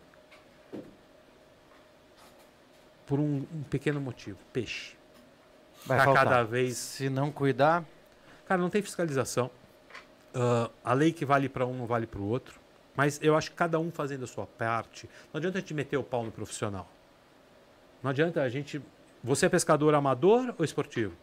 por 3.06 3.18
um, 3.18 3.44
um 3.52 3.62
pequeno 3.68 4.00
motivo: 4.00 4.38
peixe. 4.52 4.96
Vai 5.84 5.98
tá 5.98 6.04
faltar. 6.04 6.24
cada 6.24 6.42
vez 6.44 6.76
Se 6.76 7.10
não 7.10 7.32
cuidar, 7.32 7.84
Cara, 8.46 8.60
não 8.60 8.70
tem 8.70 8.82
fiscalização. 8.82 9.50
Ah, 10.34 10.70
a 10.84 10.92
lei 10.92 11.12
que 11.12 11.24
vale 11.24 11.48
para 11.48 11.66
um 11.66 11.74
não 11.74 11.86
vale 11.86 12.06
para 12.06 12.20
o 12.20 12.28
outro. 12.28 12.60
Mas 12.94 13.18
eu 13.22 13.34
acho 13.34 13.50
que 13.50 13.56
cada 13.56 13.78
um 13.78 13.90
fazendo 13.90 14.24
a 14.24 14.26
sua 14.26 14.46
parte. 14.46 15.08
Não 15.32 15.38
adianta 15.38 15.56
a 15.58 15.60
gente 15.60 15.72
meter 15.72 15.96
o 15.96 16.02
pau 16.02 16.22
no 16.22 16.30
profissional. 16.30 16.86
Não 18.02 18.10
adianta 18.10 18.42
a 18.42 18.48
gente. 18.48 18.82
Você 19.22 19.46
é 19.46 19.48
pescador 19.48 19.94
amador 19.94 20.54
ou 20.58 20.64
esportivo? 20.64 21.14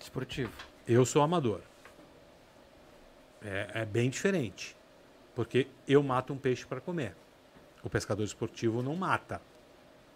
esportivo. 0.00 0.52
Eu 0.86 1.04
sou 1.04 1.22
amador. 1.22 1.60
É, 3.42 3.70
é 3.74 3.84
bem 3.84 4.10
diferente. 4.10 4.76
Porque 5.34 5.68
eu 5.86 6.02
mato 6.02 6.32
um 6.32 6.38
peixe 6.38 6.66
para 6.66 6.80
comer. 6.80 7.14
O 7.82 7.90
pescador 7.90 8.24
esportivo 8.24 8.82
não 8.82 8.96
mata. 8.96 9.40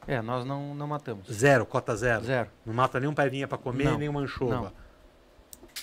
É, 0.06 0.20
nós 0.20 0.44
não, 0.44 0.74
não 0.74 0.86
matamos. 0.86 1.28
Zero, 1.30 1.64
cota 1.64 1.94
zero. 1.94 2.24
Zero. 2.24 2.50
Não 2.66 2.74
mata 2.74 2.98
nem 2.98 3.08
um 3.08 3.14
pevinha 3.14 3.46
para 3.46 3.58
comer, 3.58 3.84
Não, 3.84 3.98
nem 3.98 4.08
uma 4.08 4.20
anchova. 4.20 4.72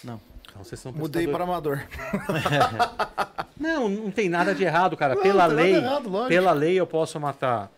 Não. 0.04 0.20
Então 0.46 0.64
vocês 0.64 0.80
são 0.80 0.92
Mudei 0.92 1.28
para 1.28 1.44
amador. 1.44 1.80
Não, 3.60 3.90
não 3.90 4.10
tem 4.10 4.30
nada 4.30 4.56
de 4.56 4.64
errado, 4.64 4.96
cara. 4.96 5.16
Não, 5.16 5.22
pela 5.22 5.50
não 5.50 5.56
tem 5.58 5.66
lei, 5.66 5.82
nada 5.82 6.08
errado, 6.08 6.28
pela 6.30 6.54
lei 6.54 6.80
eu 6.80 6.88
posso 6.88 7.20
matar 7.20 7.70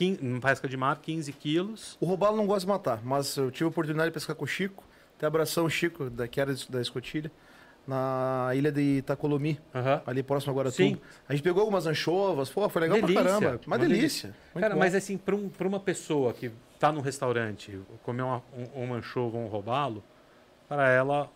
quin- 0.00 0.18
em 0.22 0.40
pesca 0.40 0.66
de 0.66 0.76
mar 0.78 0.96
15 0.96 1.30
quilos. 1.30 1.98
O 2.00 2.06
robalo 2.06 2.34
não 2.34 2.46
gosta 2.46 2.60
de 2.62 2.66
matar, 2.68 3.00
mas 3.04 3.36
eu 3.36 3.50
tive 3.50 3.64
a 3.64 3.68
oportunidade 3.68 4.08
de 4.08 4.14
pescar 4.14 4.34
com 4.34 4.44
o 4.44 4.48
Chico. 4.48 4.82
Até 5.18 5.26
abração 5.26 5.66
o 5.66 5.70
Chico, 5.70 6.08
da, 6.08 6.26
que 6.26 6.40
era 6.40 6.54
da 6.70 6.80
escotilha, 6.80 7.30
na 7.86 8.50
ilha 8.54 8.72
de 8.72 8.80
Itacolomi, 8.98 9.60
Aham. 9.74 10.00
ali 10.06 10.22
próximo 10.22 10.52
agora 10.52 10.70
Sim. 10.70 10.96
A 11.28 11.34
gente 11.34 11.42
pegou 11.42 11.60
algumas 11.60 11.86
anchovas, 11.86 12.48
pô, 12.48 12.66
foi 12.70 12.80
legal 12.82 12.96
Delícia, 12.96 13.20
pra 13.22 13.30
caramba. 13.32 13.60
Uma, 13.66 13.76
uma 13.76 13.78
delícia. 13.78 14.28
Muito 14.54 14.60
Cara, 14.62 14.72
bom. 14.74 14.80
mas 14.80 14.94
assim, 14.94 15.18
para 15.18 15.34
um, 15.36 15.50
pra 15.50 15.68
uma 15.68 15.78
pessoa 15.80 16.32
que 16.32 16.50
tá 16.78 16.90
num 16.90 17.02
restaurante, 17.02 17.78
comer 18.02 18.22
uma, 18.22 18.42
um, 18.56 18.84
uma 18.84 18.96
anchova 18.96 19.36
ou 19.36 19.44
um 19.44 19.48
robalo, 19.48 20.02
para 20.66 20.88
ela. 20.88 21.28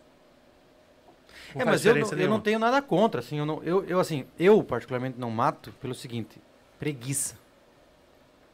não 1.55 1.61
É, 1.61 1.65
mas 1.66 1.85
eu, 1.85 1.95
não- 1.95 2.09
eu 2.12 2.28
não 2.31 2.41
tenho 2.41 2.59
nada 2.59 2.81
contra, 2.81 3.20
assim, 3.20 3.39
eu, 3.39 3.45
não, 3.45 3.62
eu, 3.62 3.85
eu, 3.85 4.01
assim, 4.01 4.24
eu 4.39 4.62
particularmente 4.65 5.19
não 5.20 5.31
mato 5.31 5.73
pelo 5.81 5.95
seguinte, 5.95 6.41
preguiça. 6.78 7.44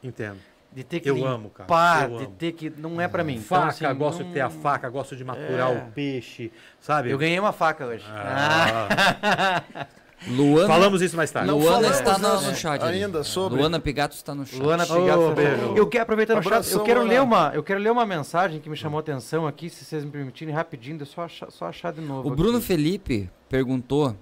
Entendo. 0.03 0.37
De 0.73 0.83
ter 0.85 1.01
que 1.01 1.09
Eu 1.09 1.15
limpar, 1.15 1.31
amo, 1.31 1.49
cara. 1.49 2.03
Eu 2.05 2.17
de 2.19 2.23
amo. 2.25 2.35
ter 2.37 2.51
que, 2.53 2.69
não 2.69 3.01
é 3.01 3.05
pra 3.07 3.23
mim. 3.25 3.33
Então, 3.33 3.43
Faca, 3.43 3.67
assim, 3.67 3.93
gosto 3.97 4.23
de 4.23 4.31
ter 4.31 4.39
a 4.39 4.47
não- 4.49 4.61
faca, 4.61 4.89
gosto 4.89 5.15
de 5.17 5.23
maturar 5.25 5.69
É. 5.69 5.77
o 5.79 5.91
peixe, 5.91 6.49
sabe? 6.79 7.11
Eu 7.11 7.17
ganhei 7.17 7.37
uma 7.39 7.51
faca 7.51 7.85
hoje. 7.85 8.05
Ah. 8.07 9.63
Luana, 10.29 10.67
Falamos 10.67 11.01
isso 11.01 11.17
mais 11.17 11.31
tarde. 11.31 11.47
Não 11.49 11.57
Luana 11.57 11.77
falamos, 11.89 11.97
está 11.97 12.17
no, 12.19 12.41
né, 12.41 12.47
no 12.51 12.55
chat. 12.55 12.81
ali. 12.83 13.03
ainda 13.03 13.23
sobre- 13.23 13.57
Luana 13.59 13.79
Pigato 13.79 14.15
está 14.15 14.35
no 14.35 14.45
chat. 14.45 14.59
Luana 14.61 14.85
Oh, 14.87 14.95
Pigato. 15.01 15.33
beijo. 15.33 15.75
eu 15.75 15.87
quero 15.87 16.03
aproveitando 16.03 16.37
o 16.39 16.43
chat, 16.43 16.71
eu 16.71 16.83
quero 16.83 17.01
ler 17.03 17.21
uma, 17.21 17.51
eu 17.55 17.63
quero 17.63 17.79
ler 17.79 17.91
uma 17.91 18.05
mensagem 18.05 18.59
que 18.61 18.69
me 18.69 18.77
chamou 18.77 18.99
a 18.99 19.01
atenção 19.01 19.47
aqui, 19.47 19.67
se 19.67 19.83
vocês 19.83 20.05
me 20.05 20.11
permitirem 20.11 20.53
rapidinho, 20.53 20.99
eu 21.01 21.05
só 21.07 21.23
achar, 21.23 21.49
só 21.51 21.65
achar 21.65 21.91
de 21.91 22.01
novo. 22.01 22.29
O 22.29 22.35
Bruno 22.35 22.59
aqui. 22.59 22.67
Felipe 22.67 23.29
perguntou. 23.49 24.15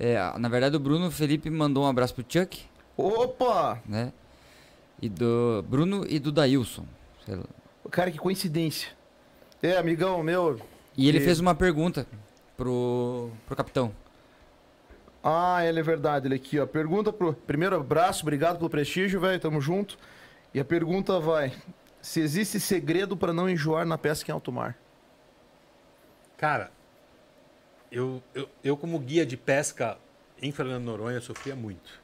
é, 0.00 0.18
na 0.38 0.48
verdade, 0.48 0.74
o 0.76 0.80
Bruno 0.80 1.10
Felipe 1.10 1.50
mandou 1.50 1.84
um 1.84 1.86
abraço 1.86 2.14
pro 2.14 2.24
Chuck, 2.26 2.62
Opa! 2.96 3.80
né? 3.86 4.12
E 5.02 5.08
do 5.08 5.64
Bruno 5.68 6.06
e 6.08 6.20
do 6.20 6.30
Dailson. 6.30 6.86
sei 7.26 7.34
lá. 7.34 7.44
Cara, 7.90 8.10
que 8.10 8.18
coincidência. 8.18 8.90
É, 9.60 9.76
amigão 9.76 10.22
meu. 10.22 10.60
E 10.96 11.08
ele 11.08 11.20
fez 11.20 11.40
uma 11.40 11.54
pergunta 11.54 12.06
pro, 12.56 13.30
pro 13.44 13.56
capitão. 13.56 13.92
Ah, 15.24 15.64
ele 15.64 15.80
é 15.80 15.82
verdade, 15.82 16.26
ele 16.26 16.36
aqui, 16.36 16.58
ó. 16.58 16.66
Pergunta 16.66 17.12
pro. 17.12 17.32
Primeiro 17.32 17.76
abraço, 17.76 18.22
obrigado 18.22 18.58
pelo 18.58 18.70
prestígio, 18.70 19.20
velho. 19.20 19.40
Tamo 19.40 19.60
junto. 19.60 19.98
E 20.54 20.60
a 20.60 20.64
pergunta 20.64 21.18
vai: 21.18 21.52
se 22.00 22.20
existe 22.20 22.60
segredo 22.60 23.16
pra 23.16 23.32
não 23.32 23.48
enjoar 23.48 23.84
na 23.84 23.98
pesca 23.98 24.30
em 24.30 24.34
alto 24.34 24.52
mar? 24.52 24.76
Cara, 26.36 26.72
eu, 27.90 28.22
eu, 28.34 28.48
eu 28.64 28.76
como 28.76 28.98
guia 28.98 29.24
de 29.24 29.36
pesca 29.36 29.96
em 30.40 30.50
Fernando 30.50 30.84
Noronha 30.84 31.20
sofria 31.20 31.54
muito. 31.54 32.00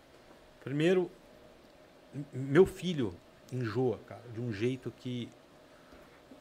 Primeiro, 0.63 1.11
meu 2.33 2.67
filho 2.67 3.15
enjoa, 3.53 3.99
cara, 4.07 4.23
de 4.35 4.41
um 4.41 4.53
jeito 4.53 4.93
que 4.99 5.29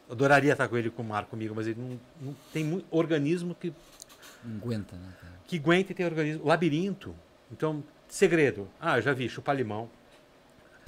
eu 0.08 0.14
adoraria 0.14 0.52
estar 0.52 0.68
com 0.68 0.78
ele 0.78 0.90
com 0.90 1.02
o 1.02 1.06
mar 1.06 1.26
comigo, 1.26 1.54
mas 1.56 1.68
ele 1.68 1.80
não, 1.80 2.00
não 2.22 2.36
tem 2.54 2.64
muito 2.64 2.86
organismo 2.92 3.56
que 3.56 3.74
Não 4.44 4.58
aguenta, 4.58 4.96
né? 4.96 5.14
cara? 5.22 5.34
que 5.48 5.58
aguenta 5.58 5.92
e 5.92 5.96
tem 5.96 6.06
organismo. 6.06 6.46
Labirinto. 6.46 7.16
Então, 7.52 7.84
segredo. 8.08 8.68
Ah, 8.80 8.98
eu 8.98 9.02
já 9.02 9.14
vi, 9.14 9.30
chupar 9.30 9.56
limão. 9.56 9.90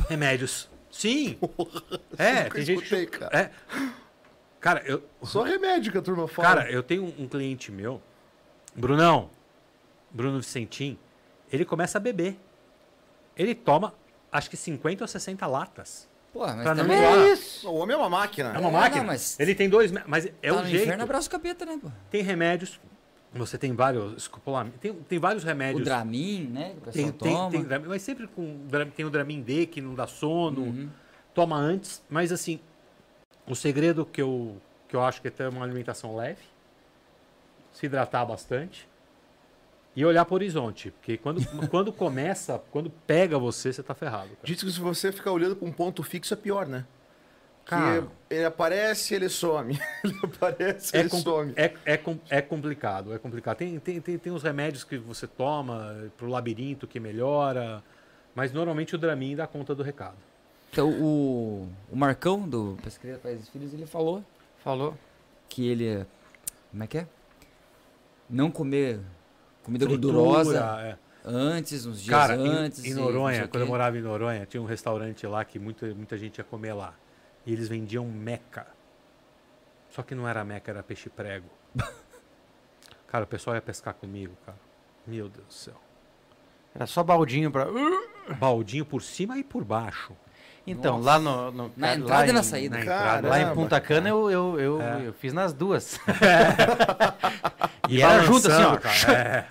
Remédios. 0.07 0.69
Sim. 0.91 1.37
é, 2.17 2.43
nunca 2.43 2.55
tem 2.55 2.65
gente. 2.65 2.83
escutei, 2.83 3.05
cara. 3.05 3.37
É. 3.37 3.51
Cara, 4.59 4.83
eu, 4.85 5.01
Só 5.23 5.43
remédio 5.43 5.91
que 5.91 5.97
a 5.97 6.01
turma 6.01 6.27
fala. 6.27 6.47
Cara, 6.47 6.71
eu 6.71 6.83
tenho 6.83 7.05
um, 7.05 7.23
um 7.23 7.27
cliente 7.27 7.71
meu, 7.71 8.01
Brunão, 8.75 9.29
Bruno 10.11 10.39
Vicentim, 10.39 10.97
ele 11.51 11.63
começa 11.63 11.97
a 11.97 12.01
beber. 12.01 12.35
Ele 13.37 13.55
toma, 13.55 13.93
acho 14.31 14.49
que 14.49 14.57
50 14.57 15.03
ou 15.03 15.07
60 15.07 15.45
latas 15.47 16.07
Pô, 16.31 16.41
mas 16.45 16.61
Pra 16.61 16.75
não 16.75 16.83
também... 16.83 16.97
enjoar. 16.99 17.73
O 17.73 17.77
homem 17.77 17.95
é 17.95 17.97
uma 17.97 18.09
máquina. 18.09 18.49
É 18.53 18.59
uma 18.59 18.69
É, 18.69 18.71
máquina. 18.71 19.01
não, 19.01 19.07
mas- 19.07 19.39
Ele 19.39 19.55
tem 19.55 19.67
dois. 19.67 19.91
Mas 20.05 20.27
é 20.27 20.29
tá 20.29 20.53
o 20.53 20.61
no 20.61 20.67
jeito. 20.67 20.83
inferno, 20.83 21.03
abraça 21.03 21.27
o 21.27 21.31
capeta, 21.31 21.65
né, 21.65 21.79
pô? 21.81 21.89
Tem 22.11 22.21
remédios. 22.21 22.79
Você 23.33 23.57
tem 23.57 23.73
vários 23.73 24.13
escopolamento. 24.15 24.77
Tem, 24.77 24.93
tem 24.93 25.17
vários 25.17 25.43
O 25.43 25.47
remédios. 25.47 25.83
Dramin, 25.83 26.43
né, 26.51 26.71
que 26.73 26.77
o 26.77 26.81
pessoal 26.81 26.93
Tem, 26.93 27.11
tem, 27.11 27.33
toma. 27.35 27.49
tem 27.51 27.63
Dramin, 27.63 27.87
mas 27.87 28.01
sempre 28.03 28.27
com 28.27 28.59
tem 28.95 29.05
o 29.05 29.09
Dramin 29.09 29.41
D 29.41 29.65
que 29.65 29.81
não 29.81 29.95
dá 29.95 30.05
sono. 30.05 30.61
Uhum. 30.61 30.89
Toma 31.33 31.55
antes, 31.57 32.03
mas 32.07 32.31
assim, 32.31 32.59
o 33.47 33.55
segredo 33.55 34.05
que 34.05 34.21
eu, 34.21 34.55
que 34.87 34.95
eu 34.95 35.03
acho 35.03 35.21
que 35.23 35.27
é 35.29 35.31
ter 35.31 35.47
uma 35.49 35.63
alimentação 35.63 36.15
leve, 36.15 36.41
se 37.71 37.85
hidratar 37.87 38.23
bastante 38.25 38.87
e 40.01 40.05
olhar 40.05 40.23
para 40.23 40.31
o 40.33 40.35
horizonte, 40.35 40.91
porque 40.91 41.17
quando, 41.17 41.41
quando 41.69 41.91
começa, 41.91 42.61
quando 42.71 42.89
pega 42.89 43.37
você, 43.37 43.73
você 43.73 43.83
tá 43.83 43.93
ferrado. 43.93 44.29
Cara. 44.29 44.39
Diz 44.43 44.63
que 44.63 44.71
se 44.71 44.79
você 44.79 45.11
ficar 45.11 45.31
olhando 45.31 45.55
pra 45.57 45.67
um 45.67 45.71
ponto 45.73 46.01
fixo 46.03 46.33
é 46.33 46.37
pior, 46.37 46.65
né? 46.67 46.85
Cara. 47.65 48.01
Que 48.29 48.35
ele 48.35 48.45
aparece, 48.45 49.13
ele 49.13 49.27
some. 49.29 49.77
Ele 50.03 50.19
aparece, 50.23 50.95
É, 50.95 51.01
ele 51.01 51.09
com- 51.09 51.17
some. 51.19 51.53
é, 51.55 51.73
é, 51.85 51.99
é 52.29 52.41
complicado, 52.41 53.13
é 53.13 53.19
complicado. 53.19 53.57
Tem, 53.57 53.77
tem, 53.77 53.99
tem, 53.99 54.17
tem 54.17 54.31
uns 54.33 54.41
remédios 54.41 54.83
que 54.85 54.97
você 54.97 55.27
toma 55.27 56.09
pro 56.17 56.27
labirinto 56.27 56.87
que 56.87 56.99
melhora, 56.99 57.83
mas 58.33 58.51
normalmente 58.53 58.95
o 58.95 58.97
Dramin 58.97 59.35
dá 59.35 59.45
conta 59.45 59.75
do 59.75 59.83
recado. 59.83 60.15
Então, 60.71 60.89
o, 60.89 61.67
o 61.91 61.95
Marcão, 61.95 62.47
do 62.47 62.77
Pesqueira 62.81 63.17
Pais 63.17 63.47
e 63.47 63.51
Filhos, 63.51 63.73
ele 63.73 63.85
falou 63.85 64.23
Falou. 64.63 64.97
que 65.49 65.67
ele... 65.67 66.05
Como 66.71 66.83
é 66.83 66.87
que 66.87 66.97
é? 66.99 67.07
Não 68.29 68.49
comer 68.49 68.99
comida 69.69 69.85
Fritura, 69.85 70.13
gordurosa 70.13 70.59
é. 70.81 70.97
antes, 71.25 71.85
uns 71.85 72.01
dias 72.01 72.15
Cara, 72.17 72.35
em- 72.35 72.47
antes. 72.47 72.79
em, 72.79 72.89
e 72.89 72.93
sei 72.93 73.03
Noronha, 73.03 73.47
quando 73.47 73.61
eu 73.61 73.67
morava 73.67 73.97
em 73.97 74.01
Noronha, 74.01 74.45
tinha 74.45 74.61
um 74.61 74.65
restaurante 74.65 75.25
lá 75.27 75.45
que 75.45 75.57
muita, 75.59 75.85
muita 75.93 76.17
gente 76.17 76.37
ia 76.39 76.43
comer 76.43 76.73
lá. 76.73 76.93
E 77.45 77.53
eles 77.53 77.67
vendiam 77.67 78.05
meca. 78.05 78.67
Só 79.89 80.03
que 80.03 80.13
não 80.13 80.27
era 80.27 80.43
meca, 80.43 80.69
era 80.71 80.83
peixe 80.83 81.09
prego. 81.09 81.47
cara, 83.07 83.23
o 83.23 83.27
pessoal 83.27 83.55
ia 83.55 83.61
pescar 83.61 83.93
comigo, 83.93 84.35
cara. 84.45 84.57
Meu 85.07 85.29
Deus 85.29 85.47
do 85.47 85.53
céu. 85.53 85.81
Era 86.75 86.85
só 86.85 87.03
baldinho 87.03 87.49
pra. 87.51 87.65
Baldinho 88.39 88.85
por 88.85 89.01
cima 89.01 89.37
e 89.37 89.43
por 89.43 89.63
baixo. 89.63 90.13
Então, 90.67 90.97
Nossa. 90.99 91.05
lá 91.05 91.19
no. 91.19 91.51
no- 91.51 91.71
Na 91.75 91.87
lá 91.87 91.95
entrada 91.95 92.27
e 92.27 92.29
em- 92.29 92.33
na 92.33 92.43
saída. 92.43 92.77
Na 92.77 92.85
Cara, 92.85 93.17
entrada. 93.19 93.29
Lá 93.29 93.41
em. 93.41 93.53
Punta 93.55 93.81
Cana 93.81 94.07
eu, 94.09 94.29
eu, 94.29 94.59
eu, 94.59 94.81
É. 94.81 95.01
eu 95.07 95.13
fiz 95.13 95.33
nas 95.33 95.51
duas. 95.53 95.99
E, 97.89 97.95
E 97.97 98.01
era 98.03 98.21
junto, 98.21 98.47
assim, 98.51 98.63
ó. 98.63 98.77
Cara. 98.77 99.47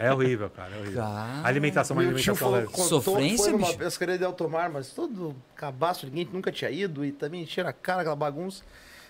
É, 0.00 0.06
é 0.06 0.12
horrível, 0.12 0.48
cara. 0.48 0.70
É 0.74 0.78
horrível. 0.80 1.02
Cara, 1.02 1.40
A 1.44 1.46
alimentação, 1.46 1.94
uma 1.94 2.02
alimentação 2.02 2.34
falou, 2.34 2.62
contou, 2.62 2.84
Sofrência, 3.02 3.44
foi 3.44 3.52
numa 3.52 3.66
bicho? 3.66 3.78
pescaria 3.78 4.16
de 4.16 4.24
alto 4.24 4.48
mar, 4.48 4.70
mas 4.70 4.88
todo 4.88 5.36
cabaço, 5.54 6.06
ninguém 6.06 6.26
nunca 6.32 6.50
tinha 6.50 6.70
ido 6.70 7.04
e 7.04 7.12
também 7.12 7.42
encheram 7.42 7.68
a 7.68 7.74
cara, 7.74 8.00
aquela 8.00 8.16
bagunça. 8.16 8.62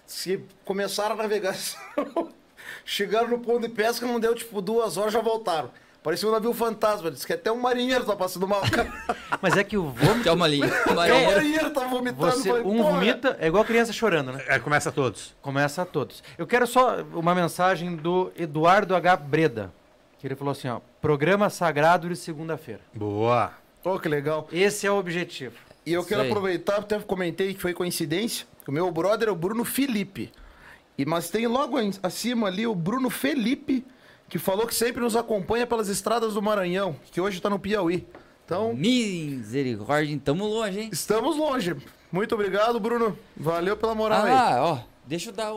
Se 0.05 0.43
começaram 0.65 1.15
a 1.15 1.19
navegação, 1.19 1.79
chegaram 2.85 3.29
no 3.29 3.39
ponto 3.39 3.61
de 3.61 3.69
pesca, 3.69 4.05
não 4.07 4.19
deu 4.19 4.35
tipo 4.35 4.61
duas 4.61 4.97
horas, 4.97 5.13
já 5.13 5.21
voltaram. 5.21 5.71
Parecia 6.05 6.29
um 6.29 6.33
navio 6.33 6.53
fantasma, 6.53 7.11
disse 7.11 7.27
que 7.27 7.33
até 7.33 7.51
um 7.51 7.59
marinheiro 7.59 8.05
tá 8.05 8.15
passando 8.15 8.47
mal. 8.47 8.61
Mas 9.41 9.57
é 9.57 9.65
que 9.65 9.79
o 9.79 9.85
vômito. 9.89 10.25
Calma 10.25 10.45
ali. 10.45 10.61
Até 10.63 10.93
o 10.93 10.95
Marinheiro. 10.95 11.33
marinheiro 11.33 11.71
tá 11.71 11.87
vomitando. 11.87 12.31
Você, 12.31 12.49
falei, 12.51 12.63
um 12.63 12.83
vomita, 12.83 13.39
é 13.41 13.47
igual 13.47 13.65
criança 13.65 13.91
chorando, 13.91 14.31
né? 14.31 14.45
É, 14.47 14.59
começa 14.59 14.93
todos. 14.93 15.35
Começa 15.41 15.81
a 15.81 15.87
todos. 15.87 16.23
Eu 16.37 16.47
quero 16.47 16.67
só 16.67 16.99
uma 17.15 17.35
mensagem 17.35 17.97
do 17.97 18.31
Eduardo 18.37 18.95
H. 18.95 19.17
Breda. 19.17 19.73
Que 20.19 20.27
ele 20.27 20.37
falou 20.37 20.53
assim, 20.53 20.69
ó. 20.69 20.81
Programa 21.01 21.49
sagrado 21.49 22.07
de 22.07 22.17
segunda-feira. 22.17 22.83
Boa. 22.93 23.55
Oh, 23.83 23.99
que 23.99 24.07
legal. 24.07 24.47
Esse 24.53 24.87
é 24.87 24.91
o 24.91 24.99
objetivo. 24.99 25.55
E 25.87 25.95
eu 25.95 26.01
Isso 26.01 26.09
quero 26.11 26.21
aproveitar, 26.21 26.81
até 26.81 26.99
comentei 26.99 27.55
que 27.55 27.61
foi 27.63 27.73
coincidência, 27.73 28.47
que 28.63 28.69
o 28.69 28.75
meu 28.75 28.91
brother 28.93 29.29
é 29.29 29.33
o 29.33 29.35
Bruno 29.35 29.65
Felipe. 29.65 30.31
E, 30.99 31.07
mas 31.07 31.31
tem 31.31 31.47
logo 31.47 31.79
acima 32.03 32.49
ali 32.49 32.67
o 32.67 32.75
Bruno 32.75 33.09
Felipe, 33.09 33.87
que 34.29 34.39
falou 34.39 34.67
que 34.67 34.75
sempre 34.75 35.01
nos 35.01 35.17
acompanha 35.17 35.67
pelas 35.67 35.89
estradas 35.89 36.35
do 36.35 36.43
Maranhão, 36.43 36.97
que 37.11 37.21
hoje 37.21 37.41
tá 37.41 37.49
no 37.51 37.59
Piauí. 37.59 38.07
Então, 38.45 38.75
Misericórdia, 38.75 40.21
tamo 40.23 40.47
longe, 40.47 40.81
hein? 40.81 40.91
estamos 40.93 41.37
longe. 41.37 41.75
Muito 42.13 42.35
obrigado, 42.35 42.79
Bruno. 42.79 43.19
Valeu 43.37 43.77
pela 43.77 43.95
moral 43.95 44.25
aí. 44.25 44.33
Ah, 44.33 44.57
ó, 44.61 44.79
deixa 45.07 45.31
eu 45.31 45.33
dar 45.33 45.55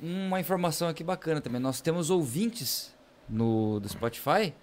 uma 0.00 0.40
informação 0.40 0.88
aqui 0.88 1.04
bacana 1.04 1.40
também. 1.40 1.60
Nós 1.60 1.80
temos 1.80 2.10
ouvintes 2.10 2.92
no 3.28 3.78
do 3.80 3.88
Spotify, 3.88 4.54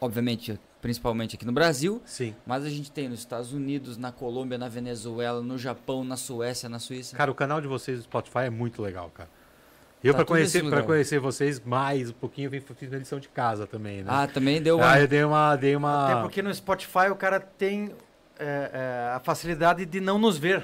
obviamente, 0.00 0.58
principalmente 0.80 1.36
aqui 1.36 1.44
no 1.44 1.52
Brasil, 1.52 2.02
Sim. 2.04 2.34
mas 2.46 2.64
a 2.64 2.70
gente 2.70 2.90
tem 2.90 3.08
nos 3.08 3.20
Estados 3.20 3.52
Unidos, 3.52 3.96
na 3.96 4.10
Colômbia, 4.10 4.58
na 4.58 4.68
Venezuela, 4.68 5.40
no 5.42 5.56
Japão, 5.56 6.04
na 6.04 6.16
Suécia, 6.16 6.68
na 6.68 6.78
Suíça. 6.78 7.16
Cara, 7.16 7.30
o 7.30 7.34
canal 7.34 7.60
de 7.60 7.68
vocês 7.68 7.98
do 7.98 8.04
Spotify 8.04 8.40
é 8.40 8.50
muito 8.50 8.82
legal, 8.82 9.10
cara. 9.10 9.30
Eu, 10.04 10.12
Tá 10.12 10.18
nesse 10.18 10.26
conhecer, 10.28 10.58
pra 10.60 10.68
lugar. 10.68 10.82
conhecer 10.84 11.18
vocês 11.18 11.60
mais 11.64 12.10
um 12.10 12.12
pouquinho, 12.12 12.54
eu 12.54 12.74
fiz 12.76 12.90
uma 12.90 12.98
lição 12.98 13.18
de 13.18 13.28
casa 13.28 13.66
também, 13.66 14.02
né? 14.02 14.04
Ah, 14.06 14.26
também 14.26 14.60
deu 14.60 14.76
uma. 14.76 14.92
Ah, 14.92 15.00
eu 15.00 15.08
dei 15.08 15.24
uma. 15.24 15.56
Dei 15.56 15.74
uma... 15.74 16.10
Até 16.12 16.20
porque 16.20 16.42
no 16.42 16.54
Spotify 16.54 17.08
o 17.10 17.16
cara 17.16 17.40
tem 17.40 17.90
é, 18.38 18.70
é, 19.10 19.12
a 19.16 19.20
facilidade 19.20 19.86
de 19.86 20.00
não 20.02 20.18
nos 20.18 20.36
ver. 20.36 20.62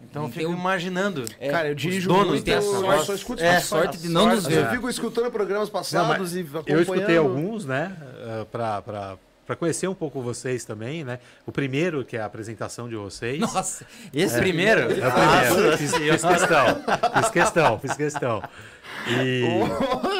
Então 0.00 0.24
eu 0.24 0.28
fico 0.28 0.50
um- 0.50 0.54
imaginando. 0.54 1.24
É, 1.40 1.50
Cara, 1.50 1.68
eu 1.68 1.74
dirijo 1.74 2.06
donos 2.08 2.28
muito, 2.28 2.48
eu 2.48 2.62
sorte. 2.62 3.06
só 3.06 3.14
escuto 3.14 3.42
É, 3.42 3.58
sorte 3.60 3.96
de 3.98 4.08
não 4.08 4.26
nos 4.26 4.44
Mas 4.44 4.52
Eu 4.54 4.62
ver. 4.64 4.70
fico 4.70 4.88
escutando 4.88 5.30
programas 5.32 5.68
Não, 5.68 5.72
passados 5.72 6.18
mas 6.18 6.36
e 6.36 6.40
acompanhando. 6.40 6.68
Eu 6.68 6.80
escutei 6.82 7.16
alguns, 7.16 7.64
né? 7.64 7.96
eh, 8.20 8.46
pra, 8.52 8.82
pra, 8.82 9.16
pra 9.46 9.54
conhecer 9.56 9.86
um 9.88 9.94
pouco 9.94 10.20
vocês 10.20 10.64
também, 10.64 11.04
né? 11.04 11.20
O 11.46 11.52
primeiro, 11.52 12.04
que 12.04 12.16
é 12.16 12.20
a 12.20 12.26
apresentação 12.26 12.88
de 12.88 12.96
vocês. 12.96 13.38
Nossa, 13.40 13.86
Esse 14.12 14.38
primeiro. 14.38 14.80
É 14.82 15.08
o 15.08 15.12
primeiro. 15.12 15.78
Fiz, 15.78 15.94
fiz 15.94 16.22
questão. 16.24 16.66
Fiz 17.14 17.30
questão, 17.30 17.78
fiz 17.78 17.92
questão. 17.94 18.42
E. 19.08 19.42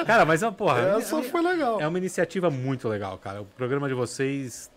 Cara, 0.06 0.24
mas 0.24 0.42
é 0.42 0.46
uma 0.46 0.52
porra. 0.52 0.80
é- 0.80 0.98
Essa 0.98 1.20
foi 1.22 1.42
legal. 1.42 1.80
É 1.80 1.88
uma 1.88 1.98
iniciativa 1.98 2.48
muito 2.50 2.88
legal, 2.88 3.18
cara. 3.18 3.42
O 3.42 3.44
programa 3.46 3.88
de 3.88 3.94
vocês. 3.94 4.70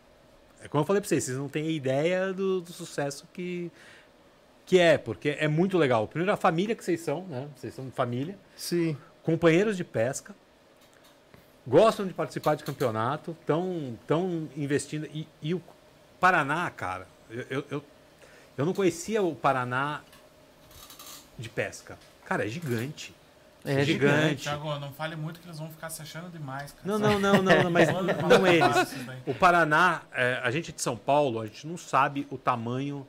É 0.64 0.68
como 0.68 0.82
eu 0.82 0.86
falei 0.86 1.00
pra 1.02 1.08
vocês, 1.08 1.24
vocês 1.24 1.38
não 1.38 1.48
têm 1.48 1.70
ideia 1.72 2.34
do, 2.34 2.60
do 2.60 2.74
sucesso 2.74 3.26
que, 3.32 3.72
que 4.66 4.78
é, 4.78 4.98
porque 4.98 5.38
é 5.40 5.48
muito 5.48 5.78
legal. 5.78 6.06
Primeiro, 6.08 6.34
a 6.34 6.36
família 6.36 6.76
que 6.76 6.84
vocês 6.84 7.00
são, 7.00 7.26
né? 7.28 7.48
Vocês 7.56 7.74
são 7.74 7.90
família, 7.92 8.38
Sim. 8.58 8.98
companheiros 9.24 9.78
de 9.78 9.86
pesca, 9.86 10.36
gostam 11.70 12.08
de 12.08 12.14
participar 12.14 12.56
de 12.56 12.64
campeonato, 12.64 13.38
estão 13.40 13.98
tão 14.08 14.50
investindo. 14.58 15.06
E, 15.14 15.28
e 15.42 15.54
o 15.54 15.62
Paraná, 16.20 16.70
cara, 16.72 17.08
eu, 17.30 17.64
eu, 17.70 17.84
eu, 18.58 18.66
não 18.66 18.74
conhecia 18.74 19.22
o 19.22 19.36
Paraná 19.36 20.02
de 21.38 21.48
pesca. 21.48 21.98
Cara, 22.26 22.46
é 22.46 22.50
gigante. 22.50 23.14
É 23.64 23.84
gigante. 23.84 24.44
Thiago, 24.44 24.80
não 24.80 24.92
fale 24.92 25.16
muito 25.16 25.40
que 25.40 25.46
eles 25.46 25.60
vão 25.60 25.70
ficar 25.70 25.90
se 25.90 26.02
achando 26.02 26.30
demais, 26.30 26.72
cara. 26.72 26.82
Não, 26.86 26.98
não, 26.98 27.20
não, 27.20 27.44
não, 27.44 27.64
não, 27.64 27.72
mas 27.72 27.90
não 27.94 28.48
eles. 28.48 28.96
O 29.28 29.36
Paraná, 29.36 30.02
é, 30.12 30.42
a 30.44 30.50
gente 30.50 30.72
de 30.72 30.82
São 30.82 30.98
Paulo, 30.98 31.40
a 31.40 31.46
gente 31.46 31.68
não 31.68 31.78
sabe 31.78 32.26
o 32.32 32.38
tamanho 32.38 33.08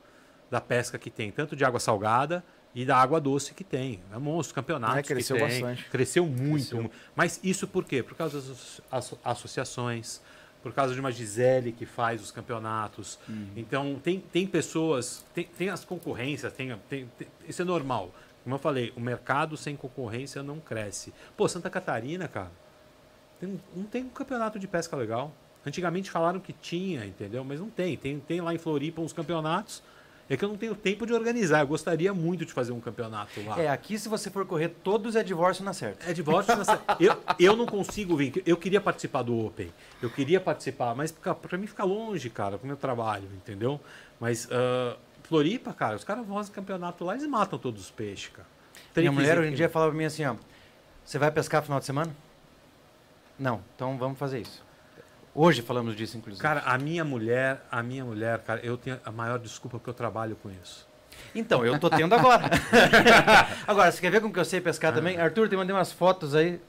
da 0.51 0.61
pesca 0.61 0.99
que 0.99 1.09
tem, 1.09 1.31
tanto 1.31 1.55
de 1.55 1.65
água 1.65 1.79
salgada 1.79 2.43
e 2.73 2.85
da 2.85 2.97
água 2.97 3.19
doce 3.19 3.53
que 3.53 3.63
tem. 3.63 3.99
É 4.13 4.17
monstro, 4.17 4.55
campeonatos 4.55 4.97
É, 4.97 5.03
cresceu 5.03 5.35
que 5.37 5.41
tem. 5.45 5.61
bastante. 5.61 5.89
Cresceu 5.89 6.25
muito. 6.25 6.69
Cresceu. 6.77 6.91
Mas 7.15 7.39
isso 7.43 7.67
por 7.67 7.83
quê? 7.85 8.01
Por 8.01 8.15
causa 8.15 8.39
das 8.41 8.81
asso- 8.91 9.19
associações, 9.23 10.21
por 10.63 10.71
causa 10.73 10.93
de 10.93 10.99
uma 10.99 11.11
Gisele 11.11 11.71
que 11.71 11.85
faz 11.85 12.21
os 12.21 12.31
campeonatos. 12.31 13.17
Então, 13.55 13.99
tem, 14.03 14.19
tem 14.19 14.45
pessoas, 14.47 15.25
tem, 15.33 15.45
tem 15.57 15.69
as 15.69 15.83
concorrências, 15.83 16.53
tem, 16.53 16.75
tem- 16.89 17.07
tem- 17.17 17.27
isso 17.47 17.61
é 17.61 17.65
normal. 17.65 18.13
Como 18.43 18.55
eu 18.55 18.59
falei, 18.59 18.91
o 18.95 18.99
mercado 18.99 19.55
sem 19.57 19.75
concorrência 19.75 20.41
não 20.41 20.59
cresce. 20.59 21.13
Pô, 21.37 21.47
Santa 21.47 21.69
Catarina, 21.69 22.27
cara, 22.27 22.51
tem- 23.39 23.59
não 23.75 23.83
tem 23.83 24.03
um 24.03 24.09
campeonato 24.09 24.57
de 24.59 24.67
pesca 24.67 24.95
legal. 24.95 25.33
Antigamente 25.65 26.09
falaram 26.09 26.39
que 26.39 26.53
tinha, 26.53 27.05
entendeu? 27.05 27.43
Mas 27.43 27.59
não 27.59 27.69
tem. 27.69 27.95
Tem, 27.97 28.19
tem 28.19 28.41
lá 28.41 28.53
em 28.53 28.57
Floripa 28.57 29.01
uns 29.01 29.13
campeonatos. 29.13 29.83
É 30.33 30.37
que 30.37 30.45
eu 30.45 30.47
não 30.47 30.55
tenho 30.55 30.73
tempo 30.73 31.05
de 31.05 31.11
organizar. 31.13 31.59
Eu 31.59 31.67
gostaria 31.67 32.13
muito 32.13 32.45
de 32.45 32.53
fazer 32.53 32.71
um 32.71 32.79
campeonato 32.79 33.43
lá. 33.45 33.59
É, 33.61 33.67
aqui 33.67 33.99
se 33.99 34.07
você 34.07 34.29
for 34.29 34.45
correr 34.45 34.69
todos 34.69 35.17
é 35.17 35.23
divórcio 35.23 35.61
na 35.61 35.73
certa. 35.73 36.09
É 36.09 36.13
de 36.13 36.21
volta. 36.21 36.55
nessa- 36.55 36.81
eu, 37.01 37.21
eu 37.37 37.55
não 37.57 37.65
consigo 37.65 38.15
vir. 38.15 38.41
Eu 38.45 38.55
queria 38.55 38.79
participar 38.79 39.23
do 39.23 39.37
Open. 39.45 39.69
Eu 40.01 40.09
queria 40.09 40.39
participar, 40.39 40.95
mas 40.95 41.11
pra 41.11 41.57
mim 41.57 41.67
fica 41.67 41.83
longe, 41.83 42.29
cara, 42.29 42.57
pro 42.57 42.65
meu 42.65 42.77
trabalho, 42.77 43.25
entendeu? 43.35 43.77
Mas 44.21 44.47
ah, 44.49 44.95
Floripa, 45.23 45.73
cara, 45.73 45.97
os 45.97 46.05
caras 46.05 46.25
vão 46.25 46.37
fazer 46.37 46.53
campeonato 46.53 47.03
lá, 47.03 47.13
eles 47.13 47.27
matam 47.27 47.59
todos 47.59 47.81
os 47.83 47.91
peixes, 47.91 48.29
cara. 48.33 48.47
Tem 48.93 49.01
Minha 49.03 49.11
mulher 49.11 49.37
hoje 49.37 49.49
em 49.49 49.53
dia 49.55 49.67
fala 49.67 49.87
pra 49.87 49.97
mim 49.97 50.05
assim, 50.05 50.25
ó. 50.25 50.35
Você 51.03 51.19
vai 51.19 51.29
pescar 51.29 51.61
final 51.61 51.79
de 51.79 51.85
semana? 51.85 52.15
Não, 53.37 53.61
então 53.75 53.97
vamos 53.97 54.17
fazer 54.17 54.39
isso. 54.39 54.63
Hoje 55.33 55.61
falamos 55.61 55.95
disso, 55.95 56.17
inclusive. 56.17 56.41
Cara, 56.41 56.61
a 56.65 56.77
minha 56.77 57.05
mulher, 57.05 57.65
a 57.71 57.81
minha 57.81 58.03
mulher, 58.03 58.39
cara, 58.39 58.59
eu 58.63 58.77
tenho 58.77 58.99
a 59.05 59.11
maior 59.11 59.39
desculpa 59.39 59.77
porque 59.77 59.89
eu 59.89 59.93
trabalho 59.93 60.35
com 60.35 60.49
isso. 60.49 60.87
Então, 61.33 61.65
eu 61.65 61.79
tô 61.79 61.89
tendo 61.89 62.13
agora. 62.13 62.43
agora, 63.65 63.91
você 63.91 64.01
quer 64.01 64.11
ver 64.11 64.21
como 64.21 64.33
que 64.33 64.39
eu 64.39 64.45
sei 64.45 64.59
pescar 64.59 64.93
também? 64.93 65.17
Arthur, 65.17 65.47
te 65.47 65.55
mandei 65.55 65.73
umas 65.73 65.91
fotos 65.91 66.35
aí. 66.35 66.59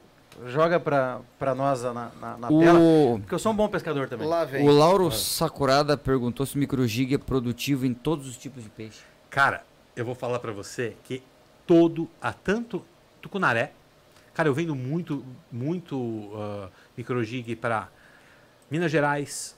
joga 0.46 0.78
pra, 0.78 1.20
pra 1.38 1.54
nós 1.54 1.82
na, 1.82 1.92
na, 1.92 2.36
na 2.38 2.48
tela. 2.48 2.78
O, 2.78 3.18
Porque 3.18 3.34
eu 3.34 3.38
sou 3.38 3.52
um 3.52 3.56
bom 3.56 3.68
pescador 3.68 4.08
também. 4.08 4.28
Lá 4.28 4.44
vem. 4.44 4.68
o 4.68 4.70
Lauro 4.70 5.10
Sakurada 5.10 5.96
perguntou 5.96 6.46
se 6.46 6.54
o 6.54 6.58
microjig 6.58 7.14
é 7.14 7.18
produtivo 7.18 7.84
em 7.84 7.94
todos 7.94 8.28
os 8.28 8.36
tipos 8.36 8.62
de 8.62 8.68
peixe. 8.68 9.00
Cara, 9.28 9.64
eu 9.96 10.04
vou 10.04 10.14
falar 10.14 10.38
pra 10.38 10.52
você 10.52 10.96
que 11.02 11.22
todo, 11.66 12.08
a 12.20 12.32
tanto 12.32 12.84
tucunaré, 13.20 13.72
cara, 14.34 14.48
eu 14.48 14.54
vendo 14.54 14.74
muito, 14.76 15.24
muito 15.50 16.30
ah, 16.34 16.68
microjig 16.96 17.56
para 17.56 17.88
Minas 18.72 18.90
Gerais, 18.90 19.54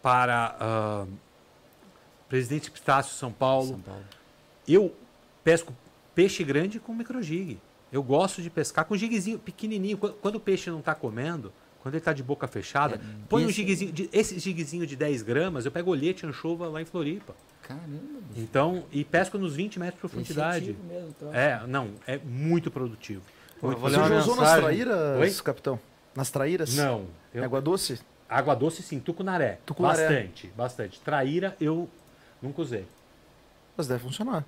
para 0.00 0.56
ah, 0.60 1.06
Presidente 2.28 2.68
Epitácio, 2.68 3.12
São 3.16 3.32
Paulo. 3.32 3.66
São 3.70 3.80
Paulo. 3.80 4.04
Eu 4.68 4.94
pesco 5.42 5.74
peixe 6.14 6.44
grande 6.44 6.78
com 6.78 6.94
microjig. 6.94 7.58
Eu 7.90 8.00
gosto 8.00 8.40
de 8.40 8.48
pescar 8.48 8.84
com 8.84 8.96
jiguezinho 8.96 9.40
pequenininho. 9.40 9.98
Quando, 9.98 10.12
quando 10.14 10.34
o 10.36 10.40
peixe 10.40 10.70
não 10.70 10.78
está 10.78 10.94
comendo, 10.94 11.52
quando 11.82 11.94
ele 11.94 12.00
está 12.00 12.12
de 12.12 12.22
boca 12.22 12.46
fechada, 12.46 12.94
É, 12.94 13.00
põe 13.28 13.44
um 13.44 13.50
jiguezinho, 13.50 13.90
de, 13.90 14.08
esse 14.12 14.38
jiguezinho 14.38 14.86
de 14.86 14.94
10 14.94 15.22
gramas, 15.22 15.66
eu 15.66 15.72
pego 15.72 15.90
olhete 15.90 16.24
e 16.24 16.28
anchova 16.28 16.68
lá 16.68 16.80
em 16.80 16.84
Floripa. 16.84 17.34
Caramba, 17.60 17.88
bicho. 17.88 18.40
Então, 18.40 18.84
e 18.92 19.02
pesco 19.02 19.36
nos 19.36 19.56
20 19.56 19.80
metros 19.80 19.96
de 19.96 20.00
profundidade. 20.00 20.76
mesmo, 20.88 21.12
troço. 21.14 21.34
É, 21.34 21.66
não, 21.66 21.90
é 22.06 22.18
muito 22.18 22.70
produtivo. 22.70 23.22
Pô, 23.60 23.66
Muito 23.66 23.80
Você 23.80 23.96
já 23.96 24.16
usou 24.18 24.36
nas 24.36 24.60
traíras, 24.60 25.18
Oi? 25.20 25.42
capitão? 25.42 25.80
Nas 26.14 26.30
traíras? 26.30 26.76
Não. 26.76 27.06
eu- 27.34 27.42
Água 27.42 27.60
doce? 27.60 27.98
Água 28.28 28.54
doce 28.54 28.82
sim, 28.82 29.00
tucunaré. 29.00 29.58
Tucunaré. 29.66 30.02
Bastante, 30.08 30.52
bastante. 30.56 31.00
Traíra 31.00 31.56
eu 31.60 31.88
nunca 32.42 32.62
usei. 32.62 32.86
Mas 33.76 33.86
deve 33.88 34.02
funcionar. 34.02 34.44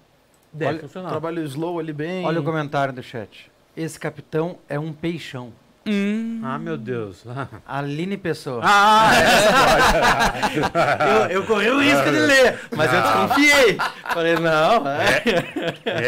Deve 0.52 0.70
Olha, 0.72 0.80
funcionar. 0.80 1.10
Trabalho 1.10 1.42
slow 1.44 1.78
ali 1.78 1.92
bem. 1.92 2.24
Olha 2.24 2.40
o 2.40 2.44
comentário 2.44 2.92
do 2.94 3.02
chat. 3.02 3.50
Esse 3.76 3.98
capitão 3.98 4.58
é 4.68 4.78
um 4.78 4.92
peixão. 4.92 5.52
Hum, 5.88 6.40
Ah, 6.42 6.58
meu 6.58 6.76
Deus. 6.76 7.24
Aline 7.66 8.16
Pessoa. 8.16 8.60
ah, 8.64 9.10
eu, 11.30 11.40
eu 11.40 11.46
corri 11.46 11.70
o 11.70 11.80
risco 11.80 12.04
de 12.10 12.18
ler, 12.18 12.58
mas 12.74 12.92
eu 12.92 13.02
desconfiei. 13.02 13.76
Falei, 14.12 14.34
não, 14.36 14.88
é. 14.88 15.22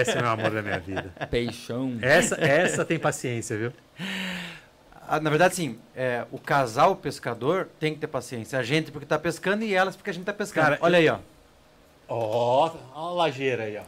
esse 0.00 0.12
é 0.12 0.18
o 0.18 0.22
meu 0.22 0.30
amor 0.30 0.50
da 0.50 0.62
minha 0.62 0.80
vida. 0.80 1.12
peixão. 1.30 1.96
Essa, 2.02 2.34
essa 2.40 2.84
tem 2.84 2.98
paciência, 2.98 3.56
viu? 3.56 3.72
Ah, 5.08 5.18
Na 5.20 5.30
verdade, 5.30 5.54
sim, 5.56 5.78
é, 5.96 6.24
o 6.30 6.38
casal 6.38 6.94
pescador 6.96 7.68
tem 7.80 7.94
que 7.94 8.00
ter 8.00 8.06
paciência. 8.06 8.58
A 8.58 8.62
gente 8.62 8.90
porque 8.92 9.06
tá 9.06 9.18
pescando 9.18 9.64
e 9.64 9.74
elas 9.74 9.96
porque 9.96 10.10
a 10.10 10.12
gente 10.14 10.24
tá 10.24 10.32
pescando. 10.32 10.64
Cara, 10.66 10.78
Olha 10.80 10.98
aí, 10.98 11.08
ó. 11.08 11.16
Ó, 12.08 12.70
ó 12.94 13.08
a 13.10 13.12
lajeira 13.14 13.64
aí, 13.64 13.76
ó. 13.78 13.82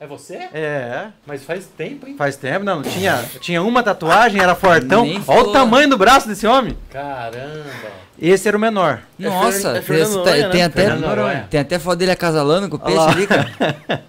É 0.00 0.06
você? 0.06 0.34
É, 0.54 1.08
Mas 1.26 1.42
faz 1.42 1.66
tempo, 1.66 2.06
hein? 2.06 2.14
faz 2.16 2.36
tempo, 2.36 2.64
não, 2.64 2.82
tinha, 2.84 3.20
tinha 3.40 3.60
uma 3.60 3.82
tatuagem, 3.82 4.40
era 4.40 4.54
fortão. 4.54 5.02
Nem 5.04 5.20
Olha 5.26 5.40
o 5.48 5.52
tamanho 5.52 5.90
do 5.90 5.98
braço 5.98 6.28
desse 6.28 6.46
homem. 6.46 6.78
Caramba. 6.88 7.64
Esse 8.16 8.46
era 8.46 8.56
o 8.56 8.60
menor. 8.60 9.00
Nossa, 9.18 9.70
é 9.70 9.72
tem, 9.74 9.82
Fernando 9.82 10.06
esse- 10.06 10.16
Noronha, 10.16 10.32
tem, 10.42 10.50
tem 10.50 10.60
né? 10.60 10.66
até, 10.66 10.82
Fernando 10.84 11.00
Noronha. 11.00 11.46
tem 11.50 11.60
até 11.60 11.78
foto 11.80 11.98
dele 11.98 12.12
acasalando 12.12 12.68
com 12.68 12.76
o 12.76 12.78
peixe 12.78 12.98
ali, 13.00 13.26
cara. 13.26 14.02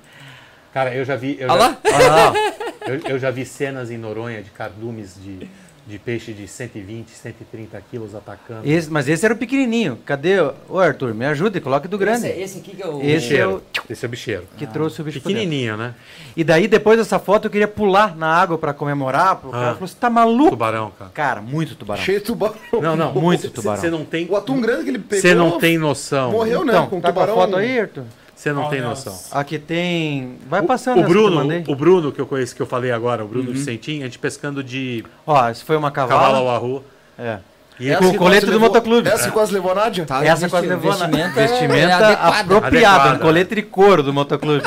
Cara, 0.71 0.93
eu 0.93 1.03
já 1.03 1.15
vi. 1.15 1.38
Eu, 1.39 1.49
Olha 1.49 1.59
já, 1.59 1.67
lá. 1.67 1.77
Olha 1.95 2.11
lá, 2.11 2.31
ó. 2.31 2.88
eu, 2.88 2.99
eu 3.09 3.19
já 3.19 3.31
vi 3.31 3.43
cenas 3.43 3.89
em 3.89 3.97
Noronha 3.97 4.43
de 4.43 4.51
cardumes 4.51 5.15
de, 5.19 5.49
de 5.90 5.98
peixe 5.98 6.32
de 6.34 6.48
120, 6.48 7.10
130 7.10 7.82
quilos 7.90 8.14
atacando. 8.14 8.61
Esse, 8.64 8.90
mas 8.91 9.10
esse 9.10 9.26
era 9.26 9.34
o 9.34 9.38
pequenininho. 9.38 9.98
Cadê? 10.06 10.36
Ô, 10.70 10.78
Arthur, 10.80 11.14
me 11.14 11.26
ajuda 11.26 11.57
e 11.57 11.61
coloque 11.61 11.88
do 11.88 11.98
grande. 11.98 12.28
Esse, 12.28 12.40
esse 12.41 12.57
aqui 12.60 12.76
que 12.76 12.84
é 12.84 12.88
o... 12.88 13.02
Esse 13.02 13.36
é 13.36 13.48
o 13.48 13.61
Esse 13.90 14.06
é 14.06 14.07
o 14.07 14.10
bicheiro. 14.10 14.44
que 14.57 14.68
trouxe 14.68 15.02
o 15.02 15.03
bicho. 15.03 15.20
Pequenininho, 15.20 15.76
né? 15.76 15.95
E 16.38 16.44
daí, 16.44 16.68
depois 16.68 16.98
dessa 16.98 17.18
foto, 17.18 17.45
eu 17.48 17.52
queria 17.52 17.68
pular 17.68 18.16
na 18.16 18.28
água 18.28 18.57
pra 18.57 18.74
comemorar. 18.74 19.40
O 19.44 19.49
cara 19.52 19.72
Ah. 19.72 19.74
falou, 19.74 19.88
você 19.88 19.95
tá 19.99 20.10
maluco? 20.10 20.52
Tubarão, 20.52 20.91
cara. 20.98 21.11
Cara, 21.14 21.41
muito 21.41 21.76
tubarão. 21.76 22.03
Cheio 22.03 22.20
de 22.20 22.26
tubarão. 22.26 22.56
Não, 22.82 22.95
não. 22.95 23.14
Muito 23.14 23.49
tubarão. 23.49 23.82
Você 23.82 23.90
não 23.90 24.06
tem. 24.06 24.28
O 24.30 24.36
atum 24.36 24.61
grande 24.61 24.84
que 24.84 24.90
ele 24.91 24.99
pegou. 24.99 25.22
Você 25.22 25.34
não 25.34 25.60
tem 25.60 25.78
noção. 25.78 26.32
Morreu, 26.32 26.64
né? 26.64 26.74
Então, 26.74 26.88
Com 26.88 27.02
tá 27.02 27.10
tubarão. 27.10 27.34
com 27.34 27.41
a 27.41 27.45
foto 27.45 27.56
aí, 27.57 27.80
Arthur? 27.80 28.03
Você 28.40 28.53
não 28.53 28.61
Qual 28.61 28.72
tem 28.72 28.80
noção. 28.80 29.20
Aqui 29.34 29.60
tem... 29.60 30.38
Vai 30.49 30.61
O- 30.61 30.66
passando 30.66 30.99
o 30.99 31.02
eu 31.02 31.10
Bruno, 31.10 31.64
o 31.68 31.76
Bruno 31.76 32.10
que 32.10 32.22
eu 32.22 32.26
conheço, 32.26 32.56
que 32.56 32.61
eu 32.61 32.66
falei 32.66 32.90
agora, 32.90 33.22
o 33.26 33.28
Bruno 33.28 33.52
Vicentim, 33.52 33.99
a 33.99 34.06
gente 34.06 34.18
pescando 34.18 34.64
de 34.64 35.03
Ó, 35.28 35.49
esse 35.49 35.61
foi 35.66 35.76
uma 35.76 35.91
cavalo 35.91 36.22
cavala. 36.22 36.38
ao 36.38 36.49
arru. 36.56 36.82
É. 37.18 37.40
E 37.78 37.90
Essa 37.90 37.99
Com 38.02 38.07
o 38.11 38.16
colete 38.16 38.45
do 38.45 38.53
levou- 38.53 38.70
motoclube. 38.70 39.10
Essa 39.10 39.26
que 39.26 39.32
quase 39.32 39.52
levou 39.53 39.72
a 39.74 39.76
Nádia? 39.76 40.06
Tá, 40.06 40.24
Essa 40.24 40.48
quase 40.48 40.68
levou 40.68 40.90
na 40.98 41.06
vestimenta, 41.07 41.34
vestimenta 41.34 41.76
é 41.91 42.14
apropriada, 42.40 42.95
Adequada. 42.95 43.16
um 43.16 43.20
colete 43.20 43.56
de 43.56 43.61
couro 43.64 44.03
do 44.03 44.14
motoclube. 44.14 44.64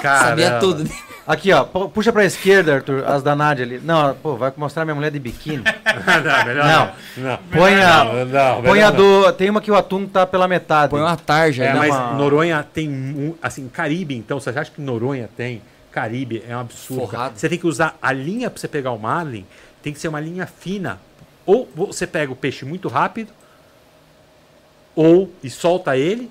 Sabia 0.00 0.50
Caramba. 0.50 0.60
tudo. 0.60 0.90
Aqui, 1.24 1.52
ó, 1.52 1.62
pu- 1.64 1.88
puxa 1.88 2.12
pra 2.12 2.24
esquerda, 2.24 2.74
Arthur, 2.74 3.04
as 3.06 3.22
da 3.22 3.36
Nádia 3.36 3.64
ali. 3.64 3.78
Não, 3.78 4.12
pô, 4.16 4.34
vai 4.36 4.52
mostrar 4.56 4.84
minha 4.84 4.94
mulher 4.94 5.10
de 5.12 5.20
biquíni. 5.20 5.62
não, 5.62 6.44
melhor 6.44 6.64
Não. 6.64 6.86
não. 7.24 7.30
Não. 7.30 7.38
Põe 7.52 7.74
a, 7.82 8.04
Não, 8.04 8.24
não, 8.24 8.62
põe 8.62 8.82
a 8.82 8.90
não. 8.90 8.96
do... 8.96 9.32
Tem 9.34 9.48
uma 9.48 9.60
que 9.60 9.70
o 9.70 9.76
atum 9.76 10.04
tá 10.06 10.26
pela 10.26 10.48
metade. 10.48 10.90
Põe 10.90 11.00
uma 11.00 11.16
tarja 11.16 11.62
É, 11.64 11.70
ali. 11.70 11.78
mas 11.78 11.90
uma- 11.90 12.12
Noronha 12.14 12.66
tem, 12.74 12.88
um, 12.88 13.34
assim, 13.40 13.68
Caribe, 13.68 14.16
então, 14.16 14.40
você 14.40 14.50
acha 14.50 14.70
que 14.70 14.80
Noronha 14.80 15.28
tem? 15.36 15.62
Caribe 15.92 16.42
é 16.48 16.56
um 16.56 16.60
absurdo. 16.60 17.00
Forrado. 17.06 17.38
Você 17.38 17.48
tem 17.48 17.58
que 17.58 17.66
usar 17.68 17.96
a 18.02 18.12
linha 18.12 18.50
para 18.50 18.58
você 18.60 18.66
pegar 18.66 18.90
o 18.90 18.98
marlin, 18.98 19.46
tem 19.82 19.92
que 19.92 20.00
ser 20.00 20.08
uma 20.08 20.18
linha 20.20 20.46
fina. 20.46 20.98
Ou 21.46 21.70
você 21.74 22.06
pega 22.06 22.32
o 22.32 22.36
peixe 22.36 22.64
muito 22.64 22.88
rápido, 22.88 23.30
ou 24.96 25.30
e 25.42 25.48
solta 25.50 25.96
ele, 25.96 26.30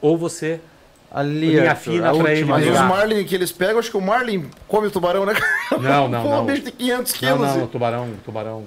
ou 0.00 0.16
você 0.18 0.60
Ali, 1.14 1.50
Linha 1.50 1.70
Arthur, 1.70 1.92
fina 1.92 2.10
a 2.10 2.14
pra 2.16 2.32
ele. 2.32 2.44
Mas 2.46 2.66
os. 2.66 2.78
Marlin 2.80 3.24
que 3.24 3.34
eles 3.34 3.52
pegam, 3.52 3.78
acho 3.78 3.90
que 3.90 3.96
o 3.96 4.00
Marlin 4.00 4.48
come 4.66 4.86
o 4.86 4.90
tubarão, 4.90 5.26
né? 5.26 5.34
Não, 5.70 6.08
não, 6.08 6.22
Pô, 6.24 6.28
não. 6.30 6.42
um 6.42 6.46
bicho 6.46 6.62
de 6.62 6.72
500 6.72 7.12
Não, 7.12 7.18
quilos. 7.18 7.56
não, 7.56 7.66
tubarão, 7.66 8.08
tubarão. 8.24 8.64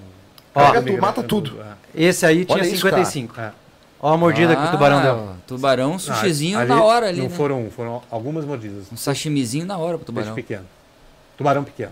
Ó, 0.54 0.66
Pega 0.68 0.82
tudo, 0.84 1.02
mata 1.02 1.24
tudo. 1.24 1.60
Esse 1.94 2.26
aí 2.26 2.46
tinha 2.46 2.58
Olha 2.60 2.68
isso, 2.68 2.76
55. 2.78 3.42
É. 3.42 3.52
Ó 4.00 4.14
a 4.14 4.18
mordida 4.18 4.56
que 4.56 4.62
o 4.64 4.72
tubarão 4.72 5.02
deu. 5.02 5.30
Tubarão, 5.48 5.98
sushizinho 5.98 6.60
Ali 6.60 6.70
na 6.70 6.84
hora 6.84 7.08
ali, 7.08 7.18
Não 7.22 7.30
né? 7.30 7.36
foram, 7.36 7.70
foram 7.76 8.04
algumas 8.12 8.46
mordidas. 8.46 8.86
Um 8.94 8.98
sashimizinho 8.98 9.66
na 9.66 9.78
hora 9.78 9.98
pro 9.98 10.06
Peixe 10.14 10.20
tubarão. 10.30 10.36
pequeno. 10.36 10.66
Tubarão 11.38 11.64
pequeno. 11.64 11.92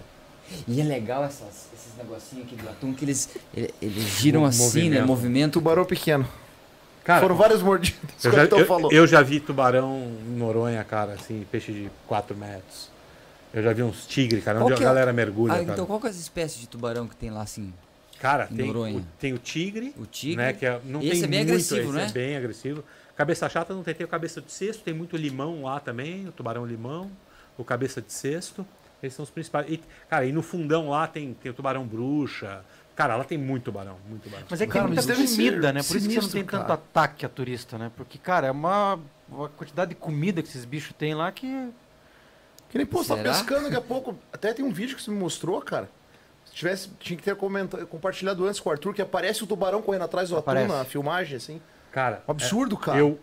E 0.68 0.80
é 0.80 0.84
legal 0.84 1.24
essas- 1.24 1.68
esses 1.74 1.98
negocinhos 1.98 2.46
aqui 2.46 2.56
do 2.56 2.70
atum 2.70 2.94
que 2.94 3.04
eles, 3.06 3.30
ele- 3.56 3.74
eles 3.82 4.04
giram 4.20 4.42
Mo- 4.42 4.48
assim, 4.48 4.82
né? 4.90 5.02
movimento. 5.02 5.08
Movimento. 5.08 5.54
Tubarão 5.54 5.86
pequeno. 5.86 6.28
Cara, 7.04 7.20
Foram 7.22 7.36
várias 7.36 7.62
mordidas. 7.62 8.00
eu 8.24 8.32
que 8.32 8.38
o 8.38 8.40
já, 8.40 8.46
eu- 8.46 8.66
falou. 8.66 8.92
eu 8.92 9.06
já 9.08 9.22
vi 9.22 9.40
tubarão 9.40 10.16
em 10.26 10.38
Noronha, 10.38 10.84
cara, 10.84 11.14
assim, 11.14 11.46
peixe 11.52 11.72
de 11.72 11.92
4 12.08 12.36
metros. 12.36 12.90
Eu 13.54 13.62
já 13.62 13.74
vi 13.74 13.84
uns 13.84 14.06
tigres, 14.08 14.44
cara, 14.44 14.58
Qual 14.60 14.66
onde 14.66 14.74
a 14.74 14.78
que 14.78 14.84
é- 14.84 14.86
galera 14.86 15.12
mergulha, 15.14 15.54
Ah, 15.54 15.58
cara. 15.60 15.74
então 15.74 15.86
qual 15.86 16.00
que 16.00 16.08
é 16.08 16.10
as 16.10 16.16
espécies 16.16 16.60
de 16.62 16.68
tubarão 16.68 17.08
que 17.08 17.16
tem 17.16 17.30
lá 17.30 17.42
assim? 17.42 17.74
Cara, 18.20 18.48
em 18.50 18.56
tem 18.56 18.68
Noronha? 18.68 19.00
o, 19.00 19.06
tem 19.20 19.34
o 19.34 19.38
tigre, 19.38 19.94
O 19.98 20.06
tigre. 20.06 20.38
né, 20.38 20.54
que 20.54 20.66
é, 20.66 20.80
não 20.86 21.02
Esse 21.02 21.12
tem 21.12 21.24
é 21.24 21.28
bem 21.28 21.40
muito, 21.40 21.50
agressivo, 21.52 21.82
esse 21.90 21.92
né? 21.92 22.06
é 22.08 22.12
bem 22.12 22.38
agressivo. 22.38 22.84
Cabeça 23.18 23.50
chata 23.50 23.74
não 23.74 23.84
tem, 23.84 23.94
tem 23.94 24.06
o 24.06 24.10
cabeça 24.10 24.42
de 24.42 24.52
cesto, 24.52 24.82
tem 24.82 24.94
muito 24.94 25.18
limão 25.18 25.64
lá 25.64 25.80
também, 25.80 26.26
o 26.28 26.32
tubarão 26.32 26.66
limão, 26.66 27.12
o 27.58 27.64
cabeça 27.66 28.02
de 28.02 28.12
cesto. 28.14 28.66
Esses 29.04 29.16
são 29.18 29.24
os 29.24 29.30
principais. 29.30 29.70
E, 29.70 29.82
cara, 30.10 30.26
e 30.26 30.32
no 30.32 30.42
fundão 30.42 30.90
lá 30.90 31.06
tem, 31.06 31.34
tem 31.34 31.52
o 31.52 31.54
tubarão 31.54 31.86
bruxa. 31.86 32.62
Cara, 32.96 33.16
lá 33.16 33.24
tem 33.24 33.38
muito 33.38 33.64
tubarão, 33.66 33.98
muito 34.08 34.24
tubarão. 34.24 34.46
Mas 34.50 34.62
é 34.62 34.68
que 34.68 34.72
Cara, 34.72 34.86
tem 34.86 34.96
mas 34.96 35.06
muita 35.08 35.22
comida, 35.28 35.74
né? 35.74 35.82
Por 35.82 35.98
isso 35.98 36.08
que 36.08 36.14
você 36.14 36.16
não 36.16 36.22
sinistro, 36.22 36.32
tem 36.32 36.46
tanto 36.46 36.62
cara. 36.62 36.74
ataque 36.76 37.26
a 37.26 37.30
turista, 37.30 37.78
né? 37.78 37.92
Porque, 37.96 38.18
cara, 38.20 38.48
é 38.48 38.52
uma, 38.52 39.00
uma 39.28 39.50
quantidade 39.50 39.90
de 39.90 39.96
comida 39.96 40.44
que 40.44 40.48
esses 40.50 40.64
bichos 40.66 40.94
têm 40.98 41.16
lá 41.16 41.32
que. 41.32 41.70
Que 42.70 42.78
nem, 42.78 42.86
pô, 42.86 43.04
você 43.04 43.16
tá 43.16 43.22
pescando 43.24 43.64
daqui 43.64 43.76
a 43.76 43.82
pouco. 43.82 44.18
Até 44.32 44.54
tem 44.54 44.64
um 44.64 44.72
vídeo 44.72 44.96
que 44.96 45.02
você 45.02 45.10
me 45.12 45.18
mostrou, 45.18 45.60
cara. 45.62 45.90
Se 46.46 46.54
tivesse, 46.54 46.90
tinha 47.00 47.18
que 47.18 47.24
ter 47.24 47.36
comentado, 47.36 47.86
compartilhado 47.88 48.46
antes 48.46 48.60
com 48.60 48.70
o 48.70 48.72
Arthur, 48.72 48.94
que 48.94 49.02
aparece 49.02 49.44
o 49.44 49.48
tubarão 49.48 49.82
correndo 49.82 50.04
atrás 50.04 50.30
do 50.30 50.38
Aparece. 50.38 50.66
atum 50.66 50.78
na 50.78 50.86
filmagem, 50.86 51.38
assim. 51.38 51.62
Cara, 51.92 52.24
Um 52.28 52.32
absurdo, 52.32 52.76
é- 52.82 52.86
cara. 52.86 53.00
Eu, 53.00 53.20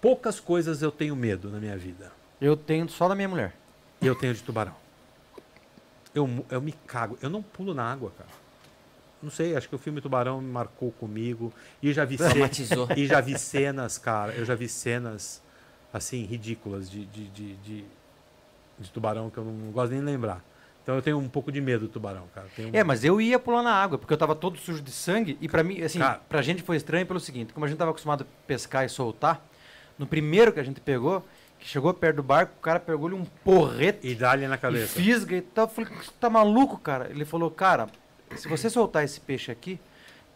poucas 0.00 0.40
coisas 0.40 0.82
eu 0.82 0.90
tenho 0.90 1.14
medo 1.16 1.50
na 1.50 1.58
minha 1.58 1.76
vida. 1.76 2.10
Eu 2.40 2.56
tenho 2.56 2.86
só 2.88 3.08
da 3.08 3.14
minha 3.14 3.28
mulher. 3.28 3.54
E 4.00 4.06
eu 4.06 4.14
tenho 4.14 4.34
de 4.34 4.42
tubarão. 4.42 4.74
Eu, 6.14 6.44
eu 6.50 6.60
me 6.60 6.72
cago. 6.86 7.18
Eu 7.22 7.28
não 7.30 7.42
pulo 7.42 7.72
na 7.74 7.90
água, 7.90 8.10
cara. 8.16 8.28
Não 9.22 9.30
sei, 9.30 9.56
acho 9.56 9.68
que 9.68 9.74
o 9.74 9.78
filme 9.78 10.00
Tubarão 10.00 10.40
me 10.40 10.50
marcou 10.50 10.92
comigo. 10.92 11.52
E 11.82 11.92
já 11.92 12.04
vi, 12.04 12.16
Traumatizou. 12.16 12.88
e 12.96 13.06
já 13.06 13.20
vi 13.20 13.38
cenas, 13.38 13.98
cara. 13.98 14.32
Eu 14.32 14.44
já 14.44 14.54
vi 14.54 14.68
cenas, 14.68 15.42
assim, 15.92 16.24
ridículas 16.24 16.90
de, 16.90 17.06
de, 17.06 17.28
de, 17.30 17.54
de, 17.56 17.84
de 18.78 18.90
tubarão 18.90 19.30
que 19.30 19.38
eu 19.38 19.44
não 19.44 19.70
gosto 19.72 19.90
nem 19.92 20.00
de 20.00 20.06
lembrar. 20.06 20.44
Então 20.82 20.94
eu 20.94 21.02
tenho 21.02 21.18
um 21.18 21.28
pouco 21.28 21.50
de 21.50 21.60
medo 21.60 21.86
do 21.86 21.88
tubarão, 21.88 22.24
cara. 22.34 22.46
Tenho 22.54 22.68
um- 22.68 22.72
É, 22.74 22.84
mas 22.84 23.02
eu 23.04 23.20
ia 23.20 23.38
pular 23.38 23.62
na 23.62 23.72
água, 23.72 23.98
porque 23.98 24.12
eu 24.12 24.18
tava 24.18 24.36
todo 24.36 24.56
sujo 24.58 24.80
de 24.82 24.92
sangue. 24.92 25.36
E 25.40 25.48
pra 25.48 25.64
mim, 25.64 25.80
assim, 25.82 25.98
Cara. 25.98 26.20
pra 26.28 26.42
gente 26.42 26.62
foi 26.62 26.76
estranho 26.76 27.04
pelo 27.06 27.18
seguinte: 27.18 27.52
como 27.52 27.64
a 27.66 27.68
gente 27.68 27.78
tava 27.78 27.90
acostumado 27.90 28.22
a 28.22 28.46
pescar 28.46 28.84
e 28.84 28.88
soltar, 28.88 29.44
no 29.98 30.06
primeiro 30.06 30.52
que 30.52 30.60
a 30.60 30.62
gente 30.62 30.80
pegou, 30.80 31.24
que 31.58 31.66
chegou 31.66 31.92
perto 31.92 32.16
do 32.16 32.22
barco, 32.22 32.52
o 32.58 32.60
cara 32.60 32.78
pegou-lhe 32.78 33.14
um 33.16 33.24
porrete 33.24 34.06
E 34.06 34.14
dá-lhe 34.14 34.46
na 34.46 34.54
e 34.54 34.58
cabeça. 34.58 34.94
fisga 34.94 35.34
e 35.36 35.40
tal. 35.42 35.64
Eu 35.64 35.68
falei, 35.70 35.90
você 35.90 36.10
tá 36.20 36.30
maluco, 36.30 36.78
cara? 36.78 37.08
Ele 37.10 37.24
falou, 37.24 37.50
cara, 37.50 37.88
se 38.34 38.48
você 38.48 38.68
soltar 38.70 39.04
esse 39.04 39.20
peixe 39.20 39.50
aqui, 39.52 39.78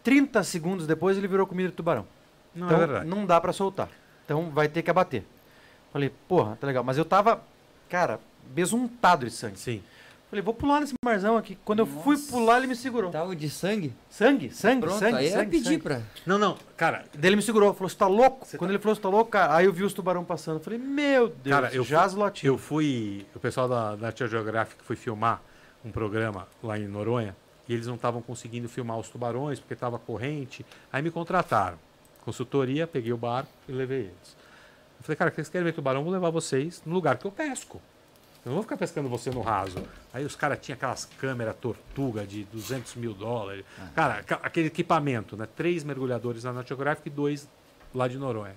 30 0.04 0.42
segundos 0.44 0.86
depois 0.86 1.16
ele 1.18 1.26
virou 1.28 1.46
comida 1.46 1.68
de 1.70 1.74
tubarão. 1.74 2.06
Não, 2.54 2.66
então 2.66 2.76
é 2.82 2.86
verdade. 2.86 3.06
não 3.06 3.26
dá 3.26 3.40
pra 3.40 3.52
soltar. 3.52 3.88
Então 4.24 4.50
vai 4.50 4.68
ter 4.68 4.82
que 4.82 4.90
abater. 4.90 5.24
Falei, 5.92 6.10
porra, 6.28 6.56
tá 6.60 6.66
legal. 6.66 6.84
Mas 6.84 6.96
eu 6.98 7.04
tava, 7.04 7.42
cara, 7.88 8.20
besuntado 8.46 9.26
de 9.26 9.32
sangue. 9.32 9.58
Sim. 9.58 9.82
Falei, 10.28 10.42
vou 10.44 10.54
pular 10.54 10.78
nesse 10.80 10.94
marzão 11.04 11.36
aqui. 11.36 11.58
Quando 11.64 11.80
eu 11.80 11.86
fui 11.86 12.14
Nossa. 12.14 12.30
pular, 12.30 12.58
ele 12.58 12.68
me 12.68 12.76
segurou. 12.76 13.10
Tava 13.10 13.34
de 13.34 13.50
sangue? 13.50 13.92
Sangue, 14.08 14.48
sangue, 14.50 14.82
Pronto, 14.82 14.98
sangue, 15.00 15.16
aí 15.16 15.26
eu 15.26 15.32
sangue, 15.32 15.50
pedi 15.50 15.64
sangue. 15.64 15.78
pra... 15.78 16.00
Não, 16.24 16.38
não, 16.38 16.56
cara, 16.76 17.04
Daí 17.12 17.28
ele 17.30 17.36
me 17.36 17.42
segurou, 17.42 17.74
falou, 17.74 17.88
você 17.88 17.96
tá 17.96 18.06
louco? 18.06 18.46
Você 18.46 18.56
Quando 18.56 18.70
tá- 18.70 18.74
ele 18.74 18.80
falou, 18.82 18.94
você 18.94 19.00
tá 19.02 19.08
louco, 19.08 19.28
cara, 19.32 19.56
aí 19.56 19.66
eu 19.66 19.72
vi 19.72 19.82
os 19.82 19.92
tubarão 19.92 20.24
passando. 20.24 20.58
Eu 20.58 20.60
falei, 20.62 20.78
meu 20.78 21.28
Deus, 21.28 21.52
Cara, 21.56 21.74
eu 21.74 21.82
jaz 21.82 22.12
fui- 22.14 22.30
eu 22.44 22.56
fui. 22.56 23.26
O 23.34 23.40
pessoal 23.40 23.68
da 23.68 23.96
National 23.96 24.30
Geographic 24.30 24.80
foi 24.84 24.94
filmar 24.94 25.42
um 25.84 25.90
programa 25.90 26.46
lá 26.62 26.78
em 26.78 26.86
Noronha 26.86 27.34
e 27.70 27.74
eles 27.74 27.86
não 27.86 27.94
estavam 27.94 28.20
conseguindo 28.20 28.68
filmar 28.68 28.98
os 28.98 29.08
tubarões 29.08 29.60
porque 29.60 29.74
estava 29.74 29.96
corrente. 29.96 30.66
Aí 30.92 31.00
me 31.00 31.10
contrataram. 31.10 31.78
Consultoria, 32.24 32.84
peguei 32.84 33.12
o 33.12 33.16
barco 33.16 33.48
e 33.68 33.72
levei 33.72 34.00
eles. 34.00 34.36
Eu 34.98 35.04
falei, 35.04 35.16
cara, 35.16 35.30
vocês 35.30 35.48
querem 35.48 35.64
ver 35.64 35.72
tubarão? 35.72 36.02
Vou 36.02 36.12
levar 36.12 36.30
vocês 36.30 36.82
no 36.84 36.92
lugar 36.92 37.16
que 37.16 37.24
eu 37.26 37.30
pesco. 37.30 37.80
Eu 38.44 38.48
não 38.50 38.54
vou 38.54 38.62
ficar 38.64 38.76
pescando 38.76 39.08
você 39.08 39.30
no 39.30 39.40
raso. 39.40 39.82
Aí 40.12 40.24
os 40.24 40.34
caras 40.34 40.58
tinham 40.60 40.74
aquelas 40.74 41.04
câmeras 41.04 41.54
tortuga 41.60 42.26
de 42.26 42.42
200 42.44 42.96
mil 42.96 43.14
dólares. 43.14 43.64
Cara, 43.94 44.14
aca- 44.14 44.40
aquele 44.42 44.66
equipamento, 44.66 45.36
né? 45.36 45.46
Três 45.56 45.84
mergulhadores 45.84 46.42
na 46.42 46.50
National 46.52 46.66
Geographic 46.78 47.06
e 47.08 47.10
dois 47.12 47.48
lá 47.94 48.08
de 48.08 48.18
Noronha. 48.18 48.56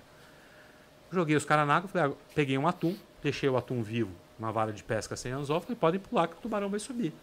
Joguei 1.12 1.36
os 1.36 1.46
caras 1.46 1.68
na 1.68 1.76
água, 1.78 1.88
falei, 1.88 2.12
ah, 2.12 2.16
peguei 2.34 2.58
um 2.58 2.68
atum, 2.68 2.96
deixei 3.22 3.48
o 3.48 3.56
atum 3.58 3.84
vivo, 3.84 4.10
uma 4.40 4.52
vara 4.52 4.72
de 4.74 4.84
pesca 4.84 5.16
sem 5.16 5.32
anzol, 5.32 5.62
falei, 5.62 5.76
podem 5.76 6.00
pular 6.00 6.28
que 6.28 6.34
o 6.34 6.38
tubarão 6.38 6.70
vai 6.70 6.80
subir. 6.80 7.14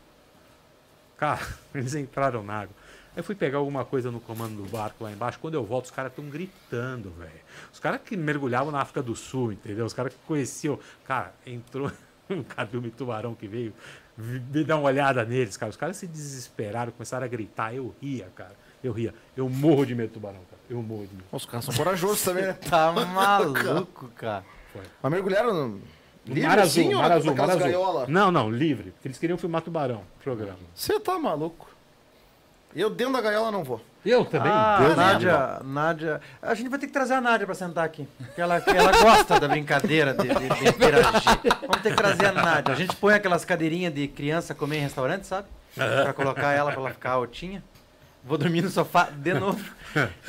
Cara, 1.20 1.47
eles 1.74 1.94
entraram 1.94 2.42
na 2.42 2.60
água. 2.60 2.74
Aí 3.10 3.18
eu 3.18 3.24
fui 3.24 3.34
pegar 3.34 3.59
alguma 3.59 3.84
coisa 3.84 4.10
no 4.10 4.20
comando 4.20 4.62
do 4.62 4.68
barco 4.70 5.05
lá 5.05 5.12
embaixo. 5.12 5.38
Quando 5.38 5.55
eu 5.55 5.62
volto, 5.62 5.84
os 5.84 5.90
caras 5.90 6.10
estão 6.10 6.24
gritando, 6.24 7.10
velho. 7.10 7.30
Os 7.70 7.78
caras 7.78 8.01
que 8.02 8.16
mergulhavam 8.16 8.72
na 8.72 8.80
África 8.80 9.02
do 9.02 9.14
Sul, 9.14 9.52
entendeu? 9.52 9.84
Os 9.84 9.92
caras 9.92 10.14
que 10.14 10.18
conheciam. 10.26 10.78
Cara, 11.05 11.34
entrou 11.47 11.92
um 12.30 12.42
cardume 12.42 12.90
tubarão 12.90 13.34
que 13.34 13.47
veio. 13.47 13.74
Me 14.16 14.64
dar 14.64 14.76
uma 14.76 14.84
olhada 14.84 15.24
neles, 15.24 15.56
cara. 15.56 15.68
Os 15.68 15.76
caras 15.76 15.98
se 15.98 16.06
desesperaram, 16.06 16.92
começaram 16.92 17.24
a 17.24 17.28
gritar. 17.28 17.74
Eu 17.74 17.94
ria, 18.01 18.28
cara. 18.34 18.56
Eu 18.82 18.92
ria. 18.92 19.14
Eu 19.36 19.48
morro 19.48 19.84
de 19.84 19.94
medo 19.94 20.09
de 20.09 20.14
tubarão, 20.14 20.40
cara. 20.51 20.62
Eu 20.70 20.82
morro 20.82 21.06
de 21.06 21.14
medo. 21.14 21.26
Os 21.32 21.44
caras 21.44 21.66
são 21.66 21.74
corajosos 21.74 22.22
também, 22.22 22.44
né? 22.44 22.52
Tá 22.55 22.92
maluco, 23.06 24.09
cara. 24.16 24.44
Mas 25.02 25.12
mergulharam 25.12 25.52
no... 25.52 25.82
livre 26.35 26.48
mar 26.48 26.59
azul, 26.59 26.86
ou 26.86 26.94
mar 26.94 27.12
azul, 27.12 27.35
mar 27.35 27.51
azul. 27.51 27.61
gaiola? 27.61 28.07
Não, 28.09 28.31
não, 28.31 28.51
livre. 28.51 28.90
Porque 28.93 29.09
eles 29.09 29.19
queriam 29.19 29.39
filmar 29.39 29.62
tubarão, 29.62 30.02
programa. 30.23 30.59
Você 30.74 30.98
tá 31.01 31.19
maluco. 31.19 31.69
Eu 32.74 32.89
dentro 32.89 33.15
da 33.15 33.20
gaiola 33.20 33.51
não 33.51 33.65
vou. 33.65 33.81
Eu 34.05 34.24
também. 34.24 34.51
Ah, 34.51 34.78
Deus 34.81 34.97
Nádia, 34.97 35.61
Nádia. 35.62 36.20
A 36.40 36.55
gente 36.55 36.70
vai 36.70 36.78
ter 36.78 36.86
que 36.86 36.93
trazer 36.93 37.15
a 37.15 37.20
Nádia 37.20 37.44
pra 37.44 37.55
sentar 37.55 37.85
aqui. 37.85 38.09
Porque 38.16 38.40
ela, 38.40 38.57
ela 38.57 38.93
gosta 38.93 39.39
da 39.39 39.48
brincadeira 39.48 40.15
de, 40.15 40.28
de, 40.28 40.35
de 40.35 40.69
interagir. 40.69 41.39
Vamos 41.61 41.82
ter 41.82 41.90
que 41.90 41.97
trazer 41.97 42.27
a 42.27 42.32
Nádia. 42.32 42.73
A 42.73 42.77
gente 42.77 42.97
põe 42.97 43.15
aquelas 43.15 43.44
cadeirinhas 43.44 43.93
de 43.93 44.09
criança 44.09 44.55
comer 44.55 44.78
em 44.78 44.82
restaurante, 44.82 45.27
sabe? 45.27 45.48
Pra 45.74 46.12
colocar 46.12 46.52
ela 46.52 46.70
pra 46.73 46.81
ela 46.81 46.90
ficar 46.90 47.11
altinha. 47.12 47.62
Vou 48.24 48.39
dormir 48.39 48.62
no 48.62 48.70
sofá 48.70 49.09
de 49.11 49.35
novo. 49.35 49.62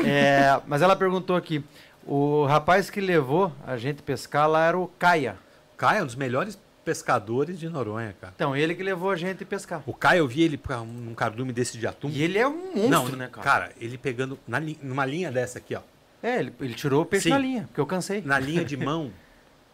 É, 0.04 0.60
mas 0.66 0.82
ela 0.82 0.96
perguntou 0.96 1.36
aqui: 1.36 1.64
o 2.06 2.46
rapaz 2.46 2.90
que 2.90 3.00
levou 3.00 3.52
a 3.66 3.78
gente 3.78 4.02
pescar 4.02 4.50
lá 4.50 4.66
era 4.66 4.78
o 4.78 4.88
Caia. 4.88 5.38
Caio 5.82 6.00
é 6.00 6.04
um 6.04 6.06
dos 6.06 6.14
melhores 6.16 6.60
pescadores 6.86 7.60
de 7.60 7.68
Noronha, 7.68 8.16
cara. 8.22 8.32
Então, 8.36 8.56
ele 8.56 8.76
que 8.76 8.84
levou 8.84 9.10
a 9.10 9.16
gente 9.16 9.44
pescar. 9.44 9.82
O 9.88 9.94
Caio, 9.96 10.20
eu 10.20 10.28
vi 10.28 10.44
ele 10.44 10.56
pra 10.56 10.80
um- 10.80 10.86
num 10.86 11.16
cardume 11.16 11.52
desse 11.52 11.76
de 11.76 11.88
atum. 11.88 12.08
E 12.10 12.22
ele 12.22 12.38
é 12.38 12.48
um 12.48 12.76
monstro, 12.76 12.90
não, 12.90 13.16
né, 13.16 13.28
cara? 13.32 13.44
cara, 13.44 13.72
ele 13.80 13.98
pegando 13.98 14.38
na 14.48 14.60
numa 14.60 15.06
linha 15.08 15.32
dessa 15.32 15.58
aqui, 15.58 15.74
ó. 15.74 15.82
É, 16.22 16.38
ele, 16.40 16.54
ele 16.62 16.76
tirou 16.76 17.02
o 17.02 17.06
peixe 17.06 17.24
Sim. 17.24 17.30
na 17.32 17.38
linha, 17.40 17.64
porque 17.64 17.82
eu 17.82 17.88
cansei. 17.88 18.22
Na 18.22 18.38
linha 18.38 18.64
de 18.64 18.78
mão, 18.78 19.12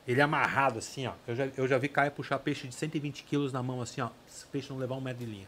ele 0.07 0.21
amarrado 0.21 0.79
assim, 0.79 1.07
ó. 1.07 1.11
Eu 1.27 1.35
já, 1.35 1.47
eu 1.57 1.67
já 1.67 1.77
vi 1.77 1.89
Caio 1.89 2.09
puxar 2.11 2.39
peixe 2.39 2.69
de 2.69 2.73
120 2.75 3.23
quilos 3.23 3.51
na 3.51 3.61
mão, 3.61 3.81
assim, 3.81 3.99
ó. 3.99 4.07
Esse 4.29 4.45
peixe 4.45 4.69
não 4.69 4.77
levar 4.77 4.95
um 4.95 5.01
metro 5.01 5.25
de 5.25 5.29
linha. 5.29 5.47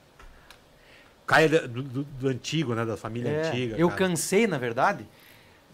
Caio 1.25 1.55
é 1.55 1.67
do, 1.69 1.81
do- 1.83 2.03
do 2.03 2.27
antigo, 2.27 2.75
né? 2.75 2.83
Da 2.85 2.97
família 2.97 3.29
É, 3.29 3.47
antiga. 3.47 3.77
eu 3.77 3.87
cara. 3.87 3.99
cansei, 4.09 4.45
na 4.45 4.57
verdade. 4.57 5.05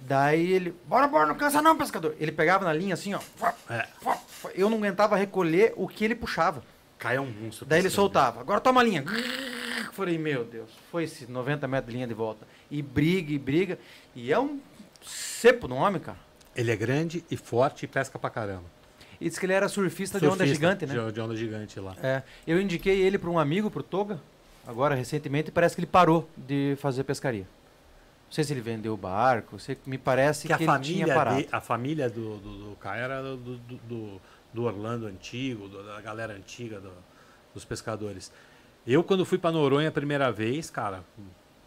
Daí 0.01 0.51
ele, 0.51 0.75
bora, 0.87 1.07
bora, 1.07 1.25
não 1.25 1.35
cansa 1.35 1.61
não, 1.61 1.77
pescador. 1.77 2.15
Ele 2.19 2.31
pegava 2.31 2.63
na 2.63 2.73
linha 2.73 2.93
assim, 2.93 3.13
ó. 3.13 3.19
É. 3.69 3.87
Eu 4.53 4.69
não 4.69 4.77
aguentava 4.77 5.15
recolher 5.15 5.73
o 5.75 5.87
que 5.87 6.05
ele 6.05 6.15
puxava. 6.15 6.63
Caio 6.97 7.17
é 7.17 7.21
um 7.21 7.31
monstro. 7.31 7.65
Daí 7.65 7.79
ele 7.79 7.89
soltava, 7.89 8.39
agora 8.39 8.59
toma 8.61 8.81
a 8.81 8.83
linha. 8.83 9.03
Falei, 9.93 10.17
meu 10.17 10.43
Deus, 10.43 10.69
foi 10.91 11.05
esse 11.05 11.29
90 11.29 11.67
metros 11.67 11.87
de 11.87 11.95
linha 11.95 12.07
de 12.07 12.13
volta. 12.13 12.45
E 12.69 12.81
briga, 12.81 13.31
e 13.31 13.39
briga. 13.39 13.79
E 14.13 14.31
é 14.31 14.39
um 14.39 14.59
cepo 15.03 15.67
no 15.67 15.75
homem, 15.75 16.01
cara. 16.01 16.17
Ele 16.55 16.71
é 16.71 16.75
grande 16.75 17.23
e 17.29 17.37
forte 17.37 17.85
e 17.85 17.87
pesca 17.87 18.17
pra 18.17 18.29
caramba. 18.29 18.63
E 19.19 19.27
disse 19.27 19.39
que 19.39 19.45
ele 19.45 19.53
era 19.53 19.67
surfista, 19.67 20.19
de 20.19 20.25
onda 20.25 20.37
Surfista 20.37 20.55
gigante, 20.55 20.85
né? 20.85 20.93
De, 20.93 21.11
de 21.11 21.21
onda 21.21 21.35
gigante 21.35 21.79
lá. 21.79 21.95
É, 22.01 22.23
eu 22.45 22.59
indiquei 22.59 23.01
ele 23.01 23.17
para 23.17 23.29
um 23.29 23.39
amigo, 23.39 23.71
pro 23.71 23.81
Toga, 23.81 24.19
agora 24.67 24.95
recentemente, 24.95 25.49
e 25.49 25.51
parece 25.51 25.75
que 25.75 25.79
ele 25.81 25.87
parou 25.87 26.29
de 26.35 26.75
fazer 26.79 27.03
pescaria. 27.03 27.47
Não 28.35 28.43
sei 28.43 28.43
se 28.43 28.51
ele 28.51 28.59
vendeu 28.59 28.93
o 28.93 28.97
barco, 28.97 29.57
sei, 29.57 29.77
me 29.85 29.97
parece 29.97 30.45
que 30.45 30.51
a 30.51 30.57
que 30.57 30.65
ele 30.65 30.79
tinha 30.79 31.07
família, 31.07 31.15
parado. 31.15 31.41
de, 31.41 31.47
a 31.53 31.61
família 31.61 32.09
do, 32.09 32.37
do, 32.37 32.69
do 32.71 32.75
Caio 32.75 33.03
era 33.05 33.21
do, 33.23 33.37
do, 33.37 33.57
do- 33.77 34.21
do 34.53 34.63
Orlando 34.63 35.05
antigo, 35.07 35.69
do- 35.69 35.81
da 35.85 36.01
galera 36.01 36.33
antiga 36.33 36.81
do- 36.81 36.91
dos 37.53 37.63
pescadores. 37.63 38.29
Eu, 38.85 39.05
quando 39.05 39.23
fui 39.25 39.37
pra 39.37 39.53
Noronha 39.53 39.87
a 39.87 39.91
primeira 39.91 40.33
vez, 40.33 40.69
cara, 40.69 41.01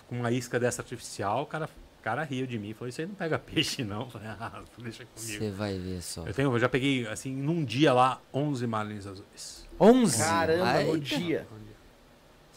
com 0.09 0.17
uma 0.21 0.31
isca 0.31 0.61
dessa 0.61 0.83
artificial, 0.83 1.45
o 1.45 1.47
cara, 1.47 1.71
cara 2.03 2.23
riu 2.23 2.47
de 2.47 2.59
mim. 2.59 2.75
Falou, 2.75 2.91
isso 2.91 3.01
aí 3.01 3.07
não 3.07 3.15
pega 3.15 3.39
peixe, 3.39 3.83
não. 3.83 4.09
Falei, 4.11 4.29
ah, 4.29 4.63
deixa 4.77 5.07
comigo. 5.07 5.39
Você 5.39 5.51
vai 5.51 5.79
ver 5.79 6.03
só. 6.03 6.27
Eu, 6.27 6.35
tenho, 6.35 6.53
eu 6.53 6.59
já 6.59 6.69
peguei, 6.69 7.09
assim, 7.09 7.35
num 7.35 7.65
dia 7.65 7.95
lá, 7.95 8.21
11 8.35 8.67
marlins 8.67 9.07
azuis. 9.07 9.67
11? 9.81 10.19
Caramba, 10.19 10.83
no 10.85 10.99
dia. 11.01 11.49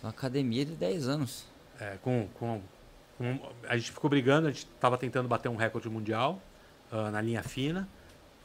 Uma 0.03 0.09
academia 0.09 0.65
de 0.65 0.73
10 0.73 1.07
anos. 1.07 1.45
É, 1.79 1.97
com, 2.01 2.27
com, 2.33 2.61
com- 3.21 3.51
a 3.67 3.77
gente 3.77 3.91
ficou 3.91 4.09
brigando, 4.09 4.47
a 4.47 4.51
gente 4.51 4.65
estava 4.65 4.97
tentando 4.97 5.27
bater 5.27 5.49
um 5.49 5.55
recorde 5.55 5.89
mundial 5.89 6.41
ah, 6.91 7.09
na 7.11 7.21
linha 7.21 7.43
fina. 7.43 7.87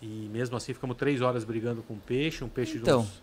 E 0.00 0.28
mesmo 0.32 0.56
assim 0.56 0.74
ficamos 0.74 0.96
três 0.96 1.20
horas 1.22 1.42
brigando 1.44 1.82
com 1.82 1.94
um 1.94 1.98
peixe, 1.98 2.44
um 2.44 2.48
peixe 2.48 2.76
Então, 2.76 3.00
de 3.02 3.06
uns... 3.08 3.22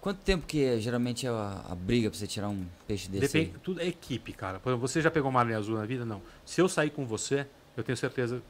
Quanto 0.00 0.18
tempo 0.18 0.44
que 0.46 0.64
é, 0.64 0.80
geralmente 0.80 1.26
é 1.26 1.30
a, 1.30 1.64
a 1.70 1.74
briga 1.76 2.10
pra 2.10 2.18
você 2.18 2.26
tirar 2.26 2.48
um 2.48 2.66
peixe 2.88 3.08
desse 3.08 3.32
Depende, 3.38 3.58
tudo 3.60 3.80
é 3.80 3.86
equipe, 3.86 4.32
cara. 4.32 4.58
Por 4.58 4.70
exemplo, 4.70 4.88
você 4.88 5.00
já 5.00 5.10
pegou 5.12 5.30
uma 5.30 5.44
linha 5.44 5.58
azul 5.58 5.76
na 5.76 5.84
vida? 5.86 6.04
Não. 6.04 6.20
Se 6.44 6.60
eu 6.60 6.68
sair 6.68 6.90
com 6.90 7.06
você, 7.06 7.46
eu 7.76 7.84
tenho 7.84 7.96
certeza 7.96 8.42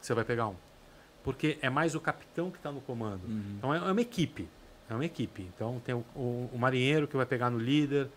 que 0.00 0.06
você 0.06 0.14
vai 0.14 0.24
pegar 0.24 0.48
um. 0.48 0.56
Porque 1.22 1.58
é 1.62 1.70
mais 1.70 1.94
o 1.94 2.00
capitão 2.00 2.50
que 2.50 2.56
está 2.56 2.72
no 2.72 2.80
comando. 2.80 3.20
Uhum. 3.24 3.54
Então 3.58 3.72
é, 3.72 3.78
é 3.78 3.92
uma 3.92 4.00
equipe. 4.00 4.48
É 4.90 4.94
uma 4.94 5.04
equipe. 5.04 5.42
Então 5.54 5.80
tem 5.84 5.94
o, 5.94 6.04
o- 6.16 6.50
o 6.52 6.58
marinheiro 6.58 7.06
que 7.06 7.16
vai 7.16 7.26
pegar 7.26 7.50
no 7.50 7.58
líder. 7.58 8.08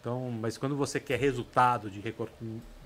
Então, 0.00 0.30
mas 0.30 0.58
quando 0.58 0.76
você 0.76 0.98
quer 1.00 1.18
resultado 1.18 1.90
de 1.90 2.00
recor- 2.00 2.28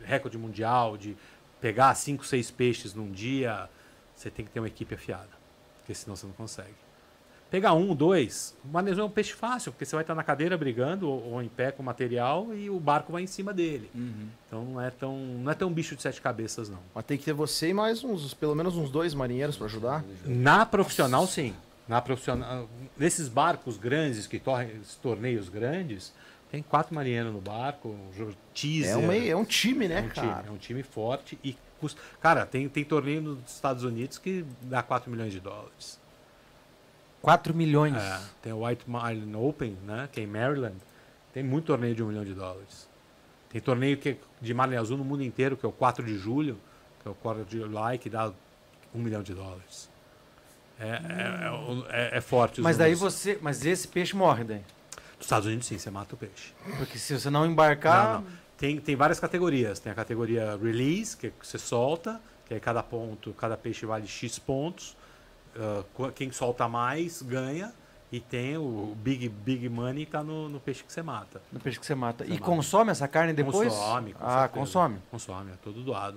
recorde 0.04 0.36
mundial, 0.38 0.96
de 0.96 1.16
pegar 1.60 1.94
cinco, 1.94 2.24
seis 2.24 2.50
peixes 2.50 2.94
num 2.94 3.10
dia, 3.10 3.68
você 4.14 4.30
tem 4.30 4.44
que 4.44 4.50
ter 4.50 4.60
uma 4.60 4.68
equipe 4.68 4.94
afiada. 4.94 5.30
Porque 5.80 5.94
senão 5.94 6.14
você 6.14 6.26
não 6.26 6.34
consegue. 6.34 6.74
Pegar 7.50 7.72
um, 7.72 7.94
dois, 7.94 8.54
o 8.62 8.68
manejo 8.68 9.00
é 9.00 9.04
um 9.04 9.08
peixe 9.08 9.32
fácil, 9.32 9.72
porque 9.72 9.86
você 9.86 9.96
vai 9.96 10.02
estar 10.02 10.14
na 10.14 10.22
cadeira 10.22 10.54
brigando 10.58 11.08
ou, 11.08 11.32
ou 11.32 11.42
em 11.42 11.48
pé 11.48 11.72
com 11.72 11.82
o 11.82 11.86
material 11.86 12.54
e 12.54 12.68
o 12.68 12.78
barco 12.78 13.10
vai 13.10 13.22
em 13.22 13.26
cima 13.26 13.54
dele. 13.54 13.90
Uhum. 13.94 14.28
Então 14.46 14.64
não 14.66 14.80
é 14.80 14.90
tão, 14.90 15.16
não 15.16 15.50
é 15.50 15.54
tão 15.54 15.72
bicho 15.72 15.96
de 15.96 16.02
sete 16.02 16.20
cabeças, 16.20 16.68
não. 16.68 16.80
Mas 16.94 17.06
tem 17.06 17.16
que 17.16 17.24
ter 17.24 17.32
você 17.32 17.70
e 17.70 17.74
mais 17.74 18.04
uns, 18.04 18.34
pelo 18.34 18.54
menos 18.54 18.76
uns 18.76 18.90
dois 18.90 19.14
marinheiros 19.14 19.56
pra 19.56 19.64
ajudar. 19.64 20.04
Na 20.26 20.66
profissional, 20.66 21.26
sim. 21.26 21.54
Na 21.88 22.02
profissional, 22.02 22.68
nesses 22.98 23.28
barcos 23.28 23.78
grandes 23.78 24.26
que 24.26 24.38
torneios 25.00 25.48
grandes, 25.48 26.12
tem 26.50 26.62
quatro 26.62 26.94
marinheiros 26.94 27.32
no 27.32 27.40
barco, 27.40 27.88
um 27.90 28.32
teaser. 28.54 28.92
É, 28.92 28.96
uma, 28.96 29.14
é 29.14 29.36
um 29.36 29.44
time, 29.44 29.86
né, 29.88 29.98
é 29.98 30.02
um 30.02 30.08
time, 30.08 30.26
cara? 30.26 30.44
é 30.46 30.50
um 30.50 30.56
time 30.56 30.82
forte 30.82 31.38
e 31.44 31.56
custa. 31.80 32.00
Cara, 32.20 32.46
tem, 32.46 32.68
tem 32.68 32.84
torneio 32.84 33.20
nos 33.20 33.38
Estados 33.54 33.84
Unidos 33.84 34.18
que 34.18 34.44
dá 34.62 34.82
4 34.82 35.10
milhões 35.10 35.32
de 35.32 35.40
dólares. 35.40 35.98
4 37.20 37.54
milhões. 37.54 37.96
É, 37.96 38.20
tem 38.42 38.52
o 38.52 38.64
White 38.66 38.88
Marlin 38.88 39.34
Open, 39.34 39.76
né, 39.84 40.08
que 40.10 40.20
é 40.20 40.22
em 40.22 40.26
Maryland. 40.26 40.76
Tem 41.32 41.42
muito 41.42 41.66
torneio 41.66 41.94
de 41.94 42.02
um 42.02 42.06
milhão 42.08 42.24
de 42.24 42.32
dólares. 42.34 42.88
Tem 43.50 43.60
torneio 43.60 43.96
que 43.96 44.10
é 44.10 44.16
de 44.40 44.54
Marlin 44.54 44.76
Azul 44.76 44.96
no 44.98 45.04
mundo 45.04 45.22
inteiro, 45.22 45.56
que 45.56 45.64
é 45.64 45.68
o 45.68 45.72
4 45.72 46.04
de 46.04 46.16
julho, 46.16 46.58
que 47.02 47.08
é 47.08 47.10
o 47.10 47.14
4 47.14 47.44
de 47.44 47.58
July, 47.58 47.98
que 47.98 48.08
dá 48.10 48.32
um 48.94 48.98
milhão 48.98 49.22
de 49.22 49.34
dólares. 49.34 49.88
É, 50.80 50.86
é, 50.88 51.46
é 51.46 51.50
o- 51.50 51.86
é- 51.90 52.20
forte 52.20 52.60
Mas 52.60 52.76
daí 52.76 52.92
números. 52.94 53.14
você. 53.14 53.38
Mas 53.42 53.64
esse 53.66 53.88
peixe 53.88 54.14
morre 54.14 54.44
daí. 54.44 54.62
Nos 55.18 55.26
Estados 55.26 55.46
Unidos, 55.46 55.66
sim, 55.66 55.76
você 55.78 55.90
mata 55.90 56.14
o 56.14 56.18
peixe. 56.18 56.52
Porque 56.78 56.98
se 56.98 57.18
você 57.18 57.28
não 57.28 57.44
embarcar. 57.44 58.14
Não, 58.14 58.20
não. 58.22 58.38
Tem, 58.56 58.80
tem 58.80 58.96
várias 58.96 59.20
categorias. 59.20 59.78
Tem 59.78 59.92
a 59.92 59.94
categoria 59.94 60.56
release, 60.60 61.16
que 61.16 61.28
é 61.28 61.30
que 61.30 61.46
você 61.46 61.58
solta, 61.58 62.20
que 62.46 62.54
aí 62.54 62.60
cada 62.60 62.82
ponto, 62.82 63.32
cada 63.34 63.56
peixe 63.56 63.86
vale 63.86 64.06
X 64.06 64.38
pontos. 64.38 64.96
Qu- 65.94 66.12
quem 66.12 66.30
solta 66.30 66.68
mais 66.68 67.22
ganha. 67.22 67.72
E 68.10 68.20
tem 68.20 68.56
o 68.56 68.96
big, 69.02 69.28
big 69.28 69.68
money 69.68 70.06
tá 70.06 70.22
no, 70.22 70.48
no 70.48 70.58
peixe 70.58 70.82
que 70.82 70.90
você 70.90 71.02
mata. 71.02 71.42
No 71.52 71.60
peixe 71.60 71.78
que 71.78 71.84
você 71.84 71.94
mata. 71.94 72.24
Você 72.24 72.30
e 72.30 72.34
mata. 72.34 72.44
consome 72.46 72.90
essa 72.90 73.06
carne 73.06 73.34
depois? 73.34 73.68
Consome, 73.72 74.14
com 74.14 74.24
Ah, 74.24 74.30
certeza. 74.40 74.48
consome. 74.48 74.98
Consome, 75.10 75.50
é 75.52 75.54
todo 75.62 75.82
doado. 75.82 76.16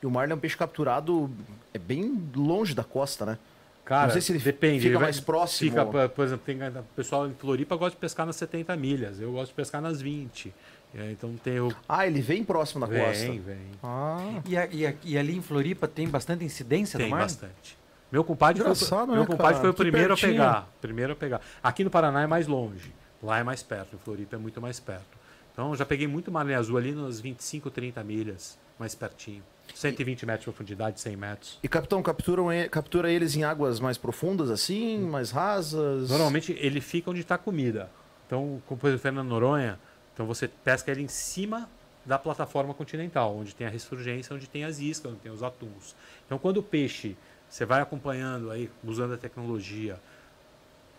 E 0.00 0.06
o 0.06 0.10
marlin 0.10 0.32
é 0.32 0.36
um 0.36 0.38
peixe 0.38 0.56
capturado 0.56 1.28
é 1.72 1.78
bem 1.78 2.30
longe 2.36 2.72
da 2.72 2.84
costa, 2.84 3.26
né? 3.26 3.38
Cara, 3.84 4.06
Não 4.06 4.12
sei 4.12 4.20
se 4.22 4.32
ele 4.32 4.38
depende. 4.38 4.78
fica 4.78 4.88
ele 4.88 4.94
vai- 4.94 5.02
mais 5.04 5.20
próximo. 5.20 5.70
Fica, 5.70 5.84
por- 6.08 6.24
exemplo, 6.24 6.44
tem 6.46 6.56
o 6.56 6.82
pessoal 6.96 7.26
em 7.28 7.34
Floripa 7.34 7.76
gosta 7.76 7.90
de 7.94 8.00
pescar 8.00 8.24
nas 8.24 8.36
70 8.36 8.74
milhas. 8.76 9.20
Eu 9.20 9.32
gosto 9.32 9.48
de 9.50 9.54
pescar 9.54 9.82
nas 9.82 10.00
20. 10.00 10.54
É, 10.94 11.10
então 11.10 11.34
tem 11.42 11.58
o. 11.60 11.74
Ah, 11.88 12.06
ele 12.06 12.20
vem 12.22 12.44
próximo 12.44 12.86
da 12.86 12.86
costa. 12.86 13.24
Vem, 13.26 13.40
vem. 13.40 13.58
Ah, 13.82 14.40
E, 14.46 14.54
e 14.54 14.96
e 15.04 15.18
ali 15.18 15.36
em 15.36 15.42
Floripa 15.42 15.86
tem 15.88 16.08
bastante 16.08 16.44
incidência 16.44 16.96
Tem 16.98 17.08
do 17.08 17.10
mar? 17.10 17.22
bastante. 17.22 17.76
Meu 18.12 18.22
compadre, 18.22 18.62
foi, 18.62 19.06
meu 19.06 19.16
né, 19.16 19.26
compadre 19.26 19.60
foi 19.60 19.70
o 19.70 19.74
Que 19.74 19.82
primeiro 19.82 20.14
a 20.14 20.16
pegar. 20.16 20.68
Primeiro 20.80 21.12
a 21.14 21.16
pegar. 21.16 21.40
Aqui 21.62 21.82
no 21.82 21.90
Paraná 21.90 22.22
é 22.22 22.26
mais 22.28 22.46
longe. 22.46 22.94
Lá 23.20 23.38
é 23.40 23.42
mais 23.42 23.62
perto. 23.62 23.96
Em 23.96 23.98
Floripa 23.98 24.36
é 24.36 24.38
muito 24.38 24.60
mais 24.62 24.78
perto. 24.78 25.18
Então 25.52 25.74
já 25.74 25.84
peguei 25.84 26.06
muito 26.06 26.30
maré 26.30 26.54
azul 26.54 26.76
ali 26.76 26.92
nas 26.92 27.20
25, 27.20 27.70
30 27.70 28.02
milhas, 28.04 28.56
mais 28.78 28.94
pertinho. 28.94 29.42
120 29.72 30.26
metros 30.26 30.40
de 30.40 30.44
profundidade, 30.44 31.00
100 31.00 31.16
metros. 31.16 31.58
E 31.62 31.68
capitão, 31.68 32.02
capturam 32.02 32.48
captura 32.70 33.10
eles 33.10 33.34
em 33.34 33.44
águas 33.44 33.80
mais 33.80 33.96
profundas 33.96 34.50
assim, 34.50 34.98
mais 34.98 35.30
rasas? 35.30 36.10
Normalmente 36.10 36.56
ele 36.58 36.80
fica 36.80 37.10
onde 37.10 37.20
está 37.20 37.36
a 37.36 37.38
comida. 37.38 37.90
Então, 38.26 38.62
como 38.66 38.80
por 38.80 38.88
exemplo, 38.88 39.02
Fernando 39.02 39.28
Noronha, 39.28 39.78
então 40.12 40.26
você 40.26 40.48
pesca 40.48 40.90
ele 40.90 41.02
em 41.02 41.08
cima 41.08 41.68
da 42.04 42.18
plataforma 42.18 42.74
continental, 42.74 43.36
onde 43.36 43.54
tem 43.54 43.66
a 43.66 43.70
ressurgência, 43.70 44.34
onde 44.34 44.48
tem 44.48 44.64
as 44.64 44.78
iscas, 44.78 45.12
onde 45.12 45.20
tem 45.20 45.32
os 45.32 45.42
atuns. 45.42 45.96
Então, 46.26 46.38
quando 46.38 46.58
o 46.58 46.62
peixe, 46.62 47.16
você 47.48 47.64
vai 47.64 47.80
acompanhando 47.80 48.50
aí, 48.50 48.70
usando 48.84 49.14
a 49.14 49.16
tecnologia, 49.16 49.98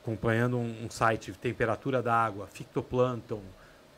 acompanhando 0.01 0.57
um, 0.57 0.85
um 0.85 0.89
site, 0.89 1.31
temperatura 1.33 2.01
da 2.01 2.13
água, 2.13 2.47
fitoplâncton, 2.47 3.41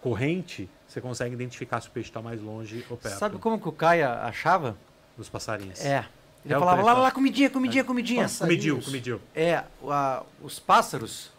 corrente, 0.07 0.69
você 0.87 1.01
consegue 1.01 1.33
identificar 1.35 1.81
se 1.81 1.87
o 1.87 1.91
peixe 1.91 2.09
está 2.09 2.21
mais 2.21 2.41
longe 2.41 2.85
ou 2.89 2.95
perto 2.97 3.17
Sabe 3.17 3.37
como 3.37 3.59
que 3.59 3.67
o 3.67 3.71
Caia 3.71 4.09
achava? 4.23 4.77
dos 5.17 5.27
passarinhos. 5.29 5.83
É. 5.83 6.05
Ele 6.45 6.53
É 6.53 6.59
falava, 6.59 6.81
lá, 6.83 6.91
preço. 6.91 7.01
lá, 7.01 7.11
comidinha, 7.11 7.49
comidinha, 7.49 7.83
comidinha. 7.83 8.27
Comediu, 8.39 8.79
comediu. 8.81 9.19
É, 9.35 9.63
a- 9.89 10.23
os 10.41 10.59
pássaros 10.59 11.31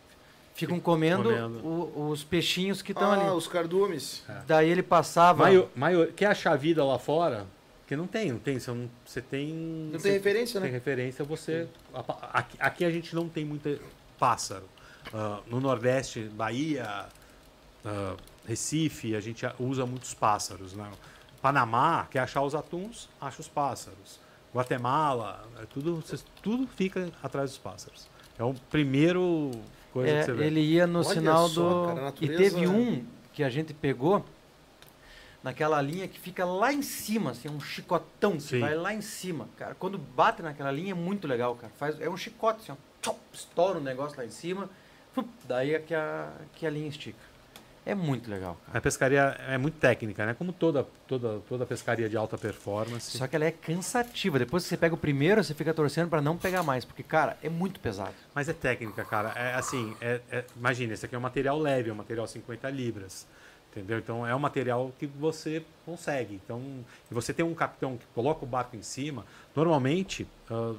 ficam 0.55 0.81
comendo, 0.81 1.23
comendo. 1.31 1.59
o- 1.67 2.09
os 2.11 2.25
peixinhos 2.25 2.83
que 2.83 2.91
estão 2.91 3.13
Ah, 3.13 3.15
ali. 3.15 3.31
os 3.31 3.47
cardumes. 3.47 4.25
Daí 4.49 4.69
ele 4.69 4.83
passava. 4.83 5.45
Maior, 5.45 5.69
maior, 5.77 6.09
quer 6.09 6.27
achar 6.27 6.57
vida 6.59 6.85
lá 6.85 6.99
fora? 6.99 7.47
Porque 7.83 7.95
não 7.97 8.07
tem, 8.09 8.33
não 8.33 8.39
tem. 8.41 8.59
Você, 8.59 8.71
não, 8.73 8.91
você 9.07 9.23
tem. 9.23 9.47
Não 9.55 9.93
você 9.99 10.09
tem 10.09 10.13
referência, 10.15 10.61
Tem 10.61 10.71
né? 10.71 10.77
referência, 10.77 11.25
você. 11.25 11.69
a- 11.95 12.39
Aqui, 12.41 12.57
aqui 12.61 12.85
a 12.85 12.91
gente 12.91 13.15
não 13.15 13.29
tem 13.29 13.45
muito 13.45 13.81
pássaro. 14.19 14.65
Ah, 15.15 15.39
no 15.47 15.61
Nordeste, 15.61 16.23
Bahia, 16.35 17.07
ah, 17.87 18.15
Recife, 18.49 19.15
a 19.15 19.21
gente 19.21 19.45
usa 19.61 19.85
muitos 19.85 20.15
pássaros. 20.15 20.73
Né? 20.73 20.91
Panamá, 21.43 22.07
quer 22.11 22.21
achar 22.21 22.43
os 22.43 22.55
atuns, 22.55 23.09
acha 23.21 23.41
os 23.41 23.49
pássaros. 23.49 24.19
Guatemala, 24.55 25.47
é 25.63 25.67
tudo, 25.67 26.03
tudo 26.43 26.67
fica 26.67 27.11
atrás 27.23 27.51
dos 27.51 27.59
pássaros. 27.59 28.09
É 28.39 28.43
o 28.43 28.55
primeiro 28.71 29.51
coisa 29.93 30.11
É, 30.11 30.21
que 30.21 30.25
você 30.27 30.33
vê. 30.33 30.47
ele 30.47 30.61
ia 30.61 30.87
no 30.87 31.01
Olha 31.01 31.09
sinal 31.09 31.49
só, 31.49 31.83
do. 31.83 31.87
cara, 31.89 31.99
a 31.99 32.03
e 32.03 32.05
natureza, 32.07 32.37
teve 32.43 32.67
né? 32.67 32.69
um 32.69 33.05
que 33.35 33.45
a 33.45 33.51
gente 33.51 33.75
pegou 33.75 34.25
naquela 35.43 35.81
linha 35.83 36.09
que 36.09 36.19
fica 36.19 36.45
lá 36.45 36.73
em 36.73 36.83
cima, 36.83 37.33
assim, 37.33 37.49
um 37.49 37.61
chicotão 37.61 38.33
que 38.33 38.43
Sim. 38.43 38.61
vai 38.61 38.75
lá 38.75 38.93
em 38.95 39.01
cima. 39.03 39.49
Cara, 39.57 39.75
quando 39.75 39.99
bate 39.99 40.43
naquela 40.43 40.71
linha 40.73 40.93
é 40.93 40.95
muito 40.95 41.29
legal, 41.29 41.55
cara. 41.55 41.73
Faz, 41.79 42.01
é 42.01 42.09
um 42.09 42.17
chicote, 42.17 42.61
assim, 42.63 42.73
ó, 42.73 42.77
tchop, 43.03 43.19
estoura 43.33 43.79
o 43.79 43.83
negócio 43.83 44.17
lá 44.17 44.25
em 44.25 44.31
cima, 44.31 44.69
daí 45.45 45.75
é 45.75 45.79
que 45.79 45.95
a, 45.95 46.33
que 46.55 46.67
a 46.67 46.71
linha 46.71 46.89
estica. 46.89 47.19
É 47.89 47.95
muito 47.95 48.31
legal, 48.31 48.59
cara. 48.67 48.77
A 48.77 48.81
pescaria 48.83 49.21
é 49.49 49.57
muito 49.57 49.79
técnica, 49.79 50.27
né? 50.27 50.35
Como 50.35 50.53
toda, 50.53 50.87
toda, 51.07 51.41
toda 51.49 51.65
pescaria 51.65 52.07
de 52.07 52.19
alta 52.19 52.37
performance. 52.37 53.17
Só 53.17 53.27
que 53.27 53.35
ela 53.35 53.47
é 53.47 53.51
cansativa. 53.51 54.39
Depois 54.39 54.63
que 54.63 54.69
você 54.69 54.77
pega 54.77 54.95
o 54.95 54.99
primeiro, 54.99 55.43
você 55.43 55.55
fica 55.55 55.73
torcendo 55.73 56.11
pra 56.11 56.21
não 56.21 56.37
pegar 56.37 56.63
mais, 56.63 56.85
porque, 56.85 57.03
cara, 57.03 57.39
é 57.43 57.49
muito 57.49 57.81
pesado. 57.81 58.13
Mas 58.35 58.47
é 58.47 58.53
técnica, 58.53 59.07
cara. 59.07 59.31
É 59.35 59.55
assim, 59.55 59.97
é, 60.03 60.21
é- 60.31 60.45
imagina, 60.55 60.93
esse 60.93 61.07
aqui 61.07 61.15
é 61.15 61.19
um 61.19 61.23
material 61.23 61.59
leve, 61.59 61.89
é 61.89 61.93
um 61.95 61.97
material 61.97 62.27
50 62.27 62.69
libras. 62.69 63.27
Entendeu? 63.73 63.97
Então 63.99 64.27
é 64.27 64.35
um 64.35 64.39
material 64.39 64.93
que 64.99 65.07
você 65.07 65.65
consegue. 65.87 66.35
Então, 66.45 66.61
e 67.11 67.15
você 67.15 67.33
tem 67.33 67.43
um 67.43 67.55
capitão 67.55 67.97
que 67.97 68.05
coloca 68.15 68.45
o 68.45 68.47
barco 68.47 68.77
em 68.77 68.83
cima. 68.83 69.25
Normalmente, 69.57 70.27
ah, 70.51 70.75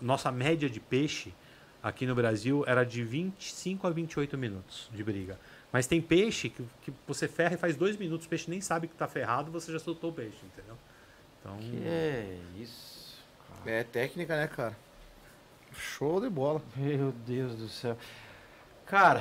nossa 0.00 0.32
média 0.32 0.70
de 0.70 0.80
peixe 0.80 1.34
aqui 1.82 2.06
no 2.06 2.14
Brasil 2.14 2.64
era 2.66 2.84
de 2.84 3.04
25 3.04 3.86
a 3.86 3.90
28 3.90 4.38
minutos 4.38 4.88
de 4.94 5.04
briga. 5.04 5.38
Mas 5.74 5.88
tem 5.88 6.00
peixe 6.00 6.50
que, 6.50 6.64
que 6.82 6.92
você 7.04 7.26
ferra 7.26 7.54
e 7.54 7.56
faz 7.56 7.74
dois 7.74 7.96
minutos, 7.96 8.26
o 8.26 8.28
peixe 8.28 8.48
nem 8.48 8.60
sabe 8.60 8.86
que 8.86 8.94
está 8.94 9.08
ferrado, 9.08 9.50
você 9.50 9.72
já 9.72 9.80
soltou 9.80 10.10
o 10.10 10.12
peixe, 10.12 10.38
entendeu? 10.44 10.76
Então, 11.40 11.56
Que 11.58 11.82
é 11.84 12.38
isso. 12.56 13.18
É 13.66 13.82
técnica, 13.82 14.36
né, 14.36 14.46
cara? 14.46 14.76
Show 15.72 16.20
de 16.20 16.30
bola. 16.30 16.62
Meu 16.76 17.10
Deus 17.26 17.56
do 17.56 17.68
céu. 17.68 17.98
Cara, 18.86 19.20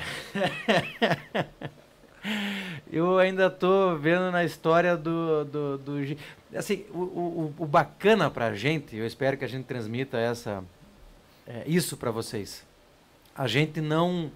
eu 2.93 3.17
ainda 3.17 3.49
tô 3.49 3.95
vendo 3.95 4.29
na 4.29 4.43
história 4.43 4.95
do. 4.95 5.45
do, 5.45 5.77
do 5.79 6.17
assim, 6.55 6.85
o, 6.91 6.99
o, 6.99 7.55
o 7.57 7.65
bacana 7.65 8.29
pra 8.29 8.53
gente, 8.53 8.95
eu 8.95 9.07
espero 9.07 9.37
que 9.39 9.45
a 9.45 9.49
gente 9.49 9.65
transmita 9.65 10.19
essa, 10.19 10.63
é, 11.47 11.63
isso 11.65 11.97
pra 11.97 12.11
vocês. 12.11 12.63
A 13.35 13.47
gente 13.47 13.81
não 13.81 14.31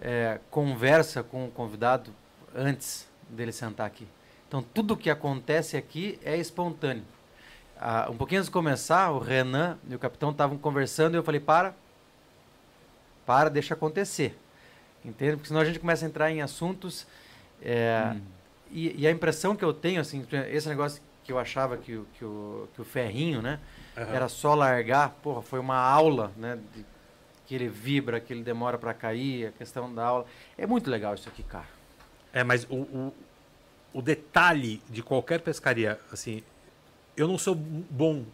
é, 0.00 0.40
conversa 0.50 1.22
com 1.22 1.46
o 1.46 1.50
convidado 1.50 2.12
antes 2.54 3.08
dele 3.28 3.52
sentar 3.52 3.86
aqui. 3.86 4.06
Então, 4.48 4.62
tudo 4.62 4.96
que 4.96 5.08
acontece 5.10 5.76
aqui 5.76 6.18
é 6.24 6.36
espontâneo. 6.36 7.04
Ah, 7.78 8.08
um 8.10 8.16
pouquinho 8.16 8.40
antes 8.40 8.48
de 8.48 8.52
começar, 8.52 9.10
o 9.10 9.18
Renan 9.18 9.78
e 9.88 9.94
o 9.94 9.98
capitão 9.98 10.30
estavam 10.30 10.58
conversando 10.58 11.14
e 11.14 11.16
eu 11.18 11.22
falei: 11.22 11.40
para, 11.40 11.74
para, 13.24 13.48
deixa 13.48 13.74
acontecer. 13.74 14.36
Entende? 15.04 15.36
Porque 15.36 15.48
senão 15.48 15.60
a 15.60 15.64
gente 15.64 15.78
começa 15.78 16.04
a 16.04 16.08
entrar 16.08 16.30
em 16.30 16.42
assuntos. 16.42 17.06
é, 17.62 18.16
e, 18.70 19.02
e 19.02 19.06
a 19.06 19.10
impressão 19.10 19.56
que 19.56 19.64
eu 19.64 19.72
tenho, 19.72 20.00
assim, 20.00 20.24
esse 20.50 20.68
negócio 20.68 21.02
que 21.24 21.32
eu 21.32 21.38
achava 21.38 21.76
que, 21.76 21.96
o- 21.96 22.06
que, 22.18 22.24
o, 22.24 22.68
que 22.74 22.80
o 22.80 22.84
ferrinho, 22.84 23.42
né? 23.42 23.58
aham. 23.96 24.14
Era 24.14 24.28
só 24.28 24.54
largar, 24.54 25.10
porra, 25.22 25.42
foi 25.42 25.58
uma 25.58 25.76
aula, 25.76 26.32
né? 26.36 26.58
de- 26.74 26.84
que 27.50 27.56
ele 27.56 27.66
vibra, 27.66 28.20
que 28.20 28.32
ele 28.32 28.44
demora 28.44 28.78
para 28.78 28.94
cair, 28.94 29.48
a 29.48 29.50
questão 29.50 29.92
da 29.92 30.04
aula. 30.04 30.26
É 30.56 30.68
muito 30.68 30.88
legal 30.88 31.16
isso 31.16 31.28
aqui, 31.28 31.42
cara. 31.42 31.66
É, 32.32 32.44
mas 32.44 32.62
o, 32.70 32.76
o, 32.76 33.14
o 33.92 34.00
detalhe 34.00 34.80
de 34.88 35.02
qualquer 35.02 35.40
pescaria, 35.40 35.98
assim, 36.12 36.44
eu 37.16 37.26
não 37.26 37.36
sou 37.36 37.56
bom 37.56 38.24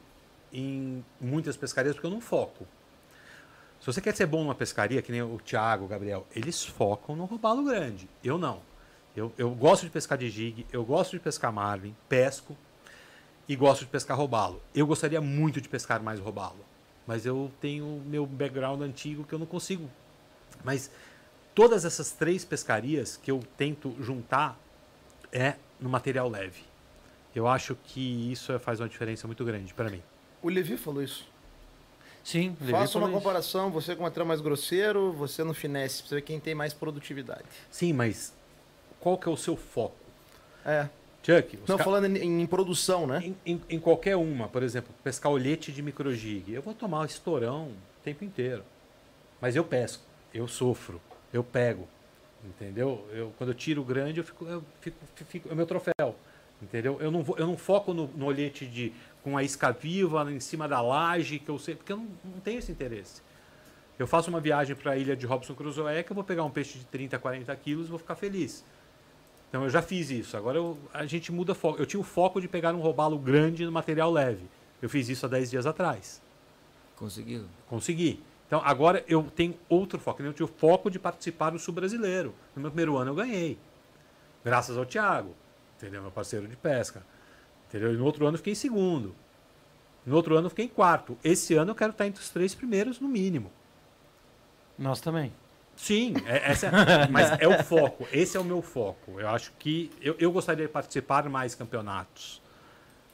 em 0.53 1.03
muitas 1.19 1.57
pescarias 1.57 1.95
porque 1.95 2.07
eu 2.07 2.11
não 2.11 2.21
foco. 2.21 2.67
Se 3.81 3.87
você 3.87 4.03
quer 4.03 4.15
ser 4.15 4.27
bom 4.27 4.43
numa 4.43 4.55
pescaria, 4.55 5.01
que 5.01 5.11
nem 5.11 5.23
o 5.23 5.41
Thiago, 5.43 5.87
o 5.87 5.89
Gabriel, 5.89 6.27
eles 6.37 6.63
focam 6.63 7.17
no 7.17 7.25
robalo 7.25 7.65
grande. 7.65 8.07
Eu 8.23 8.37
não. 8.37 8.61
Eu, 9.17 9.33
eu 9.39 9.49
gosto 9.55 9.85
de 9.87 9.91
pescar 9.91 10.19
de 10.19 10.29
jig, 10.29 10.67
eu 10.71 10.85
gosto 10.85 11.13
de 11.13 11.21
pescar 11.21 11.51
marlin, 11.51 11.97
pesco 12.07 12.55
e 13.49 13.57
gosto 13.57 13.81
de 13.81 13.87
pescar 13.87 14.15
robalo. 14.15 14.61
Eu 14.75 14.87
gostaria 14.87 15.23
muito 15.23 15.59
de 15.59 15.71
pescar 15.71 16.03
mais 16.03 16.21
robalo, 16.21 16.66
mas 17.07 17.25
eu 17.27 17.51
tenho 17.61 18.03
meu 18.07 18.27
background 18.27 18.81
antigo 18.83 19.25
que 19.25 19.33
eu 19.33 19.39
não 19.39 19.47
consigo. 19.47 19.89
Mas 20.65 20.91
todas 21.55 21.85
essas 21.85 22.13
três 22.13 22.45
pescarias 22.45 23.17
que 23.17 23.31
eu 23.31 23.41
tento 23.57 23.95
juntar 24.01 24.59
é 25.33 25.55
no 25.81 25.89
material 25.89 26.29
leve. 26.29 26.63
Eu 27.35 27.47
acho 27.47 27.75
que 27.85 28.33
isso 28.33 28.51
é- 28.53 28.59
faz 28.59 28.81
uma 28.81 28.89
diferença 28.89 29.27
muito 29.27 29.45
grande 29.45 29.75
para 29.75 29.91
mim. 29.91 30.03
O 30.43 30.49
Levi 30.49 30.77
falou 30.77 31.03
isso. 31.03 31.29
Sim, 32.25 32.57
Levi 32.61 32.73
Faça 32.73 32.93
falou 32.95 33.09
uma 33.09 33.15
isso. 33.15 33.23
comparação, 33.23 33.71
você 33.71 33.95
com 33.95 34.01
o 34.01 34.05
material 34.05 34.27
mais 34.27 34.41
grosseiro, 34.41 35.13
você 35.13 35.45
no 35.45 35.55
finesse, 35.55 36.01
pra 36.03 36.09
você 36.09 36.15
ver 36.17 36.23
quem 36.23 36.41
tem 36.41 36.55
mais 36.55 36.73
produtividade. 36.75 37.45
Sim, 37.71 37.93
mas 37.93 38.35
qual 38.99 39.17
que 39.17 39.29
é 39.29 39.31
o 39.33 39.37
seu 39.37 39.57
foco? 39.57 39.95
É. 40.65 40.89
Chuck, 41.27 41.59
Não, 41.67 41.77
ca- 41.77 41.83
falando 41.85 42.07
em, 42.17 42.43
em 42.43 42.47
produção, 42.47 43.05
né? 43.07 43.21
em, 43.45 43.55
em- 43.55 43.61
em 43.69 43.81
qualquer 43.81 44.15
uma, 44.17 44.47
por 44.47 44.63
exemplo, 44.63 44.95
pescar 45.03 45.33
olhete 45.33 45.73
de 45.73 45.83
microjig, 45.83 46.53
eu 46.53 46.63
vou 46.63 46.73
tomar 46.73 47.05
estourão 47.05 47.65
o 47.67 47.75
tempo 48.05 48.25
inteiro. 48.25 48.63
Mas 49.41 49.57
eu 49.57 49.65
pesco, 49.65 50.05
eu 50.33 50.47
sofro, 50.47 51.01
eu 51.33 51.43
pego, 51.43 51.89
entendeu? 52.45 53.05
Eu, 53.13 53.33
quando 53.37 53.51
eu 53.51 53.55
tiro 53.55 53.83
o 53.83 53.85
grande, 53.85 54.21
eu 54.21 54.25
fico, 54.25 54.45
eu 54.47 54.63
fico, 54.81 54.97
fico- 55.27 55.49
é 55.49 55.53
o 55.53 55.57
meu 55.57 55.67
troféu, 55.67 56.15
entendeu? 56.63 56.97
Eu 57.01 57.11
não, 57.11 57.25
vou, 57.25 57.37
eu 57.37 57.47
não 57.47 57.57
foco 57.57 57.93
no, 57.93 58.07
no 58.09 58.27
olhete 58.27 58.65
de, 58.65 58.93
com 59.25 59.37
a 59.37 59.43
isca 59.43 59.73
viva 59.73 60.31
em 60.31 60.39
cima 60.39 60.69
da 60.69 60.81
laje, 60.81 61.41
que 61.41 61.49
eu 61.49 61.59
sei, 61.59 61.75
porque 61.75 61.93
eu 61.93 61.97
não, 61.97 62.07
não 62.25 62.41
tenho 62.41 62.61
esse 62.61 62.71
interesse. 62.71 63.21
Eu 63.99 64.07
faço 64.07 64.31
uma 64.31 64.41
viagem 64.41 64.77
para 64.77 64.93
a 64.93 64.97
ilha 64.97 65.17
de 65.17 65.27
Robson 65.27 65.55
Crusoe, 65.55 66.05
que 66.05 66.13
eu 66.13 66.15
vou 66.15 66.23
pegar 66.23 66.45
um 66.45 66.51
peixe 66.51 66.79
de 66.79 66.85
30, 66.85 67.19
40 67.19 67.57
quilos 67.57 67.87
e 67.87 67.91
vou 67.91 67.99
ficar 67.99 68.15
feliz. 68.15 68.63
Então 69.49 69.63
eu 69.65 69.71
já 69.71 69.81
fiz 69.81 70.11
isso. 70.11 70.37
Agora 70.37 70.59
eu- 70.59 70.79
a 70.93 71.07
gente 71.07 71.31
muda 71.33 71.55
foco. 71.55 71.81
Eu 71.81 71.87
tinha 71.87 72.01
o 72.01 72.05
foco 72.05 72.41
de 72.41 72.49
pegar 72.49 72.75
um 72.75 72.81
robalo 72.81 73.19
grande 73.19 73.65
no 73.65 73.73
material 73.73 74.11
leve. 74.11 74.45
Eu 74.83 74.89
fiz 74.89 75.09
isso 75.09 75.25
há 75.25 75.29
10 75.29 75.51
dias 75.51 75.67
atrás. 75.67 76.21
Conseguiu. 76.97 77.45
Consegui. 77.69 78.23
Então 78.47 78.61
agora 78.65 79.05
eu 79.09 79.23
tenho 79.35 79.55
outro 79.69 79.99
foco. 79.99 80.23
Eu 80.23 80.33
tinha 80.33 80.45
o 80.47 80.49
foco 80.49 80.91
de 80.91 80.99
participar 80.99 81.51
do 81.51 81.59
Sul 81.59 81.75
Brasileiro. 81.75 82.35
No 82.55 82.63
meu 82.63 82.71
primeiro 82.71 82.97
ano 82.97 83.11
eu 83.11 83.15
ganhei. 83.15 83.59
Graças 84.45 84.77
ao 84.77 84.85
Thiago, 84.87 85.35
entendeu? 85.77 86.03
Meu 86.03 86.11
parceiro 86.11 86.47
de 86.47 86.57
pesca. 86.57 87.05
Entendeu? 87.69 87.93
E 87.93 87.97
no 87.97 88.05
outro 88.05 88.25
ano 88.27 88.35
eu 88.35 88.39
fiquei 88.39 88.53
em 88.53 88.57
segundo. 88.57 89.15
No 90.05 90.15
outro 90.15 90.37
ano 90.37 90.47
eu 90.47 90.51
fiquei 90.51 90.67
em 90.67 90.69
quarto. 90.69 91.19
Esse 91.25 91.55
ano 91.55 91.73
eu 91.73 91.75
quero 91.75 91.91
estar 91.91 92.07
entre 92.07 92.23
os 92.23 92.31
três 92.31 92.55
primeiros, 92.55 93.01
no 93.01 93.09
mínimo. 93.09 93.51
Nós 94.79 95.01
também. 95.01 95.33
Sim, 95.77 96.15
é, 96.27 96.51
essa 96.51 96.67
é- 96.69 97.07
mas 97.11 97.39
é 97.39 97.47
o 97.47 97.63
foco. 97.63 98.09
Esse 98.13 98.37
é 98.37 98.41
o 98.41 98.45
meu 98.45 98.63
foco. 98.63 99.21
Eu 99.21 99.29
acho 99.29 99.53
que 99.59 99.91
eu, 100.01 100.17
eu 100.19 100.33
gostaria 100.33 100.67
de 100.67 100.73
participar 100.73 101.29
mais 101.29 101.55
campeonatos. 101.55 102.41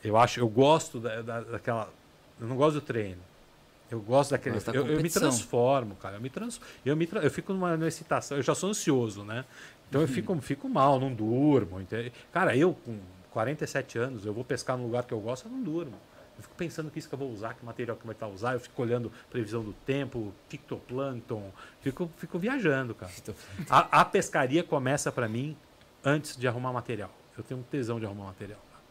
Eu 0.03 0.17
acho, 0.17 0.41
eu 0.41 0.49
gosto 0.49 1.01
da, 1.01 1.21
da- 1.23 1.41
daquela. 1.41 1.89
Eu 2.41 2.47
não 2.47 2.57
gosto 2.57 2.75
do 2.75 2.81
treino. 2.81 3.21
Eu 3.91 4.01
gosto 4.01 4.31
daquele. 4.31 4.59
Da 4.59 4.73
Eu, 4.73 4.87
eu 4.87 5.03
me 5.03 5.11
transformo, 5.11 5.97
cara. 5.97 6.17
Eu 6.17 6.21
me 6.21 6.31
trans, 6.31 6.61
eu 6.85 6.97
me 6.97 7.09
eu 7.13 7.31
fico 7.31 7.53
numa, 7.53 7.77
numa 7.77 7.89
excitação. 7.89 8.37
Eu 8.37 8.43
já 8.43 8.55
sou 8.55 8.71
ansioso, 8.71 9.23
né? 9.25 9.45
Então 9.89 10.01
eu 10.01 10.09
fico, 10.09 10.35
fico 10.41 10.69
mal, 10.69 10.99
não 10.99 11.13
durmo. 11.13 11.81
entende? 11.81 12.13
Cara, 12.33 12.57
eu 12.57 12.73
com 12.73 12.99
47 13.33 13.99
anos, 13.99 14.25
eu 14.25 14.33
vou 14.33 14.45
pescar 14.45 14.77
num 14.79 14.85
lugar 14.85 15.03
que 15.05 15.13
eu 15.13 15.21
gosto, 15.21 15.47
eu 15.47 15.53
não 15.53 15.63
durmo. 15.63 15.95
Eu 16.43 16.45
fico 16.45 16.57
pensando 16.57 16.91
que 16.91 16.99
isso 16.99 17.09
que 17.09 17.15
eu 17.15 17.19
vou 17.19 17.31
usar, 17.31 17.55
que 17.55 17.65
material 17.65 17.97
que 17.97 18.05
vai 18.05 18.15
estar 18.15 18.27
usar. 18.27 18.55
Eu 18.55 18.61
fico 18.61 18.83
olhando 18.83 19.13
previsão 19.31 19.63
do 19.63 19.73
tempo, 19.87 20.35
fitoplâncton. 20.49 21.53
Fico, 21.81 22.11
fico 22.17 22.37
viajando, 22.37 22.97
cara. 22.97 23.13
A, 23.71 24.01
a 24.01 24.05
pescaria 24.05 24.65
começa 24.65 25.13
pra 25.13 25.29
mim 25.29 25.57
antes 26.05 26.37
de 26.37 26.49
arrumar 26.49 26.73
material. 26.73 27.11
Eu 27.39 27.45
tenho 27.45 27.61
um 27.61 27.63
tesão 27.63 28.01
de 28.01 28.07
arrumar 28.07 28.25
material. 28.25 28.59
cara. 28.73 28.83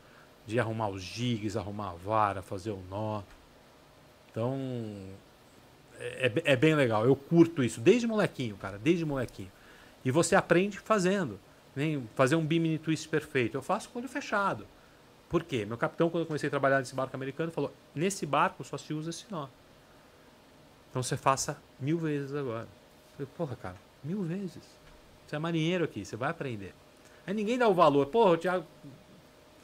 De 0.48 0.58
arrumar 0.62 0.88
os 0.88 1.04
jigs, 1.04 1.58
arrumar 1.58 1.90
a 1.90 1.94
vara, 1.94 2.42
fazer 2.42 2.72
o 2.72 2.82
nó. 2.90 3.22
Então, 4.32 4.58
é, 6.00 6.28
é 6.28 6.54
é 6.54 6.56
bem 6.56 6.74
legal. 6.74 7.06
Eu 7.06 7.18
curto 7.18 7.62
isso 7.62 7.82
desde 7.82 8.08
molequinho, 8.08 8.56
cara, 8.56 8.78
desde 8.78 9.04
molequinho. 9.04 9.52
E 10.06 10.10
você 10.10 10.36
aprende 10.36 10.80
fazendo. 10.80 11.38
Nem 11.76 12.08
fazer 12.16 12.38
um 12.38 12.46
bimini 12.46 12.78
twist 12.78 13.10
perfeito. 13.10 13.58
Eu 13.58 13.62
faço 13.62 13.90
com 13.90 14.00
o 14.00 14.02
olho 14.02 14.10
fechado. 14.10 14.66
Por 15.32 15.45
quê? 15.45 15.64
Meu 15.64 15.77
capitão, 15.77 16.10
quando 16.10 16.24
eu 16.24 16.27
comecei 16.27 16.48
a 16.48 16.50
trabalhar 16.50 16.80
nesse 16.80 16.93
barco 16.93 17.16
americano, 17.16 17.53
falou: 17.53 17.74
nesse 17.95 18.26
barco 18.26 18.66
só 18.66 18.77
se 18.77 18.93
usa 18.93 19.11
esse 19.11 19.26
nó. 19.32 19.48
Então 20.90 21.01
você 21.01 21.16
faça 21.16 21.58
mil 21.80 21.98
vezes 21.98 22.35
agora. 22.35 22.68
Eu 23.18 23.26
falei, 23.26 23.32
porra, 23.38 23.56
cara, 23.56 23.77
mil 24.03 24.24
vezes. 24.24 24.61
Você 25.26 25.38
é 25.38 25.40
marinheiro 25.40 25.85
aqui, 25.85 26.03
você 26.03 26.18
vai 26.18 26.30
aprender. 26.30 26.76
Aí 27.26 27.34
ninguém 27.34 27.58
dá 27.58 27.66
o 27.69 27.74
valor. 27.74 28.08
Porra, 28.08 28.32
o 28.32 28.38
Thiago 28.38 28.66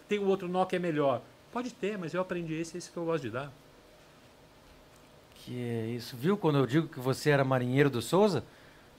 tem 0.08 0.20
o 0.20 0.28
outro 0.28 0.48
nó 0.48 0.64
que 0.64 0.78
é 0.78 0.80
melhor. 0.80 1.22
Pode 1.52 1.74
ter, 1.74 1.98
mas 1.98 2.14
eu 2.14 2.22
aprendi 2.22 2.54
esse, 2.54 2.78
esse 2.78 2.90
que 2.90 2.96
eu 2.96 3.04
gosto 3.04 3.24
de 3.24 3.32
dar. 3.32 3.52
Que 5.36 5.62
é 5.62 5.88
isso. 5.88 6.16
Viu 6.16 6.38
quando 6.38 6.60
eu 6.60 6.66
digo 6.66 6.88
que 6.88 7.00
você 7.00 7.30
era 7.30 7.44
marinheiro 7.44 7.90
do 7.90 8.02
Souza? 8.02 8.42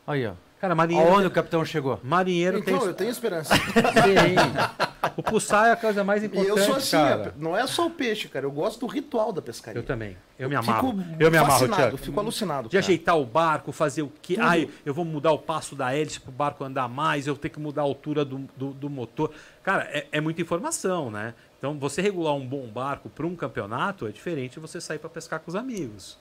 Aí, 0.07 0.27
ó. 0.27 0.35
Cara, 0.61 0.75
marinheiro. 0.75 1.09
Aonde 1.13 1.27
o 1.29 1.31
capitão 1.31 1.65
chegou? 1.65 2.01
Marinheiro 2.03 2.59
Então, 2.59 2.79
tem. 2.81 2.89
eu 2.89 2.95
tenho 2.95 3.11
esperança. 3.11 3.55
Sim. 3.55 5.13
o 5.17 5.23
Pussar 5.23 5.69
é 5.69 5.73
a 5.73 5.77
coisa 5.77 6.03
mais 6.03 6.23
E 6.23 6.27
importante. 6.27 6.51
eu 6.51 6.59
sou 6.65 6.75
assim, 6.77 6.97
cara. 6.97 7.33
não 7.39 7.57
é 7.57 7.65
só 7.67 7.87
o 7.87 7.91
peixe, 7.91 8.29
cara. 8.29 8.45
Eu 8.45 8.51
gosto 8.51 8.81
do 8.81 8.87
ritual 8.87 9.33
da 9.33 9.41
pescaria. 9.41 9.79
Eu 9.79 9.85
também. 9.85 10.17
Eu 10.37 10.49
me 10.49 10.57
Fico 10.57 10.71
amarro. 10.71 11.05
Eu 11.21 11.31
me 11.31 11.37
amarro, 11.37 11.53
fascinado, 11.53 11.77
Thiago. 11.83 11.97
fico 11.99 12.19
alucinado. 12.21 12.69
De 12.69 12.73
cara. 12.73 12.85
ajeitar 12.85 13.17
o 13.17 13.25
barco, 13.25 13.71
fazer 13.71 14.03
o 14.03 14.13
quê? 14.21 14.35
Tudo. 14.35 14.47
Ai, 14.47 14.69
eu 14.85 14.93
vou 14.93 15.05
mudar 15.05 15.31
o 15.31 15.39
passo 15.39 15.77
da 15.77 15.95
hélice 15.95 16.19
para 16.19 16.31
o 16.31 16.33
barco 16.33 16.65
andar 16.65 16.89
mais, 16.89 17.29
eu 17.29 17.37
tenho 17.37 17.55
que 17.55 17.61
mudar 17.61 17.83
a 17.83 17.85
altura 17.85 18.25
do, 18.25 18.39
do, 18.57 18.73
do 18.73 18.91
motor. 18.91 19.31
Cara, 19.63 19.85
é, 19.93 20.07
é 20.11 20.21
muita 20.21 20.43
informação, 20.43 21.09
né? 21.11 21.35
Então, 21.59 21.79
você 21.79 22.03
regular 22.03 22.35
um 22.35 22.47
bom 22.47 22.67
barco 22.67 23.09
para 23.09 23.27
um 23.27 23.37
campeonato 23.37 24.07
é 24.09 24.11
diferente 24.11 24.55
de 24.55 24.61
você 24.61 24.81
sair 24.81 24.99
para 24.99 25.09
pescar 25.09 25.39
com 25.41 25.49
os 25.51 25.55
amigos. 25.55 26.19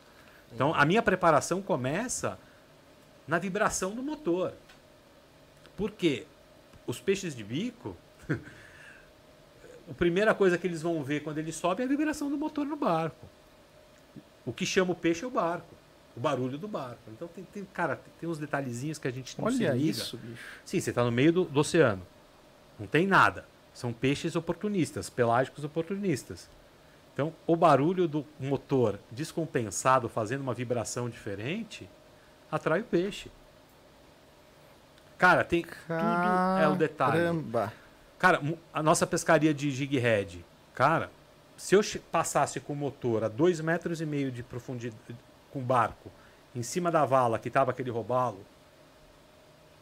Então, 0.53 0.73
a 0.75 0.85
minha 0.85 1.01
preparação 1.01 1.61
começa 1.61 2.37
na 3.27 3.37
vibração 3.39 3.91
do 3.95 4.01
motor. 4.01 4.53
Por 5.75 5.91
quê? 5.91 6.25
Os 6.85 6.99
peixes 6.99 7.35
de 7.35 7.43
bico, 7.43 7.95
a 9.89 9.93
primeira 9.93 10.33
coisa 10.33 10.57
que 10.57 10.67
eles 10.67 10.81
vão 10.81 11.03
ver 11.03 11.21
quando 11.23 11.37
eles 11.37 11.55
sobem 11.55 11.83
é 11.83 11.87
a 11.87 11.89
vibração 11.89 12.29
do 12.29 12.37
motor 12.37 12.65
no 12.65 12.75
barco. 12.75 13.25
O 14.45 14.53
que 14.53 14.65
chama 14.65 14.93
o 14.93 14.95
peixe 14.95 15.23
é 15.23 15.27
o 15.27 15.31
barco, 15.31 15.75
o 16.15 16.19
barulho 16.19 16.57
do 16.57 16.67
barco. 16.67 17.01
Então, 17.09 17.27
tem, 17.27 17.43
tem- 17.45 17.65
cara, 17.73 17.99
tem 18.19 18.29
uns 18.29 18.37
detalhezinhos 18.37 18.97
que 18.97 19.07
a 19.07 19.11
gente 19.11 19.39
não 19.39 19.49
se 19.51 19.57
Olha 19.65 19.73
liga. 19.73 19.89
isso, 19.91 20.17
bicho. 20.17 20.41
Sim, 20.63 20.79
você 20.79 20.89
está 20.91 21.03
no 21.03 21.11
meio 21.11 21.33
do, 21.33 21.43
do 21.45 21.59
oceano. 21.59 22.01
Não 22.79 22.87
tem 22.87 23.05
nada. 23.05 23.45
São 23.73 23.91
peixes 23.91 24.35
oportunistas, 24.35 25.09
pelágicos 25.09 25.63
oportunistas. 25.63 26.49
Então, 27.13 27.33
o 27.45 27.55
barulho 27.55 28.07
do 28.07 28.25
motor 28.39 28.99
descompensado, 29.11 30.07
fazendo 30.07 30.41
uma 30.41 30.53
vibração 30.53 31.09
diferente, 31.09 31.89
atrai 32.51 32.81
o 32.81 32.83
peixe. 32.83 33.31
Cara, 35.17 35.43
tem 35.43 35.63
tudo 35.63 36.59
é 36.61 36.67
o 36.67 36.75
detalhe. 36.75 37.13
Caramba. 37.13 37.73
Cara, 38.19 38.41
a 38.73 38.83
nossa 38.83 39.05
pescaria 39.07 39.53
de 39.53 39.69
jig 39.71 39.97
head, 39.97 40.45
cara, 40.73 41.09
se 41.55 41.75
eu 41.75 41.81
passasse 42.11 42.59
com 42.59 42.73
o 42.73 42.75
motor 42.75 43.23
a 43.23 43.27
dois 43.27 43.59
metros 43.59 43.99
e 44.01 44.05
meio 44.05 44.31
de 44.31 44.41
profundidade, 44.43 44.99
com 45.51 45.59
o 45.59 45.61
barco, 45.61 46.11
em 46.55 46.63
cima 46.63 46.91
da 46.91 47.05
vala 47.05 47.37
que 47.39 47.49
tava 47.49 47.71
aquele 47.71 47.89
robalo, 47.91 48.43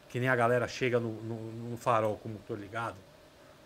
que 0.10 0.20
nem 0.20 0.30
a 0.30 0.36
galera 0.36 0.68
chega 0.68 1.00
no, 1.00 1.12
no- 1.22 1.52
no 1.72 1.78
farol 1.78 2.18
com 2.18 2.30
o 2.30 2.32
motor 2.34 2.58
ligado, 2.58 2.96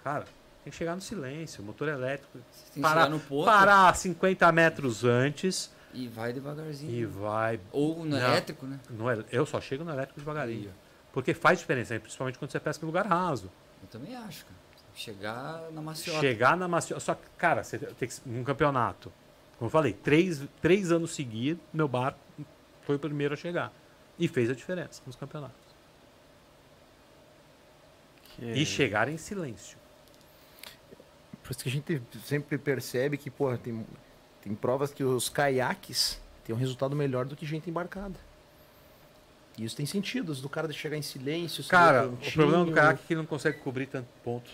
cara, 0.03 0.25
tem 0.63 0.71
que 0.71 0.75
chegar 0.77 0.95
no 0.95 1.01
silêncio, 1.01 1.63
motor 1.63 1.87
elétrico, 1.87 2.39
Você 2.51 2.63
tem 2.65 2.73
que 2.75 2.81
parar, 2.81 3.01
chegar 3.03 3.09
no 3.09 3.19
ponto 3.19 3.45
parar 3.45 3.95
50 3.95 4.51
metros 4.51 5.03
antes 5.03 5.71
e 5.93 6.07
vai 6.07 6.31
devagarzinho. 6.33 6.91
e 6.91 7.05
vai. 7.05 7.59
Ou 7.71 7.99
no 7.99 8.05
Não. 8.05 8.17
elétrico, 8.17 8.65
né? 8.65 8.79
No, 8.89 9.09
eu 9.31 9.45
só 9.45 9.59
chego 9.59 9.83
no 9.83 9.91
elétrico 9.91 10.19
devagarinho. 10.19 10.73
Porque 11.11 11.33
faz 11.33 11.59
diferença, 11.59 11.93
né? 11.93 11.99
principalmente 11.99 12.37
quando 12.37 12.51
você 12.51 12.59
pesca 12.59 12.85
em 12.85 12.87
lugar 12.87 13.05
raso. 13.07 13.51
Eu 13.81 13.87
também 13.89 14.15
acho, 14.15 14.45
cara. 14.45 14.59
Chegar 14.93 15.71
na 15.71 15.81
maciota. 15.81 16.19
Chegar 16.19 16.57
na 16.57 16.67
maciota. 16.67 16.99
Só 16.99 17.15
que, 17.15 17.21
cara, 17.37 17.63
você 17.63 17.77
tem 17.79 18.07
que. 18.07 18.15
Um 18.27 18.43
campeonato. 18.43 19.11
Como 19.57 19.67
eu 19.67 19.71
falei, 19.71 19.93
três, 19.93 20.41
três 20.61 20.91
anos 20.91 21.11
seguidos, 21.15 21.63
meu 21.73 21.87
barco 21.87 22.19
foi 22.83 22.95
o 22.95 22.99
primeiro 22.99 23.33
a 23.33 23.37
chegar. 23.37 23.71
E 24.17 24.27
fez 24.27 24.49
a 24.49 24.53
diferença 24.53 25.01
nos 25.05 25.15
campeonatos. 25.15 25.55
Que 28.35 28.45
E 28.45 28.65
chegar 28.65 29.07
em 29.09 29.17
silêncio. 29.17 29.77
Por 31.43 31.51
isso 31.51 31.63
que 31.63 31.69
a 31.69 31.71
gente 31.71 32.01
sempre 32.25 32.57
percebe 32.57 33.17
que, 33.17 33.29
porra, 33.29 33.57
tem, 33.57 33.85
tem 34.41 34.53
provas 34.55 34.91
que 34.93 35.03
os 35.03 35.29
caiaques 35.29 36.19
têm 36.45 36.55
um 36.55 36.57
resultado 36.57 36.95
melhor 36.95 37.25
do 37.25 37.35
que 37.35 37.45
gente 37.45 37.69
embarcada. 37.69 38.15
E 39.57 39.65
isso 39.65 39.75
tem 39.75 39.85
sentido, 39.85 40.33
do 40.33 40.47
cara 40.49 40.67
de 40.67 40.73
chegar 40.73 40.95
em 40.97 41.01
silêncio. 41.01 41.63
Cara, 41.65 42.07
o 42.07 42.17
problema 42.31 42.63
do 42.65 42.71
caiaque 42.71 43.01
é 43.03 43.07
que 43.07 43.15
não 43.15 43.25
consegue 43.25 43.57
cobrir 43.59 43.87
tanto 43.87 44.07
ponto. 44.23 44.49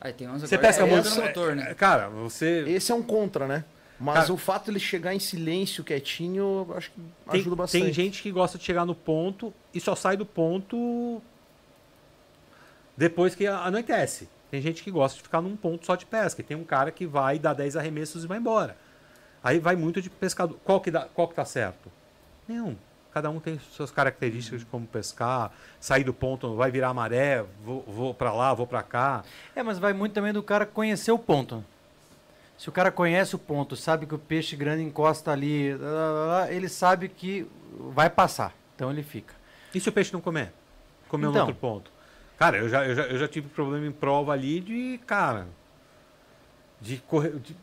Aí 0.00 0.12
tem 0.12 0.28
uns 0.28 0.40
Você 0.42 0.58
pesca 0.58 0.82
é 0.82 0.86
muito. 0.86 1.06
outro 1.06 1.22
motor, 1.22 1.54
né? 1.54 1.74
Cara, 1.74 2.08
você. 2.08 2.64
Esse 2.66 2.90
é 2.90 2.94
um 2.94 3.02
contra, 3.02 3.46
né? 3.46 3.64
Mas 3.98 4.14
Cara- 4.22 4.32
o 4.32 4.36
fato 4.38 4.64
de 4.64 4.70
ele 4.70 4.80
chegar 4.80 5.14
em 5.14 5.18
silêncio, 5.18 5.84
quietinho, 5.84 6.66
eu 6.68 6.74
acho 6.76 6.90
que 6.90 7.00
Tem, 7.30 7.40
ajuda 7.40 7.54
bastante. 7.56 7.84
tem 7.84 7.92
gente 7.92 8.22
que 8.22 8.32
gosta 8.32 8.56
de 8.56 8.64
chegar 8.64 8.86
no 8.86 8.94
ponto 8.94 9.52
e 9.74 9.80
só 9.80 9.94
sai 9.94 10.16
do 10.16 10.24
ponto 10.24 11.20
depois 12.96 13.34
que 13.34 13.46
anoitece. 13.46 14.28
Tem 14.50 14.60
gente 14.60 14.82
que 14.82 14.90
gosta 14.90 15.16
de 15.18 15.22
ficar 15.22 15.40
num 15.40 15.54
ponto 15.54 15.84
só 15.86 15.94
de 15.94 16.06
pesca. 16.06 16.40
E 16.40 16.44
tem 16.44 16.56
um 16.56 16.64
cara 16.64 16.90
que 16.90 17.06
vai 17.06 17.38
dar 17.38 17.52
10 17.54 17.76
arremessos 17.76 18.24
e 18.24 18.26
vai 18.26 18.38
embora. 18.38 18.76
Aí 19.42 19.58
vai 19.58 19.76
muito 19.76 20.02
de 20.02 20.10
pescador. 20.10 20.58
Qual 20.64 20.80
que, 20.80 20.90
dá, 20.90 21.06
qual 21.14 21.28
que 21.28 21.34
tá 21.34 21.44
certo? 21.44 21.90
Nenhum. 22.46 22.76
Cada 23.12 23.28
um 23.28 23.40
tem 23.40 23.58
suas 23.58 23.90
características 23.90 24.60
de 24.60 24.66
como 24.66 24.86
pescar. 24.86 25.50
Sair 25.80 26.04
do 26.04 26.14
ponto, 26.14 26.54
vai 26.54 26.70
virar 26.70 26.94
maré, 26.94 27.44
vou, 27.64 27.82
vou 27.86 28.14
para 28.14 28.32
lá, 28.32 28.54
vou 28.54 28.66
para 28.66 28.82
cá. 28.82 29.24
É, 29.56 29.62
mas 29.62 29.78
vai 29.78 29.92
muito 29.92 30.12
também 30.12 30.32
do 30.32 30.42
cara 30.42 30.64
conhecer 30.64 31.10
o 31.10 31.18
ponto. 31.18 31.64
Se 32.56 32.68
o 32.68 32.72
cara 32.72 32.92
conhece 32.92 33.34
o 33.34 33.38
ponto, 33.38 33.74
sabe 33.74 34.04
que 34.06 34.14
o 34.14 34.18
peixe 34.18 34.54
grande 34.54 34.82
encosta 34.82 35.32
ali, 35.32 35.74
ele 36.50 36.68
sabe 36.68 37.08
que 37.08 37.50
vai 37.94 38.10
passar. 38.10 38.54
Então 38.76 38.90
ele 38.90 39.02
fica. 39.02 39.34
E 39.74 39.80
se 39.80 39.88
o 39.88 39.92
peixe 39.92 40.12
não 40.12 40.20
comer? 40.20 40.52
Comeu 41.08 41.30
Então. 41.30 41.42
no 41.42 41.48
outro 41.48 41.60
ponto. 41.60 41.90
Cara, 42.38 42.58
eu 42.58 42.68
já, 42.68 42.86
eu, 42.86 42.94
já, 42.94 43.02
eu 43.04 43.18
já 43.18 43.26
tive 43.28 43.48
problema 43.48 43.86
em 43.86 43.92
prova 43.92 44.32
ali 44.32 44.60
de, 44.60 45.00
cara, 45.06 45.46
de, 46.80 46.98
correr, 46.98 47.38
de 47.38 47.56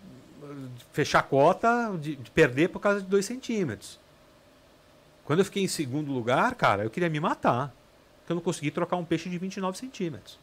fechar 0.92 1.20
a 1.20 1.24
cota, 1.24 1.96
de, 2.00 2.16
de 2.16 2.32
perder 2.32 2.70
por 2.70 2.80
causa 2.80 3.02
de 3.02 3.08
dois 3.08 3.26
centímetros. 3.26 4.00
Quando 5.26 5.40
eu 5.40 5.46
fiquei 5.46 5.64
em 5.64 5.68
segundo 5.68 6.12
lugar, 6.12 6.56
cara, 6.56 6.84
eu 6.84 6.90
queria 6.90 7.10
me 7.10 7.20
matar. 7.20 7.74
Porque 8.20 8.32
eu 8.32 8.36
não 8.36 8.42
consegui 8.42 8.72
trocar 8.72 8.96
um 8.98 9.06
peixe 9.06 9.30
de 9.30 9.38
29 9.38 9.78
centímetros. 9.78 10.40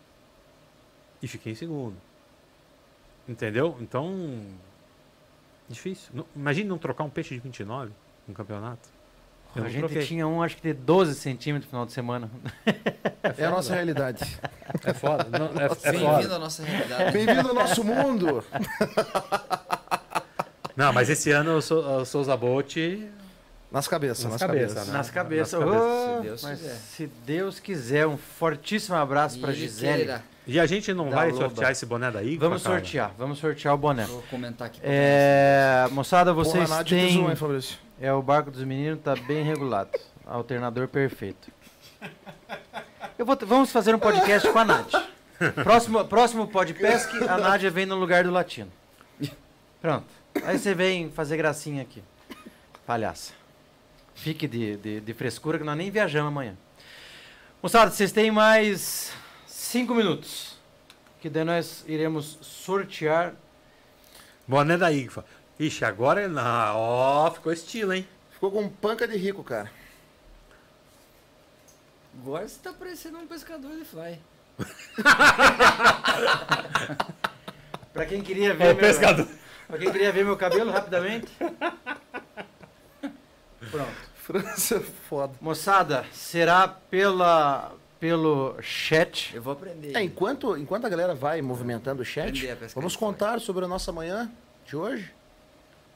E 1.22 1.28
fiquei 1.28 1.52
em 1.52 1.56
segundo. 1.56 1.96
Entendeu? 3.28 3.76
Então. 3.80 4.42
Difícil. 5.68 6.10
Não- 6.12 6.26
Imagine 6.36 6.68
não 6.68 6.78
trocar 6.78 7.04
um 7.04 7.10
peixe 7.10 7.34
de 7.34 7.40
29 7.40 7.92
no 8.28 8.34
campeonato. 8.34 8.88
Eu 9.56 9.64
a 9.64 9.68
gente 9.68 9.78
troquei. 9.80 10.04
tinha 10.04 10.26
um, 10.26 10.42
acho 10.42 10.56
que 10.56 10.62
de 10.62 10.74
12 10.74 11.14
centímetros 11.14 11.66
no 11.66 11.70
final 11.70 11.86
de 11.86 11.92
semana. 11.92 12.28
É 13.38 13.44
a 13.46 13.50
nossa 13.50 13.72
realidade. 13.72 14.38
É 14.82 14.92
foda. 14.92 15.26
Não, 15.38 15.46
é, 15.60 15.66
é 15.66 15.68
foda. 15.68 15.92
Bem-vindo 15.92 16.34
à 16.34 16.38
nossa 16.38 16.64
realidade. 16.64 17.12
Bem-vindo 17.12 17.48
ao 17.48 17.54
nosso 17.54 17.84
mundo! 17.84 18.44
Não, 20.76 20.92
mas 20.92 21.08
esse 21.10 21.30
ano 21.30 21.56
o 21.56 21.62
Sou- 21.62 22.00
o 22.00 22.04
Souza 22.04 22.36
Bolt. 22.36 22.76
Nas 23.70 23.88
cabeças, 23.88 24.22
Nas 24.24 24.32
nas, 24.34 24.40
cabeças, 24.40 24.68
cabeças. 24.74 24.86
né? 24.88 24.92
Nas 24.98 25.10
cabeças. 25.10 25.52
Nas 25.60 25.64
cabeças, 25.64 25.82
Oh, 25.82 26.16
se 26.16 26.22
Deus 26.22 26.42
mas 26.44 26.58
quiser. 26.60 26.74
se 26.74 27.06
Deus 27.26 27.58
quiser, 27.60 28.06
um 28.06 28.16
fortíssimo 28.16 28.96
abraço 28.96 29.38
para 29.40 29.50
ele 29.50 29.60
Gisele. 29.60 29.96
queira. 29.96 30.22
E 30.46 30.60
a 30.60 30.66
gente 30.66 30.92
não 30.92 31.08
Da 31.10 31.16
vai 31.16 31.30
Loba. 31.32 31.44
sortear 31.48 31.72
esse 31.72 31.84
boné 31.86 32.10
daí? 32.10 32.36
Vamos 32.36 32.62
cara? 32.62 32.74
sortear, 32.76 33.12
vamos 33.18 33.38
sortear 33.38 33.74
o 33.74 33.78
boné. 33.78 34.04
Vou 34.04 34.22
comentar 34.30 34.66
aqui. 34.68 34.78
É, 34.82 35.86
moçada, 35.90 36.32
vocês 36.32 36.68
Porra, 36.68 36.84
têm. 36.84 37.08
tesão, 37.08 37.30
hein, 37.30 37.34
Fabrício? 37.36 37.78
É, 38.00 38.12
o 38.12 38.22
barco 38.22 38.50
dos 38.50 38.62
meninos 38.62 39.00
tá 39.02 39.16
bem 39.16 39.42
regulado. 39.42 39.90
alternador 40.26 40.86
perfeito. 40.86 41.50
Eu 43.18 43.24
vou, 43.26 43.36
vamos 43.46 43.72
fazer 43.72 43.94
um 43.94 43.98
podcast 43.98 44.48
com 44.50 44.58
a 44.58 44.64
Nádia. 44.64 45.02
Próximo, 45.64 46.04
próximo 46.04 46.46
podcast, 46.46 47.08
a 47.24 47.38
Nádia 47.38 47.70
vem 47.70 47.86
no 47.86 47.96
lugar 47.96 48.22
do 48.24 48.30
latino. 48.30 48.70
Pronto. 49.82 50.06
Aí 50.42 50.58
você 50.58 50.74
vem 50.74 51.10
fazer 51.10 51.36
gracinha 51.36 51.82
aqui. 51.82 52.02
Palhaça. 52.86 53.32
Fique 54.14 54.46
de, 54.46 54.76
de, 54.76 55.00
de 55.00 55.14
frescura 55.14 55.58
que 55.58 55.64
nós 55.64 55.76
nem 55.76 55.90
viajamos 55.90 56.28
amanhã. 56.28 56.56
Moçada, 57.62 57.90
vocês 57.90 58.12
têm 58.12 58.30
mais 58.30 59.12
cinco 59.46 59.94
minutos. 59.94 60.58
Que 61.20 61.28
daí 61.30 61.44
nós 61.44 61.84
iremos 61.86 62.38
sortear. 62.42 63.34
Boné 64.46 64.76
da 64.76 64.92
IGFA. 64.92 65.24
Ixi, 65.58 65.84
agora 65.84 66.22
é 66.22 66.28
na. 66.28 66.74
Ó, 66.76 67.30
ficou 67.30 67.52
estilo, 67.52 67.94
hein? 67.94 68.06
Ficou 68.32 68.50
com 68.50 68.68
panca 68.68 69.08
de 69.08 69.16
rico, 69.16 69.42
cara. 69.42 69.70
Agora 72.20 72.46
você 72.46 72.58
tá 72.62 72.72
parecendo 72.72 73.18
um 73.18 73.26
pescador 73.26 73.74
de 73.76 73.84
fly. 73.84 74.18
Pra 77.92 78.06
quem 78.06 78.20
queria 78.22 78.54
ver. 78.54 78.64
É 78.64 78.66
meu- 78.74 78.76
pescador. 78.76 79.26
Pra 79.66 79.78
quem 79.78 79.90
queria 79.90 80.12
ver 80.12 80.24
meu 80.24 80.36
cabelo 80.36 80.70
rapidamente. 80.70 81.32
Pronto. 83.70 84.14
França 84.16 84.76
é 84.76 84.80
foda. 84.80 85.34
Moçada, 85.40 86.04
será 86.12 86.66
pela, 86.66 87.72
pelo 88.00 88.56
chat. 88.62 89.34
Eu 89.34 89.42
vou 89.42 89.52
aprender. 89.52 89.94
É, 89.96 90.02
enquanto, 90.02 90.56
enquanto 90.56 90.86
a 90.86 90.88
galera 90.88 91.14
vai 91.14 91.42
movimentando 91.42 92.02
o 92.02 92.04
chat, 92.04 92.46
vamos 92.74 92.96
contar 92.96 93.40
sobre 93.40 93.64
a 93.64 93.68
nossa 93.68 93.92
manhã 93.92 94.30
de 94.66 94.76
hoje? 94.76 95.12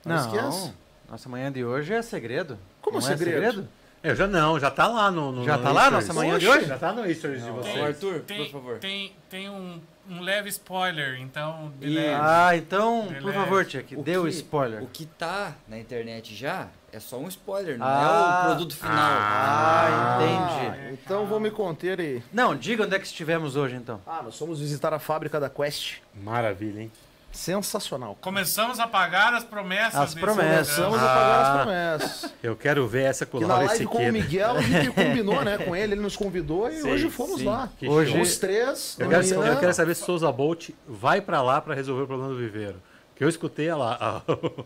Não, 0.04 0.16
esqueça. 0.16 0.74
Nossa 1.10 1.28
manhã 1.28 1.50
de 1.50 1.64
hoje 1.64 1.94
é 1.94 2.02
segredo. 2.02 2.58
Como 2.82 2.96
Não 2.96 3.02
segredo? 3.02 3.66
Eu 4.02 4.14
já 4.14 4.26
não, 4.26 4.60
já 4.60 4.70
tá 4.70 4.86
lá 4.86 5.10
no. 5.10 5.32
no 5.32 5.44
Já 5.44 5.56
no 5.56 5.62
tá 5.62 5.72
lá 5.72 5.90
nossa 5.90 6.12
manhã 6.12 6.38
de 6.38 6.46
hoje? 6.46 6.66
Já 6.66 6.78
tá 6.78 6.92
no 6.92 7.12
stories 7.12 7.42
de 7.42 7.48
Não. 7.48 7.56
vocês. 7.56 7.76
Ô, 7.76 7.84
Arthur, 7.84 8.20
tem, 8.20 8.44
por 8.44 8.52
favor. 8.52 8.78
Tem, 8.78 9.12
tem 9.28 9.50
um, 9.50 9.80
um 10.08 10.20
leve 10.20 10.48
spoiler, 10.48 11.20
então. 11.20 11.72
de 11.78 11.86
Ih. 11.86 11.94
leve. 11.94 12.20
Ah, 12.20 12.56
então, 12.56 13.08
por 13.20 13.32
favor, 13.32 13.64
Tia, 13.64 13.82
que 13.82 13.96
dê 13.96 14.16
o 14.16 14.26
spoiler. 14.28 14.82
O 14.82 14.86
que 14.86 15.06
tá 15.06 15.54
na 15.68 15.78
internet 15.78 16.34
já 16.34 16.68
é 16.92 16.98
só 16.98 17.18
um 17.18 17.28
spoiler, 17.28 17.78
não 17.78 17.86
Ah. 17.86 18.40
é 18.40 18.42
o 18.42 18.46
produto 18.46 18.76
final. 18.76 18.94
Ah, 18.96 20.18
entendi. 20.20 20.66
Ah, 20.88 20.92
então 20.92 21.26
vou 21.26 21.38
me 21.40 21.50
conter 21.50 22.00
e. 22.00 22.22
Não, 22.32 22.56
diga 22.56 22.84
onde 22.84 22.94
é 22.94 22.98
que 22.98 23.06
estivemos 23.06 23.56
hoje, 23.56 23.76
então. 23.76 24.00
Ah, 24.06 24.22
nós 24.22 24.38
fomos 24.38 24.60
visitar 24.60 24.92
a 24.94 24.98
fábrica 24.98 25.38
da 25.38 25.50
Quest. 25.50 25.98
Maravilha, 26.14 26.82
hein? 26.82 26.92
Sensacional. 27.38 28.18
Começamos 28.20 28.80
a 28.80 28.86
pagar 28.88 29.32
as 29.32 29.44
promessas. 29.44 29.94
As 30.00 30.12
promessas. 30.14 30.74
Começamos 30.74 30.98
a 30.98 31.06
pagar 31.06 31.20
Ah. 31.22 31.50
as 31.52 31.62
promessas. 31.62 32.34
Eu 32.42 32.56
quero 32.56 32.88
ver 32.88 33.04
essa 33.04 33.24
com 33.24 33.40
E 33.40 33.44
o 33.44 33.46
Laura 33.46 33.66
live 33.66 33.86
com 33.86 33.98
o. 34.08 34.12
Miguel, 34.12 34.56
a 34.56 34.60
gente 34.60 34.90
combinou, 34.92 35.44
né, 35.44 35.56
com 35.56 35.76
ele, 35.76 35.94
ele 35.94 36.00
nos 36.02 36.16
convidou 36.16 36.68
e 36.68 36.80
Sim, 36.82 36.90
hoje 36.90 37.08
fomos 37.08 37.38
sim. 37.38 37.46
lá. 37.46 37.68
Hoje- 37.86 38.10
show. 38.12 38.20
Os 38.20 38.36
três, 38.38 38.96
Eu 38.98 39.08
quero, 39.08 39.24
eu 39.46 39.56
quero 39.60 39.72
saber 39.72 39.94
se 39.94 40.04
Souza 40.04 40.30
Bolt 40.32 40.70
vai 40.86 41.20
pra 41.20 41.40
lá 41.40 41.60
pra 41.60 41.74
resolver 41.74 42.02
o 42.02 42.06
problema 42.08 42.32
do 42.32 42.38
viveiro. 42.38 42.82
Que 43.14 43.22
eu 43.22 43.28
escutei 43.28 43.68
ela. 43.68 43.94
a- 44.28 44.64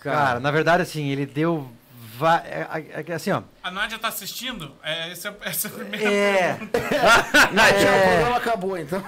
Cara, 0.00 0.40
na 0.40 0.50
verdade, 0.50 0.82
assim, 0.82 1.08
ele 1.10 1.26
deu. 1.26 1.68
Va- 2.18 2.42
é- 2.44 2.66
é- 3.00 3.04
é- 3.06 3.12
assim, 3.14 3.30
ó. 3.30 3.42
A 3.62 3.70
Nádia 3.70 3.98
tá 3.98 4.08
assistindo? 4.08 4.72
É, 4.82 5.12
essa, 5.12 5.36
essa 5.42 5.68
é 5.68 5.70
a 5.70 5.74
primeira 5.74 6.10
É. 6.12 6.54
pergunta. 6.54 6.78
Nádia, 7.52 7.78
É. 7.88 7.98
o 7.98 8.10
programa 8.16 8.36
acabou, 8.36 8.78
então. 8.78 9.02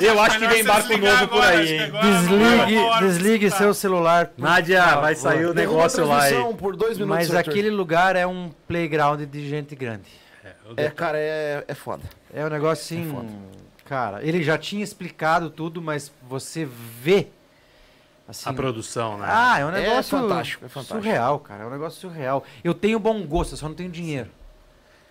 Eu 0.00 0.20
acho 0.20 0.38
que 0.38 0.46
vem 0.48 0.64
barco 0.64 0.96
novo 0.96 1.28
por 1.28 1.42
aí, 1.42 1.78
agora 1.80 2.06
é 2.06 2.10
Desligue, 2.10 2.78
hora 2.78 3.06
desligue 3.06 3.50
seu 3.50 3.74
celular. 3.74 4.30
Nádia, 4.36 4.82
favor. 4.82 5.00
vai 5.02 5.14
sair 5.14 5.46
o 5.46 5.54
negócio 5.54 6.04
lá. 6.06 6.22
aí. 6.22 6.54
por 6.58 6.74
dois 6.76 6.96
minutos, 6.98 7.28
Mas 7.28 7.34
Arthur. 7.34 7.50
aquele 7.50 7.70
lugar 7.70 8.16
é 8.16 8.26
um 8.26 8.50
playground 8.66 9.20
de 9.22 9.48
gente 9.48 9.74
grande. 9.76 10.08
É, 10.76 10.88
cara, 10.88 11.18
é, 11.18 11.64
é 11.66 11.74
foda. 11.74 12.02
É 12.32 12.44
um 12.44 12.48
negócio 12.48 12.96
assim. 12.96 13.28
cara, 13.84 14.24
ele 14.24 14.42
já 14.42 14.56
tinha 14.56 14.82
explicado 14.84 15.50
tudo, 15.50 15.82
mas 15.82 16.12
você 16.28 16.66
vê. 17.02 17.28
Assim, 18.30 18.48
A 18.48 18.52
produção, 18.52 19.18
né? 19.18 19.26
Ah, 19.28 19.58
é 19.58 19.64
um 19.66 19.70
É 19.70 19.82
negócio 19.82 20.16
fantástico, 20.18 20.64
é 20.64 20.68
fantástico. 20.68 21.02
surreal, 21.02 21.40
cara. 21.40 21.64
É 21.64 21.66
um 21.66 21.70
negócio 21.70 22.00
surreal. 22.00 22.44
Eu 22.62 22.72
tenho 22.72 22.98
bom 23.00 23.26
gosto, 23.26 23.52
eu 23.54 23.56
só 23.58 23.68
não 23.68 23.74
tenho 23.74 23.90
dinheiro. 23.90 24.30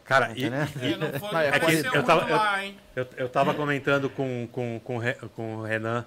Cara, 0.05 0.31
e-? 0.37 0.45
É, 0.45 0.49
não 0.49 1.19
foi, 1.19 1.31
Não, 1.33 1.39
é 1.39 1.59
que 1.59 1.97
eu 1.97 2.03
tava- 2.03 2.29
eu- 2.29 2.35
lá? 2.35 2.65
Eu, 2.95 3.07
eu 3.17 3.29
tava 3.29 3.53
comentando 3.53 4.09
com, 4.09 4.47
com, 4.51 4.79
com, 4.83 4.99
com 5.35 5.55
o 5.57 5.61
Renan 5.63 6.05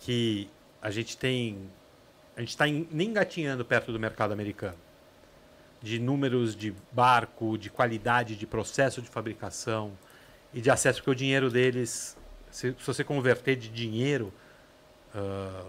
que 0.00 0.48
a 0.80 0.90
gente 0.90 1.16
tem. 1.16 1.58
A 2.36 2.40
gente 2.40 2.50
está 2.50 2.66
nem 2.66 3.08
engatinhando 3.08 3.64
perto 3.64 3.92
do 3.92 3.98
mercado 3.98 4.32
americano. 4.32 4.76
De 5.82 5.98
números 5.98 6.54
de 6.56 6.72
barco, 6.92 7.58
de 7.58 7.68
qualidade 7.68 8.36
de 8.36 8.46
processo 8.46 9.02
de 9.02 9.08
fabricação 9.08 9.92
e 10.52 10.60
de 10.60 10.70
acesso, 10.70 11.00
porque 11.00 11.10
o 11.10 11.14
dinheiro 11.14 11.50
deles, 11.50 12.16
se, 12.50 12.70
se 12.78 12.86
você 12.86 13.02
converter 13.04 13.56
de 13.56 13.68
dinheiro, 13.68 14.32
ah, 15.14 15.64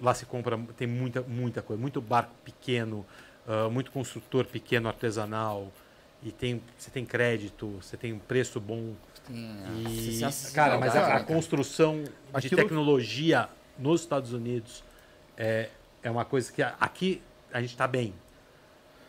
lá 0.00 0.14
se 0.14 0.24
compra, 0.26 0.58
tem 0.76 0.86
muita, 0.86 1.20
muita 1.22 1.62
coisa, 1.62 1.80
muito 1.80 2.00
barco 2.00 2.32
pequeno, 2.44 3.04
ah, 3.46 3.68
muito 3.68 3.90
construtor 3.90 4.44
pequeno 4.46 4.88
artesanal, 4.88 5.70
e 6.22 6.30
tem, 6.30 6.62
você 6.78 6.90
tem 6.90 7.04
crédito, 7.04 7.78
você 7.80 7.96
tem 7.96 8.12
um 8.12 8.18
preço 8.18 8.60
bom. 8.60 8.94
Tem 9.26 9.36
E, 9.36 9.64
a- 9.74 9.88
acessibilidade, 10.28 10.52
cara, 10.52 10.78
mas 10.78 10.94
a, 10.96 11.16
a 11.16 11.18
né, 11.20 11.24
construção 11.24 12.02
de 12.04 12.10
Aquilo- 12.34 12.62
tecnologia 12.62 13.48
nos 13.78 14.00
Estados 14.02 14.32
Unidos 14.32 14.84
é, 15.36 15.68
é 16.02 16.10
uma 16.10 16.24
coisa 16.24 16.52
que 16.52 16.62
aqui 16.62 17.22
a 17.52 17.60
gente 17.60 17.70
está 17.70 17.86
bem. 17.86 18.12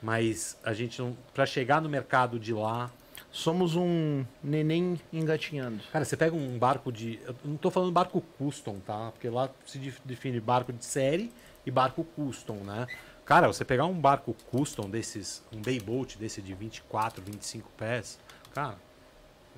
Mas 0.02 0.58
a 0.64 0.74
gente 0.74 1.00
não. 1.00 1.16
Para 1.34 1.45
chegar 1.45 1.80
no 1.82 1.88
mercado 1.88 2.40
de 2.40 2.53
lá. 2.53 2.90
Somos 3.32 3.76
um 3.76 4.26
neném 4.43 5.00
engatinhando. 5.11 5.82
Cara, 5.92 6.03
você 6.03 6.18
pega 6.18 6.35
um 6.35 6.58
barco 6.60 6.92
de. 6.92 7.19
Eu 7.26 7.34
não 7.45 7.56
estou 7.56 7.72
falando 7.72 7.92
barco 7.92 8.22
custom, 8.38 8.80
tá? 8.85 9.11
Porque 9.11 9.30
lá 9.30 9.50
se 9.66 9.80
define 10.03 10.40
barco 10.42 10.74
de 10.74 10.84
série 10.84 11.32
e 11.66 11.72
barco 11.72 12.03
custom, 12.03 12.56
né? 12.56 12.88
Cara, 13.24 13.48
você 13.48 13.64
pegar 13.64 13.85
um 13.85 13.93
barco 14.00 14.35
custom 14.51 14.90
desses. 14.90 15.42
Um 15.53 15.61
bay 15.61 15.80
boat 15.80 16.18
desse 16.18 16.42
de 16.42 16.53
24, 16.53 17.24
25 17.24 17.69
pés. 17.77 18.19
Cara. 18.53 18.76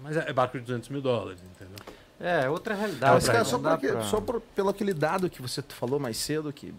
Mas 0.01 0.17
é 0.17 0.29
é 0.29 0.33
barco 0.33 0.59
de 0.59 0.65
200 0.65 0.89
mil 0.89 1.01
dólares, 1.01 1.39
entendeu? 1.43 1.77
É, 2.19 2.47
outra 2.47 2.75
realidade. 2.75 3.13
Mas, 3.15 3.25
cara, 3.25 3.39
não 3.39 3.45
só, 3.45 3.57
porque, 3.57 3.87
pra- 3.87 4.01
só 4.03 4.21
por, 4.21 4.39
pelo 4.39 4.69
aquele 4.69 4.93
dado 4.93 5.29
que 5.31 5.41
você 5.41 5.63
falou 5.63 5.99
mais 5.99 6.17
cedo, 6.17 6.53
que 6.53 6.73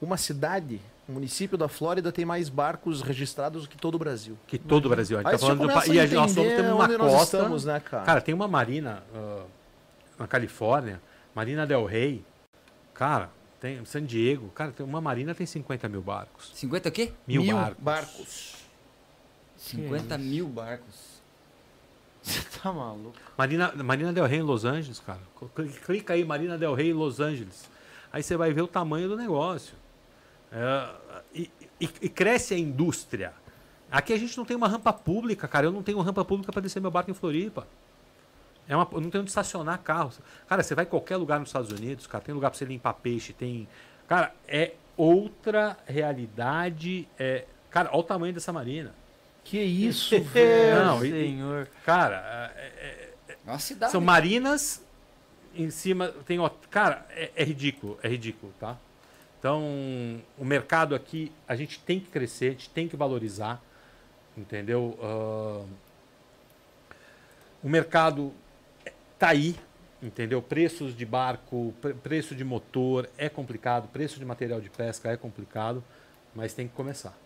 uma 0.00 0.16
cidade, 0.16 0.80
um 1.08 1.12
município 1.12 1.56
da 1.56 1.68
Flórida 1.68 2.10
tem 2.10 2.24
mais 2.24 2.48
barcos 2.48 3.00
registrados 3.00 3.62
do 3.62 3.68
que 3.68 3.76
todo 3.76 3.94
o 3.94 3.98
Brasil. 3.98 4.36
Que 4.46 4.58
todo 4.58 4.86
o 4.86 4.88
Brasil. 4.88 5.16
A 5.18 5.20
gente 5.20 5.28
Aí 5.28 5.32
tá 5.32 5.38
falando 5.38 5.58
do 5.60 5.92
E 5.92 6.00
a 6.00 6.06
gente- 6.06 6.14
nós 6.14 6.32
somos 6.32 6.52
temos 6.52 6.72
uma 6.72 6.98
costa. 6.98 7.36
estamos, 7.38 7.64
né, 7.64 7.80
cara? 7.80 8.04
Cara, 8.04 8.20
tem 8.20 8.34
uma 8.34 8.48
marina 8.48 9.02
ah, 9.14 9.44
na 10.18 10.26
Califórnia, 10.26 11.00
Marina 11.34 11.66
Del 11.66 11.84
Rey. 11.84 12.24
Cara, 12.92 13.30
tem 13.60 13.84
San 13.84 14.04
Diego. 14.04 14.48
Cara, 14.48 14.72
tem 14.72 14.84
uma 14.84 15.00
marina 15.00 15.34
tem 15.34 15.46
50 15.46 15.88
mil 15.88 16.02
barcos. 16.02 16.50
50 16.54 16.88
o 16.88 16.92
quê? 16.92 17.12
Mil, 17.26 17.42
barcos. 17.78 18.56
50 19.56 20.18
mil 20.18 20.48
barcos. 20.48 21.16
Você 22.22 22.40
tá 22.60 22.72
maluco. 22.72 23.14
Marina, 23.38 23.72
Marina 23.84 24.12
Del 24.12 24.26
Rey 24.26 24.40
em 24.40 24.42
Los 24.42 24.64
Angeles, 24.64 24.98
cara. 24.98 25.20
Cl- 25.56 25.68
Clica 25.84 26.14
aí, 26.14 26.24
Marina 26.24 26.58
Del 26.58 26.74
Rey 26.74 26.90
em 26.90 26.94
Los 26.94 27.20
Angeles. 27.20 27.70
Aí 28.12 28.22
você 28.22 28.36
vai 28.36 28.52
ver 28.52 28.62
o 28.62 28.66
tamanho 28.66 29.08
do 29.08 29.16
negócio. 29.16 29.74
É, 30.52 30.88
e, 31.34 31.50
e- 31.80 31.90
e 32.02 32.08
cresce 32.08 32.54
a 32.54 32.58
indústria. 32.58 33.32
Aqui 33.90 34.12
a 34.12 34.18
gente 34.18 34.36
não 34.36 34.44
tem 34.44 34.56
uma 34.56 34.68
rampa 34.68 34.92
pública, 34.92 35.46
cara. 35.46 35.66
Eu 35.66 35.72
não 35.72 35.82
tenho 35.82 36.00
rampa 36.00 36.24
pública 36.24 36.52
para 36.52 36.62
descer 36.62 36.80
meu 36.80 36.90
barco 36.90 37.10
em 37.10 37.14
Floripa. 37.14 37.66
É 38.68 38.74
uma, 38.74 38.88
eu 38.92 39.00
não 39.00 39.10
tenho 39.10 39.22
onde 39.22 39.30
estacionar 39.30 39.78
carro. 39.80 40.10
Cara, 40.48 40.62
você 40.62 40.74
vai 40.74 40.84
em 40.84 40.88
qualquer 40.88 41.16
lugar 41.16 41.38
nos 41.38 41.50
Estados 41.50 41.70
Unidos, 41.70 42.06
cara, 42.06 42.22
tem 42.24 42.34
lugar 42.34 42.50
para 42.50 42.58
você 42.58 42.64
limpar 42.64 42.94
peixe, 42.94 43.32
tem. 43.32 43.68
Cara, 44.08 44.34
é 44.48 44.72
outra 44.96 45.76
realidade. 45.86 47.06
É... 47.18 47.44
Cara, 47.70 47.90
olha 47.92 48.00
o 48.00 48.02
tamanho 48.02 48.32
dessa 48.34 48.52
marina. 48.52 48.92
Que 49.44 49.60
isso, 49.60 50.14
Meu 50.16 50.24
velho. 50.24 50.84
Não, 50.84 51.04
e- 51.04 51.10
senhor. 51.10 51.68
Cara, 51.84 52.52
é- 52.56 53.12
É 53.28 53.36
uma 53.50 53.58
cidade. 53.60 53.92
são 53.92 54.00
marinas 54.00 54.84
em 55.54 55.70
cima. 55.70 56.08
Tem, 56.26 56.38
cara, 56.68 57.06
é, 57.10 57.30
é 57.36 57.44
ridículo, 57.44 57.96
é 58.02 58.08
ridículo, 58.08 58.52
tá? 58.58 58.76
Então, 59.46 59.62
o 60.36 60.44
mercado 60.44 60.92
aqui, 60.92 61.30
a 61.46 61.54
gente 61.54 61.78
tem 61.78 62.00
que 62.00 62.06
crescer, 62.08 62.46
a 62.46 62.50
gente 62.50 62.68
tem 62.68 62.88
que 62.88 62.96
valorizar, 62.96 63.62
entendeu? 64.36 64.98
Ah, 65.00 65.64
o 67.62 67.68
mercado 67.68 68.34
tá 69.16 69.28
aí, 69.28 69.54
entendeu? 70.02 70.42
Preços 70.42 70.96
de 70.96 71.06
barco, 71.06 71.72
pre- 71.80 71.94
preço 71.94 72.34
de 72.34 72.42
motor 72.42 73.08
é 73.16 73.28
complicado, 73.28 73.86
preço 73.86 74.18
de 74.18 74.24
material 74.24 74.60
de 74.60 74.68
pesca 74.68 75.12
é 75.12 75.16
complicado, 75.16 75.80
mas 76.34 76.52
tem 76.52 76.66
que 76.66 76.74
começar. 76.74 77.16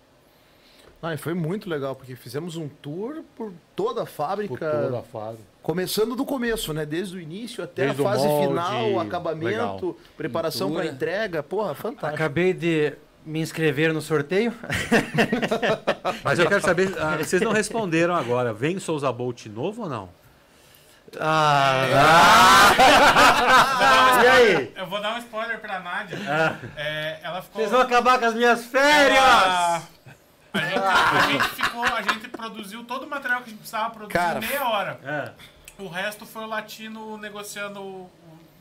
Ah, 1.02 1.16
foi 1.16 1.32
muito 1.32 1.68
legal, 1.68 1.96
porque 1.96 2.14
fizemos 2.14 2.56
um 2.56 2.68
tour 2.68 3.22
por 3.34 3.52
toda 3.74 4.02
a 4.02 4.06
fábrica, 4.06 4.48
Por 4.54 4.58
toda 4.60 4.98
a 4.98 5.02
fase. 5.02 5.38
começando 5.62 6.14
do 6.14 6.26
começo, 6.26 6.74
né? 6.74 6.84
Desde 6.84 7.16
o 7.16 7.20
início 7.20 7.64
até 7.64 7.84
Desde 7.86 8.02
a 8.02 8.04
fase 8.04 8.26
molde, 8.28 8.48
final, 8.48 8.90
o 8.92 9.00
acabamento, 9.00 9.46
legal. 9.46 9.96
preparação 10.16 10.70
para 10.72 10.84
entrega. 10.86 11.42
Porra, 11.42 11.74
fantástico. 11.74 12.14
Acabei 12.14 12.52
de 12.52 12.92
me 13.24 13.40
inscrever 13.40 13.94
no 13.94 14.02
sorteio. 14.02 14.52
Mas 16.22 16.38
eu 16.38 16.46
quero 16.46 16.60
saber, 16.60 16.94
ah, 16.98 17.16
vocês 17.16 17.40
não 17.40 17.52
responderam 17.52 18.14
agora. 18.14 18.52
Vem 18.52 18.78
Souza 18.78 19.10
Bolt 19.10 19.46
novo 19.46 19.82
ou 19.84 19.88
não? 19.88 20.08
Ah, 21.18 22.72
e 24.22 24.26
aí? 24.28 24.72
Eu 24.76 24.86
vou 24.86 25.00
dar 25.00 25.14
um 25.16 25.18
spoiler 25.18 25.58
pra 25.60 25.80
Nádia. 25.80 26.16
É, 26.76 27.18
ela 27.22 27.42
ficou. 27.42 27.60
vocês 27.60 27.70
vão 27.70 27.80
acabar 27.80 28.18
com 28.18 28.26
as 28.26 28.34
minhas 28.34 28.64
férias! 28.66 29.18
Ela- 29.18 29.82
A 30.52 30.58
gente, 30.60 30.78
a 30.78 31.30
gente 31.32 31.48
ficou, 31.54 31.84
a 31.84 32.02
gente 32.02 32.28
produziu 32.28 32.84
todo 32.84 33.04
o 33.04 33.08
material 33.10 33.40
que 33.40 33.46
a 33.46 33.50
gente 33.50 33.58
precisava 33.58 33.90
produzir 33.90 34.12
Cara, 34.18 34.38
em 34.44 34.48
meia 34.48 34.68
hora. 34.68 35.00
É. 35.04 35.30
O 35.82 35.88
resto 35.88 36.26
foi 36.26 36.42
o 36.42 36.46
latino 36.46 37.16
negociando 37.16 37.80
o, 37.80 38.10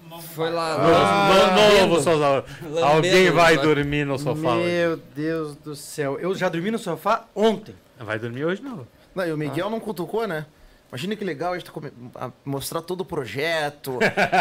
o 0.03 0.09
novo. 0.09 0.27
Foi 0.29 0.49
lá. 0.49 0.77
No- 0.77 0.87
no- 0.87 1.87
novo 1.87 2.45
Lambendo, 2.63 2.85
Alguém 2.85 3.31
vai 3.31 3.55
vai. 3.55 3.65
dormir 3.65 4.05
no 4.05 4.17
sofá 4.17 4.51
hoje. 4.53 4.65
Meu 4.67 4.97
Deus 4.97 5.55
do 5.55 5.75
céu. 5.75 6.17
Eu 6.19 6.33
já 6.35 6.47
dormi 6.47 6.71
no 6.71 6.79
sofá 6.79 7.25
ontem. 7.35 7.75
Vai 7.97 8.17
dormir 8.19 8.45
hoje 8.45 8.61
não. 8.61 8.87
Não, 9.13 9.25
e 9.27 9.31
o 9.33 9.37
Miguel 9.37 9.69
não 9.69 9.79
cutucou, 9.79 10.25
né? 10.27 10.45
Imagina 10.91 11.15
que 11.15 11.23
legal 11.23 11.53
a 11.53 11.59
gente 11.59 11.69
come- 11.71 11.91
a 12.15 12.31
mostrar 12.43 12.81
todo 12.81 13.01
o 13.01 13.05
projeto. 13.05 13.99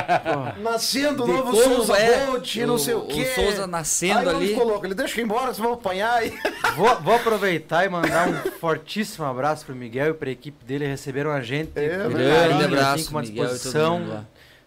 Nascendo 0.62 1.22
o 1.24 1.26
De 1.26 1.32
novo 1.32 1.54
Souza 1.54 1.96
é 1.98 2.26
Bolt, 2.26 2.56
não 2.56 2.74
o- 2.74 2.78
sei 2.78 2.94
o 2.94 3.00
o 3.00 3.06
quê. 3.06 3.24
Souza 3.34 3.66
nascendo 3.66 4.20
Aí 4.20 4.26
o 4.26 4.36
ali. 4.38 4.48
ficou 4.48 4.66
louco. 4.66 4.86
Ele 4.86 4.94
deixa 4.94 5.16
eu 5.16 5.22
ir 5.22 5.24
embora, 5.24 5.46
vocês 5.46 5.58
vão 5.58 5.74
apanhar 5.74 6.12
aí. 6.14 6.32
Vou, 6.76 7.00
vou 7.00 7.14
aproveitar 7.16 7.84
e 7.84 7.88
mandar 7.88 8.28
um 8.28 8.34
fortíssimo 8.52 9.24
abraço 9.26 9.66
pro 9.66 9.74
Miguel 9.74 10.10
e 10.10 10.14
pra 10.14 10.30
equipe 10.30 10.64
dele. 10.64 10.86
Receberam 10.86 11.30
a 11.32 11.40
gente 11.42 11.72
É, 11.74 11.88
carinho, 11.88 12.10
Grande 12.10 12.52
assim, 12.54 12.64
abraço, 12.64 13.04
com 13.06 13.10
uma 13.10 13.20
Miguel 13.22 13.34
e 13.34 13.46
todo 13.48 13.54
disposição. 13.54 13.98
mundo 13.98 14.12
lá. 14.12 14.24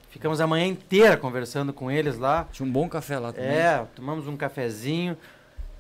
Ficamos 0.10 0.42
a 0.42 0.48
manhã 0.48 0.66
inteira 0.68 1.16
conversando 1.16 1.72
com 1.72 1.90
eles 1.90 2.18
lá. 2.18 2.46
Tinha 2.52 2.68
um 2.68 2.72
bom 2.72 2.90
café 2.90 3.18
lá 3.18 3.32
também. 3.32 3.50
É, 3.50 3.86
tomamos 3.96 4.28
um 4.28 4.36
cafezinho. 4.36 5.18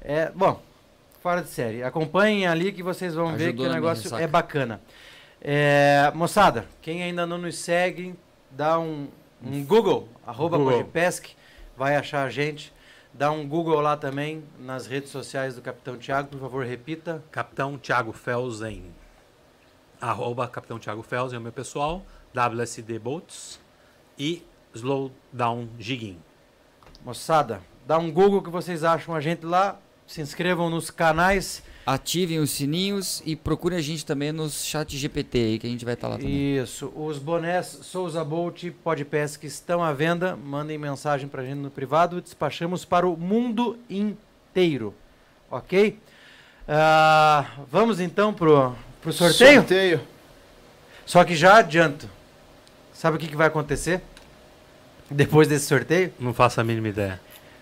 É, 0.01 0.31
bom, 0.33 0.61
fora 1.21 1.41
de 1.41 1.49
série. 1.49 1.83
Acompanhem 1.83 2.47
ali 2.47 2.71
que 2.71 2.81
vocês 2.81 3.13
vão 3.13 3.35
ver 3.35 3.47
Ajudou 3.49 3.65
que 3.65 3.71
o 3.71 3.73
negócio 3.73 4.15
é 4.15 4.25
bacana. 4.27 4.79
É, 5.43 6.11
moçada, 6.13 6.67
quem 6.83 7.01
ainda 7.01 7.25
não 7.25 7.39
nos 7.39 7.57
segue, 7.57 8.15
dá 8.51 8.79
um, 8.79 9.07
um 9.43 9.65
Google, 9.65 10.07
arroba 10.25 10.57
Google. 10.57 10.77
Podpesc, 10.79 11.35
vai 11.75 11.95
achar 11.95 12.23
a 12.23 12.29
gente. 12.29 12.71
Dá 13.13 13.31
um 13.31 13.45
Google 13.47 13.81
lá 13.81 13.97
também 13.97 14.43
nas 14.59 14.85
redes 14.85 15.09
sociais 15.09 15.55
do 15.55 15.61
Capitão 15.61 15.97
Tiago, 15.97 16.29
por 16.29 16.39
favor, 16.39 16.65
repita. 16.65 17.23
Capitão 17.31 17.77
Thiago 17.77 18.13
Felsen. 18.13 18.83
Arroba 19.99 20.47
Capitão 20.47 20.79
Thiago 20.79 21.01
Felsen 21.01 21.35
é 21.35 21.39
o 21.39 21.41
meu 21.41 21.51
pessoal. 21.51 22.03
WSD 22.33 22.99
Boats. 22.99 23.59
E 24.17 24.45
Slowdown 24.73 25.67
Jigging. 25.77 26.19
Moçada, 27.03 27.61
dá 27.85 27.97
um 27.97 28.11
Google 28.11 28.41
que 28.41 28.49
vocês 28.49 28.83
acham 28.83 29.13
a 29.13 29.19
gente 29.19 29.45
lá. 29.45 29.77
Se 30.07 30.21
inscrevam 30.21 30.69
nos 30.69 30.89
canais. 30.89 31.63
Ativem 31.85 32.39
os 32.39 32.51
sininhos 32.51 33.23
e 33.25 33.35
procurem 33.35 33.77
a 33.77 33.81
gente 33.81 34.05
também 34.05 34.31
nos 34.31 34.63
chat 34.63 34.95
GPT 34.95 35.37
aí, 35.39 35.59
que 35.59 35.65
a 35.65 35.69
gente 35.69 35.83
vai 35.83 35.95
estar 35.95 36.07
lá 36.07 36.17
também. 36.17 36.57
Isso. 36.57 36.93
Os 36.95 37.17
bonés 37.17 37.79
Souza 37.81 38.23
Bolt 38.23 38.69
Podpesc 38.83 39.43
estão 39.45 39.83
à 39.83 39.91
venda. 39.91 40.35
Mandem 40.35 40.77
mensagem 40.77 41.27
pra 41.27 41.43
gente 41.43 41.57
no 41.57 41.71
privado. 41.71 42.21
Despachamos 42.21 42.85
para 42.85 43.07
o 43.07 43.17
mundo 43.17 43.77
inteiro. 43.89 44.93
Ok? 45.49 45.97
Ah, 46.67 47.45
vamos 47.69 47.99
então 47.99 48.33
pro, 48.33 48.75
pro 49.01 49.11
sorteio? 49.11 49.61
Sorteio. 49.61 50.01
Só 51.05 51.23
que 51.23 51.35
já 51.35 51.57
adianto. 51.57 52.07
Sabe 52.93 53.17
o 53.17 53.19
que, 53.19 53.27
que 53.27 53.35
vai 53.35 53.47
acontecer? 53.47 54.01
Depois 55.09 55.47
desse 55.47 55.65
sorteio? 55.65 56.13
Não 56.19 56.33
faço 56.33 56.61
a 56.61 56.63
mínima 56.63 56.89
ideia. 56.89 57.19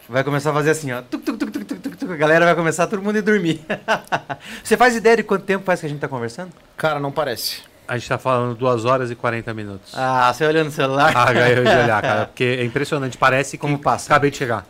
Vai 0.08 0.24
começar 0.24 0.52
a 0.52 0.54
fazer 0.54 0.72
assim, 0.72 0.92
ó. 0.92 1.02
Tuc, 1.02 1.24
tuc, 1.24 1.38
tuc, 1.40 1.89
A 2.12 2.16
galera 2.16 2.46
vai 2.46 2.56
começar 2.56 2.88
todo 2.88 3.02
mundo 3.02 3.16
a 3.16 3.20
ir 3.20 3.22
dormir. 3.22 3.62
Você 4.64 4.76
faz 4.78 4.96
ideia 4.96 5.18
de 5.18 5.24
quanto 5.24 5.46
tempo 5.46 5.66
faz 5.66 5.80
que 5.80 5.86
a 5.86 5.90
gente 5.90 6.00
tá 6.00 6.08
conversando? 6.08 6.52
Cara, 6.78 7.00
não 7.00 7.12
parece. 7.12 7.62
A 7.88 7.98
gente 7.98 8.08
tá 8.08 8.18
falando 8.18 8.56
2 8.56 8.86
horas 8.86 9.10
e 9.12 9.16
40 9.16 9.54
minutos. 9.54 9.94
Ah, 9.96 10.32
você 10.32 10.46
olhando 10.46 10.66
no 10.68 10.72
celular. 10.72 11.12
Ah, 11.16 11.34
eu 11.34 11.64
de 11.64 11.70
olhar, 11.70 12.02
cara. 12.04 12.26
Porque 12.28 12.44
é 12.44 12.64
impressionante. 12.64 13.18
Parece 13.18 13.58
que 13.58 13.62
Como 13.62 13.80
passa. 13.80 14.12
acabei 14.12 14.30
de 14.30 14.38
chegar. 14.38 14.66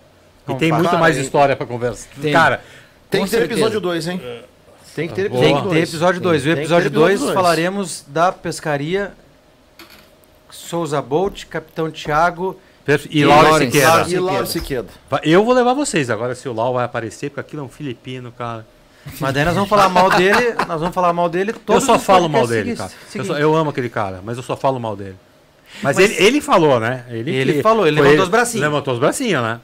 Como 0.45 0.58
e 0.58 0.59
tem 0.59 0.69
passa. 0.69 0.80
muito 0.80 0.92
Cara, 0.92 1.01
mais 1.01 1.18
história 1.18 1.56
pra 1.56 1.66
conversa. 1.66 2.08
Tem. 2.22 2.32
Cara, 2.32 2.61
Tem 3.09 3.26
que 3.26 3.30
ter 3.30 3.38
certeza. 3.40 3.59
episódio 3.59 3.82
2, 3.82 4.08
hein? 4.08 4.22
Tem 4.95 5.08
que 5.09 5.14
ter 5.14 5.30
Boa. 5.30 5.42
Tem 5.42 5.51
episódio 5.51 5.64
que 5.64 5.69
ter 5.69 5.76
2. 5.76 5.90
episódio 5.90 6.22
2. 6.22 6.42
O 6.42 6.45
Tem 6.45 6.50
que 6.51 6.56
ter 6.56 6.61
episódio 6.61 6.88
episódio 6.88 6.90
2 6.92 7.19
dois. 7.19 7.34
falaremos 7.34 8.06
da 8.08 8.32
pescaria 8.32 9.11
Souza 10.50 11.01
Bolt, 11.01 11.45
Capitão 11.45 11.92
Tiago. 11.92 12.59
Perfe- 12.92 13.09
e 13.11 13.19
E 13.19 13.26
Laura 13.26 13.50
Lawrence. 13.50 13.72
Siqueira. 13.72 14.06
E 14.09 14.19
Lauro 14.19 14.45
Siqueira. 14.48 14.85
Eu 15.24 15.43
vou 15.45 15.53
levar 15.53 15.74
vocês 15.74 16.09
agora 16.09 16.34
se 16.35 16.48
o 16.50 16.53
Lau 16.53 16.74
vai 16.74 16.85
aparecer, 16.85 17.30
porque 17.30 17.42
aquilo 17.42 17.61
é 17.61 17.66
um 17.66 17.69
filipino, 17.69 18.32
cara. 18.32 18.66
Mas 19.19 19.34
daí 19.34 19.45
nós 19.45 19.53
vamos 19.56 19.69
falar 19.69 19.90
mal 19.90 20.09
dele. 20.09 20.56
Nós 20.68 20.80
vamos 20.80 20.93
falar 20.93 21.14
mal 21.14 21.30
dele 21.30 21.51
Eu 21.51 21.59
todos 21.59 21.84
só 21.84 21.95
os 21.95 22.03
falo 22.03 22.27
mal 22.27 22.45
dele, 22.48 22.76
cara. 22.76 22.92
Eu, 23.16 23.26
só- 23.26 23.38
eu 23.38 23.56
amo 23.56 23.69
aquele 23.69 23.90
cara, 23.90 24.22
mas 24.24 24.38
eu 24.38 24.43
só 24.43 24.56
falo 24.58 24.80
mal 24.80 24.95
dele. 24.95 25.16
Mas, 25.84 25.95
Mas- 25.95 26.11
ele, 26.11 26.24
ele 26.26 26.42
falou, 26.42 26.80
né? 26.80 27.06
Ele 27.09 27.53
que- 27.53 27.61
falou, 27.61 27.88
ele 27.88 28.01
levantou 28.01 28.24
os 28.24 28.30
bracinhos. 28.30 28.66
Levantou 28.66 28.93
os 28.95 29.00
bracinhos, 29.00 29.42
né? 29.43 29.59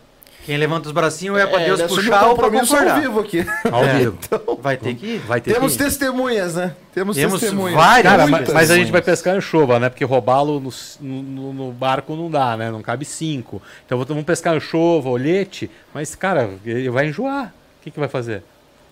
Quem 0.46 0.58
levanta 0.58 0.88
os 0.88 0.92
bracinhos 0.94 1.38
é 1.40 1.46
pra 1.48 1.58
Deus 1.60 1.80
ele 1.80 1.86
assumiu 1.86 2.04
puxar 2.12 2.26
o 2.26 2.30
ou 2.30 2.36
pra 2.36 2.44
compromisso 2.46 2.74
ao 2.76 2.80
concordar. 2.82 3.02
vivo 3.02 3.20
aqui. 3.20 3.46
Ao 3.72 3.84
É. 3.84 3.94
vivo. 3.98 4.18
Vai 4.62 4.78
ter 4.78 4.96
que 4.96 5.06
ir. 5.06 5.18
Vai 5.20 5.42
ter 5.42 5.54
Temos 5.54 5.76
que 5.76 5.82
ir. 5.82 5.86
testemunhas, 5.86 6.56
né? 6.56 6.76
Temos, 6.94 7.16
Temos 7.18 7.40
testemunhas. 7.40 7.76
várias. 7.76 8.04
Cara, 8.12 8.28
mas, 8.28 8.54
mas 8.54 8.72
a 8.72 8.76
gente 8.76 8.92
vai 8.92 9.02
pescar 9.02 9.36
em 9.36 9.42
chuva, 9.42 9.80
né? 9.80 9.90
Porque 9.90 10.06
roubá-lo 10.06 10.60
no, 10.60 10.72
no, 11.02 11.54
no 11.54 11.72
barco 11.72 12.16
não 12.16 12.30
dá, 12.30 12.56
né? 12.56 12.70
Não 12.70 12.82
cabe 12.82 13.06
cinco. 13.06 13.62
Então 13.86 13.98
vamos 14.04 14.24
pescar 14.24 14.56
em 14.56 14.60
chuva, 14.60 15.10
olhete. 15.10 15.70
Mas, 15.94 16.14
cara, 16.16 16.50
ele 16.66 16.90
vai 16.90 17.08
enjoar. 17.08 17.48
O 17.80 17.84
que, 17.84 17.90
que 17.92 18.00
vai 18.00 18.08
fazer? 18.10 18.44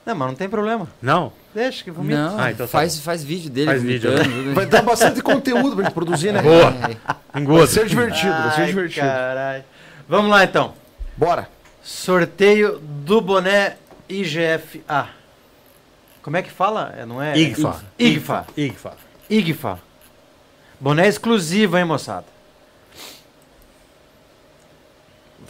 Não, 0.06 0.14
mas 0.16 0.28
não 0.28 0.36
tem 0.36 0.50
problema. 0.50 0.88
Não? 1.02 1.32
Deixa 1.56 1.84
que 1.84 1.92
vomita. 1.92 2.20
Não, 2.20 2.40
Ah, 2.40 2.52
então 2.52 2.66
tá 2.66 2.72
faz, 2.72 3.00
faz 3.00 3.24
vídeo 3.24 3.50
dele. 3.50 3.68
Faz 3.68 3.82
vídeo, 3.84 4.12
vomitando, 4.12 4.36
tudo. 4.44 4.54
Vai 4.56 4.66
dar 4.66 4.82
bastante 4.82 5.22
conteúdo 5.22 5.76
pra 5.76 5.86
gente 5.86 5.94
produzir, 5.94 6.34
né? 6.34 6.42
Boa. 6.42 6.74
É, 7.34 7.40
Vai 7.40 7.68
ser 7.68 7.86
divertido, 7.86 8.34
vai 8.34 8.52
ser 8.56 8.66
divertido. 8.66 9.06
caralho. 9.06 9.64
Vamos 10.10 10.30
lá 10.30 10.44
então. 10.44 10.74
Bora. 11.16 11.48
Sorteio 11.82 12.80
do 12.80 13.22
boné 13.22 13.78
IGFA. 14.10 15.10
Como 16.22 16.38
é 16.38 16.42
que 16.42 16.52
fala? 16.52 16.94
É, 16.98 17.06
Não 17.06 17.22
é? 17.22 17.38
Igfa. 17.38 17.82
IGFA. 18.00 18.46
Igfa. 18.56 18.94
IGFA. 19.30 19.80
Boné 20.80 21.08
exclusivo, 21.08 21.78
hein, 21.78 21.86
moçada? 21.86 22.26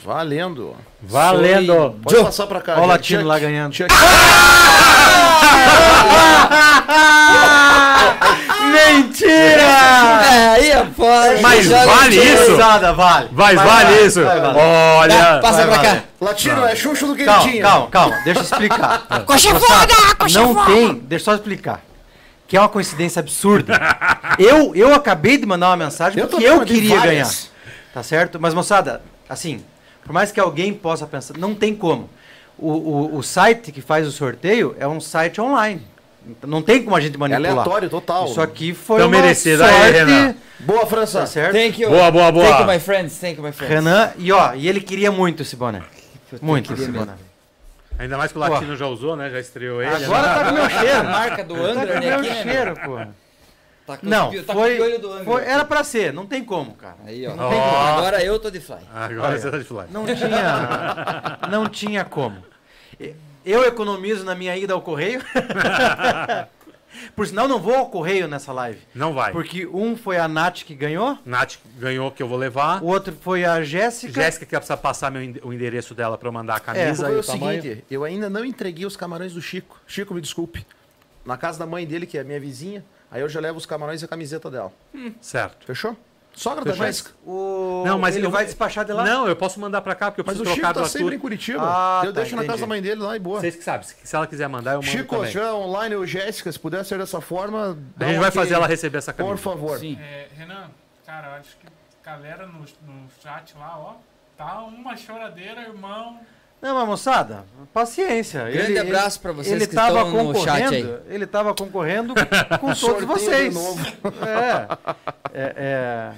Valendo. 0.03 0.75
Valendo! 1.01 1.97
Pode 2.03 2.23
passar 2.23 2.47
pra 2.47 2.61
cá. 2.61 2.73
Olha 2.73 2.83
o 2.83 2.87
latino 2.87 3.19
Tinha- 3.21 3.27
lá 3.27 3.39
ganhando. 3.39 3.73
tinha- 3.73 3.87
Mentira! 8.73 9.61
É, 9.61 10.47
aí 10.49 10.71
é 10.71 10.85
foda. 10.85 11.39
Mas 11.41 11.67
vale 11.67 12.15
isso? 12.15 12.55
Vale. 12.57 13.29
Mas 13.31 13.55
Vai, 13.55 13.55
vale 13.55 13.93
vai, 13.95 14.05
isso! 14.05 14.23
vai, 14.23 14.41
vale. 14.41 14.57
Olha! 14.59 15.17
Tá, 15.17 15.39
passa 15.39 15.57
Vai, 15.57 15.65
pra 15.67 15.75
vai. 15.75 15.95
cá. 15.97 16.03
Latino 16.19 16.65
é 16.65 16.75
Xuxo 16.75 17.07
do 17.07 17.15
que 17.15 17.21
ele 17.21 17.29
Calma, 17.29 17.61
calma, 17.61 17.87
calma. 17.89 18.17
Deixa 18.23 18.39
eu 18.39 18.43
explicar. 18.43 18.99
Coxa 19.25 19.53
Moçada, 19.53 19.93
foda, 19.93 20.15
coxa 20.15 20.39
Não 20.41 20.53
foda. 20.53 20.65
tem, 20.73 20.93
deixa 20.95 21.21
eu 21.21 21.25
só 21.25 21.35
explicar. 21.35 21.81
Que 22.47 22.57
é 22.57 22.59
uma 22.59 22.69
coincidência 22.69 23.19
absurda. 23.19 23.79
Eu, 24.37 24.75
eu 24.75 24.93
acabei 24.93 25.37
de 25.37 25.45
mandar 25.45 25.69
uma 25.69 25.77
mensagem 25.77 26.19
Eu 26.19 26.27
porque 26.27 26.43
eu 26.45 26.61
queria 26.61 26.97
várias. 26.97 27.49
ganhar. 27.55 27.73
Tá 27.93 28.03
certo? 28.03 28.39
Mas, 28.39 28.53
moçada, 28.53 29.01
assim, 29.29 29.63
por 30.03 30.11
mais 30.13 30.31
que 30.31 30.39
alguém 30.39 30.73
possa 30.73 31.05
pensar, 31.07 31.37
não 31.37 31.53
tem 31.55 31.75
como. 31.75 32.09
O, 32.57 32.69
o, 32.71 33.17
o 33.17 33.23
site 33.23 33.71
que 33.71 33.81
faz 33.81 34.07
o 34.07 34.11
sorteio 34.11 34.75
é 34.79 34.87
um 34.87 34.99
site 34.99 35.41
online. 35.41 35.85
Então, 36.25 36.49
Não 36.49 36.61
tem 36.61 36.83
como 36.83 36.95
a 36.95 37.01
gente 37.01 37.15
É 37.15 37.17
manipular. 37.17 37.51
aleatório, 37.51 37.89
total. 37.89 38.25
Isso 38.25 38.41
aqui 38.41 38.73
foi 38.73 38.97
Então 38.97 39.07
uma 39.09 39.21
merecido. 39.21 39.57
sorte. 39.63 39.75
Aí, 39.75 39.91
Renan. 39.91 40.35
Boa, 40.59 40.85
França. 40.85 41.19
Tá 41.21 41.25
certo? 41.25 41.53
Thank 41.53 41.81
you. 41.81 41.89
Boa, 41.89 42.09
boa, 42.11 42.31
boa. 42.31 42.45
Thank 42.45 42.61
you, 42.61 42.67
my 42.67 42.79
friends. 42.79 43.17
Thank 43.19 43.37
you, 43.37 43.43
my 43.43 43.51
friends. 43.51 43.73
Renan, 43.73 44.11
e 44.17 44.31
ó, 44.31 44.53
e 44.53 44.67
ele 44.69 44.79
queria 44.81 45.11
muito 45.11 45.41
esse 45.43 45.55
boné. 45.55 45.81
Muito 46.41 46.71
esse 46.73 46.83
mesmo. 46.83 46.99
boné. 46.99 47.13
Ainda 47.99 48.17
mais 48.17 48.31
que 48.31 48.37
o 48.37 48.41
Latino 48.41 48.75
já 48.75 48.87
usou, 48.87 49.15
né? 49.15 49.29
Já 49.29 49.39
estreou 49.39 49.81
ele. 49.81 50.05
Agora 50.05 50.23
tá 50.23 50.45
com 50.45 50.51
meu 50.53 50.63
A 50.65 50.69
cheiro. 50.69 51.03
marca 51.03 51.43
do 51.43 51.53
Tá 51.53 51.59
com 51.61 51.65
André 51.67 51.99
meu 51.99 52.19
aqui, 52.19 52.29
né? 52.29 52.41
cheiro, 52.43 52.73
pô. 52.83 52.97
Tá 53.85 53.97
com 53.97 54.07
Não, 54.07 54.29
pi- 54.31 54.41
tá 54.43 54.53
foi, 54.53 54.77
com 54.77 54.81
o 54.81 54.85
piolho 54.85 54.99
do 55.01 55.11
André. 55.11 55.25
foi- 55.25 55.43
era 55.45 55.65
pra 55.65 55.83
ser, 55.83 56.13
não 56.13 56.25
tem 56.25 56.41
como, 56.43 56.73
cara. 56.73 56.95
Aí, 57.05 57.27
ó. 57.27 57.35
Não 57.35 57.49
tem 57.49 57.59
como. 57.59 57.75
Agora 57.77 58.23
eu 58.23 58.39
tô 58.39 58.49
de 58.49 58.61
fly. 58.61 58.77
Agora 58.95 59.37
você 59.37 59.51
tá 59.51 59.57
de 59.57 59.63
fly. 59.65 59.83
Não 59.91 60.05
tinha, 60.05 61.37
não 61.51 61.67
tinha 61.69 62.05
como. 62.05 62.37
E- 63.45 63.51
Eu 63.51 63.63
economizo 63.65 64.23
na 64.23 64.35
minha 64.35 64.55
ida 64.57 64.73
ao 64.73 64.81
correio. 64.81 65.21
Por 67.15 67.25
sinal, 67.27 67.47
não 67.47 67.59
vou 67.59 67.73
ao 67.75 67.87
correio 67.89 68.27
nessa 68.27 68.53
live. 68.53 68.79
Não 68.93 69.13
vai. 69.13 69.31
Porque 69.31 69.65
um 69.65 69.97
foi 69.97 70.17
a 70.17 70.27
Nath 70.27 70.63
que 70.63 70.75
ganhou, 70.75 71.17
Nath 71.25 71.55
ganhou 71.77 72.11
que 72.11 72.21
eu 72.21 72.27
vou 72.27 72.37
levar. 72.37 72.83
o 72.83 72.85
outro 72.87 73.15
foi 73.19 73.43
a 73.43 73.63
Jéssica. 73.63 74.13
Jéssica 74.13 74.45
que 74.45 74.55
precisa 74.55 74.77
passar 74.77 75.09
meu 75.11 75.21
o 75.43 75.51
endereço 75.51 75.95
dela 75.95 76.17
pra 76.19 76.27
eu 76.27 76.31
mandar 76.33 76.55
a 76.57 76.59
camisa 76.59 77.05
Foi 77.05 77.13
e 77.13 77.17
o 77.17 77.19
o 77.19 77.23
seguinte, 77.23 77.83
eu 77.89 78.03
ainda 78.03 78.29
não 78.29 78.45
entreguei 78.45 78.85
os 78.85 78.95
camarões 78.95 79.33
do 79.33 79.41
Chico. 79.41 79.79
Chico, 79.87 80.13
me 80.13 80.21
desculpe. 80.21 80.65
Na 81.25 81.35
casa 81.35 81.57
da 81.57 81.65
mãe 81.65 81.85
dele, 81.85 82.05
que 82.05 82.17
é 82.17 82.23
minha 82.23 82.39
vizinha, 82.39 82.85
aí 83.09 83.21
eu 83.21 83.29
já 83.29 83.39
levo 83.39 83.57
os 83.57 83.65
camarões 83.65 84.01
e 84.03 84.05
a 84.05 84.07
camiseta 84.07 84.51
dela. 84.51 84.71
Certo. 85.19 85.65
Fechou? 85.65 85.97
Sogra 86.35 86.65
da 86.65 86.71
Mas 86.75 86.97
Jéssica. 86.97 87.11
o, 87.25 87.83
Não, 87.85 87.99
mas 87.99 88.15
ele 88.15 88.25
eu- 88.25 88.31
vai 88.31 88.43
despachar 88.43 88.83
de 88.83 88.91
lá? 88.91 89.03
Não, 89.03 89.27
eu 89.27 89.35
posso 89.35 89.59
mandar 89.59 89.81
pra 89.81 89.93
cá, 89.93 90.09
porque 90.09 90.21
eu 90.21 90.25
Mas 90.25 90.35
o 90.35 90.39
preciso 90.39 90.55
Chico 90.55 90.65
trocar 90.67 90.73
tá 90.79 90.85
do 90.85 90.91
sempre 90.91 91.15
em 91.15 91.19
Curitiba. 91.19 91.61
Ah, 91.63 92.01
eu 92.03 92.11
tá, 92.11 92.21
deixo 92.21 92.35
na 92.35 92.41
casa 92.41 92.53
entendi. 92.53 92.61
da 92.61 92.67
mãe 92.67 92.81
dele 92.81 93.01
lá 93.01 93.15
e 93.15 93.19
boa. 93.19 93.39
Vocês 93.39 93.55
que 93.55 93.63
sabem, 93.63 93.87
se 93.87 94.15
ela 94.15 94.25
quiser 94.25 94.47
mandar, 94.49 94.71
eu 94.71 94.77
mando 94.81 94.87
Chico, 94.87 95.15
também. 95.15 95.25
se 95.27 95.31
tiver 95.33 95.51
online 95.51 95.95
ou 95.95 96.05
Jéssica, 96.07 96.51
se 96.51 96.59
puder 96.59 96.83
ser 96.85 96.97
dessa 96.97 97.21
forma, 97.21 97.77
A 97.99 98.03
gente 98.05 98.17
vai 98.19 98.29
ok, 98.29 98.41
fazer 98.41 98.55
ela 98.55 98.65
receber 98.67 98.97
essa 98.97 99.13
camisa. 99.13 99.35
Por 99.35 99.41
favor. 99.41 99.77
Sim. 99.77 99.97
É, 100.01 100.27
Renan, 100.35 100.71
cara, 101.05 101.27
eu 101.27 101.33
acho 101.35 101.49
que 101.57 101.67
a 101.67 102.11
galera 102.11 102.47
no, 102.47 102.59
no 102.59 103.07
chat 103.21 103.53
lá, 103.57 103.77
ó, 103.77 103.93
tá 104.35 104.59
uma 104.61 104.97
choradeira, 104.97 105.61
irmão. 105.61 106.19
Não, 106.63 106.75
mas 106.75 106.87
moçada, 106.87 107.43
paciência. 107.73 108.49
Grande 108.49 108.79
abraço 108.79 109.19
pra 109.19 109.33
vocês 109.33 109.53
ele 109.53 109.67
que 109.67 109.75
tava 109.75 110.01
estão 110.03 110.23
no 110.23 110.33
chat 110.35 110.63
concorrendo, 110.63 111.01
Ele 111.09 111.23
estava 111.25 111.53
concorrendo 111.53 112.13
com 112.61 112.73
todos 112.73 113.03
vocês. 113.03 113.53
novo. 113.53 113.85
É, 114.25 114.67
é, 115.33 115.53
é. 115.57 116.11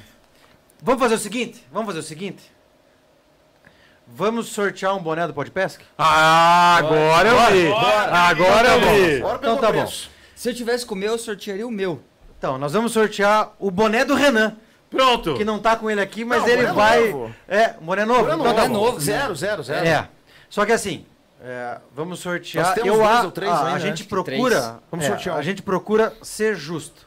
Vamos 0.83 1.01
fazer 1.01 1.15
o 1.15 1.17
seguinte? 1.17 1.65
Vamos 1.71 1.87
fazer 1.87 1.99
o 1.99 2.03
seguinte? 2.03 2.43
Vamos 4.07 4.49
sortear 4.49 4.95
um 4.95 5.01
boné 5.01 5.25
do 5.25 5.33
Podpesc? 5.33 5.81
Ah, 5.97 6.75
agora 6.77 7.27
eu 7.29 7.51
vi. 7.51 7.67
Bora. 7.69 8.11
Agora 8.11 8.67
eu 8.69 8.79
vi. 8.81 9.19
Bora 9.21 9.37
Então 9.39 9.57
tá 9.57 9.71
bom. 9.71 9.79
preço. 9.79 10.11
Se 10.35 10.49
eu 10.51 10.53
tivesse 10.53 10.85
com 10.85 10.93
o 10.93 10.97
meu, 10.97 11.13
eu 11.13 11.17
sortearia 11.17 11.65
o 11.65 11.71
meu. 11.71 12.01
Então, 12.37 12.59
nós 12.59 12.73
vamos 12.73 12.91
sortear 12.91 13.53
o 13.57 13.71
boné 13.71 14.05
do 14.05 14.13
Renan, 14.13 14.55
Pronto. 14.91 15.33
que 15.33 15.43
não 15.43 15.57
tá 15.57 15.75
com 15.75 15.89
ele 15.89 16.01
aqui, 16.01 16.23
mas 16.23 16.43
Não, 16.43 16.49
ele 16.49 16.67
boné 16.67 16.73
vai. 16.73 17.09
novo. 17.09 17.35
É, 17.47 17.69
boné 17.81 18.05
novo. 18.05 18.21
Boné 18.25 18.33
Então 18.35 18.53
tá 18.53 18.61
Boné 18.61 18.67
novo. 18.67 18.99
Zero, 18.99 19.33
zero, 19.35 19.63
zero. 19.63 19.87
É. 19.87 20.07
Só 20.55 20.65
que 20.65 20.71
assim, 20.71 21.05
é, 21.43 21.79
vamos 21.93 22.21
sortear. 22.21 22.77
Eu, 22.77 23.03
a, 23.03 23.09
a, 23.09 23.21
ainda, 23.23 23.51
a 23.51 23.73
né? 23.73 23.79
gente 23.81 24.03
que 24.03 24.09
procura. 24.09 24.61
três. 24.61 24.73
Vamos 24.89 25.05
é, 25.05 25.09
sortear. 25.09 25.35
A 25.37 25.41
gente 25.41 25.61
procura 25.61 26.13
ser 26.21 26.55
justo. 26.55 27.05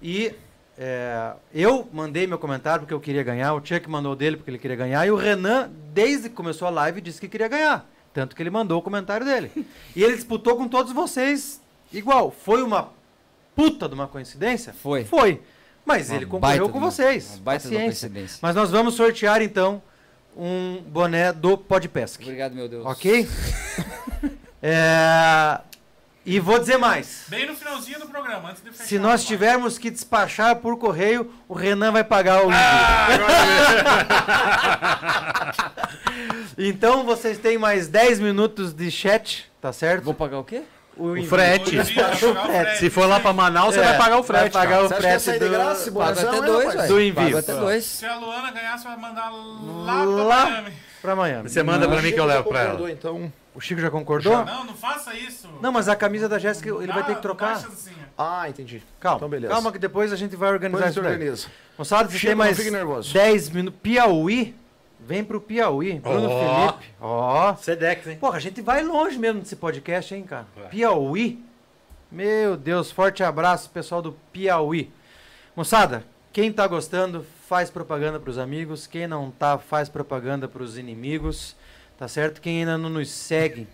E 0.00 0.32
é, 0.78 1.32
eu 1.52 1.88
mandei 1.92 2.28
meu 2.28 2.38
comentário 2.38 2.82
porque 2.82 2.94
eu 2.94 3.00
queria 3.00 3.24
ganhar, 3.24 3.54
o 3.54 3.56
Chuck 3.56 3.90
mandou 3.90 4.14
dele 4.14 4.36
porque 4.36 4.52
ele 4.52 4.58
queria 4.60 4.76
ganhar, 4.76 5.04
e 5.04 5.10
o 5.10 5.16
Renan, 5.16 5.68
desde 5.92 6.28
que 6.28 6.36
começou 6.36 6.68
a 6.68 6.70
live, 6.70 7.00
disse 7.00 7.20
que 7.20 7.26
queria 7.26 7.48
ganhar. 7.48 7.90
Tanto 8.14 8.36
que 8.36 8.42
ele 8.42 8.50
mandou 8.50 8.78
o 8.78 8.82
comentário 8.82 9.26
dele. 9.26 9.50
e 9.96 10.04
ele 10.04 10.14
disputou 10.14 10.54
com 10.54 10.68
todos 10.68 10.92
vocês 10.92 11.60
igual. 11.92 12.30
Foi 12.30 12.62
uma 12.62 12.90
puta 13.56 13.88
de 13.88 13.94
uma 13.96 14.06
coincidência? 14.06 14.72
Foi. 14.72 15.04
Foi. 15.04 15.42
Mas 15.84 16.08
Uma 16.08 16.16
ele 16.18 16.26
concorreu 16.26 16.68
com 16.68 16.78
uma- 16.78 16.88
vocês. 16.88 17.30
uma 17.34 17.40
baita 17.40 17.68
de 17.68 17.74
uma 17.74 17.80
Paciência. 17.80 18.08
coincidência. 18.08 18.38
Mas 18.40 18.54
nós 18.54 18.70
vamos 18.70 18.94
sortear 18.94 19.42
então 19.42 19.82
um 20.36 20.82
boné 20.86 21.32
do 21.32 21.56
Podpesc. 21.58 22.22
Obrigado, 22.22 22.54
meu 22.54 22.68
Deus. 22.68 22.84
Ok? 22.86 23.28
É, 24.62 25.58
E 26.26 26.38
vou 26.38 26.58
dizer 26.58 26.76
mais. 26.76 27.24
Bem 27.28 27.46
no 27.46 27.56
finalzinho 27.56 27.98
do 27.98 28.06
programa, 28.06 28.50
antes 28.50 28.62
de 28.62 28.70
fechar. 28.70 28.84
Se 28.84 28.98
nós 28.98 29.24
tivermos 29.24 29.78
que 29.78 29.88
despachar 29.90 30.56
por 30.56 30.76
correio, 30.76 31.32
o 31.48 31.54
Renan 31.54 31.90
vai 31.92 32.04
pagar 32.04 32.44
o 32.44 32.50
envio. 32.50 33.26
então 36.58 37.04
vocês 37.04 37.38
têm 37.38 37.56
mais 37.56 37.88
10 37.88 38.20
minutos 38.20 38.74
de 38.74 38.90
chat, 38.90 39.50
tá 39.62 39.72
certo? 39.72 40.04
Vou 40.04 40.12
pagar 40.14 40.38
o 40.38 40.44
quê? 40.44 40.62
O, 40.96 41.16
envio. 41.16 41.28
frete. 41.30 41.78
O 41.78 41.84
frete. 41.84 42.78
Se 42.78 42.90
for 42.90 43.06
lá 43.08 43.18
pra 43.20 43.32
Manaus, 43.32 43.74
você 43.74 43.80
É, 43.80 43.84
vai 43.84 43.96
pagar 43.98 44.18
o 44.18 44.22
frete. 44.22 44.42
Vai 44.42 44.50
pagar 44.50 44.70
cara. 44.70 44.84
o 44.84 44.88
Você 44.88 44.94
frete 44.96 45.38
do- 45.38 45.48
graça 45.50 45.84
Pago 45.92 45.92
bonezão, 45.92 46.28
até 46.30 46.40
dois, 46.46 46.74
velho. 46.74 46.88
Do 46.88 47.00
envio. 47.00 47.24
Pago 47.24 47.38
até 47.38 47.54
dois. 47.54 47.84
Se 47.84 48.04
a 48.06 48.16
Luana 48.16 48.50
ganhar, 48.50 48.78
você 48.78 48.84
vai 48.88 48.96
mandar 48.98 49.30
lá 49.30 50.04
Lá. 50.04 50.44
pra 50.46 50.54
Miami. 50.56 50.72
pra 51.00 51.12
amanhã. 51.12 51.42
Você 51.42 51.62
manda 51.62 51.88
pra 51.88 52.02
mim 52.02 52.12
que 52.12 52.20
eu 52.20 52.24
levo 52.26 52.48
pra 52.48 52.60
ela. 52.60 52.90
Então... 52.90 53.32
O 53.52 53.60
Chico 53.60 53.80
já 53.80 53.90
concordou? 53.90 54.44
Não, 54.44 54.64
não 54.64 54.74
faça 54.74 55.12
isso. 55.12 55.48
Não, 55.60 55.72
mas 55.72 55.88
a 55.88 55.96
camisa 55.96 56.28
da 56.28 56.38
Jéssica 56.38 56.68
ele 56.68 56.86
vai 56.86 56.98
Dá- 56.98 57.02
ter 57.02 57.14
que 57.16 57.22
trocar. 57.22 57.54
assim. 57.54 57.90
Ah, 58.16 58.48
entendi. 58.48 58.80
Calma, 59.00 59.16
Então, 59.16 59.28
beleza. 59.28 59.52
calma 59.52 59.72
que 59.72 59.78
depois 59.78 60.12
a 60.12 60.16
gente 60.16 60.36
vai 60.36 60.52
organizar 60.52 60.86
Depois 60.86 60.96
isso 60.96 61.00
organiza. 61.14 61.48
Moçada, 61.76 62.08
você 62.08 62.18
tem 62.20 62.30
não 62.30 62.36
mais 62.36 62.56
fique 62.56 62.70
nervoso. 62.70 63.12
10 63.12 63.50
minutos. 63.50 63.80
Piauí, 63.82 64.54
vem 65.06 65.24
pro 65.24 65.40
Piauí. 65.40 65.98
Bruno 65.98 66.28
Ó. 66.30 66.68
Felipe. 66.68 66.94
Ó. 67.00 67.54
Sedex, 67.56 68.06
hein? 68.06 68.16
Porra, 68.18 68.36
a 68.36 68.40
gente 68.40 68.60
vai 68.60 68.82
longe 68.82 69.18
mesmo 69.18 69.40
desse 69.40 69.56
podcast, 69.56 70.14
hein, 70.14 70.22
cara? 70.22 70.46
Piauí. 70.70 71.42
Meu 72.10 72.56
Deus, 72.56 72.90
forte 72.90 73.22
abraço, 73.22 73.70
pessoal 73.70 74.02
do 74.02 74.12
Piauí. 74.32 74.90
Moçada, 75.54 76.04
quem 76.32 76.52
tá 76.52 76.66
gostando, 76.66 77.24
faz 77.46 77.70
propaganda 77.70 78.18
pros 78.20 78.38
amigos. 78.38 78.86
Quem 78.86 79.06
não 79.06 79.30
tá, 79.30 79.58
faz 79.58 79.88
propaganda 79.88 80.46
pros 80.48 80.78
inimigos. 80.78 81.56
Tá 81.98 82.08
certo? 82.08 82.40
Quem 82.40 82.60
ainda 82.60 82.78
não 82.78 82.88
nos 82.88 83.10
segue, 83.10 83.68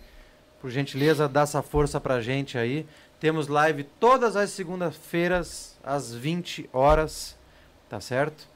por 0.59 0.69
gentileza, 0.69 1.29
dá 1.29 1.41
essa 1.41 1.61
força 1.61 1.99
pra 1.99 2.21
gente 2.21 2.57
aí. 2.57 2.85
Temos 3.19 3.47
live 3.47 3.83
todas 3.83 4.35
as 4.35 4.49
segundas-feiras, 4.51 5.77
às 5.83 6.13
20 6.13 6.69
horas. 6.73 7.37
Tá 7.89 8.01
certo? 8.01 8.47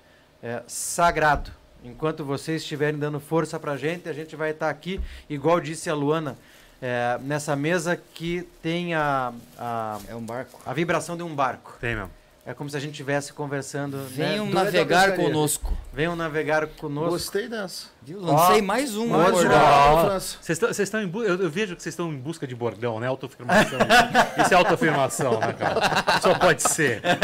É 0.43 0.61
sagrado. 0.67 1.51
Enquanto 1.83 2.23
vocês 2.23 2.61
estiverem 2.61 2.99
dando 2.99 3.19
força 3.19 3.59
pra 3.59 3.75
gente, 3.77 4.07
a 4.07 4.13
gente 4.13 4.35
vai 4.35 4.51
estar 4.51 4.69
aqui, 4.69 4.99
igual 5.29 5.59
disse 5.59 5.89
a 5.89 5.95
Luana, 5.95 6.37
é, 6.81 7.17
nessa 7.21 7.55
mesa 7.55 7.99
que 8.13 8.47
tem 8.61 8.93
a, 8.93 9.33
a, 9.57 9.99
É 10.07 10.15
um 10.15 10.21
barco. 10.25 10.59
a 10.65 10.73
vibração 10.73 11.17
de 11.17 11.23
um 11.23 11.33
barco. 11.33 11.75
Tem 11.81 11.95
mesmo. 11.95 12.11
É 12.43 12.55
como 12.55 12.67
se 12.67 12.75
a 12.75 12.79
gente 12.79 12.91
estivesse 12.93 13.31
conversando. 13.33 13.97
né? 13.97 14.07
Venham 14.09 14.45
Doida 14.45 14.63
navegar 14.63 15.15
conosco. 15.15 15.77
Venham 15.93 16.15
navegar 16.15 16.65
conosco. 16.65 17.11
Gostei 17.11 17.47
dessa. 17.47 17.85
Lancei 18.09 18.61
Ó, 18.61 18.63
mais 18.63 18.95
um. 18.95 19.07
mais 19.09 19.31
hoje. 19.35 19.47
um. 19.47 20.09
Vocês 20.19 20.49
estão- 20.49 20.69
vocês 20.73 20.79
estão 20.87 21.01
em 21.03 21.07
bu- 21.07 21.23
eu, 21.23 21.39
eu 21.39 21.49
vejo 21.51 21.75
que 21.75 21.83
vocês 21.83 21.93
estão 21.93 22.11
em 22.11 22.17
busca 22.17 22.47
de 22.47 22.55
bordão, 22.55 22.99
né? 22.99 23.05
Autoafirmação. 23.05 23.77
Isso 24.43 24.53
é 24.55 24.57
autoafirmação, 24.57 25.39
né, 25.39 25.53
cara? 25.53 26.19
Só 26.19 26.33
pode 26.33 26.63
ser. 26.63 27.01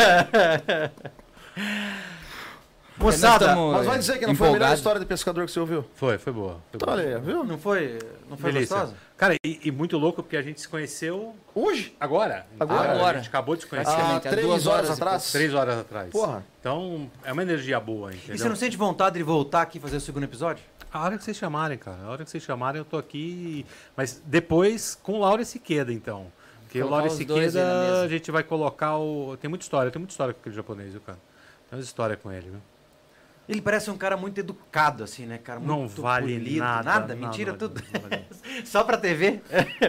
Moçada, 2.99 3.55
Mas 3.55 3.85
vai 3.85 3.99
dizer 3.99 4.17
que 4.17 4.25
não 4.25 4.35
foi 4.35 4.49
a 4.49 4.51
melhor 4.53 4.73
história 4.73 4.99
de 4.99 5.05
pescador 5.05 5.45
que 5.45 5.51
você 5.51 5.59
ouviu? 5.59 5.85
Foi, 5.95 6.17
foi 6.17 6.33
boa. 6.33 6.53
Foi 6.53 6.61
Então, 6.75 6.87
boa. 6.87 6.97
olha 6.97 7.19
viu? 7.19 7.43
não 7.43 7.57
foi, 7.57 7.99
não 8.29 8.37
foi 8.37 8.51
Delícia. 8.51 8.75
gostosa? 8.75 8.97
Cara, 9.15 9.35
e, 9.43 9.59
e 9.63 9.71
muito 9.71 9.97
louco 9.97 10.23
porque 10.23 10.35
a 10.37 10.41
gente 10.41 10.59
se 10.61 10.67
conheceu 10.67 11.35
Hoje? 11.53 11.95
agora. 11.99 12.45
Agora? 12.59 12.91
Agora. 12.91 13.17
A 13.17 13.21
gente 13.21 13.29
acabou 13.29 13.55
de 13.55 13.61
se 13.63 13.67
conhecer 13.67 13.91
há 13.91 14.19
três 14.19 14.45
duas 14.45 14.65
horas, 14.67 14.85
horas 14.87 15.01
atrás? 15.01 15.31
três 15.31 15.53
horas 15.53 15.77
atrás. 15.79 16.09
Porra. 16.09 16.43
Então, 16.59 17.09
é 17.23 17.31
uma 17.31 17.41
energia 17.41 17.79
boa, 17.79 18.13
entendeu? 18.13 18.35
E 18.35 18.39
você 18.39 18.49
não 18.49 18.55
sente 18.55 18.75
vontade 18.75 19.17
de 19.17 19.23
voltar 19.23 19.61
aqui 19.61 19.77
e 19.77 19.81
fazer 19.81 19.97
o 19.97 20.01
segundo 20.01 20.23
episódio? 20.23 20.63
A 20.91 21.03
hora 21.03 21.17
que 21.17 21.23
vocês 21.23 21.37
chamarem, 21.37 21.77
cara. 21.77 21.99
A 22.03 22.09
hora 22.09 22.23
que 22.23 22.29
vocês 22.29 22.41
chamarem, 22.43 22.79
eu 22.79 22.85
tô 22.85 22.97
aqui. 22.97 23.65
Mas 23.95 24.21
depois 24.25 24.97
com 25.01 25.13
o 25.13 25.19
Laura 25.19 25.43
Siqueda, 25.45 25.91
então. 25.93 26.27
Porque 26.63 26.79
o 26.79 26.83
Colocar 26.83 27.03
Laura 27.03 27.13
aí 27.13 27.25
na 27.25 27.33
Siqueda, 27.35 28.01
a 28.01 28.07
gente 28.07 28.31
vai 28.31 28.43
colocar 28.43 28.97
o. 28.97 29.37
Tem 29.37 29.49
muita 29.49 29.63
história, 29.63 29.91
tem 29.91 29.99
muita 29.99 30.11
história 30.11 30.33
com 30.33 30.39
aquele 30.39 30.55
japonês, 30.55 30.91
viu, 30.91 31.01
cara? 31.01 31.19
Tem 31.69 31.79
história 31.79 32.15
com 32.15 32.31
ele, 32.31 32.49
viu? 32.49 32.61
Ele 33.47 33.61
parece 33.61 33.89
um 33.89 33.97
cara 33.97 34.17
muito 34.17 34.37
educado, 34.39 35.03
assim, 35.05 35.25
né, 35.25 35.37
cara? 35.37 35.59
Não 35.59 35.79
Muito 35.81 36.01
vale 36.01 36.33
polido. 36.37 36.59
nada. 36.59 36.83
Nada, 36.83 36.99
nada, 36.99 37.15
mentira, 37.15 37.51
nada, 37.53 37.69
tudo. 37.69 37.81
nada. 38.03 38.25
Só 38.65 38.83
pra 38.83 38.97
TV? 38.97 39.39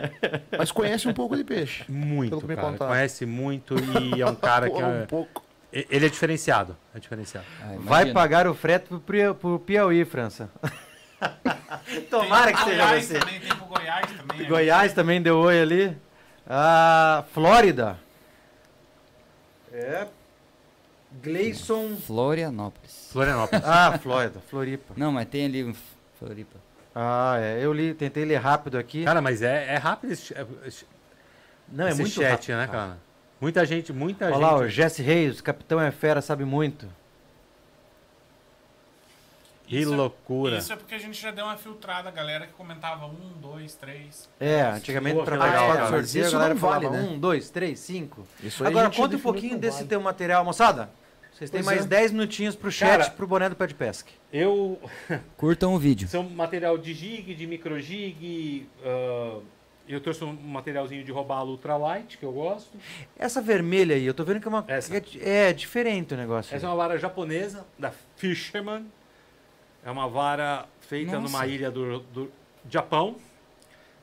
Mas 0.57 0.71
conhece 0.71 1.09
um 1.09 1.13
pouco 1.13 1.37
de 1.37 1.43
peixe. 1.43 1.85
Muito, 1.89 2.31
Pelo 2.31 2.41
que 2.43 2.47
me 2.47 2.55
cara. 2.55 2.77
Conhece 2.77 3.27
muito 3.27 3.75
e 4.15 4.21
é 4.23 4.27
um 4.27 4.35
cara 4.37 4.67
que. 4.71 4.75
Porra, 4.77 4.87
um 4.89 5.03
é- 5.03 5.07
pouco. 5.07 5.43
Ele 5.73 6.07
é 6.07 6.09
diferenciado. 6.09 6.77
É 6.95 6.99
diferenciado. 7.01 7.47
Ah, 7.63 7.75
Vai 7.81 8.11
pagar 8.13 8.47
o 8.47 8.55
frete 8.55 8.87
pro, 9.05 9.35
pro 9.35 9.59
Piauí, 9.59 10.03
França. 10.05 10.49
Tomara 12.09 12.53
que 12.53 12.63
seja 12.65 12.77
Goiás 12.87 13.05
você. 13.05 13.19
também, 13.19 13.41
tem 13.41 13.49
pro 13.51 13.67
Goiás 13.67 14.07
também. 14.13 14.39
né? 14.43 14.49
Goiás 14.49 14.93
também 14.95 15.21
deu 15.21 15.37
oi 15.37 15.61
ali. 15.61 15.97
Ah, 16.49 17.25
Flórida. 17.35 17.99
É. 19.73 20.07
Gleison. 21.23 21.97
Florianópolis. 21.97 23.09
Florianópolis. 23.13 23.65
Ah, 23.65 23.99
Flórida, 23.99 24.41
Floripa. 24.49 24.95
Não, 24.97 25.11
mas 25.13 25.29
tem 25.29 25.45
ali 25.47 25.75
Floripa. 26.19 26.57
Ah, 26.95 27.37
é. 27.41 27.65
Eu 27.65 27.73
li, 27.73 27.95
tentei 27.95 28.25
ler 28.25 28.37
rápido 28.37 28.79
aqui. 28.79 29.05
Cara, 29.05 29.21
mas 29.21 29.43
é, 29.43 29.75
é 29.75 29.77
rápido 29.77 30.13
esse, 30.13 30.35
esse 30.65 30.85
Não, 31.69 31.87
é 31.87 31.95
muito 31.95 32.11
chat, 32.11 32.31
rápido, 32.53 32.57
né, 32.57 32.67
cara? 32.67 32.99
Muita 33.41 33.65
gente, 33.65 33.93
muita 33.93 34.25
Olha 34.27 34.35
gente. 34.35 34.43
lá, 34.43 34.55
o 34.57 34.69
Jesse 34.69 35.01
Reis, 35.03 35.41
capitão 35.41 35.81
é 35.81 35.91
fera, 35.93 36.21
sabe 36.21 36.45
muito. 36.45 36.89
Que 39.69 39.79
Isso 39.81 39.93
é- 39.93 39.97
loucura. 39.97 40.57
Isso 40.59 40.73
é 40.73 40.77
porque 40.77 40.95
a 40.95 40.99
gente 40.99 41.21
já 41.21 41.31
deu 41.31 41.45
uma 41.45 41.57
filtrada, 41.57 42.09
a 42.09 42.13
galera 42.13 42.47
que 42.47 42.55
comentava 42.55 43.05
um, 43.07 43.33
dois, 43.39 43.75
três. 43.75 44.29
É, 44.41 44.63
antigamente 44.63 45.17
Pô, 45.19 45.25
pra 45.25 45.35
legal, 45.37 45.49
participar 45.51 45.73
do 45.73 45.79
cara. 45.79 45.91
Mas 45.99 46.11
sorteio, 46.11 46.27
a 46.27 46.31
galera 46.31 46.55
não 46.55 46.61
vale, 46.61 46.85
falava 46.87 47.03
né? 47.03 47.09
um, 47.11 47.19
dois, 47.19 47.51
três, 47.51 47.79
cinco. 47.79 48.27
Isso 48.43 48.65
Agora, 48.67 48.91
conta 48.91 49.17
um 49.17 49.21
pouquinho 49.21 49.59
desse 49.59 49.77
vale. 49.79 49.89
teu 49.89 50.01
material. 50.01 50.43
Moçada, 50.43 50.89
vocês 51.39 51.51
têm 51.51 51.63
Pois 51.63 51.67
mais 51.67 51.85
é. 51.85 51.89
10 51.89 52.13
minutinhos 52.13 52.57
pro 52.57 52.71
chat, 52.71 52.89
Cara, 52.89 53.11
pro 53.11 53.27
boné 53.27 53.49
do 53.49 53.55
Pé 53.55 53.69
de 53.69 53.75
Pesca. 53.75 54.11
Eu. 54.33 54.81
Curtam 55.37 55.73
o 55.73 55.79
vídeo. 55.79 56.09
São 56.09 56.25
material 56.25 56.77
de 56.77 56.93
gig, 56.93 57.33
de 57.35 57.47
micro 57.47 57.79
gig. 57.81 58.69
ah, 58.85 59.41
eu 59.89 60.01
trouxe 60.01 60.23
um 60.23 60.33
materialzinho 60.35 61.03
de 61.03 61.11
robalo 61.11 61.53
ultralight, 61.53 62.19
que 62.19 62.25
eu 62.25 62.33
gosto. 62.33 62.77
Essa 63.17 63.41
vermelha 63.41 63.95
aí, 63.95 64.05
eu 64.05 64.13
tô 64.13 64.23
vendo 64.23 64.39
que 64.41 64.47
é 64.47 64.51
uma... 64.51 64.65
Essa. 64.69 64.95
É, 64.95 65.49
é 65.49 65.53
diferente 65.53 66.13
o 66.13 66.17
negócio. 66.17 66.55
Essa 66.55 66.67
é 66.67 66.69
uma 66.69 66.77
vara 66.77 66.99
japonesa, 66.99 67.65
da 67.79 67.91
Fisherman. 68.17 68.87
É 69.85 69.91
uma 69.91 70.07
vara 70.09 70.67
feita 70.81 71.13
Nossa. 71.13 71.23
numa 71.23 71.47
ilha 71.47 71.71
do, 71.71 72.01
do 72.01 72.33
Japão. 72.69 73.17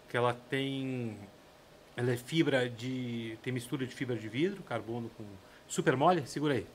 Que 0.09 0.17
ela 0.17 0.33
tem. 0.49 1.17
Ela 1.97 2.13
é 2.13 2.17
fibra 2.17 2.67
de. 2.69 3.37
Tem 3.43 3.51
mistura 3.53 3.85
de 3.85 3.93
fibra 3.93 4.15
de 4.15 4.27
vidro, 4.27 4.63
carbono 4.63 5.11
com. 5.17 5.23
Super 5.67 5.95
mole? 5.95 6.25
Segura 6.25 6.55
aí. 6.55 6.65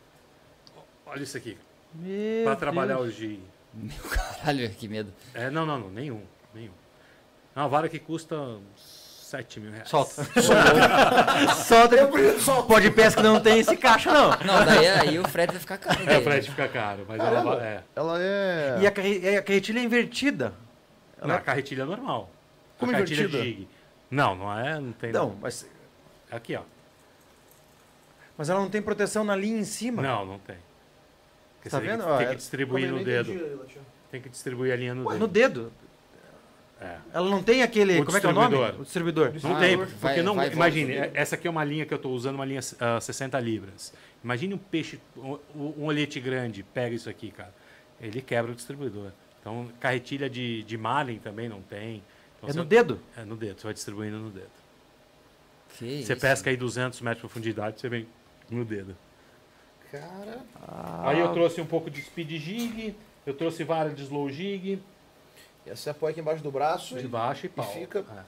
Olha 1.11 1.23
isso 1.23 1.37
aqui. 1.37 1.57
Meu 1.95 2.45
Pra 2.45 2.57
trabalhar 2.57 2.97
Deus. 2.97 3.09
o 3.09 3.11
jig. 3.11 3.41
Caralho, 4.11 4.71
que 4.71 4.89
medo. 4.89 5.13
É, 5.35 5.51
não, 5.51 5.65
não, 5.67 5.79
não, 5.79 5.91
nenhum, 5.91 6.23
nenhum. 6.55 6.73
É 7.55 7.61
uma 7.61 7.69
vara 7.69 7.89
que 7.89 7.99
custa 7.99 8.37
uns 8.37 9.21
7 9.25 9.61
mil 9.61 9.71
reais. 9.73 9.89
Solta. 9.89 10.25
Solta. 11.55 12.39
Solta. 12.41 12.63
Pode 12.67 12.91
pesca 12.91 13.23
não 13.23 13.41
tem 13.41 13.59
esse 13.61 13.77
caixa, 13.77 14.13
não. 14.13 14.31
Não, 14.31 14.65
daí 14.65 14.87
aí 14.89 15.19
o 15.19 15.29
frete 15.29 15.53
vai 15.53 15.61
ficar 15.61 15.79
caro. 15.79 16.03
É, 16.03 16.07
daí, 16.07 16.21
o 16.21 16.23
frete 16.25 16.49
né? 16.49 16.55
fica 16.55 16.69
caro, 16.69 17.05
mas 17.09 17.19
ela 17.21 17.31
Caramba. 17.31 17.57
va- 17.57 17.65
é. 17.65 17.83
Ela 17.95 18.19
é. 18.21 18.79
E 18.81 18.87
a, 18.87 18.91
carre- 18.91 19.19
e 19.21 19.37
a 19.37 19.43
carretilha 19.43 19.79
é 19.81 19.83
invertida. 19.83 20.53
Não, 21.23 21.35
a 21.35 21.41
carretilha 21.41 21.83
é 21.83 21.85
normal. 21.87 22.31
Como 22.79 22.91
a 22.93 22.95
carretilha 22.95 23.25
invertida? 23.25 23.45
jig. 23.45 23.69
Não, 24.11 24.35
não 24.35 24.59
é, 24.59 24.81
não 24.81 24.93
tem. 24.93 25.13
Não, 25.13 25.37
mas, 25.41 25.67
É 26.31 26.37
aqui, 26.37 26.57
ó. 26.57 26.63
mas 28.37 28.49
ela 28.49 28.59
não 28.61 28.71
tem 28.71 28.81
proteção 28.83 29.23
na 29.23 29.37
linha 29.37 29.59
em 29.61 29.65
cima. 29.65 30.03
Não, 30.03 30.25
não 30.25 30.39
tem. 30.39 30.57
Porque 31.61 31.69
Tá 31.69 31.77
você 31.79 31.87
tem 31.87 31.91
vendo? 31.97 32.05
que- 32.07 32.17
tem 32.19 32.27
é- 32.27 32.31
que 32.31 32.37
distribuir 32.37 32.91
no 32.91 33.05
dedo. 33.05 33.69
Tem 34.11 34.21
que 34.21 34.29
distribuir 34.31 34.73
a 34.73 34.77
linha 34.77 34.95
no 34.95 35.05
Ué, 35.05 35.13
dedo. 35.13 35.21
No 35.21 35.29
dedo. 35.29 35.73
É. 36.81 36.97
Ela 37.13 37.29
não 37.29 37.43
tem 37.43 37.63
aquele. 37.63 38.01
O 38.01 38.05
como 38.07 38.17
é 38.17 38.21
que 38.21 38.27
é 38.27 38.31
o 38.31 38.33
nome? 38.33 38.49
distribuidor. 38.57 38.81
O 38.81 38.85
distribuidor. 38.85 39.33
Não 39.43 39.57
Ah, 39.57 39.61
tem, 39.61 39.77
vai- 39.77 39.87
porque 40.01 40.23
não. 40.23 40.35
vai 40.35 40.51
imagine, 40.51 40.95
volta. 40.99 41.11
essa 41.15 41.35
aqui 41.35 41.47
é 41.47 41.51
uma 41.51 41.63
linha 41.63 41.85
que 41.85 41.93
eu 41.93 41.97
estou 41.97 42.13
usando, 42.15 42.37
uma 42.37 42.45
linha 42.47 42.61
ah, 42.81 42.99
60 42.99 43.39
libras. 43.39 43.93
Imagine 44.25 44.55
um 44.55 44.59
peixe, 44.59 44.99
um, 45.15 45.39
um 45.55 45.85
olhete 45.85 46.19
grande, 46.19 46.63
pega 46.63 46.95
isso 46.95 47.11
aqui, 47.11 47.31
cara. 47.31 47.53
Ele 48.01 48.23
quebra 48.23 48.53
o 48.53 48.55
distribuidor. 48.55 49.11
Então, 49.41 49.69
carretilha 49.79 50.29
de, 50.31 50.63
de 50.63 50.79
marlin 50.79 51.19
também 51.19 51.49
não 51.51 51.61
tem. 51.61 52.03
Então, 52.39 52.49
É 52.49 52.53
você- 52.53 52.59
no 52.59 52.65
dedo. 52.65 52.99
É 53.15 53.25
no 53.27 53.37
dedo, 53.37 53.61
você 53.61 53.65
vai 53.67 53.75
distribuindo 53.75 54.17
no 54.19 54.31
dedo. 54.31 54.49
Que 55.79 56.03
Você 56.03 56.13
isso. 56.15 56.17
pesca 56.21 56.49
aí 56.49 56.57
200 56.57 57.01
metros 57.03 57.19
de 57.19 57.21
profundidade, 57.29 57.79
você 57.81 57.89
vem 57.91 58.07
no 58.51 58.65
dedo. 58.65 58.97
Cara. 59.91 60.41
Aí 61.05 61.19
eu 61.19 61.33
trouxe 61.33 61.61
um 61.61 61.67
pouco 61.67 61.91
de 61.91 62.01
speed 62.03 62.31
jig, 62.41 62.95
eu 63.27 63.35
trouxe 63.35 63.65
vara 63.65 63.91
de 63.91 64.03
slow 64.03 64.29
jig, 64.31 64.81
E 65.67 65.71
você 65.77 65.91
apoia 65.91 66.13
aqui 66.13 66.21
embaixo 66.21 66.43
do 66.43 66.51
braço. 66.51 66.97
de 66.97 67.07
baixo 67.09 67.47
e 67.47 67.49
pau. 67.49 67.65
fica- 67.73 68.05
É. 68.17 68.23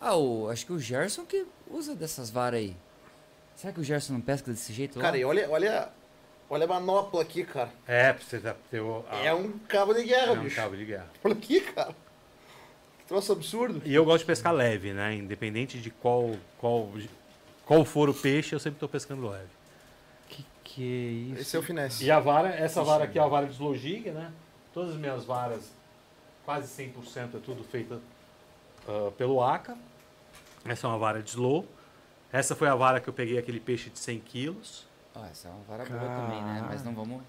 Ah, 0.00 0.16
o, 0.16 0.48
acho 0.50 0.66
que 0.66 0.72
o 0.72 0.78
Gerson 0.78 1.24
que 1.24 1.46
usa 1.70 1.94
dessas 1.94 2.28
varas 2.30 2.60
aí. 2.60 2.76
Será 3.56 3.72
que 3.72 3.80
o 3.80 3.84
Gerson 3.84 4.12
não 4.14 4.20
pesca 4.20 4.50
desse 4.50 4.72
jeito 4.72 4.98
Cara, 4.98 5.12
lá? 5.12 5.18
e 5.18 5.24
olha, 5.24 5.48
olha, 5.50 5.88
olha 6.50 6.64
a 6.64 6.68
manopla 6.68 7.22
aqui, 7.22 7.44
cara. 7.44 7.70
É, 7.86 8.12
pra 8.12 8.22
você 8.24 8.38
ter- 8.70 8.80
o, 8.80 9.04
a- 9.10 9.16
É 9.24 9.32
um 9.32 9.52
cabo 9.68 9.94
de 9.94 10.04
guerra, 10.04 10.32
é 10.34 10.38
um 10.38 10.42
bicho. 10.42 10.56
cabo 10.56 10.76
de 10.76 10.84
guerra. 10.84 11.08
Olha 11.24 11.34
aqui, 11.34 11.60
cara. 11.60 11.94
Que 12.98 13.04
troço 13.06 13.32
absurdo. 13.32 13.80
E 13.84 13.94
eu 13.94 14.04
gosto 14.04 14.20
de 14.20 14.26
pescar 14.26 14.52
leve, 14.52 14.92
né? 14.92 15.14
Independente 15.14 15.78
de 15.78 15.90
qual, 15.90 16.34
qual, 16.58 16.90
qual 17.64 17.84
for 17.84 18.08
o 18.10 18.14
peixe, 18.14 18.54
eu 18.54 18.58
sempre 18.58 18.76
estou 18.76 18.88
pescando 18.88 19.26
leve. 19.28 19.48
Que 20.74 21.30
isso? 21.30 21.40
Esse 21.40 21.56
é 21.56 21.58
o 21.60 21.62
finesse. 21.62 22.04
E 22.04 22.10
a 22.10 22.18
vara, 22.18 22.48
essa 22.48 22.82
vara 22.82 23.04
aqui 23.04 23.16
é 23.16 23.22
a 23.22 23.28
vara 23.28 23.46
de 23.46 23.52
slow 23.52 23.76
jig, 23.76 24.10
né? 24.10 24.32
Todas 24.72 24.90
as 24.90 24.96
minhas 24.96 25.24
varas, 25.24 25.72
quase 26.44 26.66
100% 26.66 27.36
é 27.36 27.38
tudo 27.38 27.62
feita 27.62 28.00
ah, 28.88 29.12
pelo 29.16 29.40
ACA. 29.40 29.78
Essa 30.64 30.88
é 30.88 30.90
uma 30.90 30.98
vara 30.98 31.22
de 31.22 31.30
slow. 31.30 31.64
Essa 32.32 32.56
foi 32.56 32.66
a 32.66 32.74
vara 32.74 32.98
que 32.98 33.08
eu 33.08 33.12
peguei 33.12 33.38
aquele 33.38 33.60
peixe 33.60 33.88
de 33.88 34.00
100 34.00 34.18
quilos. 34.18 34.84
Ah, 35.14 35.28
essa 35.30 35.46
é 35.46 35.50
uma 35.52 35.62
vara 35.62 35.84
boa 35.84 36.00
também, 36.00 36.42
né? 36.42 36.66
Mas 36.68 36.82
não 36.82 36.92
vamos... 36.92 37.22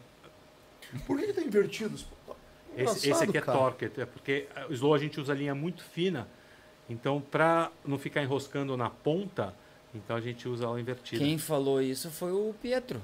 Por 1.05 1.19
que, 1.19 1.27
que 1.27 1.33
tá 1.33 1.41
invertido? 1.43 1.93
Esse, 1.93 2.97
esse 2.97 3.07
Engraçado, 3.07 3.29
aqui 3.29 3.37
é 3.37 3.41
cara. 3.41 3.57
torque, 3.59 3.85
é 3.85 4.05
porque 4.05 4.47
o 4.69 4.73
slow 4.73 4.95
a 4.95 4.97
gente 4.97 5.19
usa 5.19 5.35
linha 5.35 5.53
muito 5.53 5.83
fina. 5.83 6.27
Então, 6.89 7.21
para 7.21 7.71
não 7.85 7.99
ficar 7.99 8.23
enroscando 8.23 8.75
na 8.75 8.89
ponta, 8.89 9.53
então 9.93 10.15
a 10.15 10.21
gente 10.21 10.47
usa 10.47 10.65
ela 10.65 10.81
invertida. 10.81 11.23
Quem 11.23 11.37
falou 11.37 11.79
isso 11.79 12.09
foi 12.09 12.31
o 12.31 12.55
Pietro. 12.59 12.99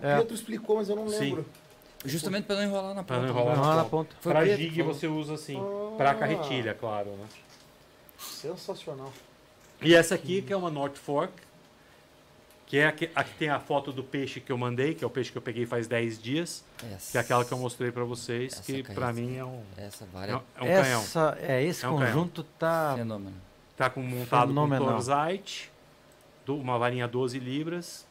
O 0.00 0.06
É. 0.06 0.16
Pietro 0.16 0.34
explicou, 0.34 0.76
mas 0.76 0.88
eu 0.88 0.96
não 0.96 1.08
Sim. 1.08 1.18
lembro. 1.18 1.46
Justamente 2.04 2.46
pra 2.46 2.56
não 2.56 2.64
enrolar 2.64 2.94
na 2.94 3.04
Pra 3.04 3.16
ponta. 3.20 3.32
não 3.32 3.38
enrolar 3.40 3.56
Não, 3.56 3.76
na 3.76 3.84
ponta. 3.84 4.16
Foi 4.20 4.32
o 4.32 4.34
Para 4.34 4.56
jig 4.56 4.76
falou. 4.80 4.94
você 4.94 5.06
usa 5.06 5.34
assim, 5.34 5.56
Ah. 5.60 5.96
para 5.96 6.14
carretilha, 6.14 6.74
claro, 6.74 7.10
né? 7.10 7.26
Sensacional. 8.18 9.12
E 9.80 9.94
essa 9.94 10.14
aqui 10.14 10.42
que 10.42 10.52
é 10.52 10.56
uma 10.56 10.70
North 10.70 10.96
Fork, 10.96 11.32
que 12.66 12.78
é 12.78 12.86
a 12.86 12.92
que, 12.92 13.10
a 13.14 13.22
que 13.22 13.34
tem 13.34 13.50
a 13.50 13.60
foto 13.60 13.92
do 13.92 14.02
peixe 14.02 14.40
que 14.40 14.50
eu 14.50 14.56
mandei, 14.58 14.94
que 14.94 15.04
é 15.04 15.06
o 15.06 15.10
peixe 15.10 15.30
que 15.30 15.38
eu 15.38 15.42
peguei 15.42 15.66
faz 15.66 15.86
10 15.86 16.20
dias, 16.20 16.64
Essa, 16.94 17.12
que 17.12 17.18
é 17.18 17.20
aquela 17.20 17.44
que 17.44 17.52
eu 17.52 17.58
mostrei 17.58 17.92
para 17.92 18.04
vocês, 18.04 18.52
Essa 18.54 18.62
que 18.62 18.82
para 18.82 19.12
mim 19.12 19.36
é 19.36 19.44
um, 19.44 19.62
Essa 19.76 20.04
é 20.04 20.06
vara 20.12 20.36
um, 20.38 20.40
é 20.56 20.62
um 20.62 20.82
canhão. 20.82 21.00
Essa, 21.02 21.38
é, 21.40 21.62
esse 21.62 21.84
É 21.84 21.88
um 21.88 21.98
canhão. 21.98 22.12
conjunto 22.14 22.42
tá. 22.58 22.94
fenômeno. 22.96 23.36
Tá 23.76 23.90
com 23.90 24.00
montado 24.02 24.48
Fenomenal. 24.48 24.86
com 24.88 24.92
torzite, 25.02 25.70
do- 26.46 26.56
uma 26.56 26.78
varinha 26.78 27.06
12 27.08 27.38
libras, 27.38 28.06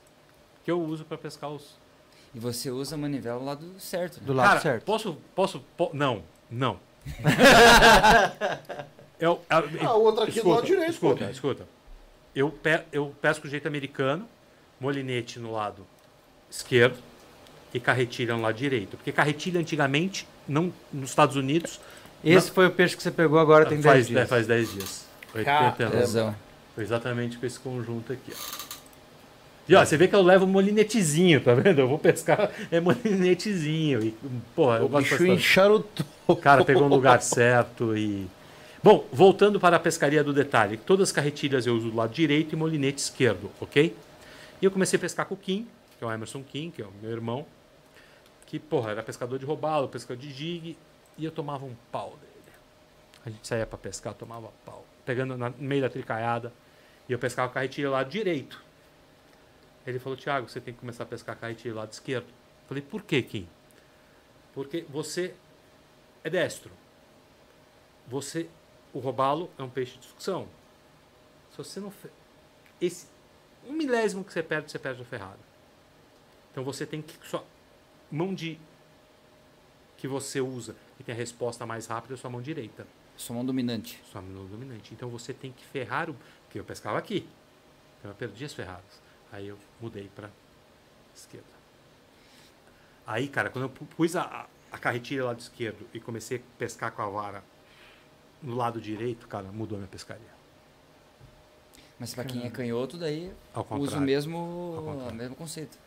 que 0.63 0.71
eu 0.71 0.81
uso 0.81 1.03
para 1.05 1.17
pescar 1.17 1.49
os. 1.49 1.75
E 2.33 2.39
você 2.39 2.71
usa 2.71 2.95
a 2.95 2.97
manivela 2.97 3.39
do 3.39 3.45
lado 3.45 3.65
certo, 3.79 4.17
né? 4.19 4.23
Do 4.25 4.33
lado 4.33 4.47
Cara, 4.47 4.59
certo. 4.61 4.83
posso, 4.85 5.17
posso, 5.35 5.59
po- 5.75 5.91
não, 5.93 6.23
não. 6.49 6.79
eu, 9.19 9.41
a, 9.49 9.57
Ah, 9.85 9.95
o 9.95 10.03
outro 10.03 10.23
aqui 10.23 10.41
do 10.41 10.49
lado 10.49 10.65
direito, 10.65 10.91
Escuta, 10.91 11.25
pô. 11.25 11.31
escuta. 11.31 11.67
Eu, 12.33 12.49
pe, 12.49 12.81
eu 12.91 13.13
pesco 13.21 13.43
do 13.47 13.49
jeito 13.49 13.67
americano, 13.67 14.27
molinete 14.79 15.39
no 15.39 15.51
lado 15.51 15.85
esquerdo 16.49 16.97
e 17.73 17.79
carretilha 17.79 18.35
no 18.35 18.41
lado 18.41 18.55
direito. 18.55 18.97
Porque 18.97 19.11
carretilha 19.11 19.59
antigamente, 19.59 20.27
não, 20.47 20.73
nos 20.91 21.09
Estados 21.09 21.35
Unidos, 21.35 21.79
Esse 22.23 22.51
foi 22.51 22.67
o 22.67 22.71
peixe 22.71 22.95
que 22.95 23.03
você 23.03 23.11
pegou 23.11 23.39
agora 23.39 23.65
tem 23.65 23.79
10 23.81 23.93
faz, 23.93 24.07
dias. 24.07 24.29
faz 24.29 24.47
10 24.47 24.71
dias. 24.73 25.05
Foi 26.75 26.83
exatamente 26.83 27.37
com 27.37 27.45
esse 27.45 27.59
conjunto 27.59 28.13
aqui, 28.13 28.31
ó. 28.31 28.70
E 29.69 29.75
ó, 29.75 29.85
você 29.85 29.95
vê 29.95 30.07
que 30.07 30.15
eu 30.15 30.21
levo 30.21 30.45
molinetezinho, 30.47 31.39
tá 31.41 31.53
vendo? 31.53 31.79
Eu 31.79 31.87
vou 31.87 31.97
pescar, 31.99 32.51
é 32.71 32.79
molinetezinho. 32.79 34.03
E, 34.03 34.13
porra, 34.55 34.77
eu 34.77 34.85
O 34.85 34.89
gosto 34.89 35.09
bicho 35.11 35.25
encharutou. 35.27 36.05
O 36.27 36.35
cara 36.35 36.63
pegou 36.65 36.87
no 36.89 36.95
lugar 36.95 37.21
certo 37.21 37.95
e. 37.95 38.27
Bom, 38.83 39.05
voltando 39.11 39.59
para 39.59 39.75
a 39.75 39.79
pescaria 39.79 40.23
do 40.23 40.33
detalhe. 40.33 40.77
Todas 40.77 41.09
as 41.09 41.11
carretilhas 41.13 41.67
eu 41.67 41.75
uso 41.75 41.89
do 41.91 41.95
lado 41.95 42.11
direito 42.13 42.53
e 42.53 42.55
molinete 42.55 42.99
esquerdo, 42.99 43.51
ok? 43.61 43.95
E 44.61 44.65
eu 44.65 44.71
comecei 44.71 44.97
a 44.97 44.99
pescar 44.99 45.25
com 45.25 45.35
o 45.35 45.37
Kim, 45.37 45.67
que 45.97 46.03
é 46.03 46.07
o 46.07 46.11
Emerson 46.11 46.41
Kim, 46.43 46.71
que 46.71 46.81
é 46.81 46.85
o 46.85 46.91
meu 47.01 47.11
irmão. 47.11 47.45
Que, 48.47 48.57
porra, 48.59 48.91
era 48.91 49.03
pescador 49.03 49.37
de 49.39 49.45
robalo, 49.45 49.87
pescador 49.87 50.19
de 50.19 50.31
jig. 50.33 50.75
E 51.17 51.23
eu 51.25 51.31
tomava 51.31 51.63
um 51.65 51.75
pau 51.91 52.17
dele. 52.19 52.55
A 53.25 53.29
gente 53.29 53.47
saía 53.47 53.65
para 53.65 53.77
pescar, 53.77 54.13
tomava 54.15 54.49
pau. 54.65 54.83
Pegando 55.05 55.37
na- 55.37 55.49
no 55.49 55.55
meio 55.59 55.81
da 55.81 55.89
tricaiada. 55.89 56.51
E 57.07 57.13
eu 57.13 57.19
pescava 57.19 57.47
com 57.49 57.51
a 57.51 57.55
carretilha 57.55 57.87
do 57.87 57.93
lado 57.93 58.09
direito. 58.09 58.61
Ele 59.85 59.99
falou, 59.99 60.17
Thiago, 60.17 60.47
você 60.49 60.61
tem 60.61 60.73
que 60.73 60.79
começar 60.79 61.03
a 61.03 61.07
pescar 61.07 61.35
carretilha 61.37 61.73
do 61.73 61.77
lado 61.79 61.91
esquerdo. 61.91 62.27
Eu 62.27 62.67
falei, 62.67 62.83
por 62.83 63.03
que, 63.03 63.21
Kim? 63.23 63.47
Porque 64.53 64.85
você 64.89 65.33
é 66.23 66.29
destro. 66.29 66.71
Você, 68.07 68.49
o 68.93 68.99
robalo 68.99 69.49
é 69.57 69.63
um 69.63 69.69
peixe 69.69 69.97
de 69.97 70.05
sucção. 70.05 70.47
Se 71.51 71.57
você 71.57 71.79
não 71.79 71.91
fe- 71.91 72.09
esse 72.79 73.07
um 73.67 73.73
milésimo 73.73 74.23
que 74.23 74.33
você 74.33 74.41
perde, 74.41 74.71
você 74.71 74.79
perde 74.79 75.01
a 75.01 75.05
ferrada. 75.05 75.39
Então 76.51 76.63
você 76.63 76.85
tem 76.85 77.01
que 77.01 77.15
sua 77.27 77.43
mão 78.11 78.33
de 78.33 78.59
que 79.97 80.07
você 80.07 80.41
usa 80.41 80.75
que 80.97 81.03
tem 81.03 81.13
a 81.13 81.17
resposta 81.17 81.65
mais 81.65 81.85
rápida 81.87 82.13
é 82.13 82.15
a 82.15 82.17
sua 82.17 82.29
mão 82.29 82.41
direita, 82.41 82.87
Sua 83.15 83.35
mão 83.35 83.45
dominante. 83.45 84.01
sua 84.11 84.21
mão 84.21 84.45
dominante. 84.47 84.93
Então 84.93 85.09
você 85.09 85.33
tem 85.33 85.51
que 85.51 85.63
ferrar 85.63 86.09
o 86.09 86.15
porque 86.45 86.59
eu 86.59 86.63
pescava 86.63 86.97
aqui. 86.97 87.27
Então 87.99 88.11
eu 88.11 88.15
perdi 88.15 88.43
as 88.45 88.53
ferradas. 88.53 89.01
Aí 89.31 89.47
eu 89.47 89.57
mudei 89.79 90.09
para 90.15 90.29
esquerda. 91.15 91.45
Aí, 93.05 93.27
cara, 93.27 93.49
quando 93.49 93.65
eu 93.65 93.69
pu- 93.69 93.85
pus 93.85 94.15
a, 94.15 94.45
a 94.71 94.77
carretilha 94.77 95.25
lá 95.25 95.33
do 95.33 95.39
esquerdo 95.39 95.87
e 95.93 95.99
comecei 95.99 96.37
a 96.37 96.41
pescar 96.57 96.91
com 96.91 97.01
a 97.01 97.07
vara 97.09 97.43
no 98.41 98.55
lado 98.55 98.79
direito, 98.81 99.27
cara, 99.27 99.45
mudou 99.51 99.75
a 99.77 99.79
minha 99.79 99.89
pescaria. 99.89 100.31
Mas 101.99 102.13
pra 102.13 102.23
quem 102.23 102.45
é 102.45 102.49
canhoto, 102.49 102.97
daí 102.97 103.31
usa 103.71 103.97
o 103.97 104.01
mesmo, 104.01 104.37
o 104.37 105.13
mesmo 105.13 105.35
conceito. 105.35 105.77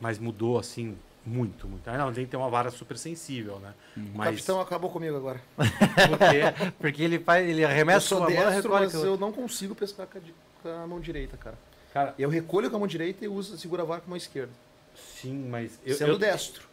Mas 0.00 0.18
mudou 0.18 0.58
assim 0.58 0.96
muito, 1.26 1.66
muito. 1.68 1.88
Ah, 1.88 1.98
não, 1.98 2.12
tem 2.12 2.24
que 2.24 2.30
ter 2.30 2.36
uma 2.36 2.48
vara 2.48 2.70
super 2.70 2.96
sensível, 2.96 3.58
né? 3.58 3.74
O 3.96 4.00
Mas 4.16 4.30
capitão 4.36 4.60
acabou 4.60 4.88
comigo 4.90 5.16
agora. 5.16 5.42
porque 5.56 6.70
Porque 6.78 7.02
ele 7.02 7.18
faz, 7.18 7.48
ele 7.48 7.62
Eu 7.62 7.68
arremessa 7.68 8.00
sou 8.00 8.18
uma 8.20 8.30
e 8.30 8.36
destro, 8.36 8.54
recolhe 8.72 8.84
mas 8.86 8.94
eu 8.94 9.16
não 9.18 9.32
consigo 9.32 9.74
pescar 9.74 10.06
com 10.06 10.18
a, 10.18 10.20
com 10.62 10.68
a 10.84 10.86
mão 10.86 11.00
direita, 11.00 11.36
cara. 11.36 11.58
Cara, 11.92 12.14
Eu 12.18 12.28
recolho 12.28 12.70
com 12.70 12.76
a 12.76 12.78
mão 12.78 12.88
direita 12.88 13.24
e 13.24 13.28
uso, 13.28 13.56
seguro 13.58 13.82
a 13.82 13.84
vara 13.84 14.00
com 14.00 14.06
a 14.06 14.10
mão 14.10 14.16
esquerda. 14.16 14.52
sim, 14.94 15.48
mas 15.48 15.78
eu, 15.84 15.94
sendo 15.94 16.12
eu, 16.12 16.18
destro. 16.18 16.66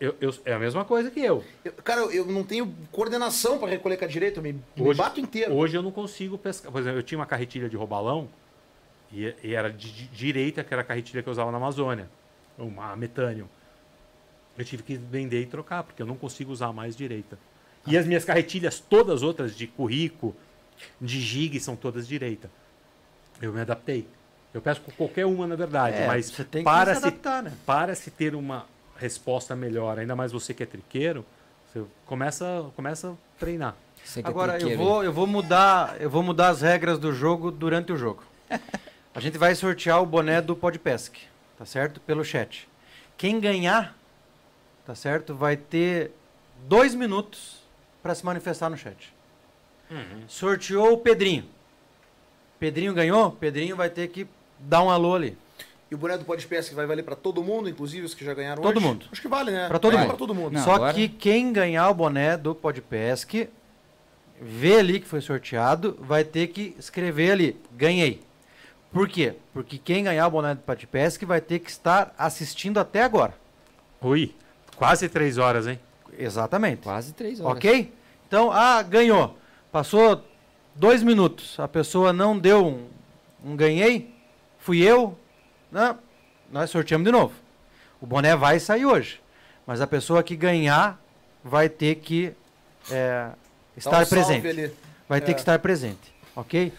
eu- 0.00 0.14
eu- 0.20 0.34
é 0.44 0.52
a 0.54 0.58
mesma 0.58 0.84
coisa 0.84 1.10
que 1.10 1.20
eu. 1.20 1.44
Eu- 1.64 1.72
cara, 1.72 2.00
eu, 2.02 2.26
não 2.26 2.44
tenho 2.44 2.72
coordenação 2.92 3.58
pra 3.58 3.68
recolher 3.68 3.96
com 3.96 4.04
a 4.04 4.08
direita, 4.08 4.38
eu 4.38 4.42
me, 4.42 4.52
me 4.52 4.62
Hoje- 4.78 4.98
bato 4.98 5.20
inteiro. 5.20 5.54
Hoje 5.54 5.76
eu 5.76 5.82
não 5.82 5.90
consigo 5.90 6.36
pescar. 6.38 6.70
Por 6.72 6.80
exemplo, 6.80 6.98
eu 6.98 7.02
tinha 7.02 7.18
uma 7.18 7.26
carretilha 7.26 7.68
de 7.68 7.76
robalão 7.76 8.28
e, 9.12 9.34
e 9.42 9.54
era 9.54 9.70
de, 9.70 9.90
de 9.92 10.06
direita, 10.08 10.62
que 10.64 10.72
era 10.74 10.82
a 10.82 10.84
carretilha 10.84 11.22
que 11.22 11.28
eu 11.28 11.32
usava 11.32 11.50
na 11.50 11.56
Amazônia, 11.58 12.08
uma 12.58 12.94
metânio. 12.96 13.48
Eu 14.56 14.64
tive 14.64 14.82
que 14.84 14.96
vender 14.96 15.40
e 15.42 15.46
trocar, 15.46 15.82
porque 15.82 16.00
eu 16.00 16.06
não 16.06 16.16
consigo 16.16 16.52
usar 16.52 16.72
mais 16.72 16.94
direita. 16.94 17.36
E 17.86 17.98
as 17.98 18.06
minhas 18.06 18.24
carretilhas, 18.24 18.78
todas 18.80 19.22
outras 19.22 19.54
de 19.56 19.66
currico, 19.66 20.34
de 21.00 21.20
gig, 21.20 21.58
são 21.60 21.74
todas 21.76 22.06
direita. 22.06 22.48
Eu 23.42 23.52
me 23.52 23.60
adaptei. 23.60 24.06
Eu 24.54 24.62
pesco 24.62 24.84
com 24.84 24.92
qualquer 24.92 25.26
uma, 25.26 25.46
na 25.46 25.56
verdade, 25.56 25.96
É, 25.96 26.06
mas 26.06 26.30
você 26.30 26.44
tem 26.44 26.62
que 26.62 26.64
para 26.64 26.94
se 26.94 27.00
se, 27.00 27.06
adaptar, 27.08 27.42
né? 27.42 27.52
para 27.66 27.94
se 27.94 28.10
ter 28.10 28.34
uma, 28.34 28.64
resposta 28.96 29.54
melhor. 29.56 29.98
Ainda 29.98 30.14
mais 30.14 30.32
você 30.32 30.54
que 30.54 30.62
é 30.62 30.66
triqueiro, 30.66 31.24
você 31.66 31.84
começa, 32.06 32.70
começa 32.76 33.10
a 33.10 33.14
treinar. 33.38 33.76
Você 34.04 34.22
que 34.22 34.28
é 34.28 34.30
Agora 34.30 34.54
eu 34.54 34.58
triqueiro, 34.58 34.82
vou, 34.82 35.04
eu 35.04 35.12
vou 35.12 35.26
mudar, 35.26 36.00
eu 36.00 36.08
vou 36.08 36.22
mudar 36.22 36.48
as 36.48 36.62
regras 36.62 36.98
do 36.98 37.12
jogo 37.12 37.50
durante 37.50 37.92
o 37.92 37.96
jogo. 37.96 38.22
A 39.14 39.20
gente 39.20 39.38
vai 39.38 39.54
sortear 39.54 40.02
o 40.02 40.06
boné 40.06 40.40
do 40.40 40.56
Podpesc, 40.56 41.16
tá 41.58 41.64
certo? 41.64 42.00
Pelo 42.00 42.24
chat. 42.24 42.68
Quem 43.16 43.38
ganhar, 43.38 43.96
tá 44.84 44.94
certo? 44.94 45.34
Vai 45.34 45.56
ter 45.56 46.10
dois 46.68 46.94
minutos 46.94 47.62
para 48.02 48.14
se 48.14 48.24
manifestar 48.24 48.68
no 48.68 48.76
chat. 48.76 49.12
Sorteou 50.26 50.94
o 50.94 50.98
Pedrinho. 50.98 51.44
Pedrinho 52.58 52.92
ganhou? 52.92 53.30
Pedrinho 53.30 53.76
vai 53.76 53.88
ter 53.88 54.08
que 54.08 54.26
dar 54.58 54.82
um 54.82 54.90
alô 54.90 55.14
ali. 55.14 55.36
E 55.90 55.94
o 55.94 55.98
boné 55.98 56.16
do 56.18 56.24
Podpesc 56.24 56.74
vai 56.74 56.86
valer 56.86 57.02
pra 57.04 57.14
todo 57.14 57.42
mundo, 57.42 57.68
inclusive 57.68 58.04
os 58.06 58.14
que 58.14 58.24
já 58.24 58.34
ganharam 58.34 58.62
Todo 58.62 58.76
hoje? 58.78 58.86
mundo. 58.86 59.06
Acho 59.12 59.20
que 59.20 59.28
vale, 59.28 59.50
né? 59.50 59.68
Pra 59.68 59.78
todo 59.78 59.96
É, 59.96 60.06
todo 60.14 60.34
mundo. 60.34 60.52
Não, 60.54 60.64
Só 60.64 60.74
agora- 60.74 60.94
que 60.94 61.08
quem 61.08 61.52
ganhar 61.52 61.88
o 61.90 61.94
boné 61.94 62.36
do 62.36 62.54
Podpesc, 62.54 63.48
vê 64.40 64.76
ali 64.78 65.00
que 65.00 65.06
foi 65.06 65.20
sorteado, 65.20 65.96
vai 66.00 66.24
ter 66.24 66.48
que 66.48 66.74
escrever 66.78 67.30
ali, 67.32 67.56
ganhei. 67.72 68.22
Por 68.92 69.08
quê? 69.08 69.34
Porque 69.52 69.76
quem 69.78 70.04
ganhar 70.04 70.26
o 70.26 70.30
boné 70.30 70.54
do 70.54 70.60
Podpesc 70.62 71.24
vai 71.24 71.40
ter 71.40 71.58
que 71.58 71.70
estar 71.70 72.14
assistindo 72.16 72.78
até 72.78 73.02
agora. 73.02 73.34
Ui, 74.00 74.34
quase 74.76 75.08
três 75.08 75.36
horas, 75.38 75.66
hein? 75.66 75.78
Exatamente. 76.18 76.82
Quase 76.82 77.12
três 77.12 77.40
horas. 77.40 77.56
Ok? 77.56 77.92
Então, 78.26 78.50
ah, 78.52 78.82
ganhou. 78.82 79.36
Passou 79.72 80.22
dois 80.74 81.02
minutos. 81.02 81.58
A 81.58 81.66
pessoa 81.68 82.12
não 82.12 82.38
deu 82.38 82.64
um, 82.66 82.86
um 83.44 83.56
ganhei. 83.56 84.13
Fui 84.64 84.80
eu. 84.80 85.14
Não, 85.70 85.98
nós 86.50 86.70
sorteamos 86.70 87.04
de 87.04 87.12
novo. 87.12 87.34
O 88.00 88.06
boné 88.06 88.34
vai 88.34 88.58
sair 88.58 88.86
hoje. 88.86 89.20
Mas 89.66 89.82
a 89.82 89.86
pessoa 89.86 90.22
que 90.22 90.34
ganhar 90.34 90.98
vai 91.44 91.68
ter 91.68 91.96
que 91.96 92.32
é, 92.90 93.28
estar 93.76 94.02
um 94.02 94.06
presente. 94.06 94.46
ali. 94.48 94.74
Vai 95.06 95.20
ter 95.20 95.32
É. 95.32 95.34
que 95.34 95.40
estar 95.40 95.58
presente. 95.58 96.14
Ok? 96.34 96.72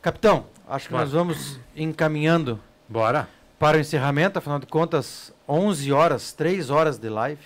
Capitão, 0.00 0.46
acho 0.66 0.86
que 0.86 0.92
Bora. 0.92 1.04
nós 1.04 1.12
vamos 1.12 1.60
encaminhando 1.76 2.58
Bora. 2.88 3.28
para 3.58 3.76
o 3.76 3.80
encerramento. 3.80 4.38
Afinal 4.38 4.58
de 4.58 4.64
contas, 4.66 5.30
11 5.46 5.92
horas, 5.92 6.32
3 6.32 6.70
horas 6.70 6.96
de 6.96 7.10
live. 7.10 7.42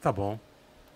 Tá 0.00 0.12
bom. 0.12 0.38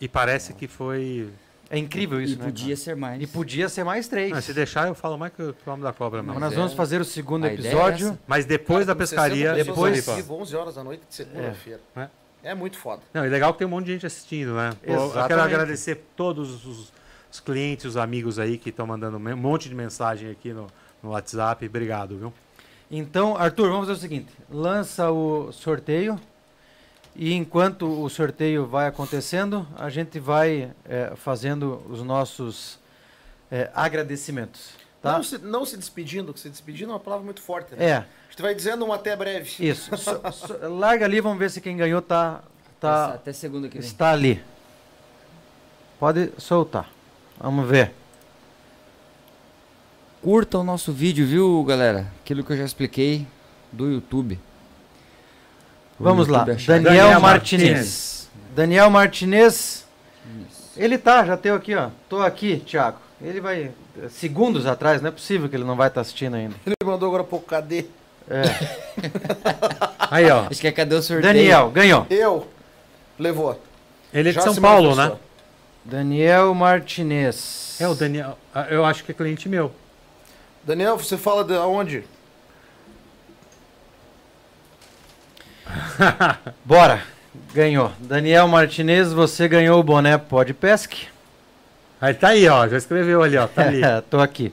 E 0.01 0.07
parece 0.09 0.55
que 0.55 0.69
foi. 0.69 1.31
É 1.69 1.77
incrível 1.79 2.21
isso, 2.21 2.35
E 2.35 2.37
né? 2.39 2.45
podia 2.45 2.77
ser 2.77 2.95
mais. 2.95 3.21
E 3.21 3.27
podia 3.27 3.69
ser 3.69 3.83
mais 3.85 4.07
três. 4.07 4.33
Ah, 4.33 4.41
se 4.41 4.53
deixar, 4.53 4.87
eu 4.87 4.95
falo 4.95 5.19
mais 5.19 5.33
que 5.33 5.43
o 5.43 5.55
homem 5.67 5.83
da 5.83 5.93
cobra 5.93 6.23
Mas 6.23 6.29
mesmo. 6.35 6.41
nós 6.41 6.53
é- 6.53 6.57
vamos 6.57 6.73
fazer 6.75 7.01
o 7.01 7.05
segundo 7.05 7.45
a 7.45 7.51
é 7.51 7.55
episódio. 7.55 8.09
essa. 8.09 8.19
Mas 8.27 8.45
depois 8.45 8.87
da 8.87 8.95
Com 8.95 8.99
pescaria, 9.01 9.51
60 9.55 9.65
pessoas 9.73 9.95
depois- 9.97 10.17
vivo, 10.17 10.35
11 10.35 10.55
horas 10.57 10.75
da 10.77 10.85
noite 10.85 11.03
de 11.09 11.15
segunda-feira. 11.15 11.81
É. 11.97 12.09
É. 12.45 12.55
muito 12.55 12.79
foda. 12.79 13.03
Não, 13.13 13.27
e 13.27 13.29
legal 13.29 13.53
que 13.53 13.59
tem 13.59 13.67
um 13.67 13.71
monte 13.71 13.87
de 13.87 13.93
gente 13.95 14.07
assistindo, 14.07 14.55
né? 14.55 14.71
Pô, 14.71 14.77
eu 14.93 14.97
quero 14.99 15.05
Exatamente. 15.11 15.41
agradecer 15.55 16.05
todos 16.15 16.65
os, 16.65 16.93
os 17.33 17.41
clientes, 17.41 17.85
os 17.85 17.97
amigos 17.97 18.39
aí 18.39 18.57
que 18.57 18.69
estão 18.71 18.87
mandando 18.87 19.17
um 19.17 19.37
monte 19.37 19.69
de 19.69 19.75
mensagem 19.75 20.31
aqui 20.31 20.53
no, 20.53 20.69
no 21.03 21.11
WhatsApp. 21.11 21.67
Obrigado, 21.67 22.17
viu? 22.17 22.33
Então, 22.89 23.37
Arthur, 23.37 23.69
vamos 23.71 23.89
fazer 23.89 23.99
o 23.99 24.01
seguinte: 24.01 24.33
lança 24.49 25.11
o 25.11 25.51
sorteio. 25.51 26.21
E 27.19 27.33
enquanto 27.33 27.87
o 28.03 28.09
sorteio 28.11 28.67
vai 28.67 28.87
acontecendo, 28.87 29.67
a 29.77 29.89
gente 29.89 30.19
vai 30.21 30.71
eh, 30.85 31.13
fazendo 31.17 31.83
os 31.89 32.03
nossos 32.03 32.79
eh, 33.51 33.71
agradecimentos. 33.75 34.71
Tá? 35.01 35.13
Não, 35.13 35.23
se, 35.23 35.39
não 35.39 35.65
se 35.65 35.77
despedindo, 35.79 36.35
que 36.35 36.41
se 36.41 36.51
despedindo 36.51 36.91
é 36.91 36.95
uma 36.95 37.01
palavra 37.01 37.25
muito 37.25 37.41
forte. 37.41 37.75
Né? 37.75 37.85
É, 37.87 37.95
A 37.97 38.07
gente 38.31 38.43
vai 38.43 38.55
dizendo 38.55 38.85
um 38.85 38.93
até 38.93 39.17
breve. 39.17 39.67
isso. 39.67 39.91
So- 39.97 40.21
so- 40.33 40.59
larga 40.79 41.07
ali, 41.07 41.21
vamos 41.21 41.39
ver 41.39 41.51
se 41.51 41.61
quem 41.61 41.77
ganhou 41.77 42.03
tá, 42.03 42.43
tá, 42.79 43.15
Até 43.15 43.33
segunda 43.33 43.69
que 43.69 43.79
vem. 43.79 43.87
está 43.87 44.11
ali. 44.13 44.43
Pode 45.99 46.33
soltar. 46.37 46.91
Vamos 47.41 47.67
ver. 47.67 47.93
Curta 50.23 50.59
o 50.59 50.65
nosso 50.65 50.93
vídeo, 50.93 51.27
viu, 51.27 51.65
galera? 51.65 52.13
Aquilo 52.23 52.43
que 52.45 52.53
eu 52.53 52.57
já 52.57 52.65
expliquei 52.65 53.27
do 53.73 53.89
YouTube. 53.91 54.39
Vamos 55.99 56.29
lá. 56.29 56.45
Daniel, 56.45 56.83
Daniel 56.83 57.21
Martinez. 57.21 57.69
Martinez. 57.71 58.29
Daniel 58.55 58.91
Martinez. 58.91 59.87
Isso. 60.49 60.71
Ele 60.77 60.99
tá, 60.99 61.25
já 61.25 61.37
teu 61.37 61.55
aqui, 61.55 61.75
ó. 61.75 61.89
Tô 62.09 62.21
aqui, 62.21 62.59
Thiago. 62.67 62.99
Ele 63.21 63.41
vai. 63.41 63.71
Segundos 64.11 64.67
atrás, 64.67 65.01
não 65.01 65.09
é 65.09 65.11
possível 65.11 65.49
que 65.49 65.57
ele 65.57 65.65
não 65.65 65.75
vai 65.77 65.89
estar 65.89 66.03
assistindo 66.03 66.35
ainda. 66.35 66.55
Ele 66.67 66.75
mandou 66.85 67.09
agora 67.09 67.25
pouco, 67.25 67.47
cadê? 67.47 67.87
É. 68.29 68.43
Aí, 70.11 70.31
ó. 70.31 70.47
Acho 70.51 70.61
que 70.61 70.69
é 70.69 70.73
cadê 70.73 70.95
o 70.95 71.03
sorteio? 71.03 71.23
Daniel, 71.33 71.71
ganhou. 71.71 72.07
Eu. 72.11 72.47
Levou. 73.19 73.61
Ele 74.13 74.29
é 74.29 74.33
de 74.33 74.37
Já 74.37 74.43
São 74.43 74.55
Paulo, 74.57 74.95
né? 74.95 75.13
Daniel 75.85 76.53
Martinez. 76.55 77.77
É 77.81 77.89
o 77.89 77.95
Daniel. 77.95 78.37
ah, 78.55 78.67
Eu 78.69 78.85
acho 78.85 79.05
que 79.05 79.13
é 79.13 79.15
cliente 79.15 79.49
meu. 79.49 79.73
Daniel, 80.65 80.99
você 80.99 81.17
fala 81.17 81.45
de 81.45 81.55
onde? 81.55 82.05
Bora. 86.65 87.01
Ganhou. 87.55 87.93
Daniel 87.99 88.49
Martinez, 88.49 89.13
você 89.13 89.49
ganhou 89.49 89.81
o 89.81 89.83
boné 89.83 90.19
Podpesc. 90.19 91.09
Aí 92.01 92.15
tá 92.15 92.29
aí, 92.29 92.49
ó. 92.49 92.69
Já 92.69 92.77
escreveu 92.77 93.23
ali, 93.23 93.37
ó. 93.37 93.47
Tá 93.47 93.63
ali. 93.63 93.83
É, 93.83 94.01
tô 94.11 94.21
aqui. 94.21 94.53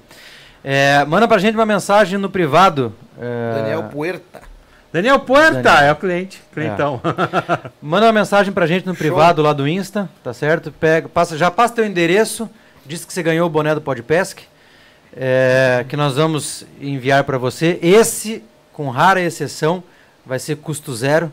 É, 0.64 1.04
manda 1.06 1.28
pra 1.28 1.38
gente 1.38 1.56
uma 1.56 1.66
mensagem 1.66 2.18
no 2.18 2.30
privado. 2.30 2.94
é, 3.20 3.54
Daniel 3.56 3.84
Puerta. 3.84 4.42
Daniel 4.94 5.20
Puerta 5.20 5.62
Daniel. 5.62 5.84
é 5.86 5.92
o 5.92 5.96
cliente. 5.96 6.42
Clientão. 6.54 7.02
Manda 7.82 8.06
uma 8.06 8.14
mensagem 8.14 8.54
pra 8.54 8.68
gente 8.68 8.86
no 8.86 8.94
Show. 8.94 9.00
privado 9.00 9.42
lá 9.42 9.52
do 9.52 9.68
Insta, 9.68 10.08
tá 10.24 10.32
certo? 10.34 10.72
Pega, 10.72 11.10
passa, 11.10 11.36
já 11.36 11.50
passa 11.50 11.74
teu 11.74 11.86
endereço, 11.86 12.48
diz 12.86 13.04
que 13.04 13.12
você 13.12 13.24
ganhou 13.24 13.48
o 13.48 13.50
boné 13.50 13.74
do 13.74 13.82
Podpesc, 13.82 14.44
é, 15.18 15.84
que 15.90 15.98
nós 15.98 16.16
vamos 16.16 16.64
enviar 16.80 17.24
pra 17.24 17.40
você. 17.40 17.80
Esse, 17.82 18.44
com 18.72 18.88
rara 18.92 19.20
exceção, 19.20 19.84
vai 20.26 20.40
ser 20.40 20.58
custo 20.58 20.94
zero. 20.96 21.32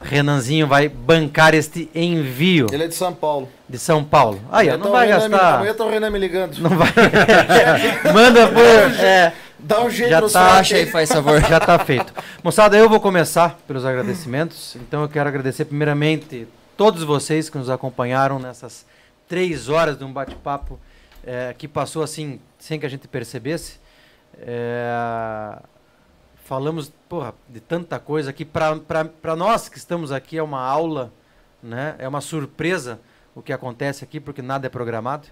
Renanzinho 0.00 0.68
vai 0.68 0.88
bancar 0.88 1.54
este 1.54 1.90
envio 1.92 2.68
Ele 2.70 2.84
é 2.84 2.86
de 2.86 2.94
São 2.94 3.12
Paulo. 3.12 3.48
de 3.68 3.76
São 3.78 4.04
Paulo. 4.04 4.40
Aí, 4.48 4.68
não 4.70 4.78
tá 4.78 4.88
o 4.88 4.92
vai 4.92 5.06
Renan 5.08 5.24
me- 5.24 5.28
gastar. 5.30 5.54
Amanhã 5.56 5.74
tá 5.74 5.84
o 5.84 5.90
Renan 5.90 6.10
me 6.10 6.18
ligando. 6.20 6.56
Não 6.60 6.70
vai. 6.70 6.88
Manda 8.14 8.46
por. 8.46 8.62
É, 8.62 9.32
Dá 9.58 9.80
um 9.82 9.90
jeito 9.90 10.10
Já 10.10 10.20
no 10.20 10.30
tá. 10.30 10.52
Acha 10.58 10.76
aí, 10.76 10.86
faz 10.86 11.10
favor. 11.10 11.40
já 11.40 11.58
tá 11.58 11.76
feito. 11.80 12.14
Moçada, 12.44 12.76
eu 12.76 12.88
vou 12.88 13.00
começar 13.00 13.58
pelos 13.66 13.84
agradecimentos. 13.84 14.76
Então 14.76 15.02
eu 15.02 15.08
quero 15.08 15.28
agradecer 15.28 15.64
primeiramente 15.64 16.46
todos 16.76 17.02
vocês 17.02 17.50
que 17.50 17.58
nos 17.58 17.68
acompanharam 17.68 18.38
nessas 18.38 18.86
três 19.28 19.68
horas 19.68 19.98
de 19.98 20.04
um 20.04 20.12
bate-papo 20.12 20.78
eh, 21.26 21.52
que 21.58 21.66
passou 21.66 22.04
assim 22.04 22.38
sem 22.56 22.78
que 22.78 22.86
a 22.86 22.88
gente 22.88 23.08
percebesse. 23.08 23.80
Eh, 24.40 25.58
falamos, 26.48 26.90
porra, 27.10 27.34
de 27.46 27.60
tanta 27.60 27.98
coisa 27.98 28.32
que 28.32 28.42
para 28.42 29.36
nós 29.36 29.68
que 29.68 29.76
estamos 29.76 30.10
aqui 30.10 30.38
é 30.38 30.42
uma 30.42 30.62
aula, 30.62 31.12
né? 31.62 31.94
É 31.98 32.08
uma 32.08 32.22
surpresa 32.22 32.98
o 33.34 33.42
que 33.42 33.52
acontece 33.52 34.02
aqui 34.02 34.18
porque 34.18 34.40
nada 34.40 34.66
é 34.66 34.70
programado. 34.70 35.28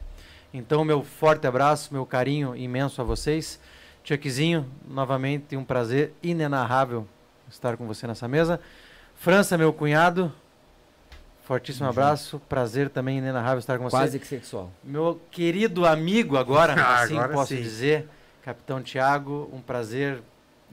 Então 0.52 0.84
meu 0.84 1.02
forte 1.02 1.46
abraço, 1.46 1.90
meu 1.90 2.04
carinho 2.04 2.54
imenso 2.54 3.00
a 3.00 3.04
vocês. 3.04 3.58
Chuckzinho, 4.04 4.70
novamente 4.86 5.56
um 5.56 5.64
prazer 5.64 6.12
inenarrável 6.22 7.06
estar 7.48 7.78
com 7.78 7.86
você 7.86 8.06
nessa 8.06 8.28
mesa. 8.28 8.60
França, 9.14 9.56
meu 9.56 9.72
cunhado, 9.72 10.30
fortíssimo 11.44 11.88
abraço, 11.88 12.38
prazer 12.46 12.90
também 12.90 13.16
inenarrável 13.16 13.58
estar 13.58 13.78
com 13.78 13.84
você. 13.84 13.96
Quase 13.96 14.18
que 14.18 14.26
sexual. 14.26 14.70
Meu 14.84 15.18
querido 15.30 15.86
amigo 15.86 16.36
agora, 16.36 16.74
Ah, 16.78 17.00
assim 17.00 17.14
agora 17.14 17.32
posso 17.32 17.54
sim. 17.56 17.62
dizer, 17.62 18.06
Capitão 18.42 18.82
Tiago, 18.82 19.48
um 19.50 19.62
prazer 19.62 20.22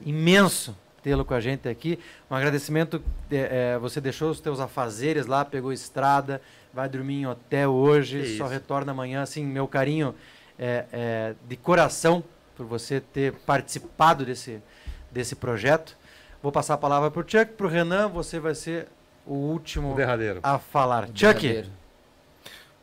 imenso 0.04 0.76
tê-lo 1.02 1.24
com 1.24 1.34
a 1.34 1.40
gente 1.40 1.68
aqui. 1.68 1.98
Um 2.30 2.34
agradecimento, 2.34 3.02
eh, 3.30 3.74
eh, 3.74 3.78
você 3.78 4.00
deixou 4.00 4.30
os 4.30 4.40
teus 4.40 4.58
afazeres 4.58 5.26
lá, 5.26 5.44
pegou 5.44 5.72
estrada, 5.72 6.40
vai 6.72 6.88
dormir 6.88 7.16
em 7.20 7.26
hotel 7.26 7.72
hoje, 7.72 8.20
Que 8.22 8.38
só 8.38 8.44
isso. 8.44 8.52
retorna 8.52 8.92
amanhã. 8.92 9.20
Assim, 9.22 9.44
meu 9.44 9.68
carinho 9.68 10.14
eh, 10.58 10.84
eh, 10.92 11.34
de 11.46 11.56
coração 11.56 12.24
por 12.56 12.64
você 12.64 13.00
ter 13.00 13.32
participado 13.44 14.24
desse, 14.24 14.62
desse 15.10 15.34
projeto. 15.36 15.96
Vou 16.42 16.50
passar 16.52 16.74
a 16.74 16.78
palavra 16.78 17.10
para 17.10 17.20
o 17.20 17.28
Chuck, 17.28 17.52
para 17.52 17.66
o 17.66 17.68
Renan, 17.68 18.08
você 18.08 18.38
vai 18.38 18.54
ser 18.54 18.86
o 19.26 19.34
último 19.34 19.92
O 19.92 19.96
derradeiro. 19.96 20.40
a 20.42 20.58
falar. 20.58 21.08
Chuck. 21.14 21.64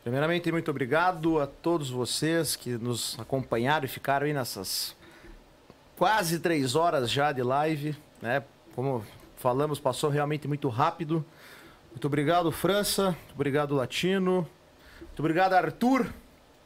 Primeiramente, 0.02 0.50
muito 0.50 0.70
obrigado 0.70 1.40
a 1.40 1.46
todos 1.46 1.88
vocês 1.88 2.56
que 2.56 2.70
nos 2.70 3.16
acompanharam 3.20 3.84
e 3.84 3.88
ficaram 3.88 4.26
aí 4.26 4.32
nessas 4.32 4.96
quase 5.96 6.38
três 6.38 6.74
horas 6.74 7.10
já 7.10 7.32
de 7.32 7.42
live, 7.42 7.96
né? 8.20 8.42
Como 8.74 9.04
falamos, 9.36 9.78
passou 9.80 10.10
realmente 10.10 10.46
muito 10.48 10.68
rápido. 10.68 11.24
Muito 11.90 12.06
obrigado, 12.06 12.50
França. 12.50 13.04
Muito 13.06 13.34
obrigado, 13.34 13.74
Latino. 13.74 14.46
Muito 15.00 15.18
obrigado, 15.20 15.52
Arthur. 15.54 16.06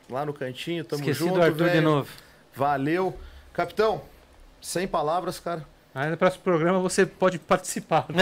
Lá 0.08 0.24
no 0.24 0.32
cantinho, 0.32 0.84
tamo 0.84 1.00
esqueci 1.02 1.18
junto, 1.18 1.34
do 1.34 1.42
Arthur 1.42 1.56
de 1.66 1.70
velho. 1.74 1.82
novo. 1.82 2.08
Valeu. 2.54 3.18
Capitão, 3.52 4.02
sem 4.60 4.86
palavras, 4.86 5.40
cara. 5.40 5.64
Aí 5.92 6.10
no 6.10 6.16
próximo 6.16 6.42
programa 6.44 6.78
você 6.78 7.04
pode 7.06 7.38
participar. 7.38 8.06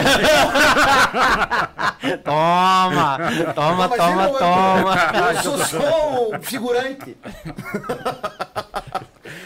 Toma! 2.24 3.18
Toma, 3.54 3.88
toma, 3.88 4.22
eu- 4.24 4.38
toma! 4.38 4.94
Eu 5.34 5.42
sou 5.42 5.58
só 5.58 6.28
o 6.30 6.40
figurante. 6.40 7.16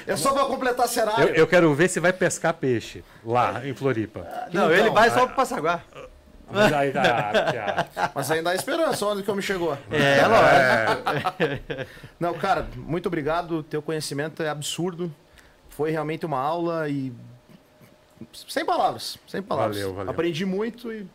É 0.09 0.17
só 0.17 0.33
pra 0.33 0.45
completar 0.47 0.87
Eu, 0.87 0.91
cenário. 0.91 1.35
eu 1.35 1.47
quero 1.47 1.73
ver 1.75 1.89
se 1.89 2.01
vai 2.01 2.13
pescar 2.13 2.55
peixe 2.55 3.05
lá 3.25 3.67
em 3.67 3.75
Floripa. 3.75 4.27
Não, 4.53 4.71
ele 4.73 4.91
vai 4.91 5.11
só 5.11 5.27
pro 5.27 5.37
Passaguá. 5.37 5.83
Mas 6.51 6.73
ah, 8.33 8.35
ainda 8.35 8.51
há 8.51 8.55
esperança, 8.55 9.05
onde 9.05 9.23
que 9.23 9.29
eu 9.29 9.37
me 9.37 9.43
chegou. 9.43 9.77
É, 9.91 10.27
lógico. 10.27 11.91
Não, 12.19 12.33
cara, 12.35 12.67
muito 12.75 13.07
obrigado. 13.07 13.63
Teu 13.63 13.83
conhecimento 13.83 14.43
é 14.43 14.49
absurdo. 14.49 15.15
Foi 15.69 15.91
realmente 15.91 16.25
uma 16.25 16.39
aula 16.39 16.89
e. 16.89 17.13
Sem 18.49 18.65
palavras. 18.65 19.19
Sem 19.27 19.43
palavras. 19.43 19.77
Valeu, 19.77 19.95
valeu. 19.95 20.11
Aprendi 20.11 20.47
muito 20.47 20.91
e. 20.91 21.07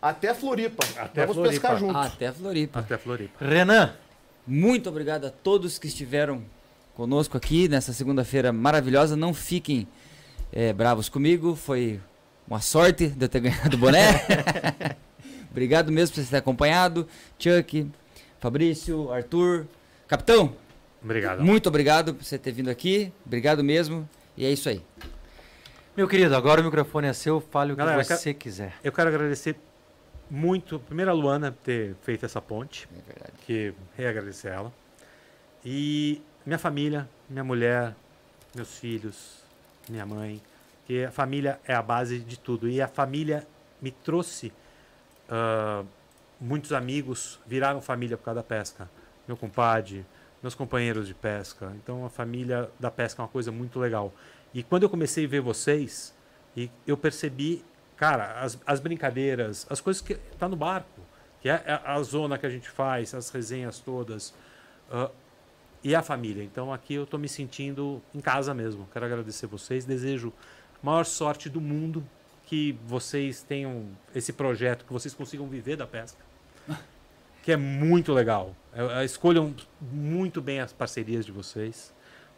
Até 0.00 0.32
Floripa. 0.32 0.86
Até 0.96 1.22
Vamos 1.22 1.36
Floripa. 1.36 1.60
pescar 1.60 1.76
junto. 1.76 1.98
Até 1.98 2.30
Floripa. 2.30 2.78
Até 2.78 2.96
Floripa. 2.96 3.44
Renan, 3.44 3.94
Muito 4.46 4.88
obrigado 4.88 5.26
a 5.26 5.30
todos 5.30 5.76
que 5.76 5.88
estiveram 5.88 6.44
conosco 6.98 7.36
aqui 7.36 7.68
nessa 7.68 7.92
segunda-feira 7.92 8.52
maravilhosa. 8.52 9.14
Não 9.16 9.32
fiquem 9.32 9.86
eh, 10.52 10.72
bravos 10.72 11.08
comigo, 11.08 11.54
foi 11.54 12.00
uma 12.44 12.60
sorte 12.60 13.06
de 13.06 13.24
eu 13.24 13.28
ter 13.28 13.38
ganhado 13.40 13.76
o 13.76 13.78
boné. 13.78 14.24
obrigado 15.48 15.92
mesmo 15.92 16.16
por 16.16 16.24
você 16.24 16.28
ter 16.30 16.38
acompanhado. 16.38 17.06
Chuck, 17.38 17.88
Fabrício, 18.40 19.12
Arthur, 19.12 19.68
Capitão, 20.08 20.56
Obrigado. 21.00 21.44
muito 21.44 21.68
obrigado 21.68 22.14
por 22.14 22.24
você 22.24 22.36
ter 22.36 22.50
vindo 22.50 22.68
aqui. 22.68 23.12
Obrigado 23.24 23.62
mesmo. 23.62 24.08
E 24.36 24.44
é 24.44 24.50
isso 24.50 24.68
aí. 24.68 24.82
meu 25.96 26.08
querido, 26.08 26.34
agora 26.34 26.60
o 26.60 26.64
microfone 26.64 27.06
é 27.06 27.12
seu, 27.12 27.40
fale 27.40 27.72
o 27.74 27.76
que 27.76 27.78
Galera, 27.78 28.02
você 28.02 28.34
quiser. 28.34 28.74
Eu 28.82 28.90
quero 28.90 29.08
agradecer 29.08 29.54
muito, 30.28 30.80
primeiro 30.80 31.12
a 31.12 31.14
Luana 31.14 31.52
por 31.52 31.62
ter 31.62 31.94
feito 32.02 32.26
essa 32.26 32.42
ponte, 32.42 32.88
É 32.92 33.12
verdade. 33.12 33.32
que 33.46 33.72
reagradecer 33.96 34.52
ela. 34.52 34.72
E 35.64 36.20
minha 36.48 36.58
família, 36.58 37.06
minha 37.28 37.44
mulher, 37.44 37.94
meus 38.54 38.78
filhos, 38.78 39.44
minha 39.86 40.06
mãe, 40.06 40.40
que 40.86 41.04
a 41.04 41.10
família 41.10 41.60
é 41.66 41.74
a 41.74 41.82
base 41.82 42.20
de 42.20 42.38
tudo. 42.38 42.70
E 42.70 42.80
a 42.80 42.88
família 42.88 43.46
me 43.82 43.90
trouxe 43.90 44.50
ah, 45.28 45.84
muitos 46.40 46.72
amigos, 46.72 47.38
viraram 47.46 47.82
família 47.82 48.16
por 48.16 48.24
causa 48.24 48.36
da 48.36 48.42
pesca. 48.42 48.88
Meu 49.26 49.36
compadre, 49.36 50.06
meus 50.42 50.54
companheiros 50.54 51.06
de 51.06 51.12
pesca. 51.12 51.70
Então 51.82 52.06
a 52.06 52.08
família 52.08 52.70
da 52.80 52.90
pesca 52.90 53.20
é 53.20 53.22
uma 53.24 53.28
coisa 53.28 53.52
muito 53.52 53.78
legal. 53.78 54.10
E 54.54 54.62
quando 54.62 54.84
eu 54.84 54.88
comecei 54.88 55.26
a 55.26 55.28
ver 55.28 55.42
vocês, 55.42 56.14
e 56.56 56.70
eu 56.86 56.96
percebi, 56.96 57.62
cara, 57.94 58.40
as, 58.40 58.58
as 58.64 58.80
brincadeiras, 58.80 59.66
as 59.68 59.82
coisas 59.82 60.00
que 60.00 60.14
tá 60.38 60.48
no 60.48 60.56
barco, 60.56 61.02
que 61.42 61.50
é 61.50 61.62
a, 61.66 61.92
a 61.92 62.02
zona 62.02 62.38
que 62.38 62.46
a 62.46 62.50
gente 62.50 62.70
faz, 62.70 63.12
as 63.12 63.28
resenhas 63.28 63.80
todas, 63.80 64.32
ah, 64.90 65.10
e 65.82 65.94
a 65.94 66.02
família. 66.02 66.42
Então 66.42 66.72
aqui 66.72 66.94
eu 66.94 67.06
tô 67.06 67.18
me 67.18 67.28
sentindo 67.28 68.02
em 68.14 68.20
casa 68.20 68.54
mesmo. 68.54 68.88
Quero 68.92 69.04
agradecer 69.04 69.46
vocês, 69.46 69.84
desejo 69.84 70.32
a 70.82 70.86
maior 70.86 71.04
sorte 71.04 71.48
do 71.48 71.60
mundo 71.60 72.04
que 72.44 72.78
vocês 72.86 73.42
tenham 73.42 73.86
esse 74.14 74.32
projeto, 74.32 74.84
que 74.84 74.92
vocês 74.92 75.12
consigam 75.12 75.46
viver 75.46 75.76
da 75.76 75.86
pesca. 75.86 76.18
Que 77.40 77.52
é 77.52 77.56
muito 77.56 78.12
legal. 78.12 78.54
Escolham 79.02 79.54
muito 79.80 80.42
bem 80.42 80.60
as 80.60 80.70
parcerias 80.70 81.24
de 81.24 81.32
vocês, 81.32 81.94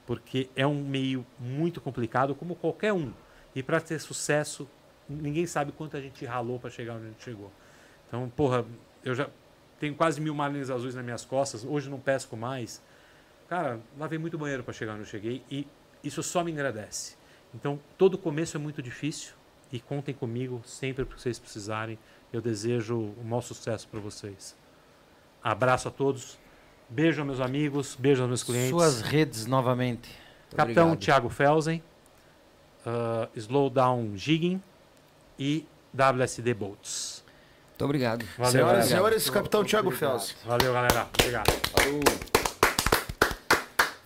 porque 0.07 0.49
é 0.55 0.65
um 0.65 0.85
meio 0.85 1.27
muito 1.36 1.81
complicado, 1.81 2.33
como 2.33 2.55
qualquer 2.55 2.93
um. 2.93 3.12
E 3.52 3.60
para 3.60 3.81
ter 3.81 3.99
sucesso, 3.99 4.69
ninguém 5.09 5.47
sabe 5.47 5.73
quanto 5.73 5.97
a 5.97 6.01
gente 6.01 6.25
ralou 6.25 6.60
para 6.60 6.70
chegar 6.70 6.94
onde 6.94 7.07
a 7.07 7.09
gente 7.09 7.25
chegou. 7.25 7.51
Então, 8.07 8.28
porra, 8.28 8.65
eu 9.02 9.12
já 9.12 9.28
tenho 9.81 9.97
quase 9.97 10.20
mil 10.20 10.35
marlins 10.35 10.70
azuis 10.70 10.94
nas 10.94 11.05
minhas 11.05 11.25
costas, 11.25 11.65
hoje 11.65 11.91
não 11.91 11.99
pesco 11.99 12.36
mais. 12.36 12.81
Cara, 13.51 13.81
lavei 13.99 14.17
muito 14.17 14.39
banheiro 14.39 14.62
para 14.62 14.73
chegar 14.73 14.93
onde 14.93 15.03
eu 15.03 15.07
cheguei 15.07 15.43
e 15.51 15.67
isso 16.05 16.23
só 16.23 16.45
me 16.45 16.53
agradece. 16.53 17.17
Então, 17.53 17.81
todo 17.99 18.17
começo 18.17 18.57
é 18.57 18.61
muito 18.61 18.81
difícil 18.81 19.33
e 19.73 19.81
contem 19.81 20.15
comigo 20.15 20.62
sempre 20.65 21.05
que 21.05 21.20
vocês 21.20 21.37
precisarem. 21.37 21.99
Eu 22.33 22.41
desejo 22.41 22.97
o 22.97 23.25
maior 23.25 23.41
sucesso 23.41 23.89
para 23.89 23.99
vocês. 23.99 24.55
Abraço 25.43 25.89
a 25.89 25.91
todos. 25.91 26.39
Beijo 26.89 27.23
aos 27.23 27.27
meus 27.27 27.41
amigos, 27.41 27.97
beijo 27.99 28.23
aos 28.23 28.29
meus 28.29 28.45
clientes. 28.45 28.70
Suas 28.70 29.01
redes 29.01 29.47
novamente. 29.47 30.09
Capitão 30.55 30.93
obrigado. 30.93 31.05
Thiago 31.05 31.29
Felsen, 31.29 31.83
uh, 32.87 33.29
Slowdown 33.37 34.17
Jigging 34.17 34.62
e 35.37 35.67
WSD 35.93 36.55
Boats. 36.55 37.25
Muito 37.70 37.85
obrigado. 37.85 38.25
Valeu, 38.39 38.53
Senhoras 38.53 38.87
e 38.87 38.89
senhores, 38.89 39.31
capitão 39.31 39.65
Thiago 39.65 39.91
Fels. 39.91 40.37
Valeu, 40.45 40.73
galera. 40.73 41.09
Obrigado. 41.19 41.51
Falou. 41.51 42.40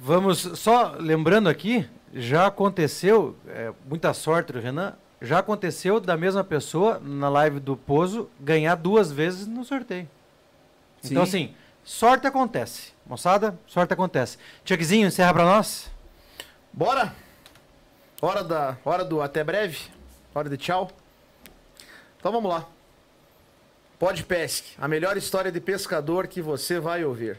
Vamos, 0.07 0.41
só 0.41 0.97
lembrando 0.99 1.49
aqui, 1.49 1.89
já 2.12 2.47
aconteceu, 2.47 3.34
é, 3.49 3.73
muita 3.89 4.12
sorte 4.12 4.52
do 4.52 4.60
Renan, 4.60 4.92
já 5.18 5.39
aconteceu 5.39 5.99
da 5.99 6.15
mesma 6.15 6.44
pessoa 6.44 7.00
na 7.02 7.31
live 7.31 7.58
do 7.58 7.74
Pozo 7.74 8.28
ganhar 8.39 8.74
duas 8.74 9.10
vezes 9.10 9.47
no 9.47 9.65
sorteio. 9.65 10.07
Então, 11.02 11.24
Sim. 11.24 11.47
assim, 11.47 11.55
sorte 11.83 12.26
acontece. 12.26 12.92
Moçada, 13.07 13.58
sorte 13.66 13.94
acontece. 13.94 14.36
Chuckzinho, 14.62 15.07
encerra 15.07 15.33
pra 15.33 15.44
nós. 15.44 15.91
Bora? 16.70 17.15
Hora, 18.20 18.44
da, 18.44 18.76
hora 18.84 19.07
do 19.07 19.23
até 19.23 19.42
breve? 19.42 19.78
Hora 20.34 20.50
de 20.50 20.58
tchau? 20.58 20.91
Então 22.18 22.31
vamos 22.31 22.50
lá. 22.50 22.66
Pode 23.99 24.23
Pesque, 24.23 24.74
a 24.78 24.86
melhor 24.86 25.16
história 25.16 25.50
de 25.50 25.62
pescador 25.62 26.26
que 26.26 26.42
você 26.42 26.78
vai 26.78 27.07
ouvir. 27.07 27.39